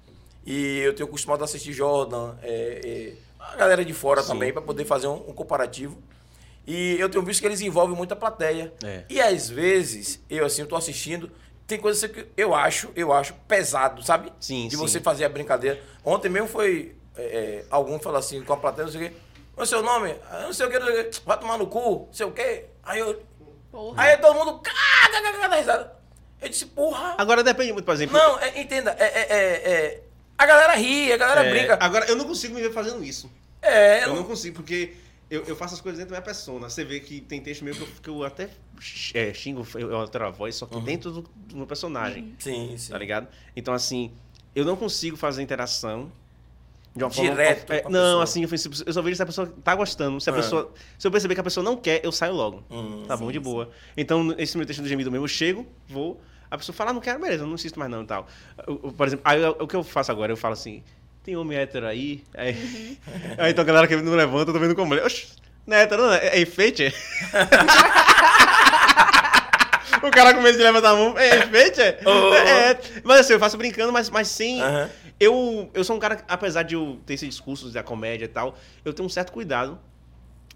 E 0.45 0.79
eu 0.79 0.93
tenho 0.93 1.07
acostumado 1.07 1.41
a 1.41 1.45
assistir 1.45 1.71
Jordan, 1.73 2.33
é, 2.41 2.81
é, 2.83 3.13
a 3.39 3.55
galera 3.55 3.85
de 3.85 3.93
fora 3.93 4.23
também, 4.23 4.51
para 4.51 4.61
poder 4.61 4.85
fazer 4.85 5.07
um, 5.07 5.29
um 5.29 5.33
comparativo. 5.33 6.01
E 6.65 6.95
eu 6.99 7.07
tenho 7.09 7.23
visto 7.23 7.39
que 7.41 7.45
eles 7.47 7.61
envolvem 7.61 7.95
muita 7.95 8.15
plateia. 8.15 8.73
É. 8.83 9.03
E 9.09 9.21
às 9.21 9.49
vezes, 9.49 10.19
eu 10.29 10.45
assim, 10.45 10.61
eu 10.61 10.67
tô 10.67 10.75
assistindo, 10.75 11.29
tem 11.67 11.77
coisas 11.77 12.09
que 12.09 12.25
eu 12.35 12.55
acho, 12.55 12.89
eu 12.95 13.13
acho 13.13 13.33
pesado, 13.47 14.03
sabe? 14.03 14.31
Sim, 14.39 14.67
De 14.67 14.75
sim. 14.75 14.81
você 14.81 14.99
fazer 14.99 15.25
a 15.25 15.29
brincadeira. 15.29 15.79
Ontem 16.03 16.29
mesmo 16.29 16.47
foi. 16.47 16.95
É, 17.17 17.21
é, 17.21 17.65
algum 17.69 17.99
falou 17.99 18.17
assim 18.19 18.41
com 18.43 18.53
a 18.53 18.57
plateia, 18.57 18.85
não 18.85 18.91
sei 18.91 19.07
o 19.07 19.09
quê. 19.09 19.15
Qual 19.53 19.63
é 19.63 19.65
o 19.65 19.67
seu 19.67 19.83
nome? 19.83 20.15
Ah, 20.29 20.41
Não 20.43 20.53
sei 20.53 20.65
o 20.65 20.69
quê, 20.69 20.79
não 20.79 20.85
sei 20.87 21.01
o 21.01 21.03
quê. 21.09 21.19
Vai 21.25 21.39
tomar 21.39 21.57
no 21.57 21.67
cu, 21.67 22.05
não 22.07 22.13
sei 22.13 22.25
o 22.25 22.31
quê. 22.31 22.65
Aí 22.83 22.99
eu. 22.99 23.21
Porra. 23.71 24.01
Aí 24.01 24.17
todo 24.17 24.35
mundo. 24.35 24.59
Caga, 24.59 25.21
caga, 25.21 25.37
caga, 25.39 25.55
risada. 25.55 25.95
Eu 26.41 26.49
disse, 26.49 26.65
porra. 26.65 27.15
agora 27.17 27.43
depende 27.43 27.71
muito, 27.73 27.85
por 27.85 27.93
exemplo. 27.93 28.17
Não, 28.17 28.39
é, 28.39 28.59
entenda. 28.59 28.95
É, 28.97 29.05
é, 29.05 29.21
é, 29.29 29.71
é, 29.71 30.03
a 30.37 30.45
galera 30.45 30.73
ri, 30.75 31.13
a 31.13 31.17
galera 31.17 31.45
é, 31.45 31.51
brinca. 31.51 31.77
Agora, 31.79 32.05
eu 32.05 32.15
não 32.15 32.25
consigo 32.25 32.55
me 32.55 32.61
ver 32.61 32.73
fazendo 32.73 33.03
isso. 33.03 33.31
É, 33.61 34.05
Eu 34.05 34.15
não 34.15 34.23
consigo, 34.23 34.55
porque 34.55 34.95
eu, 35.29 35.43
eu 35.43 35.55
faço 35.55 35.75
as 35.75 35.81
coisas 35.81 35.99
dentro 35.99 36.11
da 36.13 36.17
minha 36.19 36.25
persona. 36.25 36.67
Você 36.67 36.83
vê 36.83 36.99
que 36.99 37.21
tem 37.21 37.39
texto 37.39 37.63
meu 37.63 37.75
que 37.75 37.81
eu, 37.81 37.87
que 38.01 38.09
eu 38.09 38.23
até 38.23 38.49
é, 39.13 39.31
xingo, 39.33 39.65
eu 39.75 39.95
altero 39.95 40.25
a 40.25 40.31
voz, 40.31 40.55
só 40.55 40.65
que 40.65 40.79
dentro 40.81 41.11
do, 41.11 41.21
do 41.21 41.55
meu 41.57 41.67
personagem. 41.67 42.35
Sim, 42.39 42.75
sim. 42.75 42.91
Tá 42.91 42.97
ligado? 42.97 43.27
Então, 43.55 43.71
assim, 43.71 44.11
eu 44.55 44.65
não 44.65 44.75
consigo 44.75 45.15
fazer 45.15 45.43
interação 45.43 46.11
de 46.95 47.03
uma 47.03 47.09
Direto 47.09 47.67
forma. 47.67 47.75
É, 47.75 47.79
a 47.79 47.89
não, 47.89 47.91
pessoa. 47.91 48.23
assim, 48.23 48.45
ofensivo. 48.45 48.75
eu 48.85 48.93
só 48.93 49.01
vejo 49.01 49.15
se 49.15 49.23
a 49.23 49.25
pessoa 49.25 49.53
tá 49.63 49.73
gostando. 49.75 50.19
Se 50.19 50.29
a 50.29 50.33
Ah. 50.33 50.35
pessoa. 50.35 50.73
Se 50.99 51.07
eu 51.07 51.11
perceber 51.11 51.35
que 51.35 51.41
a 51.41 51.43
pessoa 51.43 51.63
não 51.63 51.77
quer, 51.77 52.01
eu 52.03 52.11
saio 52.11 52.33
logo. 52.33 52.63
Hum. 52.69 53.05
tá 53.07 53.15
bom, 53.15 53.31
de 53.31 53.39
boa. 53.39 53.69
Então, 53.95 54.33
esse 54.37 54.57
meu 54.57 54.65
texto 54.67 54.81
do 54.81 54.87
gemido 54.89 55.09
mesmo, 55.11 55.23
eu 55.25 55.29
chego, 55.29 55.65
vou. 55.87 56.19
A 56.49 56.57
pessoa 56.57 56.75
fala, 56.75 56.91
ah, 56.91 56.93
não 56.93 56.99
quero, 56.99 57.17
beleza, 57.19 57.43
eu 57.43 57.47
não 57.47 57.55
insisto 57.55 57.79
mais 57.79 57.89
não 57.89 58.03
e 58.03 58.05
tal. 58.05 58.27
Eu- 58.67 58.81
eu, 58.83 58.91
por 58.91 59.07
exemplo, 59.07 59.23
aí 59.25 59.41
eu- 59.41 59.55
o 59.59 59.67
que 59.67 59.75
eu 59.75 59.83
faço 59.83 60.11
agora? 60.11 60.33
Eu 60.33 60.37
falo 60.37 60.51
assim, 60.53 60.83
tem 61.23 61.37
homem 61.37 61.57
hétero 61.57 61.87
aí? 61.87 62.23
Aí, 62.35 62.97
aí 63.39 63.51
então 63.51 63.61
a 63.61 63.65
galera 63.65 63.87
que 63.87 63.95
não 63.95 64.13
levanta, 64.13 64.49
eu 64.49 64.53
tô 64.53 64.59
vendo 64.59 64.75
como. 64.75 64.93
Oxi, 64.95 65.27
não 65.65 65.77
é 65.77 65.83
hétero, 65.83 66.01
não, 66.01 66.11
é, 66.13 66.27
é 66.27 66.41
enfeite? 66.41 66.83
é? 66.83 66.91
o 70.05 70.11
cara 70.11 70.33
com 70.33 70.41
medo 70.41 70.57
de 70.57 70.63
levantar 70.63 70.89
a 70.91 70.95
mão, 70.95 71.17
é 71.17 71.39
enfeite? 71.45 71.79
É? 71.81 71.99
Oh. 72.05 72.33
É, 72.33 72.77
mas 73.03 73.19
assim, 73.21 73.33
eu 73.33 73.39
faço 73.39 73.57
brincando, 73.57 73.91
mas, 73.93 74.09
mas 74.09 74.27
sem... 74.27 74.61
Aham. 74.61 74.89
Eu, 75.21 75.69
eu 75.71 75.83
sou 75.83 75.95
um 75.95 75.99
cara, 75.99 76.25
apesar 76.27 76.63
de 76.63 76.73
eu 76.73 76.99
ter 77.05 77.13
esse 77.13 77.27
discurso 77.27 77.69
da 77.69 77.83
comédia 77.83 78.25
e 78.25 78.27
tal, 78.27 78.57
eu 78.83 78.91
tenho 78.91 79.05
um 79.05 79.09
certo 79.09 79.31
cuidado 79.31 79.77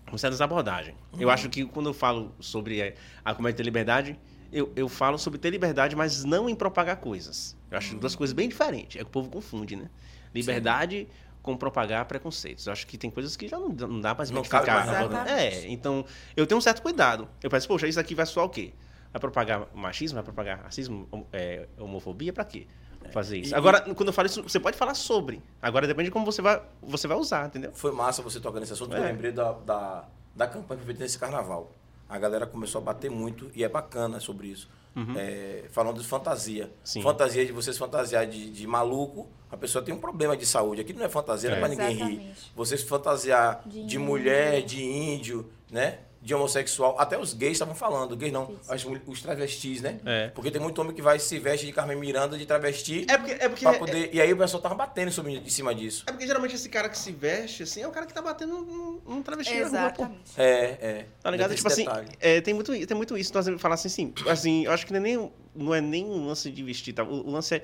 com 0.09 0.17
certas 0.17 0.41
abordagens. 0.41 0.95
Eu 1.19 1.29
acho 1.29 1.49
que 1.49 1.63
quando 1.65 1.89
eu 1.89 1.93
falo 1.93 2.33
sobre 2.39 2.81
eh, 2.81 2.95
a 3.23 3.35
comédia 3.35 3.57
ter 3.57 3.63
liberdade, 3.63 4.19
eu, 4.51 4.73
eu 4.75 4.89
falo 4.89 5.19
sobre 5.19 5.37
ter 5.37 5.51
liberdade, 5.51 5.95
mas 5.95 6.23
não 6.23 6.49
em 6.49 6.55
propagar 6.55 6.97
coisas. 6.97 7.55
Eu 7.69 7.77
acho 7.77 7.95
duas 7.95 8.15
coisas 8.15 8.33
bem 8.33 8.49
diferentes. 8.49 8.99
É 8.99 9.03
que 9.03 9.05
o 9.05 9.11
povo 9.11 9.29
confunde, 9.29 9.75
né? 9.75 9.87
Liberdade 10.33 11.07
com 11.43 11.55
propagar 11.55 12.03
preconceitos. 12.05 12.65
Eu 12.65 12.73
acho 12.73 12.87
que 12.87 12.97
tem 12.97 13.11
coisas 13.11 13.37
que 13.37 13.47
já 13.47 13.59
não, 13.59 13.69
não 13.69 14.01
dá 14.01 14.15
cabe 14.15 14.31
identificar. 14.31 14.83
mais, 14.83 15.27
né? 15.27 15.47
É, 15.47 15.67
então 15.71 16.03
eu 16.35 16.47
tenho 16.47 16.57
um 16.57 16.61
certo 16.61 16.81
cuidado. 16.81 17.29
Eu 17.43 17.51
penso, 17.51 17.67
poxa, 17.67 17.87
isso 17.87 17.99
aqui 17.99 18.15
vai 18.15 18.25
soar 18.25 18.47
o 18.47 18.49
quê? 18.49 18.73
Vai 19.13 19.19
propagar 19.19 19.67
machismo? 19.75 20.15
Vai 20.15 20.23
propagar 20.23 20.63
racismo, 20.63 21.07
é, 21.31 21.67
homofobia? 21.77 22.33
Pra 22.33 22.43
quê? 22.43 22.65
Fazer 23.11 23.37
isso. 23.39 23.53
E- 23.53 23.55
Agora, 23.55 23.81
quando 23.81 24.07
eu 24.09 24.13
falo 24.13 24.25
isso, 24.27 24.41
você 24.43 24.59
pode 24.59 24.77
falar 24.77 24.93
sobre. 24.93 25.41
Agora 25.61 25.87
depende 25.87 26.09
de 26.09 26.11
como 26.11 26.25
você 26.25 26.41
vai, 26.41 26.61
você 26.81 27.07
vai 27.07 27.17
usar, 27.17 27.47
entendeu? 27.47 27.71
Foi 27.73 27.91
massa 27.91 28.21
você 28.21 28.39
tocar 28.39 28.59
nesse 28.59 28.73
assunto, 28.73 28.95
É. 28.95 28.99
eu 28.99 29.03
lembrei 29.03 29.31
da, 29.31 29.51
da, 29.53 30.05
da 30.35 30.47
campanha 30.47 30.79
que 30.79 30.85
foi 30.85 30.93
nesse 30.95 31.17
carnaval. 31.19 31.71
A 32.07 32.17
galera 32.19 32.45
começou 32.45 32.79
a 32.79 32.83
bater 32.83 33.09
muito 33.09 33.49
e 33.55 33.63
é 33.63 33.69
bacana 33.69 34.19
sobre 34.19 34.47
isso. 34.47 34.69
É, 35.17 35.65
falando 35.71 35.99
de 35.99 36.07
fantasia. 36.07 36.65
Uhum. 36.65 36.69
Sim. 36.83 37.01
Fantasia 37.01 37.45
de 37.45 37.51
você 37.51 37.73
se 37.73 37.79
fantasiar 37.79 38.25
de, 38.25 38.49
de 38.49 38.65
maluco, 38.65 39.27
a 39.51 39.57
pessoa 39.57 39.83
tem 39.83 39.93
um 39.93 39.97
problema 39.99 40.37
de 40.37 40.45
saúde. 40.45 40.79
Aqui 40.79 40.93
não 40.93 41.03
é 41.03 41.09
fantasia, 41.09 41.49
não 41.49 41.57
é 41.57 41.59
É. 41.59 41.61
pra 41.61 41.67
ninguém 41.69 41.89
rir. 41.95 42.01
Exatamente. 42.13 42.51
Você 42.55 42.77
se 42.77 42.85
fantasiar 42.85 43.61
De 43.65 43.85
de, 43.85 43.97
mulher, 43.99 44.61
de 44.61 44.81
índio, 44.81 45.49
né? 45.69 45.99
De 46.25 46.33
homossexual. 46.33 46.95
Até 46.99 47.19
os 47.19 47.35
gays 47.35 47.51
estavam 47.53 47.75
falando, 47.75 48.17
gays 48.17 48.33
não, 48.33 48.55
as 48.67 48.83
os 49.05 49.21
travestis, 49.21 49.79
né? 49.79 49.99
É. 50.03 50.29
Porque 50.29 50.49
tem 50.49 50.59
muito 50.59 50.81
homem 50.81 50.91
que 50.95 51.01
vai 51.01 51.19
se 51.19 51.37
veste 51.37 51.67
de 51.67 51.71
Carmen 51.71 51.95
Miranda 51.95 52.35
de 52.35 52.47
travesti. 52.47 53.05
É 53.07 53.15
porque, 53.15 53.31
é 53.33 53.47
porque, 53.47 53.63
pra 53.63 53.73
poder, 53.75 54.09
e 54.11 54.19
aí 54.19 54.33
o 54.33 54.37
pessoal 54.37 54.59
tava 54.59 54.73
batendo 54.73 55.11
sobre, 55.11 55.37
em 55.37 55.49
cima 55.49 55.75
disso. 55.75 56.03
é 56.07 56.11
porque 56.11 56.25
geralmente 56.25 56.55
esse 56.55 56.67
cara 56.67 56.89
que 56.89 56.97
se 56.97 57.11
veste, 57.11 57.61
assim, 57.61 57.83
é 57.83 57.87
o 57.87 57.91
cara 57.91 58.07
que 58.07 58.13
tá 58.13 58.23
batendo 58.23 58.57
num, 58.57 58.99
num 59.07 59.21
travesti 59.21 59.53
na 59.53 59.59
rua, 59.67 59.69
pô. 59.91 60.01
Exatamente. 60.01 60.31
É, 60.35 60.63
é. 60.81 61.05
Tá 61.21 61.29
ligado? 61.29 61.49
Tem 61.49 61.57
Tipo 61.57 61.67
assim, 61.67 61.85
é, 62.19 62.41
tem, 62.41 62.55
muito, 62.55 62.71
tem 62.87 62.97
muito 62.97 63.15
isso. 63.15 63.31
Nós 63.31 63.47
falar 63.61 63.75
assim, 63.75 63.89
sim. 63.89 64.13
Assim, 64.27 64.65
eu 64.65 64.71
acho 64.71 64.83
que 64.83 64.91
não 64.93 64.97
é 64.99 65.03
nem, 65.03 65.31
não 65.53 65.75
é 65.75 65.79
nem 65.81 66.05
um 66.05 66.25
lance 66.25 66.49
de 66.49 66.63
vestir, 66.63 66.93
tá? 66.93 67.03
O, 67.03 67.27
o 67.27 67.31
lance 67.31 67.53
é. 67.53 67.63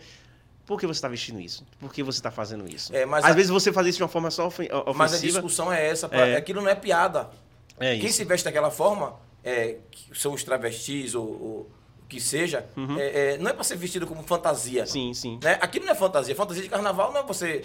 Por 0.68 0.80
que 0.80 0.86
você 0.86 0.99
está 0.99 1.07
vestindo 1.07 1.41
isso? 1.41 1.66
Por 1.80 1.91
que 1.91 2.03
você 2.03 2.20
está 2.20 2.30
fazendo 2.30 2.72
isso? 2.72 2.95
É, 2.95 3.07
mas 3.07 3.26
Às 3.26 3.32
a- 3.32 3.34
vezes 3.34 3.49
você 3.49 3.74
faz 3.74 3.88
isso 3.88 3.97
de 3.97 4.03
uma 4.03 4.07
forma 4.09 4.30
só 4.30 4.45
ofen- 4.45 4.68
ofensiva. 4.72 4.93
Mas 4.95 5.14
a 5.16 5.18
discussão 5.18 5.74
é 5.74 5.88
essa, 5.88 6.07
É. 6.12 6.36
aquilo 6.36 6.62
não 6.62 6.70
é 6.70 6.76
piada. 6.76 7.28
É 7.82 7.97
Quem 7.97 8.11
se 8.11 8.23
veste 8.23 8.45
daquela 8.45 8.71
forma, 8.71 9.15
é, 9.43 9.77
que 9.89 10.17
são 10.17 10.34
os 10.34 10.43
travestis 10.43 11.15
ou, 11.15 11.25
ou 11.25 11.71
o 12.03 12.07
que 12.07 12.19
seja, 12.19 12.65
é, 12.97 13.34
é, 13.34 13.38
não 13.38 13.49
é 13.49 13.53
para 13.53 13.63
ser 13.63 13.75
vestido 13.75 14.05
como 14.05 14.21
fantasia. 14.23 14.82
Uhum. 14.82 14.88
Sim, 14.88 15.13
sim. 15.13 15.39
Né? 15.41 15.57
Aquilo 15.61 15.86
não 15.86 15.93
é 15.93 15.95
fantasia. 15.95 16.36
Fantasia 16.36 16.63
de 16.63 16.69
carnaval 16.69 17.11
não 17.11 17.21
é 17.21 17.23
você 17.23 17.63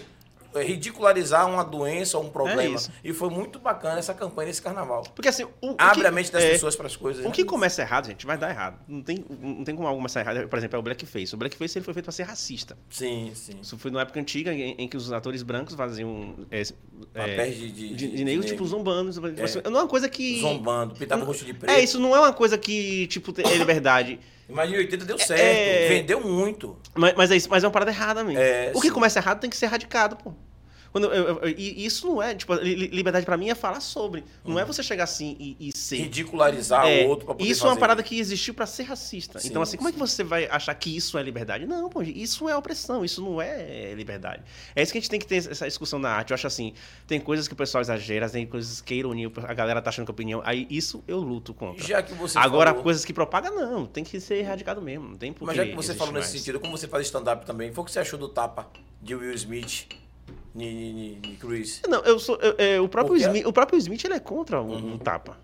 ridicularizar 0.65 1.49
uma 1.49 1.65
doença 1.65 2.19
ou 2.19 2.25
um 2.25 2.29
problema. 2.31 2.79
É 2.79 3.09
e 3.09 3.13
foi 3.13 3.31
muito 3.31 3.59
bacana 3.59 3.99
essa 3.99 4.15
campanha 4.15 4.49
desse 4.49 4.63
carnaval. 4.63 5.03
Porque 5.15 5.29
assim, 5.29 5.45
o, 5.45 5.49
o 5.73 5.75
Abre 5.79 6.01
que- 6.01 6.07
a 6.07 6.11
mente 6.11 6.31
das 6.33 6.43
é, 6.43 6.51
pessoas 6.51 6.77
para 6.77 6.87
as 6.87 6.97
coisas. 6.97 7.25
O 7.25 7.29
né? 7.29 7.35
que 7.35 7.45
começa 7.45 7.83
errado, 7.83 8.07
gente, 8.07 8.25
vai 8.27 8.37
dar 8.39 8.51
errado. 8.51 8.79
Não 8.89 9.03
tem, 9.03 9.25
não 9.41 9.65
tem 9.65 9.75
como 9.75 9.87
algo 9.89 9.99
começar 9.99 10.21
errado. 10.21 10.49
Por 10.49 10.59
exemplo, 10.59 10.77
é 10.77 10.79
o 10.79 10.83
blackface. 10.83 11.35
O 11.35 11.39
blackface 11.39 11.79
ele 11.79 11.85
foi 11.85 11.95
feito 11.95 12.05
para 12.07 12.13
ser 12.13 12.23
racista. 12.25 12.77
Sim, 12.91 13.33
sim. 13.35 13.59
Isso 13.61 13.77
foi 13.79 13.91
numa 13.91 14.03
época 14.03 14.21
antiga 14.21 14.53
em, 14.53 14.73
em 14.79 14.89
que 14.89 14.97
os 14.97 15.13
atores 15.13 15.43
brancos 15.43 15.75
faziam. 15.75 16.35
É, 16.51 16.63
Papéis 17.13 17.57
de- 17.57 17.71
de- 17.73 17.95
de, 17.95 18.09
de 18.09 18.25
negros, 18.25 18.47
tipo, 18.47 18.65
zombando. 18.67 19.11
Tipo 19.13 19.27
assim, 19.45 19.61
Não 19.65 19.81
é 19.81 19.83
uma 19.83 19.89
coisa 19.89 20.09
que. 20.09 20.41
Zombando, 20.41 20.95
pintava 20.95 21.23
o 21.23 21.27
rosto 21.27 21.45
de 21.45 21.53
preto. 21.55 21.71
É, 21.71 21.83
isso 21.83 21.99
não 22.01 22.15
é 22.15 22.21
uma 22.21 22.33
coisa 22.33 22.57
que, 22.59 23.07
tipo, 23.09 23.33
é 23.41 23.55
liberdade. 23.57 24.19
Mas 24.49 24.71
em 24.71 24.77
80 24.77 25.05
deu 25.05 25.19
certo. 25.19 25.41
É- 25.41 25.89
Vendeu 25.89 26.21
muito. 26.21 26.77
Mas, 26.95 27.15
mas 27.17 27.31
é 27.33 27.37
isso, 27.37 27.49
mas 27.51 27.65
é 27.65 27.67
uma 27.67 27.73
parada 27.73 27.91
errada 27.91 28.23
mesmo. 28.23 28.41
É, 28.41 28.71
o 28.75 28.81
que 28.81 28.87
sim. 28.87 28.93
começa 28.95 29.19
errado 29.19 29.41
tem 29.41 29.51
que 29.51 29.57
ser 29.57 29.67
erradicado, 29.67 30.17
pô. 30.17 30.33
Quando 30.97 31.13
eu- 31.13 31.25
eu- 31.29 31.39
eu- 31.43 31.49
e 31.59 31.85
isso 31.85 32.07
não 32.07 32.23
é, 32.23 32.35
tipo, 32.35 32.55
li- 32.55 32.75
li- 32.75 32.87
liberdade 32.87 33.27
pra 33.27 33.37
mim 33.37 33.51
é 33.51 33.55
falar 33.55 33.81
sobre. 33.81 34.25
Não 34.43 34.59
é 34.59 34.65
você 34.65 34.83
chegar 34.83 35.05
assim 35.05 35.37
e, 35.39 35.69
e 35.69 35.77
ser. 35.77 35.97
Ridicularizar 35.99 36.87
É, 36.87 37.05
o 37.05 37.09
outro 37.09 37.27
para 37.27 37.35
poder 37.35 37.51
isso 37.51 37.65
é 37.65 37.67
uma 37.67 37.71
fazer 37.73 37.81
parada 37.81 38.03
que 38.03 38.19
existiu 38.19 38.55
pra 38.55 38.65
ser 38.65 38.85
racista. 38.85 39.39
Sim, 39.39 39.49
então, 39.49 39.61
assim, 39.61 39.77
como 39.77 39.91
é 39.91 39.93
que 39.93 39.99
sim. 39.99 40.07
você 40.07 40.25
vai 40.25 40.47
achar 40.47 40.75
que 40.75 40.97
isso 40.97 41.19
é 41.19 41.23
liberdade? 41.23 41.67
Não, 41.67 41.91
pô, 41.91 42.01
isso 42.01 42.49
é 42.49 42.57
opressão, 42.57 43.05
isso 43.05 43.21
não 43.23 43.43
é 43.43 43.93
liberdade. 43.95 44.43
É 44.75 44.83
isso 44.83 44.91
que 44.91 44.97
a 44.97 45.01
gente 45.03 45.11
tem 45.11 45.21
que 45.21 45.27
ter 45.27 45.37
essa 45.37 45.67
discussão 45.67 45.99
na 45.99 46.09
arte. 46.09 46.31
Eu 46.31 46.35
acho 46.35 46.47
assim, 46.47 46.73
tem 47.07 47.21
coisas 47.21 47.47
que 47.47 47.53
o 47.53 47.57
pessoal 47.59 47.83
exagera, 47.83 48.31
tem 48.31 48.47
coisas 48.47 48.81
que 48.81 48.95
é 48.95 48.97
ironia, 48.97 49.31
a 49.47 49.53
galera 49.53 49.83
tá 49.83 49.91
achando 49.91 50.07
que 50.07 50.11
é 50.11 50.15
opinião. 50.15 50.41
Aí 50.47 50.67
isso 50.71 51.05
eu 51.07 51.19
luto 51.21 51.53
contra. 51.53 51.87
Já 51.87 52.03
que 52.03 52.15
você 52.15 52.39
Agora, 52.39 52.71
falou- 52.71 52.83
coisas 52.85 53.05
que 53.05 53.13
propaga, 53.13 53.51
não, 53.51 53.85
tem 53.85 54.03
que 54.03 54.19
ser 54.19 54.37
erradicado 54.37 54.81
mesmo. 54.81 55.09
Não 55.11 55.17
tem 55.19 55.31
por 55.31 55.45
Mas 55.45 55.57
já 55.59 55.67
que 55.67 55.75
você 55.75 55.93
falou 55.95 56.15
nesse 56.15 56.29
mais. 56.31 56.41
sentido, 56.41 56.59
como 56.59 56.75
você 56.79 56.89
faz 56.89 57.05
stand-up 57.05 57.45
também, 57.45 57.71
foi 57.71 57.83
o 57.83 57.85
que 57.85 57.93
você 57.93 57.99
achou 57.99 58.19
do 58.19 58.31
tapa 58.31 58.67
de 59.03 59.15
Will 59.15 59.35
Smith 59.35 59.87
ni, 60.57 60.93
ni, 60.93 61.17
ni 61.21 61.37
Chris? 61.37 61.83
Não, 61.89 62.01
eu 62.05 62.19
sou. 62.19 62.37
eu- 62.37 62.55
é, 62.59 62.81
o, 62.81 62.89
próprio 62.89 63.15
Porque- 63.15 63.27
Smith, 63.27 63.47
o 63.47 63.53
próprio 63.53 63.79
Smith 63.79 64.05
ele 64.05 64.15
é 64.15 64.21
contra 64.21 64.61
um, 64.63 64.95
um 64.95 64.99
tapa. 64.99 65.39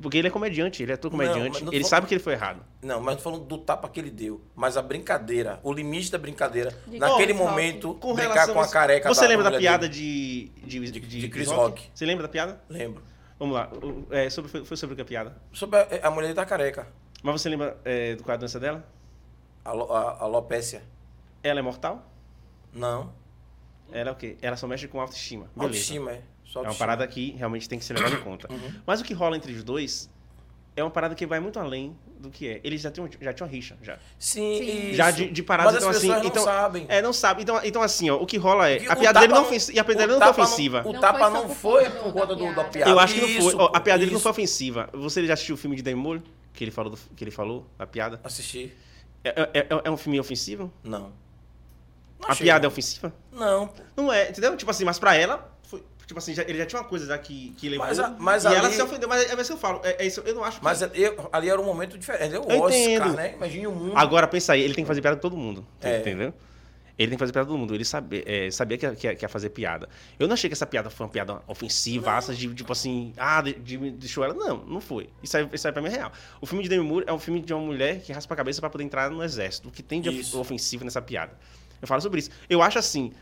Porque 0.00 0.16
ele 0.16 0.28
é 0.28 0.30
comediante, 0.30 0.82
ele 0.82 0.92
é 0.92 0.96
todo 0.96 1.12
Não, 1.14 1.18
comediante. 1.18 1.56
mas 1.56 1.62
não 1.62 1.70
ele 1.74 1.84
sabe 1.84 2.06
que 2.06 2.14
ele 2.14 2.22
foi 2.22 2.32
errado. 2.32 2.64
Não, 2.82 3.02
mas 3.02 3.16
não 3.16 3.22
falando 3.22 3.44
do 3.44 3.58
tapa 3.58 3.86
que 3.86 4.00
ele 4.00 4.10
deu, 4.10 4.40
mas 4.56 4.78
a 4.78 4.82
brincadeira, 4.82 5.60
o 5.62 5.70
limite 5.70 6.10
da 6.10 6.16
brincadeira, 6.16 6.70
De 6.86 6.98
naquele 6.98 7.26
Chris 7.34 7.36
Rock. 7.38 7.50
momento, 7.50 7.94
Com 8.00 8.14
brincar 8.14 8.32
relação 8.32 8.54
com 8.54 8.60
a 8.60 8.64
a- 8.64 8.68
careca 8.68 9.08
Você 9.14 9.26
lembra 9.28 9.50
da 9.50 9.58
piada 9.58 9.86
de, 9.86 10.50
de, 10.64 10.80
De- 10.80 10.90
de, 11.00 11.00
de 11.20 11.28
Chris 11.28 11.48
Rock? 11.48 11.82
Você 11.94 12.06
lembra 12.06 12.22
da 12.22 12.28
piada? 12.30 12.62
Lembro. 12.66 13.02
Vamos 13.38 13.54
lá. 13.56 13.68
É, 14.10 14.30
sobre, 14.30 14.50
foi, 14.50 14.64
foi 14.64 14.76
sobre 14.78 14.94
o 14.94 14.96
que 14.96 15.02
a 15.02 15.04
piada? 15.04 15.36
Sobre 15.52 15.78
a, 15.78 15.86
a 16.04 16.10
mulher 16.10 16.28
dele 16.28 16.36
tá 16.36 16.46
careca, 16.46 16.86
Mas 17.22 17.42
você 17.42 17.50
lembra 17.50 17.76
é, 17.84 18.14
do 18.14 18.22
qual 18.24 18.32
é 18.32 18.36
a 18.36 18.38
doença 18.38 18.58
dela? 18.58 18.82
a, 19.62 19.70
a, 19.70 19.74
a 19.74 20.22
alopécia. 20.22 20.82
Ela 21.42 21.58
é 21.58 21.62
mortal? 21.62 22.10
Não, 22.72 23.12
Ela 23.92 24.10
é 24.10 24.12
o 24.12 24.16
quê? 24.16 24.36
Ela 24.42 24.56
só 24.56 24.66
mexe 24.66 24.88
com 24.88 25.00
autoestima. 25.00 25.44
Beleza. 25.54 25.62
autoestima, 25.64 26.12
é. 26.12 26.20
Só 26.44 26.60
É 26.60 26.62
uma 26.62 26.68
autoestima. 26.68 26.78
parada 26.78 27.06
que 27.06 27.30
realmente 27.32 27.68
tem 27.68 27.78
que 27.78 27.84
ser 27.84 27.94
levada 27.94 28.14
em 28.16 28.20
conta. 28.20 28.52
Uhum. 28.52 28.72
Mas 28.86 29.00
o 29.00 29.04
que 29.04 29.14
rola 29.14 29.36
entre 29.36 29.52
os 29.52 29.62
dois 29.62 30.10
é 30.76 30.82
uma 30.82 30.90
parada 30.90 31.14
que 31.14 31.24
vai 31.26 31.38
muito 31.40 31.58
além 31.60 31.96
do 32.18 32.30
que 32.30 32.48
é. 32.48 32.60
Eles 32.64 32.80
já 32.80 32.90
tinham, 32.90 33.08
já 33.20 33.32
tinham 33.32 33.48
rixa, 33.48 33.76
já. 33.82 33.98
Sim, 34.18 34.58
Sim. 34.58 34.94
Já 34.94 35.10
de, 35.10 35.30
de 35.30 35.42
parada, 35.42 35.68
Mas 35.72 35.76
então 35.78 35.90
as 35.90 35.96
assim. 35.98 36.08
não 36.08 36.24
então, 36.24 36.42
sabem. 36.44 36.86
É, 36.88 37.00
não 37.02 37.12
sabe. 37.12 37.42
Então, 37.42 37.60
então 37.62 37.82
assim, 37.82 38.10
ó, 38.10 38.16
o 38.16 38.26
que 38.26 38.36
rola 38.36 38.68
é. 38.68 38.78
A 38.88 38.94
o 38.94 38.96
piada 38.96 39.20
dele 39.20 39.32
tapa 39.32 39.40
não, 39.40 39.42
ofensi- 39.48 39.72
e 39.72 39.78
a 39.78 39.84
piada 39.84 40.00
dele 40.00 40.12
o 40.12 40.18
não 40.18 40.20
foi 40.26 40.28
tapa 40.32 40.42
ofensiva. 40.42 40.82
O 40.86 40.92
Não 40.92 41.00
tapa 41.00 41.18
foi 41.18 41.26
só 41.28 41.32
não 41.46 41.48
foi 41.54 41.90
por 41.90 42.12
conta 42.12 42.26
da 42.28 42.34
do, 42.34 42.54
da 42.54 42.64
piada. 42.64 42.90
Eu 42.90 42.98
acho 42.98 43.14
que 43.14 43.20
não 43.20 43.42
foi. 43.42 43.54
Ó, 43.56 43.70
a 43.74 43.80
piada 43.80 43.98
dele 44.00 44.10
não 44.12 44.20
foi 44.20 44.30
ofensiva. 44.32 44.88
Você 44.92 45.24
já 45.26 45.34
assistiu 45.34 45.54
o 45.54 45.58
filme 45.58 45.76
de 45.80 45.94
Moore? 45.94 46.22
Que 46.52 46.64
ele 46.64 46.70
falou, 46.70 46.90
do- 46.92 46.98
que 47.16 47.22
ele 47.24 47.30
falou, 47.32 47.66
da 47.78 47.86
piada? 47.86 48.20
Assisti. 48.24 48.72
É, 49.24 49.28
é- 49.54 49.58
é- 49.60 49.66
é 49.84 49.90
um 49.90 49.96
filme 49.96 50.18
ofensivo? 50.20 50.72
Não. 50.82 51.12
Não 52.26 52.32
a 52.32 52.36
piada 52.36 52.66
é 52.66 52.68
ofensiva? 52.68 53.12
Não. 53.32 53.68
Não 53.96 54.12
é, 54.12 54.28
entendeu? 54.30 54.56
Tipo 54.56 54.70
assim, 54.70 54.84
mas 54.84 54.98
pra 54.98 55.14
ela, 55.14 55.50
foi, 55.64 55.82
tipo 56.06 56.18
assim, 56.18 56.34
já- 56.34 56.42
ele 56.42 56.58
já 56.58 56.66
tinha 56.66 56.80
uma 56.80 56.88
coisa 56.88 57.06
já 57.06 57.18
que, 57.18 57.50
que 57.58 57.68
levou. 57.68 57.86
Mas 57.86 57.98
a- 57.98 58.14
mas 58.18 58.44
e 58.44 58.46
ela 58.48 58.66
ali- 58.66 58.74
se 58.76 58.82
ofendeu, 58.82 59.08
mas 59.08 59.22
é 59.30 59.34
isso 59.34 59.44
que 59.46 59.52
eu 59.52 59.56
falo. 59.58 59.80
É, 59.84 60.02
é 60.02 60.06
isso, 60.06 60.20
eu 60.24 60.34
não 60.34 60.44
acho 60.44 60.58
que. 60.58 60.64
Mas 60.64 60.82
eu- 60.82 61.28
ali 61.32 61.48
era 61.48 61.60
um 61.60 61.64
momento 61.64 61.96
diferente. 61.98 62.34
É 62.34 62.38
o 62.38 62.44
Eu 62.50 62.60
Oscar, 62.62 62.80
entendo. 62.80 63.12
né? 63.14 63.34
Imagine 63.36 63.66
o 63.66 63.72
mundo. 63.72 63.92
Agora, 63.96 64.26
pensa 64.26 64.52
aí, 64.52 64.62
ele 64.62 64.74
tem 64.74 64.84
que 64.84 64.88
fazer 64.88 65.00
piada 65.00 65.16
com 65.16 65.22
todo 65.22 65.36
mundo. 65.36 65.66
É. 65.80 65.98
Entendeu? 65.98 66.32
Ele 66.96 67.08
tem 67.08 67.16
que 67.16 67.22
fazer 67.22 67.32
piada 67.32 67.48
todo 67.48 67.58
mundo. 67.58 67.74
Ele 67.74 67.84
sabe, 67.84 68.22
é, 68.24 68.48
sabia 68.52 68.78
que 68.78 68.86
ia, 68.86 68.94
que, 68.94 69.14
que 69.16 69.24
ia 69.24 69.28
fazer 69.28 69.50
piada. 69.50 69.88
Eu 70.16 70.28
não 70.28 70.34
achei 70.34 70.48
que 70.48 70.54
essa 70.54 70.64
piada 70.64 70.88
foi 70.88 71.04
uma 71.04 71.10
piada 71.12 71.42
ofensiva, 71.48 72.12
assa 72.12 72.32
de 72.32 72.54
tipo 72.54 72.70
assim, 72.70 73.12
ah, 73.16 73.42
de, 73.42 73.54
de, 73.54 73.90
deixou 73.90 74.22
ela. 74.22 74.32
Não, 74.32 74.58
não 74.58 74.80
foi. 74.80 75.10
Isso 75.20 75.36
aí, 75.36 75.48
isso 75.52 75.66
aí 75.66 75.72
pra 75.72 75.82
mim 75.82 75.88
é 75.88 75.90
real. 75.90 76.12
O 76.40 76.46
filme 76.46 76.62
de 76.62 76.68
Demi 76.68 76.84
Moore 76.84 77.04
é 77.08 77.12
um 77.12 77.18
filme 77.18 77.40
de 77.40 77.52
uma 77.52 77.60
mulher 77.64 78.00
que 78.00 78.12
raspa 78.12 78.34
a 78.34 78.36
cabeça 78.36 78.60
pra 78.60 78.70
poder 78.70 78.84
entrar 78.84 79.10
no 79.10 79.24
exército. 79.24 79.68
O 79.70 79.72
que 79.72 79.82
tem 79.82 80.00
de 80.00 80.08
Isso. 80.20 80.38
ofensivo 80.38 80.84
nessa 80.84 81.02
piada? 81.02 81.32
Eu 81.84 81.88
falo 81.88 82.00
sobre 82.00 82.18
isso. 82.20 82.30
Eu 82.48 82.62
acho 82.62 82.78
assim, 82.78 83.12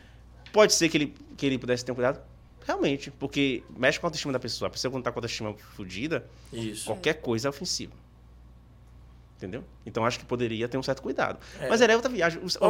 pode 0.53 0.73
ser 0.73 0.87
que 0.89 0.95
ele, 0.97 1.13
que 1.37 1.45
ele 1.45 1.57
pudesse 1.59 1.83
ter 1.83 1.91
um 1.91 1.95
cuidado. 1.95 2.21
Realmente, 2.65 3.11
porque 3.11 3.61
mexe 3.77 3.99
com 3.99 4.05
a 4.05 4.07
autoestima 4.07 4.31
da 4.31 4.39
pessoa. 4.39 4.67
A 4.67 4.71
pessoa 4.71 4.89
quando 4.89 5.03
tá 5.03 5.11
com 5.11 5.19
a 5.19 5.21
autoestima 5.21 5.53
fodida, 5.75 6.25
qualquer 6.85 7.15
coisa 7.15 7.47
é 7.47 7.49
ofensiva. 7.49 7.91
Entendeu? 9.37 9.65
Então 9.85 10.05
acho 10.05 10.17
que 10.19 10.25
poderia 10.25 10.69
ter 10.69 10.77
um 10.77 10.83
certo 10.83 11.01
cuidado. 11.01 11.37
É. 11.59 11.67
Mas 11.67 11.81
é 11.81 11.93
outra 11.93 12.09
viagem. 12.09 12.39
Os, 12.41 12.55
os- 12.55 12.61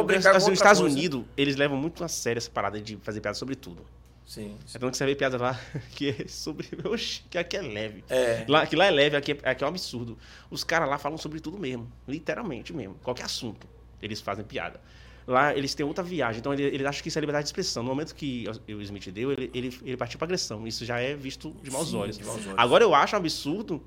os 0.48 0.48
Estados. 0.48 0.80
Unidos, 0.80 1.24
eles 1.36 1.54
levam 1.54 1.76
muito 1.76 2.02
a 2.02 2.08
sério 2.08 2.38
essa 2.38 2.50
parada 2.50 2.80
de 2.80 2.96
fazer 2.96 3.20
piada 3.20 3.36
sobre 3.36 3.54
tudo. 3.54 3.86
Sim. 4.26 4.56
É 4.74 4.78
tanto 4.78 4.90
que 4.92 4.96
você 4.96 5.06
vê 5.06 5.14
piada 5.14 5.36
lá 5.36 5.60
que 5.94 6.08
é 6.10 6.26
sobre. 6.26 6.66
Oxi, 6.88 7.22
que 7.30 7.38
aqui 7.38 7.56
é 7.56 7.62
leve. 7.62 8.02
É. 8.08 8.44
Lá, 8.48 8.66
que 8.66 8.74
lá 8.74 8.86
é 8.86 8.90
leve, 8.90 9.14
aqui 9.14 9.38
é, 9.40 9.50
aqui 9.50 9.62
é 9.62 9.66
um 9.66 9.70
absurdo. 9.70 10.18
Os 10.50 10.64
caras 10.64 10.88
lá 10.88 10.98
falam 10.98 11.16
sobre 11.18 11.38
tudo 11.38 11.56
mesmo. 11.56 11.88
Literalmente 12.08 12.72
mesmo. 12.72 12.96
Qualquer 13.04 13.26
assunto. 13.26 13.68
Eles 14.02 14.20
fazem 14.20 14.44
piada. 14.44 14.80
Lá 15.26 15.56
eles 15.56 15.74
têm 15.74 15.86
outra 15.86 16.04
viagem. 16.04 16.38
Então 16.40 16.52
ele- 16.52 16.64
eles 16.64 16.86
acham 16.86 17.02
que 17.02 17.08
isso 17.08 17.18
é 17.18 17.20
liberdade 17.20 17.44
de 17.44 17.48
expressão. 17.48 17.82
No 17.82 17.88
momento 17.88 18.14
que 18.14 18.44
o 18.68 18.80
Smith 18.82 19.10
deu, 19.10 19.32
ele, 19.32 19.50
ele, 19.54 19.78
ele 19.84 19.96
partiu 19.96 20.18
pra 20.18 20.26
agressão. 20.26 20.66
Isso 20.66 20.84
já 20.84 20.98
é 21.00 21.14
visto 21.14 21.54
de 21.62 21.70
maus 21.70 21.88
Sim, 21.90 21.96
olhos. 21.96 22.18
de 22.18 22.24
maus 22.24 22.44
olhos. 22.46 22.54
Agora 22.58 22.84
eu 22.84 22.94
acho 22.94 23.14
um 23.16 23.18
absurdo 23.18 23.82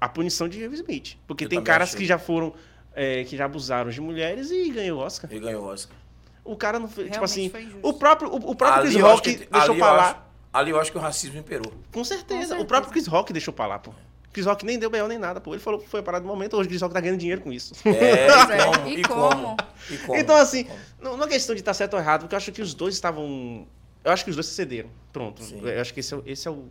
a 0.00 0.08
punição 0.08 0.48
de 0.48 0.58
Will 0.58 0.74
Smith. 0.74 1.16
Porque 1.26 1.44
Eu 1.44 1.48
tem 1.48 1.62
caras 1.62 1.90
achei. 1.90 2.00
que 2.00 2.06
já 2.06 2.18
foram. 2.18 2.52
é, 2.94 3.24
que 3.24 3.34
já 3.38 3.46
abusaram 3.46 3.90
de 3.90 3.98
mulheres 4.02 4.50
e 4.50 4.68
ganhou 4.70 5.00
o 5.00 5.02
Oscar. 5.02 5.30
Ele 5.32 5.40
ganhou 5.40 5.62
o 5.64 5.66
Oscar. 5.68 5.96
O 6.44 6.54
cara 6.54 6.78
não 6.78 6.86
fez. 6.88 7.10
Tipo 7.10 7.24
assim. 7.24 7.48
foi. 7.48 7.66
O 7.82 7.94
próprio, 7.94 8.28
o, 8.30 8.50
o 8.50 8.54
próprio 8.54 8.82
Chris 8.82 8.96
Rock 9.00 9.34
que- 9.36 9.46
deixou 9.50 9.70
ali 9.70 9.80
falar. 9.80 10.10
acho- 10.10 10.16
ali 10.52 10.70
eu 10.72 10.78
acho 10.78 10.92
que 10.92 10.98
o 10.98 11.00
racismo 11.00 11.38
imperou. 11.38 11.72
Com 11.90 12.04
certeza. 12.04 12.26
Com 12.34 12.40
certeza. 12.40 12.58
O 12.60 12.66
próprio 12.66 12.92
Chris 12.92 13.06
Rock 13.06 13.32
deixou 13.32 13.54
pra 13.54 13.66
lá, 13.66 13.78
pô. 13.78 13.94
Chris 14.32 14.46
Rock 14.46 14.64
nem 14.64 14.78
deu 14.78 14.88
B.O. 14.90 15.06
nem 15.08 15.18
nada, 15.18 15.40
pô. 15.40 15.52
Ele 15.54 15.60
falou 15.62 15.78
que 15.80 15.88
foi 15.88 16.00
a 16.00 16.02
parada 16.02 16.22
do 16.22 16.28
momento, 16.28 16.56
hoje 16.56 16.66
o 16.66 16.68
Chris 16.70 16.80
Rock 16.82 16.94
tá 16.94 17.00
ganhando 17.00 17.18
dinheiro 17.18 17.40
com 17.42 17.52
isso. 17.52 17.74
É, 17.86 18.26
Pois 18.32 18.50
é, 18.50 18.58
e 18.58 18.64
como? 18.64 18.88
e 18.88 19.02
como? 19.02 19.30
como? 19.30 19.56
E 19.90 19.98
como? 19.98 20.18
Então, 20.18 20.36
assim, 20.36 20.64
Como? 20.64 20.78
não, 21.02 21.16
não 21.16 21.24
é 21.26 21.28
questão 21.28 21.54
de 21.54 21.60
estar 21.60 21.74
certo 21.74 21.94
ou 21.94 22.00
errado, 22.00 22.22
porque 22.22 22.34
eu 22.34 22.38
acho 22.38 22.50
que 22.52 22.62
os 22.62 22.72
dois 22.74 22.94
estavam. 22.94 23.66
Eu 24.04 24.10
acho 24.10 24.24
que 24.24 24.30
os 24.30 24.36
dois 24.36 24.46
se 24.46 24.54
cederam. 24.54 24.90
Pronto. 25.12 25.42
Sim. 25.44 25.60
Eu 25.62 25.80
acho 25.80 25.92
que 25.94 26.00
esse 26.00 26.12
é, 26.14 26.16
o- 26.16 26.22
esse 26.26 26.48
é 26.48 26.50
o. 26.50 26.64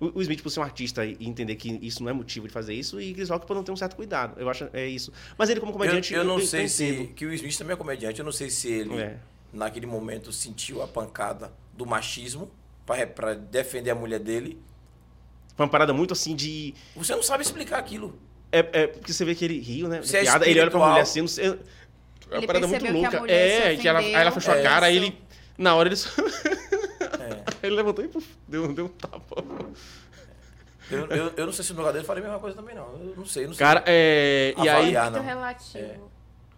O 0.00 0.20
Smith, 0.22 0.42
por 0.42 0.50
ser 0.50 0.58
um 0.58 0.64
artista 0.64 1.04
e 1.06 1.16
entender 1.20 1.54
que 1.54 1.78
isso 1.80 2.02
não 2.02 2.10
é 2.10 2.12
motivo 2.12 2.48
de 2.48 2.52
fazer 2.52 2.74
isso, 2.74 3.00
e 3.00 3.14
Chris 3.14 3.28
Rock 3.30 3.46
por 3.46 3.54
não 3.54 3.62
ter 3.62 3.70
um 3.70 3.76
certo 3.76 3.94
cuidado. 3.94 4.38
Eu 4.40 4.50
acho 4.50 4.68
é 4.72 4.84
isso. 4.86 5.12
Mas 5.38 5.48
ele, 5.50 5.60
como 5.60 5.70
Eu, 5.72 5.78
comediante. 5.78 6.12
eu 6.12 6.24
não 6.24 6.40
sei 6.40 6.66
se. 6.68 7.12
Que 7.14 7.24
o 7.26 7.32
Smith 7.32 7.56
também 7.56 7.74
é 7.74 7.76
comediante. 7.76 8.18
Eu 8.18 8.24
não 8.24 8.32
sei 8.32 8.50
se 8.50 8.68
ele, 8.72 8.92
É. 8.98 9.16
naquele 9.52 9.86
momento, 9.86 10.32
sentiu 10.32 10.82
a 10.82 10.88
pancada 10.88 11.52
do 11.72 11.86
machismo 11.86 12.50
pra 13.14 13.34
defender 13.34 13.90
a 13.90 13.94
mulher 13.94 14.18
dele. 14.18 14.58
Foi 15.56 15.64
uma 15.66 15.70
parada 15.70 15.92
muito 15.92 16.12
assim 16.12 16.34
de. 16.34 16.74
Você 16.96 17.14
não 17.14 17.22
sabe 17.22 17.42
explicar 17.42 17.78
aquilo. 17.78 18.18
É, 18.52 18.58
é 18.72 18.86
porque 18.86 19.12
você 19.12 19.24
vê 19.24 19.34
que 19.34 19.44
ele 19.44 19.58
riu, 19.60 19.88
né? 19.88 20.00
Você 20.02 20.18
é 20.18 20.22
piada, 20.22 20.48
ele 20.48 20.60
olha 20.60 20.70
pra 20.70 20.80
mulher 20.88 21.00
assim. 21.02 21.20
não 21.20 21.28
sei- 21.28 21.48
eu- 21.48 21.58
uma 22.28 22.38
Ele 22.38 22.46
parada 22.46 22.66
muito 22.66 22.82
que 22.82 22.88
a 22.88 22.92
louca. 22.92 23.20
mulher 23.20 23.72
É, 23.72 23.76
se 23.76 23.82
que 23.82 23.88
ela, 23.88 23.98
aí 24.00 24.12
ela 24.12 24.30
fechou 24.30 24.54
a 24.54 24.56
É 24.58 24.62
cara, 24.62 24.86
aí 24.86 24.96
ele. 24.96 25.18
Na 25.58 25.74
hora 25.74 25.88
ele 25.88 25.96
só. 25.96 26.08
É. 26.20 27.42
ele 27.66 27.76
levantou 27.76 28.04
e 28.04 28.08
puf, 28.08 28.26
deu, 28.48 28.72
deu 28.72 28.86
um 28.86 28.88
tapa. 28.88 29.44
Eu, 30.90 31.06
eu, 31.06 31.32
eu 31.36 31.46
não 31.46 31.52
sei 31.52 31.64
se 31.64 31.72
no 31.72 31.78
lugar 31.78 31.92
dele 31.92 32.02
eu 32.02 32.06
faria 32.06 32.22
a 32.22 32.26
mesma 32.26 32.40
coisa 32.40 32.56
também, 32.56 32.74
não. 32.74 32.84
Eu 32.94 33.14
não 33.16 33.24
sei, 33.26 33.46
não 33.46 33.54
sei. 33.54 33.58
Cara, 33.64 33.82
é. 33.86 34.54
E 34.56 34.60
aí. 34.62 34.68
Avaliar. 34.68 35.06
Ah, 35.06 35.10
Muito 35.10 35.22
não. 35.22 35.28
relativo. 35.28 36.10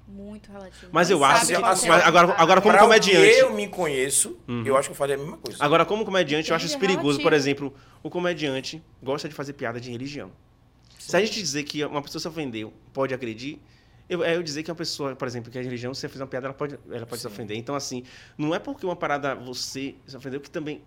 Muito 0.09 0.51
relativo. 0.53 0.89
Mas 0.93 1.11
eu 1.11 1.25
acho 1.25 1.47
que- 1.47 1.55
o 1.57 1.61
mas 1.61 1.85
agora- 1.85 2.35
agora 2.39 2.61
como 2.61 2.73
Pra 2.75 2.83
comediante. 2.83 3.39
eu 3.39 3.53
me 3.53 3.67
conheço, 3.67 4.39
eu 4.65 4.77
acho 4.77 4.89
que 4.89 4.93
eu 4.93 4.97
faria 4.97 5.17
a 5.17 5.19
mesma 5.19 5.37
coisa. 5.37 5.63
Agora, 5.63 5.85
como 5.85 6.05
comediante, 6.05 6.51
eu 6.51 6.57
acho 6.57 6.67
isso 6.67 6.79
perigoso. 6.79 7.21
Por 7.21 7.33
exemplo, 7.33 7.75
o 8.03 8.09
comediante 8.11 8.83
gosta 9.03 9.29
de 9.29 9.35
fazer 9.35 9.53
piada 9.55 9.81
de 9.81 9.91
religião. 9.91 10.31
Se 10.99 11.17
a 11.17 11.21
gente 11.21 11.35
dizer 11.35 11.65
que 11.65 11.85
uma 11.85 12.03
pessoa 12.03 12.21
se 12.21 12.29
ofendeu, 12.29 12.73
pode 12.93 13.13
agredir, 13.15 13.59
eu, 14.09 14.23
é 14.23 14.37
eu 14.37 14.43
dizer 14.43 14.63
que 14.63 14.71
uma 14.71 14.77
pessoa, 14.77 15.17
por 15.17 15.27
exemplo, 15.27 15.51
que 15.51 15.59
é 15.59 15.61
de 15.61 15.67
religião, 15.67 15.93
se 15.93 16.01
você 16.01 16.09
fizer 16.09 16.23
uma 16.23 16.29
piada, 16.29 16.47
ela 16.47 16.55
pode, 16.55 16.79
ela 16.91 17.07
pode 17.07 17.21
se 17.21 17.27
ofender. 17.27 17.57
Então, 17.57 17.75
assim, 17.75 18.05
não 18.39 18.55
é 18.55 18.59
porque 18.61 18.87
uma 18.87 18.97
parada 18.97 19.35
você 19.35 19.97
se 20.07 20.17
ofendeu 20.17 20.41
que 20.41 20.51
também. 20.51 20.83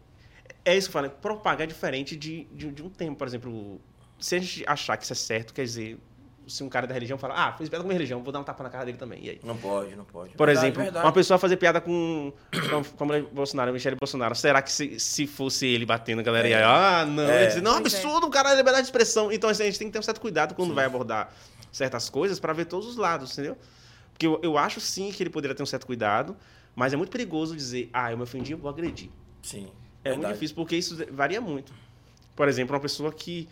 É 0.64 0.76
isso 0.78 0.88
que 0.88 0.92
eu 0.92 0.94
falo, 1.02 1.06
é 1.08 1.10
propagar 1.10 1.68
diferente 1.68 2.16
de, 2.16 2.46
de, 2.54 2.72
de 2.72 2.82
um 2.84 2.90
tempo. 2.90 3.18
Por 3.18 3.28
exemplo, 3.28 3.82
se 4.18 4.36
a 4.36 4.40
gente 4.40 4.64
achar 4.66 4.96
que 4.98 5.04
isso 5.04 5.14
é 5.14 5.16
certo, 5.16 5.54
quer 5.54 5.64
dizer, 5.64 5.98
se 6.50 6.64
um 6.64 6.70
cara 6.70 6.88
da 6.88 6.94
religião 6.94 7.18
fala, 7.18 7.36
ah, 7.36 7.54
fez 7.54 7.70
piada 7.70 7.84
com 7.84 7.88
a 7.88 7.90
minha 7.90 7.98
religião, 7.98 8.22
vou 8.24 8.34
dar 8.34 8.40
um 8.40 8.44
tapa 8.44 8.64
na 8.64 8.70
cara 8.70 8.86
dele 8.86 8.98
também. 8.98 9.24
E 9.24 9.30
aí? 9.30 9.40
Não 9.44 9.56
pode, 9.56 9.96
não 9.96 10.04
pode. 10.04 10.34
Por 10.36 10.48
Verdade, 10.48 10.68
exemplo, 10.68 10.84
verdade. 10.84 11.06
uma 11.06 11.12
pessoa 11.12 11.38
fazer 11.38 11.58
piada 11.58 11.80
com, 11.80 12.34
com, 12.98 13.14
a 13.14 13.20
Bolsonaro, 13.22 13.72
Michele 13.72 13.96
Bolsonaro, 13.96 14.36
será 14.36 14.62
que 14.62 14.72
se, 14.72 15.00
se 15.00 15.28
fosse 15.28 15.68
ele 15.68 15.86
batendo 15.86 16.20
a 16.20 16.24
galera 16.24 16.48
ia, 16.48 16.68
ah, 16.68 17.06
não, 17.06 17.24
É. 17.24 17.44
ia 17.44 17.48
dizer, 17.48 17.62
não, 17.62 17.82
Pois 17.82 17.94
é. 17.94 17.98
absurdo, 17.98 18.28
o 18.28 18.30
cara 18.30 18.52
é 18.54 18.56
liberdade 18.56 18.84
de 18.84 18.88
expressão. 18.88 19.32
Então, 19.32 19.50
assim, 19.50 19.64
a 19.64 19.66
gente 19.68 19.80
tem 19.80 19.88
que 19.88 19.94
ter 19.94 20.00
um 20.00 20.04
certo 20.04 20.20
cuidado 20.20 20.56
quando 20.56 20.74
vai 20.74 20.86
abordar 20.86 21.32
certas 21.72 22.10
coisas 22.10 22.40
para 22.40 22.52
ver 22.54 22.66
todos 22.66 22.88
os 22.88 22.98
lados, 22.98 23.32
entendeu? 23.34 23.58
Porque 24.12 24.28
eu, 24.28 24.40
eu 24.44 24.58
acho 24.58 24.82
sim 24.82 25.12
que 25.12 25.24
ele 25.24 25.30
poderia 25.30 25.56
ter 25.56 25.64
um 25.64 25.68
certo 25.68 25.86
cuidado, 25.86 26.36
mas 26.76 26.94
é 26.94 26.98
muito 26.98 27.10
perigoso 27.10 27.56
dizer, 27.56 27.90
ah, 27.94 28.12
eu 28.12 28.18
me 28.18 28.24
ofendi, 28.24 28.52
eu 28.52 28.58
vou 28.58 28.70
agredir. 28.70 29.10
Sim. 29.42 29.68
É 30.04 30.10
muito 30.10 30.22
verdade. 30.22 30.34
difícil, 30.34 30.56
porque 30.56 30.76
isso 30.76 30.98
varia 31.12 31.40
muito. 31.40 31.74
Por 32.36 32.48
exemplo, 32.48 32.74
uma 32.74 32.82
pessoa 32.82 33.12
que. 33.12 33.48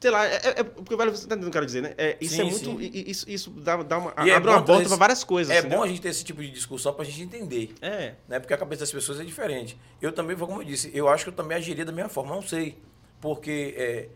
Sei 0.00 0.10
lá, 0.10 0.26
é, 0.26 0.34
é- 0.36 0.60
é- 0.60 0.64
porque 0.64 0.96
vale, 0.96 1.10
você 1.10 1.26
tá 1.26 1.34
entendendo 1.34 1.48
o 1.48 1.50
que 1.50 1.58
eu 1.58 1.60
quero 1.60 1.66
dizer, 1.66 1.82
né? 1.82 1.94
É, 1.98 2.16
isso 2.20 2.34
Sim, 2.34 2.40
é 2.40 2.44
muito. 2.44 2.58
sim. 2.58 2.78
i- 2.80 2.86
i- 3.02 3.10
Isso, 3.10 3.28
isso 3.30 3.50
dá, 3.50 3.76
dá 3.82 3.98
uma, 3.98 4.14
E 4.24 4.30
é 4.30 4.34
abre 4.34 4.48
uma 4.50 4.60
bom 4.60 4.64
porta 4.66 4.88
para 4.88 4.96
várias 4.96 5.22
coisas. 5.22 5.54
É 5.54 5.58
entendeu? 5.58 5.78
bom 5.78 5.84
a 5.84 5.88
gente 5.88 6.00
ter 6.00 6.08
esse 6.08 6.24
tipo 6.24 6.40
de 6.40 6.50
discussão 6.50 6.94
pra 6.94 7.04
gente 7.04 7.20
entender. 7.22 7.74
É. 7.82 8.14
né? 8.26 8.40
Porque 8.40 8.54
a 8.54 8.56
cabeça 8.56 8.80
das 8.80 8.90
pessoas 8.92 9.20
é 9.20 9.24
diferente. 9.24 9.78
Eu 10.00 10.10
também, 10.12 10.34
como 10.36 10.62
eu 10.62 10.64
disse, 10.64 10.90
eu 10.94 11.06
acho 11.06 11.24
que 11.24 11.28
eu 11.30 11.34
também 11.34 11.56
agiria 11.58 11.84
da 11.84 11.92
mesma 11.92 12.08
forma, 12.08 12.34
não 12.34 12.40
sei. 12.42 12.78
Porque 13.20 13.74
é, 13.76 14.08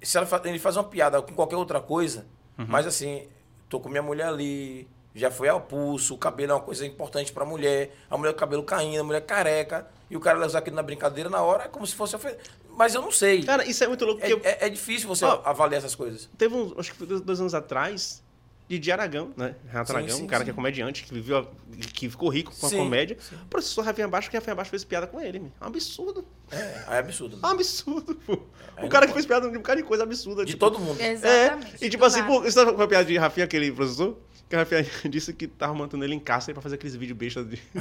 se 0.00 0.16
ela 0.16 0.26
ele 0.46 0.58
faz 0.58 0.76
uma 0.76 0.84
piada 0.84 1.20
com 1.20 1.34
qualquer 1.34 1.56
outra 1.56 1.80
coisa, 1.80 2.26
Uhum. 2.58 2.64
mas 2.68 2.86
assim, 2.86 3.26
tô 3.68 3.78
com 3.78 3.88
minha 3.90 4.02
mulher 4.02 4.28
ali, 4.28 4.88
já 5.14 5.30
foi 5.30 5.48
ao 5.50 5.60
pulso, 5.60 6.14
o 6.14 6.18
cabelo 6.18 6.52
é 6.52 6.54
uma 6.54 6.60
coisa 6.62 6.86
importante 6.86 7.30
pra 7.32 7.44
mulher, 7.44 7.94
a 8.10 8.16
mulher 8.16 8.32
com 8.32 8.36
o 8.38 8.40
cabelo 8.40 8.62
caindo, 8.62 9.00
a 9.00 9.04
mulher 9.04 9.20
careca, 9.22 9.86
e 10.10 10.16
o 10.16 10.20
cara 10.20 10.44
usar 10.46 10.60
aquilo 10.60 10.76
na 10.76 10.82
brincadeira 10.82 11.28
na 11.28 11.42
hora, 11.42 11.64
é 11.64 11.68
como 11.68 11.86
se 11.86 11.94
fosse 11.94 12.14
ofen- 12.16 12.36
Mas 12.76 12.94
eu 12.94 13.00
não 13.02 13.10
sei. 13.10 13.42
Cara, 13.42 13.64
isso 13.66 13.82
é 13.82 13.88
muito 13.88 14.04
louco, 14.04 14.22
É, 14.24 14.30
eu- 14.32 14.40
é- 14.44 14.66
é 14.66 14.68
difícil 14.68 15.08
você 15.08 15.24
Ó, 15.24 15.40
avaliar 15.44 15.78
essas 15.78 15.94
coisas. 15.94 16.28
teve 16.36 16.54
uns, 16.54 16.78
acho 16.78 16.92
que 16.92 16.98
foi 16.98 17.06
dois, 17.06 17.20
dois 17.22 17.40
anos 17.40 17.54
atrás, 17.54 18.22
Didi 18.68 18.90
Aragão, 18.90 19.32
né? 19.36 19.54
Renato 19.68 19.90
Sim, 19.92 19.96
Aragão, 19.96 20.16
sim, 20.16 20.22
um 20.24 20.26
cara 20.26 20.40
sim. 20.40 20.44
que 20.46 20.50
é 20.50 20.54
comediante, 20.54 21.04
que 21.04 21.14
viveu, 21.14 21.48
que 21.94 22.10
ficou 22.10 22.28
rico 22.28 22.52
com 22.54 22.66
a 22.66 22.70
comédia. 22.70 23.16
sim. 23.20 23.36
O 23.36 23.46
professor 23.46 23.82
Rafinha 23.84 24.08
Baixo, 24.08 24.28
que 24.28 24.36
Rafinha 24.36 24.54
Baixo 24.56 24.70
fez 24.70 24.84
piada 24.84 25.06
com 25.06 25.20
ele, 25.20 25.38
meu. 25.38 25.52
É 25.60 25.64
um 25.64 25.68
absurdo. 25.68 26.26
É, 26.50 26.84
é 26.90 26.98
absurdo. 26.98 27.38
É 27.42 27.46
um 27.46 27.50
absurdo, 27.50 28.14
pô. 28.26 28.38
Aí 28.76 28.84
O 28.84 28.88
cara 28.88 29.06
que 29.06 29.12
fez 29.12 29.24
piada 29.24 29.48
de 29.50 29.56
um 29.56 29.62
cara 29.62 29.80
de 29.80 29.86
coisa 29.86 30.02
absurda. 30.02 30.44
De 30.44 30.52
tipo, 30.52 30.58
todo 30.68 30.78
mundo. 30.80 31.00
Exatamente. 31.00 31.76
É, 31.80 31.86
e 31.86 31.88
tipo 31.90 32.02
do 32.02 32.06
assim, 32.06 32.24
pô, 32.24 32.40
você 32.42 32.50
sabe 32.50 32.72
qual 32.72 32.80
é 32.82 32.84
a 32.84 32.88
piada 32.88 33.04
de 33.04 33.16
Rafinha, 33.16 33.44
aquele 33.44 33.70
professor? 33.72 34.18
Que 34.50 34.56
a 34.56 34.58
Rafinha 34.60 34.84
disse 35.08 35.32
que 35.32 35.46
tava 35.46 35.72
mantendo 35.72 36.04
ele 36.04 36.14
em 36.14 36.20
cárcere 36.20 36.52
pra 36.52 36.60
fazer 36.62 36.74
aqueles 36.74 36.94
vídeos 36.96 37.16
bestas 37.16 37.48
de. 37.48 37.62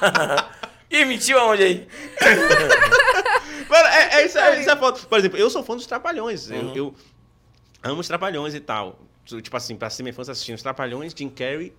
Ih, 0.90 1.04
mentiu 1.04 1.38
aonde 1.38 1.62
aí? 1.62 1.88
Mano, 3.68 3.86
é, 3.88 4.20
é, 4.20 4.26
isso, 4.26 4.38
é, 4.38 4.60
isso 4.60 4.70
é 4.70 4.76
foda. 4.76 4.98
Por 4.98 5.18
exemplo, 5.18 5.38
eu 5.38 5.48
sou 5.48 5.62
fã 5.62 5.76
dos 5.76 5.86
Trapalhões. 5.86 6.50
Eu, 6.50 6.60
Uhum. 6.60 6.76
eu 6.76 6.94
amo 7.82 8.00
os 8.00 8.08
Trapalhões 8.08 8.54
e 8.54 8.60
tal. 8.60 8.98
Tipo 9.24 9.56
assim, 9.56 9.76
pra 9.76 9.88
ser 9.88 10.02
minha 10.02 10.10
infância 10.10 10.32
assistindo 10.32 10.56
os 10.56 10.62
Trapalhões, 10.62 11.12
Jim 11.16 11.28
Carrey 11.28 11.72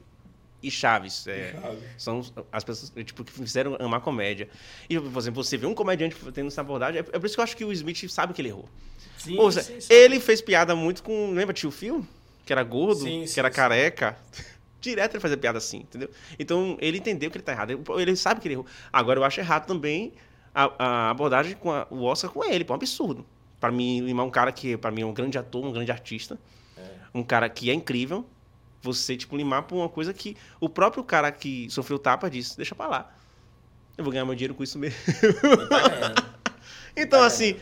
e 0.63 0.71
Chaves. 0.71 1.27
É, 1.27 1.53
são 1.97 2.21
as 2.51 2.63
pessoas 2.63 2.93
tipo, 3.03 3.23
que 3.25 3.33
fizeram 3.33 3.75
amar 3.79 3.99
comédia. 3.99 4.47
E, 4.89 4.97
por 4.97 5.19
exemplo, 5.19 5.43
você 5.43 5.57
vê 5.57 5.65
um 5.65 5.73
comediante 5.75 6.15
tendo 6.33 6.47
essa 6.47 6.61
abordagem, 6.61 7.01
é, 7.01 7.05
é 7.11 7.19
por 7.19 7.25
isso 7.25 7.35
que 7.35 7.39
eu 7.41 7.43
acho 7.43 7.57
que 7.57 7.65
o 7.65 7.73
Smith 7.73 8.09
sabe 8.09 8.33
que 8.33 8.41
ele 8.41 8.49
errou. 8.49 8.69
Sim, 9.17 9.37
Ou 9.37 9.51
seja, 9.51 9.67
sim, 9.67 9.81
sabe. 9.81 9.93
ele 9.93 10.19
fez 10.19 10.41
piada 10.41 10.73
muito 10.75 11.03
com. 11.03 11.33
Lembra 11.33 11.53
tio 11.53 11.69
Phil? 11.71 12.07
Que 12.45 12.53
era 12.53 12.63
gordo, 12.63 13.01
Sim, 13.03 13.21
que 13.21 13.27
sim, 13.27 13.39
era 13.39 13.49
sim. 13.49 13.55
careca. 13.55 14.17
Direto 14.81 15.13
ele 15.13 15.21
fazia 15.21 15.37
piada 15.37 15.59
assim, 15.59 15.77
entendeu? 15.77 16.09
Então 16.39 16.75
ele 16.81 16.97
entendeu 16.97 17.29
que 17.31 17.37
ele 17.37 17.43
tá 17.43 17.51
errado. 17.51 17.79
Ele, 17.99 18.15
sabe 18.15 18.41
que 18.41 18.47
ele 18.47 18.55
errou. 18.55 18.65
Agora 18.91 19.19
eu 19.19 19.23
acho 19.23 19.39
errado 19.39 19.67
também 19.67 20.11
a, 20.53 20.71
a 20.79 21.09
abordagem 21.11 21.55
com 21.55 21.71
a- 21.71 21.85
o 21.89 22.03
Oscar 22.03 22.31
com 22.31 22.43
ele, 22.43 22.63
pô, 22.65 22.73
é 22.73 22.75
um 22.75 22.77
absurdo. 22.77 23.25
Pra 23.59 23.71
mim, 23.71 24.01
limar 24.01 24.25
um 24.25 24.31
cara 24.31 24.51
que, 24.51 24.75
pra 24.75 24.89
mim, 24.89 25.01
é 25.03 25.05
um 25.05 25.13
grande 25.13 25.37
ator, 25.37 25.63
um 25.63 25.71
grande 25.71 25.91
artista, 25.91 26.39
um 27.13 27.21
cara 27.23 27.47
que 27.47 27.69
é 27.69 27.73
incrível, 27.75 28.27
você, 28.81 29.15
tipo, 29.15 29.37
limar 29.37 29.63
por 29.63 29.75
uma 29.75 29.87
coisa 29.87 30.11
que 30.13 30.35
o 30.59 30.67
próprio 30.67 31.03
cara 31.03 31.31
que 31.31 31.69
sofreu 31.69 31.99
tapa 31.99 32.27
disse, 32.27 32.57
deixa 32.57 32.73
pra 32.73 32.87
lá. 32.87 33.13
Eu 33.95 34.03
vou 34.03 34.11
ganhar 34.11 34.25
meu 34.25 34.33
dinheiro 34.33 34.55
com 34.55 34.63
isso 34.63 34.79
mesmo. 34.79 34.97
Tá 35.69 36.31
então, 36.97 37.19
Tá 37.19 37.25
assim, 37.27 37.55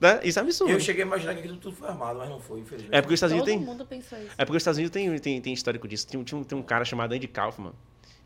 né? 0.00 0.20
isso 0.24 0.38
é 0.38 0.42
absurdo. 0.42 0.72
Eu 0.72 0.80
cheguei 0.80 1.02
a 1.02 1.06
imaginar 1.06 1.34
que 1.34 1.40
aquilo 1.40 1.56
tudo 1.56 1.76
foi 1.76 1.88
armado, 1.88 2.18
mas 2.18 2.28
não 2.28 2.40
foi, 2.40 2.60
infelizmente. 2.60 2.94
É 2.94 3.00
porque 3.00 3.14
os 3.14 3.18
Estados 3.18 3.36
Todo 3.36 3.46
Unidos 3.48 3.64
tem. 3.66 3.74
mundo 3.74 3.86
pensou 3.86 4.18
isso. 4.18 4.30
É 4.36 4.44
porque 4.44 4.56
os 4.56 4.60
Estados 4.62 4.78
Unidos 4.78 4.92
tem, 4.92 5.18
tem, 5.18 5.40
tem 5.40 5.52
histórico 5.52 5.86
disso. 5.88 6.06
Tem, 6.06 6.18
um- 6.20 6.24
tinha 6.24 6.38
um, 6.38 6.44
tem 6.44 6.58
um 6.58 6.62
cara 6.62 6.84
chamado 6.84 7.12
Andy 7.14 7.28
Kaufman, 7.28 7.72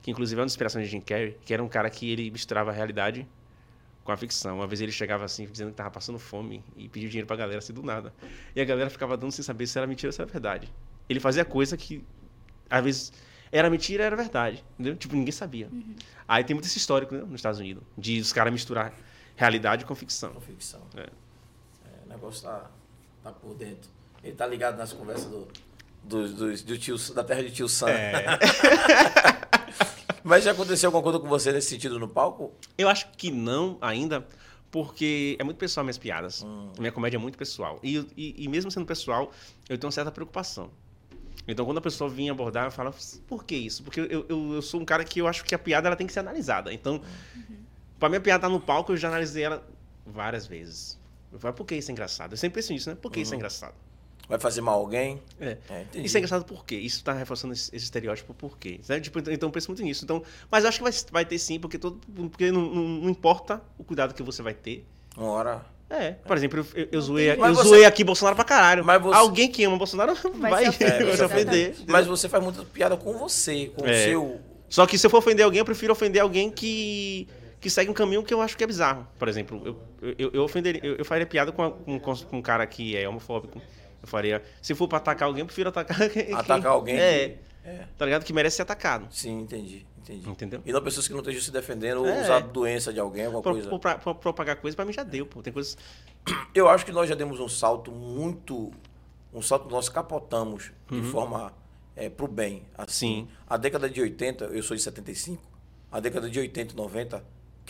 que 0.02 0.10
inclusive 0.10 0.38
é 0.38 0.42
uma 0.42 0.46
inspiração 0.46 0.80
de 0.82 0.88
Jim 0.88 1.00
Carrey, 1.00 1.36
que 1.44 1.52
era 1.54 1.62
um 1.62 1.68
cara 1.68 1.88
que 1.90 2.10
ele 2.10 2.30
misturava 2.30 2.70
a 2.70 2.72
realidade 2.72 3.26
com 4.04 4.12
a 4.12 4.16
ficção. 4.16 4.56
Uma 4.56 4.66
vez 4.66 4.80
ele 4.80 4.90
chegava 4.92 5.24
assim, 5.24 5.46
dizendo 5.46 5.70
que 5.70 5.76
tava 5.76 5.90
passando 5.90 6.18
fome 6.18 6.64
e 6.76 6.88
pediu 6.88 7.08
dinheiro 7.08 7.26
pra 7.26 7.36
galera 7.36 7.58
assim 7.58 7.72
do 7.72 7.82
nada. 7.82 8.12
E 8.56 8.60
a 8.60 8.64
galera 8.64 8.88
ficava 8.90 9.16
dando 9.16 9.32
sem 9.32 9.44
saber 9.44 9.66
se 9.66 9.76
era 9.78 9.86
mentira 9.86 10.08
ou 10.08 10.12
se 10.12 10.20
era 10.20 10.30
verdade. 10.30 10.72
Ele 11.08 11.20
fazia 11.20 11.44
coisa 11.44 11.76
que, 11.76 12.02
às 12.70 12.82
vezes, 12.82 13.12
era 13.52 13.68
mentira 13.68 14.04
era 14.04 14.16
verdade. 14.16 14.64
Entendeu? 14.74 14.96
Tipo, 14.96 15.14
ninguém 15.14 15.32
sabia. 15.32 15.68
Aí 16.26 16.42
tem 16.44 16.54
muito 16.54 16.66
esse 16.66 16.78
histórico 16.78 17.14
né, 17.14 17.20
nos 17.22 17.34
Estados 17.36 17.60
Unidos, 17.60 17.82
de 17.96 18.18
os 18.20 18.32
caras 18.32 18.52
misturar 18.52 18.94
realidade 19.36 19.84
com 19.84 19.94
ficção. 19.94 20.32
Com 20.32 20.40
ficção. 20.40 20.80
É. 20.96 21.06
O 22.18 22.20
negócio 22.20 22.48
tá, 22.48 22.70
tá 23.22 23.30
por 23.30 23.54
dentro. 23.54 23.88
Ele 24.22 24.34
tá 24.34 24.46
ligado 24.46 24.76
nas 24.76 24.92
conversas 24.92 25.30
do, 25.30 25.48
do, 26.02 26.28
do, 26.28 26.64
do 26.64 26.78
tio, 26.78 26.96
da 27.14 27.22
terra 27.22 27.42
de 27.42 27.52
tio 27.52 27.68
Sam. 27.68 27.90
É. 27.90 28.24
Mas 30.24 30.44
já 30.44 30.50
aconteceu 30.50 30.88
alguma 30.88 31.02
coisa 31.02 31.20
com 31.20 31.28
você 31.28 31.52
nesse 31.52 31.68
sentido 31.68 31.98
no 31.98 32.08
palco? 32.08 32.52
Eu 32.76 32.88
acho 32.88 33.08
que 33.12 33.30
não 33.30 33.78
ainda, 33.80 34.26
porque 34.70 35.36
é 35.38 35.44
muito 35.44 35.58
pessoal 35.58 35.84
minhas 35.84 35.96
piadas. 35.96 36.42
Hum. 36.42 36.72
Minha 36.78 36.90
comédia 36.90 37.16
é 37.16 37.20
muito 37.20 37.38
pessoal. 37.38 37.78
E, 37.82 37.98
e, 38.16 38.34
e 38.44 38.48
mesmo 38.48 38.70
sendo 38.70 38.84
pessoal, 38.84 39.32
eu 39.68 39.78
tenho 39.78 39.86
uma 39.86 39.92
certa 39.92 40.10
preocupação. 40.10 40.70
Então, 41.46 41.64
quando 41.64 41.78
a 41.78 41.80
pessoa 41.80 42.10
vinha 42.10 42.32
abordar, 42.32 42.66
eu 42.66 42.70
falo, 42.70 42.92
por 43.26 43.44
que 43.44 43.54
isso? 43.54 43.82
Porque 43.82 44.00
eu, 44.00 44.26
eu, 44.28 44.54
eu 44.54 44.62
sou 44.62 44.80
um 44.80 44.84
cara 44.84 45.04
que 45.04 45.20
eu 45.20 45.26
acho 45.26 45.44
que 45.44 45.54
a 45.54 45.58
piada 45.58 45.88
ela 45.88 45.96
tem 45.96 46.06
que 46.06 46.12
ser 46.12 46.20
analisada. 46.20 46.72
Então, 46.74 47.00
pra 47.98 48.08
minha 48.08 48.20
piada 48.20 48.46
estar 48.46 48.48
no 48.50 48.60
palco, 48.60 48.92
eu 48.92 48.96
já 48.96 49.08
analisei 49.08 49.44
ela 49.44 49.66
várias 50.04 50.46
vezes. 50.46 50.97
Eu 51.32 51.38
falo, 51.38 51.54
por 51.54 51.64
que 51.66 51.74
isso 51.74 51.90
é 51.90 51.92
engraçado? 51.92 52.32
Eu 52.32 52.36
sempre 52.36 52.56
penso 52.60 52.72
nisso, 52.72 52.88
né? 52.90 52.96
Por 53.00 53.10
que 53.12 53.20
isso 53.20 53.32
é 53.34 53.36
engraçado? 53.36 53.74
Vai 54.28 54.38
fazer 54.38 54.60
mal 54.60 54.74
a 54.74 54.76
alguém? 54.78 55.22
É. 55.40 55.56
É, 55.70 55.82
entendi. 55.82 56.06
Isso 56.06 56.16
é 56.16 56.20
engraçado 56.20 56.44
por 56.44 56.64
quê? 56.66 56.76
Isso 56.76 57.02
tá 57.02 57.12
reforçando 57.14 57.54
esse, 57.54 57.74
esse 57.74 57.84
estereótipo 57.86 58.34
por 58.34 58.58
quê? 58.58 58.78
Né? 58.86 59.00
Tipo, 59.00 59.18
então, 59.20 59.32
então 59.32 59.48
eu 59.48 59.52
penso 59.52 59.68
muito 59.68 59.82
nisso. 59.82 60.04
Então, 60.04 60.22
mas 60.50 60.64
acho 60.66 60.78
que 60.78 60.84
vai, 60.84 60.92
vai 61.10 61.24
ter 61.24 61.38
sim, 61.38 61.58
porque, 61.58 61.78
todo, 61.78 61.98
porque 62.30 62.50
não, 62.52 62.60
não, 62.60 62.82
não 62.82 63.10
importa 63.10 63.62
o 63.78 63.84
cuidado 63.84 64.12
que 64.12 64.22
você 64.22 64.42
vai 64.42 64.52
ter. 64.52 64.86
Uma 65.16 65.28
hora. 65.30 65.66
É, 65.90 66.10
por 66.12 66.36
exemplo, 66.36 66.66
eu, 66.74 66.88
eu, 66.92 67.00
zoei, 67.00 67.30
eu 67.30 67.36
você- 67.54 67.68
zoei 67.68 67.84
aqui 67.86 68.04
Bolsonaro 68.04 68.36
pra 68.36 68.44
caralho. 68.44 68.84
Mas 68.84 69.00
você- 69.00 69.16
Alguém 69.16 69.50
que 69.50 69.64
ama 69.64 69.78
Bolsonaro 69.78 70.14
vai, 70.38 70.64
se 70.64 70.68
ofender, 70.68 71.04
vai 71.06 71.16
se 71.16 71.24
ofender. 71.24 71.54
exatamente. 71.70 71.84
Mas 71.90 72.06
você 72.06 72.28
faz 72.28 72.44
muita 72.44 72.62
piada 72.64 72.96
com 72.98 73.16
você, 73.16 73.72
com 73.74 73.82
o 73.84 73.88
É. 73.88 74.04
seu. 74.04 74.38
Só 74.68 74.86
que 74.86 74.98
se 74.98 75.06
eu 75.06 75.10
for 75.10 75.16
ofender 75.18 75.42
alguém, 75.46 75.60
eu 75.60 75.64
prefiro 75.64 75.90
ofender 75.94 76.20
alguém 76.20 76.50
que, 76.50 77.26
que 77.60 77.68
segue 77.70 77.90
um 77.90 77.94
caminho 77.94 78.22
que 78.22 78.32
eu 78.32 78.40
acho 78.40 78.56
que 78.56 78.64
é 78.64 78.66
bizarro. 78.66 79.06
Por 79.18 79.28
exemplo, 79.28 79.62
eu, 80.00 80.14
eu, 80.18 80.30
eu 80.32 80.42
ofenderia, 80.44 80.80
eu, 80.84 80.96
eu 80.96 81.04
faria 81.04 81.26
piada 81.26 81.50
com, 81.52 81.62
a- 81.62 81.70
com, 81.72 81.98
com 82.00 82.36
um 82.36 82.42
cara 82.42 82.66
que 82.66 82.96
é 82.96 83.08
homofóbico. 83.08 83.60
Eu 84.00 84.06
faria. 84.08 84.42
Se 84.62 84.74
for 84.74 84.86
pra 84.88 84.98
atacar 84.98 85.26
alguém, 85.26 85.40
eu 85.40 85.46
prefiro 85.46 85.68
atacar 85.68 85.96
quem. 86.10 86.32
Atacar 86.32 86.60
quem- 86.60 86.70
alguém 86.70 86.96
É, 86.98 87.28
que- 87.28 87.38
É. 87.68 87.84
tá 87.98 88.04
ligado? 88.04 88.24
Que 88.24 88.32
merece 88.32 88.56
ser 88.56 88.62
atacado. 88.62 89.06
Sim, 89.10 89.40
entendi. 89.40 89.86
Entendi. 89.98 90.30
Entendeu? 90.30 90.62
E 90.64 90.72
não 90.72 90.80
pessoas 90.82 91.06
que 91.06 91.12
não 91.12 91.20
estejam 91.20 91.42
se 91.42 91.50
defendendo 91.50 91.98
ou 92.00 92.06
É. 92.08 92.22
usar 92.22 92.38
doença 92.40 92.92
de 92.92 92.98
alguém, 93.00 93.26
alguma 93.26 93.42
coisa. 93.42 93.78
pra- 93.78 93.98
pro- 93.98 94.14
propagar 94.14 94.56
coisa, 94.56 94.74
pra 94.74 94.84
mim 94.86 94.92
já 94.92 95.02
deu, 95.02 95.26
pô. 95.26 95.42
Tem 95.42 95.52
coisas. 95.52 95.76
Eu 96.54 96.68
acho 96.68 96.86
que 96.86 96.92
nós 96.92 97.08
já 97.08 97.14
demos 97.14 97.40
um 97.40 97.48
salto 97.48 97.90
muito. 97.90 98.70
Um 99.34 99.42
salto 99.42 99.66
que 99.66 99.72
nós 99.72 99.88
capotamos 99.90 100.72
de 100.90 101.02
forma 101.02 101.52
é, 101.94 102.08
pro 102.08 102.26
bem. 102.26 102.62
Assim, 102.78 103.20
Uhum. 103.22 103.26
Sim. 103.26 103.28
A 103.46 103.56
década 103.58 103.90
de 103.90 104.00
80, 104.00 104.46
eu 104.46 104.62
sou 104.62 104.74
de 104.76 104.82
75, 104.82 105.42
a 105.92 106.00
década 106.00 106.30
de 106.30 106.38
80 106.38 106.72
e 106.72 106.76
90, 106.76 107.22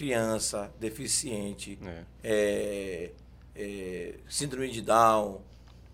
criança, 0.03 0.71
deficiente, 0.79 1.77
É. 1.85 2.03
é, 2.23 3.11
é, 3.57 4.15
síndrome 4.29 4.71
de 4.71 4.81
Down, 4.81 5.41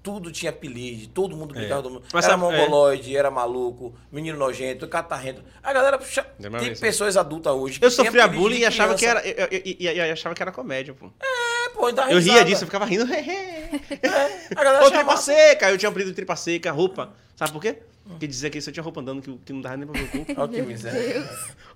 tudo 0.03 0.31
tinha 0.31 0.51
apelido, 0.51 1.09
todo 1.09 1.35
mundo 1.35 1.55
brincava, 1.55 1.83
todo 1.83 1.93
mundo. 1.95 2.05
Mas 2.13 2.27
era 2.27 2.35
é. 2.35 2.37
mongoloide, 2.37 3.17
era 3.17 3.31
maluco, 3.31 3.95
menino 4.13 4.37
nojento, 4.39 4.87
catarrento. 4.87 5.43
A 5.63 5.73
galera, 5.73 5.97
puxa, 5.97 6.27
Demais 6.39 6.63
tem 6.63 6.73
isso. 6.73 6.83
pessoas 6.83 7.17
adultas 7.17 7.55
hoje 7.55 7.79
que 7.79 7.87
Eu 7.87 7.91
sofria 7.91 8.29
bullying 8.29 8.59
e 8.59 8.65
achava 8.67 8.95
que 8.95 9.07
era. 9.07 9.27
Eu, 9.27 9.49
eu- 9.51 9.63
eu- 9.81 9.93
eu- 10.07 10.13
achava 10.13 10.35
que 10.35 10.43
era 10.43 10.53
comédia, 10.53 10.93
pô. 10.93 11.07
É, 11.23 11.71
pô, 11.71 11.91
dá 11.91 12.13
Eu 12.13 12.21
ria 12.21 12.45
disso, 12.45 12.65
eu 12.65 12.67
ficava 12.67 12.85
rindo. 12.85 13.07
É, 13.15 14.49
a 14.55 14.63
galera 14.63 14.87
Ô, 14.87 14.91
tripa 14.91 15.17
seca! 15.17 15.71
Eu 15.71 15.79
tinha 15.79 15.89
apelido 15.89 16.11
de 16.11 16.15
tripa 16.17 16.37
seca, 16.37 16.71
roupa. 16.71 17.15
Sabe 17.35 17.53
por 17.53 17.63
quê? 17.63 17.79
Porque 18.07 18.27
dizia 18.27 18.51
que 18.51 18.59
eu 18.59 18.63
tinha 18.73 18.83
roupa 18.83 19.01
andando 19.01 19.23
que, 19.23 19.35
que 19.39 19.53
não 19.53 19.63
dava 19.63 19.79
nem 19.79 19.87
pra 19.89 19.99
ver 20.01 20.21
o 20.21 20.25
cu. 20.27 20.33
Olha 20.41 20.49
que 20.53 20.63
miséria. 20.63 21.27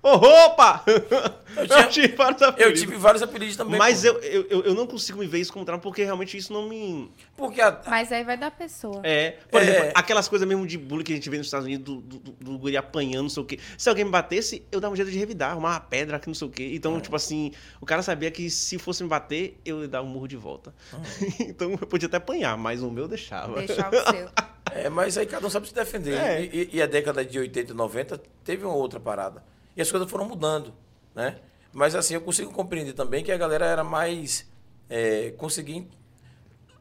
Ô, 0.01 0.15
roupa! 0.15 0.83
Eu, 1.57 1.67
tinha- 1.67 1.87
tive 1.87 2.15
vários 2.15 2.41
Eu 2.41 2.47
apelidos. 2.49 2.79
tive 2.79 2.95
vários 2.97 3.23
apelidos 3.23 3.57
também. 3.57 3.79
Mas 3.79 4.03
eu, 4.05 4.13
eu, 4.19 4.45
eu, 4.49 4.63
eu 4.65 4.75
não 4.75 4.85
consigo 4.85 5.17
me 5.17 5.25
ver 5.25 5.39
isso 5.39 5.51
como 5.51 5.65
trauma, 5.65 5.81
porque 5.81 6.03
realmente 6.03 6.37
isso 6.37 6.53
não 6.53 6.69
me. 6.69 7.09
Porque 7.35 7.59
a, 7.59 7.81
Mas 7.87 8.11
aí 8.11 8.23
vai 8.23 8.37
da 8.37 8.51
pessoa. 8.51 9.01
É. 9.03 9.31
Por 9.49 9.59
É. 9.59 9.63
exemplo, 9.63 9.91
aquelas 9.95 10.27
coisas 10.29 10.47
mesmo 10.47 10.67
de 10.67 10.77
bullying 10.77 11.03
que 11.03 11.11
a 11.11 11.15
gente 11.15 11.27
vê 11.27 11.37
nos 11.37 11.47
Estados 11.47 11.65
Unidos, 11.65 11.83
do, 11.83 12.01
do, 12.01 12.19
do, 12.19 12.31
do 12.33 12.57
guri 12.59 12.77
apanhando, 12.77 13.23
não 13.23 13.29
sei 13.29 13.41
o 13.41 13.45
quê. 13.47 13.59
Se 13.77 13.89
alguém 13.89 14.05
me 14.05 14.11
batesse, 14.11 14.63
eu 14.71 14.79
dava 14.79 14.93
um 14.93 14.95
jeito 14.95 15.09
de 15.11 15.17
revidar, 15.17 15.51
arrumar 15.51 15.69
uma 15.71 15.79
pedra 15.79 16.17
aqui, 16.17 16.27
não 16.27 16.35
sei 16.35 16.47
o 16.47 16.51
quê. 16.51 16.69
Então, 16.75 16.95
É. 16.97 17.01
tipo 17.01 17.15
assim, 17.15 17.51
o 17.81 17.85
cara 17.85 18.03
sabia 18.03 18.29
que 18.29 18.47
se 18.51 18.77
fosse 18.77 19.01
me 19.01 19.09
bater, 19.09 19.59
eu 19.65 19.81
ia 19.81 19.87
dar 19.87 20.03
um 20.03 20.07
murro 20.07 20.27
de 20.27 20.37
volta. 20.37 20.71
Ah. 20.93 20.97
então 21.41 21.71
eu 21.71 21.77
podia 21.87 22.07
até 22.07 22.17
apanhar, 22.17 22.55
mas 22.57 22.83
o 22.83 22.91
meu 22.91 23.07
deixava. 23.07 23.55
Deixar 23.65 23.91
o 23.91 24.11
seu. 24.11 24.29
É, 24.75 24.89
mas 24.89 25.17
aí 25.17 25.25
cada 25.25 25.45
um 25.45 25.49
sabe 25.49 25.67
se 25.67 25.73
defender. 25.73 26.17
É. 26.17 26.43
E, 26.43 26.69
e 26.73 26.81
a 26.81 26.85
década 26.85 27.23
de 27.25 27.37
80 27.39 27.71
e 27.71 27.75
90 27.75 28.21
teve 28.43 28.65
uma 28.65 28.73
outra 28.75 28.99
parada. 28.99 29.43
E 29.75 29.81
as 29.81 29.89
coisas 29.91 30.09
foram 30.09 30.25
mudando, 30.25 30.73
né? 31.15 31.37
Mas 31.71 31.95
assim, 31.95 32.13
eu 32.15 32.21
consigo 32.21 32.51
compreender 32.51 32.93
também 32.93 33.23
que 33.23 33.31
a 33.31 33.37
galera 33.37 33.65
era 33.65 33.83
mais... 33.83 34.49
É, 34.89 35.31
conseguia... 35.37 35.85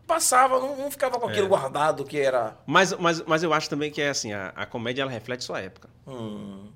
Passava, 0.07 0.59
não, 0.59 0.75
não 0.77 0.91
ficava 0.91 1.19
com 1.21 1.29
aquilo 1.29 1.45
É. 1.47 1.49
guardado 1.49 2.03
que 2.05 2.19
era... 2.19 2.57
Mas, 2.67 2.93
mas, 2.95 3.21
mas 3.27 3.43
eu 3.43 3.53
acho 3.53 3.69
também 3.69 3.91
que 3.91 4.01
é 4.01 4.09
assim, 4.09 4.33
a, 4.33 4.49
a 4.57 4.65
comédia 4.65 5.03
ela 5.03 5.11
reflete 5.11 5.45
sua 5.45 5.61
época. 5.61 5.91
Hum, 6.07 6.69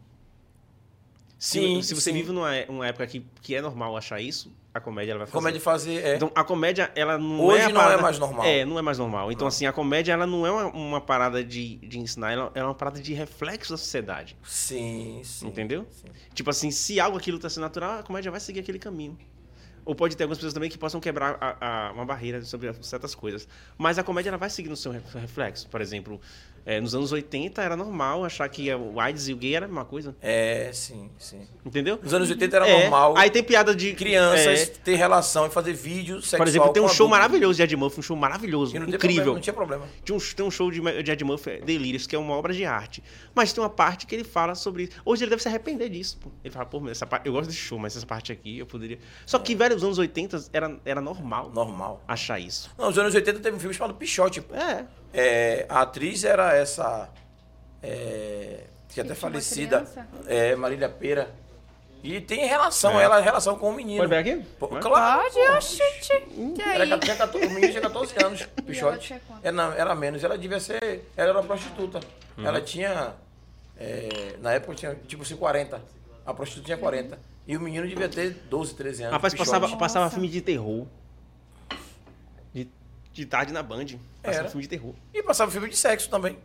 Se, 1.39 1.59
Sim, 1.59 1.82
se 1.82 1.94
você 1.94 2.10
sim. 2.10 2.12
vive 2.12 2.30
numa 2.30 2.55
é- 2.55 2.66
uma 2.68 2.86
época 2.86 3.06
que, 3.06 3.24
que 3.40 3.55
é 3.55 3.62
normal 3.62 3.97
achar 3.97 4.20
isso, 4.20 4.52
a 4.74 4.80
comédia 4.80 5.12
ela 5.12 5.18
vai 5.18 5.26
fazer. 5.26 5.36
como 5.36 5.48
é 5.48 5.52
de 5.52 5.60
fazer... 5.60 6.04
É. 6.04 6.16
Então, 6.16 6.32
a 6.34 6.42
comédia, 6.44 6.90
ela 6.94 7.18
não 7.18 7.40
Hoje 7.44 7.60
é. 7.60 7.64
a 7.64 7.68
não 7.68 7.80
é 7.80 7.84
parada- 7.84 8.02
mais 8.02 8.18
normal. 8.18 8.44
É, 8.46 8.64
não 8.64 8.78
é 8.78 8.82
mais 8.82 8.98
normal. 8.98 9.30
Então, 9.32 9.46
assim, 9.46 9.66
a 9.66 9.72
comédia, 9.72 10.12
ela 10.12 10.26
não 10.26 10.46
é 10.46 10.50
uma, 10.50 10.66
uma 10.68 11.00
parada 11.00 11.44
de, 11.44 11.76
de 11.76 11.98
ensinar, 11.98 12.32
ela 12.32 12.50
ela 12.54 12.64
é 12.66 12.68
uma 12.68 12.74
parada 12.74 13.00
de 13.00 13.12
reflexo 13.12 13.72
da 13.72 13.76
sociedade. 13.76 14.36
Sim, 14.44 15.20
sim. 15.24 15.46
Entendeu? 15.46 15.86
sim. 15.90 16.06
Tipo 16.34 16.48
assim, 16.50 16.70
se 16.70 16.98
algo 16.98 17.18
aquilo 17.18 17.38
tá 17.38 17.50
sendo 17.50 17.62
natural, 17.64 17.98
a 18.00 18.02
comédia 18.02 18.30
vai 18.30 18.40
seguir 18.40 18.60
aquele 18.60 18.78
caminho. 18.78 19.18
Ou 19.84 19.96
pode 19.96 20.16
ter 20.16 20.22
algumas 20.22 20.38
pessoas 20.38 20.54
também 20.54 20.70
que 20.70 20.78
possam 20.78 21.00
quebrar 21.00 21.36
a- 21.40 21.88
a- 21.88 21.92
uma 21.92 22.04
barreira 22.04 22.40
sobre 22.42 22.72
certas 22.82 23.16
coisas. 23.16 23.48
Mas 23.76 23.98
a 23.98 24.04
comédia 24.04 24.30
ela 24.30 24.38
vai 24.38 24.48
seguir 24.48 24.68
no 24.68 24.76
seu 24.76 24.92
re- 24.92 25.00
reflexo. 25.14 25.68
Por 25.68 25.80
exemplo, 25.80 26.20
é, 26.64 26.80
nos 26.80 26.94
anos 26.94 27.10
80 27.12 27.60
era 27.62 27.76
normal 27.76 28.24
achar 28.24 28.48
que 28.48 28.72
o 28.74 29.01
AIDS 29.01 29.28
e 29.28 29.32
o 29.32 29.36
gay 29.36 29.55
era 29.56 29.64
a 29.66 29.68
mesma 29.68 29.84
coisa. 29.84 30.14
É, 30.20 30.70
sim, 30.72 31.10
sim. 31.18 31.47
Entendeu? 31.64 31.98
Nos 32.02 32.12
anos 32.14 32.28
80 32.30 32.56
era 32.56 32.68
É, 32.68 32.82
normal 32.82 33.14
Aí 33.16 33.30
tem 33.30 33.43
piada 33.43 33.74
de. 33.74 33.94
crianças 33.94 34.60
é, 34.62 34.66
ter 34.66 34.94
relação 34.97 35.47
e 35.47 35.51
fazer 35.51 35.72
vídeo 35.72 36.20
sexual 36.20 36.39
por 36.39 36.48
exemplo, 36.48 36.72
tem 36.72 36.82
um 36.82 36.89
show 36.89 37.06
adulto. 37.06 37.10
maravilhoso 37.10 37.56
de 37.56 37.62
Ed 37.62 37.76
Murphy, 37.76 38.01
um 38.01 38.02
show 38.02 38.16
maravilhoso, 38.16 38.74
não 38.78 38.89
incrível. 38.89 38.98
Problema, 38.98 39.34
não 39.34 39.40
tinha 39.40 39.55
problema. 39.55 39.84
Um, 40.10 40.18
tem 40.34 40.47
um 40.47 40.51
show 40.51 40.70
de, 40.70 40.80
de 41.02 41.10
Ed 41.10 41.24
Murphy, 41.24 41.60
Delírios, 41.64 42.06
que 42.06 42.14
é 42.14 42.18
uma 42.18 42.34
obra 42.34 42.52
de 42.52 42.64
arte. 42.64 43.02
Mas 43.34 43.52
tem 43.52 43.62
uma 43.62 43.70
parte 43.70 44.06
que 44.06 44.14
ele 44.14 44.24
fala 44.24 44.55
sobre. 44.55 44.90
Hoje 45.05 45.24
ele 45.24 45.30
deve 45.30 45.43
se 45.43 45.48
arrepender 45.48 45.89
disso. 45.89 46.18
Pô. 46.20 46.30
Ele 46.44 46.52
fala, 46.52 46.66
pô, 46.66 46.89
essa 46.89 47.06
parte, 47.06 47.26
eu 47.26 47.32
gosto 47.32 47.47
desse 47.48 47.59
show, 47.60 47.78
mas 47.78 47.97
essa 47.97 48.06
parte 48.06 48.32
aqui 48.32 48.59
eu 48.59 48.66
poderia. 48.66 48.98
Só 49.26 49.39
que, 49.39 49.55
velho, 49.55 49.74
nos 49.74 49.84
anos 49.84 49.98
80 49.98 50.44
era, 50.52 50.76
era 50.84 51.01
normal 51.01 51.51
Normal. 51.55 52.02
achar 52.06 52.39
isso. 52.39 52.70
Não, 52.78 52.86
nos 52.86 52.98
anos 52.98 53.14
80 53.14 53.40
teve 53.40 53.56
um 53.56 53.60
filme 53.60 53.74
chamado 53.74 53.94
Pichote. 53.94 54.40
pô. 54.40 54.55
É. 54.55 54.86
É, 55.12 55.66
a 55.68 55.82
atriz 55.82 56.24
era 56.24 56.55
essa. 56.56 57.09
É, 57.82 58.64
que 58.89 59.01
até 59.01 59.14
falecida. 59.14 59.84
É, 60.26 60.55
Marília 60.56 60.89
Pera. 60.89 61.30
E 62.05 62.20
tem 62.20 62.47
relação, 62.47 62.98
É. 63.01 63.05
ela 63.05 63.20
relação 63.20 63.56
com 63.56 63.70
o 63.70 63.72
menino. 63.72 63.98
Pode 63.98 64.10
ver 64.10 64.16
aqui? 64.18 64.44
Pô, 64.59 64.66
claro. 64.68 65.22
Pode, 65.22 65.34
pô. 65.34 65.52
oxente. 65.56 66.09
Que 66.56 66.62
Ela 66.62 66.82
aí? 66.94 67.01
tinha 67.01 67.14
14, 67.16 67.47
o 67.47 67.51
menino 67.51 67.70
tinha 67.70 67.80
14 67.82 68.14
anos, 68.24 68.40
ela 68.56 68.66
Pichote. 68.66 69.14
Era, 69.40 69.52
não, 69.52 69.72
era 69.72 69.94
menos, 69.94 70.24
ela 70.24 70.36
devia 70.36 70.59
ser. 70.59 71.09
Ela 71.16 71.30
era 71.30 71.43
prostituta. 71.44 72.01
Uhum. 72.36 72.44
Ela 72.47 72.60
tinha. 72.60 73.14
é, 73.78 74.34
na 74.40 74.52
época 74.52 74.74
tinha 74.74 74.94
tipo 75.06 75.22
assim 75.22 75.36
40. 75.36 75.80
A 76.26 76.34
prostituta 76.34 76.66
tinha 76.66 76.76
40. 76.78 77.18
E 77.47 77.56
o 77.56 77.60
menino 77.60 77.86
devia 77.86 78.09
ter 78.09 78.30
12, 78.51 78.74
13 78.74 79.02
anos. 79.05 79.12
Rapaz, 79.14 79.32
Pichote. 79.32 79.51
passava, 79.51 79.76
passava 79.76 80.05
Nossa. 80.06 80.14
filme 80.14 80.28
de 80.28 80.40
terror. 80.40 80.86
De, 83.12 83.22
de 83.22 83.26
tarde 83.26 83.52
na 83.52 83.62
Band. 83.62 83.86
Passava 84.22 84.48
filme 84.48 84.62
de 84.62 84.68
terror. 84.68 84.94
E 85.12 85.22
passava 85.22 85.51
filme 85.51 85.68
de 85.68 85.76
sexo 85.76 86.09
também. 86.09 86.39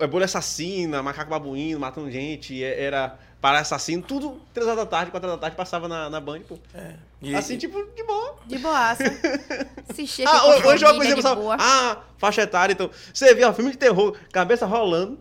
É 0.00 0.06
Bolha 0.06 0.24
assassina, 0.24 1.02
macaco 1.02 1.30
babuíno, 1.30 1.80
matando 1.80 2.10
gente, 2.10 2.62
é- 2.62 2.84
era 2.84 3.18
para 3.40 3.58
assassino, 3.58 4.02
tudo 4.02 4.40
3 4.54 4.66
horas 4.66 4.78
da 4.80 4.86
tarde, 4.86 5.10
4 5.10 5.28
horas 5.28 5.38
da 5.38 5.42
tarde, 5.42 5.56
passava 5.56 5.86
na, 5.88 6.08
na 6.08 6.20
Band, 6.20 6.40
pô. 6.48 6.58
É. 6.74 6.94
E- 7.20 7.34
assim, 7.34 7.58
tipo, 7.58 7.76
de 7.94 8.02
boa. 8.04 8.36
De 8.46 8.58
boaça. 8.58 9.02
Assistir 9.90 10.26
Ah, 10.26 10.36
aqui 10.38 10.46
hoje, 10.48 10.62
com 10.62 10.68
hoje 10.68 10.84
eu 10.84 10.88
família, 10.94 11.14
pensei, 11.16 11.34
boa. 11.34 11.56
ah, 11.58 11.98
faixa 12.16 12.42
etária, 12.42 12.72
então. 12.72 12.88
Você 13.12 13.34
vê, 13.34 13.44
ó, 13.44 13.52
filme 13.52 13.70
de 13.72 13.76
terror, 13.76 14.16
cabeça 14.32 14.64
rolando, 14.64 15.18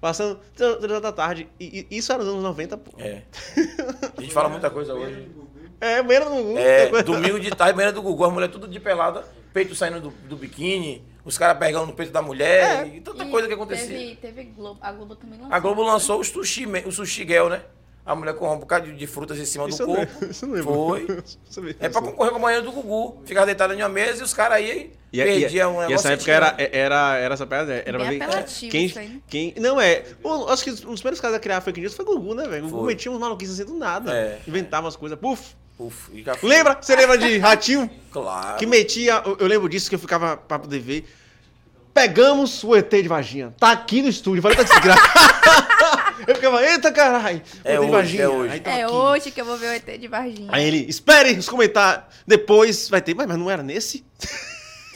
passando 0.00 0.38
3 0.54 0.84
horas 0.84 1.00
da 1.02 1.10
tarde. 1.12 1.48
E, 1.58 1.86
e 1.90 1.96
isso 1.98 2.12
era 2.12 2.22
nos 2.22 2.32
anos 2.32 2.42
90, 2.44 2.76
pô. 2.76 2.92
É. 2.98 3.22
A 4.16 4.20
gente 4.20 4.32
fala 4.34 4.48
muita 4.48 4.70
coisa 4.70 4.94
hoje. 4.94 5.28
É, 5.80 6.02
banheiro 6.02 6.28
no 6.30 6.42
Gugu. 6.42 6.58
É, 6.58 7.02
domingo 7.02 7.40
de 7.40 7.50
tarde, 7.50 7.72
banheira 7.74 7.92
do 7.92 8.02
Gugu, 8.02 8.24
as 8.24 8.32
mulheres 8.32 8.52
tudo 8.52 8.66
de 8.68 8.78
pelada, 8.80 9.24
peito 9.52 9.74
saindo 9.74 10.00
do, 10.00 10.10
do 10.10 10.36
biquíni, 10.36 11.04
os 11.24 11.36
caras 11.36 11.58
pegando 11.58 11.86
no 11.86 11.92
peito 11.92 12.12
da 12.12 12.22
mulher, 12.22 12.84
É. 12.86 12.96
e 12.96 13.00
tanta 13.00 13.24
E 13.24 13.30
coisa 13.30 13.46
que 13.48 13.54
acontecia. 13.54 13.86
Teve, 13.88 14.16
teve 14.16 14.44
Globo, 14.44 14.78
a 14.82 14.92
Globo 14.92 15.14
também 15.16 15.38
lançou. 15.38 15.54
A 15.54 15.58
Globo 15.60 15.82
lançou 15.82 16.20
o 16.20 16.24
sushi, 16.24 16.66
o 16.86 16.92
sushi 16.92 17.26
girl, 17.26 17.48
né? 17.48 17.62
A 18.06 18.14
mulher 18.14 18.32
com 18.36 18.50
um 18.50 18.58
bocado 18.58 18.90
de- 18.90 19.06
frutas 19.06 19.38
em 19.38 19.44
cima 19.44 19.68
Isso 19.68 19.84
do 19.86 19.94
corpo. 19.94 20.10
lembro, 20.14 20.30
isso 20.30 20.44
eu 20.46 20.50
lembro. 20.50 20.72
Foi. 20.74 21.02
Isso 21.46 21.60
lembro. 21.60 21.76
É 21.78 21.88
pra 21.90 22.00
concorrer 22.00 22.30
com 22.32 22.38
a 22.38 22.40
banheira 22.40 22.64
do 22.64 22.72
Gugu. 22.72 23.20
Ficava 23.26 23.44
deitado 23.44 23.74
em 23.74 23.82
uma 23.82 23.88
mesa 23.90 24.22
e 24.22 24.24
os 24.24 24.32
caras 24.32 24.56
aí 24.56 24.94
E, 25.12 25.22
perdiam 25.22 25.74
e, 25.82 25.86
um 25.86 25.90
e 25.90 25.92
essa 25.92 26.12
época 26.14 26.32
era, 26.32 26.56
era, 26.58 27.16
era 27.18 27.34
essa 27.34 27.46
piada, 27.46 27.82
era 27.84 27.98
Bem 27.98 28.16
pra 28.18 28.28
ver 28.28 28.44
quem, 28.70 28.86
isso 28.86 28.98
né? 28.98 29.20
quem... 29.28 29.54
Não, 29.58 29.78
é... 29.78 30.04
o- 30.24 30.46
acho 30.48 30.64
que 30.64 30.70
um 30.70 30.74
dos 30.92 31.00
primeiros 31.02 31.20
caras 31.20 31.36
a 31.36 31.38
criar 31.38 31.60
fake 31.60 31.80
news 31.82 31.92
foi 31.92 32.02
o 32.06 32.08
Gugu, 32.08 32.34
né, 32.34 32.48
velho? 32.48 32.64
O 32.64 32.70
Gugu 32.70 32.86
metia 32.86 33.12
uns 33.12 33.18
maluquices 33.18 33.60
assim 33.60 33.70
do 33.70 33.76
nada. 33.78 34.10
É. 34.16 34.38
Inventava 34.48 34.88
as 34.88 34.96
coisas, 34.96 35.18
puf. 35.18 35.54
Uf, 35.78 36.10
e 36.12 36.24
Lembra? 36.42 36.76
Você 36.80 36.96
lembra 36.96 37.16
de 37.16 37.38
Ratinho? 37.38 37.88
Claro. 38.10 38.56
Que 38.58 38.66
metia... 38.66 39.22
Eu, 39.24 39.36
eu 39.40 39.46
lembro 39.46 39.68
disso, 39.68 39.88
que 39.88 39.94
eu 39.94 39.98
ficava 39.98 40.36
pra 40.36 40.58
poder 40.58 40.80
ver. 40.80 41.08
Pegamos 41.94 42.62
o 42.64 42.76
ET 42.76 42.90
de 42.90 43.08
vagina. 43.08 43.54
Tá 43.58 43.72
aqui 43.72 44.02
no 44.02 44.08
estúdio. 44.08 44.42
Falei, 44.42 44.56
tá 44.56 44.62
desgraça. 44.64 45.00
eu 46.26 46.34
ficava, 46.34 46.64
eita 46.64 46.92
caralho. 46.92 47.42
É 47.64 47.74
ET 47.74 47.80
de 47.80 47.86
hoje, 47.90 48.20
é 48.20 48.28
hoje. 48.28 48.52
Aí 48.54 48.60
tá 48.60 48.70
É 48.70 48.82
aqui. 48.84 48.92
hoje 48.92 49.30
que 49.30 49.40
eu 49.40 49.44
vou 49.44 49.56
ver 49.56 49.66
o 49.68 49.72
ET 49.72 50.00
de 50.00 50.08
Varginha. 50.08 50.48
Aí 50.52 50.64
ele, 50.64 50.86
espere 50.88 51.32
os 51.32 51.48
comentários. 51.48 52.04
Depois 52.26 52.88
vai 52.88 53.00
ter, 53.00 53.14
mas, 53.14 53.26
mas 53.26 53.38
não 53.38 53.50
era 53.50 53.62
nesse? 53.62 54.04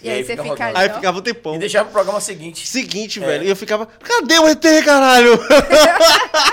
e 0.03 0.09
aí, 0.11 0.19
aí 0.19 0.25
você 0.25 0.37
fica 0.37 0.49
fica 0.51 0.67
ali, 0.67 0.77
Aí 0.77 0.89
ficava 0.91 1.19
o 1.19 1.23
tempão. 1.23 1.57
E 1.57 1.59
deixava 1.59 1.89
o 1.89 1.93
programa 1.93 2.21
seguinte. 2.21 2.67
Seguinte, 2.67 3.23
É. 3.23 3.27
velho. 3.27 3.45
E 3.45 3.49
eu 3.49 3.57
ficava, 3.57 3.87
cadê 3.87 4.39
o 4.39 4.49
ET, 4.49 4.63
caralho? 4.85 5.33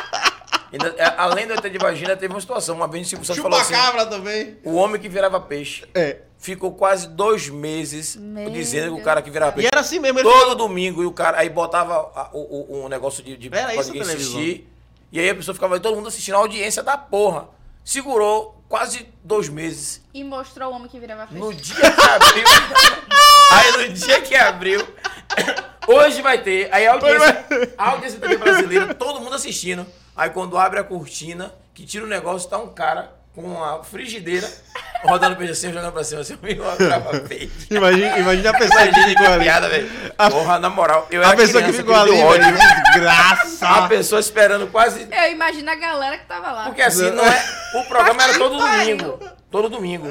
Ainda- 0.71 0.93
é, 0.97 1.13
além 1.17 1.47
do 1.47 1.53
ET 1.53 1.69
de 1.69 1.77
vagina, 1.77 2.15
teve 2.15 2.33
uma 2.33 2.39
situação. 2.41 2.75
Uma 2.75 2.87
vez 2.87 3.07
o 3.07 3.09
Silvio 3.09 3.25
Santos 3.25 3.41
falou 3.41 3.59
assim: 3.59 3.73
Chupacabra 3.73 4.05
também. 4.05 4.57
o 4.63 4.75
homem 4.75 5.01
que 5.01 5.09
virava 5.09 5.39
peixe 5.39 5.83
É. 5.95 6.17
ficou 6.37 6.71
quase 6.73 7.07
dois 7.07 7.49
meses 7.49 8.15
Meu 8.15 8.49
dizendo 8.51 8.95
que 8.95 9.01
o 9.01 9.03
cara 9.03 9.21
que 9.21 9.31
virava 9.31 9.51
E 9.51 9.55
peixe. 9.55 9.69
era 9.71 9.81
assim 9.81 9.99
mesmo. 9.99 10.19
Ele 10.19 10.29
Todo 10.29 10.55
domingo, 10.55 11.01
e 11.01 11.05
o 11.07 11.11
cara 11.11 11.39
aí 11.39 11.49
botava 11.49 11.95
a- 12.15 12.29
o, 12.33 12.39
o- 12.77 12.85
um 12.85 12.87
negócio 12.89 13.23
de, 13.23 13.35
de 13.35 13.47
Era 13.51 13.73
isso 13.75 13.91
televisão. 13.91 14.15
assistir. 14.39 14.67
E 15.11 15.19
aí 15.19 15.29
a 15.29 15.35
pessoa 15.35 15.55
ficava 15.55 15.79
todo 15.79 15.95
mundo 15.95 16.07
assistindo 16.07 16.35
a 16.35 16.37
audiência 16.37 16.83
da 16.83 16.95
porra. 16.97 17.47
Segurou 17.83 18.61
quase 18.69 19.07
dois 19.23 19.49
meses. 19.49 20.03
E 20.13 20.23
mostrou 20.23 20.71
o 20.71 20.75
homem 20.75 20.87
que 20.87 20.99
virava 20.99 21.25
peixe. 21.25 21.39
No 21.43 21.51
dia 21.51 21.75
que 21.75 22.01
abriu. 22.11 22.43
aí 23.51 23.71
no 23.87 23.93
dia 23.93 24.21
que 24.21 24.35
abriu. 24.35 24.87
Hoje 25.87 26.21
vai 26.21 26.37
ter. 26.43 26.69
Aí 26.71 26.85
a 26.85 26.93
audiência, 26.93 27.45
a 27.75 27.89
audiência 27.89 28.19
também 28.19 28.37
brasileira, 28.37 28.93
todo 28.93 29.19
mundo 29.19 29.33
assistindo. 29.35 29.85
Aí 30.19 30.29
quando 30.31 30.57
abre 30.57 30.79
a 30.79 30.83
cortina, 30.83 31.53
que 31.73 31.85
tira 31.85 32.03
o 32.03 32.07
negócio, 32.07 32.49
tá 32.49 32.57
um 32.57 32.67
cara 32.73 33.17
com 33.33 33.41
uma 33.43 33.83
frigideira 33.83 34.49
rodando 35.03 35.37
peixe 35.37 35.53
assim, 35.53 35.71
jogando 35.71 35.93
pra 35.93 36.03
cima 36.03 36.19
assim, 36.21 36.33
amigo, 36.33 36.63
grava 36.77 37.19
peixe. 37.21 37.67
Imagina, 37.71 38.17
imagina 38.17 38.49
a 38.49 38.57
pessoa 38.57 38.87
que 38.87 39.01
ficou 39.01 39.25
ali. 39.27 39.43
piada, 39.43 39.69
velho. 39.69 39.89
A- 40.17 40.29
Porra, 40.29 40.59
na 40.59 40.69
moral, 40.69 41.07
eu 41.09 41.23
A 41.23 41.27
era 41.27 41.37
pessoa 41.37 41.63
que 41.63 41.71
ficou 41.71 41.95
ali, 41.95 42.11
ódio. 42.21 42.45
Desgraça. 42.93 43.67
A 43.69 43.87
pessoa 43.87 44.19
esperando 44.19 44.67
quase 44.67 45.07
Eu 45.09 45.31
imagino 45.31 45.69
a 45.71 45.75
galera 45.75 46.17
que 46.17 46.25
tava 46.25 46.51
lá. 46.51 46.65
Porque 46.65 46.81
assim, 46.81 47.09
não 47.11 47.23
é. 47.25 47.45
O 47.75 47.83
programa 47.85 48.23
era 48.23 48.37
todo 48.37 48.57
domingo. 48.57 49.19
Todo 49.49 49.69
domingo. 49.69 50.07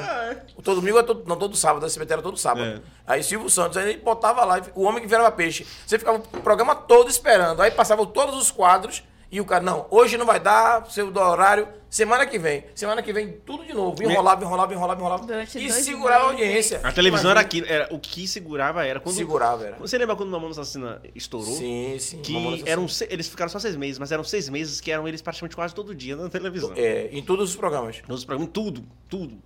O 0.57 0.61
todo 0.61 0.75
domingo 0.81 0.99
é 0.99 1.03
todo. 1.03 1.23
Não, 1.27 1.35
todo 1.37 1.55
sábado, 1.55 1.83
a 1.83 1.87
SBT 1.87 2.13
era 2.13 2.21
todo 2.21 2.35
sábado. 2.37 2.65
É. 2.65 2.79
Aí 3.05 3.21
Silvio 3.23 3.49
Santos, 3.49 3.77
aí 3.77 3.89
ele 3.91 3.99
botava 3.99 4.43
lá, 4.43 4.59
o 4.75 4.83
homem 4.83 5.01
que 5.01 5.07
virava 5.07 5.31
peixe. 5.31 5.67
Você 5.85 5.99
ficava 5.99 6.17
o 6.17 6.21
programa 6.41 6.73
todo 6.75 7.09
esperando. 7.09 7.61
Aí 7.61 7.69
passavam 7.71 8.05
todos 8.05 8.35
os 8.35 8.49
quadros 8.51 9.03
E 9.31 9.39
o 9.39 9.45
cara, 9.45 9.63
não, 9.63 9.85
hoje 9.91 10.17
não 10.17 10.25
vai 10.25 10.39
dar, 10.39 10.89
seu 10.89 11.11
do 11.11 11.19
horário, 11.19 11.67
semana 11.87 12.25
que 12.25 12.39
vem. 12.39 12.63
Semana 12.73 13.03
que 13.03 13.13
vem, 13.13 13.33
tudo 13.45 13.63
de 13.63 13.73
novo. 13.73 14.01
Enrolava, 14.01 14.43
enrolava, 14.43 14.73
enrolava, 14.73 14.99
enrolava. 14.99 15.25
Durante 15.25 15.63
E 15.63 15.71
segurava 15.71 16.25
a 16.25 16.27
audiência. 16.29 16.79
A 16.83 16.91
televisão 16.91 17.29
era 17.29 17.39
aquilo. 17.39 17.67
Era, 17.67 17.93
o 17.93 17.99
que 17.99 18.27
segurava 18.27 18.83
era 18.83 18.99
quando. 18.99 19.15
Segurava, 19.15 19.67
era. 19.67 19.75
Você 19.77 19.99
lembra 19.99 20.15
quando 20.15 20.29
o 20.29 20.31
Mamona 20.31 20.51
Assassina 20.51 20.99
estourou? 21.13 21.53
Sim, 21.55 21.95
sim. 21.99 22.21
Que 22.23 22.63
eram, 22.65 22.87
eles 23.07 23.27
ficaram 23.27 23.49
só 23.51 23.59
seis 23.59 23.75
meses, 23.75 23.99
mas 23.99 24.11
eram 24.11 24.23
seis 24.23 24.49
meses 24.49 24.81
que 24.81 24.91
eram 24.91 25.07
eles 25.07 25.21
praticamente 25.21 25.55
quase 25.55 25.75
todo 25.75 25.93
dia 25.93 26.15
na 26.15 26.27
televisão. 26.27 26.73
É, 26.75 27.09
em 27.11 27.21
todos 27.21 27.51
os 27.51 27.55
programas. 27.55 27.97
Todos 28.07 28.21
os 28.21 28.25
programas, 28.25 28.51
tudo, 28.51 28.83
tudo, 29.07 29.37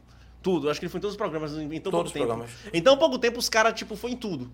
tudo. 0.41 0.69
Acho 0.69 0.79
que 0.79 0.85
ele 0.85 0.91
foi 0.91 0.99
em 0.99 1.01
todos 1.01 1.13
os 1.15 1.17
programas 1.17 1.51
em, 1.51 1.63
em 1.75 1.81
tão 1.81 1.91
Todos 1.91 1.91
pouco 1.91 2.05
os 2.05 2.13
tempo. 2.13 2.25
programas. 2.25 2.51
Em 2.73 2.81
tão 2.81 2.95
pouco 2.97 3.19
tempo 3.19 3.37
os 3.37 3.49
caras, 3.49 3.73
tipo, 3.73 3.97
foi 3.97 4.11
em 4.11 4.15
tudo. 4.15 4.49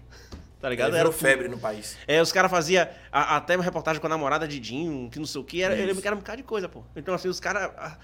Tá 0.60 0.68
ligado? 0.70 0.90
Ele 0.90 0.98
virou 0.98 1.12
tudo. 1.14 1.22
febre 1.22 1.48
no 1.48 1.58
país. 1.58 1.98
É, 2.08 2.22
os 2.22 2.32
caras 2.32 2.52
faziam 2.52 2.88
a- 3.12 3.38
até 3.38 3.56
uma 3.56 3.64
reportagem 3.64 4.02
com 4.02 4.08
a 4.08 4.10
namorada 4.10 4.48
de 4.48 4.60
Dinho, 4.60 5.10
que 5.10 5.18
não 5.18 5.26
sei 5.26 5.40
o 5.40 5.44
que, 5.44 5.62
era, 5.62 5.74
Isso. 5.74 6.06
era 6.06 6.16
um 6.16 6.20
bocado 6.20 6.38
de 6.38 6.44
coisa, 6.44 6.68
pô. 6.68 6.84
Então, 6.96 7.14
assim, 7.14 7.28
os 7.30 7.40
caras. 7.40 7.72
ah, 7.78 7.98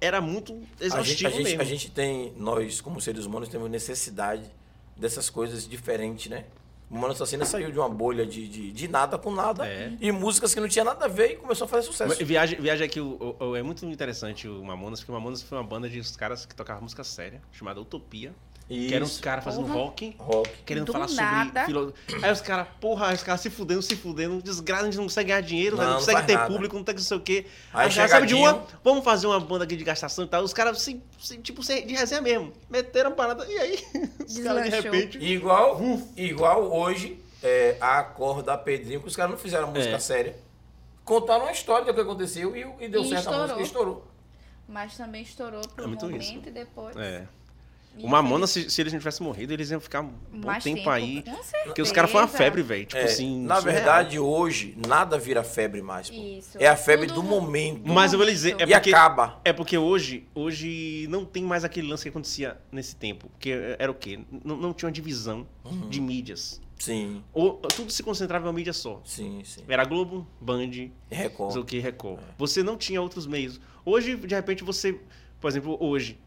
Era 0.00 0.20
muito 0.20 0.52
A 0.52 0.56
gente, 0.56 0.84
exaustivo 0.84 1.28
a, 1.28 1.30
gente, 1.30 1.42
mesmo. 1.44 1.62
a 1.62 1.64
gente 1.64 1.90
tem, 1.90 2.32
nós 2.36 2.80
como 2.80 3.00
seres 3.00 3.24
humanos, 3.24 3.48
temos 3.48 3.70
necessidade 3.70 4.42
dessas 4.96 5.30
coisas 5.30 5.66
diferentes, 5.66 6.28
né? 6.30 6.44
O 6.90 6.98
Mano 6.98 7.14
Assassina 7.14 7.44
saiu 7.46 7.72
de 7.72 7.78
uma 7.78 7.88
bolha 7.88 8.26
de, 8.26 8.46
de, 8.46 8.70
de 8.72 8.88
nada 8.88 9.16
com 9.16 9.30
nada 9.30 9.66
É. 9.66 9.92
e 10.00 10.12
músicas 10.12 10.52
que 10.52 10.60
não 10.60 10.68
tinha 10.68 10.84
nada 10.84 11.06
a 11.06 11.08
ver 11.08 11.30
e 11.32 11.36
começou 11.36 11.64
a 11.64 11.68
fazer 11.68 11.86
sucesso. 11.86 12.22
Viagem, 12.24 12.60
viagem 12.60 12.84
aqui 12.86 13.00
o- 13.00 13.36
o- 13.40 13.56
é 13.56 13.62
muito 13.62 13.86
interessante 13.86 14.46
o 14.46 14.62
Mamonas, 14.62 15.00
porque 15.00 15.10
o 15.10 15.14
Mamonas 15.14 15.42
foi 15.42 15.56
uma 15.56 15.64
banda 15.64 15.88
de 15.88 16.02
caras 16.18 16.44
que 16.44 16.54
tocavam 16.54 16.82
música 16.82 17.02
séria, 17.02 17.40
chamada 17.52 17.80
Utopia. 17.80 18.34
Que 18.66 18.94
eram 18.94 19.04
os 19.04 19.12
Isso. 19.12 19.22
caras 19.22 19.44
fazendo 19.44 19.66
Porra. 19.66 19.78
rock, 19.78 20.16
Rock. 20.18 20.50
querendo 20.64 20.86
Do 20.86 20.92
falar 20.92 21.06
nada. 21.10 21.66
sobre. 21.66 21.66
Filo... 21.66 21.94
Aí 22.22 22.32
os 22.32 22.40
caras, 22.40 22.66
porra, 22.80 23.12
os 23.12 23.22
caras 23.22 23.42
se 23.42 23.50
fudendo, 23.50 23.82
se 23.82 23.94
fudendo, 23.94 24.42
desgraça, 24.42 24.82
a 24.82 24.84
gente 24.86 24.96
não 24.96 25.04
consegue 25.04 25.28
ganhar 25.28 25.42
dinheiro, 25.42 25.76
Não, 25.76 25.84
não, 25.84 25.90
não 25.90 25.98
consegue 25.98 26.22
ter 26.26 26.32
nada. 26.34 26.50
público, 26.50 26.74
não 26.74 26.82
tem 26.82 26.94
que 26.94 27.00
não 27.02 27.06
sei 27.06 27.16
o 27.18 27.20
quê. 27.20 27.44
Aí 27.74 27.88
Aí, 27.88 27.94
caras, 27.94 28.10
sabe 28.10 28.26
de 28.26 28.34
chegadinho. 28.34 28.58
uma, 28.62 28.66
vamos 28.82 29.04
fazer 29.04 29.26
uma 29.26 29.38
banda 29.38 29.64
aqui 29.64 29.76
de 29.76 29.84
gastação 29.84 30.24
e 30.24 30.28
tal. 30.28 30.42
Os 30.42 30.54
caras, 30.54 30.80
sem, 30.80 31.02
sem- 31.20 31.42
tipo, 31.42 31.62
sem, 31.62 31.86
de 31.86 31.92
resenha 31.94 32.22
mesmo. 32.22 32.54
Meteram 32.70 33.10
a 33.10 33.12
parada, 33.12 33.44
e 33.46 33.58
aí? 33.58 33.78
Os 34.26 34.38
caras 34.38 34.64
de 34.64 34.70
repente. 34.70 35.18
Igual, 35.18 35.78
igual 36.16 36.72
hoje, 36.74 37.22
é, 37.42 37.76
a 37.78 37.98
Acorda 37.98 38.56
Pedrinho, 38.56 39.02
que 39.02 39.08
os 39.08 39.14
caras 39.14 39.32
não 39.32 39.38
fizeram 39.38 39.70
música 39.70 39.96
É. 39.96 39.98
séria. 39.98 40.36
Contaram 41.04 41.42
uma 41.44 41.52
história 41.52 41.84
do 41.84 41.92
que 41.92 42.00
aconteceu 42.00 42.56
e, 42.56 42.66
e 42.82 42.88
deu 42.88 43.02
E 43.02 43.08
certo 43.10 43.14
a 43.14 43.18
estourou. 43.18 43.40
música 43.42 43.60
e 43.60 43.62
estourou. 43.64 44.08
Mas 44.66 44.96
também 44.96 45.20
estourou 45.22 45.60
pro 45.68 45.84
É 45.84 45.86
muito 45.86 46.06
momento 46.06 46.22
isso. 46.22 46.42
e 46.46 46.50
depois. 46.50 46.96
É. 46.96 47.24
O 48.02 48.08
Mamonas, 48.08 48.50
se, 48.50 48.68
se 48.68 48.80
eles 48.80 48.92
não 48.92 48.98
tivessem 49.00 49.24
morrido, 49.26 49.52
eles 49.52 49.70
iam 49.70 49.80
ficar 49.80 50.00
um 50.02 50.12
bom 50.32 50.48
tempo, 50.54 50.62
tempo, 50.62 50.90
aí. 50.90 51.22
com 51.22 51.30
certeza. 51.42 51.64
Porque 51.64 51.80
os 51.82 51.92
caras 51.92 52.10
foram 52.10 52.26
uma 52.26 52.32
febre, 52.32 52.60
velho. 52.62 52.84
Tipo 52.86 53.00
É, 53.00 53.04
assim. 53.04 53.40
na 53.44 53.60
verdade, 53.60 54.18
hoje, 54.18 54.76
nada 54.86 55.16
vira 55.18 55.42
febre 55.44 55.80
mais. 55.80 56.10
pô. 56.10 56.16
Isso. 56.16 56.58
É 56.58 56.66
a 56.66 56.76
febre 56.76 57.06
Tudo 57.06 57.22
do 57.22 57.28
momento. 57.28 57.82
Mas 57.92 58.12
eu 58.12 58.18
vou 58.18 58.26
lhe 58.26 58.32
dizer, 58.32 58.56
é 58.58 58.64
e 58.64 58.66
porque, 58.66 58.90
acaba. 58.90 59.40
é 59.44 59.52
porque 59.52 59.78
hoje, 59.78 60.26
hoje 60.34 61.06
não 61.08 61.24
tem 61.24 61.44
mais 61.44 61.64
aquele 61.64 61.86
lance 61.88 62.02
que 62.02 62.08
acontecia 62.08 62.58
nesse 62.72 62.96
tempo. 62.96 63.28
Porque 63.28 63.50
era 63.78 63.90
o 63.90 63.94
quê? 63.94 64.18
Não, 64.44 64.56
não 64.56 64.72
tinha 64.72 64.88
uma 64.88 64.92
divisão 64.92 65.46
Uhum. 65.64 65.88
de 65.88 66.00
mídias. 66.00 66.60
Sim, 66.78 67.22
Ou, 67.32 67.54
tudo 67.54 67.90
se 67.90 68.02
concentrava 68.02 68.44
em 68.44 68.48
uma 68.48 68.52
mídia 68.52 68.72
só. 68.72 69.00
sim, 69.04 69.40
sim. 69.44 69.62
Era 69.68 69.84
Globo, 69.84 70.26
Band, 70.40 70.64
E 70.72 70.92
Record. 71.10 71.56
o 71.56 71.64
que, 71.64 71.78
Record. 71.78 72.20
Você 72.36 72.62
não 72.62 72.76
tinha 72.76 73.00
outros 73.00 73.26
meios. 73.26 73.58
Hoje, 73.84 74.16
de 74.16 74.34
repente, 74.34 74.62
você. 74.64 74.98
Por 75.40 75.48
exemplo, 75.48 75.76
hoje. 75.80 76.18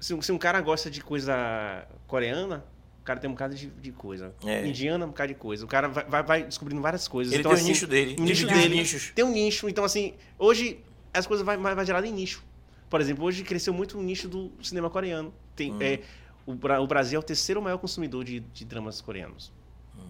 Se, 0.00 0.14
um- 0.14 0.22
se 0.22 0.30
um 0.32 0.38
cara 0.38 0.60
gosta 0.60 0.90
de 0.90 1.00
coisa 1.00 1.86
coreana, 2.06 2.64
o 3.00 3.04
cara 3.04 3.18
tem 3.20 3.28
um 3.28 3.32
bocado 3.32 3.54
de, 3.54 3.66
de 3.68 3.90
coisa. 3.92 4.34
É. 4.44 4.66
Indiana, 4.66 5.04
um 5.04 5.08
bocado 5.08 5.32
de 5.32 5.38
coisa. 5.38 5.64
O 5.64 5.68
cara 5.68 5.88
vai, 5.88 6.04
vai, 6.04 6.22
vai 6.22 6.42
descobrindo 6.44 6.80
várias 6.82 7.08
coisas. 7.08 7.32
Ele 7.32 7.40
então, 7.40 7.50
tem 7.52 7.58
o 7.58 7.62
assim, 7.62 7.72
nicho 7.72 7.86
dele. 7.86 8.16
O 8.18 8.22
nicho 8.24 8.46
dele. 8.46 8.68
nichos. 8.76 9.12
Tem 9.14 9.24
um 9.24 9.32
nicho. 9.32 9.68
Então, 9.68 9.84
assim, 9.84 10.14
hoje 10.38 10.80
as 11.12 11.26
coisas 11.26 11.44
vai, 11.44 11.56
vai, 11.56 11.74
vai 11.74 11.84
gerado 11.86 12.06
em 12.06 12.12
nicho. 12.12 12.44
Por 12.90 13.00
exemplo, 13.00 13.24
hoje 13.24 13.42
cresceu 13.42 13.72
muito 13.74 13.98
o 13.98 14.02
nicho 14.02 14.28
do 14.28 14.52
cinema 14.62 14.88
coreano. 14.88 15.32
Tem, 15.56 15.72
Hum. 15.72 15.78
é, 15.82 16.00
o, 16.46 16.52
o 16.52 16.86
Brasil 16.86 17.16
é 17.16 17.20
o 17.20 17.22
terceiro 17.22 17.60
maior 17.60 17.78
consumidor 17.78 18.24
de, 18.24 18.40
de 18.40 18.64
dramas 18.64 19.00
coreanos. 19.00 19.52
Hum. 19.98 20.06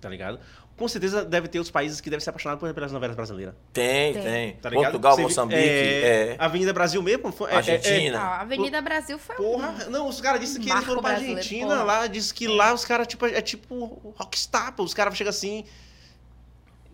Tá 0.00 0.08
ligado? 0.08 0.40
Com 0.80 0.88
certeza 0.88 1.22
deve 1.22 1.46
ter 1.46 1.58
outros 1.58 1.70
países 1.70 2.00
que 2.00 2.08
devem 2.08 2.24
ser 2.24 2.30
apaixonados 2.30 2.58
por- 2.58 2.72
pelas 2.72 2.90
novelas 2.90 3.14
brasileiras. 3.14 3.54
Tem, 3.70 4.14
Tem. 4.14 4.22
tem. 4.22 4.52
Tá? 4.56 4.70
Portugal, 4.70 5.14
Você- 5.14 5.22
Moçambique, 5.24 5.60
é, 5.60 6.30
é, 6.30 6.36
Avenida 6.38 6.72
Brasil 6.72 7.02
mesmo? 7.02 7.30
Foi, 7.30 7.50
é- 7.50 7.52
é- 7.52 7.56
Argentina. 7.58 8.18
Ah, 8.18 8.36
a 8.36 8.40
Avenida 8.40 8.80
Brasil 8.80 9.18
foi 9.18 9.34
é- 9.34 9.38
porra, 9.38 9.72
não, 9.90 10.08
os 10.08 10.22
caras 10.22 10.40
disseram 10.40 10.64
que 10.64 10.70
eles 10.70 10.84
foram 10.84 11.02
pra 11.02 11.10
Argentina 11.16 11.66
porra. 11.68 11.82
lá, 11.84 12.06
diz 12.06 12.32
que 12.32 12.48
lá 12.48 12.72
os 12.72 12.86
caras, 12.86 13.06
tipo, 13.06 13.26
é 13.26 13.42
tipo 13.42 14.14
rockstar, 14.16 14.72
pô. 14.72 14.82
Os 14.82 14.94
caras 14.94 15.14
chegam 15.14 15.28
assim, 15.28 15.66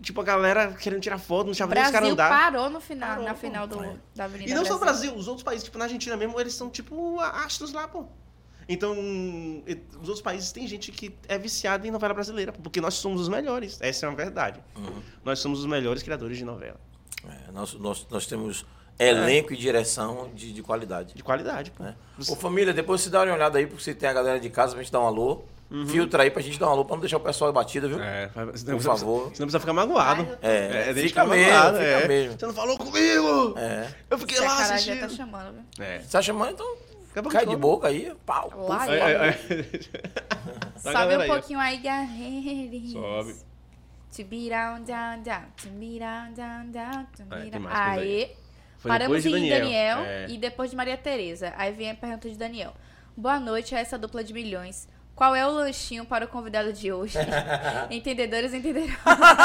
tipo, 0.03 0.21
a 0.21 0.25
galera 0.25 0.73
querendo 0.73 1.01
tirar 1.01 1.19
foto, 1.19 1.45
não 1.47 1.53
deixava 1.53 1.73
nem 1.73 1.85
os 1.85 1.91
caras 1.93 2.09
Brasil 2.13 2.13
andar. 2.25 2.29
parou 2.53 2.69
no 2.69 2.81
final, 2.81 3.09
Parou, 3.11 3.25
na 3.25 3.35
pô. 3.35 3.41
final 3.41 3.67
do, 3.69 3.85
É. 3.85 3.95
da 4.17 4.25
Avenida 4.25 4.51
E 4.51 4.55
não 4.55 4.65
só 4.65 4.75
o 4.75 4.79
Brasil. 4.81 5.11
Brasil, 5.11 5.21
os 5.21 5.29
outros 5.29 5.45
países, 5.45 5.63
tipo, 5.65 5.79
na 5.79 5.85
Argentina 5.85 6.17
mesmo, 6.17 6.41
eles 6.41 6.55
são, 6.55 6.69
tipo, 6.69 7.21
astros 7.21 7.73
lá, 7.73 7.87
pô. 7.87 8.05
Então, 8.69 8.93
os 10.01 10.09
outros 10.09 10.21
países 10.21 10.51
tem 10.53 10.67
gente 10.67 10.91
que 10.91 11.15
é 11.29 11.39
viciada 11.39 11.87
em 11.87 11.91
novela 11.91 12.13
brasileira, 12.15 12.53
porque 12.53 12.81
nós 12.81 12.95
somos 12.95 13.21
os 13.21 13.29
melhores. 13.29 13.79
Essa 13.81 14.07
é 14.07 14.09
uma 14.09 14.17
verdade. 14.17 14.61
Uhum. 14.77 15.01
Nós 15.25 15.39
somos 15.39 15.61
os 15.61 15.67
melhores 15.67 16.03
criadores 16.03 16.37
de 16.37 16.45
novela. 16.45 16.81
É, 17.29 17.53
nós, 17.53 17.75
nós, 17.75 18.07
nós 18.11 18.27
temos 18.27 18.67
elenco 18.99 19.53
e 19.53 19.57
direção 19.57 20.31
de, 20.35 20.53
de 20.53 20.63
qualidade. 20.63 21.15
De 21.15 21.23
qualidade, 21.23 21.71
pô. 21.71 21.85
né? 21.85 21.95
Ô, 22.29 22.35
família, 22.35 22.73
depois 22.73 23.01
você 23.03 23.11
dá 23.11 23.23
uma 23.23 23.35
olhada 23.35 23.59
aí, 23.59 23.67
porque 23.67 23.83
você 23.85 23.95
tem 23.95 24.09
a 24.09 24.13
galera 24.13 24.41
de 24.41 24.49
casa 24.51 24.73
pra 24.75 24.83
gente 24.83 24.93
dar 24.93 25.01
um 25.01 25.07
alô. 25.07 25.45
Filtra 25.89 26.23
aí 26.23 26.31
pra 26.31 26.41
gente 26.41 26.61
dar 26.61 26.69
um 26.69 26.71
alô, 26.71 26.85
pra 26.85 26.95
não 26.95 27.01
deixar 27.01 27.17
o 27.17 27.21
pessoal 27.21 27.53
batido, 27.53 27.89
viu? 27.89 27.99
Uhum. 27.99 28.05
É, 28.05 28.29
senão 28.33 28.47
Por 28.53 28.55
precisa- 28.55 28.83
favor. 28.83 29.21
Senão 29.35 29.47
precisa 29.49 29.59
ficar 29.61 29.73
magoado. 29.73 30.23
É, 30.41 30.93
deixa 30.93 31.09
fica 31.09 31.09
ficar 31.09 31.27
mesmo, 31.27 31.53
magoado, 31.53 31.77
fica 31.79 31.89
é. 31.91 32.09
mesmo. 32.09 32.39
Você 32.39 32.47
não 32.47 32.55
falou 32.55 32.79
comigo! 32.79 33.55
É. 33.59 33.89
Eu 34.09 34.17
fiquei 34.19 34.37
Se 34.37 34.45
a 34.45 34.47
lá 34.47 34.55
cara 34.57 34.69
já 34.69 34.75
assistindo. 34.77 35.01
tá 35.01 35.09
chamando, 35.09 35.53
viu? 35.55 35.85
É. 35.85 35.99
Você 35.99 36.09
tá 36.09 36.23
chamando, 36.23 36.53
então 36.53 36.77
Daqui 37.17 37.19
a 37.19 37.23
pouco 37.23 37.37
cai 37.39 37.47
de 37.47 37.57
boca 37.57 37.89
aí, 37.89 38.15
pau. 38.27 38.53
Lá 38.69 38.81
puf. 38.81 38.91
É, 38.91 38.99
é, 38.99 39.29
é. 39.29 39.33
Tá 40.83 40.93
Sobe 40.93 41.17
um 41.17 41.21
aí, 41.21 41.29
pouquinho 41.29 41.59
aí, 41.59 41.79
guerreiros. 41.79 42.93
Sobe. 42.93 43.35
To 44.15 44.25
be 44.25 44.49
down, 44.51 44.83
down, 44.85 45.23
down. 45.23 45.45
To 45.57 45.69
be 45.71 45.99
down, 45.99 46.33
down, 46.35 46.71
down. 46.71 47.07
To 47.17 47.25
be 47.25 47.37
tem 47.41 47.51
down. 47.51 47.63
mais 47.63 47.75
coisa 47.75 48.01
aí. 48.01 48.23
Aê. 48.23 48.37
Foi 48.79 48.89
Paramos 48.91 49.23
de 49.23 49.29
em 49.31 49.49
Daniel, 49.49 49.99
É. 50.01 50.27
e 50.29 50.37
depois 50.37 50.71
de 50.71 50.77
Maria 50.77 50.97
Tereza. 50.97 51.55
Aí 51.57 51.73
vem 51.73 51.91
a 51.91 51.95
pergunta 51.95 52.29
de 52.29 52.37
Daniel. 52.37 52.75
Boa 53.17 53.41
noite 53.41 53.75
a 53.75 53.79
essa 53.79 53.99
dupla 53.99 54.23
de 54.23 54.35
milhões. 54.35 54.87
Qual 55.17 55.35
é 55.35 55.47
o 55.47 55.51
lanchinho 55.51 56.05
para 56.05 56.27
o 56.27 56.29
convidado 56.29 56.75
de 56.75 56.93
hoje? 56.93 57.17
Entendedores 57.91 58.53
entenderão. 58.53 58.95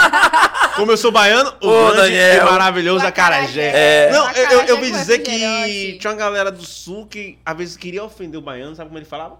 Como 0.75 0.91
eu 0.91 0.97
sou 0.97 1.13
baiano, 1.13 1.53
o 1.61 1.67
Ô, 1.67 1.91
grande 1.93 2.11
Daniel. 2.11 2.41
e 2.41 2.51
maravilhoso 2.51 3.07
acarajé. 3.07 3.69
acarajé. 3.69 4.11
Não, 4.11 4.31
eu, 4.31 4.49
eu, 4.67 4.77
eu 4.77 4.81
dizer 4.91 5.19
que 5.19 5.97
tinha 5.97 6.11
uma 6.11 6.17
galera 6.19 6.51
do 6.51 6.65
sul 6.65 7.07
que 7.07 7.39
às 7.45 7.57
vezes 7.57 7.77
queria 7.77 8.03
ofender 8.03 8.37
o 8.37 8.41
baiano, 8.41 8.75
sabe 8.75 8.89
como 8.89 8.99
ele 8.99 9.05
falava? 9.05 9.39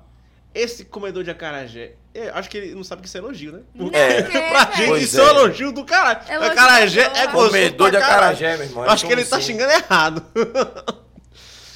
Esse 0.56 0.86
comedor 0.86 1.22
de 1.26 1.32
acarajé. 1.32 1.96
Eu 2.14 2.34
acho 2.34 2.50
que 2.50 2.58
ele 2.58 2.76
não 2.76 2.84
sabe 2.84 3.02
que 3.02 3.10
isso 3.10 3.18
é 3.18 3.20
elogio, 3.20 3.52
né? 3.52 3.60
Porque 3.78 3.98
É. 3.98 4.22
Pra 4.52 4.72
gente 4.74 4.88
Pois 4.88 5.04
isso 5.04 5.20
é 5.20 5.24
um 5.24 5.28
é. 5.28 5.30
elogio 5.32 5.72
do 5.74 5.84
caralho. 5.84 6.20
Elogio 6.30 6.52
acarajé 6.52 7.02
é 7.02 7.28
gostoso 7.28 7.48
Comedor 7.48 7.92
de 7.92 7.98
acarajé, 7.98 8.56
meu 8.58 8.66
irmão. 8.68 8.86
Eu 8.86 8.92
acho 8.92 9.06
que 9.06 9.12
ele 9.12 9.26
tá 9.26 9.36
assim? 9.36 9.48
xingando 9.48 9.72
errado. 9.74 10.26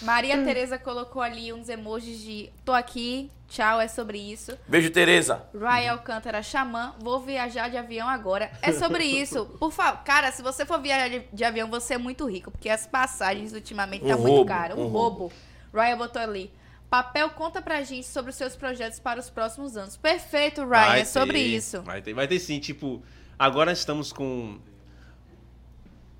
Maria 0.05 0.43
Tereza 0.43 0.77
colocou 0.77 1.21
ali 1.21 1.51
uns 1.51 1.67
emojis 1.67 2.19
de 2.21 2.49
tô 2.63 2.71
aqui, 2.71 3.31
tchau, 3.49 3.81
é 3.81 3.87
sobre 3.87 4.19
isso. 4.19 4.55
Beijo, 4.67 4.91
Tereza. 4.91 5.43
Ryan 5.53 5.93
Alcântara, 5.93 6.43
xamã, 6.43 6.93
vou 6.99 7.19
viajar 7.19 7.69
de 7.69 7.77
avião 7.77 8.07
agora. 8.07 8.51
É 8.61 8.71
sobre 8.71 9.03
isso. 9.21 9.45
Por 9.59 9.71
favor, 9.71 10.03
cara, 10.03 10.31
se 10.31 10.43
você 10.43 10.65
for 10.65 10.79
viajar 10.79 11.09
de, 11.09 11.23
de 11.33 11.43
avião, 11.43 11.69
você 11.69 11.95
é 11.95 11.97
muito 11.97 12.25
rico, 12.29 12.51
porque 12.51 12.69
as 12.69 12.85
passagens 12.85 13.51
ultimamente 13.53 14.05
tá 14.05 14.15
Um 14.15 14.19
muito 14.19 14.35
roubo, 14.35 14.47
caro. 14.47 14.79
Um, 14.79 14.85
um 14.85 14.87
roubo. 14.87 15.33
Ryan 15.73 15.97
botou 15.97 16.21
ali. 16.21 16.51
Papel, 16.89 17.29
conta 17.31 17.61
pra 17.61 17.81
gente 17.81 18.05
sobre 18.05 18.29
os 18.29 18.37
seus 18.37 18.55
projetos 18.55 18.99
para 18.99 19.19
os 19.19 19.29
próximos 19.29 19.75
anos. 19.75 19.97
Perfeito, 19.97 20.61
Ryan, 20.61 20.67
Vai 20.69 20.99
é 21.01 21.05
sobre 21.05 21.33
ter, 21.33 21.47
isso. 21.47 21.81
Vai 21.81 22.01
ter, 22.01 22.13
vai 22.13 22.27
ter 22.27 22.39
sim, 22.39 22.59
tipo, 22.59 23.01
agora 23.39 23.71
estamos 23.71 24.13
com 24.13 24.59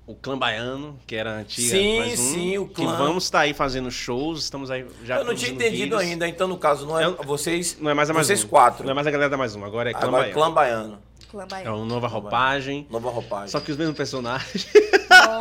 o 0.06 0.14
clã 0.14 0.38
baiano, 0.38 0.98
que 1.06 1.16
era 1.16 1.38
antiga, 1.38 1.68
Sim, 1.76 1.98
mais 1.98 2.20
um, 2.20 2.32
sim, 2.34 2.58
o 2.58 2.68
que 2.68 2.74
clã. 2.84 2.96
vamos 2.96 3.24
estar 3.24 3.40
aí 3.40 3.52
fazendo 3.52 3.90
shows, 3.90 4.44
estamos 4.44 4.70
aí 4.70 4.86
já 5.04 5.16
Eu 5.16 5.24
não 5.24 5.34
tinha 5.34 5.50
entendido 5.50 5.82
vídeos. 5.96 6.00
ainda, 6.00 6.28
então 6.28 6.46
no 6.46 6.56
caso 6.58 6.86
não 6.86 6.98
é 6.98 7.04
Eu- 7.04 7.16
vocês, 7.24 7.76
Não 7.80 7.90
é 7.90 7.94
mais 7.94 8.08
a 8.08 8.14
mais 8.14 8.26
vocês 8.28 8.44
um. 8.44 8.48
quatro. 8.48 8.84
Não 8.84 8.92
é 8.92 8.94
mais 8.94 9.06
a 9.06 9.10
galera 9.10 9.28
da 9.30 9.36
mais 9.36 9.56
um, 9.56 9.64
agora 9.64 9.90
é 9.90 9.92
clã 9.92 10.02
Agora 10.08 10.22
baiano. 10.22 10.34
clã 10.34 10.50
baiano. 10.52 10.98
Clã 11.28 11.42
É 11.42 11.46
Baiano. 11.46 11.76
uma 11.78 11.86
nova 11.86 12.06
roupagem, 12.06 12.86
Nova 12.88 13.10
roupagem. 13.10 13.48
só 13.48 13.58
que 13.58 13.72
os 13.72 13.76
mesmos 13.76 13.96
personagens. 13.96 14.68
Bom, 14.72 15.40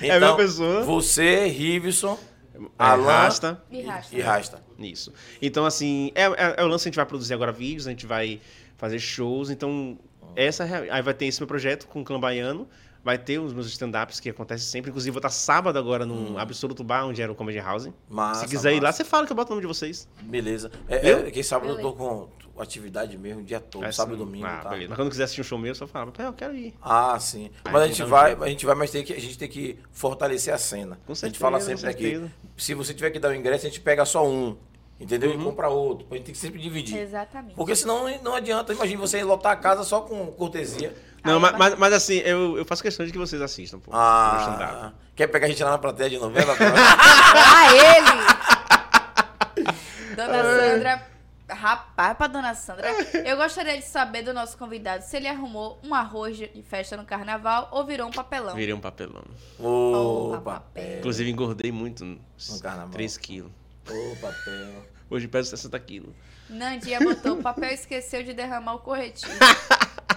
é 0.00 0.10
a 0.12 0.18
mesma 0.20 0.36
pessoa. 0.36 0.82
Você, 0.82 1.46
Riveson, 1.46 2.18
É, 2.54 2.58
Alan 2.78 3.04
Rasta. 3.04 3.62
e 3.70 3.82
rasta. 3.82 4.16
e 4.16 4.20
Rasta. 4.22 4.62
Isso. 4.78 5.12
Então, 5.42 5.66
assim, 5.66 6.10
é, 6.14 6.22
é, 6.24 6.54
é 6.56 6.64
o 6.64 6.66
lance, 6.68 6.84
a 6.84 6.88
gente 6.88 6.96
vai 6.96 7.04
produzir 7.04 7.34
agora 7.34 7.52
vídeos, 7.52 7.86
a 7.86 7.90
gente 7.90 8.06
vai 8.06 8.40
fazer 8.78 8.98
shows, 8.98 9.50
então, 9.50 9.98
essa 10.34 10.64
é 10.64 10.90
Aí 10.90 11.02
vai 11.02 11.12
ter 11.14 11.26
esse 11.26 11.38
meu 11.40 11.46
projeto 11.46 11.86
com 11.86 12.00
o 12.00 12.04
Clã 12.04 12.18
Baiano, 12.18 12.66
vai 13.06 13.16
ter 13.16 13.38
os 13.38 13.52
meus 13.52 13.68
stand-ups 13.68 14.18
que 14.18 14.28
acontecem 14.28 14.66
sempre, 14.66 14.90
inclusive 14.90 15.12
vou 15.12 15.20
estar 15.20 15.30
sábado 15.30 15.78
agora 15.78 16.04
no 16.04 16.36
Absoluto 16.36 16.82
Bar, 16.82 17.06
onde 17.06 17.22
era 17.22 17.30
o 17.30 17.36
Comedy 17.36 17.60
House. 17.60 17.88
Massa, 18.10 18.40
Se 18.40 18.48
quiser 18.48 18.72
ir 18.72 18.80
lá, 18.80 18.88
massa. 18.88 19.04
você 19.04 19.04
fala 19.08 19.24
que 19.24 19.30
eu 19.30 19.36
boto 19.36 19.52
o 19.52 19.54
nome 19.54 19.60
de 19.62 19.68
vocês. 19.68 20.08
Beleza. 20.22 20.72
É, 20.88 21.10
é, 21.10 21.30
quem 21.30 21.40
sabe 21.44 21.68
eu 21.68 21.80
tô 21.80 21.92
com, 21.92 22.28
atividade 22.60 23.16
mesmo 23.16 23.42
o 23.42 23.44
dia 23.44 23.60
todo, 23.60 23.84
É 23.84 23.92
sábado 23.92 24.16
e 24.16 24.18
domingo, 24.18 24.44
ah, 24.44 24.58
tá? 24.60 24.70
beleza. 24.70 24.88
Mas 24.88 24.96
quando 24.96 25.10
quiser 25.10 25.22
assistir 25.24 25.40
um 25.42 25.44
show 25.44 25.56
meu, 25.58 25.68
eu 25.70 25.74
só 25.76 25.86
falava, 25.86 26.10
"Pé, 26.10 26.26
eu 26.26 26.32
quero 26.32 26.56
ir. 26.56 26.74
Ah, 26.82 27.16
sim. 27.20 27.48
Aí 27.64 27.72
Mas 27.72 27.82
a 27.82 27.86
gente 27.86 28.02
que 28.02 28.08
vai, 28.08 28.34
um 28.34 28.42
a 28.42 28.48
gente 28.48 28.66
vai, 28.66 28.74
mas 28.74 28.90
tem 28.90 29.04
que, 29.04 29.12
a 29.12 29.20
gente 29.20 29.38
tem 29.38 29.48
que 29.48 29.78
fortalecer 29.92 30.52
a 30.52 30.58
cena. 30.58 30.98
Com 31.06 31.12
a 31.12 31.14
gente 31.14 31.20
certeza, 31.20 31.40
fala 31.40 31.60
sempre 31.60 31.88
aqui. 31.88 32.02
certeza. 32.10 32.32
Se 32.56 32.74
você 32.74 32.92
tiver 32.92 33.10
que 33.10 33.20
dar 33.20 33.28
o 33.28 33.34
ingresso, 33.34 33.66
a 33.66 33.68
gente 33.68 33.80
pega 33.80 34.04
só 34.04 34.26
um. 34.26 34.56
Entendeu? 34.98 35.30
Uhum. 35.30 35.40
E 35.40 35.44
compra 35.44 35.68
outro. 35.68 36.06
A 36.10 36.14
gente 36.14 36.24
tem 36.24 36.32
que 36.34 36.40
sempre 36.40 36.58
dividir. 36.58 36.96
Exatamente. 36.98 37.54
Porque 37.54 37.76
senão 37.76 38.06
não 38.22 38.34
adianta. 38.34 38.72
Imagina 38.72 38.98
você 38.98 39.22
lotar 39.22 39.52
a 39.52 39.56
casa 39.56 39.84
só 39.84 40.00
com 40.00 40.26
cortesia. 40.32 40.94
Não, 41.26 41.40
mas, 41.40 41.56
mas, 41.56 41.78
mas 41.78 41.92
assim, 41.92 42.18
eu, 42.18 42.56
eu 42.56 42.64
faço 42.64 42.82
questão 42.82 43.04
de 43.04 43.12
que 43.12 43.18
vocês 43.18 43.42
assistam, 43.42 43.78
pô. 43.78 43.90
Ah, 43.92 44.92
quer 45.14 45.26
pegar 45.26 45.46
a 45.46 45.48
gente 45.48 45.62
lá 45.62 45.70
na 45.70 45.78
plateia 45.78 46.10
de 46.10 46.18
novela? 46.18 46.54
Ah, 46.58 47.74
ele! 47.74 49.66
Dona 50.16 50.42
Sandra. 50.42 51.16
Rapaz, 51.48 52.16
pra 52.16 52.26
dona 52.26 52.54
Sandra, 52.54 52.90
eu 53.24 53.36
gostaria 53.36 53.78
de 53.78 53.84
saber 53.84 54.22
do 54.22 54.34
nosso 54.34 54.58
convidado 54.58 55.04
se 55.04 55.16
ele 55.16 55.28
arrumou 55.28 55.78
um 55.84 55.94
arroz 55.94 56.36
de 56.36 56.62
festa 56.68 56.96
no 56.96 57.04
carnaval 57.04 57.68
ou 57.70 57.86
virou 57.86 58.08
um 58.08 58.10
papelão. 58.10 58.56
Virei 58.56 58.74
um 58.74 58.80
papelão. 58.80 59.22
Ô, 59.56 60.40
papel. 60.42 60.98
Inclusive, 60.98 61.30
engordei 61.30 61.70
muito. 61.70 62.04
No 62.04 62.60
carnaval. 62.60 62.90
3 62.90 63.16
quilos. 63.18 63.52
Ô, 63.88 64.16
papel. 64.16 64.86
Hoje 65.08 65.28
peso 65.28 65.50
60 65.50 65.78
quilos. 65.78 66.12
Nandinha 66.50 66.98
botou 66.98 67.34
o 67.34 67.42
papel 67.42 67.70
e 67.70 67.74
esqueceu 67.74 68.24
de 68.24 68.32
derramar 68.32 68.74
o 68.74 68.78
corretivo. 68.80 69.32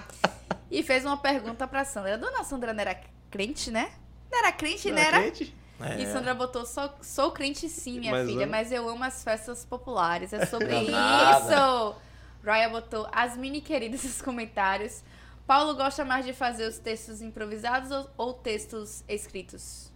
e 0.70 0.82
fez 0.82 1.04
uma 1.04 1.16
pergunta 1.16 1.66
pra 1.66 1.84
Sandra. 1.84 2.16
Dona 2.16 2.44
Sandra 2.44 2.72
não 2.72 2.80
era 2.80 3.00
crente, 3.30 3.70
né? 3.70 3.90
Não 4.30 4.38
era 4.38 4.52
crente, 4.52 4.90
né? 4.90 5.02
Era? 5.06 5.18
Crente? 5.20 5.54
E 5.98 6.02
É. 6.02 6.12
Sandra 6.12 6.34
botou, 6.34 6.66
sou, 6.66 6.90
sou 7.00 7.30
crente 7.32 7.68
sim, 7.68 7.98
minha 8.00 8.12
Mas 8.12 8.28
filha, 8.28 8.42
amo. 8.42 8.50
mas 8.50 8.70
eu 8.70 8.88
amo 8.88 9.02
as 9.02 9.24
festas 9.24 9.64
populares. 9.64 10.32
É 10.32 10.44
sobre 10.46 10.66
Não, 10.72 10.82
isso. 10.82 10.90
nada. 10.92 11.96
Raya 12.44 12.68
botou 12.68 13.08
as 13.12 13.36
mini 13.36 13.60
queridas 13.60 14.04
nos 14.04 14.20
comentários. 14.22 15.02
Paulo 15.46 15.74
gosta 15.74 16.04
mais 16.04 16.24
de 16.24 16.32
fazer 16.32 16.66
os 16.68 16.78
textos 16.78 17.20
improvisados 17.22 17.90
ou, 17.90 18.10
ou 18.16 18.34
textos 18.34 19.02
escritos? 19.08 19.90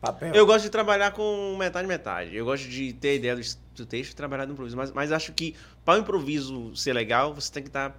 Papel. 0.00 0.34
Eu 0.34 0.46
gosto 0.46 0.64
de 0.64 0.70
trabalhar 0.70 1.12
com 1.12 1.56
metade 1.58 1.86
metade. 1.86 2.34
Eu 2.34 2.44
gosto 2.44 2.68
de 2.68 2.92
ter 2.94 3.10
a 3.10 3.14
ideia 3.14 3.36
do, 3.36 3.42
do 3.76 3.86
texto 3.86 4.12
e 4.12 4.16
trabalhar 4.16 4.46
no 4.46 4.52
improviso. 4.52 4.76
Mas, 4.76 4.90
mas 4.92 5.12
acho 5.12 5.32
que 5.32 5.54
para 5.84 5.98
o 5.98 6.02
improviso 6.02 6.74
ser 6.74 6.92
legal, 6.92 7.34
você 7.34 7.52
tem 7.52 7.62
que 7.62 7.68
estar 7.68 7.94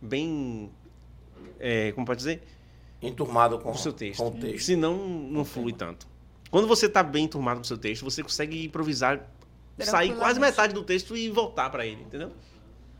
bem. 0.00 0.70
É, 1.58 1.92
como 1.92 2.06
pode 2.06 2.18
dizer? 2.18 2.42
Enturmado 3.02 3.58
com, 3.58 3.64
Com 3.64 3.70
o 3.72 3.78
seu 3.78 3.92
texto. 3.92 4.18
Com 4.18 4.28
o 4.28 4.32
texto. 4.32 4.66
Senão 4.66 4.96
não 4.96 5.44
flui 5.44 5.72
tanto. 5.72 6.06
Quando 6.50 6.66
você 6.66 6.86
está 6.86 7.02
bem 7.02 7.24
enturmado 7.24 7.60
com 7.60 7.64
o 7.64 7.66
seu 7.66 7.76
texto, 7.78 8.04
você 8.04 8.22
consegue 8.22 8.64
improvisar, 8.64 9.28
sair 9.78 10.14
quase 10.16 10.40
metade 10.40 10.72
do 10.72 10.82
texto 10.82 11.16
e 11.16 11.28
voltar 11.28 11.68
para 11.70 11.84
ele, 11.84 12.02
entendeu? 12.02 12.32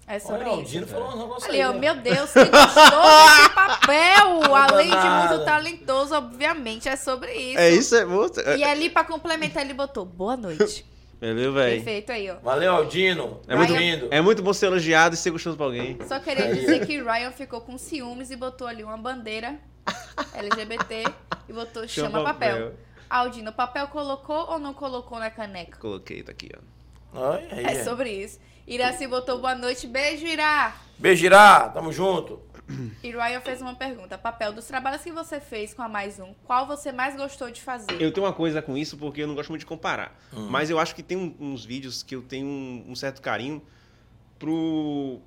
É 0.09 0.20
sobre 0.20 0.45
Olha, 0.45 0.59
o 0.59 0.62
isso. 0.62 0.70
Dino 0.70 0.87
falou 0.87 1.15
um 1.15 1.19
negócio 1.19 1.49
Ali, 1.49 1.61
aí. 1.61 1.69
ó, 1.69 1.73
meu 1.73 1.97
Deus, 1.97 2.33
que 2.33 2.45
gostoso 2.45 3.41
esse 3.41 3.51
papel! 3.51 4.55
Além 4.55 4.89
de 4.89 4.97
muito 4.97 5.45
talentoso, 5.45 6.15
obviamente, 6.15 6.89
é 6.89 6.95
sobre 6.95 7.33
isso. 7.33 7.59
É 7.59 7.70
isso, 7.70 7.97
é 7.97 8.05
muito. 8.05 8.41
E 8.41 8.62
ali, 8.62 8.89
pra 8.89 9.03
complementar, 9.03 9.65
ele 9.65 9.74
botou 9.74 10.05
boa 10.05 10.37
noite. 10.37 10.87
Valeu, 11.20 11.52
velho. 11.52 11.76
Perfeito 11.82 12.12
aí, 12.12 12.30
ó. 12.30 12.36
Valeu, 12.43 12.74
Aldino. 12.74 13.40
É 13.48 13.56
muito, 13.56 13.72
Bem-vindo. 13.72 14.09
é 14.10 14.20
muito 14.20 14.43
bom 14.43 14.52
ser 14.52 14.66
elogiado 14.66 15.14
e 15.14 15.18
ser 15.18 15.30
gostoso 15.30 15.56
pra 15.56 15.66
alguém. 15.66 15.98
Só 16.06 16.20
queria 16.20 16.55
dizer 16.55 16.86
que 16.86 17.01
Ryan 17.02 17.30
ficou 17.32 17.60
com 17.62 17.78
ciúmes 17.78 18.30
e 18.30 18.36
botou 18.36 18.66
ali 18.66 18.84
uma 18.84 18.97
bandeira 18.98 19.59
LGBT 20.34 21.05
e 21.48 21.52
botou 21.52 21.86
chama, 21.88 22.10
Chama 22.10 22.24
papel. 22.24 22.51
papel. 22.55 22.72
Aldino, 23.09 23.52
papel 23.52 23.86
colocou 23.88 24.51
ou 24.51 24.59
não 24.59 24.74
colocou 24.74 25.18
na 25.18 25.30
caneca? 25.30 25.78
Coloquei, 25.78 26.22
tá 26.22 26.32
aqui, 26.32 26.51
ó. 27.14 27.32
Aí, 27.51 27.64
É 27.64 27.72
é. 27.78 27.84
sobre 27.84 28.10
isso. 28.10 28.38
Iraci 28.66 29.06
botou 29.06 29.38
boa 29.38 29.55
noite, 29.55 29.86
beijo, 29.86 30.26
Irá. 30.26 30.74
Beijo, 30.98 31.24
Irá. 31.24 31.68
Tamo 31.68 31.93
junto. 31.93 32.40
E 33.02 33.10
Ryan 33.10 33.40
fez 33.40 33.60
uma 33.60 33.74
pergunta. 33.74 34.18
Papel, 34.18 34.52
dos 34.52 34.66
trabalhos 34.66 35.02
que 35.02 35.12
você 35.12 35.40
fez 35.40 35.72
com 35.72 35.82
a 35.82 35.88
Mais 35.88 36.18
Um, 36.18 36.34
qual 36.44 36.66
você 36.66 36.90
mais 36.93 37.16
gostou 37.16 37.51
de 37.51 37.60
fazer? 37.60 38.01
Eu 38.01 38.12
tenho 38.12 38.26
uma 38.26 38.32
coisa 38.32 38.60
com 38.60 38.76
isso 38.76 38.97
porque 38.97 39.22
eu 39.22 39.26
não 39.26 39.34
gosto 39.34 39.51
muito 39.51 39.60
de 39.60 39.66
comparar. 39.66 40.18
Hum. 40.32 40.48
Mas 40.51 40.70
eu 40.70 40.78
acho 40.78 40.94
que 40.94 41.02
tem 41.02 41.36
uns 41.38 41.64
vídeos 41.64 42.02
que 42.02 42.14
eu 42.14 42.22
tenho 42.22 42.47
um, 42.47 42.94
certo 42.94 43.22
carinho 43.22 43.62
pro. 44.38 45.20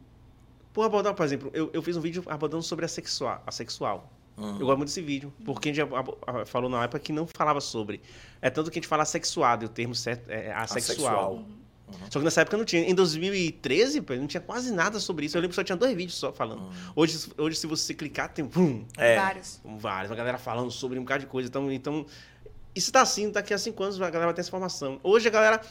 Por 0.74 0.86
abordar, 0.86 1.14
por 1.14 1.26
exemplo, 1.26 1.50
eu, 1.54 1.70
eu 1.74 1.82
fiz 1.82 1.98
um 1.98 2.02
vídeo 2.02 2.24
abordando 2.28 2.64
sobre 2.64 2.86
a 2.86 2.88
sexual. 2.88 3.42
A 3.46 3.52
sexual. 3.52 4.12
Hum. 4.38 4.58
Eu 4.60 4.66
gosto 4.66 4.78
muito 4.78 4.90
desse 4.90 5.02
vídeo, 5.02 5.34
porque 5.44 5.70
a 5.70 5.74
gente 5.74 5.90
falou 6.46 6.70
na 6.70 6.84
época 6.84 7.00
que 7.00 7.12
não 7.12 7.28
falava 7.28 7.60
sobre. 7.60 8.02
É 8.42 8.50
tanto 8.50 8.72
que 8.72 8.80
a 8.80 8.82
gente 8.82 8.88
fala 8.88 9.04
sexuado, 9.04 9.64
e 9.64 9.66
o 9.66 9.70
termo 9.70 9.96
certo 9.96 10.30
é 10.30 10.52
assexual. 10.54 11.44
Só 12.10 12.20
que 12.20 12.26
nessa 12.26 12.42
época 12.42 12.58
não 12.58 12.66
tinha. 12.66 12.82
Em 12.82 12.94
2013, 12.96 14.02
pô, 14.02 14.14
não 14.16 14.28
tinha 14.28 14.42
quase 14.42 14.72
nada 14.72 15.00
sobre 15.00 15.26
isso. 15.26 15.38
Eu 15.38 15.42
lembro 15.42 15.52
que 15.52 15.56
só 15.56 15.64
tinha 15.64 15.76
dois 15.76 15.96
vídeos 15.96 16.18
só 16.18 16.32
falando. 16.32 16.70
Hoje, 16.96 17.30
hoje, 17.38 17.58
se 17.58 17.68
você 17.68 17.94
clicar, 17.94 18.34
tem 18.34 18.46
pum, 18.46 18.86
É. 18.98 19.16
Vários. 19.16 19.62
vários. 19.64 20.12
Uma 20.12 20.18
galera 20.18 20.38
falando 20.38 20.72
sobre 20.72 20.98
um 21.00 21.04
bocado 21.04 21.22
de 21.22 21.28
coisa. 21.28 21.48
Então, 21.50 21.72
então 21.72 22.06
isso 22.76 22.92
tá 22.92 23.02
assim, 23.02 23.30
daqui 23.30 23.54
a 23.54 23.58
cinco 23.58 23.84
anos 23.84 24.02
a 24.02 24.10
galera 24.10 24.28
vai 24.28 24.34
ter 24.34 24.42
essa 24.42 24.50
informação. 24.50 25.00
Hoje 25.04 25.28
a 25.28 25.32
galera 25.32 25.62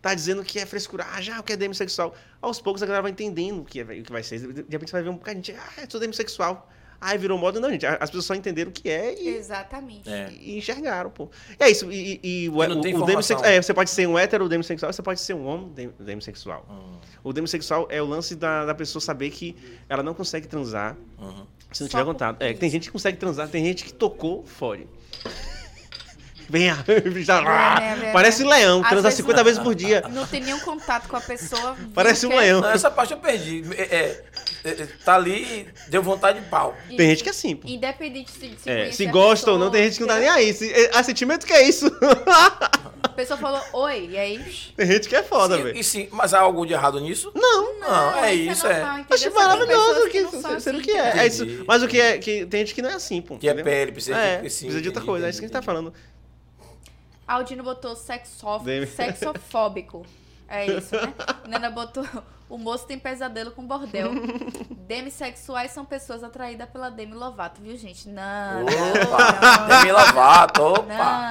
tá 0.00 0.14
dizendo 0.14 0.44
que 0.44 0.58
é 0.58 0.66
frescura, 0.66 1.06
ah, 1.12 1.20
já, 1.20 1.40
o 1.40 1.42
que 1.42 1.52
é 1.52 1.56
demissexual. 1.56 2.14
Aos 2.40 2.60
poucos 2.60 2.82
a 2.82 2.86
galera 2.86 3.02
vai 3.02 3.10
entendendo 3.10 3.60
o 3.60 3.64
que, 3.64 3.80
é, 3.80 3.82
o 3.82 4.02
que 4.02 4.12
vai 4.12 4.22
ser. 4.22 4.40
De 4.40 4.62
repente 4.70 4.88
você 4.90 4.92
vai 4.92 5.02
ver 5.02 5.08
um 5.10 5.16
bocado 5.16 5.40
de 5.40 5.48
gente, 5.48 5.60
ah, 5.60 5.82
eu 5.82 5.90
sou 5.90 6.00
demissexual. 6.00 6.70
Aí 7.00 7.18
virou 7.18 7.36
moda, 7.38 7.60
não, 7.60 7.70
gente. 7.70 7.84
As 7.86 8.08
pessoas 8.10 8.24
só 8.24 8.34
entenderam 8.34 8.70
o 8.70 8.72
que 8.72 8.88
é 8.88 9.14
e, 9.20 9.28
Exatamente. 9.36 10.08
É. 10.08 10.30
e 10.40 10.58
enxergaram, 10.58 11.10
pô. 11.10 11.28
E 11.58 11.62
é 11.62 11.70
isso. 11.70 11.90
E, 11.92 12.20
e- 12.22 12.44
e 12.44 12.48
o, 12.48 12.52
não 12.66 12.78
o- 12.78 12.80
tem 12.80 12.94
o 12.96 13.04
demissexual. 13.04 13.44
É, 13.50 13.60
você 13.60 13.74
pode 13.74 13.90
ser 13.90 14.06
um 14.06 14.18
hétero 14.18 14.48
demissexual, 14.48 14.92
você 14.92 15.02
pode 15.02 15.20
ser 15.20 15.34
um 15.34 15.46
homem 15.46 15.68
dem- 15.72 15.92
demissexual. 16.00 16.66
Hum, 16.70 16.96
O 17.22 17.32
demissexual 17.32 17.86
é 17.90 18.00
o 18.00 18.06
lance 18.06 18.34
da, 18.34 18.64
da 18.64 18.74
pessoa 18.74 19.00
saber 19.00 19.30
que 19.30 19.54
ela 19.88 20.02
não 20.02 20.14
consegue 20.14 20.46
transar 20.46 20.96
uhum. 21.18 21.44
se 21.72 21.82
não 21.82 21.88
Só 21.90 21.98
tiver 21.98 22.04
contato. 22.04 22.40
É, 22.42 22.52
tem 22.54 22.70
gente 22.70 22.86
que 22.86 22.92
consegue 22.92 23.18
transar, 23.18 23.48
tem 23.48 23.64
gente 23.64 23.84
que 23.84 23.92
tocou, 23.92 24.44
Venha, 26.48 26.84
já, 27.24 27.40
venha, 27.40 28.12
parece 28.12 28.44
um 28.44 28.48
leão, 28.48 28.80
Às 28.82 28.88
transa 28.88 29.02
vezes 29.02 29.16
50 29.18 29.36
não- 29.36 29.44
vezes 29.44 29.58
por 29.60 29.74
dia. 29.74 30.04
Não 30.10 30.26
tem 30.26 30.40
nenhum 30.40 30.60
contato 30.60 31.08
com 31.08 31.16
a 31.16 31.20
pessoa. 31.20 31.76
Parece 31.94 32.26
um 32.26 32.30
que 32.30 32.36
é- 32.36 32.40
leão. 32.40 32.60
Não, 32.60 32.70
essa 32.70 32.90
parte 32.90 33.12
eu 33.12 33.18
perdi. 33.18 33.64
É, 33.76 33.82
é, 33.82 34.22
é, 34.64 34.86
tá 35.04 35.16
ali, 35.16 35.66
deu 35.88 36.02
vontade 36.02 36.40
de 36.40 36.46
pau. 36.46 36.74
Tem 36.88 37.10
gente 37.10 37.22
que 37.22 37.28
é 37.28 37.32
assim, 37.32 37.56
pô. 37.56 37.66
Independente 37.68 38.30
se, 38.30 38.56
se, 38.62 38.70
É, 38.70 38.90
se 38.92 39.06
gosta 39.06 39.50
ou 39.50 39.58
não, 39.58 39.70
tem 39.70 39.84
gente 39.84 39.94
que 39.94 40.00
não 40.00 40.08
tá 40.08 40.18
nem 40.18 40.28
aí. 40.28 40.52
Se, 40.52 40.72
é, 40.72 40.90
a 40.96 41.02
sentimento 41.02 41.46
que 41.46 41.52
é 41.52 41.66
isso. 41.68 41.86
A 43.02 43.08
pessoa 43.08 43.38
falou 43.38 43.60
oi, 43.72 44.08
e 44.12 44.18
aí. 44.18 44.44
tem 44.76 44.86
gente 44.86 45.08
que 45.08 45.16
é 45.16 45.22
foda, 45.22 45.56
velho. 45.56 45.76
e 45.76 45.82
sim, 45.84 46.08
mas 46.12 46.34
há 46.34 46.40
algo 46.40 46.66
de 46.66 46.72
errado 46.72 47.00
nisso? 47.00 47.30
Não, 47.34 47.78
Não, 47.80 48.24
é 48.24 48.34
isso, 48.34 48.66
é. 48.66 48.80
normal, 48.80 49.04
acho 49.10 49.34
maravilhoso 49.34 50.08
que, 50.10 50.20
não 50.20 50.30
são 50.32 50.60
sendo 50.60 50.76
assim, 50.78 50.84
que 50.84 50.90
é. 50.92 51.18
é 51.18 51.26
isso. 51.26 51.46
Mas 51.66 51.82
o 51.82 51.88
que 51.88 52.00
é. 52.00 52.18
Que, 52.18 52.46
tem 52.46 52.60
gente 52.60 52.74
que 52.74 52.82
não 52.82 52.90
é 52.90 52.94
assim, 52.94 53.20
pô. 53.22 53.36
Que 53.38 53.48
é 53.48 53.52
entendeu? 53.52 53.72
pele, 53.72 53.92
precisa 53.92 54.16
é, 54.16 54.40
de 54.40 54.50
sim, 54.50 54.66
precisa 54.66 54.80
de 54.82 54.88
outra 54.88 55.00
entendi, 55.02 55.06
coisa. 55.06 55.26
É 55.26 55.30
isso 55.30 55.38
que 55.38 55.44
a 55.44 55.48
gente 55.48 55.52
tá 55.52 55.62
falando. 55.62 55.92
Aldino 57.26 57.62
botou 57.62 57.96
sexof... 57.96 58.64
Sexofóbico. 58.86 60.06
É 60.48 60.66
isso, 60.66 60.94
né? 60.94 61.12
Nana 61.48 61.70
botou. 61.70 62.06
O 62.48 62.56
moço 62.56 62.86
tem 62.86 62.98
pesadelo 62.98 63.50
com 63.50 63.66
bordel. 63.66 64.10
Demissexuais 64.86 65.72
são 65.72 65.84
pessoas 65.84 66.22
atraídas 66.22 66.68
pela 66.68 66.88
Demi 66.88 67.14
Lovato, 67.14 67.60
viu, 67.60 67.76
gente? 67.76 68.08
Não. 68.08 68.64
Opa! 68.64 69.66
Demi 69.66 69.90
Lovato, 69.90 70.62
opa! 70.62 70.82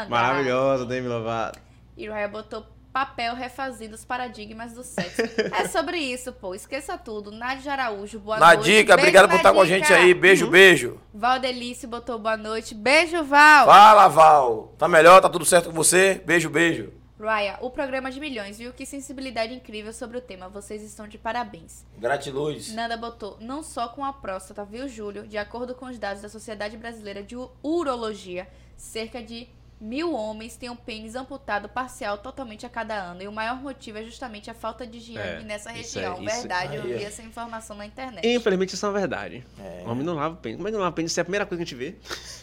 Não, 0.03 0.09
Maravilhosa, 0.09 0.85
Demi 0.85 1.07
Lovato. 1.07 1.57
E 1.95 2.09
Raya 2.09 2.27
botou 2.27 2.65
papel 2.95 3.35
refazendo 3.35 3.93
os 3.93 4.05
paradigmas 4.05 4.71
do 4.71 4.81
sexo. 4.81 5.21
é 5.53 5.67
sobre 5.67 5.97
isso, 5.97 6.31
pô. 6.31 6.55
Esqueça 6.55 6.97
tudo. 6.97 7.29
Nádia 7.29 7.73
Araújo, 7.73 8.17
boa 8.19 8.39
Na 8.39 8.53
noite. 8.53 8.63
dica, 8.63 8.95
Beijo, 8.95 8.99
obrigado 9.01 9.29
por 9.29 9.35
estar 9.35 9.51
com 9.53 9.59
a 9.59 9.65
gente 9.65 9.91
aí. 9.91 10.13
Beijo, 10.13 10.47
beijo. 10.47 10.97
Valdelice 11.13 11.85
botou 11.87 12.17
boa 12.17 12.37
noite. 12.37 12.73
Beijo, 12.73 13.21
Val. 13.21 13.65
Fala, 13.65 14.07
Val. 14.07 14.73
Tá 14.77 14.87
melhor? 14.87 15.19
Tá 15.19 15.27
tudo 15.27 15.43
certo 15.43 15.65
com 15.65 15.75
você? 15.75 16.21
Beijo, 16.25 16.49
beijo. 16.49 16.93
Raya, 17.19 17.57
o 17.59 17.69
programa 17.69 18.09
de 18.09 18.17
milhões, 18.21 18.59
viu? 18.59 18.71
Que 18.71 18.85
sensibilidade 18.85 19.53
incrível 19.53 19.91
sobre 19.91 20.17
o 20.17 20.21
tema. 20.21 20.47
Vocês 20.47 20.81
estão 20.81 21.05
de 21.05 21.17
parabéns. 21.17 21.85
Gratiluz. 21.97 22.73
Nanda 22.73 22.95
botou, 22.95 23.35
não 23.41 23.61
só 23.61 23.89
com 23.89 24.05
a 24.05 24.13
próstata, 24.13 24.63
viu, 24.63 24.87
Júlio? 24.87 25.27
De 25.27 25.37
acordo 25.37 25.75
com 25.75 25.87
os 25.87 25.99
dados 25.99 26.21
da 26.21 26.29
Sociedade 26.29 26.77
Brasileira 26.77 27.21
de 27.21 27.35
Urologia, 27.61 28.47
cerca 28.77 29.21
de 29.21 29.49
mil 29.79 30.13
homens 30.13 30.55
têm 30.55 30.69
um 30.69 30.75
pênis 30.75 31.15
amputado 31.15 31.67
parcial 31.67 32.17
totalmente 32.17 32.65
a 32.65 32.69
cada 32.69 32.95
ano. 32.95 33.21
E 33.21 33.27
o 33.27 33.31
maior 33.31 33.55
motivo 33.57 33.97
é 33.97 34.03
justamente 34.03 34.49
a 34.49 34.53
falta 34.53 34.85
de 34.87 34.97
higiene 34.97 35.19
É, 35.19 35.39
nessa 35.41 35.71
isso 35.73 35.97
região. 35.99 36.17
é- 36.17 36.23
isso 36.23 36.35
Verdade, 36.39 36.75
eu 36.77 36.83
aí 36.83 36.93
é. 36.93 36.97
vi 36.97 37.03
essa 37.03 37.21
informação 37.21 37.75
na 37.75 37.85
internet. 37.85 38.25
Infelizmente, 38.27 38.73
isso 38.73 38.85
é 38.85 38.89
uma 38.89 38.97
verdade. 38.99 39.45
É. 39.59 39.83
O 39.85 39.91
homem 39.91 40.03
não 40.05 40.15
lava 40.15 40.33
o 40.33 40.37
pênis. 40.37 40.57
Como 40.57 40.67
é 40.67 40.71
que 40.71 40.75
não 40.77 40.83
lava 40.83 40.91
o 40.93 40.95
pênis? 40.95 41.11
Isso 41.11 41.19
é 41.19 41.21
a 41.21 41.25
primeira 41.25 41.45
coisa 41.45 41.63
que 41.63 41.73
a 41.75 41.77
gente 41.77 41.77
vê. 41.77 41.95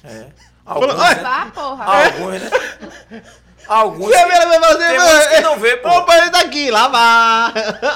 É. 0.04 0.26
Alguns, 0.64 0.92
Falou- 0.92 1.04
né? 1.09 1.14
Vá, 1.22 1.46
porra! 1.52 1.84
Alguns, 1.84 2.42
né? 2.42 3.22
Alguns. 3.66 4.10
Vai 4.10 4.60
fazer, 4.60 4.88
Tem 4.88 4.98
uns 5.00 5.26
que 5.28 5.40
não 5.40 5.59
vê, 5.59 5.76
pô. 5.76 5.88
Opa, 5.88 6.16
ele 6.18 6.30
tá 6.30 6.40
aqui, 6.40 6.70
lavar. 6.70 7.52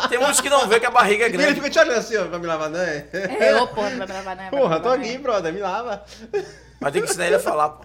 Tem 0.08 0.18
uns 0.18 0.40
que 0.40 0.48
não 0.48 0.66
vê 0.68 0.78
que 0.80 0.86
a 0.86 0.90
barriga 0.90 1.24
é 1.24 1.26
E 1.26 1.30
ele 1.30 1.36
grande. 1.38 1.54
fica 1.56 1.70
te 1.70 1.78
olhando 1.78 1.98
assim, 1.98 2.16
ó, 2.16 2.24
pra 2.26 2.38
me 2.38 2.46
lavar, 2.46 2.70
né? 2.70 3.04
É, 3.12 3.54
ô, 3.56 3.66
porra, 3.68 3.90
não 3.90 3.98
vai 3.98 4.06
gravar, 4.06 4.34
né? 4.36 4.48
Vai 4.50 4.60
Porra, 4.60 4.76
tô 4.76 4.82
gravar, 4.82 4.96
aqui, 5.02 5.12
né? 5.12 5.18
brother, 5.18 5.52
me 5.52 5.60
lava. 5.60 6.04
Mas 6.80 6.92
tem 6.92 7.02
que 7.02 7.08
ensinar 7.08 7.26
ele 7.26 7.34
a 7.36 7.40
falar, 7.40 7.68
pô. 7.70 7.84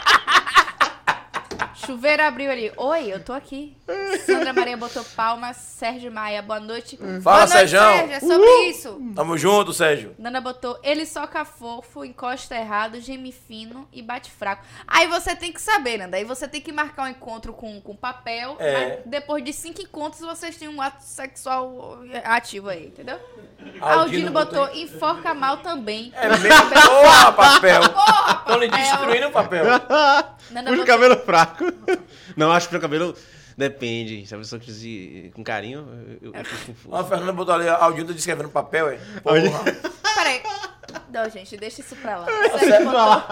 Chuveiro 1.85 2.23
abriu 2.23 2.51
ali. 2.51 2.71
Oi, 2.77 3.11
eu 3.13 3.23
tô 3.23 3.33
aqui. 3.33 3.75
Sandra 4.25 4.53
Maria 4.53 4.77
botou 4.77 5.03
palmas. 5.15 5.57
Sérgio 5.57 6.11
Maia, 6.11 6.41
boa 6.41 6.59
noite. 6.59 6.97
Fala, 6.97 7.19
boa 7.19 7.37
noite, 7.39 7.51
Sérgio. 7.69 7.79
É 7.79 8.19
sobre 8.19 8.49
isso. 8.69 9.01
Tamo 9.15 9.37
junto, 9.37 9.73
Sérgio. 9.73 10.15
Nana 10.19 10.39
botou, 10.39 10.79
ele 10.83 11.05
soca 11.05 11.43
fofo, 11.43 12.05
encosta 12.05 12.55
errado, 12.55 12.99
geme 13.01 13.31
fino 13.31 13.87
e 13.91 14.01
bate 14.01 14.31
fraco. 14.31 14.63
Aí 14.87 15.07
você 15.07 15.35
tem 15.35 15.51
que 15.51 15.61
saber, 15.61 15.97
Nanda. 15.97 16.17
Aí 16.17 16.23
você 16.23 16.47
tem 16.47 16.61
que 16.61 16.71
marcar 16.71 17.03
um 17.03 17.07
encontro 17.07 17.53
com, 17.53 17.81
com 17.81 17.95
papel. 17.95 18.55
É. 18.59 19.01
depois 19.05 19.43
de 19.43 19.51
cinco 19.53 19.81
encontros, 19.81 20.21
vocês 20.21 20.55
têm 20.57 20.67
um 20.67 20.81
ato 20.81 21.03
sexual 21.03 21.99
ativo 22.23 22.69
aí, 22.69 22.87
entendeu? 22.87 23.19
Aldino 23.79 24.01
Aldino 24.01 24.31
botou- 24.31 24.65
botou, 24.65 24.75
enforca 24.81 25.33
mal 25.33 25.57
também. 25.57 26.11
É 26.15 26.27
mesmo? 26.29 26.47
Porra, 26.69 27.31
papel. 27.31 27.81
Porra, 27.89 28.31
Estão 28.39 28.57
lhe 28.57 28.69
papel. 28.69 28.85
destruindo 28.85 29.27
o 29.27 29.31
papel. 29.31 29.65
Nana 29.65 30.69
Puxa 30.69 30.73
o 30.73 30.77
botou, 30.77 30.85
cabelo 30.85 31.17
fraco. 31.17 31.70
Não, 32.35 32.51
acho 32.51 32.69
que 32.69 32.75
o 32.75 32.79
cabelo 32.79 33.15
depende. 33.57 34.25
Se 34.25 34.33
a 34.33 34.37
pessoa 34.37 34.59
quiser 34.59 35.31
com 35.31 35.43
carinho, 35.43 35.87
eu, 36.21 36.33
eu 36.33 36.45
fico 36.45 36.65
confuso. 36.67 36.95
Ó, 36.95 36.99
a 36.99 37.03
Fernanda 37.03 37.33
botou 37.33 37.53
ali, 37.55 37.67
Aldinho 37.67 38.07
tá 38.07 38.13
descrevendo 38.13 38.49
papel, 38.49 38.89
é? 38.89 38.97
Porra. 39.21 39.41
Peraí. 40.15 40.41
Não, 41.11 41.29
gente, 41.29 41.57
deixa 41.57 41.81
isso 41.81 41.95
pra 41.97 42.17
lá. 42.19 42.25
Sérgio 42.27 42.59
Sérgio 42.59 42.85
botou, 42.85 43.23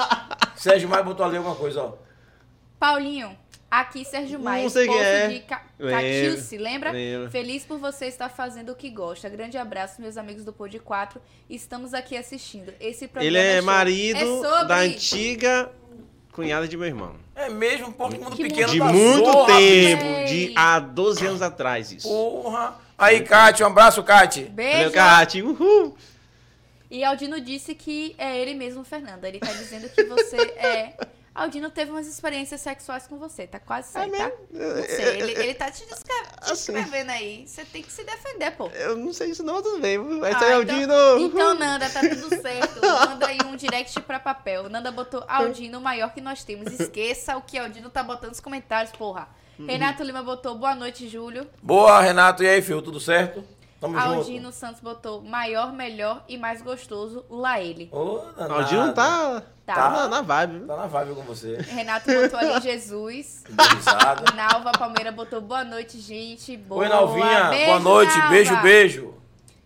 Sérgio 0.56 0.90
Maia 0.90 1.04
botou 1.04 1.26
ali 1.26 1.38
alguma 1.38 1.56
coisa, 1.56 1.82
ó. 1.84 1.94
Paulinho, 2.80 3.38
aqui 3.70 4.06
Sérgio 4.06 4.40
Maia, 4.40 4.64
Não 4.64 4.70
sei 4.70 4.84
esposo 4.84 5.04
é. 5.04 5.28
de 5.28 5.40
Ca 5.42 5.64
Catiúce, 5.78 6.58
lembra? 6.58 6.92
lembro. 6.92 7.32
Feliz 7.32 7.66
por 7.66 7.78
você 7.78 8.06
estar 8.06 8.30
fazendo 8.30 8.72
o 8.72 8.76
que 8.76 8.90
gosta. 8.90 9.30
Grande 9.30 9.58
abraço, 9.58 10.02
meus 10.02 10.18
amigos 10.18 10.44
do 10.46 10.54
Pod 10.54 10.78
4. 10.80 11.22
Estamos 11.50 11.94
aqui 11.94 12.18
assistindo. 12.18 12.74
Esse 12.80 13.08
programa 13.08 13.28
Ele 13.28 13.38
é 13.38 13.56
show. 13.58 13.66
marido 13.66 14.18
é 14.18 14.26
sobre... 14.26 14.68
da 14.68 14.78
antiga 14.78 15.72
cunhada 16.44 16.68
de 16.68 16.78
meu 16.78 16.88
irmão. 16.88 17.16
É 17.36 17.50
mesmo, 17.50 17.92
pô, 17.92 18.10
que 18.10 18.18
mundo 18.18 18.36
Que 18.36 18.44
pequeno 18.44 18.72
De 18.72 18.80
muito 18.80 19.26
zorra, 19.26 19.56
tempo, 19.56 20.04
bicho. 20.04 20.34
de 20.34 20.54
há 20.56 20.80
12 20.80 21.28
anos 21.28 21.42
atrás 21.42 21.92
isso. 21.92 22.08
Porra. 22.08 22.76
Aí, 22.98 23.22
Cátia, 23.22 23.66
um 23.66 23.70
abraço, 23.70 24.04
Cátia. 24.04 24.48
Beijo. 24.50 24.78
Valeu, 24.78 24.92
Cate. 24.92 25.42
Uhul. 25.42 25.96
E 26.92 27.04
Aldino 27.04 27.40
disse 27.40 27.76
que 27.76 28.16
é 28.18 28.38
ele 28.38 28.54
mesmo, 28.56 28.84
Fernanda. 28.84 29.28
Ele 29.28 29.40
tá 29.40 29.52
dizendo 29.52 29.88
que 29.90 30.04
você 30.06 30.38
é. 30.38 30.94
Aldino 31.34 31.70
teve 31.70 31.92
umas 31.92 32.08
experiências 32.08 32.60
sexuais 32.62 33.08
com 33.08 33.18
você, 33.18 33.48
tá 33.48 33.60
quase 33.60 33.92
certo, 33.92 34.12
tá? 34.12 34.32
Não 34.52 34.84
sei, 34.84 35.22
ele, 35.22 35.32
ele 35.32 35.54
tá 35.54 35.72
te 35.72 35.84
Assim. 36.42 36.74
descrevendo 36.74 37.12
aí. 37.12 37.48
Você 37.48 37.64
tem 37.66 37.82
que 37.84 37.92
se 37.92 38.04
defender, 38.04 38.52
pô. 38.52 38.68
Eu 38.70 38.98
não 38.98 39.14
sei 39.14 39.30
isso 39.30 39.44
não, 39.44 39.56
mas 39.56 39.64
tudo 39.64 39.80
bem. 39.80 40.20
Vai 40.20 40.32
Ah, 40.34 40.40
sair 40.40 40.56
o 40.58 40.64
então, 40.64 41.20
então, 41.20 41.54
Nanda, 41.56 41.90
tá 41.90 42.02
tudo 42.02 42.42
certo. 42.42 42.82
Manda 42.82 43.28
aí 43.28 43.38
um 43.46 43.56
direct 43.56 44.00
pra 44.02 44.20
papel. 44.20 44.70
Nanda 44.70 44.92
botou 44.92 45.24
Aldino 45.28 45.78
o 45.78 45.82
maior 45.82 46.14
que 46.14 46.22
nós 46.22 46.44
temos. 46.44 46.72
Esqueça 46.80 47.38
o 47.38 47.42
que 47.42 47.58
Aldino 47.58 47.90
tá 47.90 48.04
botando 48.04 48.30
nos 48.30 48.40
comentários, 48.40 48.92
porra. 48.92 49.28
Uhum. 49.58 49.66
Renato 49.66 50.04
Lima 50.04 50.24
botou 50.24 50.56
boa 50.56 50.74
noite, 50.74 51.08
Júlio. 51.08 51.48
Boa, 51.62 52.02
Renato. 52.02 52.44
E 52.44 52.48
aí, 52.48 52.62
filho, 52.62 52.82
tudo 52.82 53.00
certo? 53.00 53.44
Tamo 53.80 53.98
Aldino 53.98 54.46
junto. 54.46 54.56
Santos 54.56 54.82
botou 54.82 55.22
maior, 55.22 55.72
melhor 55.72 56.24
e 56.28 56.38
mais 56.38 56.62
gostoso, 56.62 57.24
lá 57.30 57.62
ele. 57.62 57.88
Ô, 57.92 58.18
danado. 58.38 58.62
O 58.62 58.64
Dino 58.66 58.94
tá, 58.94 59.42
Tá. 59.66 59.76
tá 59.76 59.90
na, 59.90 60.08
na 60.10 60.22
vibe. 60.22 60.66
Tá 60.66 60.76
na 60.76 60.88
vibe 60.88 61.16
com 61.16 61.22
você. 61.22 61.58
Renato 61.58 62.12
botou 62.12 62.40
ali 62.40 62.62
Jesus. 62.62 63.44
Nalva 64.36 64.72
Palmeira 64.74 65.12
botou 65.12 65.40
boa 65.40 65.64
noite, 65.64 66.00
gente. 66.00 66.58
Boa. 66.58 66.82
Oi, 66.84 66.90
Nalvinha. 66.90 67.44
Beijo, 67.50 67.66
Boa 67.68 67.80
noite. 67.80 68.18
Nalva. 68.18 68.30
Beijo, 68.30 68.62
beijo. 68.62 69.14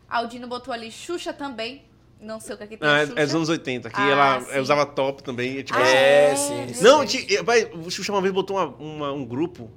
Aldino 0.09 0.47
botou 0.47 0.73
ali 0.73 0.91
Xuxa 0.91 1.33
também. 1.33 1.83
Não 2.21 2.39
sei 2.39 2.55
o 2.55 2.57
que 2.57 2.63
aqui 2.63 2.77
tem 2.77 2.87
Ah, 2.87 2.99
é, 2.99 3.05
Xuxa. 3.07 3.19
é 3.19 3.25
dos 3.25 3.35
anos 3.35 3.49
80, 3.49 3.89
que 3.89 3.99
Ah, 3.99 4.09
ela 4.09 4.41
sim. 4.41 4.47
é, 4.51 4.61
usava 4.61 4.85
top 4.85 5.23
também. 5.23 5.57
é 5.57 5.63
Tipo, 5.63 5.77
Ah, 5.79 5.81
assim. 5.81 5.93
É, 5.95 6.35
sim, 6.35 6.55
meu 6.65 6.73
sim. 6.75 6.83
Não, 6.83 7.05
ti- 7.05 7.37
vai, 7.43 7.65
o 7.65 7.89
Xuxa 7.89 8.11
uma 8.13 8.21
vez 8.21 8.33
botou 8.33 8.55
uma- 8.57 8.67
uma- 8.77 9.11
um 9.11 9.25
grupo 9.25 9.69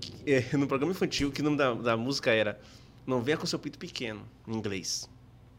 que, 0.00 0.32
é, 0.32 0.44
no 0.56 0.66
programa 0.66 0.92
infantil 0.92 1.30
que 1.32 1.40
o 1.40 1.44
nome 1.44 1.56
da, 1.56 1.74
da 1.74 1.96
música 1.96 2.30
era 2.30 2.58
Não 3.06 3.22
Venha 3.22 3.36
com 3.36 3.46
Seu 3.46 3.58
Pinto 3.58 3.78
Pequeno, 3.78 4.22
em 4.46 4.54
inglês. 4.54 5.08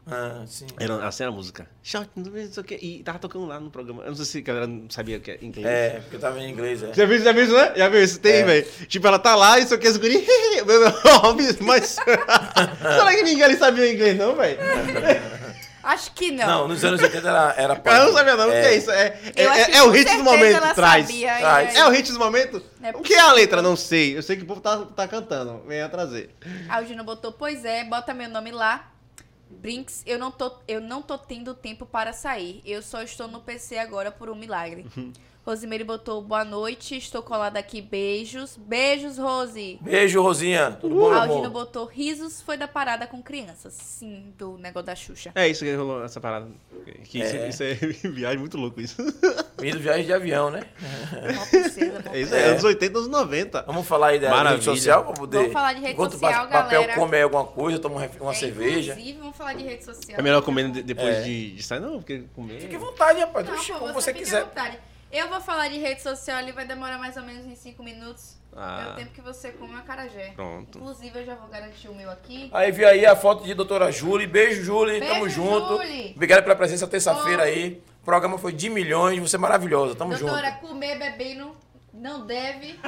Ah, 0.04 0.42
sim. 0.48 0.66
Era, 0.80 1.06
assim 1.06 1.22
era 1.22 1.30
a 1.30 1.34
música. 1.34 1.68
Shout, 1.80 2.10
não 2.16 2.24
sei 2.32 2.60
o 2.60 2.64
que. 2.64 2.74
E 2.74 3.02
tava 3.04 3.20
tocando 3.20 3.46
lá 3.46 3.60
no 3.60 3.70
programa. 3.70 4.02
Eu 4.02 4.08
não 4.08 4.16
sei 4.16 4.24
se 4.24 4.38
a 4.38 4.40
galera 4.40 4.66
não 4.66 4.90
sabia 4.90 5.20
que 5.20 5.30
é 5.30 5.38
inglês. 5.40 5.64
É, 5.66 6.00
porque 6.00 6.18
tava 6.18 6.40
em 6.40 6.50
inglês, 6.50 6.82
é. 6.82 6.92
Já 6.92 7.06
viu, 7.06 7.20
já 7.22 7.30
viu 7.30 7.44
isso, 7.44 7.52
né? 7.52 7.72
Já 7.76 7.88
viu 7.88 8.02
isso? 8.02 8.18
Tem, 8.18 8.32
É. 8.40 8.44
velho. 8.44 8.66
Tipo, 8.88 9.06
ela 9.06 9.18
tá 9.20 9.36
lá 9.36 9.60
e 9.60 9.62
aqui, 9.62 9.86
as 9.86 9.96
guri... 9.96 10.26
Mas... 11.60 11.84
Será 11.96 13.14
que 13.14 13.22
ninguém 13.22 13.44
ali 13.44 13.56
sabia 13.56 13.92
inglês, 13.92 14.18
não, 14.18 14.34
velho? 14.34 14.58
Acho 15.82 16.12
que 16.12 16.30
não. 16.30 16.46
Não, 16.46 16.68
nos 16.68 16.84
anos 16.84 17.00
80 17.00 17.28
era, 17.28 17.54
era 17.56 17.74
O 17.78 17.82
cara 17.82 18.04
não 18.04 18.12
sabia, 18.12 18.36
não. 18.36 18.48
O 18.48 18.50
que 18.50 18.56
é 18.56 18.76
isso? 18.76 18.90
É, 18.90 19.06
é, 19.06 19.32
Eu 19.36 19.52
é, 19.52 19.70
é 19.72 19.82
o 19.82 19.90
hit 19.90 20.16
do 20.16 20.24
momento, 20.24 20.56
ela 20.56 20.74
traz. 20.74 21.06
sabia, 21.06 21.38
Traz. 21.38 21.74
É 21.74 21.86
o 21.86 21.90
hit 21.90 22.12
do 22.12 22.18
momento? 22.18 22.62
É 22.82 22.90
o 22.90 23.00
que 23.00 23.14
é 23.14 23.20
a 23.20 23.32
letra? 23.32 23.60
Não 23.60 23.76
sei. 23.76 24.16
Eu 24.16 24.22
sei 24.22 24.36
que 24.36 24.42
o 24.42 24.46
povo 24.46 24.60
tá, 24.60 24.78
tá 24.94 25.08
cantando. 25.08 25.62
Venha 25.66 25.88
trazer. 25.88 26.30
Aldino 26.68 27.02
botou, 27.04 27.32
pois 27.32 27.64
é, 27.64 27.84
bota 27.84 28.14
meu 28.14 28.28
nome 28.28 28.50
lá. 28.50 28.88
Brinks, 29.50 30.02
eu 30.06 30.18
não, 30.18 30.30
tô, 30.30 30.50
eu 30.66 30.80
não 30.80 31.02
tô 31.02 31.18
tendo 31.18 31.54
tempo 31.54 31.84
para 31.84 32.12
sair. 32.12 32.62
Eu 32.64 32.80
só 32.82 33.02
estou 33.02 33.28
no 33.28 33.40
PC 33.40 33.78
agora 33.78 34.10
por 34.10 34.30
um 34.30 34.34
milagre. 34.34 34.86
Rosimeire 35.44 35.82
botou 35.82 36.22
boa 36.22 36.44
noite, 36.44 36.96
estou 36.96 37.20
colada 37.20 37.58
aqui, 37.58 37.82
beijos. 37.82 38.56
Beijos, 38.56 39.18
Rose. 39.18 39.76
Beijo, 39.82 40.22
Rosinha. 40.22 40.78
Tudo 40.80 40.94
bom, 40.94 41.12
Aldino 41.12 41.38
amor? 41.38 41.50
botou 41.50 41.84
risos, 41.84 42.40
foi 42.40 42.56
da 42.56 42.68
parada 42.68 43.08
com 43.08 43.20
crianças. 43.20 43.72
Sim, 43.72 44.32
do 44.38 44.56
negócio 44.56 44.86
da 44.86 44.94
Xuxa. 44.94 45.32
É 45.34 45.48
isso 45.48 45.64
que 45.64 45.74
rolou, 45.74 46.04
essa 46.04 46.20
parada. 46.20 46.46
Que 47.06 47.18
isso, 47.20 47.34
É. 47.34 47.48
isso 47.48 47.62
é 47.64 47.74
viagem 48.08 48.38
muito 48.38 48.56
louco, 48.56 48.80
isso. 48.80 49.02
Vindo 49.58 49.80
viagem 49.80 50.06
de 50.06 50.12
avião, 50.12 50.48
né? 50.48 50.62
Mó 51.34 51.44
princesa, 51.46 52.04
É 52.14 52.20
isso, 52.20 52.34
é, 52.36 52.40
É. 52.42 52.44
anos 52.50 52.62
80, 52.62 52.98
anos 52.98 53.08
90. 53.10 53.62
Vamos 53.62 53.84
falar 53.88 54.08
aí 54.08 54.20
da 54.20 54.28
rede 54.28 54.36
Maravilha. 54.38 54.62
social 54.62 55.04
pra 55.06 55.14
poder. 55.14 55.38
Vamos 55.38 55.52
falar 55.52 55.72
de 55.72 55.80
rede 55.80 55.92
Enquanto 55.94 56.12
social, 56.12 56.46
o 56.46 56.48
papel 56.50 56.80
galera. 56.82 56.94
come 56.94 57.16
aí 57.16 57.22
alguma 57.24 57.44
coisa, 57.46 57.80
toma 57.80 57.96
um 57.96 58.08
uma 58.22 58.30
É, 58.30 58.34
cerveja. 58.34 58.92
Inclusive, 58.92 59.18
vamos 59.18 59.36
falar 59.36 59.54
de 59.54 59.64
rede 59.64 59.84
social. 59.84 60.16
É 60.20 60.22
melhor 60.22 60.40
comer 60.42 60.70
de- 60.70 60.84
depois 60.84 61.16
É. 61.16 61.22
de, 61.22 61.50
de 61.56 61.62
sair? 61.64 61.80
Não, 61.80 61.98
porque 61.98 62.26
comer... 62.32 62.60
Fique 62.60 62.76
à 62.76 62.78
vontade, 62.78 63.18
rapaz. 63.18 63.44
Não, 63.44 63.54
Oxi, 63.54 63.72
pô, 63.72 63.78
como 63.80 63.92
você, 63.92 64.12
você 64.12 64.14
quiser. 64.14 64.44
vontade. 64.44 64.78
Eu 65.12 65.28
vou 65.28 65.40
falar 65.40 65.68
de 65.68 65.78
rede 65.78 66.02
social, 66.02 66.40
ele 66.40 66.52
vai 66.52 66.66
demorar 66.66 66.96
mais 66.98 67.16
ou 67.18 67.22
menos 67.22 67.44
em 67.46 67.54
5 67.54 67.82
minutos. 67.82 68.36
É 68.54 68.58
Ah. 68.58 68.88
o 68.92 68.96
tempo 68.96 69.12
que 69.12 69.20
você 69.20 69.50
come 69.52 69.72
uma 69.72 69.82
carajé. 69.82 70.32
Pronto. 70.34 70.78
Inclusive, 70.78 71.20
eu 71.20 71.24
já 71.26 71.34
vou 71.34 71.48
garantir 71.48 71.88
o 71.88 71.94
meu 71.94 72.10
aqui. 72.10 72.50
Aí 72.52 72.70
vi 72.72 72.84
aí 72.84 73.04
a 73.06 73.14
foto 73.16 73.44
de 73.44 73.54
doutora 73.54 73.90
Júlia. 73.92 74.26
Beijo, 74.28 74.62
Júlia. 74.62 74.98
Beijo, 75.00 75.14
Tamo 75.14 75.28
junto. 75.28 75.76
Júlia. 75.76 76.12
Obrigado 76.14 76.42
pela 76.42 76.54
presença 76.56 76.86
terça-feira 76.86 77.44
aí. 77.44 77.82
O 78.02 78.04
programa 78.04 78.36
foi 78.38 78.52
de 78.52 78.68
milhões. 78.68 79.18
Você 79.20 79.36
é 79.36 79.38
maravilhosa. 79.38 79.94
Tamo 79.94 80.16
Doutora, 80.16 80.50
junto. 80.50 80.60
comer, 80.66 80.98
beber 80.98 81.36
não, 81.36 81.54
não 81.94 82.26
deve. 82.26 82.78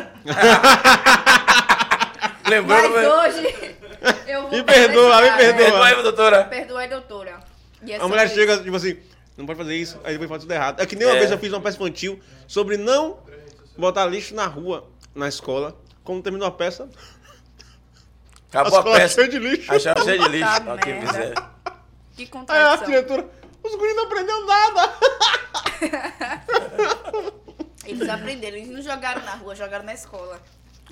Lembrando. 2.46 2.94
Mas 2.94 3.06
hoje 3.36 3.76
eu 4.26 4.42
vou 4.42 4.50
Me 4.50 4.62
perdoa, 4.64 5.20
me 5.22 5.30
perdoa. 5.36 5.54
Perdoa 5.64 5.86
aí, 5.86 6.02
doutora. 6.02 6.44
Perdoa 6.44 6.80
aí, 6.80 6.88
doutora. 6.88 7.40
E 7.82 7.92
é 7.92 7.96
A 7.96 8.06
mulher 8.08 8.28
sobre 8.28 8.40
chega, 8.42 8.54
isso. 8.54 8.64
tipo 8.64 8.76
assim, 8.76 8.98
não 9.36 9.46
pode 9.46 9.58
fazer 9.58 9.74
isso, 9.76 9.98
aí 10.04 10.12
depois 10.12 10.28
faz 10.28 10.42
tudo 10.42 10.52
errado. 10.52 10.80
É 10.80 10.86
que 10.86 10.94
nem 10.96 11.06
uma 11.06 11.16
É. 11.16 11.18
vez 11.18 11.30
eu 11.30 11.38
fiz 11.38 11.52
uma 11.52 11.60
peça 11.60 11.76
infantil 11.76 12.20
sobre 12.46 12.76
não 12.76 13.18
botar 13.76 14.06
lixo 14.06 14.34
na 14.34 14.46
rua, 14.46 14.88
na 15.14 15.28
escola. 15.28 15.76
Quando 16.04 16.22
terminou 16.22 16.46
a 16.46 16.50
peça, 16.50 16.84
a 16.84 18.60
Acabou 18.60 18.76
a 18.76 18.78
escola 18.80 18.96
peça. 18.98 19.14
cheia 19.14 19.28
de 19.28 19.38
lixo. 19.38 19.72
Acharam 19.72 20.04
cheio 20.04 20.22
de 20.22 20.28
lixo. 20.28 20.54
Puta 20.60 20.72
Ó, 20.72 20.76
que 20.76 20.92
miséria. 20.92 21.34
Que 22.14 22.22
Aí 22.22 22.28
a 22.28 22.30
contradição. 22.30 22.86
diretora, 22.86 23.28
os 23.62 23.74
guris 23.74 23.96
não 23.96 24.04
aprenderam 24.04 24.46
nada. 24.46 24.94
Eles 27.86 28.08
aprenderam, 28.08 28.56
eles 28.56 28.70
não 28.70 28.80
jogaram 28.80 29.22
na 29.24 29.34
rua, 29.34 29.54
jogaram 29.54 29.84
na 29.84 29.92
escola. 29.92 30.40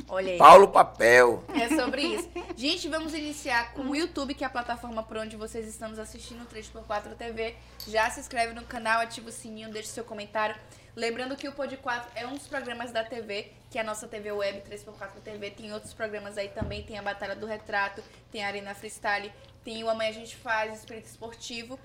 Olha 0.08 0.32
aí. 0.32 0.38
Paulo 0.38 0.68
Papel. 0.68 1.42
É 1.54 1.68
sobre 1.68 2.02
isso. 2.02 2.28
Gente, 2.56 2.88
vamos 2.88 3.14
iniciar 3.14 3.72
com 3.72 3.82
o 3.82 3.96
YouTube, 3.96 4.34
que 4.34 4.44
é 4.44 4.46
a 4.46 4.50
plataforma 4.50 5.02
por 5.02 5.16
onde 5.16 5.36
vocês 5.36 5.66
estão 5.66 5.88
nos 5.88 5.98
assistindo, 5.98 6.46
3x4 6.46 7.14
TV. 7.16 7.56
Já 7.86 8.08
se 8.10 8.20
inscreve 8.20 8.54
no 8.54 8.62
canal, 8.64 9.00
ativa 9.00 9.28
o 9.28 9.32
sininho, 9.32 9.70
deixa 9.70 9.88
seu 9.88 10.04
comentário. 10.04 10.56
Lembrando 10.94 11.36
que 11.36 11.48
o 11.48 11.52
Pod 11.52 11.74
4 11.74 12.10
é 12.14 12.26
um 12.26 12.34
dos 12.34 12.46
programas 12.46 12.92
da 12.92 13.02
TV, 13.02 13.50
que 13.70 13.78
é 13.78 13.80
a 13.80 13.84
nossa 13.84 14.06
TV 14.06 14.30
Web 14.30 14.62
3x4 14.68 15.20
TV. 15.24 15.50
Tem 15.50 15.72
outros 15.72 15.94
programas 15.94 16.36
aí 16.36 16.48
também, 16.48 16.82
tem 16.82 16.98
a 16.98 17.02
Batalha 17.02 17.34
do 17.34 17.46
Retrato, 17.46 18.02
tem 18.30 18.44
a 18.44 18.46
Arena 18.46 18.74
Freestyle, 18.74 19.32
tem 19.64 19.82
o 19.82 19.88
Amanhã 19.88 20.10
a 20.10 20.12
gente 20.12 20.36
faz, 20.36 20.78
Espírito 20.78 21.06
Esportivo. 21.06 21.78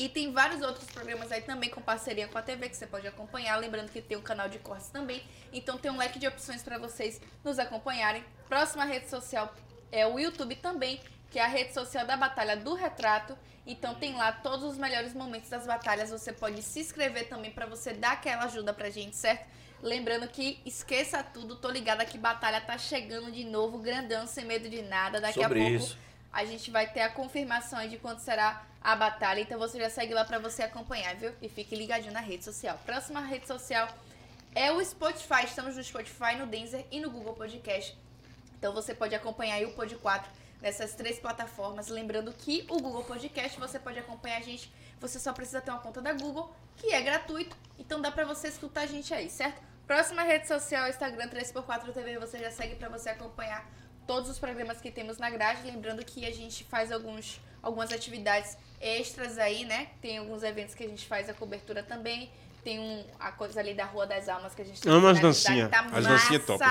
E 0.00 0.08
tem 0.08 0.32
vários 0.32 0.62
outros 0.62 0.86
programas 0.86 1.30
aí 1.30 1.42
também 1.42 1.68
com 1.68 1.82
parceria 1.82 2.26
com 2.26 2.38
a 2.38 2.40
TV 2.40 2.70
que 2.70 2.76
você 2.78 2.86
pode 2.86 3.06
acompanhar. 3.06 3.54
Lembrando 3.58 3.92
que 3.92 4.00
tem 4.00 4.16
um 4.16 4.22
canal 4.22 4.48
de 4.48 4.58
cortes 4.58 4.88
também. 4.88 5.22
Então 5.52 5.76
tem 5.76 5.90
um 5.90 5.98
leque 5.98 6.18
de 6.18 6.26
opções 6.26 6.62
para 6.62 6.78
vocês 6.78 7.20
nos 7.44 7.58
acompanharem. 7.58 8.24
Próxima 8.48 8.86
rede 8.86 9.10
social 9.10 9.54
é 9.92 10.06
o 10.06 10.18
YouTube 10.18 10.56
também, 10.56 11.02
que 11.30 11.38
é 11.38 11.44
a 11.44 11.46
rede 11.46 11.74
social 11.74 12.06
da 12.06 12.16
Batalha 12.16 12.56
do 12.56 12.72
Retrato. 12.72 13.36
Então 13.66 13.94
tem 13.94 14.14
lá 14.16 14.32
todos 14.32 14.64
os 14.64 14.78
melhores 14.78 15.12
momentos 15.12 15.50
das 15.50 15.66
batalhas. 15.66 16.08
Você 16.08 16.32
pode 16.32 16.62
se 16.62 16.80
inscrever 16.80 17.28
também 17.28 17.50
para 17.50 17.66
você 17.66 17.92
dar 17.92 18.12
aquela 18.12 18.44
ajuda 18.44 18.72
pra 18.72 18.88
gente, 18.88 19.14
certo? 19.14 19.46
Lembrando 19.82 20.26
que 20.28 20.62
esqueça 20.64 21.22
tudo, 21.22 21.56
tô 21.56 21.70
ligada 21.70 22.06
que 22.06 22.16
batalha 22.16 22.62
tá 22.62 22.78
chegando 22.78 23.30
de 23.30 23.44
novo, 23.44 23.76
grandão, 23.76 24.26
sem 24.26 24.46
medo 24.46 24.66
de 24.66 24.80
nada. 24.80 25.20
Daqui 25.20 25.42
Sobre 25.42 25.60
a 25.60 25.62
pouco 25.68 25.84
isso. 25.84 25.98
A 26.32 26.44
gente 26.44 26.70
vai 26.70 26.86
ter 26.90 27.00
a 27.00 27.10
confirmação 27.10 27.86
de 27.88 27.98
quando 27.98 28.20
será 28.20 28.64
a 28.80 28.96
batalha. 28.96 29.40
Então 29.40 29.58
você 29.58 29.78
já 29.78 29.90
segue 29.90 30.14
lá 30.14 30.24
pra 30.24 30.38
você 30.38 30.62
acompanhar, 30.62 31.14
viu? 31.16 31.32
E 31.42 31.48
fique 31.48 31.74
ligadinho 31.74 32.12
na 32.12 32.20
rede 32.20 32.44
social. 32.44 32.78
Próxima 32.84 33.20
rede 33.20 33.46
social 33.46 33.88
é 34.54 34.72
o 34.72 34.84
Spotify. 34.84 35.44
Estamos 35.44 35.76
no 35.76 35.84
Spotify, 35.84 36.36
no 36.38 36.46
Deezer 36.46 36.86
e 36.90 37.00
no 37.00 37.10
Google 37.10 37.34
Podcast. 37.34 37.96
Então 38.58 38.72
você 38.72 38.94
pode 38.94 39.14
acompanhar 39.14 39.54
aí 39.54 39.64
o 39.64 39.72
Pod 39.72 39.94
4 39.96 40.30
nessas 40.60 40.94
três 40.94 41.18
plataformas. 41.18 41.88
Lembrando 41.88 42.32
que 42.32 42.66
o 42.68 42.78
Google 42.80 43.04
Podcast 43.04 43.58
você 43.58 43.78
pode 43.78 43.98
acompanhar 43.98 44.38
a 44.38 44.42
gente. 44.42 44.72
Você 45.00 45.18
só 45.18 45.32
precisa 45.32 45.60
ter 45.60 45.70
uma 45.70 45.80
conta 45.80 46.02
da 46.02 46.12
Google, 46.12 46.54
que 46.76 46.92
é 46.92 47.00
gratuito. 47.00 47.56
Então 47.78 48.00
dá 48.00 48.10
pra 48.10 48.24
você 48.24 48.48
escutar 48.48 48.82
a 48.82 48.86
gente 48.86 49.12
aí, 49.14 49.30
certo? 49.30 49.62
Próxima 49.86 50.22
rede 50.22 50.46
social, 50.46 50.88
Instagram 50.88 51.28
3x4 51.28 51.92
TV, 51.92 52.18
você 52.18 52.38
já 52.38 52.50
segue 52.50 52.76
pra 52.76 52.88
você 52.88 53.08
acompanhar 53.08 53.66
todos 54.10 54.28
os 54.28 54.40
programas 54.40 54.80
que 54.80 54.90
temos 54.90 55.18
na 55.18 55.30
grade. 55.30 55.62
Lembrando 55.64 56.04
que 56.04 56.26
a 56.26 56.32
gente 56.32 56.64
faz 56.64 56.90
alguns, 56.90 57.40
algumas 57.62 57.92
atividades 57.92 58.56
extras 58.80 59.38
aí, 59.38 59.64
né? 59.64 59.86
Tem 60.02 60.18
alguns 60.18 60.42
eventos 60.42 60.74
que 60.74 60.82
a 60.82 60.88
gente 60.88 61.06
faz 61.06 61.28
a 61.28 61.34
cobertura 61.34 61.80
também. 61.80 62.28
Tem 62.64 62.80
um, 62.80 63.04
a 63.20 63.30
coisa 63.30 63.60
ali 63.60 63.72
da 63.72 63.84
Rua 63.84 64.08
das 64.08 64.28
Almas 64.28 64.52
que 64.52 64.62
a 64.62 64.64
gente 64.64 64.86
Amo 64.88 65.06
as 65.06 65.20
dancinhas. 65.20 65.70
Tá 65.70 65.86
As 65.92 66.04
dancinhas 66.04 66.44
top. 66.44 66.64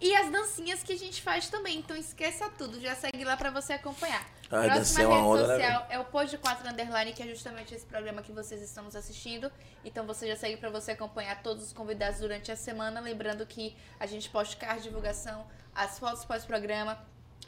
E 0.00 0.16
as 0.16 0.32
dancinhas 0.32 0.82
que 0.82 0.92
a 0.92 0.98
gente 0.98 1.22
faz 1.22 1.48
também. 1.48 1.78
Então 1.78 1.96
esqueça 1.96 2.50
tudo. 2.58 2.80
Já 2.80 2.96
segue 2.96 3.22
lá 3.22 3.36
pra 3.36 3.50
você 3.52 3.74
acompanhar. 3.74 4.26
Ai, 4.50 4.68
Próxima 4.68 5.06
uma 5.06 5.16
rede 5.16 5.28
onda, 5.28 5.46
né, 5.46 5.54
social 5.54 5.86
é 5.88 5.98
o 6.00 6.04
Pod 6.06 6.38
4 6.38 6.68
Underline, 6.68 7.12
que 7.12 7.22
é 7.22 7.26
justamente 7.28 7.72
esse 7.72 7.86
programa 7.86 8.20
que 8.20 8.32
vocês 8.32 8.60
estão 8.60 8.82
nos 8.82 8.96
assistindo. 8.96 9.50
Então 9.84 10.04
você 10.04 10.26
já 10.26 10.34
segue 10.34 10.56
pra 10.56 10.68
você 10.70 10.90
acompanhar 10.90 11.40
todos 11.40 11.64
os 11.66 11.72
convidados 11.72 12.18
durante 12.18 12.50
a 12.50 12.56
semana. 12.56 13.00
Lembrando 13.00 13.46
que 13.46 13.76
a 14.00 14.06
gente 14.06 14.28
posta 14.28 14.56
card 14.56 14.82
de 14.82 14.88
divulgação, 14.88 15.46
as 15.72 16.00
fotos 16.00 16.24
pós-programa. 16.24 16.98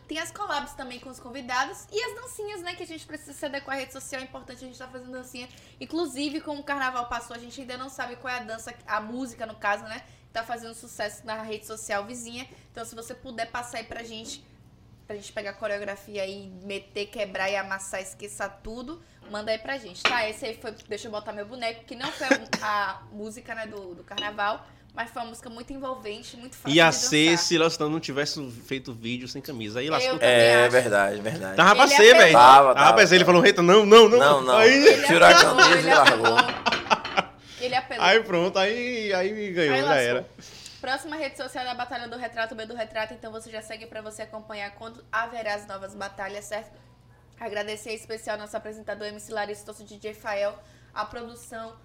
Tem 0.06 0.20
as 0.20 0.30
collabs 0.30 0.74
também 0.74 1.00
com 1.00 1.10
os 1.10 1.18
convidados 1.18 1.86
e 1.90 2.00
as 2.00 2.14
dancinhas, 2.14 2.62
né? 2.62 2.74
Que 2.74 2.84
a 2.84 2.86
gente 2.86 3.04
precisa 3.04 3.32
se 3.32 3.46
adequar 3.46 3.76
à 3.76 3.80
rede 3.80 3.92
social. 3.92 4.20
É 4.20 4.24
importante 4.24 4.58
a 4.58 4.66
gente 4.66 4.72
estar 4.72 4.86
fazendo 4.86 5.10
dancinha. 5.10 5.48
Inclusive, 5.80 6.40
como 6.40 6.60
o 6.60 6.64
carnaval 6.64 7.08
passou, 7.08 7.34
a 7.34 7.38
gente 7.38 7.60
ainda 7.60 7.76
não 7.76 7.88
sabe 7.88 8.14
qual 8.16 8.32
é 8.32 8.38
a 8.38 8.44
dança, 8.44 8.72
a 8.86 9.00
música 9.00 9.44
no 9.44 9.56
caso, 9.56 9.82
né? 9.84 10.04
Tá 10.32 10.44
fazendo 10.44 10.74
sucesso 10.74 11.26
na 11.26 11.42
rede 11.42 11.66
social 11.66 12.04
vizinha. 12.04 12.48
Então, 12.70 12.84
se 12.84 12.94
você 12.94 13.12
puder 13.12 13.50
passar 13.50 13.78
aí 13.78 13.84
pra 13.84 14.02
gente, 14.02 14.44
pra 15.12 15.16
gente 15.16 15.32
pegar 15.32 15.50
a 15.50 15.54
coreografia 15.54 16.22
aí, 16.22 16.50
meter, 16.62 17.06
quebrar 17.06 17.50
e 17.50 17.56
amassar, 17.56 18.00
esqueça 18.00 18.48
tudo, 18.48 19.02
manda 19.30 19.50
aí 19.50 19.58
pra 19.58 19.76
gente, 19.76 20.02
tá? 20.02 20.26
Esse 20.28 20.46
aí 20.46 20.58
foi 20.60 20.74
Deixa 20.88 21.08
eu 21.08 21.12
botar 21.12 21.32
meu 21.32 21.44
boneco, 21.44 21.84
que 21.84 21.94
não 21.94 22.10
foi 22.10 22.26
a, 22.26 22.40
a 22.62 23.02
música, 23.12 23.54
né, 23.54 23.66
do, 23.66 23.94
do 23.94 24.02
carnaval, 24.02 24.66
mas 24.94 25.10
foi 25.10 25.20
uma 25.22 25.28
música 25.28 25.50
muito 25.50 25.70
envolvente, 25.72 26.36
muito 26.36 26.56
fácil 26.56 26.74
Ia 26.74 26.88
de 26.88 26.94
ser 26.96 27.36
se 27.38 27.58
Lastão 27.58 27.90
não 27.90 28.00
tivesse 28.00 28.42
feito 28.66 28.92
vídeo 28.94 29.28
sem 29.28 29.42
camisa. 29.42 29.80
Aí 29.80 29.90
lascou. 29.90 30.18
É 30.20 30.62
acho. 30.64 30.70
verdade, 30.72 31.20
verdade. 31.20 31.56
Tava 31.56 31.74
pra 31.76 31.88
ser, 31.88 32.14
velho. 32.16 32.32
Tava, 32.32 32.70
Ah, 32.70 32.74
tava. 32.74 32.86
rapaz, 32.86 33.12
ele 33.12 33.24
falou, 33.24 33.44
eita, 33.44 33.60
não, 33.62 33.84
não, 33.84 34.08
não. 34.08 34.18
Não, 34.18 34.40
não. 34.42 34.56
Aí, 34.56 35.02
Tirou 35.06 35.28
a 35.28 35.34
camisa 35.34 35.80
e 35.80 35.94
largou. 35.94 36.36
Ele 37.60 37.74
apelou. 37.74 38.04
aí 38.04 38.20
pronto, 38.24 38.58
aí, 38.58 39.12
aí 39.14 39.32
me 39.32 39.50
ganhou, 39.52 39.74
Aí 39.74 39.80
já 39.82 39.86
lascou. 39.88 40.02
era. 40.08 40.26
Próxima 40.82 41.14
rede 41.14 41.36
social 41.36 41.64
é 41.64 41.68
a 41.68 41.74
Batalha 41.74 42.08
do 42.08 42.16
Retrato, 42.16 42.56
B 42.56 42.66
do 42.66 42.74
Retrato, 42.74 43.14
então 43.14 43.30
você 43.30 43.48
já 43.52 43.62
segue 43.62 43.86
pra 43.86 44.02
você 44.02 44.22
acompanhar 44.22 44.72
quando 44.72 45.02
haverá 45.12 45.54
as 45.54 45.64
novas 45.64 45.94
batalhas, 45.94 46.44
certo? 46.44 46.76
Agradecer 47.38 47.90
em 47.92 47.94
especial 47.94 48.36
nosso 48.36 48.56
apresentador 48.56 49.06
MC 49.06 49.32
Larissa, 49.32 49.64
nosso 49.64 49.84
DJ 49.84 50.12
Fael, 50.12 50.58
a 50.92 51.04
produção. 51.04 51.76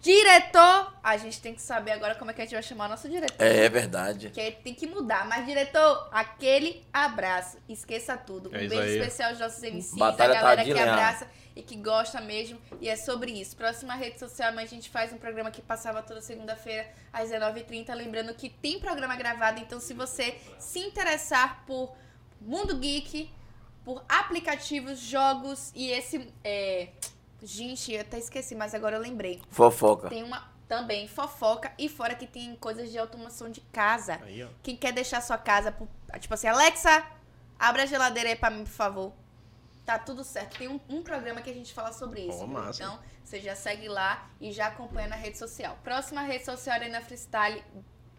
Diretor! 0.00 0.92
A 1.04 1.16
gente 1.18 1.40
tem 1.40 1.54
que 1.54 1.62
saber 1.62 1.92
agora 1.92 2.14
como 2.16 2.32
é 2.32 2.34
que 2.34 2.40
a 2.40 2.44
gente 2.44 2.54
vai 2.54 2.62
chamar 2.64 2.86
o 2.86 2.88
nosso 2.88 3.08
diretor. 3.08 3.36
É 3.44 3.68
verdade. 3.68 4.26
Porque 4.28 4.50
tem 4.52 4.74
que 4.74 4.86
mudar. 4.88 5.26
Mas, 5.28 5.46
diretor, 5.46 6.08
aquele 6.10 6.84
abraço. 6.92 7.58
Esqueça 7.68 8.16
tudo. 8.16 8.50
Um 8.50 8.54
É 8.56 8.66
beijo 8.66 8.80
aí. 8.80 8.98
especial 8.98 9.30
aos 9.30 9.38
nossos 9.38 9.62
MCs, 9.62 9.94
Batalha 9.96 10.32
a 10.38 10.42
galera 10.42 10.56
tá 10.56 10.64
que 10.64 10.72
lenhar. 10.72 10.88
abraça 10.88 11.26
e 11.54 11.62
que 11.62 11.76
gosta 11.76 12.20
mesmo. 12.20 12.60
E 12.80 12.88
é 12.88 12.96
sobre 12.96 13.32
isso. 13.32 13.56
Próxima 13.56 13.94
rede 13.94 14.18
social, 14.18 14.52
mas 14.52 14.70
a 14.70 14.74
gente 14.74 14.90
faz 14.90 15.12
um 15.12 15.18
programa 15.18 15.50
que 15.50 15.60
passava 15.62 16.02
toda 16.02 16.20
segunda-feira 16.20 16.88
às 17.12 17.30
19h30. 17.30 17.94
Lembrando 17.94 18.34
que 18.34 18.48
tem 18.48 18.78
programa 18.78 19.16
gravado. 19.16 19.60
Então, 19.60 19.80
se 19.80 19.94
você 19.94 20.38
se 20.58 20.78
interessar 20.78 21.64
por 21.66 21.94
Mundo 22.40 22.76
Geek, 22.76 23.30
por 23.84 24.04
aplicativos, 24.08 24.98
jogos 24.98 25.72
e 25.74 25.90
esse. 25.90 26.32
É... 26.44 26.88
Gente, 27.42 27.92
eu 27.92 28.02
até 28.02 28.18
esqueci, 28.18 28.54
mas 28.54 28.74
agora 28.74 28.96
eu 28.96 29.00
lembrei. 29.00 29.40
Fofoca. 29.50 30.10
Tem 30.10 30.22
uma 30.22 30.50
também 30.68 31.08
fofoca 31.08 31.72
e 31.76 31.88
fora 31.88 32.14
que 32.14 32.28
tem 32.28 32.54
coisas 32.54 32.92
de 32.92 32.98
automação 32.98 33.50
de 33.50 33.60
casa. 33.72 34.20
Aí, 34.22 34.44
ó. 34.44 34.48
Quem 34.62 34.76
quer 34.76 34.92
deixar 34.92 35.20
sua 35.20 35.36
casa, 35.36 35.74
tipo 36.20 36.32
assim, 36.32 36.46
Alexa, 36.46 37.04
abre 37.58 37.82
a 37.82 37.86
geladeira 37.86 38.28
aí 38.28 38.36
pra 38.36 38.50
mim, 38.50 38.62
por 38.62 38.70
favor. 38.70 39.12
Tá 39.90 39.98
tudo 39.98 40.22
certo. 40.22 40.56
Tem 40.56 40.68
um, 40.68 40.78
um 40.88 41.02
programa 41.02 41.42
que 41.42 41.50
a 41.50 41.52
gente 41.52 41.74
fala 41.74 41.92
sobre 41.92 42.20
isso. 42.20 42.46
Massa. 42.46 42.80
Então, 42.80 43.00
você 43.24 43.40
já 43.40 43.56
segue 43.56 43.88
lá 43.88 44.30
e 44.40 44.52
já 44.52 44.68
acompanha 44.68 45.08
na 45.08 45.16
rede 45.16 45.36
social. 45.36 45.76
Próxima 45.82 46.22
rede 46.22 46.44
social 46.44 46.76
é 46.76 46.88
na 46.88 47.00
Freestyle 47.00 47.64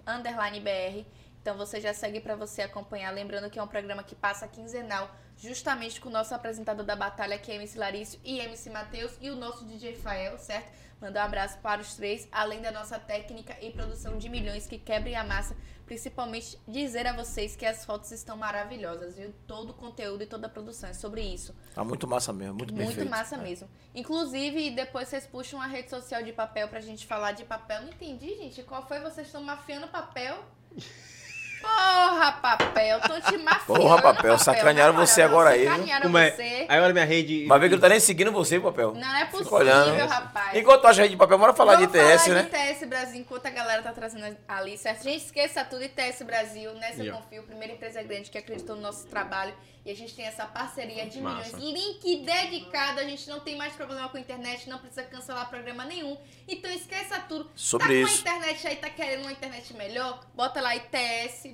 Underline 0.05 0.59
BR. 0.59 1.07
Então 1.41 1.55
você 1.55 1.79
já 1.79 1.93
segue 1.93 2.19
pra 2.19 2.35
você 2.35 2.61
acompanhar. 2.61 3.09
Lembrando 3.11 3.49
que 3.49 3.57
é 3.57 3.63
um 3.63 3.69
programa 3.69 4.03
que 4.03 4.13
passa 4.13 4.49
quinzenal, 4.49 5.09
justamente 5.37 6.01
com 6.01 6.09
o 6.09 6.11
nosso 6.11 6.35
apresentador 6.35 6.85
da 6.85 6.93
batalha, 6.93 7.37
que 7.37 7.49
é 7.49 7.55
MC 7.55 7.79
Larício 7.79 8.19
e 8.21 8.41
MC 8.41 8.69
Matheus, 8.69 9.17
e 9.21 9.29
o 9.29 9.35
nosso 9.37 9.63
DJ 9.63 9.95
Fael, 9.95 10.37
certo? 10.37 10.69
Mandar 11.01 11.23
um 11.23 11.25
abraço 11.25 11.57
para 11.57 11.81
os 11.81 11.95
três, 11.95 12.27
além 12.31 12.61
da 12.61 12.71
nossa 12.71 12.99
técnica 12.99 13.57
e 13.59 13.71
produção 13.71 14.17
de 14.19 14.29
milhões 14.29 14.67
que 14.67 14.77
quebra 14.77 15.09
e 15.09 15.15
amassa. 15.15 15.55
Principalmente 15.87 16.57
dizer 16.67 17.07
a 17.07 17.13
vocês 17.13 17.55
que 17.55 17.65
as 17.65 17.83
fotos 17.83 18.11
estão 18.11 18.37
maravilhosas, 18.37 19.15
viu? 19.17 19.33
Todo 19.47 19.71
o 19.71 19.73
conteúdo 19.73 20.23
e 20.23 20.27
toda 20.27 20.45
a 20.47 20.49
produção 20.49 20.89
é 20.89 20.93
sobre 20.93 21.21
isso. 21.21 21.53
Tá 21.73 21.83
muito 21.83 22.07
massa 22.07 22.31
mesmo, 22.31 22.53
muito, 22.53 22.73
Muito 22.73 22.87
perfeito. 22.87 23.09
massa 23.09 23.35
mesmo. 23.37 23.67
Inclusive, 23.93 24.69
depois 24.71 25.07
vocês 25.09 25.25
puxam 25.25 25.59
uma 25.59 25.67
rede 25.67 25.89
social 25.89 26.21
de 26.23 26.31
papel 26.31 26.67
pra 26.69 26.79
gente 26.79 27.05
falar 27.05 27.31
de 27.33 27.43
papel. 27.43 27.81
Não 27.81 27.89
entendi, 27.89 28.29
gente. 28.37 28.63
Qual 28.63 28.87
foi? 28.87 28.99
Vocês 28.99 29.25
estão 29.27 29.41
mafiando 29.43 29.87
papel? 29.87 30.45
Porra, 31.61 32.31
papel. 32.33 32.97
Estão 32.97 33.21
te 33.21 33.37
mafiando. 33.37 33.65
Porra, 33.81 34.01
papel, 34.01 34.37
sacanearam 34.37 34.93
Na 34.93 34.99
moral, 34.99 35.07
você 35.07 35.21
agora 35.21 35.49
aí? 35.51 35.65
Sacanearam 35.65 36.01
Como 36.03 36.17
é? 36.17 36.31
você. 36.31 36.65
Aí 36.67 36.79
olha 36.81 36.93
minha 36.93 37.05
rede. 37.05 37.45
Vai 37.45 37.59
ver 37.59 37.69
que 37.69 37.75
não 37.75 37.81
tá 37.81 37.89
nem 37.89 37.99
seguindo 37.99 38.31
você, 38.31 38.59
papel. 38.59 38.93
Não 38.93 39.15
é 39.15 39.25
Fica 39.25 39.31
possível, 39.37 39.57
olhando. 39.57 40.07
rapaz. 40.07 40.57
Enquanto 40.57 40.85
acha 40.87 41.01
rede 41.01 41.13
de 41.13 41.17
papel, 41.17 41.37
bora 41.37 41.53
falar 41.53 41.75
Vamos 41.77 41.91
de 41.91 41.97
ITS, 41.97 42.23
falar 42.25 42.35
né? 42.35 42.49
de 42.49 42.57
ITS 42.73 42.83
Brasil, 42.89 43.21
enquanto 43.21 43.45
a 43.45 43.49
galera 43.49 43.81
tá 43.81 43.91
trazendo 43.91 44.37
ali, 44.47 44.77
certo? 44.77 45.03
Gente, 45.03 45.23
esqueça 45.25 45.63
tudo, 45.63 45.83
ITS 45.83 46.21
Brasil, 46.23 46.73
nessa 46.73 46.99
eu 46.99 47.05
Yeah. 47.05 47.21
confio, 47.21 47.43
primeira 47.43 47.73
empresa 47.73 48.01
grande 48.03 48.29
que 48.29 48.37
acreditou 48.37 48.75
no 48.75 48.81
nosso 48.81 49.07
trabalho. 49.07 49.53
E 49.83 49.89
a 49.89 49.95
gente 49.95 50.13
tem 50.15 50.27
essa 50.27 50.45
parceria 50.45 51.07
de 51.07 51.19
Massa. 51.19 51.57
milhões. 51.57 51.73
Link 51.73 52.17
dedicado, 52.23 52.99
a 52.99 53.03
gente 53.03 53.27
não 53.27 53.39
tem 53.39 53.57
mais 53.57 53.73
problema 53.73 54.07
com 54.09 54.15
a 54.17 54.19
internet, 54.19 54.69
não 54.69 54.77
precisa 54.77 55.01
cancelar 55.01 55.49
programa 55.49 55.83
nenhum. 55.85 56.15
Então 56.47 56.69
esqueça 56.69 57.19
tudo. 57.27 57.49
Sobre 57.55 57.87
tá 57.87 57.93
isso. 57.93 58.21
com 58.23 58.29
a 58.29 58.33
internet 58.33 58.67
aí, 58.67 58.75
tá 58.75 58.89
querendo 58.91 59.21
uma 59.21 59.31
internet 59.31 59.73
melhor? 59.75 60.19
Bota 60.35 60.61
lá 60.61 60.75
itsbrasil.net 60.75 61.50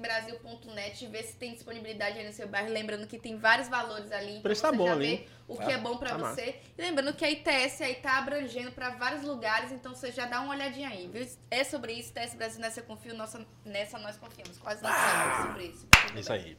e 1.05 1.07
vê 1.07 1.23
se 1.23 1.35
tem 1.35 1.53
disponibilidade 1.53 2.17
aí 2.19 2.25
no 2.25 2.33
seu 2.33 2.47
bairro. 2.47 2.69
Lembrando 2.69 3.07
que 3.07 3.17
tem 3.17 3.37
vários 3.37 3.67
valores 3.67 4.11
ali. 4.11 4.31
Então 4.31 4.41
preço 4.43 4.61
tá 4.61 4.71
bom 4.71 4.91
ali. 4.91 5.27
o 5.47 5.57
que 5.57 5.63
Tá. 5.65 5.71
é 5.71 5.77
bom 5.77 5.97
pra 5.97 6.09
Tá 6.09 6.17
você. 6.17 6.59
E 6.77 6.81
lembrando 6.81 7.13
que 7.13 7.23
a 7.23 7.29
ITS 7.31 7.81
aí 7.81 7.95
tá 7.95 8.17
abrangendo 8.17 8.71
pra 8.71 8.89
vários 8.91 9.23
lugares, 9.23 9.71
então 9.71 9.93
você 9.95 10.11
já 10.11 10.25
dá 10.25 10.41
uma 10.41 10.53
olhadinha 10.53 10.89
aí, 10.89 11.07
viu? 11.07 11.27
É 11.49 11.63
sobre 11.63 11.93
isso, 11.93 12.11
ITS 12.11 12.35
Brasil, 12.35 12.59
nessa 12.61 12.79
eu 12.81 12.83
confio, 12.85 13.13
nossa, 13.15 13.45
nessa 13.65 13.97
nós 13.97 14.17
confiamos. 14.17 14.57
Quase 14.57 14.83
não 14.83 14.91
sabemos 14.91 15.47
sobre 15.47 15.63
isso. 15.65 15.87
Isso 16.15 16.33
aí. 16.33 16.57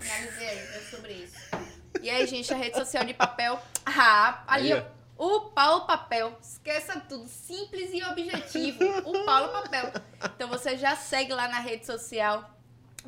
Finalizei 0.00 0.48
aí, 0.48 0.58
é 0.58 0.80
sobre 0.90 1.12
isso. 1.12 1.36
E 2.02 2.10
aí, 2.10 2.26
gente, 2.26 2.52
a 2.52 2.56
rede 2.56 2.76
social 2.76 3.04
de 3.04 3.14
papel. 3.14 3.60
Ah, 3.86 4.44
ali, 4.46 4.72
Aí, 4.72 4.80
ó. 4.80 4.98
O 5.20 5.50
Paulo 5.50 5.84
Papel. 5.84 6.38
Esqueça 6.40 7.00
tudo. 7.00 7.26
Simples 7.26 7.90
e 7.92 8.04
objetivo. 8.04 8.78
O 9.04 9.24
Paulo 9.24 9.48
Papel. 9.50 9.92
Então 10.36 10.48
você 10.48 10.76
já 10.76 10.94
segue 10.94 11.32
lá 11.32 11.48
na 11.48 11.58
rede 11.58 11.84
social. 11.84 12.48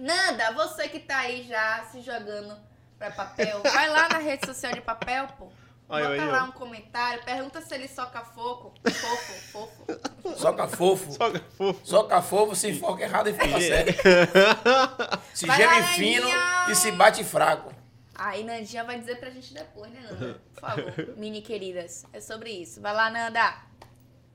Nanda, 0.01 0.53
você 0.53 0.89
que 0.89 0.99
tá 0.99 1.19
aí 1.19 1.47
já 1.47 1.85
se 1.93 2.01
jogando 2.01 2.57
pra 2.99 3.11
papel, 3.11 3.61
vai 3.63 3.89
lá 3.89 4.09
na 4.09 4.19
rede 4.19 4.47
social 4.47 4.73
de 4.73 4.81
papel, 4.81 5.29
pô. 5.39 5.49
Aí, 5.89 6.05
Bota 6.05 6.23
aí, 6.23 6.29
lá 6.31 6.45
um 6.45 6.53
comentário, 6.53 7.25
pergunta 7.25 7.61
se 7.61 7.75
ele 7.75 7.89
soca 7.89 8.21
foco. 8.21 8.73
Fofo, 8.85 9.33
fofo. 9.51 10.37
Soca 10.37 10.69
fofo. 10.69 11.33
Que 11.33 11.41
fofo. 11.57 11.81
Soca 11.85 12.23
fofo, 12.23 12.55
se 12.55 12.79
foca 12.79 13.03
errado 13.03 13.29
e 13.29 13.33
foca 13.33 13.61
sério. 13.61 13.95
Se 15.35 15.47
Vai 15.47 15.57
geme 15.57 15.83
fino 15.95 16.29
e 16.69 16.75
se 16.75 16.93
bate 16.93 17.25
fraco. 17.25 17.75
Aí 18.15 18.45
Nandinha 18.45 18.85
vai 18.85 18.99
dizer 18.99 19.19
pra 19.19 19.31
gente 19.31 19.55
depois, 19.55 19.91
né, 19.91 20.01
Nanda? 20.03 20.41
Por 20.55 20.61
favor, 20.61 20.95
mini 21.17 21.41
queridas. 21.41 22.05
É 22.13 22.21
sobre 22.21 22.51
isso. 22.51 22.79
Vai 22.81 22.93
lá, 22.93 23.09
Nanda. 23.09 23.57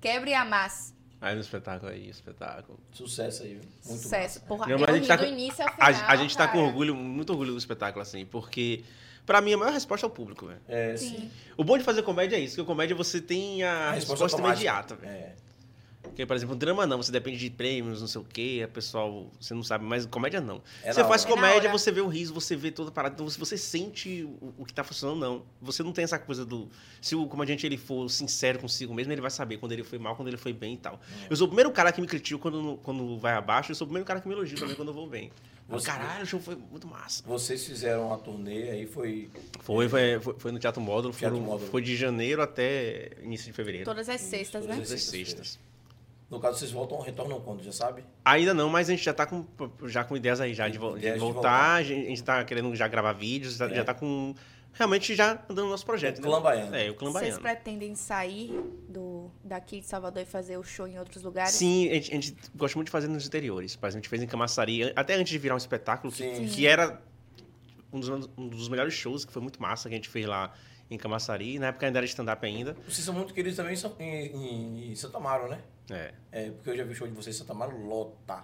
Quebre 0.01 0.31
e 0.31 0.33
amasse. 0.33 0.94
Aí 1.25 1.33
no 1.33 1.41
espetáculo 1.41 1.91
aí, 1.91 2.07
espetáculo. 2.07 2.79
Sucesso 2.91 3.41
aí, 3.41 3.55
viu? 3.55 3.61
Muito 3.85 4.03
Sucesso. 4.03 4.41
Porra, 4.41 4.67
Não, 4.67 4.73
eu 4.73 4.79
mas 4.79 4.89
a 4.89 4.93
gente 4.97 5.07
tá 5.07 5.15
do 5.15 5.23
com- 5.23 5.29
início 5.31 5.63
ao 5.63 5.69
A, 5.69 5.71
final, 5.93 6.09
a 6.11 6.15
gente 6.17 6.37
tá 6.37 6.47
com 6.47 6.53
cara. 6.53 6.65
orgulho, 6.67 6.95
muito 6.95 7.31
orgulho 7.31 7.51
do 7.53 7.57
espetáculo, 7.57 8.03
assim, 8.03 8.25
porque 8.27 8.83
pra 9.25 9.41
mim 9.41 9.53
a 9.53 9.57
maior 9.57 9.73
resposta 9.73 10.05
é 10.05 10.07
o 10.07 10.11
público, 10.11 10.45
velho. 10.45 10.59
massa. 10.67 10.71
É, 10.79 10.95
Sim. 10.95 11.09
sim. 11.17 11.31
O 11.57 11.63
bom 11.63 11.79
de 11.79 11.83
fazer 11.83 12.03
comédia 12.03 12.35
é 12.35 12.39
isso, 12.41 12.53
que 12.55 12.61
a 12.61 12.65
comédia 12.65 12.95
você 12.95 13.19
tem 13.19 13.63
a, 13.63 13.89
A 13.89 13.91
resposta, 13.93 14.23
resposta 14.25 14.47
imediata, 14.47 14.95
velho. 14.95 15.11
É. 15.11 15.33
Porque, 16.05 16.25
por 16.25 16.35
exemplo, 16.35 16.55
drama 16.55 16.85
não, 16.87 17.01
você 17.01 17.11
depende 17.11 17.37
de 17.37 17.49
prêmios, 17.49 17.99
não 18.01 18.07
sei 18.07 18.21
o 18.21 18.23
quê, 18.23 18.61
a 18.63 18.67
pessoal, 18.67 19.29
você 19.39 19.53
não 19.53 19.63
sabe, 19.63 19.83
mas 19.85 20.05
comédia 20.05 20.39
não. 20.39 20.61
É 20.83 20.93
você 20.93 21.03
faz 21.03 21.23
hora. 21.23 21.31
É 21.31 21.35
comédia, 21.35 21.69
hora. 21.69 21.77
você 21.77 21.91
vê 21.91 22.01
o 22.01 22.07
riso, 22.07 22.33
você 22.33 22.55
vê 22.55 22.71
toda 22.71 22.89
a 22.89 22.91
parada, 22.91 23.15
então 23.15 23.27
você 23.27 23.57
sente 23.57 24.23
o, 24.41 24.53
o 24.59 24.65
que 24.65 24.73
tá 24.73 24.83
funcionando, 24.83 25.19
não. 25.19 25.43
Você 25.61 25.83
não 25.83 25.91
tem 25.91 26.03
essa 26.03 26.17
coisa 26.17 26.45
do. 26.45 26.69
Se 27.01 27.15
o 27.15 27.27
comediante 27.27 27.65
ele 27.65 27.77
for 27.77 28.09
sincero 28.09 28.59
consigo 28.59 28.93
mesmo, 28.93 29.11
ele 29.11 29.21
vai 29.21 29.31
saber 29.31 29.57
quando 29.57 29.73
ele 29.73 29.83
foi 29.83 29.99
mal, 29.99 30.15
quando 30.15 30.27
ele 30.29 30.37
foi 30.37 30.53
bem 30.53 30.75
e 30.75 30.77
tal. 30.77 30.99
Eu 31.29 31.35
sou 31.35 31.45
o 31.45 31.49
primeiro 31.49 31.71
cara 31.71 31.91
que 31.91 31.99
me 31.99 32.07
critica 32.07 32.39
quando, 32.39 32.77
quando 32.83 33.17
vai 33.17 33.33
abaixo, 33.33 33.71
eu 33.71 33.75
sou 33.75 33.85
o 33.85 33.87
primeiro 33.87 34.05
cara 34.05 34.21
que 34.21 34.27
me 34.27 34.33
elogia 34.33 34.57
também 34.57 34.75
quando 34.75 34.89
eu 34.89 34.93
vou 34.93 35.07
bem. 35.07 35.31
Você- 35.67 35.87
Caralho, 35.87 36.23
o 36.23 36.27
show 36.27 36.39
foi 36.39 36.55
muito 36.55 36.85
massa. 36.87 37.23
Vocês 37.25 37.65
fizeram 37.65 38.07
uma 38.07 38.17
turnê 38.19 38.69
aí, 38.69 38.85
foi. 38.85 39.29
Foi, 39.61 39.89
foi, 39.89 40.19
foi, 40.37 40.51
no 40.51 40.59
Teatro 40.59 40.79
Módulo, 40.79 41.11
Teatro 41.13 41.37
foram- 41.37 41.49
Módulo. 41.51 41.71
foi 41.71 41.81
de 41.81 41.95
janeiro 41.95 42.41
até 42.41 43.09
início 43.23 43.47
de 43.47 43.53
fevereiro. 43.53 43.83
Todas 43.83 44.07
as 44.07 44.21
sextas, 44.21 44.63
né? 44.65 44.75
Todas 44.75 44.91
as 44.91 45.01
sextas. 45.01 45.59
No 46.29 46.39
caso, 46.39 46.57
vocês 46.57 46.71
voltam, 46.71 46.99
retornam 47.01 47.39
quando, 47.39 47.61
já 47.63 47.71
sabe? 47.71 48.03
Ainda 48.25 48.53
não, 48.53 48.67
mas 48.69 48.89
a 48.89 48.91
gente 48.93 49.03
já 49.03 49.13
tá 49.13 49.25
com, 49.27 49.45
já 49.83 50.03
com 50.03 50.17
ideias 50.17 50.41
aí 50.41 50.53
já 50.55 50.67
de, 50.67 50.77
vo- 50.79 50.93
de 50.93 50.97
Ideias 50.99 51.13
de 51.15 51.19
voltar. 51.19 51.33
voltar. 51.41 51.73
A 51.75 51.83
gente 51.83 52.05
a 52.05 52.09
gente 52.09 52.23
tá 52.23 52.43
querendo 52.43 52.75
já 52.75 52.87
gravar 52.87 53.13
vídeos, 53.13 53.57
já, 53.57 53.69
É. 53.69 53.75
já 53.75 53.83
tá 53.83 53.93
com. 53.93 54.33
Realmente 54.73 55.15
já 55.15 55.33
andando 55.47 55.65
no 55.65 55.69
nosso 55.69 55.85
projeto. 55.85 56.17
O 56.17 56.21
né? 56.21 56.27
Clã 56.27 56.41
Baiano. 56.41 56.75
É, 56.75 56.89
o 56.89 56.95
Clã 56.95 57.09
Vocês 57.11 57.37
Baiano. 57.37 57.41
pretendem 57.41 57.95
sair 57.95 58.51
do, 58.89 59.31
daqui 59.43 59.79
de 59.79 59.85
Salvador 59.85 60.23
e 60.23 60.25
fazer 60.25 60.57
o 60.57 60.63
show 60.63 60.85
em 60.87 60.99
outros 60.99 61.23
lugares? 61.23 61.53
Sim, 61.53 61.89
a 61.89 61.93
gente, 61.93 62.11
a 62.11 62.15
gente 62.15 62.35
gosta 62.55 62.77
muito 62.77 62.87
de 62.87 62.91
fazer 62.91 63.07
nos 63.07 63.25
interiores. 63.25 63.75
Por 63.77 63.85
exemplo, 63.87 63.99
a 63.99 64.01
gente 64.01 64.09
fez 64.09 64.21
em 64.21 64.27
Camaçari, 64.27 64.91
até 64.95 65.13
antes 65.13 65.29
de 65.31 65.37
virar 65.37 65.53
um 65.53 65.57
espetáculo, 65.57 66.11
que, 66.11 66.17
Sim. 66.35 66.45
que 66.47 66.67
era 66.67 66.99
um 67.93 67.99
dos, 68.01 68.29
um 68.37 68.47
dos 68.49 68.67
melhores 68.67 68.93
shows, 68.93 69.23
que 69.23 69.31
foi 69.31 69.41
muito 69.41 69.61
massa, 69.61 69.87
que 69.87 69.95
a 69.95 69.97
gente 69.97 70.09
fez 70.09 70.25
lá 70.25 70.51
em 70.91 70.97
Camaçari. 70.97 71.57
Na 71.57 71.67
época 71.67 71.85
ainda 71.85 71.99
era 71.99 72.05
stand-up 72.05 72.45
ainda. 72.45 72.75
Vocês 72.85 73.05
são 73.05 73.13
muito 73.13 73.33
queridos 73.33 73.55
também 73.55 73.73
em, 73.73 73.77
São- 73.77 73.95
em, 73.97 74.91
em- 74.91 74.95
Santa 74.95 75.17
Amaro, 75.19 75.47
né? 75.47 75.59
É. 75.89 76.13
É, 76.31 76.51
porque 76.51 76.69
eu 76.71 76.77
já 76.77 76.83
vi 76.83 76.91
o 76.93 76.95
show 76.95 77.07
de 77.07 77.13
vocês 77.13 77.35
em 77.35 77.39
Santa 77.39 77.53
Amaro, 77.53 77.77
lota. 77.85 78.43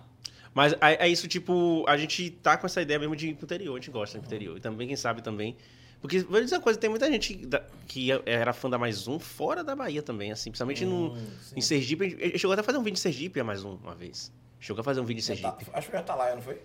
Mas 0.54 0.74
é, 0.74 1.06
é 1.06 1.08
isso, 1.08 1.28
tipo, 1.28 1.86
a 1.88 1.96
gente 1.98 2.30
tá 2.30 2.58
com 2.58 2.66
essa 2.66 2.82
ideia 2.82 3.00
mesmo 3.00 3.16
de 3.16 3.30
ir 3.30 3.36
pro 3.36 3.46
interior, 3.46 3.74
a 3.74 3.80
gente 3.80 3.90
gosta 3.92 4.20
do 4.20 4.26
interior. 4.26 4.58
E 4.58 4.60
também, 4.60 4.88
quem 4.88 4.96
sabe, 4.98 5.22
também. 5.22 5.56
Porque, 6.02 6.20
vou 6.20 6.42
dizer 6.42 6.56
uma 6.56 6.62
coisa, 6.62 6.80
tem 6.80 6.90
muita 6.90 7.10
gente 7.12 7.46
da- 7.46 7.64
que 7.88 8.10
era 8.26 8.52
fã 8.54 8.70
da 8.70 8.78
Mais 8.78 9.08
Um 9.08 9.20
fora 9.20 9.64
da 9.64 9.76
Bahia 9.76 10.02
também, 10.02 10.32
assim. 10.32 10.50
Principalmente 10.50 10.84
no, 10.84 11.14
Hum, 11.14 11.28
sim. 11.42 11.56
em 11.58 11.62
Sergipe. 11.62 12.04
A 12.04 12.26
gente 12.26 12.40
chegou 12.40 12.52
até 12.54 12.62
a 12.62 12.64
fazer 12.64 12.78
um 12.80 12.84
vídeo 12.84 12.98
em 12.98 13.00
Sergipe, 13.00 13.40
a 13.40 13.44
Mais 13.44 13.64
Um, 13.64 13.76
uma 13.76 13.94
vez. 13.96 14.32
Chegou 14.60 14.82
a 14.82 14.84
fazer 14.84 15.00
um 15.00 15.06
vídeo 15.06 15.20
em 15.20 15.24
Já 15.24 15.36
tá- 15.36 15.52
Sergipe. 15.58 15.72
acho 15.78 15.88
que 15.90 15.98
já 15.98 16.04
tá 16.04 16.16
lá, 16.16 16.34
não 16.36 16.42
foi? 16.42 16.60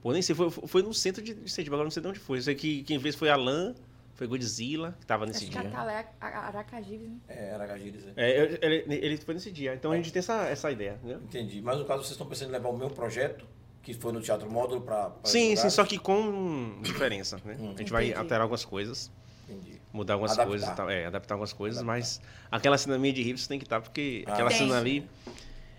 Pô, 0.00 0.12
nem 0.12 0.22
sei, 0.22 0.34
foi, 0.34 0.48
foi 0.50 0.82
no 0.82 0.94
centro 0.94 1.22
de 1.22 1.34
de 1.34 1.50
Sergipe, 1.50 1.74
agora 1.74 1.84
não 1.84 1.90
sei 1.90 2.00
de 2.02 2.08
onde 2.08 2.18
foi. 2.20 2.38
Eu 2.38 2.42
sei 2.42 2.54
que 2.54 2.82
quem 2.84 3.00
fez 3.00 3.14
foi 3.16 3.28
Alan, 3.28 3.74
foi 4.18 4.26
Godzilla, 4.26 4.96
que 4.98 5.06
tava 5.06 5.24
nesse 5.26 5.44
Acho 5.44 5.52
que 5.52 5.58
dia. 5.60 5.68
Atalé, 5.68 6.06
Aracajibes, 6.20 7.08
né? 7.08 7.18
É, 7.28 7.52
Aracajires, 7.54 8.04
é. 8.04 8.12
É, 8.16 8.40
eu- 8.40 8.58
ele, 8.60 8.84
ele 8.96 9.16
foi 9.16 9.32
nesse 9.34 9.52
dia, 9.52 9.74
então 9.74 9.92
a 9.92 9.96
gente 9.96 10.12
tem 10.12 10.18
essa, 10.18 10.42
essa 10.48 10.70
ideia, 10.72 10.98
né? 11.04 11.18
Entendi. 11.22 11.62
Mas 11.62 11.78
no 11.78 11.84
caso, 11.84 12.00
vocês 12.02 12.10
estão 12.12 12.26
pensando 12.26 12.48
em 12.48 12.52
levar 12.52 12.68
o 12.68 12.76
meu 12.76 12.90
projeto, 12.90 13.46
que 13.80 13.94
foi 13.94 14.12
no 14.12 14.20
Teatro 14.20 14.50
Módulo, 14.50 14.80
pra. 14.80 15.10
pra 15.10 15.30
Sim, 15.30 15.54
sim, 15.54 15.70
só 15.70 15.84
que 15.84 15.98
com 15.98 16.80
diferença, 16.82 17.38
né? 17.44 17.56
Hum. 17.60 17.72
A 17.76 17.78
gente 17.78 17.92
vai 17.92 18.06
Entendi. 18.06 18.18
alterar 18.18 18.42
algumas 18.42 18.64
coisas. 18.64 19.10
Entendi. 19.48 19.80
mudar 19.92 20.14
algumas 20.14 20.32
Adaptar. 20.32 20.48
coisas 20.50 20.68
e 20.68 20.74
tal. 20.74 20.90
É, 20.90 21.06
adaptar 21.06 21.34
algumas 21.34 21.52
coisas, 21.52 21.78
Adaptar. 21.78 21.96
mas 21.98 22.20
aquela 22.50 22.76
cena 22.76 22.98
minha 22.98 23.12
de 23.14 23.22
riffs 23.22 23.46
tem 23.46 23.58
que 23.58 23.64
estar, 23.64 23.80
porque 23.80 24.24
Ah, 24.26 24.32
aquela 24.34 24.50
cena 24.50 24.76
ali. 24.76 25.08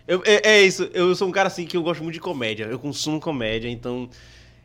Eu, 0.08 0.24
é, 0.26 0.42
é 0.56 0.62
isso, 0.64 0.90
eu 0.94 1.14
sou 1.14 1.28
um 1.28 1.32
cara 1.32 1.48
assim 1.48 1.68
que 1.68 1.78
eu 1.78 1.84
gosto 1.84 2.02
muito 2.02 2.16
de 2.16 2.20
comédia, 2.22 2.64
eu 2.66 2.80
consumo 2.80 3.20
comédia, 3.20 3.70
então. 3.70 4.10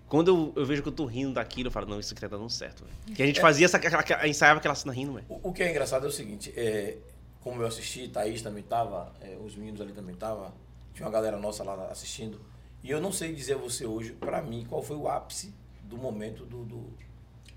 Quando 0.09 0.29
eu, 0.29 0.53
eu 0.63 0.67
vejo 0.67 0.83
que 0.83 0.89
eu 0.89 0.93
tô 0.93 1.07
rindo 1.07 1.33
daquilo, 1.35 1.69
eu 1.69 1.73
falo, 1.73 1.87
não, 1.87 1.99
isso 1.99 2.13
aqui 2.13 2.21
tá 2.21 2.29
dando 2.29 2.49
certo. 2.51 2.85
velho. 2.85 3.17
Que 3.17 3.23
a 3.23 3.27
gente 3.27 3.39
É. 3.39 3.43
fazia 3.43 3.65
essa. 3.65 3.77
aquela- 3.79 4.01
aquela- 4.01 4.29
ensaiava 4.29 4.59
aquela 4.59 4.75
cena 4.75 4.93
rindo, 4.93 5.15
velho. 5.15 5.27
O, 5.29 5.49
o 5.49 5.53
que 5.53 5.63
é 5.63 5.71
engraçado 5.71 6.05
é 6.05 6.09
o 6.09 6.13
seguinte, 6.13 6.53
é, 6.57 6.99
como 7.41 7.63
eu 7.63 7.67
assisti, 7.67 8.09
Thaís 8.09 8.43
também 8.43 8.63
tava, 8.63 9.13
é, 9.21 9.37
os 9.45 9.57
meninos 9.57 9.81
ali 9.81 9.93
também 9.93 10.15
tava, 10.15 10.53
tinha 10.95 11.07
uma 11.07 11.13
galera 11.13 11.37
nossa 11.39 11.65
lá 11.65 11.89
assistindo, 11.91 12.41
e 12.83 12.91
eu 12.91 13.01
não 13.01 13.11
sei 13.13 13.35
dizer 13.35 13.55
a 13.55 13.57
você 13.59 13.87
hoje, 13.87 14.13
pra 14.13 14.41
mim, 14.43 14.67
qual 14.69 14.83
foi 14.83 14.97
o 14.97 15.09
ápice 15.09 15.53
do 15.83 15.97
momento 15.97 16.45
do, 16.45 16.65
do, 16.65 16.77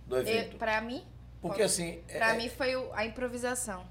do 0.08 0.16
Eu, 0.16 0.22
evento. 0.22 0.58
pra 0.58 0.82
mim, 0.82 1.04
Porque 1.42 1.62
assim, 1.62 2.00
é, 2.08 2.18
pra 2.18 2.34
mim 2.34 2.50
foi 2.50 2.76
o- 2.76 2.90
a 2.94 3.06
improvisação. 3.06 3.86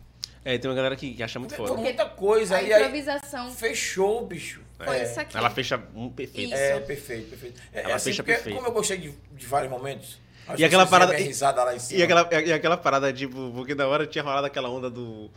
É, 0.45 0.57
tem 0.59 0.69
uma 0.70 0.77
galera 0.77 0.97
que, 0.97 1.12
que 1.15 1.23
acha 1.23 1.39
muito 1.39 1.55
foi 1.55 1.66
foda. 1.69 1.81
muita 1.81 2.07
coisa, 2.09 2.57
A 2.57 2.62
e 2.62 2.73
aí 2.73 2.81
improvisação 2.83 3.51
fechou, 3.53 4.27
bicho. 4.27 4.62
Foi 4.85 4.97
É, 4.98 5.03
isso 5.05 5.20
aqui. 5.20 5.36
Ela 5.36 5.51
fecha 5.51 5.82
um 5.94 6.11
perfeito. 6.11 6.53
Isso. 6.55 6.62
É, 6.62 6.81
perfeito, 6.81 7.28
perfeito. 7.31 7.61
É, 7.73 7.81
Ela 7.81 7.90
é 7.90 7.93
assim, 7.94 8.11
fecha 8.11 8.23
porque 8.23 8.35
perfeito. 8.35 8.57
como 8.57 8.69
eu 8.69 8.73
gostei 8.73 8.98
de, 8.98 9.11
de 9.32 9.47
vários 9.47 9.70
momentos, 9.70 10.19
E 10.59 10.65
aquela 10.65 10.86
parada- 10.86 11.12
iam 11.12 11.19
minha 11.19 11.28
risada 11.28 11.65
lá 11.65 11.74
em 11.74 11.78
cima. 11.78 11.98
E 11.98 12.03
aquela, 12.03 12.28
e 12.44 12.53
aquela 12.53 12.77
parada, 12.77 13.12
tipo, 13.12 13.53
porque 13.55 13.74
na 13.74 13.86
hora 13.89 14.07
tinha 14.07 14.23
rolado 14.23 14.47
aquela 14.47 14.69
onda 14.69 14.89
do. 14.90 15.31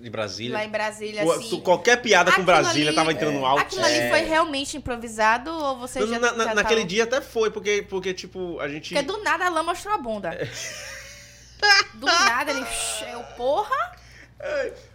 de 0.00 0.10
Brasília. 0.10 0.54
Lá 0.58 0.64
em 0.64 0.68
Brasília, 0.68 1.24
O- 1.24 1.30
assim. 1.32 1.48
tu- 1.50 1.60
qualquer 1.62 2.02
piada 2.02 2.24
com 2.32 2.40
Aquilo 2.40 2.46
Brasília 2.46 2.88
ali- 2.88 2.96
tava 2.96 3.12
entrando 3.12 3.38
é, 3.38 3.44
alto. 3.44 3.60
Aquilo 3.62 3.84
ali 3.84 3.98
É. 3.98 4.10
foi 4.10 4.20
realmente 4.22 4.76
improvisado 4.76 5.50
ou 5.50 5.78
você 5.78 6.00
Na- 6.00 6.06
já, 6.06 6.18
na- 6.18 6.44
já 6.44 6.54
naquele 6.56 6.80
tava- 6.80 6.88
dia 6.88 7.04
até 7.04 7.20
foi, 7.20 7.50
porque, 7.52 7.86
porque 7.88 8.12
tipo, 8.12 8.58
a 8.58 8.68
gente. 8.68 8.92
Porque 8.94 9.06
do 9.06 9.22
nada 9.22 9.46
a 9.46 9.48
Lã 9.48 9.62
mostrou 9.62 9.94
a 9.94 9.98
bunda. 9.98 10.30
Do 11.94 12.06
nada 12.06 12.50
ele. 12.50 12.66
Eu, 13.12 13.22
porra! 13.36 13.92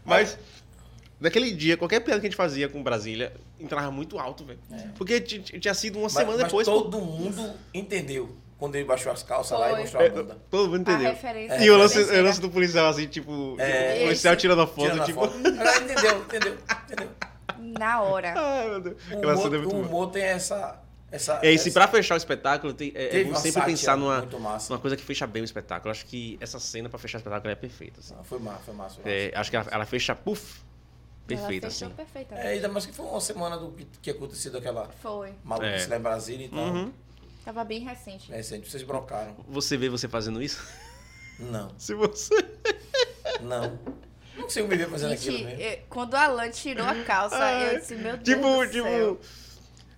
Mas, 0.04 0.38
naquele 1.19 1.52
dia, 1.52 1.77
qualquer 1.77 1.99
piada 2.02 2.19
que 2.19 2.27
a 2.27 2.30
gente 2.30 2.38
fazia 2.38 2.68
com 2.69 2.81
Brasília 2.84 3.34
entrava 3.60 3.89
muito 3.91 4.18
alto, 4.19 4.44
velho. 4.45 4.60
Porque 4.95 5.19
t- 5.22 5.39
t- 5.39 5.60
tinha 5.60 5.73
sido 5.73 5.95
uma 5.98 6.03
Mas- 6.03 6.14
semana 6.14 6.38
mas 6.38 6.44
depois. 6.45 6.65
todo 6.68 6.99
mundo 6.99 7.53
entendeu 7.73 8.35
quando 8.57 8.76
ele 8.76 8.85
baixou 8.85 9.11
as 9.11 9.22
calças 9.22 9.57
lá 9.60 9.69
Foi. 9.69 9.77
e 9.77 9.81
mostrou 9.81 10.02
a 10.02 10.06
É, 10.06 10.10
bunda. 10.10 10.38
todo 10.49 10.64
mundo 10.69 10.81
entendeu. 10.81 11.07
A 11.10 11.14
referência. 11.14 11.64
E 11.64 11.69
o 11.69 11.77
lance, 11.77 11.99
o 11.99 12.23
lance 12.23 12.41
do 12.41 12.49
policial, 12.49 12.88
assim, 12.88 13.07
tipo, 13.07 13.56
É. 13.60 13.98
o 13.99 14.03
policial 14.06 14.34
Esse. 14.34 14.41
tirando 14.41 14.61
a 14.61 14.68
foto, 14.68 14.81
Tirando 14.81 15.02
a 15.02 15.06
tipo. 15.06 15.19
foto. 15.22 15.38
Ela 15.48 15.77
entendeu, 15.84 16.18
entendeu, 16.22 16.57
entendeu. 16.85 17.10
Na 17.80 18.02
hora. 18.02 18.34
Ai, 18.35 18.69
meu 18.69 18.81
Deus. 18.81 18.95
O 19.11 19.18
Aquela 19.18 19.34
humor, 19.35 19.45
é 19.53 19.57
muito 19.57 19.68
o 19.68 19.72
boa. 19.73 19.85
humor 19.88 20.11
tem 20.11 20.23
essa... 20.23 20.80
essa 21.11 21.39
É, 21.44 21.52
e 21.52 21.57
se 21.60 21.69
essa- 21.69 21.80
pra 21.80 21.88
fechar 21.88 22.15
o 22.15 22.18
espetáculo, 22.18 22.73
tem, 22.73 22.91
é, 22.95 23.22
é 23.22 23.23
bom 23.26 23.35
sempre 23.35 23.61
pensar 23.64 23.95
numa, 23.98 24.22
numa 24.22 24.80
coisa 24.80 24.95
que 24.98 25.03
fecha 25.03 25.27
bem 25.27 25.41
o 25.41 25.45
espetáculo. 25.45 25.91
Acho 25.91 26.06
que 26.06 26.38
essa 26.41 26.60
cena 26.60 26.89
pra 26.89 26.98
fechar 26.98 27.18
o 27.18 27.19
espetáculo 27.19 27.52
é 27.52 27.56
perfeita. 27.56 27.99
Assim. 27.99 28.15
Não, 28.15 28.23
foi 28.23 28.39
massa, 28.39 28.60
foi 28.65 28.73
massa. 28.73 29.02
Foi 29.02 29.11
É, 29.11 29.26
massa. 29.27 29.39
acho 29.41 29.49
que 29.52 29.56
ela, 29.57 29.68
ela 29.72 29.85
fecha, 29.85 30.15
puf, 30.15 30.61
perfeita, 31.28 31.66
Ela 31.68 31.74
fechou 31.74 31.88
assim. 31.88 31.95
perfeitamente. 31.95 32.48
É, 32.48 32.52
ainda 32.52 32.68
mais 32.70 32.86
que 32.86 32.94
foi 32.94 33.06
uma 33.06 33.22
semana 33.22 33.58
do 33.58 33.72
que, 33.72 33.86
que 34.02 34.10
acontecido 34.12 34.58
aquela 34.58 34.88
Foi. 35.02 35.34
maluquice 35.44 35.86
É. 35.86 35.90
lá 35.90 35.98
em 35.98 36.02
Brasília, 36.02 36.45
então... 36.48 36.60
Uhum. 36.74 36.94
Tava 37.45 37.64
bem 37.64 37.80
recente. 37.80 38.32
É, 38.34 38.38
recente, 38.38 38.70
vocês 38.70 38.84
brocaram. 38.84 39.36
Você 39.48 39.78
vê 39.78 39.88
você 39.90 40.08
fazendo 40.10 40.41
isso? 40.41 40.62
Não, 41.40 41.72
Se 41.80 41.94
você. 41.94 42.34
não. 43.41 43.80
Não 44.36 44.44
consigo 44.44 44.68
me 44.68 44.76
ver 44.76 44.90
fazendo 44.90 45.14
aquilo 45.14 45.38
Gente, 45.38 45.45
mesmo. 45.48 45.62
eu- 45.62 45.80
quando 45.90 46.14
a 46.16 46.24
Alan 46.26 46.49
tirou 46.52 46.86
a 46.86 47.04
calça, 47.04 47.38
Ai, 47.38 47.76
eu 47.76 47.80
disse, 47.80 47.95
meu 47.95 48.18
Deus 48.18 48.24
Tipo, 48.24 48.66
do 48.66 48.72
céu. 48.72 49.16
tipo. 49.16 49.48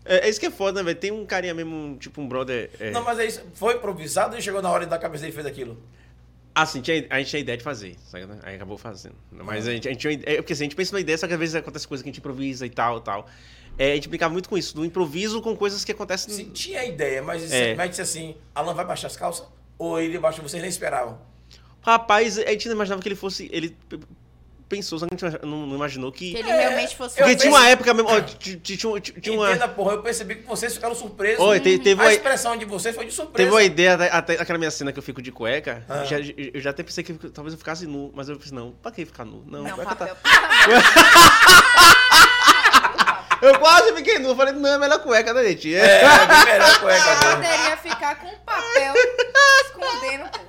É, 0.06 0.20
é 0.26 0.30
isso 0.30 0.40
que 0.40 0.46
é 0.46 0.52
foda, 0.52 0.80
né, 0.82 0.86
velho? 0.86 1.00
Tem 1.00 1.12
um 1.12 1.26
carinha 1.26 1.54
mesmo, 1.54 1.98
tipo 1.98 2.22
um 2.22 2.28
brother. 2.28 2.70
É... 2.80 2.92
Não, 2.92 3.04
mas 3.04 3.20
é 3.20 3.26
isso. 3.26 3.42
Foi 3.54 3.76
improvisado 3.76 4.38
e 4.38 4.42
chegou 4.42 4.62
na 4.62 4.70
hora 4.72 4.86
da 4.86 4.98
cabeça 4.98 5.22
dele 5.24 5.34
e 5.34 5.36
fez 5.36 5.46
aquilo. 5.46 5.78
Assim, 6.54 6.82
tinha, 6.82 7.06
a 7.10 7.20
gente 7.20 7.30
tinha 7.30 7.40
ideia 7.40 7.58
de 7.58 7.64
fazer, 7.64 7.96
sabe? 8.06 8.26
né? 8.26 8.40
Aí 8.44 8.56
acabou 8.56 8.78
fazendo. 8.78 9.16
Mas 9.32 9.68
Ah. 9.68 9.72
a 9.72 9.74
gente, 9.74 9.88
a 9.88 9.92
gente 9.92 10.02
tinha 10.02 10.14
ideia. 10.14 10.38
É 10.38 10.42
porque 10.42 10.54
assim, 10.54 10.64
a 10.64 10.66
gente 10.66 10.76
pensa 10.76 10.92
numa 10.92 11.00
ideia, 11.02 11.18
só 11.18 11.28
que 11.28 11.34
às 11.34 11.40
vezes 11.40 11.56
acontece 11.56 11.88
coisa 11.88 12.04
que 12.04 12.10
a 12.10 12.12
gente 12.12 12.20
improvisa 12.20 12.66
e 12.66 12.70
tal, 12.70 13.00
tal. 13.02 13.28
É, 13.78 13.94
a 13.94 13.96
gente 13.96 14.10
brincava 14.10 14.34
muito 14.34 14.50
com 14.50 14.58
isso, 14.58 14.76
do 14.76 14.84
improviso 14.84 15.42
com 15.42 15.56
coisas 15.56 15.86
que 15.86 15.92
acontecem. 15.92 16.34
Sim, 16.34 16.50
tinha 16.52 16.82
a 16.82 16.86
ideia, 16.86 17.22
mas, 17.24 17.50
É. 17.52 17.76
mas 17.76 17.92
disse 17.92 18.02
assim, 18.02 18.36
Alan 18.54 18.74
vai 18.74 18.84
baixar 18.86 19.08
as 19.08 19.16
calças? 19.16 19.48
Ou 19.78 20.00
ele 20.02 20.20
baixou, 20.20 20.44
vocês 20.44 20.62
nem 20.62 20.70
esperavam? 20.70 21.18
Rapaz, 21.82 22.38
a 22.38 22.50
gente 22.52 22.68
não 22.68 22.76
imaginava 22.76 23.02
que 23.02 23.08
ele 23.08 23.16
fosse. 23.16 23.48
Ele 23.54 23.74
pensou, 24.70 24.98
só 25.00 25.08
que 25.08 25.14
a 25.16 25.30
gente 25.30 25.46
não, 25.46 25.66
não 25.66 25.76
imaginou 25.76 26.12
que. 26.12 26.32
Que 26.32 26.38
ele 26.40 26.50
É, 26.50 26.60
realmente 26.70 26.96
fosse 26.96 27.16
Porque 27.18 27.32
eu 27.32 27.36
tinha 27.38 27.52
uma 27.52 27.68
época 27.68 27.94
mesmo. 27.94 28.10
Ó, 28.10 28.22
tinha, 28.22 29.38
uma. 29.38 29.50
Entenda, 29.50 29.68
porra, 29.68 29.94
eu 29.94 30.02
percebi 30.04 30.36
que 30.36 30.44
vocês 30.48 30.74
ficaram 30.76 30.94
surpresos. 30.96 31.40
Oi, 31.44 31.60
te- 31.60 31.80
teve 31.80 32.02
a 32.02 32.14
expressão 32.14 32.56
de 32.56 32.66
vocês 32.66 32.96
foi 32.96 33.06
de 33.06 33.12
surpresa. 33.12 33.38
Teve 33.38 33.52
uma 33.52 33.64
ideia, 33.64 33.94
até, 33.96 34.34
aquela 34.40 34.60
minha 34.60 34.72
cena 34.72 34.92
que 34.94 35.00
eu 35.00 35.04
fico 35.04 35.22
de 35.22 35.32
cueca. 35.32 35.84
Ah. 35.90 36.04
já- 36.06 36.20
eu 36.20 36.62
já 36.62 36.70
até 36.70 36.84
pensei 36.84 37.04
que 37.04 37.12
eu- 37.12 37.32
talvez 37.32 37.54
eu 37.54 37.58
ficasse 37.58 37.86
nu, 37.88 38.12
mas 38.14 38.30
eu 38.30 38.38
pensei, 38.38 38.54
não, 38.56 38.72
pra 38.72 38.92
que 38.92 39.06
ficar 39.06 39.26
nu? 39.26 39.44
Não, 39.48 39.64
Não, 39.64 39.72
cueca 39.76 39.96
tá- 39.96 40.16
Eu 43.42 43.58
quase 43.58 43.94
fiquei 43.96 44.20
nu, 44.20 44.30
eu 44.30 44.36
falei, 44.36 44.54
não, 44.54 44.70
é 44.70 44.78
melhor 44.78 45.00
cueca, 45.00 45.34
né, 45.34 45.44
gente? 45.46 45.74
É, 45.74 46.02
é 46.02 46.46
melhor 46.46 46.80
cueca 46.82 47.04
amor. 47.12 47.38
mesmo. 47.40 47.42
Poderia 47.54 47.78
ficar 47.78 48.16
com 48.18 48.30
papel 48.40 48.94
escondendo, 49.66 50.30
pô. 50.30 50.40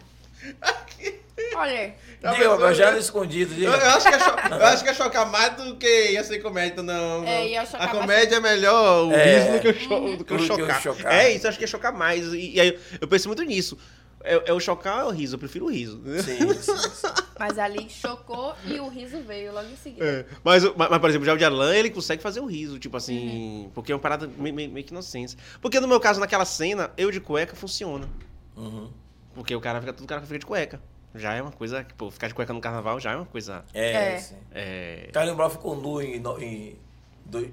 Olha, 1.56 1.94
Tá 2.20 2.32
pensando, 2.32 2.64
eu 2.66 2.74
já 2.74 2.90
ando 2.90 2.98
escondido, 2.98 3.54
Eu, 3.54 3.72
eu 3.72 3.90
acho 3.90 4.06
que 4.08 4.14
é 4.14 4.18
cho- 4.18 4.36
eu 4.50 4.66
acho 4.66 4.84
que 4.84 4.90
é 4.90 4.94
chocar 4.94 5.30
mais 5.30 5.54
do 5.56 5.76
que 5.76 6.10
ia 6.12 6.22
ser 6.22 6.38
comédia, 6.40 6.82
não. 6.82 7.24
É, 7.24 7.48
ia 7.48 7.64
chocar 7.64 7.82
a 7.82 7.86
mais. 7.94 7.98
comédia 8.00 8.36
é 8.36 8.40
melhor 8.40 9.06
o 9.08 9.12
É. 9.14 9.38
riso 9.38 9.52
do 9.52 9.60
que 9.60 9.68
o, 9.68 9.74
cho 9.80 10.16
do 10.18 10.24
que 10.24 10.34
o 10.34 10.36
Do 10.36 10.42
que 10.42 10.46
chocar. 10.46 10.82
chocar. 10.82 11.14
É 11.14 11.30
isso, 11.32 11.46
eu 11.46 11.48
acho 11.48 11.58
que 11.58 11.64
é 11.64 11.66
chocar 11.66 11.92
mais. 11.94 12.26
E, 12.34 12.56
e 12.56 12.60
aí 12.60 12.78
eu 13.00 13.08
penso 13.08 13.26
muito 13.28 13.42
nisso. 13.42 13.78
É, 14.22 14.50
é 14.50 14.52
o 14.52 14.60
chocar 14.60 15.04
ou 15.06 15.10
o 15.10 15.14
riso? 15.14 15.36
Eu 15.36 15.38
prefiro 15.38 15.64
o 15.64 15.70
riso. 15.70 16.02
Sim, 16.22 16.52
sim, 16.52 16.76
sim. 16.76 17.06
mas 17.38 17.58
ali 17.58 17.88
chocou 17.88 18.54
e 18.66 18.78
o 18.78 18.86
riso 18.88 19.18
veio 19.26 19.50
logo 19.54 19.66
em 19.70 19.76
seguida. 19.76 20.04
É, 20.04 20.24
Mas, 20.44 20.62
mas, 20.76 20.90
mas, 20.90 20.98
por 20.98 21.08
exemplo, 21.08 21.24
já 21.24 21.32
o 21.32 21.38
de 21.38 21.44
Alan, 21.46 21.74
ele 21.74 21.88
consegue 21.88 22.22
fazer 22.22 22.40
o 22.40 22.44
riso, 22.44 22.78
tipo 22.78 22.98
assim, 22.98 23.16
Uhum. 23.64 23.70
porque 23.74 23.92
é 23.92 23.94
uma 23.94 24.00
parada 24.00 24.28
meio, 24.36 24.54
meio, 24.54 24.70
meio 24.70 24.84
que 24.84 24.92
inocência. 24.92 25.38
Porque 25.62 25.80
no 25.80 25.88
meu 25.88 25.98
caso, 25.98 26.20
naquela 26.20 26.44
cena, 26.44 26.90
eu 26.98 27.10
de 27.10 27.18
cueca 27.18 27.56
funciona. 27.56 28.06
Uhum. 28.54 28.90
Porque 29.32 29.54
o 29.56 29.60
cara 29.60 29.80
fica, 29.80 29.94
todo 29.94 30.06
cara 30.06 30.20
fica 30.20 30.38
de 30.38 30.44
cueca. 30.44 30.82
Já 31.14 31.34
é 31.34 31.42
uma 31.42 31.50
coisa, 31.52 31.82
que, 31.82 31.92
pô, 31.94 32.10
ficar 32.10 32.28
de 32.28 32.34
cueca 32.34 32.52
no 32.52 32.60
carnaval 32.60 33.00
já 33.00 33.12
é 33.12 33.16
uma 33.16 33.26
coisa. 33.26 33.64
É, 33.74 34.14
É. 34.14 34.18
sim. 34.18 34.36
É, 34.52 35.08
Carlinhos 35.12 35.36
Brown 35.36 35.50
ficou 35.50 35.76
nu 35.76 36.00
em, 36.00 36.20
no- 36.20 36.40
em, 36.40 36.78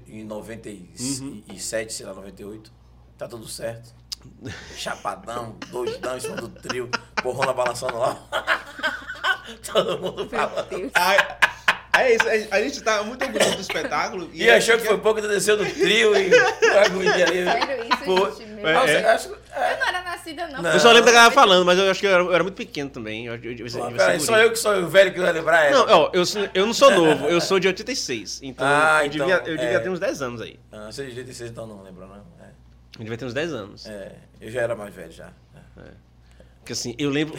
em 0.08 0.22
Uhum. 0.22 0.26
97, 0.28 1.92
sei 1.92 2.06
lá, 2.06 2.14
98. 2.14 2.72
Tá 3.16 3.26
tudo 3.26 3.48
certo. 3.48 3.92
Chapadão, 4.76 5.56
doidão 5.70 6.16
em 6.16 6.20
cima 6.20 6.36
do 6.36 6.48
trio, 6.48 6.88
porrona 7.22 7.52
balançando 7.52 7.98
lá. 7.98 8.16
Todo 9.72 9.98
mundo 9.98 10.28
falando. 10.28 10.90
Aí, 10.94 11.18
É 11.96 12.14
isso, 12.14 12.28
a- 12.54 12.60
gente 12.62 12.80
tá 12.82 13.02
muito 13.02 13.24
orgulhoso 13.24 13.56
do 13.56 13.60
espetáculo. 13.60 14.30
E 14.32 14.48
achou 14.48 14.76
que 14.78 14.84
foi 14.84 14.98
pouco, 14.98 15.20
desceu 15.20 15.56
do 15.56 15.64
trio 15.64 16.16
e 16.16 16.30
agonia 16.86 17.26
ali. 17.26 17.44
Sério 17.44 17.84
isso, 17.92 18.04
Pô, 18.04 18.30
gente? 18.30 18.47
Meu 18.58 18.68
é, 18.68 19.04
acho- 19.12 19.28
é. 19.52 19.72
Eu 19.74 19.78
não 19.78 19.88
era 19.88 20.02
nascida, 20.02 20.48
não. 20.48 20.62
Não. 20.62 20.72
Eu 20.72 20.80
só 20.80 20.88
lembro 20.88 21.06
da 21.06 21.12
galera 21.12 21.32
falando, 21.32 21.64
mas 21.64 21.78
eu 21.78 21.90
acho 21.90 22.00
que 22.00 22.06
eu 22.06 22.10
era, 22.10 22.22
eu 22.22 22.34
era 22.34 22.42
muito 22.42 22.56
pequeno 22.56 22.90
também. 22.90 23.26
Eu, 23.26 23.34
eu, 23.36 23.42
eu, 23.52 23.66
eu, 23.66 23.66
eu, 23.66 23.92
Peraí, 23.96 24.20
só 24.20 24.38
eu 24.38 24.50
que 24.50 24.56
sou 24.58 24.74
o 24.76 24.88
velho 24.88 25.12
que 25.12 25.20
vai 25.20 25.32
lembrar 25.32 25.64
ela. 25.64 25.86
Não, 25.86 25.94
ó, 25.96 26.10
eu, 26.12 26.22
eu 26.54 26.66
não 26.66 26.74
sou 26.74 26.90
novo, 26.90 27.26
eu 27.26 27.40
sou 27.40 27.58
de 27.58 27.66
86. 27.68 28.40
Então, 28.42 28.66
Ah, 28.66 29.00
eu, 29.02 29.06
então, 29.06 29.26
devia, 29.26 29.42
eu 29.50 29.56
devia 29.56 29.76
é. 29.76 29.78
ter 29.80 29.88
uns 29.88 30.00
10 30.00 30.22
anos 30.22 30.40
aí. 30.40 30.58
Ah, 30.72 30.86
você 30.90 31.02
de 31.04 31.10
86 31.10 31.50
então 31.50 31.66
não 31.66 31.82
lembra, 31.82 32.06
não. 32.06 32.16
É. 32.16 32.48
Eu 32.98 33.04
devia 33.04 33.16
ter 33.18 33.24
uns 33.24 33.34
10 33.34 33.52
anos. 33.52 33.86
É, 33.86 34.12
eu 34.40 34.50
já 34.50 34.60
era 34.62 34.74
mais 34.76 34.94
velho 34.94 35.12
já. 35.12 35.30
Porque 36.58 36.72
assim, 36.72 36.94
eu 36.98 37.08
lembro. 37.08 37.34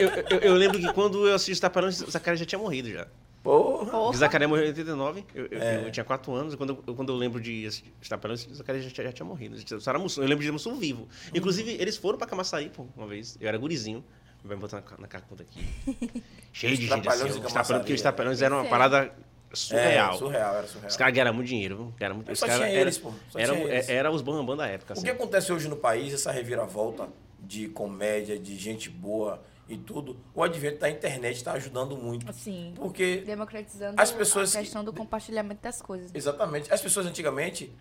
Eu, 0.00 0.08
eu, 0.30 0.38
eu 0.40 0.54
lembro 0.54 0.78
que 0.80 0.92
quando 0.92 1.28
eu 1.28 1.34
assisti 1.34 1.52
os 1.52 1.60
Taparões, 1.60 2.00
o 2.00 2.10
Zacarias 2.10 2.40
já 2.40 2.46
tinha 2.46 2.58
morrido 2.58 2.90
já. 2.90 3.06
Porra. 3.44 3.90
Porra. 3.90 4.08
O 4.08 4.12
Zacarias 4.14 4.48
morreu 4.48 4.64
em 4.64 4.68
89, 4.68 5.24
eu, 5.34 5.46
eu, 5.46 5.62
É. 5.62 5.84
eu 5.86 5.92
tinha 5.92 6.02
4 6.02 6.32
anos, 6.34 6.54
e 6.54 6.56
quando, 6.56 6.82
eu- 6.86 6.94
quando 6.94 7.12
eu 7.12 7.16
lembro 7.16 7.40
de 7.40 7.66
assistir 7.66 7.92
os 8.02 8.08
Taparões, 8.08 8.46
o 8.46 8.54
Zacarias 8.54 8.84
já, 8.84 8.90
tinha- 8.90 9.06
já 9.06 9.12
tinha 9.12 9.26
morrido. 9.26 9.56
Era 9.86 9.98
Mussum, 9.98 10.22
eu 10.22 10.28
lembro 10.28 10.42
de 10.44 10.50
Mussum 10.50 10.74
vivo. 10.76 11.06
Inclusive, 11.34 11.70
eles 11.78 11.96
foram 11.96 12.16
pra 12.18 12.26
Camaçaí, 12.26 12.70
pô, 12.70 12.86
uma 12.96 13.06
vez. 13.06 13.36
Eu 13.40 13.46
era 13.46 13.58
gurizinho. 13.58 14.02
Vai 14.42 14.56
botar 14.58 14.82
na, 14.90 14.98
na 14.98 15.06
carta 15.06 15.26
aqui. 15.42 15.60
Cheio 16.52 16.76
de 16.76 16.86
gente 16.86 17.08
assim. 17.08 17.28
e 17.28 17.40
porque 17.78 17.92
os 17.94 18.00
é. 18.00 18.02
Trapalhões 18.02 18.42
eram 18.42 18.56
uma 18.56 18.62
Sério? 18.64 18.70
parada 18.78 19.14
surreal. 19.54 20.14
É, 20.14 20.18
surreal, 20.18 20.54
era 20.56 20.66
surreal. 20.66 20.88
Os 20.90 20.96
caras 20.96 21.14
ganharam 21.14 21.32
muito 21.34 21.48
dinheiro, 21.48 21.76
viu? 21.76 21.94
Ganharam 21.98 22.16
muito, 22.16 22.30
os 22.32 22.38
só 22.38 22.46
caras 22.46 22.60
tinha 22.62 22.72
era, 22.72 22.80
eles, 22.82 22.98
pô. 22.98 23.10
Só 23.30 23.38
era, 23.38 23.54
tinha 23.54 23.66
eles. 23.68 23.88
era 23.88 24.10
os 24.10 24.20
bambam 24.20 24.54
da 24.56 24.66
época. 24.66 24.92
O 24.92 24.92
Assim. 24.94 25.04
que 25.04 25.10
acontece 25.10 25.50
hoje 25.52 25.66
no 25.68 25.76
país, 25.76 26.12
essa 26.12 26.30
reviravolta 26.30 27.08
de 27.40 27.68
comédia, 27.68 28.38
de 28.38 28.56
gente 28.58 28.90
boa 28.90 29.42
e 29.68 29.76
tudo, 29.78 30.16
o 30.34 30.42
advento 30.42 30.78
da 30.80 30.90
internet 30.90 31.36
está 31.36 31.52
ajudando 31.52 31.96
muito. 31.96 32.28
Assim, 32.28 32.72
Porque, 32.76 33.18
democratizando 33.26 34.00
As 34.00 34.10
pessoas 34.12 34.54
a 34.54 34.58
que- 34.58 34.64
questão 34.64 34.84
do 34.84 34.92
compartilhamento 34.92 35.62
das 35.62 35.80
coisas. 35.80 36.10
exatamente, 36.14 36.72
as 36.72 36.80
pessoas 36.80 37.06
antigamente 37.06 37.72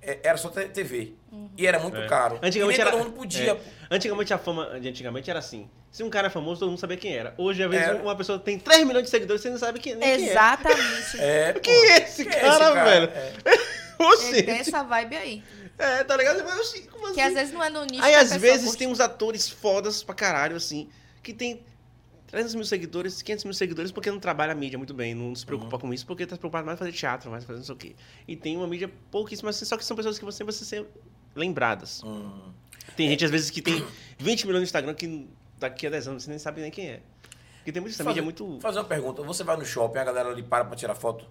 é, 0.00 0.18
era 0.22 0.36
só 0.36 0.48
TV. 0.48 1.14
E 1.56 1.66
era 1.66 1.78
muito 1.80 1.96
É. 1.96 2.06
caro. 2.06 2.38
Antigamente 2.42 2.80
e 2.80 2.82
nem 2.84 2.88
era, 2.88 2.90
todo 2.96 3.04
mundo 3.08 3.16
podia. 3.16 3.52
é. 3.52 3.60
Antigamente 3.90 4.32
a 4.32 4.38
fama 4.38 4.78
de 4.80 4.88
antigamente 4.88 5.28
era 5.28 5.38
assim. 5.40 5.68
Se 5.90 6.02
um 6.04 6.10
cara 6.10 6.28
é 6.28 6.30
famoso, 6.30 6.60
todo 6.60 6.68
mundo 6.68 6.78
sabia 6.78 6.96
quem 6.96 7.16
era. 7.16 7.34
Hoje, 7.36 7.62
às 7.64 7.70
vezes, 7.70 7.86
Era. 7.88 8.02
uma 8.02 8.14
pessoa 8.14 8.38
tem 8.38 8.58
3 8.58 8.86
milhões 8.86 9.04
de 9.04 9.10
seguidores, 9.10 9.42
você 9.42 9.50
não 9.50 9.58
sabe 9.58 9.80
quem, 9.80 9.96
nem 9.96 10.16
quem 10.16 10.28
é. 10.28 10.30
Exatamente. 10.30 11.18
É, 11.18 11.52
Quem 11.54 11.74
é 11.90 11.98
esse 12.02 12.24
Quem 12.24 12.32
é 12.32 12.40
cara, 12.40 12.52
esse 12.64 12.74
cara? 12.74 12.84
velho? 12.84 13.12
É. 13.14 13.78
Você. 13.98 14.38
É, 14.38 14.42
tem 14.44 14.58
essa 14.60 14.82
vibe 14.84 15.16
aí. 15.16 15.42
É, 15.76 16.04
tá 16.04 16.16
ligado? 16.16 16.44
Mas 16.44 16.60
assim, 16.60 16.82
como 16.86 17.12
Que 17.12 17.20
assim? 17.20 17.22
às 17.22 17.34
vezes 17.34 17.52
não 17.52 17.64
é 17.64 17.68
no 17.70 17.84
nicho 17.84 18.02
Aí 18.04 18.12
que 18.12 18.18
às 18.18 18.36
vezes 18.36 18.64
curte. 18.66 18.78
tem 18.78 18.86
uns 18.88 19.00
atores 19.00 19.48
fodas 19.48 20.04
pra 20.04 20.14
caralho, 20.14 20.54
assim, 20.56 20.88
que 21.22 21.32
tem 21.32 21.62
300 22.28 22.54
mil 22.54 22.64
seguidores, 22.64 23.22
500 23.22 23.44
mil 23.44 23.54
seguidores, 23.54 23.90
porque 23.90 24.10
não 24.10 24.20
trabalha 24.20 24.52
a 24.52 24.54
mídia 24.54 24.76
muito 24.78 24.92
bem, 24.94 25.14
não 25.14 25.34
se 25.34 25.46
preocupa 25.46 25.76
Uhum. 25.76 25.80
com 25.80 25.94
isso, 25.94 26.06
porque 26.06 26.26
tá 26.26 26.36
preocupado 26.36 26.66
mais 26.66 26.76
em 26.76 26.78
fazer 26.78 26.92
teatro, 26.92 27.30
mais 27.30 27.44
fazer 27.44 27.58
não 27.58 27.64
sei 27.64 27.74
o 27.74 27.78
quê. 27.78 27.96
E 28.26 28.36
tem 28.36 28.56
uma 28.56 28.66
mídia 28.66 28.90
pouquíssima, 29.10 29.50
assim, 29.50 29.64
só 29.64 29.76
que 29.76 29.84
são 29.84 29.96
pessoas 29.96 30.18
que 30.18 30.24
você 30.24 30.44
vai 30.44 30.52
ser 30.52 30.86
lembradas. 31.34 32.02
Hum. 32.04 32.52
Tem 32.96 33.08
gente, 33.08 33.24
às 33.24 33.30
vezes, 33.30 33.50
que 33.50 33.62
tem 33.62 33.84
20 34.18 34.46
milhões 34.46 34.60
no 34.60 34.64
Instagram 34.64 34.94
que 34.94 35.28
daqui 35.58 35.86
a 35.86 35.90
10 35.90 36.08
anos 36.08 36.22
você 36.24 36.30
nem 36.30 36.38
sabe 36.38 36.60
nem 36.60 36.70
quem 36.70 36.88
é. 36.88 37.00
Porque 37.58 37.72
tem 37.72 37.80
muito 37.82 37.94
essa 37.94 38.04
mídia 38.04 38.20
é 38.20 38.24
muito. 38.24 38.58
Fazer 38.60 38.78
uma 38.78 38.84
pergunta. 38.84 39.22
Você 39.22 39.44
vai 39.44 39.56
no 39.56 39.64
shopping, 39.64 39.98
a 39.98 40.04
galera 40.04 40.30
ali 40.30 40.42
para 40.42 40.64
pra 40.64 40.76
tirar 40.76 40.94
foto? 40.94 41.26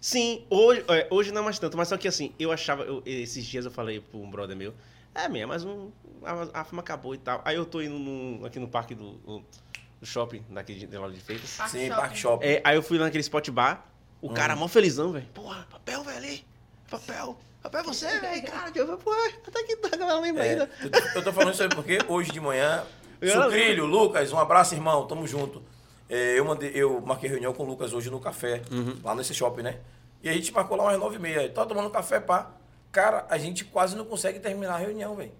Sim, 0.00 0.44
hoje, 0.50 0.84
é, 0.88 1.08
hoje 1.10 1.32
não 1.32 1.40
é 1.40 1.44
mais 1.46 1.58
tanto, 1.58 1.76
mas 1.78 1.88
só 1.88 1.96
que 1.96 2.06
assim, 2.06 2.34
eu 2.38 2.52
achava, 2.52 2.82
eu- 2.84 3.02
esses 3.06 3.44
dias 3.44 3.64
eu 3.64 3.70
falei 3.70 4.00
pra 4.00 4.18
um 4.18 4.30
brother 4.30 4.54
meu, 4.54 4.74
é 5.14 5.28
mesmo, 5.28 5.48
mas 5.48 5.64
um, 5.64 5.90
a, 6.24 6.60
a 6.60 6.64
fama 6.64 6.80
acabou 6.82 7.14
e 7.14 7.18
tal. 7.18 7.40
Aí 7.44 7.56
eu 7.56 7.64
tô 7.64 7.80
indo 7.80 7.98
no- 7.98 8.44
aqui 8.46 8.58
no 8.58 8.68
parque 8.68 8.94
do, 8.94 9.12
do 9.12 9.44
shopping, 10.02 10.44
daqui 10.50 10.74
de, 10.74 10.86
de 10.86 10.96
Lauro 10.96 11.12
de 11.12 11.20
Freitas. 11.20 11.56
Parque 11.56 11.72
Sim, 11.72 11.86
shopping. 11.88 12.00
Parque 12.00 12.18
Shopping. 12.18 12.46
É, 12.46 12.60
aí 12.64 12.76
eu 12.76 12.82
fui 12.82 12.98
lá 12.98 13.04
naquele 13.06 13.22
spot 13.22 13.48
bar, 13.50 13.86
o 14.20 14.30
cara 14.32 14.56
mó 14.56 14.66
felizão, 14.68 15.12
velho. 15.12 15.26
Porra, 15.34 15.66
papel, 15.70 16.02
velho, 16.02 16.16
ali. 16.18 16.44
Papel. 16.90 17.36
Papel 17.62 17.80
é 17.80 17.84
você, 17.84 18.20
velho. 18.20 18.42
Cara, 18.44 18.70
eu 18.74 18.86
falei, 18.98 19.00
pô, 19.02 19.48
até 19.48 19.62
que 19.64 19.76
tá, 19.76 19.88
a 19.92 19.96
galera 19.96 20.20
lembra 20.20 20.44
É, 20.46 20.50
ainda. 20.50 20.70
eu, 20.82 20.90
tô, 20.90 20.98
eu 21.18 21.24
tô 21.24 21.32
falando 21.32 21.54
isso 21.54 21.62
aí 21.62 21.68
porque 21.70 21.98
hoje 22.08 22.30
de 22.30 22.40
manhã, 22.40 22.84
Sucrilho, 23.22 23.86
Lucas, 23.86 24.32
um 24.32 24.38
abraço, 24.38 24.74
irmão, 24.74 25.06
tamo 25.06 25.26
junto. 25.26 25.62
É, 26.08 26.38
eu, 26.38 26.44
mandei, 26.44 26.70
eu 26.74 27.00
marquei 27.00 27.28
reunião 27.30 27.54
com 27.54 27.62
o 27.62 27.66
Lucas 27.66 27.92
hoje 27.94 28.10
no 28.10 28.20
café, 28.20 28.60
Uhum. 28.70 28.98
lá 29.02 29.14
nesse 29.14 29.32
shopping, 29.32 29.62
né? 29.62 29.78
E 30.22 30.28
a 30.28 30.32
gente 30.34 30.52
marcou 30.52 30.76
lá 30.76 30.84
umas 30.84 30.98
nove 30.98 31.16
e 31.16 31.18
meia. 31.18 31.48
Tava 31.50 31.66
tomando 31.68 31.88
café, 31.90 32.20
pá. 32.20 32.50
Cara, 32.94 33.26
a 33.28 33.36
gente 33.36 33.64
quase 33.64 33.96
não 33.96 34.04
consegue 34.04 34.38
terminar 34.38 34.74
a 34.74 34.78
reunião, 34.78 35.16
velho. 35.16 35.32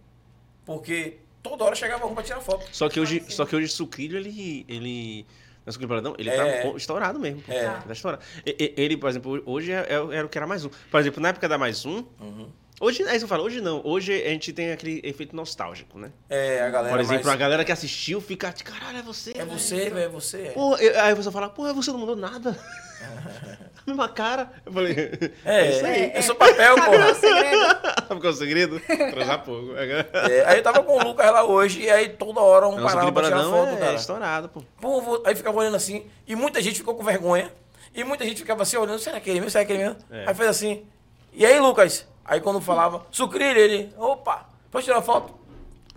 Porque 0.67 1.19
toda 1.41 1.63
hora 1.63 1.77
chegava 1.77 2.05
um 2.05 2.13
pra 2.13 2.25
tirar 2.25 2.41
foto. 2.41 2.67
Só 2.73 2.89
que 2.89 2.99
hoje, 2.99 3.25
só 3.29 3.47
que 3.47 3.55
hoje 3.55 3.69
Sucrilho, 3.69 4.19
ele. 4.19 4.67
ele 4.69 5.25
não 5.65 5.73
é 5.73 5.87
Paradão? 5.87 6.15
Ele 6.19 6.31
É. 6.31 6.63
tá 6.63 6.69
estourado 6.77 7.19
mesmo. 7.21 7.45
É. 7.49 7.59
Ele 7.67 7.83
tá 7.87 7.93
estourado. 7.93 8.23
Ele, 8.45 8.97
por 8.97 9.09
exemplo, 9.09 9.41
hoje 9.47 9.71
é- 9.71 9.87
é- 9.89 10.17
era 10.17 10.27
o 10.27 10.29
que 10.29 10.37
era 10.37 10.49
mais 10.49 10.65
um. 10.65 10.69
Por 10.91 10.99
exemplo, 11.01 11.23
na 11.23 11.29
época 11.29 11.49
da 11.49 11.57
mais 11.57 11.87
um. 11.87 12.05
Uhum. 12.21 12.51
Hoje, 12.81 13.05
é 13.05 13.11
isso 13.11 13.19
que 13.19 13.25
eu 13.25 13.29
falo, 13.29 13.45
hoje 13.45 13.61
não. 13.61 13.81
Hoje 13.85 14.13
a 14.13 14.31
gente 14.31 14.53
tem 14.53 14.73
aquele 14.73 15.01
efeito 15.05 15.37
nostálgico, 15.37 15.97
né? 15.97 16.11
É, 16.29 16.61
a 16.61 16.71
galera 16.71 16.93
Por 16.93 17.01
exemplo, 17.01 17.25
mais... 17.27 17.37
a 17.37 17.39
galera 17.39 17.65
que 17.65 17.71
assistiu 17.71 18.21
fica, 18.21 18.53
caralho, 18.53 18.99
é 18.99 19.03
você. 19.03 19.31
É 19.31 19.45
velho." 19.45 19.51
você, 19.53 19.77
velho, 19.91 19.99
é 19.99 20.09
você. 20.09 20.47
É. 20.49 20.51
Pô, 20.51 20.75
aí 20.75 21.13
a 21.13 21.15
pessoa 21.17 21.33
fala, 21.33 21.49
pô, 21.49 21.73
você 21.73 21.93
não 21.93 21.99
mudou 22.01 22.17
nada. 22.17 22.59
mesma 23.86 24.09
cara. 24.09 24.51
Eu 24.65 24.73
falei, 24.73 24.94
É, 25.44 25.70
isso 25.70 25.86
aí. 25.86 26.12
eu 26.15 26.23
sou 26.23 26.35
papel, 26.35 26.77
Sabe 26.77 26.81
qual 26.81 26.94
é 26.94 26.98
porra. 26.98 27.11
o 27.12 27.15
segredo? 27.15 27.85
Qual 28.15 28.23
é 28.23 28.28
o 28.28 28.32
segredo? 28.32 28.81
Transar 28.81 29.44
pouco. 29.44 29.73
É, 29.77 30.44
aí 30.47 30.59
eu 30.59 30.62
tava 30.62 30.82
com 30.82 30.93
o 30.97 31.02
Lucas 31.02 31.27
lá 31.32 31.43
hoje, 31.44 31.81
e 31.82 31.90
aí 31.90 32.09
toda 32.11 32.40
hora 32.40 32.69
um 32.69 32.77
parava 32.82 33.11
pra 33.12 33.24
tirar 33.24 33.44
foto, 33.44 33.73
é 33.73 33.77
cara. 33.77 33.94
estourado, 33.94 34.48
pô. 34.48 34.62
Pô, 34.81 35.01
vou- 35.01 35.23
aí 35.27 35.35
ficava 35.35 35.59
olhando 35.59 35.77
assim, 35.77 36.06
e 36.27 36.36
muita 36.36 36.61
gente 36.62 36.77
ficou 36.77 36.94
com 36.94 37.02
vergonha, 37.02 37.51
e 37.94 38.05
muita 38.05 38.24
gente 38.24 38.39
ficava 38.39 38.62
assim 38.62 38.77
olhando, 38.77 38.98
será 39.01 39.19
que 39.20 39.28
é 39.31 39.32
ele 39.32 39.40
mesmo? 39.40 39.51
Será 39.51 39.65
que 39.65 39.73
é 39.73 39.74
ele 39.77 39.85
mesmo? 39.85 39.98
É. 40.11 40.24
Aí 40.28 40.35
fez 40.35 40.48
assim, 40.48 40.85
e 41.32 41.44
aí, 41.44 41.59
Lucas? 41.59 42.06
Aí 42.24 42.40
quando 42.40 42.61
falava, 42.61 43.05
sucrilho, 43.11 43.59
ele, 43.59 43.93
opa, 43.98 44.47
pode 44.70 44.85
tirar 44.85 45.02
foto? 45.02 45.35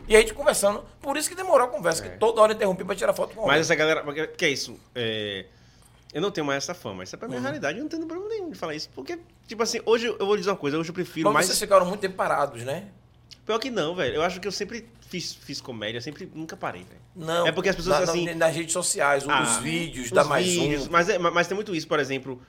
E 0.08 0.16
a 0.16 0.20
gente 0.20 0.34
conversando, 0.34 0.84
por 1.02 1.18
isso 1.18 1.30
que 1.30 1.36
demorou 1.36 1.68
a 1.68 1.70
conversa, 1.70 2.02
que 2.02 2.18
toda 2.18 2.42
hora 2.42 2.54
eu 2.54 2.56
interrompi 2.56 2.84
pra 2.84 2.96
tirar 2.96 3.14
foto 3.14 3.36
com 3.36 3.44
É. 3.44 3.48
Mas 3.48 3.62
essa 3.62 3.76
galera. 3.76 4.02
porque- 4.04 4.26
Que 4.28 4.46
é 4.46 4.50
isso? 4.50 4.80
É, 4.96 5.46
eu 6.18 6.22
não 6.22 6.32
tenho 6.32 6.46
mais 6.48 6.64
essa 6.64 6.74
fama. 6.74 7.04
Isso 7.04 7.16
é 7.16 7.20
pra 7.20 7.28
minha 7.28 7.38
Uhum. 7.38 7.44
realidade. 7.44 7.78
Eu 7.78 7.84
não 7.84 7.90
tenho 7.90 8.06
problema 8.08 8.28
nenhum 8.30 8.50
de 8.50 8.58
falar 8.58 8.74
isso. 8.74 8.90
Porque, 8.96 9.20
tipo 9.46 9.62
assim, 9.62 9.80
hoje 9.86 10.08
eu 10.08 10.26
vou 10.26 10.36
dizer 10.36 10.50
uma 10.50 10.56
coisa. 10.56 10.76
Hoje 10.80 10.90
eu 10.90 10.94
prefiro 10.94 11.26
Mas 11.30 11.34
mais. 11.36 11.46
vocês 11.46 11.60
ficaram 11.60 11.86
muito 11.86 12.02
tempo 12.02 12.16
parados, 12.16 12.64
né? 12.64 12.88
Pior 13.46 13.60
que 13.60 13.70
não, 13.70 13.94
velho. 13.96 14.16
Eu 14.16 14.24
acho 14.24 14.40
que 14.42 14.48
eu 14.48 14.52
sempre 14.52 14.90
fiz, 15.02 15.36
fiz 15.36 15.62
comédia. 15.62 16.02
Sempre 16.02 16.30
nunca 16.34 16.58
parei, 16.58 16.84
velho. 16.84 17.00
Não. 17.16 17.46
É 17.46 17.52
porque 17.52 17.70
as 17.70 17.76
pessoas, 17.76 18.00
na- 18.00 18.06
na- 18.06 18.12
assim- 18.12 18.34
nas 18.34 18.56
redes 18.56 18.74
sociais, 18.74 19.26
Ah, 19.30 19.42
dos 19.42 19.58
vídeos, 19.58 20.08
os 20.08 20.12
dá 20.12 20.24
mais 20.24 20.46
vídeos, 20.48 20.88
um. 20.88 20.92
Mas, 20.92 21.08
é- 21.08 21.20
mas 21.20 21.48
tem 21.48 21.54
muito 21.56 21.76
isso, 21.76 21.88
por 21.88 22.00
exemplo. 22.00 22.42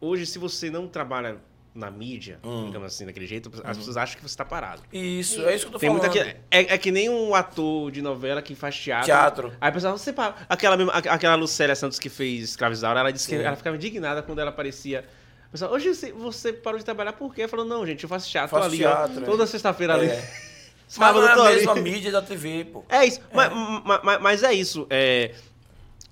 Hoje, 0.00 0.24
se 0.26 0.38
você 0.38 0.70
não 0.70 0.88
trabalha 0.88 1.38
na 1.76 1.90
mídia, 1.90 2.38
Hum. 2.42 2.66
digamos 2.66 2.86
assim, 2.94 3.06
daquele 3.06 3.26
jeito, 3.26 3.50
as 3.64 3.76
pessoas 3.76 3.96
acham 3.96 4.16
que 4.16 4.22
você 4.22 4.36
tá 4.36 4.44
parado. 4.44 4.82
Isso, 4.92 5.46
é 5.46 5.54
isso 5.54 5.64
que 5.66 5.68
eu 5.68 5.72
tô 5.72 5.78
Tem 5.78 5.88
falando. 5.90 6.02
muita 6.10 6.12
que, 6.24 6.36
é, 6.50 6.74
é 6.74 6.78
que 6.78 6.90
nem 6.90 7.08
um 7.08 7.34
ator 7.34 7.90
de 7.90 8.00
novela 8.02 8.40
que 8.42 8.54
faz 8.54 8.76
teatro. 8.78 9.06
Teatro. 9.06 9.52
Aí 9.60 9.70
o 9.70 9.72
pessoal, 9.74 9.96
você 9.96 10.12
para. 10.12 10.34
Aquela, 10.48 10.76
mesma, 10.76 10.92
aqu- 10.92 11.08
aquela 11.08 11.34
Lucélia 11.34 11.74
Santos 11.76 11.98
que 11.98 12.08
fez 12.08 12.42
Escravizaura, 12.50 13.00
ela 13.00 13.12
disse 13.12 13.28
que 13.28 13.36
Sim. 13.36 13.42
ela 13.44 13.56
ficava 13.56 13.76
indignada 13.76 14.22
quando 14.22 14.38
ela 14.40 14.50
aparecia. 14.50 15.04
O 15.48 15.50
Pessoal, 15.52 15.72
hoje 15.72 15.94
você, 15.94 16.12
você 16.12 16.52
parou 16.52 16.78
de 16.78 16.84
trabalhar 16.84 17.12
por 17.12 17.32
quê? 17.34 17.42
Ela 17.42 17.48
falou, 17.48 17.64
não, 17.64 17.86
gente, 17.86 18.02
eu 18.02 18.08
faço 18.08 18.28
teatro 18.28 18.50
Faço 18.50 18.66
ali, 18.68 18.78
teatro, 18.78 19.20
ó. 19.20 19.22
é. 19.22 19.24
Toda 19.24 19.46
sexta-feira 19.46 19.94
ali. 19.94 20.06
É. 20.08 20.16
Mas 20.86 20.94
Sábado 20.94 21.20
não 21.20 21.28
é 21.28 21.32
a 21.32 21.44
ali. 21.46 21.56
mesma 21.56 21.74
mídia 21.76 22.12
da 22.12 22.22
TV, 22.22 22.64
pô. 22.72 22.84
É 22.88 23.04
isso. 23.04 23.20
Mas, 23.32 23.50
ma- 23.52 24.00
ma- 24.04 24.18
mas 24.20 24.42
é 24.44 24.52
isso. 24.52 24.86
É, 24.88 25.32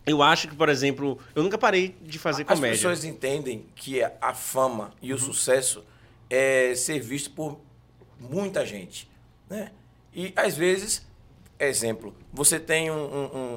eu 0.07 0.23
acho 0.23 0.49
que, 0.49 0.55
por 0.55 0.69
exemplo, 0.69 1.19
eu 1.35 1.43
nunca 1.43 1.57
parei 1.59 1.97
de 2.03 2.19
fazer 2.19 2.43
As 2.43 2.49
comédia. 2.59 2.69
Uhum. 2.69 2.73
pessoas 2.93 3.05
entendem 3.05 3.67
que 3.75 4.03
a 4.03 4.35
fama 4.35 4.93
e 5.01 5.13
o 5.13 5.19
sucesso 5.19 5.85
é 6.29 6.75
ser 6.75 7.01
visto 7.01 7.31
por 7.31 7.59
muita 8.19 8.65
gente, 8.67 9.09
né? 9.49 9.71
E 10.15 10.33
às 10.37 10.57
vezes, 10.57 11.07
exemplo, 11.59 12.15
você 12.33 12.59
tem 12.61 12.91
um- 12.91 12.95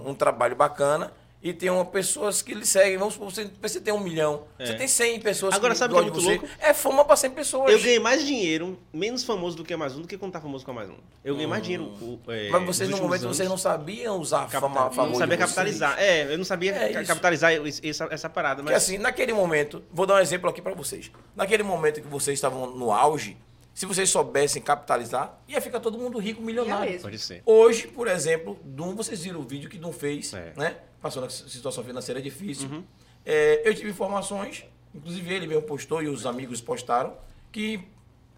um- 0.07 0.09
um 0.09 0.15
trabalho 0.15 0.55
bacana 0.55 1.11
e 1.41 1.53
tem 1.53 1.69
uma 1.69 1.85
pessoas 1.85 2.41
que 2.41 2.53
lhe 2.53 2.65
seguem. 2.65 2.97
Vamos 2.97 3.13
supor, 3.13 3.31
você, 3.31 3.49
você 3.61 3.79
tem 3.79 3.93
um 3.93 3.99
milhão, 3.99 4.43
você 4.59 4.73
tem 4.73 4.87
100 4.87 5.19
pessoas 5.21 5.53
É. 5.53 5.57
Agora, 5.57 5.73
que 5.73 5.79
sabe 5.79 5.93
o 5.93 5.97
que 5.97 6.01
é 6.01 6.11
muito 6.11 6.19
louco? 6.19 6.47
É 6.59 6.73
fama 6.73 7.05
para 7.05 7.15
100 7.15 7.31
pessoas. 7.31 7.71
Eu 7.71 7.79
ganhei 7.79 7.99
mais 7.99 8.25
dinheiro, 8.25 8.77
menos 8.91 9.23
famoso 9.23 9.55
do 9.55 9.63
que 9.63 9.73
a 9.73 9.77
mais 9.77 9.95
um, 9.95 10.01
do 10.01 10.07
que 10.07 10.17
quando 10.17 10.31
tá 10.33 10.41
famoso 10.41 10.65
com 10.65 10.71
a 10.71 10.73
mais 10.73 10.89
um. 10.89 10.95
Eu 11.23 11.35
ganhei 11.35 11.47
mais 11.47 11.61
dinheiro. 11.63 11.93
é, 12.27 12.47
Hum. 12.47 12.51
Mas 12.51 12.65
vocês, 12.65 12.89
no 12.89 12.97
momento, 12.97 13.23
anos. 13.23 13.37
vocês 13.37 13.47
não 13.47 13.57
sabiam 13.57 14.19
usar 14.19 14.43
a 14.43 14.47
fama 14.47 14.83
a 14.83 14.87
eu 14.87 14.91
favor 14.91 15.11
não 15.11 15.19
sabia 15.19 15.37
vocês. 15.37 15.49
capitalizar. 15.49 15.95
É, 15.99 16.33
eu 16.33 16.37
não 16.37 16.45
sabia 16.45 16.73
É 16.75 17.03
capitalizar 17.03 17.51
essa, 17.83 18.07
essa 18.11 18.29
parada. 18.29 18.61
Porque 18.61 18.73
Mas 18.73 18.83
assim, 18.83 18.97
naquele 18.97 19.31
momento, 19.33 19.83
vou 19.91 20.05
dar 20.05 20.15
um 20.15 20.19
exemplo 20.19 20.49
aqui 20.49 20.61
para 20.61 20.73
vocês. 20.73 21.11
Naquele 21.35 21.63
momento 21.63 22.01
que 22.01 22.07
vocês 22.07 22.37
estavam 22.37 22.71
no 22.75 22.91
auge, 22.91 23.37
se 23.73 23.85
vocês 23.85 24.09
soubessem 24.09 24.59
capitalizar, 24.59 25.39
ia 25.47 25.61
ficar 25.61 25.79
todo 25.79 25.99
mundo 25.99 26.17
rico, 26.17 26.41
milionário. 26.41 26.89
Mesmo. 26.89 27.03
pode 27.03 27.19
ser. 27.19 27.43
Hoje, 27.45 27.87
por 27.87 28.07
exemplo, 28.07 28.57
Dum, 28.63 28.95
vocês 28.95 29.23
viram 29.23 29.39
o 29.39 29.43
vídeo 29.43 29.69
que 29.69 29.77
Dum 29.77 29.91
fez, 29.91 30.33
É. 30.33 30.51
né? 30.57 30.75
Passou 31.01 31.21
na 31.21 31.29
situação 31.29 31.83
financeira 31.83 32.21
difícil. 32.21 32.69
Uhum. 32.69 32.83
É, 33.25 33.67
eu 33.67 33.73
tive 33.75 33.89
informações, 33.89 34.65
inclusive 34.95 35.33
ele 35.33 35.47
mesmo 35.47 35.63
postou 35.63 36.01
e 36.01 36.07
os 36.07 36.25
amigos 36.25 36.61
postaram, 36.61 37.15
que 37.51 37.81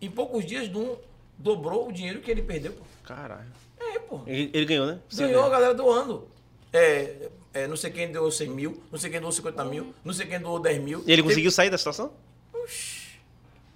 em 0.02 0.10
poucos 0.10 0.45
dias 0.45 0.68
Dum 0.68 0.95
dobrou 1.38 1.88
o 1.88 1.91
dinheiro 1.91 2.19
que 2.22 2.30
ele 2.30 2.41
perdeu. 2.41 2.73
pô. 2.73 2.84
Caralho. 3.03 3.48
É, 3.80 3.99
pô. 3.99 4.22
Ele, 4.27 4.49
ele 4.53 4.65
ganhou, 4.65 4.86
né? 4.88 4.99
Sim, 5.10 5.27
Ganhou 5.27 5.44
a 5.45 5.49
galera 5.49 5.73
doando. 5.73 6.27
É, 6.73 7.30
é, 7.53 7.68
não 7.68 7.76
sei 7.77 7.90
quem 7.91 8.11
doou 8.11 8.31
100 8.31 8.49
mil, 8.49 8.84
não 8.91 8.99
sei 8.99 9.10
quem 9.10 9.19
doou 9.19 9.31
50 9.31 9.64
mil, 9.65 9.94
não 10.03 10.14
sei 10.14 10.27
quem 10.27 10.40
doou 10.40 10.60
10 10.60 10.81
mil. 10.84 11.03
E 11.07 11.11
ele 11.11 11.23
conseguiu 11.23 11.49
sair 11.52 11.69
da 11.69 11.77
situação? 11.77 12.11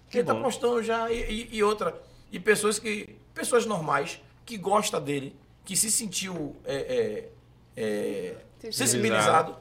Que 0.09 0.19
ele 0.19 0.27
tá 0.27 0.33
bom. 0.33 0.43
postando 0.43 0.83
já 0.83 1.11
e, 1.11 1.19
e- 1.23 1.49
e 1.57 1.63
outra. 1.63 1.99
E 2.31 2.39
pessoas 2.39 2.77
que. 2.79 3.15
Pessoas 3.33 3.65
normais 3.65 4.21
que 4.45 4.57
gostam 4.57 5.01
dele, 5.01 5.35
que 5.65 5.75
se 5.75 5.89
sentiu 5.89 6.55
é, 6.65 6.75
é, 6.75 7.29
é, 7.75 8.35
sensibilizado. 8.71 9.55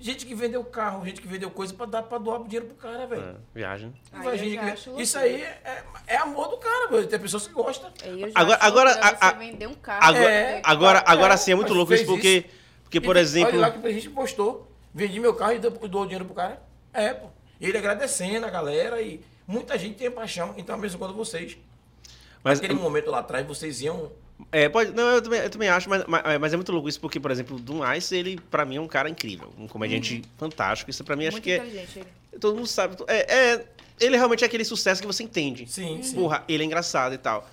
Gente 0.00 0.24
que 0.26 0.32
vendeu 0.34 0.62
carro, 0.62 1.04
gente 1.04 1.20
que 1.20 1.26
vendeu 1.26 1.50
coisa 1.50 1.74
pra 1.74 1.84
dar 1.84 2.02
pra 2.04 2.18
doar 2.18 2.40
dinheiro 2.44 2.66
pro 2.66 2.76
cara, 2.76 3.04
velho. 3.08 3.20
É, 3.20 3.34
viagem. 3.52 3.92
Aí 4.12 4.22
Vai 4.22 4.34
eu 4.34 4.38
gente 4.38 4.54
já 4.54 4.70
que- 4.92 5.02
Isso 5.02 5.18
aí 5.18 5.42
é, 5.42 5.82
é 6.06 6.16
amor 6.18 6.46
do 6.48 6.56
cara, 6.56 6.86
velho. 6.88 7.06
Tem 7.08 7.18
pessoas 7.18 7.48
que 7.48 7.52
gostam. 7.52 7.90
Eu 8.04 8.30
Agora- 8.32 8.58
agora, 8.62 8.90
a- 8.92 9.28
a- 9.28 9.32
vender 9.32 9.66
um 9.66 9.74
carro. 9.74 10.04
Agora, 10.04 10.30
É, 10.30 10.60
agora, 10.64 10.98
é, 11.00 11.02
agora 11.04 11.36
sim 11.36 11.50
é 11.50 11.54
muito 11.56 11.74
louco 11.74 11.92
isso 11.92 12.06
porque, 12.06 12.44
porque 12.84 12.98
E 12.98 13.00
por 13.00 13.14
tem- 13.14 13.22
exemplo. 13.22 13.58
Olha 13.58 13.60
lá 13.60 13.70
que 13.72 13.84
a 13.84 13.92
gente 13.92 14.08
postou. 14.10 14.70
Vendi 14.94 15.18
meu 15.18 15.34
carro 15.34 15.54
e 15.54 15.58
dou, 15.58 15.72
dou 15.72 16.04
dinheiro 16.04 16.24
pro 16.24 16.34
cara. 16.34 16.62
É, 16.92 17.12
pô. 17.12 17.26
E 17.60 17.66
ele 17.66 17.76
agradecendo 17.76 18.46
a 18.46 18.50
galera 18.50 19.02
e 19.02 19.20
muita 19.48 19.76
gente 19.76 19.96
tem 19.96 20.08
paixão. 20.08 20.54
Então, 20.56 20.78
mesmo 20.78 20.96
quando 21.00 21.12
vocês. 21.14 21.58
Mas, 22.44 22.60
Naquele 22.60 22.78
momento 22.78 23.10
lá 23.10 23.18
atrás, 23.18 23.44
vocês 23.44 23.80
iam. 23.82 24.12
É, 24.52 24.68
pode, 24.68 24.92
não, 24.92 25.04
eu 25.08 25.22
também, 25.22 25.40
eu 25.40 25.50
também 25.50 25.68
acho, 25.68 25.88
mas, 25.90 26.04
mas, 26.06 26.22
mas 26.40 26.52
é 26.52 26.56
muito 26.56 26.72
louco 26.72 26.88
isso 26.88 27.00
porque, 27.00 27.18
por 27.18 27.30
exemplo, 27.30 27.56
o 27.56 27.60
Doom 27.60 27.80
Ice, 27.94 28.14
ele 28.16 28.38
pra 28.50 28.64
mim 28.64 28.76
é 28.76 28.80
um 28.80 28.86
cara 28.88 29.08
incrível, 29.08 29.52
um 29.58 29.66
comediante 29.66 30.22
fantástico. 30.36 30.90
Isso 30.90 31.04
pra 31.04 31.16
mim 31.16 31.24
acho 31.26 31.34
Muito 31.34 31.44
que 31.44 31.52
é, 31.52 31.56
ele. 31.58 32.06
todo 32.40 32.54
mundo 32.56 32.66
sabe. 32.66 32.96
É, 33.06 33.52
é- 33.54 33.64
ele 34.00 34.16
realmente 34.16 34.44
é 34.44 34.46
aquele 34.46 34.64
sucesso 34.64 35.00
que 35.00 35.06
você 35.06 35.24
entende. 35.24 35.66
Sim, 35.66 36.00
sim. 36.02 36.14
Porra, 36.14 36.44
ele 36.48 36.62
é 36.62 36.66
engraçado 36.66 37.14
e 37.14 37.18
tal. 37.18 37.48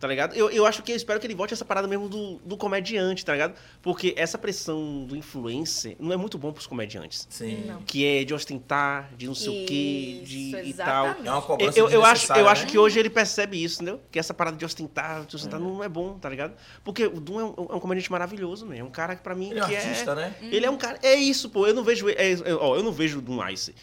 Tá 0.00 0.08
ligado? 0.08 0.34
Eu, 0.34 0.48
eu 0.48 0.64
acho 0.64 0.82
que 0.82 0.90
eu 0.92 0.96
espero 0.96 1.20
que 1.20 1.26
ele 1.26 1.34
volte 1.34 1.52
essa 1.52 1.64
parada 1.64 1.86
mesmo 1.86 2.08
do, 2.08 2.36
do 2.42 2.56
comediante, 2.56 3.22
tá 3.22 3.32
ligado? 3.34 3.52
Porque 3.82 4.14
essa 4.16 4.38
pressão 4.38 5.04
do 5.04 5.14
influencer 5.14 5.94
não 6.00 6.10
é 6.10 6.16
muito 6.16 6.38
bom 6.38 6.50
pros 6.54 6.66
comediantes. 6.66 7.26
Sim. 7.28 7.64
Não. 7.66 7.82
Que 7.82 8.06
é 8.06 8.24
de 8.24 8.32
ostentar, 8.32 9.10
de 9.14 9.26
não 9.26 9.34
sei 9.34 9.64
o 9.64 9.66
quê, 9.66 10.22
de 10.24 10.56
e 10.56 10.72
tal. 10.72 11.06
É 11.06 11.10
uma 11.30 11.36
Eu, 11.36 11.42
cobrança 11.42 11.78
eu, 11.78 11.90
eu 11.90 12.02
acho, 12.02 12.32
eu 12.32 12.48
acho 12.48 12.62
né? 12.64 12.70
que 12.70 12.78
hoje 12.78 12.98
ele 12.98 13.10
percebe 13.10 13.62
isso, 13.62 13.82
entendeu? 13.82 14.00
Que 14.10 14.18
essa 14.18 14.32
parada 14.32 14.56
de 14.56 14.64
ostentar, 14.64 15.26
de 15.26 15.36
ostentar 15.36 15.60
não 15.60 15.84
é 15.84 15.88
bom, 15.88 16.18
tá 16.18 16.30
ligado? 16.30 16.54
Porque 16.82 17.04
o 17.04 17.20
Doom 17.20 17.38
é 17.40 17.44
um, 17.44 17.66
é 17.68 17.74
um 17.74 17.80
comediante 17.80 18.10
maravilhoso, 18.10 18.64
mesmo. 18.64 18.82
É 18.86 18.88
um 18.88 18.90
cara 18.90 19.14
que 19.14 19.22
pra 19.22 19.34
mim 19.34 19.50
Ele 19.50 19.60
é 19.60 19.64
um 19.64 19.68
que 19.68 19.76
artista, 19.76 20.14
né? 20.14 20.34
Ele 20.40 20.64
é 20.64 20.70
um 20.70 20.78
cara. 20.78 20.98
É 21.02 21.14
isso, 21.14 21.50
pô. 21.50 21.66
Eu 21.66 21.74
não 21.74 21.84
vejo. 21.84 22.08
é- 22.08 22.32
é- 22.32 22.54
ó, 22.58 22.74
eu 22.74 22.82
não 22.82 22.90
vejo 22.92 23.18
o 23.18 23.20
Doom 23.20 23.46
Ice. 23.50 23.74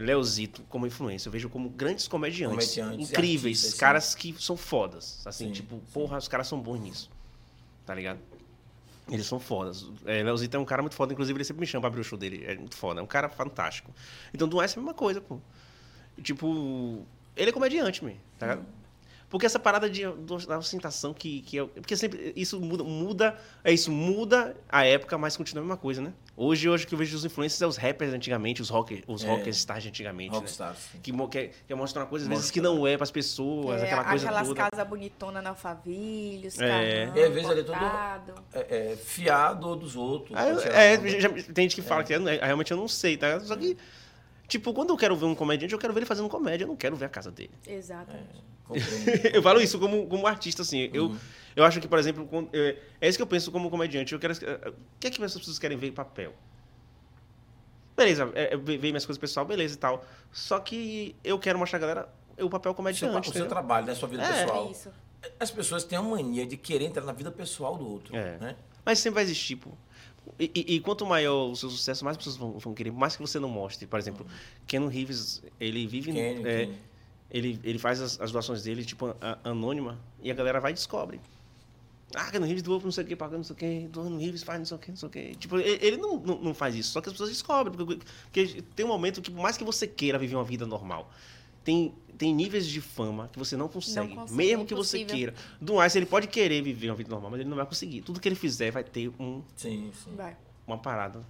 Leozito 0.00 0.62
como 0.68 0.86
influência. 0.86 1.28
Eu 1.28 1.32
vejo 1.32 1.48
como 1.48 1.68
grandes 1.68 2.08
comediantes. 2.08 2.74
Comediantes 2.74 3.10
incríveis. 3.10 3.58
artistas, 3.58 3.72
sim. 3.72 3.78
caras 3.78 4.14
que 4.14 4.34
são 4.38 4.56
fodas. 4.56 5.24
Assim, 5.24 5.46
Sim, 5.46 5.52
tipo, 5.52 5.80
porra, 5.92 6.18
os 6.18 6.26
caras 6.26 6.48
são 6.48 6.60
bons 6.60 6.80
nisso. 6.80 7.10
Tá 7.86 7.94
ligado? 7.94 8.18
Eles 9.08 9.26
são 9.26 9.38
fodas. 9.38 9.86
É, 10.06 10.22
Leozito 10.22 10.56
é 10.56 10.60
um 10.60 10.64
cara 10.64 10.82
muito 10.82 10.96
foda. 10.96 11.12
Inclusive, 11.12 11.36
ele 11.36 11.44
sempre 11.44 11.60
me 11.60 11.66
chama 11.66 11.82
pra 11.82 11.88
abrir 11.88 12.00
o 12.00 12.04
show 12.04 12.18
dele. 12.18 12.42
É 12.44 12.56
muito 12.56 12.76
foda. 12.76 13.00
É 13.00 13.02
um 13.02 13.06
cara 13.06 13.28
fantástico. 13.28 13.92
Então, 14.32 14.48
Doom 14.48 14.64
Ice 14.64 14.76
é 14.76 14.78
a 14.78 14.82
mesma 14.82 14.94
coisa, 14.94 15.20
pô. 15.20 15.38
Tipo, 16.22 17.04
ele 17.36 17.50
é 17.50 17.52
comediante, 17.52 18.04
mesmo, 18.04 18.20
tá 18.38 18.46
ligado? 18.46 18.66
Porque 19.30 19.46
essa 19.46 19.58
parada 19.58 19.90
de, 19.90 20.02
da 20.46 20.58
ostentação 20.58 21.12
que, 21.12 21.40
que 21.42 21.58
é. 21.58 21.64
Porque 21.64 21.96
sempre 21.96 22.32
isso 22.36 22.60
muda, 22.60 22.84
muda. 22.84 23.36
É 23.64 23.72
isso, 23.72 23.90
muda 23.90 24.56
a 24.68 24.84
época, 24.86 25.18
mas 25.18 25.36
continua 25.36 25.62
a 25.62 25.64
mesma 25.64 25.76
coisa, 25.76 26.00
né? 26.00 26.12
Hoje, 26.36 26.68
hoje 26.68 26.86
que 26.86 26.94
eu 26.94 26.98
vejo 26.98 27.16
os 27.16 27.24
influencers 27.24 27.60
é 27.62 27.66
os 27.66 27.76
rappers 27.76 28.12
antigamente, 28.12 28.60
os 28.62 28.68
rockers, 28.68 29.02
os 29.06 29.24
É. 29.24 29.28
rockers 29.28 29.56
stars 29.56 29.82
de 29.84 29.88
antigamente. 29.88 30.30
né? 30.32 30.36
Rockstars. 30.38 30.78
sim. 30.92 30.98
Que, 31.00 31.12
mo- 31.12 31.28
quer, 31.28 31.52
quer 31.66 31.74
mostrar 31.74 32.02
uma 32.02 32.08
coisa, 32.08 32.24
às 32.26 32.28
vezes, 32.28 32.50
que 32.50 32.60
não 32.60 32.86
é 32.86 32.96
pras 32.96 33.10
pessoas, 33.10 33.80
É, 33.82 33.86
aquela 33.86 34.04
coisa 34.04 34.26
aquelas 34.28 34.48
toda. 34.48 34.68
casas 34.70 34.88
bonitonas 34.88 35.42
na 35.42 35.50
Alphaville, 35.50 36.46
os 36.48 36.60
É. 36.60 37.10
E 37.14 37.22
às 37.22 37.32
vezes 37.34 37.50
ali 37.50 37.62
tudo- 37.64 37.74
importado. 37.76 38.34
É, 38.52 38.92
é, 38.92 38.96
fiado 38.96 39.76
dos 39.76 39.94
outros. 39.96 40.36
É, 40.38 40.52
onda. 40.52 41.20
já- 41.20 41.28
tem 41.52 41.64
gente 41.68 41.76
que 41.76 41.82
fala 41.82 42.02
que 42.04 42.14
eu 42.14 42.20
não- 42.20 42.30
realmente 42.30 42.70
eu 42.70 42.76
não 42.76 42.88
sei, 42.88 43.16
tá? 43.16 43.38
Só 43.40 43.56
que, 43.56 43.76
tipo, 44.48 44.72
quando 44.74 44.90
eu 44.90 44.96
quero 44.96 45.16
ver 45.16 45.26
um 45.26 45.34
comediante, 45.34 45.72
eu 45.72 45.78
quero 45.78 45.92
ver 45.92 46.00
ele 46.00 46.06
fazendo 46.06 46.28
comédia, 46.28 46.64
eu 46.64 46.68
não 46.68 46.76
quero 46.76 46.96
ver 46.96 47.06
a 47.06 47.08
casa 47.08 47.30
dele. 47.30 47.50
Exatamente. 47.66 48.42
Compreendo. 48.64 49.26
eu 49.36 49.42
falo 49.42 49.60
isso 49.60 49.78
como, 49.78 50.06
como 50.06 50.26
artista, 50.26 50.62
assim. 50.62 50.88
Eu, 50.92 51.06
Uhum. 51.08 51.18
eu 51.54 51.64
acho 51.64 51.80
que, 51.80 51.86
por 51.88 51.98
exemplo, 51.98 52.26
quando- 52.26 52.48
é, 52.54 52.78
é 53.00 53.08
isso 53.08 53.18
que 53.18 53.22
eu 53.22 53.26
penso 53.26 53.52
como 53.52 53.68
comediante. 53.70 54.12
Eu 54.14 54.18
quero. 54.18 54.32
é, 54.32 54.68
O 54.70 54.74
que 54.98 55.06
é 55.06 55.10
que 55.10 55.22
as 55.22 55.34
pessoas 55.34 55.58
querem 55.58 55.76
ver 55.76 55.88
em 55.88 55.92
papel? 55.92 56.32
Beleza, 57.96 58.30
é, 58.34 58.54
é, 58.54 58.56
ver 58.56 58.78
ver 58.78 58.88
minhas 58.88 59.06
coisas 59.06 59.20
pessoal, 59.20 59.46
beleza 59.46 59.74
e 59.74 59.78
tal. 59.78 60.04
Só 60.32 60.58
que 60.58 61.14
eu 61.22 61.38
quero 61.38 61.58
mostrar 61.58 61.76
a 61.78 61.80
galera 61.80 62.08
o 62.40 62.50
papel 62.50 62.72
O 62.72 62.74
seu, 62.74 62.74
comediante. 62.74 63.30
o 63.30 63.32
seu 63.32 63.46
trabalho, 63.46 63.86
né? 63.86 63.94
Sua 63.94 64.08
vida 64.08 64.22
É. 64.24 64.40
pessoal. 64.44 64.70
Isso. 64.70 64.90
As 65.38 65.50
pessoas 65.50 65.84
têm 65.84 65.96
a 65.96 66.02
mania 66.02 66.44
de 66.46 66.56
querer 66.56 66.86
entrar 66.86 67.04
na 67.04 67.12
vida 67.12 67.30
pessoal 67.30 67.76
do 67.76 67.88
outro. 67.88 68.14
É. 68.16 68.36
Né? 68.38 68.56
Mas 68.84 68.98
sempre 68.98 69.14
vai 69.14 69.22
existir, 69.24 69.56
pô. 69.56 69.70
E, 70.38 70.50
e- 70.54 70.74
e 70.76 70.80
quanto 70.80 71.04
maior 71.06 71.50
o 71.50 71.56
seu 71.56 71.68
sucesso, 71.70 72.04
mais 72.04 72.16
pessoas 72.16 72.36
vão, 72.36 72.58
vão 72.58 72.74
querer, 72.74 72.90
mais 72.92 73.14
que 73.16 73.22
você 73.22 73.38
não 73.38 73.48
mostre. 73.48 73.86
Por 73.86 73.98
exemplo, 73.98 74.26
Ken 74.66 74.86
Reeves, 74.88 75.42
ele 75.60 75.86
vive. 75.86 76.12
Kenny, 76.12 76.46
é, 76.48 76.66
Kenny. 76.66 76.78
ele, 77.30 77.60
ele 77.62 77.78
faz 77.78 78.00
as, 78.00 78.20
as 78.20 78.32
doações 78.32 78.62
dele, 78.62 78.84
tipo, 78.84 79.14
a- 79.20 79.38
anônima, 79.44 79.98
e 80.22 80.30
a 80.30 80.34
galera 80.34 80.60
vai 80.60 80.72
e 80.72 80.74
descobre. 80.74 81.20
Ah, 82.14 82.30
Ken 82.30 82.38
Reeves 82.40 82.62
doou 82.62 82.80
não 82.80 82.92
sei 82.92 83.02
o 83.04 83.06
que, 83.08 83.16
pagando 83.16 83.38
não 83.38 83.44
sei 83.44 83.54
o 83.54 83.58
que, 83.58 83.88
doando 83.88 84.18
Reeves 84.18 84.42
faz 84.44 84.58
não 84.60 84.66
sei 84.66 84.76
o 84.76 84.80
que, 84.80 84.88
não 84.90 84.96
sei 84.96 85.08
o 85.08 85.10
que. 85.10 85.34
Tipo, 85.36 85.58
ele, 85.58 85.84
ele 85.84 85.96
não, 85.96 86.16
não, 86.16 86.38
não 86.40 86.54
faz 86.54 86.74
isso, 86.76 86.90
só 86.92 87.00
que 87.00 87.08
as 87.08 87.12
pessoas 87.12 87.30
descobrem. 87.30 87.74
Porque, 87.76 87.98
porque 88.24 88.62
tem 88.76 88.86
um 88.86 88.88
momento 88.88 89.20
que, 89.20 89.30
por 89.30 89.42
mais 89.42 89.56
que 89.56 89.64
você 89.64 89.86
queira 89.86 90.16
viver 90.18 90.36
uma 90.36 90.44
vida 90.44 90.64
normal, 90.64 91.10
tem, 91.64 91.94
tem 92.16 92.32
níveis 92.34 92.66
de 92.66 92.80
fama 92.80 93.28
que 93.32 93.38
você 93.38 93.56
não 93.56 93.68
consegue, 93.68 94.14
consegue, 94.14 94.36
mesmo 94.36 94.62
é 94.62 94.66
que 94.66 94.74
você 94.74 95.04
queira. 95.04 95.34
Do 95.60 95.82
Ice, 95.84 95.98
ele 95.98 96.06
pode 96.06 96.28
querer 96.28 96.62
viver 96.62 96.90
uma 96.90 96.96
vida 96.96 97.10
normal, 97.10 97.30
mas 97.30 97.40
ele 97.40 97.48
não 97.48 97.56
vai 97.56 97.66
conseguir. 97.66 98.02
Tudo 98.02 98.20
que 98.20 98.28
ele 98.28 98.36
fizer 98.36 98.70
vai 98.70 98.84
ter 98.84 99.10
um, 99.18 99.42
Sim, 99.56 99.90
sim. 99.92 100.14
Vai. 100.14 100.36
uma 100.66 100.78
parada 100.78 101.24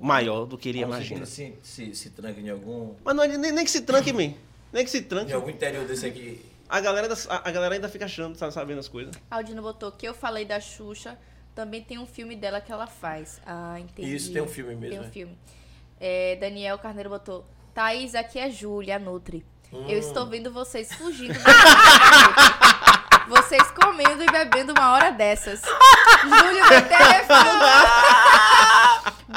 maior 0.00 0.44
do 0.44 0.58
que 0.58 0.68
ele 0.68 0.80
Vamos 0.80 0.96
imagina. 0.96 1.24
Se, 1.24 1.54
se, 1.62 1.94
se 1.94 2.10
tranca 2.10 2.40
em 2.40 2.50
algum, 2.50 2.94
Mas 3.04 3.16
não, 3.16 3.22
é 3.22 3.38
nem, 3.38 3.52
nem 3.52 3.64
que 3.64 3.70
se 3.70 3.80
tranque, 3.82 4.12
man. 4.12 4.34
Nem 4.72 4.84
que 4.84 4.90
se 4.90 5.00
tranque. 5.02 5.30
em 5.30 5.34
algum 5.34 5.48
interior 5.48 5.86
desse 5.86 6.04
aqui. 6.06 6.44
A 6.68 6.80
galera, 6.80 7.08
a, 7.30 7.48
a 7.48 7.50
galera 7.50 7.74
ainda 7.76 7.88
fica 7.88 8.04
achando, 8.04 8.36
tá 8.36 8.50
sabendo 8.50 8.80
as 8.80 8.88
coisas. 8.88 9.14
Aldino 9.30 9.62
botou 9.62 9.90
que 9.90 10.06
eu 10.06 10.12
falei 10.12 10.44
da 10.44 10.60
Xuxa, 10.60 11.18
também 11.54 11.82
tem 11.82 11.98
um 11.98 12.04
filme 12.04 12.36
dela 12.36 12.60
que 12.60 12.70
ela 12.70 12.86
faz. 12.86 13.40
Ah, 13.46 13.80
entendi. 13.80 14.14
Isso, 14.14 14.30
tem 14.32 14.42
um 14.42 14.46
filme 14.46 14.74
mesmo, 14.74 14.90
Tem 14.90 14.98
um 15.00 15.04
né? 15.04 15.10
filme. 15.10 15.38
É, 15.98 16.36
Daniel 16.36 16.78
Carneiro 16.78 17.08
botou, 17.08 17.46
Thaís, 17.72 18.14
aqui 18.14 18.38
é 18.38 18.50
Júlia, 18.50 18.96
a 18.96 18.98
Nutri. 18.98 19.44
Hum. 19.72 19.84
Eu 19.88 19.98
estou 19.98 20.26
vendo 20.26 20.52
vocês 20.52 20.92
fugindo. 20.92 21.38
Vocês 23.28 23.62
comendo 23.72 24.22
e 24.22 24.26
bebendo 24.26 24.72
uma 24.72 24.92
hora 24.92 25.10
dessas. 25.10 25.60
Júlio 26.22 26.66
telefone. 26.68 27.60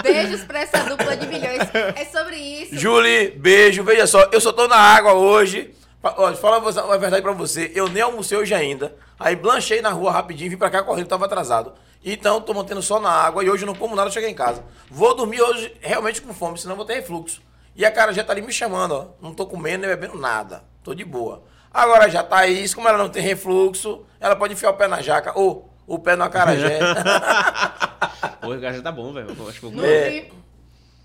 Beijos 0.02 0.46
pra 0.46 0.60
essa 0.62 0.78
dupla 0.86 1.18
de 1.18 1.28
milhões. 1.28 1.60
É 1.96 2.06
sobre 2.06 2.38
isso. 2.38 2.78
Julie, 2.78 3.32
beijo. 3.32 3.84
Veja 3.84 4.08
só, 4.08 4.30
eu 4.32 4.40
só 4.40 4.54
tô 4.54 4.68
na 4.68 4.78
água 4.78 5.14
hoje. 5.14 5.76
Ó, 6.02 6.34
fala 6.34 6.58
a 6.58 6.98
verdade 6.98 7.22
pra 7.22 7.34
você. 7.34 7.70
Eu 7.76 7.90
nem 7.90 8.02
almocei 8.02 8.38
hoje 8.38 8.54
ainda. 8.54 8.96
Aí 9.20 9.36
blanchei 9.36 9.82
na 9.82 9.90
rua 9.90 10.12
rapidinho, 10.12 10.50
vim 10.50 10.58
pra 10.58 10.70
cá 10.70 10.82
correndo, 10.82 11.08
tava 11.08 11.26
atrasado. 11.26 11.74
Então, 12.04 12.42
tô 12.42 12.54
mantendo 12.54 12.82
só 12.82 13.00
na 13.00 13.12
água 13.12 13.44
e 13.44 13.50
hoje 13.50 13.66
não 13.66 13.76
como 13.76 13.96
nada, 13.96 14.10
cheguei 14.10 14.30
em 14.30 14.34
casa. 14.34 14.64
Vou 14.90 15.14
dormir 15.14 15.42
hoje 15.42 15.76
realmente 15.82 16.22
com 16.22 16.34
fome, 16.34 16.58
senão 16.58 16.76
vou 16.76 16.86
ter 16.86 16.96
refluxo. 16.96 17.42
E 17.76 17.86
a 17.86 17.92
cara 17.92 18.14
já 18.14 18.24
tá 18.24 18.34
ali 18.34 18.42
me 18.42 18.52
chamando, 18.52 18.92
ó. 18.92 19.08
Não 19.22 19.34
tô 19.34 19.46
comendo 19.46 19.88
nem 19.88 19.90
bebendo 19.90 20.18
nada. 20.18 20.64
Tô 20.84 20.94
de 20.94 21.06
boa. 21.06 21.44
Agora 21.74 22.10
já 22.10 22.24
tá 22.24 22.48
isso, 22.48 22.76
como 22.76 22.88
ela 22.88 22.98
não 22.98 23.10
tem 23.10 23.24
refluxo, 23.24 24.06
ela 24.20 24.36
pode 24.36 24.54
enfiar 24.54 24.72
o 24.72 24.74
pé 24.74 24.88
na 24.88 25.02
jaca 25.02 25.32
ou 25.38 25.70
o 25.88 25.98
pé 25.98 26.16
no 26.16 26.24
acarajé. 26.24 26.80
Pô, 28.42 28.54
o 28.54 28.62
cara 28.62 28.74
já 28.74 28.82
tá 28.82 28.92
bom, 28.92 29.14
velho. 29.14 29.30
Acho 29.48 29.60
que 29.60 29.66
eu 29.66 29.72
vou... 29.72 29.82
Nutri 29.82 30.42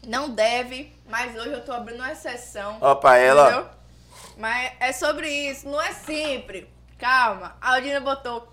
não 0.07 0.31
deve, 0.31 0.93
mas 1.09 1.37
hoje 1.37 1.53
eu 1.53 1.65
tô 1.65 1.73
abrindo 1.73 1.99
uma 1.99 2.13
exceção. 2.13 2.79
Ó, 2.81 2.95
pra 2.95 3.19
ela. 3.19 3.51
Entendeu? 3.51 3.67
Mas 4.39 4.73
é 4.81 4.93
sobre 4.93 5.29
isso, 5.29 5.69
não 5.69 5.81
é 5.81 5.93
sempre. 5.93 6.69
Calma. 6.99 7.57
A 7.61 7.75
Aldina 7.75 8.01
botou. 8.01 8.49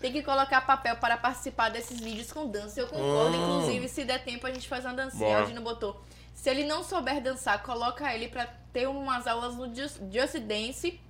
Tem 0.00 0.12
que 0.12 0.22
colocar 0.22 0.60
papel 0.60 0.96
para 0.96 1.16
participar 1.16 1.70
desses 1.70 1.98
vídeos 1.98 2.30
com 2.30 2.46
dança. 2.46 2.80
Eu 2.80 2.86
concordo. 2.86 3.36
Hum. 3.36 3.58
Inclusive, 3.58 3.88
se 3.88 4.04
der 4.04 4.22
tempo, 4.22 4.46
a 4.46 4.52
gente 4.52 4.68
faz 4.68 4.84
uma 4.84 4.94
dancinha. 4.94 5.26
Bora. 5.26 5.38
A 5.38 5.40
Aldina 5.42 5.60
botou. 5.60 6.00
Se 6.44 6.50
ele 6.50 6.64
não 6.64 6.84
souber 6.84 7.22
dançar, 7.22 7.62
coloca 7.62 8.14
ele 8.14 8.28
pra 8.28 8.46
ter 8.70 8.86
umas 8.86 9.26
aulas 9.26 9.56
no 9.56 9.74
Just, 9.74 9.98
Just 10.12 10.38
Dance. 10.40 11.00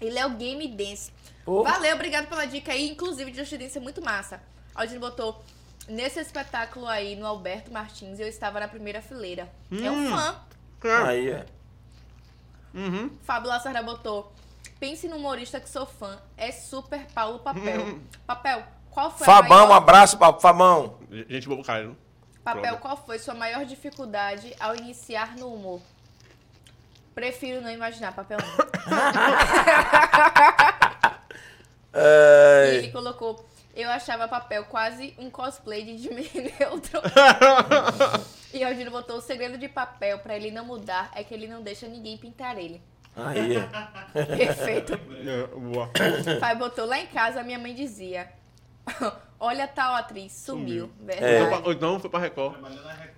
Ele 0.00 0.16
é 0.16 0.24
o 0.24 0.30
Game 0.30 0.68
Dance. 0.68 1.10
Pô. 1.44 1.64
Valeu, 1.64 1.96
obrigado 1.96 2.28
pela 2.28 2.44
dica 2.44 2.70
aí. 2.70 2.88
Inclusive, 2.88 3.34
Just 3.34 3.52
Dance 3.56 3.76
é 3.76 3.80
muito 3.80 4.00
massa. 4.00 4.40
A 4.72 4.82
Aldina 4.82 5.00
botou. 5.00 5.42
Nesse 5.88 6.20
espetáculo 6.20 6.86
aí, 6.86 7.16
no 7.16 7.26
Alberto 7.26 7.72
Martins, 7.72 8.20
eu 8.20 8.28
estava 8.28 8.60
na 8.60 8.68
primeira 8.68 9.02
fileira. 9.02 9.52
É 9.72 9.90
um 9.90 10.10
fã. 10.10 10.40
Aí, 11.08 11.28
é. 11.28 11.46
Uhum. 12.72 13.10
Fábio 13.24 13.48
Lacerda 13.48 13.82
botou. 13.82 14.32
Pense 14.78 15.08
no 15.08 15.16
humorista 15.16 15.58
que 15.58 15.68
sou 15.68 15.86
fã. 15.86 16.20
É 16.36 16.52
super 16.52 17.04
Paulo 17.12 17.40
Papel. 17.40 17.98
Papel, 18.24 18.62
qual 18.92 19.10
foi 19.10 19.26
a 19.26 19.26
Fabão, 19.26 19.64
um 19.64 19.68
maior... 19.70 19.76
abraço 19.78 20.16
pra 20.16 20.32
Fabão. 20.34 21.00
Gente 21.28 21.48
boa 21.48 21.58
pro 21.58 21.66
cara, 21.66 21.88
né? 21.88 21.96
Papel, 22.54 22.78
qual 22.78 22.96
foi 22.96 23.18
sua 23.18 23.34
maior 23.34 23.64
dificuldade 23.66 24.54
ao 24.58 24.74
iniciar 24.74 25.36
no 25.36 25.52
humor? 25.52 25.80
Prefiro 27.14 27.60
não 27.60 27.70
imaginar, 27.70 28.12
papel 28.14 28.38
não. 28.38 28.48
E 31.94 32.76
ele 32.76 32.92
colocou. 32.92 33.44
Eu 33.74 33.90
achava 33.90 34.26
papel 34.26 34.64
quase 34.64 35.14
um 35.18 35.30
cosplay 35.30 35.84
de 35.84 35.98
Jimmy 35.98 36.28
Neutron. 36.58 37.02
e 38.52 38.64
o 38.64 38.66
Aldino 38.66 38.90
botou 38.90 39.18
o 39.18 39.20
segredo 39.20 39.56
de 39.56 39.68
papel 39.68 40.18
pra 40.18 40.34
ele 40.34 40.50
não 40.50 40.64
mudar 40.64 41.10
é 41.14 41.22
que 41.22 41.32
ele 41.32 41.46
não 41.46 41.62
deixa 41.62 41.86
ninguém 41.86 42.16
pintar 42.16 42.58
ele. 42.58 42.82
Aí. 43.14 43.56
Perfeito. 44.36 44.94
É, 44.94 45.46
boa. 45.46 45.90
Pai 46.40 46.56
botou 46.56 46.86
lá 46.86 46.98
em 46.98 47.06
casa, 47.06 47.42
minha 47.42 47.58
mãe 47.58 47.74
dizia: 47.74 48.28
Olha 49.40 49.68
tal 49.68 49.94
atriz, 49.94 50.32
sumiu. 50.32 50.90
Verdade. 51.00 51.46
pra- 51.48 51.66
Ou 51.66 51.72
então 51.72 52.00
foi 52.00 52.10
pra 52.10 52.18
Record. 52.18 52.56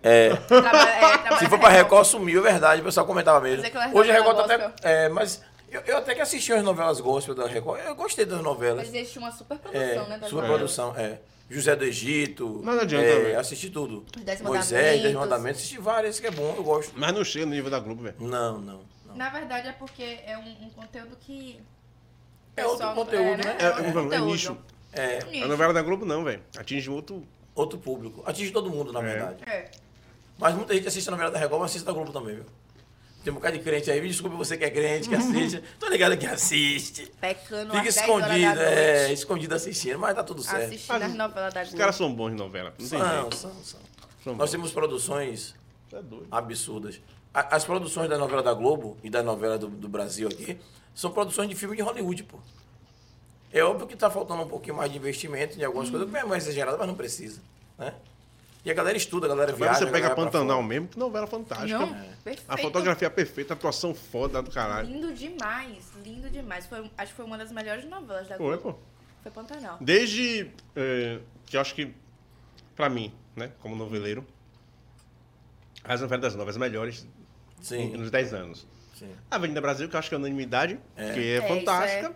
É. 0.03 0.29
Traba- 0.37 0.79
é, 0.91 1.01
trabalha 1.19 1.39
Se 1.39 1.47
for 1.49 1.59
pra 1.59 1.69
Record, 1.71 2.05
sumiu, 2.07 2.47
é 2.47 2.51
verdade. 2.53 2.83
O 2.83 2.85
pessoal 2.85 3.07
comentava 3.07 3.41
mesmo. 3.41 3.65
É 3.65 3.89
Hoje 3.95 4.11
a 4.11 4.15
Record 4.15 4.37
tá 4.37 4.45
até. 4.55 4.73
É, 4.83 5.09
mas 5.09 5.43
eu, 5.71 5.81
eu 5.83 5.97
até 5.99 6.15
que 6.15 6.21
assisti 6.21 6.53
as 6.53 6.63
novelas 6.63 7.01
gospel 7.01 7.35
da 7.35 7.47
Record. 7.47 7.81
Eu 7.87 7.95
gostei 7.95 8.27
das 8.27 8.43
novelas. 8.43 8.87
Mas 8.87 8.95
existe 8.95 9.19
uma 9.19 9.33
super 9.33 9.55
É, 9.55 9.59
produção, 9.95 10.09
né? 10.09 10.19
das 10.19 10.29
sua 10.29 10.43
novelas. 10.43 10.59
produção, 10.59 10.95
é. 10.97 11.21
José 11.49 11.75
do 11.75 11.85
Egito. 11.85 12.61
Mas 12.63 12.75
não 12.77 12.83
adianta, 12.83 13.07
é, 13.07 13.19
velho. 13.21 13.41
Assisti 13.41 13.71
tudo. 13.71 14.05
Os 14.17 14.23
Dez 14.23 14.41
Moisés. 14.43 15.03
Dez 15.03 15.15
Mandamentos. 15.15 15.61
Assisti 15.61 15.79
várias, 15.79 16.11
esse 16.17 16.21
que 16.21 16.27
é 16.29 16.31
bom, 16.31 16.55
eu 16.57 16.63
gosto. 16.63 16.93
Mas 16.97 17.13
não 17.15 17.25
chega 17.25 17.47
no 17.47 17.53
nível 17.53 17.71
da 17.71 17.79
Globo, 17.81 18.03
velho. 18.03 18.17
Não, 18.21 18.59
não. 18.61 18.81
não. 19.07 19.17
Na 19.17 19.31
verdade 19.31 19.69
é 19.69 19.73
porque 19.73 20.19
é 20.27 20.37
um, 20.39 20.67
um 20.67 20.71
conteúdo 20.71 21.17
que. 21.19 21.61
É 22.57 22.67
outro 22.67 22.93
conteúdo, 22.95 23.43
né? 23.43 23.57
É, 23.59 23.67
outro 23.69 23.85
é, 23.85 23.89
é 23.89 23.93
conteúdo. 23.93 24.27
nicho. 24.27 24.59
É 24.93 25.25
Nicho. 25.25 25.45
A 25.45 25.49
novela 25.49 25.73
da 25.73 25.83
Globo 25.83 26.05
não, 26.05 26.25
velho. 26.25 26.43
Atinge 26.57 26.91
outro. 26.91 27.23
outro 27.55 27.79
público. 27.79 28.23
Atinge 28.27 28.51
todo 28.51 28.69
mundo, 28.71 28.93
na 28.93 29.01
É. 29.01 29.03
verdade. 29.03 29.37
É. 29.47 29.71
Mas 30.39 30.55
muita 30.55 30.75
gente 30.75 30.89
assiste 30.89 31.07
a 31.09 31.11
novela 31.12 31.31
da 31.31 31.39
Record, 31.39 31.61
mas 31.61 31.71
assiste 31.71 31.85
da 31.87 31.93
Globo 31.93 32.12
também, 32.12 32.37
viu? 32.37 32.45
Tem 33.23 33.31
um 33.31 33.37
bocado 33.37 33.59
de 33.59 33.62
crente 33.62 33.91
aí. 33.91 34.01
Me 34.01 34.09
desculpe 34.09 34.35
você 34.35 34.57
que 34.57 34.65
é 34.65 34.71
crente, 34.71 35.09
que 35.09 35.15
assiste. 35.15 35.62
Tô 35.79 35.89
ligado 35.89 36.17
que 36.17 36.27
assiste. 36.27 37.12
Pecando 37.21 37.73
Fica 37.75 37.89
às 37.89 37.95
10 37.95 38.09
horas 38.09 38.27
escondido, 38.31 38.61
é, 38.62 38.99
noite, 39.01 39.12
escondido 39.12 39.55
assistindo, 39.55 39.99
mas 39.99 40.15
tá 40.15 40.25
tudo 40.25 40.43
certo. 40.43 40.65
Assistindo 40.65 41.03
as 41.03 41.15
novelas 41.15 41.53
da 41.53 41.61
Os 41.62 41.69
Globo. 41.69 41.79
caras 41.81 41.97
são 41.97 42.15
bons 42.15 42.31
de 42.31 42.37
novela. 42.37 42.71
Não 42.71 42.89
tem 42.89 42.99
São, 42.99 43.21
jeito. 43.21 43.37
são, 43.37 43.51
são. 43.62 43.81
São 44.25 44.33
Nós 44.35 44.37
bons. 44.39 44.51
temos 44.51 44.73
produções 44.73 45.55
é 45.93 46.01
doido. 46.03 46.27
absurdas. 46.31 47.01
A- 47.35 47.57
As 47.57 47.65
produções 47.65 48.09
da 48.09 48.17
novela 48.17 48.43
da 48.43 48.55
Globo 48.55 48.97
e 49.05 49.11
da 49.11 49.23
novela 49.23 49.59
do, 49.59 49.69
do 49.69 49.89
Brasil 49.89 50.27
aqui 50.27 50.59
são 50.95 51.11
produções 51.11 51.49
de 51.49 51.55
filme 51.55 51.77
de 51.77 51.83
Hollywood, 51.83 52.23
pô. 52.25 52.39
É 53.52 53.62
óbvio 53.64 53.86
que 53.86 53.97
tá 53.97 54.09
faltando 54.10 54.43
um 54.43 54.48
pouquinho 54.48 54.77
mais 54.77 54.90
de 54.93 54.98
investimento 54.98 55.59
em 55.59 55.64
algumas 55.64 55.90
coisas, 55.90 56.12
é 56.14 56.24
mais 56.24 56.44
exagerado, 56.44 56.78
mas 56.78 56.86
não 56.86 56.94
precisa, 56.94 57.40
né? 57.78 57.94
E 58.64 58.70
a 58.70 58.74
galera 58.74 58.97
estuda, 58.97 59.27
a 59.27 59.28
galera 59.31 59.52
Agora 59.52 59.70
viaja. 59.72 59.78
você 59.86 59.89
a 59.89 59.93
pega 59.93 60.06
pra 60.14 60.24
Pantanal 60.24 60.62
mesmo, 60.62 60.86
que 60.89 60.98
novela 60.98 61.27
fantástica. 61.27 61.78
Não, 61.78 61.89
perfeito. 62.22 62.43
A 62.47 62.59
fotografia 62.59 63.06
é 63.06 63.10
perfeita, 63.10 63.55
a 63.55 63.56
atuação 63.56 63.94
foda 63.94 64.43
do 64.43 64.51
caralho. 64.51 64.86
Lindo 64.86 65.12
demais, 65.14 65.90
lindo 66.05 66.28
demais. 66.28 66.66
Foi, 66.66 66.90
acho 66.98 67.10
que 67.12 67.16
foi 67.16 67.24
uma 67.24 67.39
das 67.39 67.51
melhores 67.51 67.85
novelas 67.86 68.28
da 68.28 68.36
Foi, 68.36 68.59
Globo. 68.59 68.74
pô. 68.74 68.78
Foi 69.22 69.32
Pantanal. 69.32 69.78
Desde 69.81 70.51
é, 70.77 71.18
que 71.47 71.56
eu 71.56 71.60
acho 71.62 71.74
que, 71.74 71.93
pra 72.77 72.90
mim, 72.90 73.12
né, 73.35 73.51
como 73.60 73.74
noveleiro, 73.74 74.27
as 75.82 76.01
novelas 76.02 76.22
das 76.22 76.35
novas 76.36 76.56
melhores 76.59 77.06
Sim, 77.62 77.97
nos 77.97 78.10
10 78.10 78.35
anos. 78.35 78.66
sim. 78.94 79.10
A 79.31 79.36
Avenida 79.36 79.60
Brasil, 79.60 79.89
que 79.89 79.97
eu 79.97 79.98
acho 79.98 80.09
que 80.10 80.14
é 80.14 80.18
unanimidade, 80.18 80.78
É. 80.97 81.12
que 81.14 81.20
é, 81.20 81.36
É, 81.36 81.39
isso 81.39 81.48
fantástica. 81.48 82.14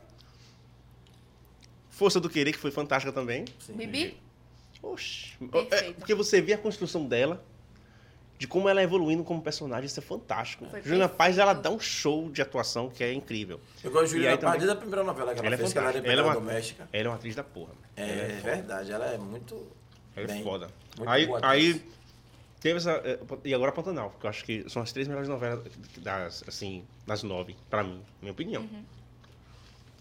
Força 1.94 2.18
do 2.20 2.28
Querer, 2.28 2.52
que 2.52 2.58
foi 2.58 2.70
fantástica 2.70 3.12
também. 3.12 3.44
sim. 3.58 3.72
Bibi? 3.72 4.16
Oxi. 4.82 5.36
Perfeita. 5.38 5.76
É, 5.76 5.92
porque 5.92 6.14
você 6.14 6.40
vê 6.42 6.52
a 6.52 6.58
construção 6.58 7.06
dela, 7.06 7.42
de 8.38 8.46
como 8.48 8.68
ela 8.68 8.80
é 8.80 8.84
evoluindo 8.84 9.22
como 9.24 9.40
personagem, 9.40 9.86
isso 9.86 9.98
é 10.00 10.02
fantástico. 10.02 10.66
Foi 10.66 10.80
Juliana 10.82 11.08
perfeito. 11.08 11.16
Paz, 11.16 11.38
ela 11.38 11.52
dá 11.54 11.70
um 11.70 11.78
show 11.80 12.28
de 12.30 12.42
atuação 12.42 12.90
que 12.90 13.02
é 13.04 13.12
incrível. 13.12 13.60
Eu 13.82 13.90
gosto 13.92 14.06
de 14.06 14.10
Juliana 14.12 14.36
Paz 14.36 14.40
também- 14.40 14.58
desde 14.58 14.72
a 14.76 14.76
primeira 14.80 15.04
novela 15.04 15.32
que 15.32 15.38
ela, 15.38 15.46
Ela 15.46 15.54
é 15.54 15.58
fez, 15.58 15.72
que 15.72 15.78
ela. 15.78 15.90
Ela 15.90 16.20
é 16.20 16.22
uma- 16.24 16.34
doméstica. 16.34 16.88
Ela 16.92 17.04
é 17.04 17.08
uma 17.08 17.14
atriz 17.16 17.34
da 17.34 17.44
porra. 17.44 17.72
É, 17.96 18.02
é 18.02 18.28
foda. 18.40 18.54
verdade, 18.54 18.92
ela 18.92 19.06
é 19.06 19.16
muito. 19.18 19.54
Ela 20.16 20.24
é 20.24 20.26
bem. 20.26 20.42
foda. 20.42 20.68
Muito 20.98 21.08
Aí, 21.08 21.26
boa 21.26 21.40
aí 21.42 21.82
teve 22.60 22.76
essa. 22.78 22.90
é, 23.04 23.18
E 23.44 23.54
agora 23.54 23.72
Pantanal, 23.72 24.10
que 24.20 24.26
eu 24.26 24.30
acho 24.30 24.44
que 24.44 24.68
são 24.68 24.82
as 24.82 24.92
três 24.92 25.06
melhores 25.08 25.28
novelas 25.28 25.64
das, 25.98 26.44
assim, 26.46 26.84
das 27.06 27.22
nove, 27.22 27.56
pra 27.70 27.82
mim, 27.84 28.02
minha 28.20 28.32
opinião. 28.32 28.62
Uhum. 28.62 28.84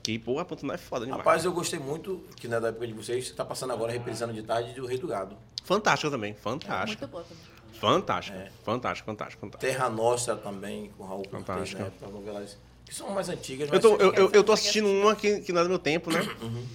Que, 0.04 0.20
pô, 0.20 0.38
a 0.38 0.44
Pantanal 0.46 0.76
é 0.76 0.78
foda 0.78 1.06
demais. 1.06 1.20
Rapaz, 1.20 1.46
eu 1.46 1.54
gostei 1.54 1.80
muito, 1.80 2.22
que 2.36 2.46
não 2.48 2.58
é 2.58 2.60
da 2.60 2.68
época 2.68 2.86
de 2.86 2.92
vocês, 2.94 3.30
que 3.30 3.36
tá 3.36 3.46
passando 3.46 3.72
agora, 3.72 3.92
reprisando 3.92 4.34
de 4.34 4.44
tarde, 4.44 4.74
do 4.74 4.86
Rei 4.86 4.98
do 4.98 5.08
Gado. 5.08 5.38
Fantástica 5.64 6.12
também, 6.12 6.34
fantástica. 6.34 7.08
Muito 7.08 7.12
boa 7.12 7.24
também. 7.24 7.54
Fantástica, 7.80 8.38
É. 8.38 8.52
fantástica, 8.64 9.06
fantástica, 9.12 9.42
fantástica. 9.42 9.58
Terra 9.74 9.90
Nostra 9.90 10.36
também, 10.36 10.92
com 10.98 11.06
Raul 11.06 11.24
Cortez, 11.28 11.74
né? 11.74 11.90
As 12.06 12.12
novelas 12.12 12.58
que 12.86 12.94
são 12.94 13.10
mais 13.12 13.30
antigas, 13.30 13.68
Eu 13.70 13.74
mas 13.74 13.82
tô, 13.82 13.96
eu, 13.96 14.14
eu, 14.14 14.30
eu 14.32 14.44
tô 14.44 14.52
assistindo 14.52 14.88
uma 14.90 15.16
que, 15.16 15.40
que 15.40 15.52
não 15.54 15.62
é 15.62 15.64
do 15.64 15.70
meu 15.70 15.80
tempo, 15.80 16.12
né? 16.12 16.20
Uhum. 16.42 16.66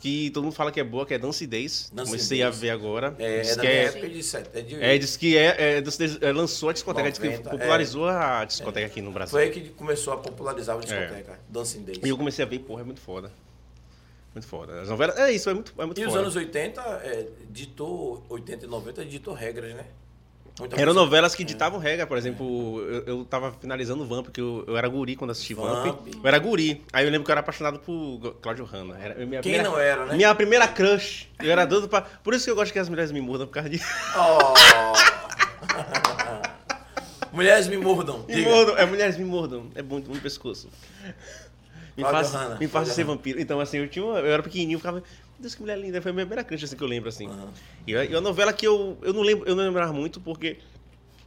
Que 0.00 0.30
todo 0.30 0.44
mundo 0.44 0.54
fala 0.54 0.70
que 0.70 0.78
é 0.78 0.84
boa, 0.84 1.06
que 1.06 1.14
é 1.14 1.18
Dance 1.18 1.46
Days. 1.46 1.90
Dance 1.92 2.10
Comecei 2.10 2.38
Days. 2.40 2.56
a 2.56 2.60
ver 2.60 2.70
agora. 2.70 3.14
É, 3.18 3.40
diz 3.40 3.56
é 3.56 3.60
que 3.60 3.66
é, 3.66 3.84
época 3.84 4.08
de. 4.08 4.36
É, 4.36 4.62
de, 4.62 4.84
é, 4.84 4.98
diz 4.98 5.16
que 5.16 5.36
é, 5.36 5.76
é, 5.76 5.80
Dance 5.80 6.18
é, 6.20 6.32
lançou 6.32 6.68
a 6.68 6.72
discoteca, 6.72 7.10
diz 7.10 7.18
que 7.18 7.28
90, 7.28 7.50
popularizou 7.50 8.06
a 8.06 8.44
discoteca 8.44 8.86
aqui 8.86 9.00
no 9.00 9.12
Brasil. 9.12 9.30
Foi 9.32 9.44
aí 9.44 9.50
que 9.50 9.70
começou 9.70 10.12
a 10.12 10.16
popularizar 10.18 10.76
a 10.76 10.80
discoteca, 10.80 11.38
Dancing 11.48 11.82
Days. 11.84 12.00
E 12.04 12.08
eu 12.08 12.16
comecei 12.16 12.44
a 12.44 12.48
ver, 12.48 12.58
porra, 12.60 12.82
é 12.82 12.84
muito 12.84 13.00
foda. 13.00 13.30
Muito 14.34 14.48
foda. 14.48 14.82
As 14.82 14.88
novelas, 14.88 15.16
é 15.16 15.32
isso, 15.32 15.48
é 15.48 15.54
muito, 15.54 15.72
é 15.78 15.86
muito 15.86 16.00
E 16.00 16.04
os 16.04 16.10
foda. 16.10 16.22
anos 16.22 16.34
80, 16.34 16.80
é, 16.82 17.28
ditou, 17.50 18.24
80 18.28 18.64
e 18.64 18.68
90, 18.68 19.04
ditou 19.04 19.32
regras, 19.32 19.74
né? 19.74 19.86
Muita 20.58 20.80
Eram 20.80 20.94
novelas 20.94 21.34
que 21.34 21.42
ditavam 21.42 21.80
regra, 21.80 22.06
por 22.06 22.16
exemplo, 22.16 22.80
eu, 22.82 23.02
eu 23.06 23.24
tava 23.24 23.50
finalizando 23.60 24.06
Vamp, 24.06 24.26
porque 24.26 24.40
eu, 24.40 24.62
eu 24.68 24.76
era 24.76 24.86
guri 24.86 25.16
quando 25.16 25.32
assisti 25.32 25.52
Vamp. 25.52 25.84
Vamp. 25.86 26.06
Eu 26.14 26.20
era 26.28 26.38
guri. 26.38 26.80
Aí 26.92 27.04
eu 27.04 27.10
lembro 27.10 27.24
que 27.24 27.30
eu 27.30 27.32
era 27.32 27.40
apaixonado 27.40 27.80
por 27.80 28.36
Cláudio 28.40 28.64
Hanna. 28.64 28.96
Era 28.98 29.14
minha 29.26 29.40
Quem 29.40 29.52
primeira- 29.54 29.68
não 29.68 29.78
era, 29.78 30.06
né? 30.06 30.14
Minha 30.14 30.32
primeira 30.34 30.68
crush. 30.68 31.28
Eu 31.40 31.50
era 31.50 31.64
doido 31.64 31.88
pra. 31.88 32.02
Por 32.02 32.34
isso 32.34 32.44
que 32.44 32.50
eu 32.52 32.54
gosto 32.54 32.72
que 32.72 32.78
as 32.78 32.88
mulheres 32.88 33.10
me 33.10 33.20
mudam, 33.20 33.48
por 33.48 33.54
causa 33.54 33.68
disso. 33.68 33.84
Oh. 34.16 34.54
Mulheres 37.32 37.66
me 37.66 37.76
mordam. 37.76 38.24
Me 38.28 38.34
diga. 38.36 38.48
mordam. 38.48 38.78
É, 38.78 38.86
mulheres 38.86 39.16
me 39.18 39.24
mordam. 39.24 39.66
É 39.74 39.82
bom, 39.82 39.98
no 39.98 40.20
pescoço. 40.20 40.68
Me 41.96 42.04
Cláudio 42.04 42.30
faça, 42.30 42.38
Hanna, 42.38 42.54
me 42.60 42.68
faça 42.68 42.70
Cláudio 42.70 42.92
ser 42.94 43.04
vampiro. 43.04 43.40
Então, 43.40 43.58
assim, 43.58 43.78
eu 43.78 43.88
tinha 43.88 44.04
uma, 44.04 44.20
Eu 44.20 44.32
era 44.32 44.42
pequenininho, 44.42 44.78
ficava. 44.78 45.02
Deus, 45.44 45.54
que 45.54 45.60
mulher 45.60 45.78
linda. 45.78 46.00
Foi 46.02 46.10
a 46.10 46.14
minha 46.14 46.26
primeira 46.26 46.44
crush, 46.44 46.64
assim, 46.64 46.76
que 46.76 46.82
eu 46.82 46.88
lembro, 46.88 47.08
assim. 47.08 47.28
Aham. 47.28 47.52
E 47.86 47.96
a, 47.96 48.04
e 48.04 48.14
a 48.14 48.20
novela 48.20 48.52
que 48.52 48.66
eu. 48.66 48.98
Eu 49.02 49.12
não 49.12 49.22
lembro, 49.22 49.48
eu 49.48 49.54
não 49.54 49.64
lembrava 49.64 49.92
muito, 49.92 50.20
porque 50.20 50.58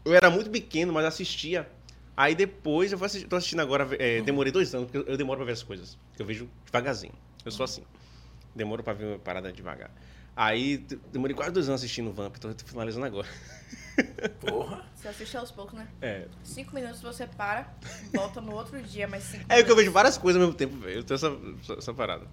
eu 0.03 0.13
era 0.13 0.29
muito 0.29 0.49
pequeno, 0.49 0.91
mas 0.93 1.05
assistia. 1.05 1.67
Aí 2.15 2.33
depois 2.33 2.91
eu 2.91 2.97
vou 2.97 3.05
assistir, 3.05 3.27
tô 3.27 3.35
assistindo 3.35 3.59
agora, 3.59 3.87
é, 3.99 4.21
demorei 4.21 4.51
dois 4.51 4.73
anos, 4.73 4.89
porque 4.89 4.97
eu, 5.07 5.13
eu 5.13 5.17
demoro 5.17 5.37
pra 5.37 5.45
ver 5.45 5.51
as 5.51 5.61
coisas. 5.61 5.97
Eu 6.17 6.25
vejo 6.25 6.49
devagarzinho. 6.65 7.13
Eu 7.45 7.51
sou 7.51 7.63
assim. 7.63 7.83
Demoro 8.55 8.81
pra 8.81 8.93
ver 8.93 9.05
uma 9.05 9.19
parada 9.19 9.53
devagar. 9.53 9.91
Aí 10.35 10.77
demorei 11.11 11.35
quase 11.35 11.51
dois 11.51 11.67
anos 11.67 11.81
assistindo 11.81 12.11
Vamp, 12.11 12.35
tô 12.37 12.49
finalizando 12.65 13.05
agora. 13.05 13.27
Porra. 14.39 14.83
Você 14.95 15.07
assiste 15.07 15.37
aos 15.37 15.51
poucos, 15.51 15.73
né? 15.73 15.87
É. 16.01 16.25
Cinco 16.43 16.75
minutos 16.75 17.01
você 17.01 17.25
para, 17.25 17.71
volta 18.13 18.41
no 18.41 18.53
outro 18.55 18.81
dia, 18.81 19.07
mais 19.07 19.23
cinco 19.23 19.43
É 19.43 19.47
que 19.47 19.53
eu 19.53 19.57
minutos. 19.57 19.77
vejo 19.77 19.91
várias 19.91 20.17
coisas 20.17 20.39
ao 20.41 20.47
mesmo 20.47 20.57
tempo, 20.57 20.75
velho. 20.77 20.97
Eu 20.99 21.03
tenho 21.03 21.15
essa, 21.15 21.27
essa, 21.63 21.73
essa 21.73 21.93
parada. 21.93 22.27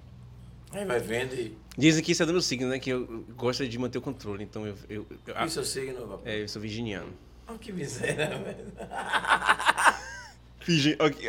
Aí 0.74 0.84
vai 0.84 0.98
vendo 0.98 1.34
e. 1.34 1.56
Dizem 1.78 2.02
que 2.02 2.12
isso 2.12 2.22
é 2.22 2.26
do 2.26 2.32
meu 2.32 2.42
signo, 2.42 2.68
né? 2.68 2.78
Que 2.78 2.90
eu 2.90 3.24
gosto 3.36 3.66
de 3.66 3.78
manter 3.78 3.98
o 3.98 4.00
controle. 4.02 4.42
Então 4.44 4.66
eu. 4.66 4.74
eu, 4.88 5.06
eu 5.26 5.34
E 5.42 5.44
o 5.46 5.50
seu 5.50 5.64
signo, 5.64 6.06
papai? 6.06 6.32
é, 6.34 6.42
eu 6.42 6.48
sou 6.48 6.60
virginiano. 6.60 7.12
Oh, 7.48 7.54
que 7.58 7.72
miséria, 7.72 8.28
velho. 8.38 8.72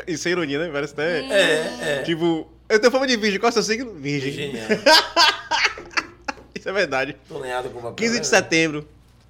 Isso 0.07 0.27
é 0.27 0.31
ironia, 0.31 0.59
né? 0.59 0.69
Parece 0.71 0.93
até. 0.93 1.19
É, 1.25 1.99
é. 1.99 2.03
Tipo, 2.03 2.49
eu 2.69 2.79
tenho 2.79 2.91
fama 2.91 3.05
de 3.05 3.17
virgem. 3.17 3.39
Qual 3.39 3.49
é 3.49 3.51
o 3.51 3.53
seu 3.53 3.63
signo? 3.63 3.93
Virgem. 3.93 4.31
Virginiano. 4.31 4.81
Isso 6.55 6.69
é 6.69 6.71
verdade. 6.71 7.15
Tô 7.27 7.37
lenhado 7.39 7.69
com 7.69 7.81
papai. 7.81 7.95
15 7.95 8.19
de 8.21 8.27
setembro. 8.27 8.87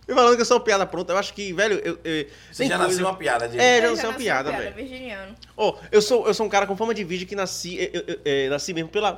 Me 0.07 0.13
falando 0.13 0.35
que 0.35 0.41
eu 0.41 0.45
sou 0.45 0.57
uma 0.57 0.63
piada 0.63 0.85
pronta. 0.85 1.11
Eu 1.13 1.17
acho 1.17 1.33
que, 1.33 1.51
velho, 1.51 1.79
eu. 1.83 1.99
eu 2.03 2.27
Você 2.51 2.67
já 2.67 2.77
coisa- 2.77 2.87
nasceu 2.91 3.05
uma 3.07 3.15
piada, 3.17 3.47
diga. 3.49 3.61
É, 3.63 3.75
já 3.77 3.81
sei 3.81 3.89
uma 3.89 3.95
nasceu 3.95 4.13
piada, 4.13 4.51
velho. 4.51 4.75
virginiano. 4.75 5.35
Ó, 5.57 5.77
eu 5.91 6.01
sou, 6.01 6.27
eu 6.27 6.33
sou 6.33 6.45
um 6.45 6.49
cara 6.49 6.67
com 6.67 6.77
fama 6.77 6.93
de 6.93 7.03
virgem 7.03 7.27
que 7.27 7.35
nasci. 7.35 7.75
Eu, 7.91 8.03
eu- 8.07 8.19
eu- 8.23 8.49
nasci 8.51 8.73
mesmo 8.73 8.89
pela. 8.89 9.17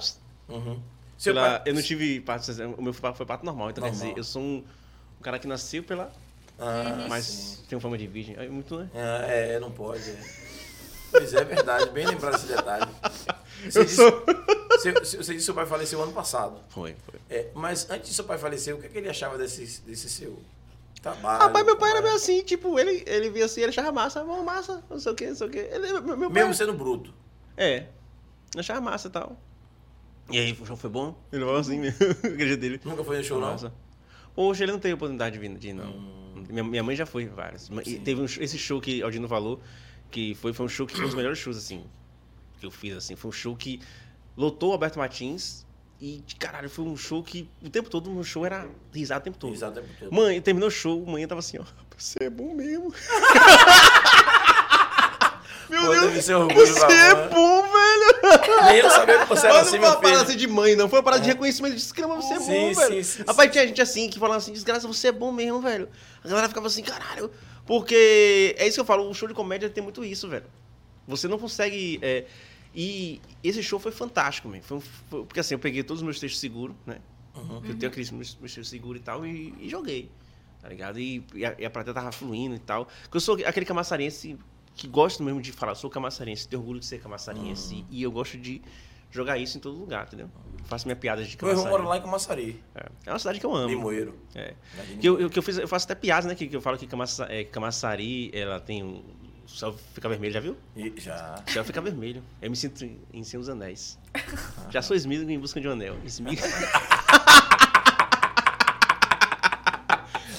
Uhum. 0.49 0.79
Seu 1.17 1.33
pela 1.33 1.59
pai... 1.59 1.63
eu 1.65 1.73
não 1.73 1.81
tive 1.81 2.19
parto. 2.21 2.51
O 2.77 2.81
meu 2.81 2.93
foi 2.93 3.25
parto 3.25 3.45
normal. 3.45 3.69
Então 3.71 3.83
quer 3.83 3.89
Normal. 3.91 4.07
dizer, 4.09 4.19
eu 4.19 4.23
sou 4.23 4.41
um, 4.41 4.63
um 5.19 5.21
cara 5.23 5.39
que 5.39 5.47
nasceu 5.47 5.83
pela. 5.83 6.11
Ah, 6.59 7.05
Mas 7.09 7.25
sim. 7.25 7.63
tenho 7.69 7.79
fama 7.81 7.97
de 7.97 8.07
virgem. 8.07 8.35
É 8.37 8.47
muito, 8.47 8.77
né? 8.77 8.89
Ah, 8.95 9.25
é, 9.27 9.59
não 9.59 9.71
pode. 9.71 10.09
É. 10.09 10.19
Pois 11.11 11.33
é, 11.33 11.39
é 11.41 11.43
verdade. 11.45 11.89
Bem 11.91 12.05
lembrado 12.05 12.35
esse 12.35 12.47
detalhe. 12.47 12.85
Você 13.69 13.79
Eu 13.79 13.85
disse, 13.85 13.95
sou. 13.95 14.23
seu- 14.79 14.93
você 14.93 15.15
disse 15.17 15.33
que 15.33 15.39
seu 15.41 15.53
pai 15.55 15.65
faleceu 15.65 16.01
ano 16.01 16.11
passado. 16.11 16.59
Foi, 16.69 16.95
foi. 17.09 17.19
É, 17.27 17.49
mas 17.55 17.89
antes 17.89 18.09
de 18.09 18.15
seu 18.15 18.23
pai 18.23 18.37
falecer, 18.37 18.75
o 18.75 18.79
que, 18.79 18.85
é 18.85 18.89
que 18.89 18.97
ele 18.99 19.09
achava 19.09 19.35
desse, 19.35 19.81
desse 19.81 20.07
seu 20.07 20.37
trabalho? 21.01 21.39
Rapaz, 21.41 21.65
meu 21.65 21.75
pai 21.75 21.89
era 21.89 22.01
meio 22.03 22.13
assim, 22.13 22.43
tipo, 22.43 22.77
ele, 22.77 23.03
ele 23.07 23.31
via 23.31 23.45
assim, 23.45 23.61
ele 23.61 23.69
achava 23.71 23.91
massa, 23.91 24.23
vamos 24.23 24.45
massa, 24.45 24.83
não 24.87 24.99
sei 24.99 25.11
o 25.11 25.15
que, 25.15 25.27
não 25.27 25.35
sei 25.35 25.47
o 25.47 25.49
que. 25.49 25.57
Ele, 25.57 25.91
meu, 26.01 26.15
meu 26.17 26.29
pai, 26.29 26.43
Mesmo 26.43 26.53
sendo 26.53 26.73
bruto. 26.73 27.11
É, 27.57 27.85
achava 28.55 28.79
massa 28.79 29.07
e 29.07 29.11
tal. 29.11 29.35
E 30.29 30.37
aí, 30.37 30.57
o 30.59 30.65
show 30.65 30.75
foi 30.75 30.89
bom? 30.89 31.15
Ele 31.31 31.43
falou 31.43 31.59
assim 31.59 31.79
mesmo, 31.79 31.97
a 32.23 32.27
igreja 32.27 32.57
dele. 32.57 32.81
Nunca 32.83 33.03
foi 33.03 33.17
no 33.17 33.23
show, 33.23 33.39
não? 33.39 33.51
Massa. 33.51 33.73
Poxa, 34.35 34.63
ele 34.63 34.71
não 34.71 34.79
teve 34.79 34.93
oportunidade 34.93 35.33
de 35.33 35.39
vir, 35.39 35.57
de 35.57 35.69
ir, 35.69 35.73
não. 35.73 35.89
Hum. 35.89 36.43
Minha, 36.49 36.63
minha 36.63 36.83
mãe 36.83 36.95
já 36.95 37.05
foi 37.05 37.23
em 37.23 37.27
vários. 37.29 37.69
E 37.85 37.97
teve 37.99 38.21
um, 38.21 38.25
esse 38.25 38.57
show 38.57 38.79
que 38.79 39.01
Aldino 39.01 39.27
falou, 39.27 39.59
que 40.11 40.35
foi, 40.35 40.53
foi 40.53 40.65
um 40.65 40.69
show 40.69 40.85
que 40.85 40.93
foi 40.93 41.03
um 41.03 41.07
dos 41.07 41.15
melhores 41.15 41.39
shows, 41.39 41.57
assim, 41.57 41.83
que 42.59 42.65
eu 42.65 42.71
fiz, 42.71 42.95
assim. 42.95 43.15
Foi 43.15 43.29
um 43.29 43.31
show 43.31 43.55
que 43.55 43.81
lotou 44.35 44.69
o 44.69 44.73
Alberto 44.73 44.99
Martins 44.99 45.65
E, 45.99 46.23
caralho, 46.37 46.69
foi 46.69 46.85
um 46.85 46.95
show 46.95 47.23
que 47.23 47.49
o 47.63 47.69
tempo 47.69 47.89
todo 47.89 48.11
no 48.11 48.23
show 48.23 48.45
era 48.45 48.67
risada 48.93 49.21
o 49.21 49.23
tempo 49.23 49.37
todo. 49.37 49.51
Risada 49.51 49.79
o 49.79 49.83
tempo 49.83 49.95
todo. 49.99 50.13
Mãe, 50.13 50.39
terminou 50.39 50.67
o 50.69 50.71
show, 50.71 51.03
mãe 51.05 51.25
tava 51.25 51.39
assim, 51.39 51.57
ó. 51.57 51.63
Você 51.97 52.25
é 52.25 52.29
bom 52.29 52.53
mesmo. 52.53 52.93
Meu 55.67 55.81
Pô, 55.81 55.89
Deus, 55.89 56.13
você 56.13 56.31
é 56.31 57.29
bom, 57.29 57.61
velho. 57.63 57.76
Nem 58.65 58.77
eu 58.77 58.89
sabia 58.89 59.19
que 59.19 59.25
você 59.25 59.47
era 59.47 59.55
Mas 59.59 59.67
assim, 59.67 59.77
não 59.77 59.79
foi 59.83 59.89
uma 59.89 59.91
meu 59.91 60.01
parada 60.01 60.19
filho. 60.19 60.29
assim 60.29 60.37
de 60.37 60.47
mãe, 60.47 60.75
não. 60.75 60.89
Foi 60.89 60.99
uma 60.99 61.03
parada 61.03 61.21
de 61.23 61.29
reconhecimento. 61.29 61.75
Disse, 61.75 61.93
caramba, 61.93 62.15
você 62.17 62.33
é 62.33 62.39
Sim, 62.39 62.45
bom, 62.45 62.73
sim, 62.73 62.89
velho. 62.89 63.03
sim, 63.03 63.23
Rapaz, 63.27 63.51
tinha 63.51 63.67
gente 63.67 63.81
assim 63.81 64.09
que 64.09 64.19
falava 64.19 64.37
assim, 64.37 64.51
desgraça, 64.53 64.87
você 64.87 65.07
é 65.07 65.11
bom 65.11 65.31
mesmo, 65.31 65.61
velho. 65.61 65.89
A 66.23 66.27
galera 66.27 66.47
ficava 66.47 66.67
assim, 66.67 66.83
caralho. 66.83 67.31
Porque 67.65 68.55
é 68.57 68.65
isso 68.67 68.75
que 68.75 68.81
eu 68.81 68.85
falo, 68.85 69.09
o 69.09 69.13
show 69.13 69.27
de 69.27 69.33
comédia 69.33 69.69
tem 69.69 69.83
muito 69.83 70.03
isso, 70.03 70.27
velho. 70.27 70.45
Você 71.07 71.27
não 71.27 71.37
consegue. 71.37 71.99
é, 72.01 72.25
e 72.75 73.19
esse 73.43 73.63
show 73.63 73.79
foi 73.79 73.91
fantástico. 73.91 74.49
Foi, 74.61 74.79
foi- 75.09 75.23
porque 75.25 75.39
assim, 75.39 75.55
eu 75.55 75.59
peguei 75.59 75.83
todos 75.83 76.01
os 76.01 76.05
meus 76.05 76.19
textos 76.19 76.39
seguros, 76.39 76.75
né? 76.85 76.97
Uhum. 77.35 77.61
Eu 77.67 77.75
tenho 77.77 77.91
aqueles 77.91 78.09
meus, 78.11 78.35
meus 78.39 78.53
textos 78.53 78.69
seguros 78.69 79.01
e 79.01 79.03
tal, 79.03 79.25
e, 79.25 79.53
e 79.59 79.69
joguei. 79.69 80.09
Tá 80.61 80.69
ligado? 80.69 80.99
E, 80.99 81.23
e 81.35 81.45
a, 81.45 81.55
e 81.57 81.65
a 81.65 81.69
plateia 81.69 81.93
tava 81.93 82.11
fluindo 82.11 82.55
e 82.55 82.59
tal. 82.59 82.87
Porque 83.03 83.17
eu 83.17 83.21
sou 83.21 83.35
aquele 83.45 83.65
camaçarense 83.65 84.37
que 84.77 84.87
gosto 84.87 85.23
mesmo 85.23 85.41
de 85.41 85.51
falar, 85.51 85.71
eu 85.71 85.75
sou 85.75 85.89
camaçarense, 85.89 86.47
tenho 86.47 86.61
orgulho 86.61 86.79
de 86.79 86.85
ser 86.85 87.01
camaçarense. 87.01 87.75
Uhum. 87.75 87.85
E 87.89 88.03
eu 88.03 88.11
gosto 88.11 88.37
de 88.37 88.61
jogar 89.09 89.37
isso 89.37 89.57
em 89.57 89.59
todo 89.61 89.77
lugar, 89.77 90.05
entendeu? 90.05 90.29
Faço 90.65 90.85
minha 90.85 90.95
piada 90.95 91.23
de 91.23 91.35
camaçari. 91.35 91.69
mora 91.69 91.83
lá 91.83 91.97
em 91.97 92.01
Camaçari, 92.01 92.63
É. 92.75 92.85
É 93.07 93.11
uma 93.11 93.19
cidade 93.19 93.39
que 93.39 93.45
eu 93.45 93.55
amo. 93.55 93.69
Limoeiro. 93.69 94.15
É. 94.35 94.53
Que 94.99 95.07
eu, 95.07 95.19
eu, 95.19 95.29
que 95.29 95.39
eu, 95.39 95.43
fiz, 95.43 95.57
eu 95.57 95.67
faço 95.67 95.85
até 95.85 95.95
piadas, 95.95 96.25
né? 96.25 96.35
Que, 96.35 96.47
que 96.47 96.55
eu 96.55 96.61
falo 96.61 96.77
que 96.77 96.85
Camaça, 96.85 97.25
é, 97.29 97.43
Camaçari, 97.43 98.29
ela 98.33 98.59
tem 98.59 98.83
um. 98.83 99.01
O 99.45 99.49
céu 99.49 99.73
fica 99.93 100.09
vermelho, 100.09 100.33
já 100.33 100.41
viu? 100.41 100.57
E 100.75 100.93
já. 100.97 101.41
O 101.47 101.51
céu 101.51 101.63
fica 101.63 101.79
vermelho. 101.79 102.21
Eu 102.41 102.49
me 102.49 102.55
sinto 102.55 102.83
em, 102.83 102.99
em 103.13 103.23
Senhor 103.23 103.39
dos 103.39 103.49
Anéis. 103.49 103.97
Já 104.69 104.81
sou 104.81 104.93
Smith 104.97 105.21
em 105.21 105.39
busca 105.39 105.61
de 105.61 105.69
um 105.69 105.71
anel. 105.71 105.95
Smith. 106.03 106.41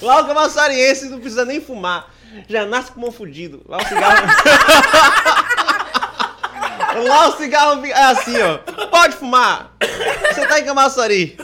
Lá 0.01 0.21
o 0.21 0.27
camaçariense 0.27 1.09
não 1.09 1.19
precisa 1.19 1.45
nem 1.45 1.61
fumar. 1.61 2.09
Já 2.47 2.65
nasce 2.65 2.91
com 2.91 3.01
mão 3.01 3.11
fudido. 3.11 3.61
Lá 3.67 3.77
o 3.77 3.85
cigarro. 3.87 4.27
Lá 7.07 7.27
o 7.27 7.37
cigarro 7.37 7.81
fica- 7.81 7.97
é 7.97 8.03
assim, 8.03 8.35
ó. 8.41 8.57
Pode 8.87 9.15
fumar. 9.15 9.73
Você 10.33 10.45
tá 10.47 10.59
em 10.59 10.65
Camaçari. 10.65 11.37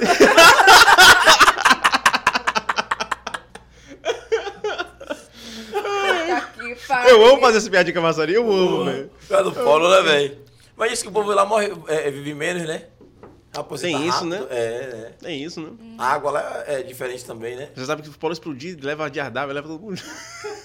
Eu 7.08 7.26
amo 7.26 7.42
fazer 7.42 7.58
essa 7.60 7.70
piada 7.70 7.86
de 7.86 7.94
Camaçari, 7.94 8.34
eu 8.34 8.52
amo, 8.52 8.86
velho. 8.86 9.10
Cara 9.30 9.44
do 9.44 9.52
polo, 9.52 9.90
né, 9.90 10.02
velho? 10.02 10.38
Mas 10.76 10.94
isso 10.94 11.04
que 11.04 11.10
o 11.10 11.12
povo 11.12 11.32
lá 11.34 11.46
morre, 11.46 11.72
é, 11.88 12.08
é, 12.08 12.12
vive 12.12 12.34
menos, 12.34 12.64
né? 12.64 12.84
Aposenta 13.56 13.98
Tem 13.98 14.08
isso, 14.08 14.18
rápido. 14.18 14.30
né? 14.30 14.48
É, 14.50 15.12
É 15.24 15.34
isso, 15.34 15.62
né? 15.62 15.70
é. 15.98 16.02
A 16.02 16.06
água 16.08 16.32
lá 16.32 16.64
é 16.68 16.84
diferente 16.84 17.24
também, 17.26 17.56
né? 17.56 17.70
Você 17.76 17.86
sabe 17.86 18.02
que 18.02 18.10
o 18.10 18.12
polo 18.14 18.34
explodir, 18.34 18.78
leva 18.82 19.10
de 19.10 19.20
ardável, 19.20 19.54
leva 19.56 19.68
todo 19.68 19.80
mundo. 19.82 20.02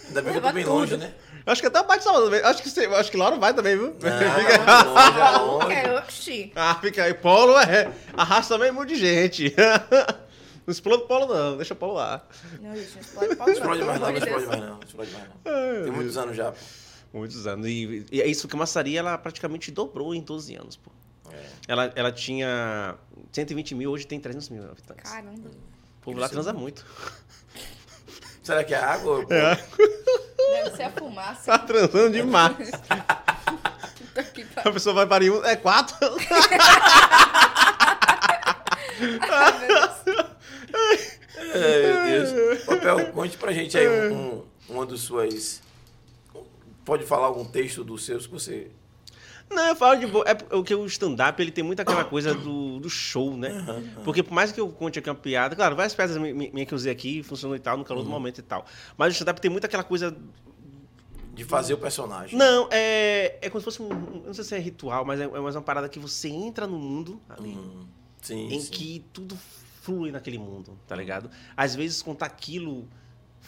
Ainda 0.09 0.23
bem 0.23 0.33
que 0.33 0.39
eu 0.39 0.43
tô 0.43 0.53
bem 0.53 0.65
tudo. 0.65 0.75
longe, 0.75 0.97
né? 0.97 1.13
Acho 1.47 1.61
que 1.63 1.67
até 1.69 1.81
o 1.81 1.85
Bate 1.87 2.05
Salvador 2.05 2.31
também. 2.31 2.45
Acho 2.45 2.63
que, 2.63 2.69
você, 2.69 2.85
acho 2.87 3.11
que 3.11 3.17
Lauro 3.17 3.39
vai 3.41 3.55
também, 3.55 3.77
viu? 3.77 3.97
Ah, 4.03 4.35
Fica- 4.39 4.83
longe, 4.83 5.21
é 5.21 5.39
longe. 5.39 5.73
É, 5.75 5.99
oxi. 5.99 6.53
Ah, 6.55 6.75
fica 6.81 7.05
aí. 7.05 7.15
Polo 7.15 7.59
é. 7.59 7.91
Arrasta 8.17 8.55
também 8.55 8.71
um 8.71 8.75
monte 8.75 8.91
de 8.91 8.97
gente. 8.97 9.55
Não 10.67 10.73
explode 10.73 11.03
o 11.03 11.07
polo, 11.07 11.27
não. 11.35 11.57
Deixa 11.57 11.73
o 11.75 11.77
polo 11.77 11.95
lá. 11.95 12.23
Não, 12.61 12.77
gente, 12.77 12.93
não 12.95 13.01
explode 13.01 13.35
Não 13.39 13.49
explode 13.53 13.83
mais 13.85 13.99
não, 14.01 14.07
não 14.07 14.13
de 14.13 14.19
explode 14.21 14.47
mais 14.47 14.61
não. 14.61 14.69
não 14.69 14.81
explode 14.87 15.11
mais 15.13 15.25
não. 15.25 15.35
Ai, 15.53 15.83
Tem 15.85 15.93
muitos 15.93 16.17
anos 16.19 16.37
já. 16.37 16.53
pô. 16.53 16.59
Muitos 17.19 17.47
anos. 17.47 17.67
E, 17.67 18.07
e 18.13 18.21
é 18.23 18.27
isso 18.29 18.47
que 18.47 18.55
a 18.55 18.59
maçaria, 18.59 19.01
ela 19.01 19.19
praticamente 19.19 19.73
dobrou 19.73 20.15
em 20.15 20.21
12 20.21 20.55
anos, 20.55 20.77
pô. 20.77 20.93
É. 21.33 21.47
Ela, 21.69 21.93
ela 21.95 22.13
tinha 22.13 22.97
120 23.33 23.75
mil, 23.75 23.91
hoje 23.91 24.07
tem 24.07 24.19
300 24.21 24.49
mil 24.51 24.65
habitantes. 24.71 25.11
Caramba. 25.11 25.49
O 25.49 26.03
povo 26.03 26.19
lá 26.19 26.29
transa 26.29 26.53
muito. 26.53 26.85
Será 28.43 28.65
que 28.65 28.75
é 28.75 28.79
água? 28.79 29.19
ou- 29.19 29.27
Deve 29.27 30.77
ser 30.77 30.83
a 30.85 30.91
fumaça. 30.91 31.53
Tá 31.53 31.59
transando 31.59 32.11
demais. 32.13 32.71
A 34.57 34.71
pessoa 34.73 34.95
vai 34.95 35.07
para 35.07 35.25
um. 35.25 35.45
É 35.45 35.55
quatro? 35.57 35.97
Ai, 39.31 39.59
meu 39.59 39.69
Deus. 39.69 39.91
É, 41.55 41.93
meu 42.11 42.27
Deus. 42.27 42.65
Papel, 42.65 43.13
conte 43.13 43.37
pra 43.39 43.53
gente 43.53 43.77
aí 43.79 43.89
um, 43.89 44.15
um, 44.15 44.45
uma 44.69 44.87
das 44.87 45.01
suas. 45.01 45.63
Pode 46.85 47.05
falar 47.07 47.27
algum 47.27 47.45
texto 47.45 47.85
dos 47.85 48.05
seus 48.05 48.27
que 48.27 48.33
você. 48.33 48.71
Não, 49.51 49.67
eu 49.67 49.75
falo 49.77 49.99
de 49.99 50.07
boa. 50.07 50.25
É 50.29 50.35
porque 50.35 50.75
o 50.75 50.87
stand-up 50.87 51.41
ele 51.43 51.51
tem 51.51 51.65
muito 51.65 51.81
aquela 51.81 52.05
coisa 52.05 52.33
do, 52.35 52.79
do 52.79 52.89
show, 52.89 53.37
né? 53.37 53.51
Porque 54.05 54.23
por 54.23 54.33
mais 54.33 54.53
que 54.53 54.61
eu 54.61 54.69
conte 54.71 54.99
aqui 54.99 55.09
uma 55.11 55.15
piada, 55.17 55.57
claro, 55.57 55.75
várias 55.75 55.93
piadas 55.95 56.17
mi- 56.17 56.33
minhas 56.33 56.69
que 56.69 56.73
eu 56.73 56.77
usei 56.77 56.93
aqui 56.93 57.23
funcionou 57.23 57.57
e 57.57 57.59
tal, 57.59 57.77
no 57.77 57.85
calor 57.85 58.03
do 58.05 58.09
momento 58.09 58.39
e 58.39 58.43
tal. 58.43 58.65
Mas 58.97 59.09
o 59.09 59.13
stand-up 59.15 59.41
tem 59.41 59.51
muito 59.51 59.65
aquela 59.65 59.83
coisa. 59.83 60.17
De 61.35 61.45
fazer 61.45 61.75
o 61.75 61.79
personagem. 61.79 62.39
Não, 62.39 62.69
é. 62.71 63.39
É 63.43 63.49
como 63.51 63.61
se 63.61 63.65
fosse 63.65 63.83
um. 63.83 63.91
um- 63.93 64.23
Não 64.27 64.35
sei 64.35 64.45
se 64.45 64.55
é 64.55 64.59
ritual, 64.59 65.05
mas 65.05 65.21
é, 65.21 65.25
é 65.25 65.41
mais 65.41 65.57
uma 65.57 65.63
parada 65.63 65.89
que 65.89 65.99
você 65.99 66.29
entra 66.29 66.67
no 66.67 66.79
mundo 66.79 67.21
ali. 67.29 67.51
Hum, 67.51 67.87
sim, 68.23 68.49
em 68.53 68.61
sim. 68.61 68.71
que 68.71 69.05
tudo 69.13 69.37
flui 69.83 70.11
naquele 70.13 70.39
mundo, 70.39 70.79
tá 70.87 70.95
ligado? 70.95 71.31
Às 71.57 71.75
vezes 71.75 72.03
contar 72.03 72.27
aquilo 72.27 72.87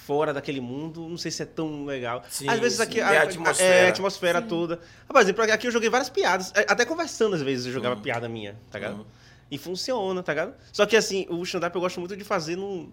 fora 0.06 0.32
daquele 0.34 0.60
mundo, 0.60 1.08
não 1.08 1.16
sei 1.16 1.30
se 1.30 1.42
é 1.42 1.46
tão 1.46 1.84
legal. 1.84 2.22
Sim, 2.28 2.48
às 2.48 2.58
vezes 2.58 2.78
sim. 2.78 2.82
aqui 2.84 3.00
É 3.00 3.18
a 3.18 3.22
atmosfera. 3.22 3.74
é 3.74 3.86
a 3.86 3.88
atmosfera 3.90 4.42
toda. 4.42 4.80
Ah, 5.08 5.12
Por 5.12 5.20
exemplo, 5.20 5.42
aqui 5.44 5.66
eu 5.66 5.70
joguei 5.70 5.88
várias 5.88 6.10
piadas, 6.10 6.52
é, 6.54 6.66
até 6.68 6.84
conversando 6.84 7.34
às 7.34 7.42
vezes 7.42 7.66
eu 7.66 7.72
jogava 7.72 7.94
Uhum. 7.96 8.02
piada 8.02 8.28
minha, 8.28 8.56
tá 8.70 8.78
ligado? 8.78 8.96
Uhum. 8.98 9.04
E 9.50 9.58
funciona, 9.58 10.22
tá 10.22 10.32
ligado? 10.32 10.54
Só 10.72 10.86
que 10.86 10.96
assim, 10.96 11.26
o 11.28 11.42
stand-up 11.42 11.74
eu 11.74 11.80
gosto 11.80 12.00
muito 12.00 12.16
de 12.16 12.24
fazer 12.24 12.56
num 12.56 12.90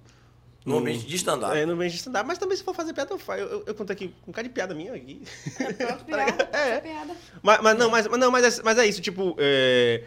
No 0.65 0.77
ambiente 0.79 1.05
de 1.07 1.15
stand-up. 1.15 1.55
é, 1.57 1.65
no 1.65 1.73
ambiente 1.73 1.91
de 1.93 1.97
stand-up, 1.99 2.27
mas 2.27 2.37
também 2.37 2.55
se 2.57 2.63
for 2.63 2.75
fazer 2.75 2.93
piada 2.93 3.13
eu 3.13 3.17
faço. 3.17 3.39
Eu, 3.41 3.47
eu, 3.49 3.63
eu 3.67 3.73
conto 3.75 3.91
aqui 3.91 4.13
um 4.27 4.31
cara 4.31 4.47
de 4.47 4.53
piada 4.53 4.75
minha 4.75 4.93
aqui. 4.93 5.21
É, 5.59 5.73
piada. 6.03 6.49
É. 6.53 6.69
É. 6.75 6.79
piada. 6.81 7.15
mas, 7.41 7.61
mas 7.61 7.77
não, 7.77 7.89
mas, 7.89 8.07
mas 8.07 8.19
não, 8.19 8.29
mas 8.31 8.59
é, 8.59 8.61
mas 8.63 8.77
é 8.77 8.85
isso, 8.85 9.01
tipo, 9.01 9.35
é, 9.39 10.03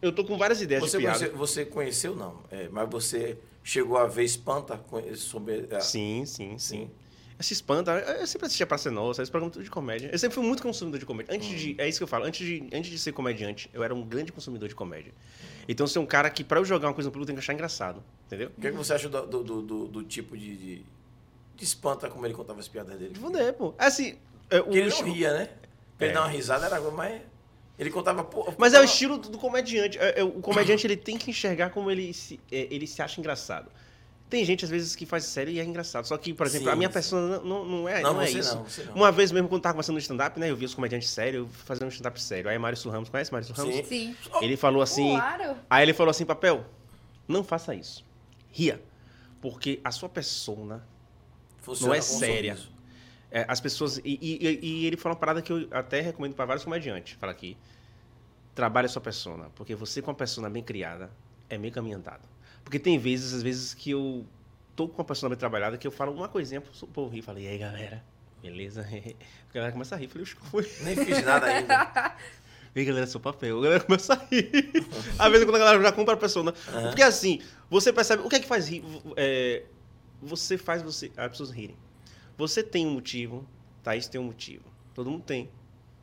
eu 0.00 0.12
tô 0.12 0.24
com 0.24 0.38
várias 0.38 0.62
ideias 0.62 0.82
Você 0.82 0.96
de 0.96 1.02
piada. 1.02 1.18
conheceu, 1.18 1.36
você 1.38 1.64
conheceu, 1.66 2.16
não, 2.16 2.38
é, 2.50 2.68
mas 2.70 2.88
você 2.88 3.36
chegou 3.62 3.96
a 3.96 4.06
ver 4.06 4.24
Espanta 4.24 4.80
sobre. 5.16 5.66
a- 5.74 5.80
Sim, 5.80 6.24
sim, 6.26 6.58
sim. 6.58 6.86
Sim. 6.86 6.90
Se 7.40 7.54
espanta. 7.54 7.92
Eu 7.92 8.26
sempre 8.26 8.46
assistia 8.46 8.66
Praça 8.66 8.90
Nossa, 8.90 9.22
esse 9.22 9.30
programa 9.30 9.50
de 9.64 9.70
comédia. 9.70 10.10
Eu 10.12 10.18
sempre 10.18 10.34
fui 10.34 10.44
muito 10.44 10.62
consumidor 10.62 11.00
de 11.00 11.06
comédia. 11.06 11.34
Antes 11.34 11.48
de. 11.48 11.74
É 11.80 11.88
isso 11.88 11.98
que 11.98 12.02
eu 12.02 12.06
falo. 12.08 12.26
Antes 12.26 12.46
de, 12.46 12.68
antes 12.70 12.90
de 12.90 12.98
ser 12.98 13.12
comediante, 13.12 13.70
eu 13.72 13.82
era 13.82 13.94
um 13.94 14.02
grande 14.02 14.30
consumidor 14.30 14.68
de 14.68 14.74
comédia. 14.74 15.10
Então, 15.66 15.86
sou 15.86 16.02
um 16.02 16.06
cara 16.06 16.28
que, 16.28 16.44
pra 16.44 16.60
eu 16.60 16.66
jogar 16.66 16.88
uma 16.88 16.92
coisa 16.94 17.08
no 17.08 17.12
público, 17.12 17.28
tem 17.28 17.34
que 17.34 17.40
achar 17.40 17.54
engraçado. 17.54 18.02
Entendeu? 18.26 18.50
O 18.54 18.60
que, 18.60 18.66
é 18.66 18.70
que 18.70 18.76
você 18.76 18.92
acha 18.92 19.08
do, 19.08 19.26
do, 19.26 19.62
do- 19.62 19.86
do- 19.88 20.02
tipo 20.04 20.36
de, 20.36 20.54
de, 20.54 20.76
de 21.56 21.64
Espanta 21.64 22.10
como 22.10 22.26
ele 22.26 22.34
contava 22.34 22.60
as 22.60 22.68
piadas 22.68 22.98
dele? 22.98 23.14
De 23.14 23.18
fuder, 23.20 23.54
pô. 23.54 23.72
Assim. 23.78 24.18
É, 24.50 24.60
o 24.60 24.64
Porque 24.64 24.78
ele 24.78 24.90
não 24.90 25.02
ria, 25.02 25.32
né? 25.32 25.48
Pra 25.96 26.06
ele 26.08 26.10
É. 26.10 26.14
dar 26.14 26.20
uma 26.24 26.28
risada 26.30 26.66
era 26.66 26.76
algo 26.76 26.92
mais. 26.94 27.22
Ele 27.80 27.90
contava. 27.90 28.22
Pô, 28.22 28.52
Mas 28.58 28.74
é 28.74 28.80
o 28.80 28.84
estilo 28.84 29.16
do, 29.16 29.30
do 29.30 29.38
comediante. 29.38 29.98
É, 29.98 30.20
é, 30.20 30.22
o 30.22 30.32
comediante 30.32 30.86
ele 30.86 30.98
tem 30.98 31.16
que 31.16 31.30
enxergar 31.30 31.70
como 31.70 31.90
ele 31.90 32.12
se, 32.12 32.38
é, 32.52 32.68
ele 32.70 32.86
se 32.86 33.00
acha 33.00 33.18
engraçado. 33.18 33.70
Tem 34.28 34.44
gente, 34.44 34.64
às 34.66 34.70
vezes, 34.70 34.94
que 34.94 35.06
faz 35.06 35.24
sério 35.24 35.50
e 35.50 35.58
é 35.58 35.64
engraçado. 35.64 36.04
Só 36.06 36.16
que, 36.18 36.34
por 36.34 36.46
exemplo, 36.46 36.66
Sim, 36.66 36.72
a 36.72 36.76
minha 36.76 36.88
sim. 36.90 36.92
persona 36.92 37.40
não, 37.40 37.64
não 37.64 37.88
é, 37.88 38.02
Não, 38.02 38.12
não, 38.12 38.20
é 38.22 38.30
isso. 38.30 38.54
não. 38.86 38.94
Uma 38.94 39.10
vez 39.10 39.32
mesmo, 39.32 39.48
quando 39.48 39.62
tava 39.62 39.72
começando 39.72 39.94
no 39.94 39.98
stand-up, 39.98 40.38
né? 40.38 40.50
Eu 40.50 40.56
vi 40.56 40.66
os 40.66 40.74
comediantes 40.74 41.08
sérios 41.08 41.48
fazendo 41.64 41.86
um 41.86 41.88
stand-up 41.88 42.20
sério. 42.22 42.50
Aí 42.50 42.58
Mário 42.58 42.78
Ramos, 42.90 43.08
conhece 43.08 43.32
Mário 43.32 43.48
Ramos? 43.52 43.74
Sim. 43.74 43.84
Sim. 43.84 44.16
Ele 44.42 44.58
falou 44.58 44.82
assim. 44.82 45.16
Claro. 45.16 45.56
Aí 45.68 45.82
ele 45.82 45.94
falou 45.94 46.10
assim, 46.10 46.26
papel, 46.26 46.64
não 47.26 47.42
faça 47.42 47.74
isso. 47.74 48.04
Ria. 48.52 48.80
Porque 49.40 49.80
a 49.82 49.90
sua 49.90 50.08
persona 50.08 50.86
Funciona 51.62 51.88
não 51.88 51.94
é 51.98 52.02
séria. 52.02 52.56
sorriso. 52.56 52.79
É, 53.30 53.44
as 53.48 53.60
pessoas. 53.60 53.98
E, 53.98 54.18
e- 54.20 54.58
e 54.62 54.86
ele 54.86 54.96
falou 54.96 55.14
uma 55.14 55.20
parada 55.20 55.40
que 55.42 55.52
eu 55.52 55.68
até 55.70 56.00
recomendo 56.00 56.34
para 56.34 56.44
vários 56.46 56.64
comediantes. 56.64 57.16
Fala 57.18 57.32
aqui. 57.32 57.56
Trabalhe 58.54 58.86
a 58.86 58.88
sua 58.88 59.00
persona. 59.00 59.50
Porque 59.54 59.74
você 59.74 60.02
com 60.02 60.10
a 60.10 60.14
persona 60.14 60.50
bem 60.50 60.62
criada 60.62 61.10
é 61.48 61.56
meio 61.56 61.72
caminho 61.72 61.96
andado. 61.98 62.28
Porque 62.64 62.78
tem 62.78 62.98
vezes, 62.98 63.32
às 63.32 63.42
vezes, 63.42 63.72
que 63.74 63.90
eu 63.92 64.26
tô 64.76 64.88
com 64.88 64.98
uma 64.98 65.04
persona 65.04 65.30
bem 65.30 65.38
trabalhada 65.38 65.78
que 65.78 65.86
eu 65.86 65.90
falo 65.92 66.12
uma 66.12 66.28
coisinha 66.28 66.60
pro 66.60 66.86
povo 66.88 67.14
rir. 67.14 67.22
Falei, 67.22 67.44
e 67.44 67.48
aí, 67.48 67.58
galera? 67.58 68.04
Beleza? 68.42 68.82
A 69.50 69.52
galera 69.54 69.72
começa 69.72 69.94
a 69.94 69.98
rir. 69.98 70.08
Falei, 70.08 70.22
"Oxe, 70.22 70.36
foi. 70.50 70.70
Nem 70.82 70.96
fiz 70.96 71.22
nada 71.24 71.46
ainda. 71.46 72.16
Aí, 72.74 72.84
galera, 72.84 73.04
seu 73.06 73.18
papel. 73.18 73.58
A 73.58 73.62
galera 73.62 73.82
começa 73.84 74.14
a 74.14 74.16
rir. 74.16 74.48
Às 75.18 75.30
vezes, 75.32 75.44
quando 75.44 75.56
a 75.56 75.58
galera 75.58 75.82
já 75.82 75.90
compra 75.92 76.14
a 76.14 76.16
persona. 76.16 76.52
Porque 76.88 77.02
assim, 77.02 77.40
você 77.68 77.92
percebe. 77.92 78.22
O 78.22 78.28
que 78.28 78.36
é 78.36 78.40
que 78.40 78.46
faz 78.46 78.68
rir? 78.68 78.84
É, 79.16 79.64
você 80.22 80.56
faz 80.56 80.80
você, 80.80 81.10
as 81.16 81.28
pessoas 81.30 81.50
rirem. 81.50 81.76
Você 82.40 82.62
tem 82.62 82.86
um 82.86 82.92
motivo, 82.92 83.46
Thaís 83.82 84.08
tem 84.08 84.18
um 84.18 84.24
motivo. 84.24 84.64
Todo 84.94 85.10
mundo 85.10 85.24
tem. 85.24 85.50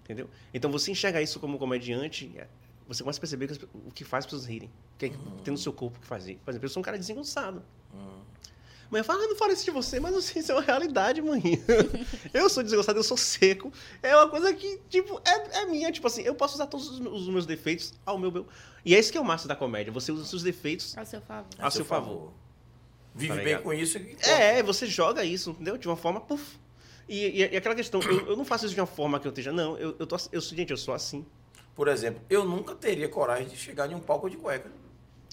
Entendeu? 0.04 0.30
Então 0.54 0.72
você 0.72 0.92
enxerga 0.92 1.20
isso 1.20 1.40
como 1.40 1.58
comediante, 1.58 2.32
é, 2.38 2.48
você 2.88 3.02
começa 3.02 3.18
a 3.18 3.22
perceber 3.22 3.48
que 3.48 3.66
o 3.74 3.92
que 3.92 4.04
faz 4.04 4.24
as 4.24 4.28
pessoas 4.28 4.46
rirem. 4.46 4.70
O 4.70 4.98
que 5.00 5.06
é 5.08 5.10
que 5.10 5.18
tem 5.44 5.52
no 5.52 5.58
seu 5.58 5.74
corpo 5.74 6.00
que 6.00 6.06
faz 6.06 6.28
rir. 6.28 6.36
Por 6.46 6.52
exemplo, 6.52 6.66
eu 6.66 6.70
sou 6.70 6.82
um 6.82 6.84
cara 6.84 6.96
desengonçado. 6.96 7.64
Mãe 8.92 9.02
fala, 9.04 9.24
ah, 9.24 9.28
não 9.28 9.36
fala 9.36 9.52
isso 9.52 9.66
de 9.66 9.72
você, 9.72 10.00
mas 10.00 10.14
não 10.14 10.22
sei 10.22 10.44
se 10.44 10.52
é 10.52 10.56
uma 10.56 10.62
realidade, 10.62 11.22
mãe. 11.24 11.42
eu 12.32 12.50
sou 12.50 12.62
desgostado, 12.62 13.00
eu 13.00 13.04
sou 13.04 13.18
seco. 13.18 13.74
É 14.04 14.16
uma 14.16 14.30
coisa 14.30 14.54
que, 14.54 14.80
tipo, 14.90 15.20
é, 15.26 15.62
é 15.62 15.66
minha. 15.66 15.92
Tipo 15.92 16.06
assim, 16.06 16.22
eu 16.22 16.36
posso 16.36 16.54
usar 16.54 16.68
todos 16.68 16.88
os 16.88 17.00
meus, 17.00 17.22
os 17.24 17.28
meus 17.30 17.46
defeitos 17.48 17.94
ao 18.06 18.18
meu, 18.18 18.32
meu. 18.32 18.48
E 18.86 18.96
é 18.96 19.00
isso 19.00 19.12
que 19.12 19.18
é 19.18 19.22
o 19.22 19.26
máximo 19.26 19.50
da 19.50 19.56
comédia. 19.56 19.92
Você 19.92 20.12
usa 20.12 20.22
os 20.22 20.30
seus 20.30 20.44
defeitos 20.44 20.96
Ao 20.96 21.04
seu 21.04 21.20
favor. 21.20 21.48
a 21.58 21.72
seu 21.72 21.84
favor. 21.84 22.32
Vive 23.18 23.36
Tá 23.38 23.44
bem 23.44 23.62
com 23.62 23.74
isso. 23.74 23.98
e- 23.98 24.16
É, 24.24 24.62
você 24.64 24.86
joga 24.86 25.24
isso, 25.26 25.50
entendeu? 25.52 25.78
De 25.78 25.88
uma 25.88 25.98
forma, 25.98 26.22
puf. 26.22 26.58
E, 27.10 27.42
e, 27.42 27.54
e 27.54 27.58
aquela 27.58 27.74
questão, 27.76 28.02
eu, 28.02 28.28
eu 28.28 28.36
não 28.38 28.46
faço 28.46 28.66
isso 28.66 28.76
de 28.76 28.80
uma 28.82 28.86
forma 28.88 29.20
que 29.20 29.28
eu 29.28 29.30
esteja. 29.30 29.52
Não, 29.52 29.78
eu, 29.78 29.96
eu 29.98 30.06
tô. 30.06 30.16
Eu, 30.32 30.42
sou- 30.42 30.58
gente, 30.58 30.72
eu 30.72 30.78
sou 30.78 30.94
assim. 30.94 31.26
Por 31.76 31.88
exemplo, 31.88 32.22
eu 32.30 32.44
nunca 32.46 32.76
teria 32.76 33.08
coragem 33.08 33.48
de 33.48 33.56
chegar 33.58 33.90
em 33.92 33.96
um 33.96 34.00
palco 34.00 34.30
de 34.30 34.36
cueca. 34.38 34.70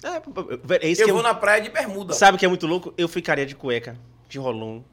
É, 0.03 0.85
é 0.85 0.89
isso 0.89 1.01
eu 1.01 1.07
que 1.07 1.11
vou 1.11 1.21
eu, 1.21 1.23
na 1.23 1.33
praia 1.33 1.61
de 1.61 1.69
bermuda. 1.69 2.13
Sabe 2.13 2.35
o 2.35 2.39
que 2.39 2.45
é 2.45 2.47
muito 2.47 2.67
louco? 2.67 2.93
Eu 2.97 3.07
ficaria 3.07 3.45
de 3.45 3.55
cueca, 3.55 3.97
de 4.29 4.37
rolão. 4.37 4.83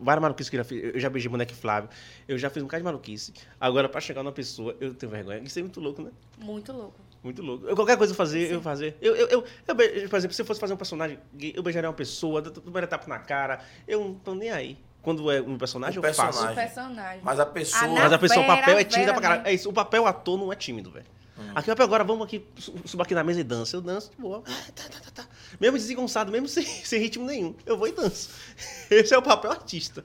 Várias 0.00 0.22
maluquices 0.22 0.48
que 0.48 0.56
eu 0.56 0.60
já 0.60 0.64
fiz. 0.64 0.94
Eu 0.94 1.00
já 1.00 1.10
beijei 1.10 1.28
boneco 1.30 1.52
Flávio. 1.54 1.90
Eu 2.28 2.38
já 2.38 2.48
fiz 2.48 2.62
um 2.62 2.66
bocado 2.66 2.80
de 2.82 2.84
maluquice. 2.84 3.32
Agora, 3.60 3.88
pra 3.88 4.00
chegar 4.00 4.22
numa 4.22 4.32
pessoa, 4.32 4.76
eu 4.80 4.94
tenho 4.94 5.10
vergonha. 5.10 5.38
Isso 5.40 5.58
é 5.58 5.62
muito 5.62 5.80
louco, 5.80 6.00
né? 6.02 6.10
Muito 6.38 6.72
louco. 6.72 6.94
Muito 7.22 7.42
louco. 7.42 7.66
Eu, 7.66 7.76
qualquer 7.76 7.96
coisa 7.98 8.12
eu 8.12 8.16
fazer, 8.16 8.50
eu 8.50 8.62
fazer. 8.62 8.96
Eu, 9.00 9.14
eu, 9.14 9.28
eu, 9.28 9.44
eu 9.68 9.74
por 10.08 10.16
exemplo, 10.16 10.34
se 10.34 10.40
eu 10.40 10.46
fosse 10.46 10.58
fazer 10.58 10.72
um 10.72 10.76
personagem 10.76 11.18
gay, 11.34 11.52
eu 11.54 11.62
beijaria 11.62 11.88
uma 11.88 11.94
pessoa, 11.94 12.40
primeiro 12.42 12.86
tapa 12.86 13.06
na 13.08 13.18
cara. 13.18 13.60
Eu 13.86 14.00
não 14.00 14.14
tô 14.14 14.34
nem 14.34 14.50
aí. 14.50 14.78
Quando 15.02 15.30
é 15.30 15.40
um 15.40 15.56
personagem, 15.58 15.98
O 15.98 16.04
eu 16.06 16.14
faço. 16.14 16.38
personagem. 16.38 16.52
O 16.52 16.66
personagem. 16.66 17.20
Mas 17.22 17.40
a 17.40 17.46
pessoa. 17.46 17.82
Ah, 17.84 17.88
Mas 17.88 18.12
a 18.12 18.18
pessoa, 18.18 18.44
o 18.44 18.46
papel 18.46 18.78
é 18.78 18.84
tímida 18.84 19.06
Vera, 19.06 19.12
pra 19.14 19.22
caralho. 19.22 19.42
né? 19.44 19.50
É 19.50 19.54
isso, 19.54 19.68
o 19.68 19.72
papel 19.72 20.06
ator 20.06 20.38
não 20.38 20.52
é 20.52 20.56
tímido, 20.56 20.90
velho. 20.90 21.06
Aqui 21.54 21.70
o 21.70 21.72
papel 21.72 21.86
agora, 21.86 22.04
vamos 22.04 22.26
aqui, 22.26 22.46
su- 22.58 22.74
subo 22.84 23.02
aqui 23.02 23.14
na 23.14 23.24
mesa 23.24 23.40
e 23.40 23.44
danço. 23.44 23.74
Eu 23.76 23.80
danço 23.80 24.10
de 24.10 24.16
boa. 24.20 24.42
Ah, 24.46 24.72
tá, 24.74 24.82
tá, 24.90 25.00
tá, 25.00 25.10
tá. 25.22 25.28
Mesmo 25.58 25.78
desengonçado, 25.78 26.30
mesmo 26.30 26.46
sem, 26.48 26.64
sem 26.66 27.00
ritmo 27.00 27.24
nenhum. 27.24 27.54
Eu 27.64 27.78
vou 27.78 27.88
e 27.88 27.92
danço. 27.92 28.28
Esse 28.90 29.14
é 29.14 29.18
o 29.18 29.22
papel 29.22 29.50
artista. 29.50 30.04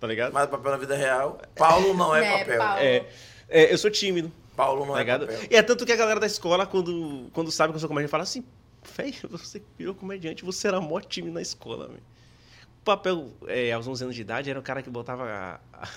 Tá 0.00 0.06
ligado? 0.08 0.32
Mas 0.32 0.48
papel 0.50 0.72
na 0.72 0.76
vida 0.76 0.96
real. 0.96 1.40
Paulo 1.54 1.94
não 1.94 2.14
é, 2.16 2.24
É, 2.34 2.38
papel. 2.38 2.58
Paulo. 2.58 2.80
É, 2.80 3.06
é, 3.48 3.72
eu 3.72 3.78
sou 3.78 3.90
tímido, 3.90 4.32
Paulo 4.60 4.86
não 4.86 4.92
tá 4.94 4.98
é 5.00 5.02
ligado? 5.02 5.26
papel. 5.26 5.40
E 5.50 5.56
é 5.56 5.62
tanto 5.62 5.86
que 5.86 5.92
a 5.92 5.96
galera 5.96 6.20
da 6.20 6.26
escola, 6.26 6.66
quando, 6.66 7.28
quando 7.32 7.50
sabe 7.50 7.72
que 7.72 7.76
eu 7.76 7.80
sou 7.80 7.88
comediante, 7.88 8.10
fala 8.10 8.22
assim, 8.24 8.44
velho, 8.96 9.14
você 9.30 9.62
virou 9.78 9.94
comediante, 9.94 10.44
você 10.44 10.68
era 10.68 10.80
mó 10.80 11.00
tímido 11.00 11.34
na 11.34 11.42
escola, 11.42 11.88
velho. 11.88 12.02
O 12.80 12.84
papel, 12.84 13.28
é, 13.46 13.72
aos 13.72 13.86
11 13.86 14.04
anos 14.04 14.16
de 14.16 14.22
idade, 14.22 14.48
era 14.50 14.58
o 14.58 14.62
cara 14.62 14.82
que 14.82 14.88
botava 14.90 15.24
a, 15.24 15.60
a, 15.72 15.88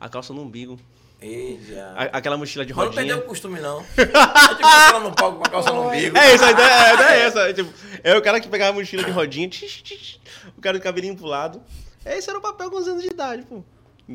a 0.00 0.08
calça 0.08 0.32
no 0.32 0.42
umbigo. 0.42 0.78
Eita. 1.20 1.94
Aquela 2.12 2.36
mochila 2.36 2.66
de 2.66 2.72
Mas 2.74 2.78
não 2.78 2.92
rodinha. 2.92 3.06
perdeu 3.06 3.24
o 3.24 3.28
costume, 3.28 3.60
não. 3.60 3.78
A 3.96 4.48
gente 4.52 4.88
ela 4.90 5.00
no 5.00 5.12
palco 5.14 5.38
com 5.38 5.46
a 5.46 5.50
calça 5.50 5.72
no 5.72 5.88
umbigo. 5.88 6.16
É 6.18 6.34
isso, 6.34 6.44
a 6.44 6.50
ideia, 6.50 6.82
a 6.90 6.94
ideia 6.94 7.08
é 7.08 7.20
essa. 7.26 7.40
é, 7.48 7.52
Tipo, 7.52 7.72
é 8.02 8.16
o 8.16 8.22
cara 8.22 8.40
que 8.40 8.48
pegava 8.48 8.70
a 8.70 8.74
mochila 8.74 9.02
de 9.04 9.10
rodinha, 9.10 9.48
tch, 9.48 9.60
tch, 9.60 9.82
tch, 9.82 10.18
o 10.56 10.60
cara 10.60 10.76
de 10.78 10.82
cabelinho 10.84 11.16
pro 11.16 11.26
lado. 11.26 11.62
Esse 12.04 12.28
era 12.28 12.38
o 12.38 12.42
papel 12.42 12.70
com 12.70 12.76
11 12.76 12.90
anos 12.90 13.02
de 13.02 13.08
idade, 13.10 13.42
pô. 13.44 13.62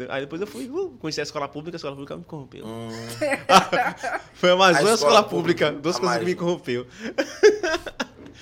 Aí 0.10 0.22
depois 0.22 0.40
eu 0.40 0.46
fui, 0.46 0.70
uh, 0.70 0.90
conheci 1.00 1.20
a 1.20 1.24
escola 1.24 1.48
pública, 1.48 1.76
a 1.76 1.80
escola 1.80 1.96
pública 1.96 2.16
me 2.16 2.24
corrompeu. 2.24 2.64
Hum, 2.66 2.90
Foi 4.36 4.54
mais 4.56 4.78
A 4.78 4.82
uma 4.82 4.94
escola 4.94 4.94
escola 4.94 5.24
pública, 5.24 5.66
pública, 5.68 5.82
duas 5.82 5.98
coisas 5.98 6.20
que 6.20 6.26
me 6.26 6.36
corrompeu. 6.36 6.86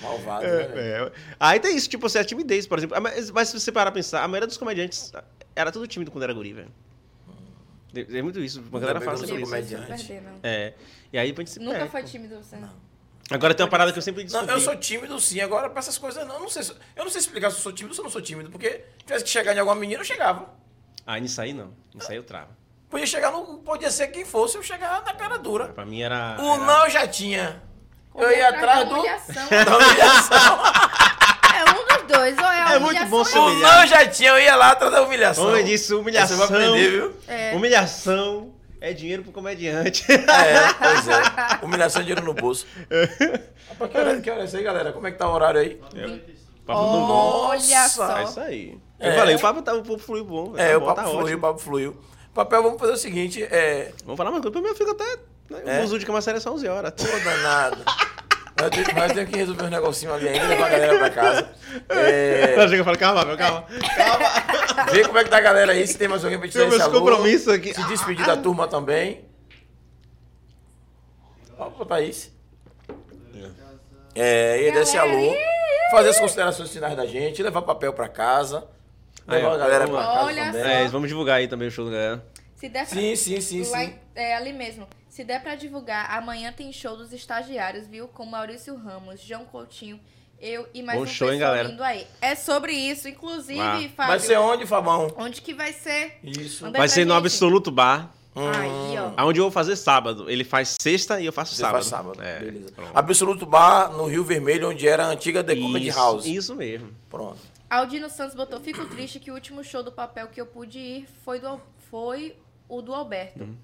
malvado, 0.02 0.46
né? 0.46 0.50
velho? 0.68 0.78
É, 0.78 1.06
é. 1.08 1.12
Aí 1.40 1.58
tem 1.60 1.76
isso, 1.76 1.88
tipo, 1.88 2.06
assim, 2.06 2.18
a 2.18 2.24
timidez, 2.24 2.66
por 2.66 2.78
exemplo. 2.78 3.00
Mas, 3.00 3.30
mas 3.30 3.48
se 3.48 3.58
você 3.58 3.72
parar 3.72 3.90
pra 3.90 3.98
pensar, 3.98 4.22
a 4.22 4.28
maioria 4.28 4.46
dos 4.46 4.56
comediantes 4.58 5.10
era 5.56 5.72
tudo 5.72 5.86
tímido 5.86 6.10
quando 6.10 6.24
era 6.24 6.32
guri, 6.34 6.52
velho. 6.52 6.70
É 7.94 8.18
é 8.18 8.22
muito 8.22 8.38
isso, 8.40 8.62
a 8.70 8.78
galera 8.78 9.00
fala 9.00 9.16
sobre 9.16 9.36
isso. 9.36 9.44
comediante. 9.50 9.86
Perder, 9.88 10.22
não. 10.22 10.38
É. 10.42 10.74
E 11.10 11.18
aí 11.18 11.28
gente 11.34 11.50
se 11.50 11.58
Nunca 11.58 11.78
perde, 11.78 11.90
foi 11.90 12.02
tímido 12.02 12.36
você? 12.36 12.56
Não. 12.56 12.70
Agora 13.30 13.54
tem 13.54 13.64
uma 13.64 13.70
parada 13.70 13.90
que 13.92 13.98
eu 13.98 14.02
sempre 14.02 14.22
Não, 14.24 14.28
descobri. 14.28 14.54
eu 14.54 14.60
sou 14.60 14.76
tímido 14.76 15.18
sim. 15.20 15.40
Agora, 15.40 15.68
pra 15.70 15.80
essas 15.80 15.96
coisas, 15.98 16.26
não. 16.26 16.34
Eu 16.34 16.40
não 16.40 16.48
sei, 16.50 16.62
se- 16.62 16.74
eu 16.94 17.04
não 17.04 17.10
sei 17.10 17.20
explicar 17.20 17.50
se 17.50 17.56
eu 17.56 17.62
sou 17.62 17.72
tímido 17.72 17.92
ou 17.92 17.94
se 17.94 18.00
eu 18.00 18.04
não 18.04 18.10
sou 18.10 18.20
tímido. 18.22 18.50
Porque 18.50 18.70
se 18.98 19.04
tivesse 19.06 19.24
que 19.24 19.30
chegar 19.30 19.54
em 19.56 19.58
alguma 19.58 19.74
menina, 19.76 20.00
eu 20.00 20.04
chegava. 20.04 20.50
Ah, 21.10 21.18
nisso 21.18 21.40
aí 21.40 21.54
não. 21.54 21.72
Nisso 21.94 22.10
aí 22.10 22.18
eu 22.18 22.22
travo. 22.22 22.48
Podia 22.90 23.06
chegar 23.06 23.30
no. 23.32 23.40
Podia 23.60 23.90
ser 23.90 24.08
quem 24.08 24.26
fosse, 24.26 24.58
eu 24.58 24.62
chegava 24.62 25.02
na 25.06 25.14
cara 25.14 25.38
dura. 25.38 25.68
Pra 25.68 25.86
mim 25.86 26.02
era. 26.02 26.36
O 26.38 26.54
era- 26.54 26.64
não 26.66 26.84
eu 26.84 26.90
já 26.90 27.08
tinha. 27.08 27.62
Eu 28.14 28.20
Correr 28.24 28.36
ia 28.36 28.48
atrás 28.50 28.78
da 28.80 28.84
do. 28.84 28.94
humilhação. 28.96 29.48
Da 29.64 29.76
humilhação. 29.78 30.58
É 31.56 31.64
um 31.70 31.86
dos 31.86 32.06
dois. 32.14 32.36
Ou 32.38 32.44
é 32.44 32.60
a 32.62 32.72
É 32.74 32.78
muito 32.78 33.06
bom 33.06 33.24
ser 33.24 33.38
o 33.38 33.48
não 33.54 33.80
eu 33.80 33.86
já 33.86 34.06
tinha, 34.06 34.30
eu 34.32 34.38
ia 34.38 34.54
lá 34.54 34.72
atrás 34.72 34.92
da 34.92 35.00
humilhação. 35.02 35.44
Como 35.46 35.56
eu 35.56 35.64
disse, 35.64 35.94
humilhação. 35.94 36.36
Você 36.36 36.46
vai 36.52 36.62
aprender, 36.66 36.90
viu? 36.90 37.16
É. 37.26 37.54
Humilhação 37.54 38.52
é 38.78 38.92
dinheiro 38.92 39.22
pro 39.22 39.32
comediante. 39.32 40.04
É, 40.12 40.72
pois 40.74 41.08
é. 41.08 41.22
Humilhação 41.64 42.02
de 42.02 42.08
dinheiro 42.08 42.26
no 42.26 42.34
bolso. 42.34 42.66
Rapaz, 43.70 43.90
que 43.90 43.98
hora, 43.98 44.20
que 44.20 44.30
hora 44.30 44.40
é 44.42 44.44
isso 44.44 44.56
aí, 44.58 44.62
galera? 44.62 44.92
Como 44.92 45.06
é 45.06 45.10
que 45.10 45.16
tá 45.16 45.26
o 45.26 45.32
horário 45.32 45.58
aí? 45.60 45.74
Papo 46.66 46.82
do 46.82 47.06
bom. 47.06 47.46
Olha 47.48 47.88
só. 47.88 48.18
É 48.18 48.24
isso 48.24 48.40
aí. 48.40 48.78
Eu 49.00 49.10
É. 49.12 49.14
falei, 49.16 49.36
o 49.36 49.40
papo, 49.40 49.62
tá, 49.62 49.74
o 49.74 49.82
papo 49.82 49.98
fluiu 49.98 50.24
bom. 50.24 50.54
É, 50.56 50.72
tá 50.72 50.78
o 50.78 50.80
papo 50.80 50.94
tá 50.96 51.02
fluiu, 51.04 51.20
ótimo. 51.20 51.36
o 51.38 51.40
papo 51.40 51.58
fluiu. 51.60 51.96
Papel, 52.34 52.62
vamos 52.62 52.78
fazer 52.80 52.92
o 52.92 52.96
seguinte, 52.96 53.42
é... 53.42 53.92
Vamos 54.04 54.16
falar 54.16 54.30
uma 54.30 54.40
coisa, 54.40 54.52
pra 54.52 54.60
mim 54.60 54.68
eu 54.68 54.74
fico 54.76 54.90
até. 54.90 55.04
Né, 55.50 55.62
É? 55.78 55.80
O 55.80 55.84
uso 55.84 55.98
de 55.98 56.06
camaçaria 56.06 56.38
é 56.38 56.40
só 56.40 56.52
11 56.52 56.68
horas. 56.68 56.92
Pô, 56.92 57.04
danado. 57.24 57.84
Nós 58.60 58.70
temos, 58.70 58.92
nós 58.94 59.12
temos 59.12 59.30
que 59.30 59.36
resolver 59.36 59.64
uns 59.64 59.70
negocinhos 59.70 60.14
ali 60.16 60.28
ainda, 60.28 60.46
levar 60.48 60.66
a 60.66 60.68
galera 60.68 60.98
pra 60.98 61.10
casa. 61.10 61.48
É, 61.90 62.54
Ela 62.54 62.68
chega 62.68 62.82
e 62.82 62.84
fala, 62.84 62.96
calma, 62.96 63.24
meu, 63.24 63.36
calma. 63.36 63.64
Calma. 63.96 64.84
ver 64.92 65.06
como 65.06 65.18
é 65.18 65.24
que 65.24 65.30
tá 65.30 65.38
a 65.38 65.40
galera 65.40 65.72
aí, 65.72 65.86
se 65.86 65.96
tem 65.96 66.08
mais 66.08 66.24
alguém 66.24 66.38
pra 66.40 66.48
te 66.48 66.58
dar 66.58 66.66
meus 66.66 66.80
alô. 66.80 66.98
compromissos 67.00 67.48
aqui. 67.54 67.72
Se 67.72 67.82
despedir 67.84 68.26
da 68.26 68.36
turma 68.36 68.66
também. 68.66 69.24
Opa, 71.56 71.84
Thaís. 71.86 72.32
É, 74.14 74.62
ia 74.64 74.72
dar 74.72 74.80
esse 74.80 74.96
Galera, 74.96 75.16
alô, 75.16 75.34
fazer 75.92 76.08
as 76.08 76.18
considerações 76.18 76.70
finais 76.70 76.96
da 76.96 77.06
gente, 77.06 77.40
levar 77.42 77.62
papel 77.62 77.92
pra 77.92 78.08
casa, 78.08 78.66
Aí, 79.28 79.44
ó, 79.44 79.56
galera 79.56 79.86
vamos 79.86 80.00
lá. 80.00 80.24
Olha 80.24 80.52
só. 80.52 80.58
É, 80.58 80.88
vamos 80.88 81.08
divulgar 81.08 81.36
aí 81.38 81.46
também 81.48 81.68
o 81.68 81.70
show 81.70 81.84
do 81.84 81.90
galera. 81.90 82.24
Se 82.56 82.68
der 82.68 82.86
pra... 82.86 82.98
Sim, 82.98 83.14
sim, 83.14 83.40
sim, 83.40 83.60
Lá 83.70 83.84
sim. 83.84 83.94
é, 84.14 84.34
ali 84.36 84.52
mesmo. 84.52 84.88
Se 85.08 85.22
der 85.24 85.42
pra 85.42 85.54
divulgar, 85.54 86.10
amanhã 86.16 86.52
tem 86.52 86.72
show 86.72 86.96
dos 86.96 87.12
estagiários, 87.12 87.86
viu? 87.86 88.08
Com 88.08 88.24
Maurício 88.26 88.74
Ramos, 88.76 89.20
João 89.20 89.44
Coutinho, 89.44 89.98
eu 90.40 90.66
e 90.74 90.82
mais 90.82 90.98
Bom 90.98 91.04
um 91.04 91.06
show, 91.08 91.28
hein, 91.28 91.34
pessoal 91.34 91.50
galera? 91.52 91.68
vindo 91.68 91.82
aí. 91.82 92.06
É 92.20 92.34
sobre 92.34 92.72
isso, 92.72 93.08
inclusive, 93.08 93.60
Ah. 93.60 93.76
Fábio. 93.96 94.10
Vai 94.10 94.18
ser 94.20 94.38
onde, 94.38 94.66
Fabão? 94.66 95.12
Onde 95.16 95.40
que 95.42 95.54
vai 95.54 95.72
ser? 95.72 96.18
Isso. 96.22 96.64
Manda 96.64 96.78
Vai 96.78 96.88
ser 96.88 97.04
no 97.04 97.12
gente. 97.14 97.18
Absoluto 97.24 97.70
Bar, 97.70 98.12
Aí, 98.36 98.96
ó. 99.18 99.24
onde 99.26 99.40
eu 99.40 99.44
vou 99.44 99.50
fazer 99.50 99.74
sábado. 99.76 100.30
Ele 100.30 100.44
faz 100.44 100.76
sexta 100.80 101.20
e 101.20 101.26
eu 101.26 101.32
faço 101.32 101.54
Você 101.54 101.62
sábado. 101.62 101.74
faz 101.82 101.86
sábado. 101.86 102.22
É, 102.22 102.38
Beleza. 102.38 102.72
pronto. 102.72 102.90
Absoluto 102.94 103.46
Bar 103.46 103.90
no 103.92 104.06
Rio 104.06 104.22
Vermelho, 104.24 104.68
onde 104.70 104.86
era 104.86 105.04
a 105.06 105.08
antiga 105.08 105.42
The 105.42 105.56
Comedy 105.56 105.90
House. 105.90 106.26
Isso 106.26 106.54
mesmo. 106.54 106.90
Pronto. 107.10 107.38
Aldino 107.70 108.08
Santos 108.08 108.34
botou, 108.34 108.60
fico 108.60 108.86
triste 108.86 109.20
que 109.20 109.30
o 109.30 109.34
último 109.34 109.62
show 109.62 109.82
do 109.82 109.92
papel 109.92 110.28
que 110.28 110.40
eu 110.40 110.46
pude 110.46 110.78
ir 110.78 111.08
foi, 111.24 111.38
do, 111.38 111.60
foi 111.90 112.36
o 112.68 112.80
do 112.80 112.94
Alberto. 112.94 113.44
Uhum. 113.44 113.56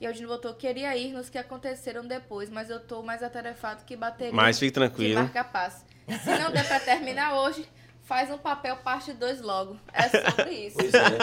E 0.00 0.06
Aldino 0.06 0.26
botou, 0.28 0.52
queria 0.54 0.96
ir 0.96 1.12
nos 1.12 1.28
que 1.30 1.38
aconteceram 1.38 2.04
depois, 2.04 2.50
mas 2.50 2.68
eu 2.70 2.80
tô 2.80 3.02
mais 3.02 3.22
atarefado 3.22 3.84
que 3.84 3.96
bateria 3.96 4.32
Mas 4.32 4.58
fique 4.58 4.72
tranquilo. 4.72 5.20
marca 5.20 5.44
passe. 5.44 5.84
Se 6.24 6.38
não 6.38 6.50
der 6.50 6.66
pra 6.66 6.80
terminar 6.80 7.36
hoje, 7.36 7.64
faz 8.02 8.28
um 8.28 8.36
papel 8.36 8.76
parte 8.78 9.12
2 9.12 9.40
logo. 9.40 9.76
É 9.92 10.08
sobre 10.08 10.50
isso. 10.66 10.76
Pois 10.76 10.92
é. 10.92 11.18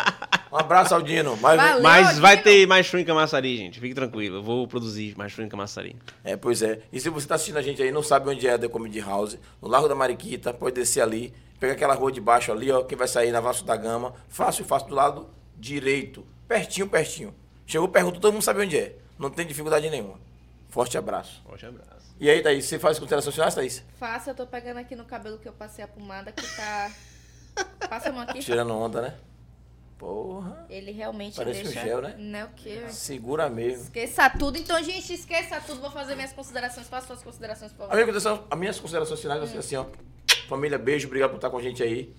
Um 0.50 0.58
abraço, 0.58 0.96
Aldino. 0.96 1.38
Mas, 1.42 1.58
Valeu. 1.58 1.84
Mas 1.84 2.20
vai 2.20 2.38
Aldino. 2.38 2.44
ter 2.44 2.66
mais 2.68 2.86
show 2.86 2.98
em 2.98 3.04
Camaçari, 3.04 3.58
gente. 3.58 3.82
Fique 3.82 3.94
tranquilo. 3.94 4.38
Eu 4.38 4.44
vou 4.44 4.66
produzir 4.66 5.14
mais 5.18 5.34
show 5.34 5.44
em 5.44 5.50
Camaçari. 5.50 5.96
É, 6.24 6.38
pois 6.38 6.62
é. 6.62 6.80
E 6.92 7.02
se 7.02 7.10
você 7.10 7.26
está 7.26 7.36
assistindo 7.36 7.58
a 7.58 7.62
gente 7.62 7.82
aí 7.82 7.90
e 7.90 7.92
não 7.92 8.02
sabe 8.02 8.30
onde 8.30 8.48
é 8.48 8.54
a 8.54 8.58
The 8.58 8.70
Comedy 8.70 9.02
House, 9.02 9.38
no 9.62 9.68
Largo 9.68 9.90
da 9.90 9.96
Mariquita, 9.96 10.54
pode 10.54 10.76
descer 10.76 11.02
ali, 11.02 11.34
pega 11.60 11.74
aquela 11.74 11.94
rua 11.94 12.12
de 12.12 12.22
baixo 12.22 12.52
ali, 12.52 12.72
ó, 12.72 12.84
que 12.84 12.96
vai 12.96 13.08
sair 13.08 13.32
na 13.32 13.40
Vasco 13.42 13.66
da 13.66 13.76
Gama. 13.76 14.14
Fácil, 14.30 14.64
fácil, 14.66 14.90
do 14.90 14.96
lado 14.96 15.30
direito. 15.58 16.26
Pertinho, 16.48 16.88
pertinho. 16.90 17.36
Chegou, 17.66 17.88
pergunta, 17.90 18.20
todo 18.20 18.34
mundo 18.34 18.42
sabe 18.42 18.62
onde 18.64 18.78
é. 18.78 18.96
Não 19.18 19.30
tem 19.30 19.46
dificuldade 19.46 19.90
nenhuma. 19.90 20.20
Forte 20.70 20.98
abraço. 20.98 21.42
Forte 21.46 21.66
abraço. 21.66 21.90
E 22.20 22.30
aí, 22.30 22.42
Thaís, 22.42 22.66
você 22.66 22.78
faz 22.80 22.98
considerações 23.00 23.34
finais, 23.36 23.56
Thaís? 23.56 23.84
Faça, 24.00 24.32
eu 24.32 24.36
tô 24.36 24.46
pegando 24.48 24.78
aqui 24.78 24.96
no 24.96 25.06
cabelo 25.06 25.38
que 25.38 25.48
eu 25.48 25.54
passei 25.54 25.84
a 25.84 25.88
pomada 25.88 26.32
que 26.32 26.44
tá. 26.56 26.92
Passa 27.90 28.10
a 28.10 28.12
mão 28.12 28.22
aqui. 28.22 28.40
Tirando 28.44 28.74
onda, 28.74 29.02
né? 29.02 29.16
Porra. 29.98 30.66
Ele 30.70 30.92
realmente 30.92 31.36
Parece 31.36 31.60
um 31.60 31.64
deixa. 31.64 31.82
gel, 31.82 32.02
né? 32.02 32.16
Não 32.18 32.40
é 32.40 32.46
o 32.46 32.50
quê? 32.56 32.86
Segura 32.90 33.50
mesmo. 33.50 33.84
Esqueça 33.84 34.30
tudo. 34.30 34.58
Então, 34.58 34.82
gente, 34.82 35.14
esqueça 35.14 35.60
tudo. 35.60 35.82
Vou 35.82 35.92
fazer 35.92 36.16
minhas 36.16 36.32
considerações. 36.32 36.88
Faça 36.88 37.08
suas 37.08 37.22
considerações, 37.22 37.72
por 37.74 37.84
A 37.84 37.88
favor. 37.88 37.96
minha 37.96 38.06
consideração- 38.14 38.48
as 38.50 38.60
minhas 38.60 38.80
considerações 38.80 39.20
finais 39.20 39.50
ser 39.50 39.58
assim, 39.58 39.76
ó. 39.76 39.86
Família, 40.50 40.80
beijo, 40.80 41.06
obrigado 41.06 41.30
por 41.30 41.36
estar 41.36 41.52
com 41.52 41.60
a 41.60 41.62
gente 41.62 41.84
aí. 41.84 42.12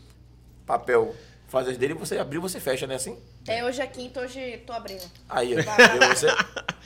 Papel, 0.65 1.12
faz 1.48 1.66
as 1.66 1.77
dele, 1.77 1.94
você 1.94 2.16
abriu, 2.16 2.40
você 2.40 2.61
fecha, 2.61 2.86
né? 2.86 2.94
Assim? 2.94 3.19
É, 3.48 3.65
hoje 3.65 3.82
é 3.82 3.86
quinta, 3.89 4.20
hoje 4.20 4.59
tô 4.65 4.73
abrindo. 4.73 5.02
Aí, 5.28 5.52
ó. 5.59 6.15
Você? 6.15 6.28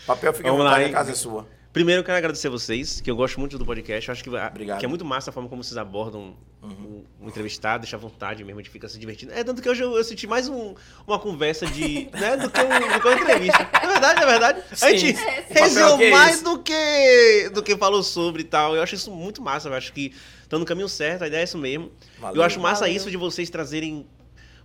Papel 0.07 0.33
fica 0.33 0.49
Vamos 0.49 0.65
lá, 0.65 0.81
hein? 0.83 0.89
a 0.89 0.93
casa 0.93 1.13
é 1.13 1.15
sua. 1.15 1.47
Primeiro, 1.75 2.01
eu 2.03 2.05
quero 2.05 2.17
agradecer 2.17 2.47
a 2.47 2.51
vocês, 2.53 3.01
que 3.01 3.11
eu 3.11 3.17
gosto 3.17 3.41
muito 3.41 3.59
do 3.59 3.67
podcast. 3.67 4.09
Eu 4.09 4.13
acho 4.13 4.23
que, 4.23 4.31
Obrigado. 4.31 4.79
que 4.79 4.85
é 4.87 4.89
muito 4.89 5.05
massa 5.05 5.31
a 5.31 5.33
forma 5.33 5.49
como 5.49 5.61
vocês 5.63 5.77
abordam 5.77 6.37
o, 6.63 7.05
o 7.21 7.27
entrevistado, 7.29 7.83
deixa 7.83 7.97
à 7.97 7.99
vontade 7.99 8.45
mesmo, 8.45 8.61
a 8.61 8.63
gente 8.63 8.71
fica 8.71 8.89
se 8.89 8.97
divertindo. 8.97 9.33
É 9.33 9.43
tanto 9.43 9.61
que 9.61 9.69
hoje 9.69 9.83
eu, 9.83 9.97
eu 9.97 10.05
senti 10.05 10.25
mais 10.25 10.49
um- 10.49 10.77
uma 11.05 11.19
conversa 11.19 11.67
de. 11.67 12.09
né, 12.15 12.37
do, 12.37 12.49
que 12.49 12.61
um, 12.61 12.69
do 12.93 13.01
que 13.01 13.09
uma 13.09 13.21
entrevista. 13.21 13.69
É 13.83 13.87
verdade, 13.89 14.23
é 14.23 14.27
verdade. 14.27 14.63
A 14.71 14.77
Sim. 14.77 14.99
gente 14.99 15.19
É, 15.21 15.43
que 15.43 15.59
é 16.05 16.11
mais 16.13 16.37
esse. 16.37 16.45
do 16.45 16.59
que, 16.61 17.51
do 17.53 17.61
que 17.61 17.77
falou 17.77 18.05
sobre 18.05 18.43
e 18.43 18.45
tal. 18.45 18.77
Eu 18.77 18.81
acho 18.83 18.95
isso 18.95 19.11
muito 19.11 19.43
massa. 19.43 19.69
Eu 19.69 19.75
acho 19.75 19.93
que 19.93 20.15
estão 20.45 20.61
no 20.61 20.65
caminho 20.65 20.89
certo, 20.89 21.23
a 21.23 21.27
ideia 21.27 21.41
é 21.41 21.45
isso 21.45 21.59
mesmo. 21.59 21.91
Valeu. 22.21 22.37
eu 22.41 22.43
acho 22.47 22.61
massa 22.61 22.83
Valeu. 22.83 22.95
isso 22.95 23.11
de 23.11 23.17
vocês 23.17 23.51
trazerem 23.51 24.07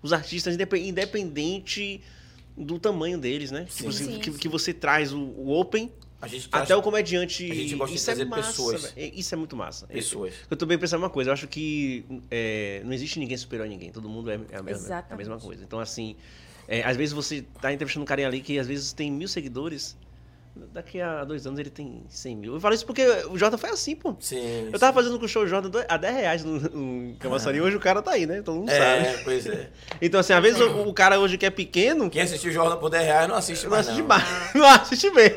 os 0.04 0.14
artistas 0.14 0.54
indepe- 0.54 0.80
independente 0.88 2.02
do 2.56 2.78
tamanho 2.78 3.18
deles, 3.18 3.50
né? 3.50 3.62
Tipo 3.66 3.92
Sim. 3.92 4.04
assim, 4.06 4.14
Sim, 4.14 4.20
que, 4.20 4.32
sim. 4.32 4.38
que 4.38 4.48
você 4.48 4.72
traz 4.74 5.12
o, 5.12 5.20
o 5.20 5.60
open 5.60 5.92
A 6.22 6.28
gente 6.28 6.50
até 6.52 6.76
o 6.76 6.82
comediante. 6.82 7.50
a 7.50 7.56
gente 7.56 7.76
gosta 7.76 7.94
de 7.94 7.98
isso 7.98 8.12
é 8.12 8.26
massa, 8.26 8.48
pessoas. 8.50 8.94
velho. 8.94 9.14
Isso 9.16 9.34
é 9.34 9.38
muito 9.38 9.56
massa. 9.56 9.88
Pessoas. 9.88 10.34
Eu 10.50 10.58
tô 10.58 10.66
bem 10.66 10.78
pensando 10.78 11.02
uma 11.02 11.10
coisa, 11.10 11.30
eu 11.30 11.34
acho 11.34 11.48
que 11.48 12.04
é, 12.30 12.82
não 12.84 12.92
existe 12.92 13.20
ninguém 13.20 13.38
superior 13.38 13.66
a 13.66 13.70
ninguém, 13.70 13.92
todo 13.92 14.10
mundo 14.10 14.30
é, 14.30 14.40
é 14.52 14.58
a, 14.58 14.64
mesma, 14.64 14.96
é 15.10 15.14
a 15.14 15.16
mesma 15.16 15.40
coisa. 15.40 15.64
Então, 15.64 15.80
assim, 15.80 16.16
é, 16.68 16.84
às 16.84 16.98
vezes 16.98 17.14
você 17.14 17.44
tá 17.62 17.72
entrevistando 17.72 18.04
um 18.04 18.08
carinha 18.08 18.28
ali 18.28 18.42
que 18.42 18.60
às 18.60 18.68
vezes 18.68 18.92
tem 18.92 19.12
mil 19.12 19.28
seguidores, 19.28 19.98
daqui 20.74 21.00
a 21.02 21.24
dois 21.24 21.46
anos 21.48 21.60
ele 21.60 21.70
tem 21.70 22.04
100 22.10 22.36
mil. 22.36 22.54
Eu 22.54 22.60
falo 22.60 22.74
isso 22.76 22.86
porque 22.86 23.04
o 23.30 23.38
Jota 23.38 23.58
foi 23.58 23.70
assim, 23.70 23.96
pô. 23.96 24.16
Sim. 24.20 24.70
Eu 24.72 24.80
tava 24.80 24.94
fazendo 24.94 25.18
com 25.20 25.26
o 25.26 25.28
show 25.28 25.46
Jordan 25.48 25.70
do- 25.70 25.86
a 25.88 25.98
10 25.98 26.16
reais 26.16 26.44
no, 26.44 26.60
no 26.60 27.16
Camaçari, 27.18 27.60
hoje 27.62 27.76
o 27.76 27.80
cara 27.80 28.02
tá 28.02 28.12
aí, 28.12 28.26
né? 28.26 28.42
Todo 28.42 28.60
mundo 28.60 28.70
É, 28.70 29.04
sabe. 29.12 29.24
pois 29.24 29.46
é. 29.48 29.70
Então, 30.02 30.20
assim, 30.20 30.34
às 30.34 30.42
vezes 30.42 30.60
o, 30.62 30.82
o 30.88 30.94
cara 30.94 31.20
hoje 31.20 31.38
que 31.38 31.46
é 31.46 31.50
pequeno, 31.50 32.10
Quem 32.10 32.22
assistiu 32.22 32.50
o 32.52 32.54
Jordan 32.54 32.78
por 32.78 32.90
10 32.90 33.04
reais 33.06 33.28
não 33.28 33.36
assiste 33.36 33.64
não 33.64 33.72
mais. 33.72 33.88
assiste 33.88 34.02
não. 34.02 34.08
mais, 34.08 34.24
não 34.56 34.66
assiste 34.66 35.12
bem. 35.12 35.32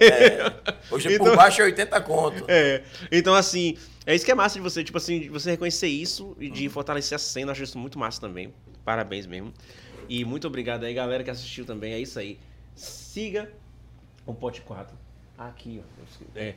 Hoje 0.90 1.14
Então- 1.14 1.26
por 1.26 1.36
baixo 1.36 1.60
é 1.62 1.64
80 1.64 2.00
conto. 2.02 2.44
É. 2.48 2.82
Então, 3.10 3.34
assim, 3.34 3.76
é 4.06 4.14
isso 4.14 4.24
que 4.24 4.30
é 4.30 4.34
massa 4.34 4.54
de 4.56 4.60
você, 4.60 4.82
tipo 4.84 4.98
assim, 4.98 5.20
de 5.20 5.28
você 5.28 5.50
reconhecer 5.52 5.88
isso 5.88 6.36
e 6.40 6.50
de 6.50 6.68
fortalecer 6.68 7.16
a 7.16 7.18
cena, 7.18 7.48
eu 7.48 7.52
acho 7.52 7.62
isso 7.62 7.78
muito 7.78 7.98
massa 7.98 8.20
também. 8.20 8.52
Parabéns 8.84 9.26
mesmo. 9.26 9.52
E 10.08 10.24
muito 10.24 10.46
obrigado 10.46 10.84
aí, 10.84 10.92
galera 10.92 11.22
que 11.24 11.30
assistiu 11.30 11.64
também. 11.64 11.92
É 11.94 11.98
isso 12.00 12.18
aí. 12.18 12.38
Siga 12.74 13.50
o 14.26 14.34
Pote 14.34 14.60
4. 14.62 14.96
Aqui, 15.48 15.82
ó. 15.82 16.38
É. 16.38 16.54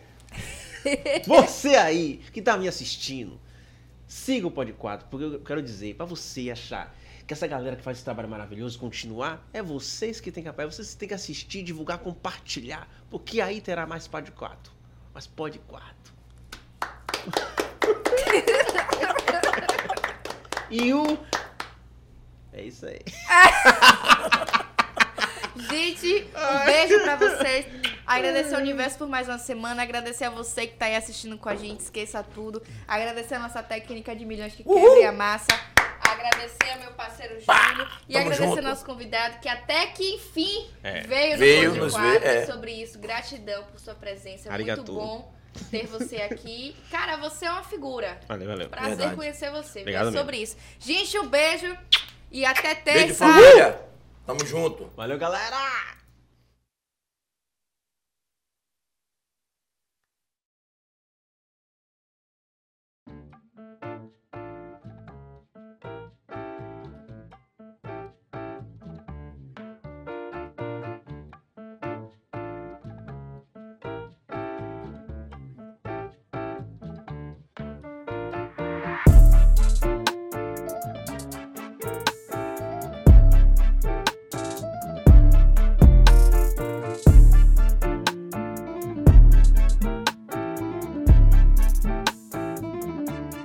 Você 1.26 1.76
aí 1.76 2.22
que 2.32 2.42
tá 2.42 2.58
me 2.58 2.68
assistindo, 2.68 3.40
siga 4.08 4.48
o 4.48 4.52
Pod 4.52 4.72
4, 4.74 5.08
porque 5.10 5.26
eu 5.26 5.40
quero 5.42 5.62
dizer, 5.62 5.96
pra 5.96 6.06
você 6.06 6.52
achar 6.52 6.94
que 7.26 7.34
essa 7.34 7.48
galera 7.48 7.76
que 7.76 7.82
faz 7.82 7.98
esse 7.98 8.06
trabalho 8.06 8.30
maravilhoso 8.30 8.78
continuar, 8.78 9.44
é 9.52 9.64
vocês 9.64 10.22
que 10.22 10.32
têm 10.32 10.44
que 10.44 10.50
apoiar, 10.50 10.68
vocês 10.68 10.94
têm 10.94 11.08
que 11.08 11.14
assistir, 11.14 11.64
divulgar, 11.64 12.00
compartilhar, 12.00 12.88
porque 13.10 13.42
aí 13.42 13.62
terá 13.62 13.88
mais 13.88 14.08
Pod 14.08 14.30
4. 14.32 14.74
Mais 15.14 15.26
Pod 15.26 15.60
4. 15.68 16.14
e 20.70 20.94
o. 20.94 21.18
É 22.54 22.64
isso 22.64 22.86
aí. 22.86 23.00
Gente, 25.70 26.28
um 26.36 26.66
beijo 26.66 27.02
pra 27.02 27.16
vocês. 27.16 27.66
Agradecer 28.06 28.56
ao 28.56 28.62
universo 28.62 28.98
por 28.98 29.08
mais 29.08 29.28
uma 29.28 29.38
semana. 29.38 29.82
Agradecer 29.84 30.26
a 30.26 30.30
você 30.30 30.68
que 30.68 30.76
tá 30.76 30.86
aí 30.86 30.96
assistindo 30.96 31.38
com 31.38 31.50
a 31.50 31.56
gente. 31.56 31.80
Esqueça 31.82 32.24
tudo. 32.24 32.62
Agradecer 32.88 33.36
a 33.36 33.40
nossa 33.40 33.64
técnica 33.64 34.16
de 34.16 34.26
milhões 34.26 34.54
que 34.54 34.64
quebra 34.64 35.10
a 35.10 35.12
massa. 35.12 35.48
Agradecer 36.02 36.72
ao 36.72 36.80
meu 36.80 36.92
parceiro 36.92 37.34
Júlio. 37.40 37.88
E 38.08 38.14
Tamo 38.14 38.26
agradecer 38.26 38.44
junto. 38.46 38.58
ao 38.60 38.64
nosso 38.64 38.86
convidado 38.86 39.40
que 39.40 39.50
até 39.50 39.88
que 39.88 40.16
enfim 40.16 40.70
É. 40.84 41.02
veio 41.02 41.32
no 41.34 41.38
Veio 41.40 41.70
Pod 41.72 41.80
nos 41.82 41.94
4 41.94 42.20
ver, 42.20 42.26
é. 42.26 42.46
sobre 42.46 42.72
isso. 42.72 43.00
Gratidão 43.00 43.64
por 43.66 43.80
sua 43.80 43.96
presença. 43.96 44.52
Arigato. 44.52 44.92
muito 44.92 44.94
bom 44.94 45.34
ter 45.72 45.88
você 45.88 46.18
aqui. 46.18 46.76
Cara, 46.92 47.18
você 47.18 47.46
é 47.46 47.52
uma 47.52 47.64
figura. 47.64 48.20
Valeu, 48.28 48.48
valeu. 48.48 48.70
Prazer 48.70 48.90
Verdade. 48.98 49.16
conhecer 49.16 49.52
você. 49.52 49.80
Obrigado 49.80 50.10
é 50.10 50.12
sobre 50.12 50.38
isso. 50.38 50.56
Gente, 50.80 51.18
um 51.18 51.28
beijo. 51.28 51.76
E 52.32 52.46
até 52.46 52.76
terça. 52.76 53.00
Beijo, 53.00 53.16
família. 53.16 53.82
Tamo 54.26 54.46
junto. 54.46 54.92
Valeu, 54.96 55.18
galera! 55.18 56.05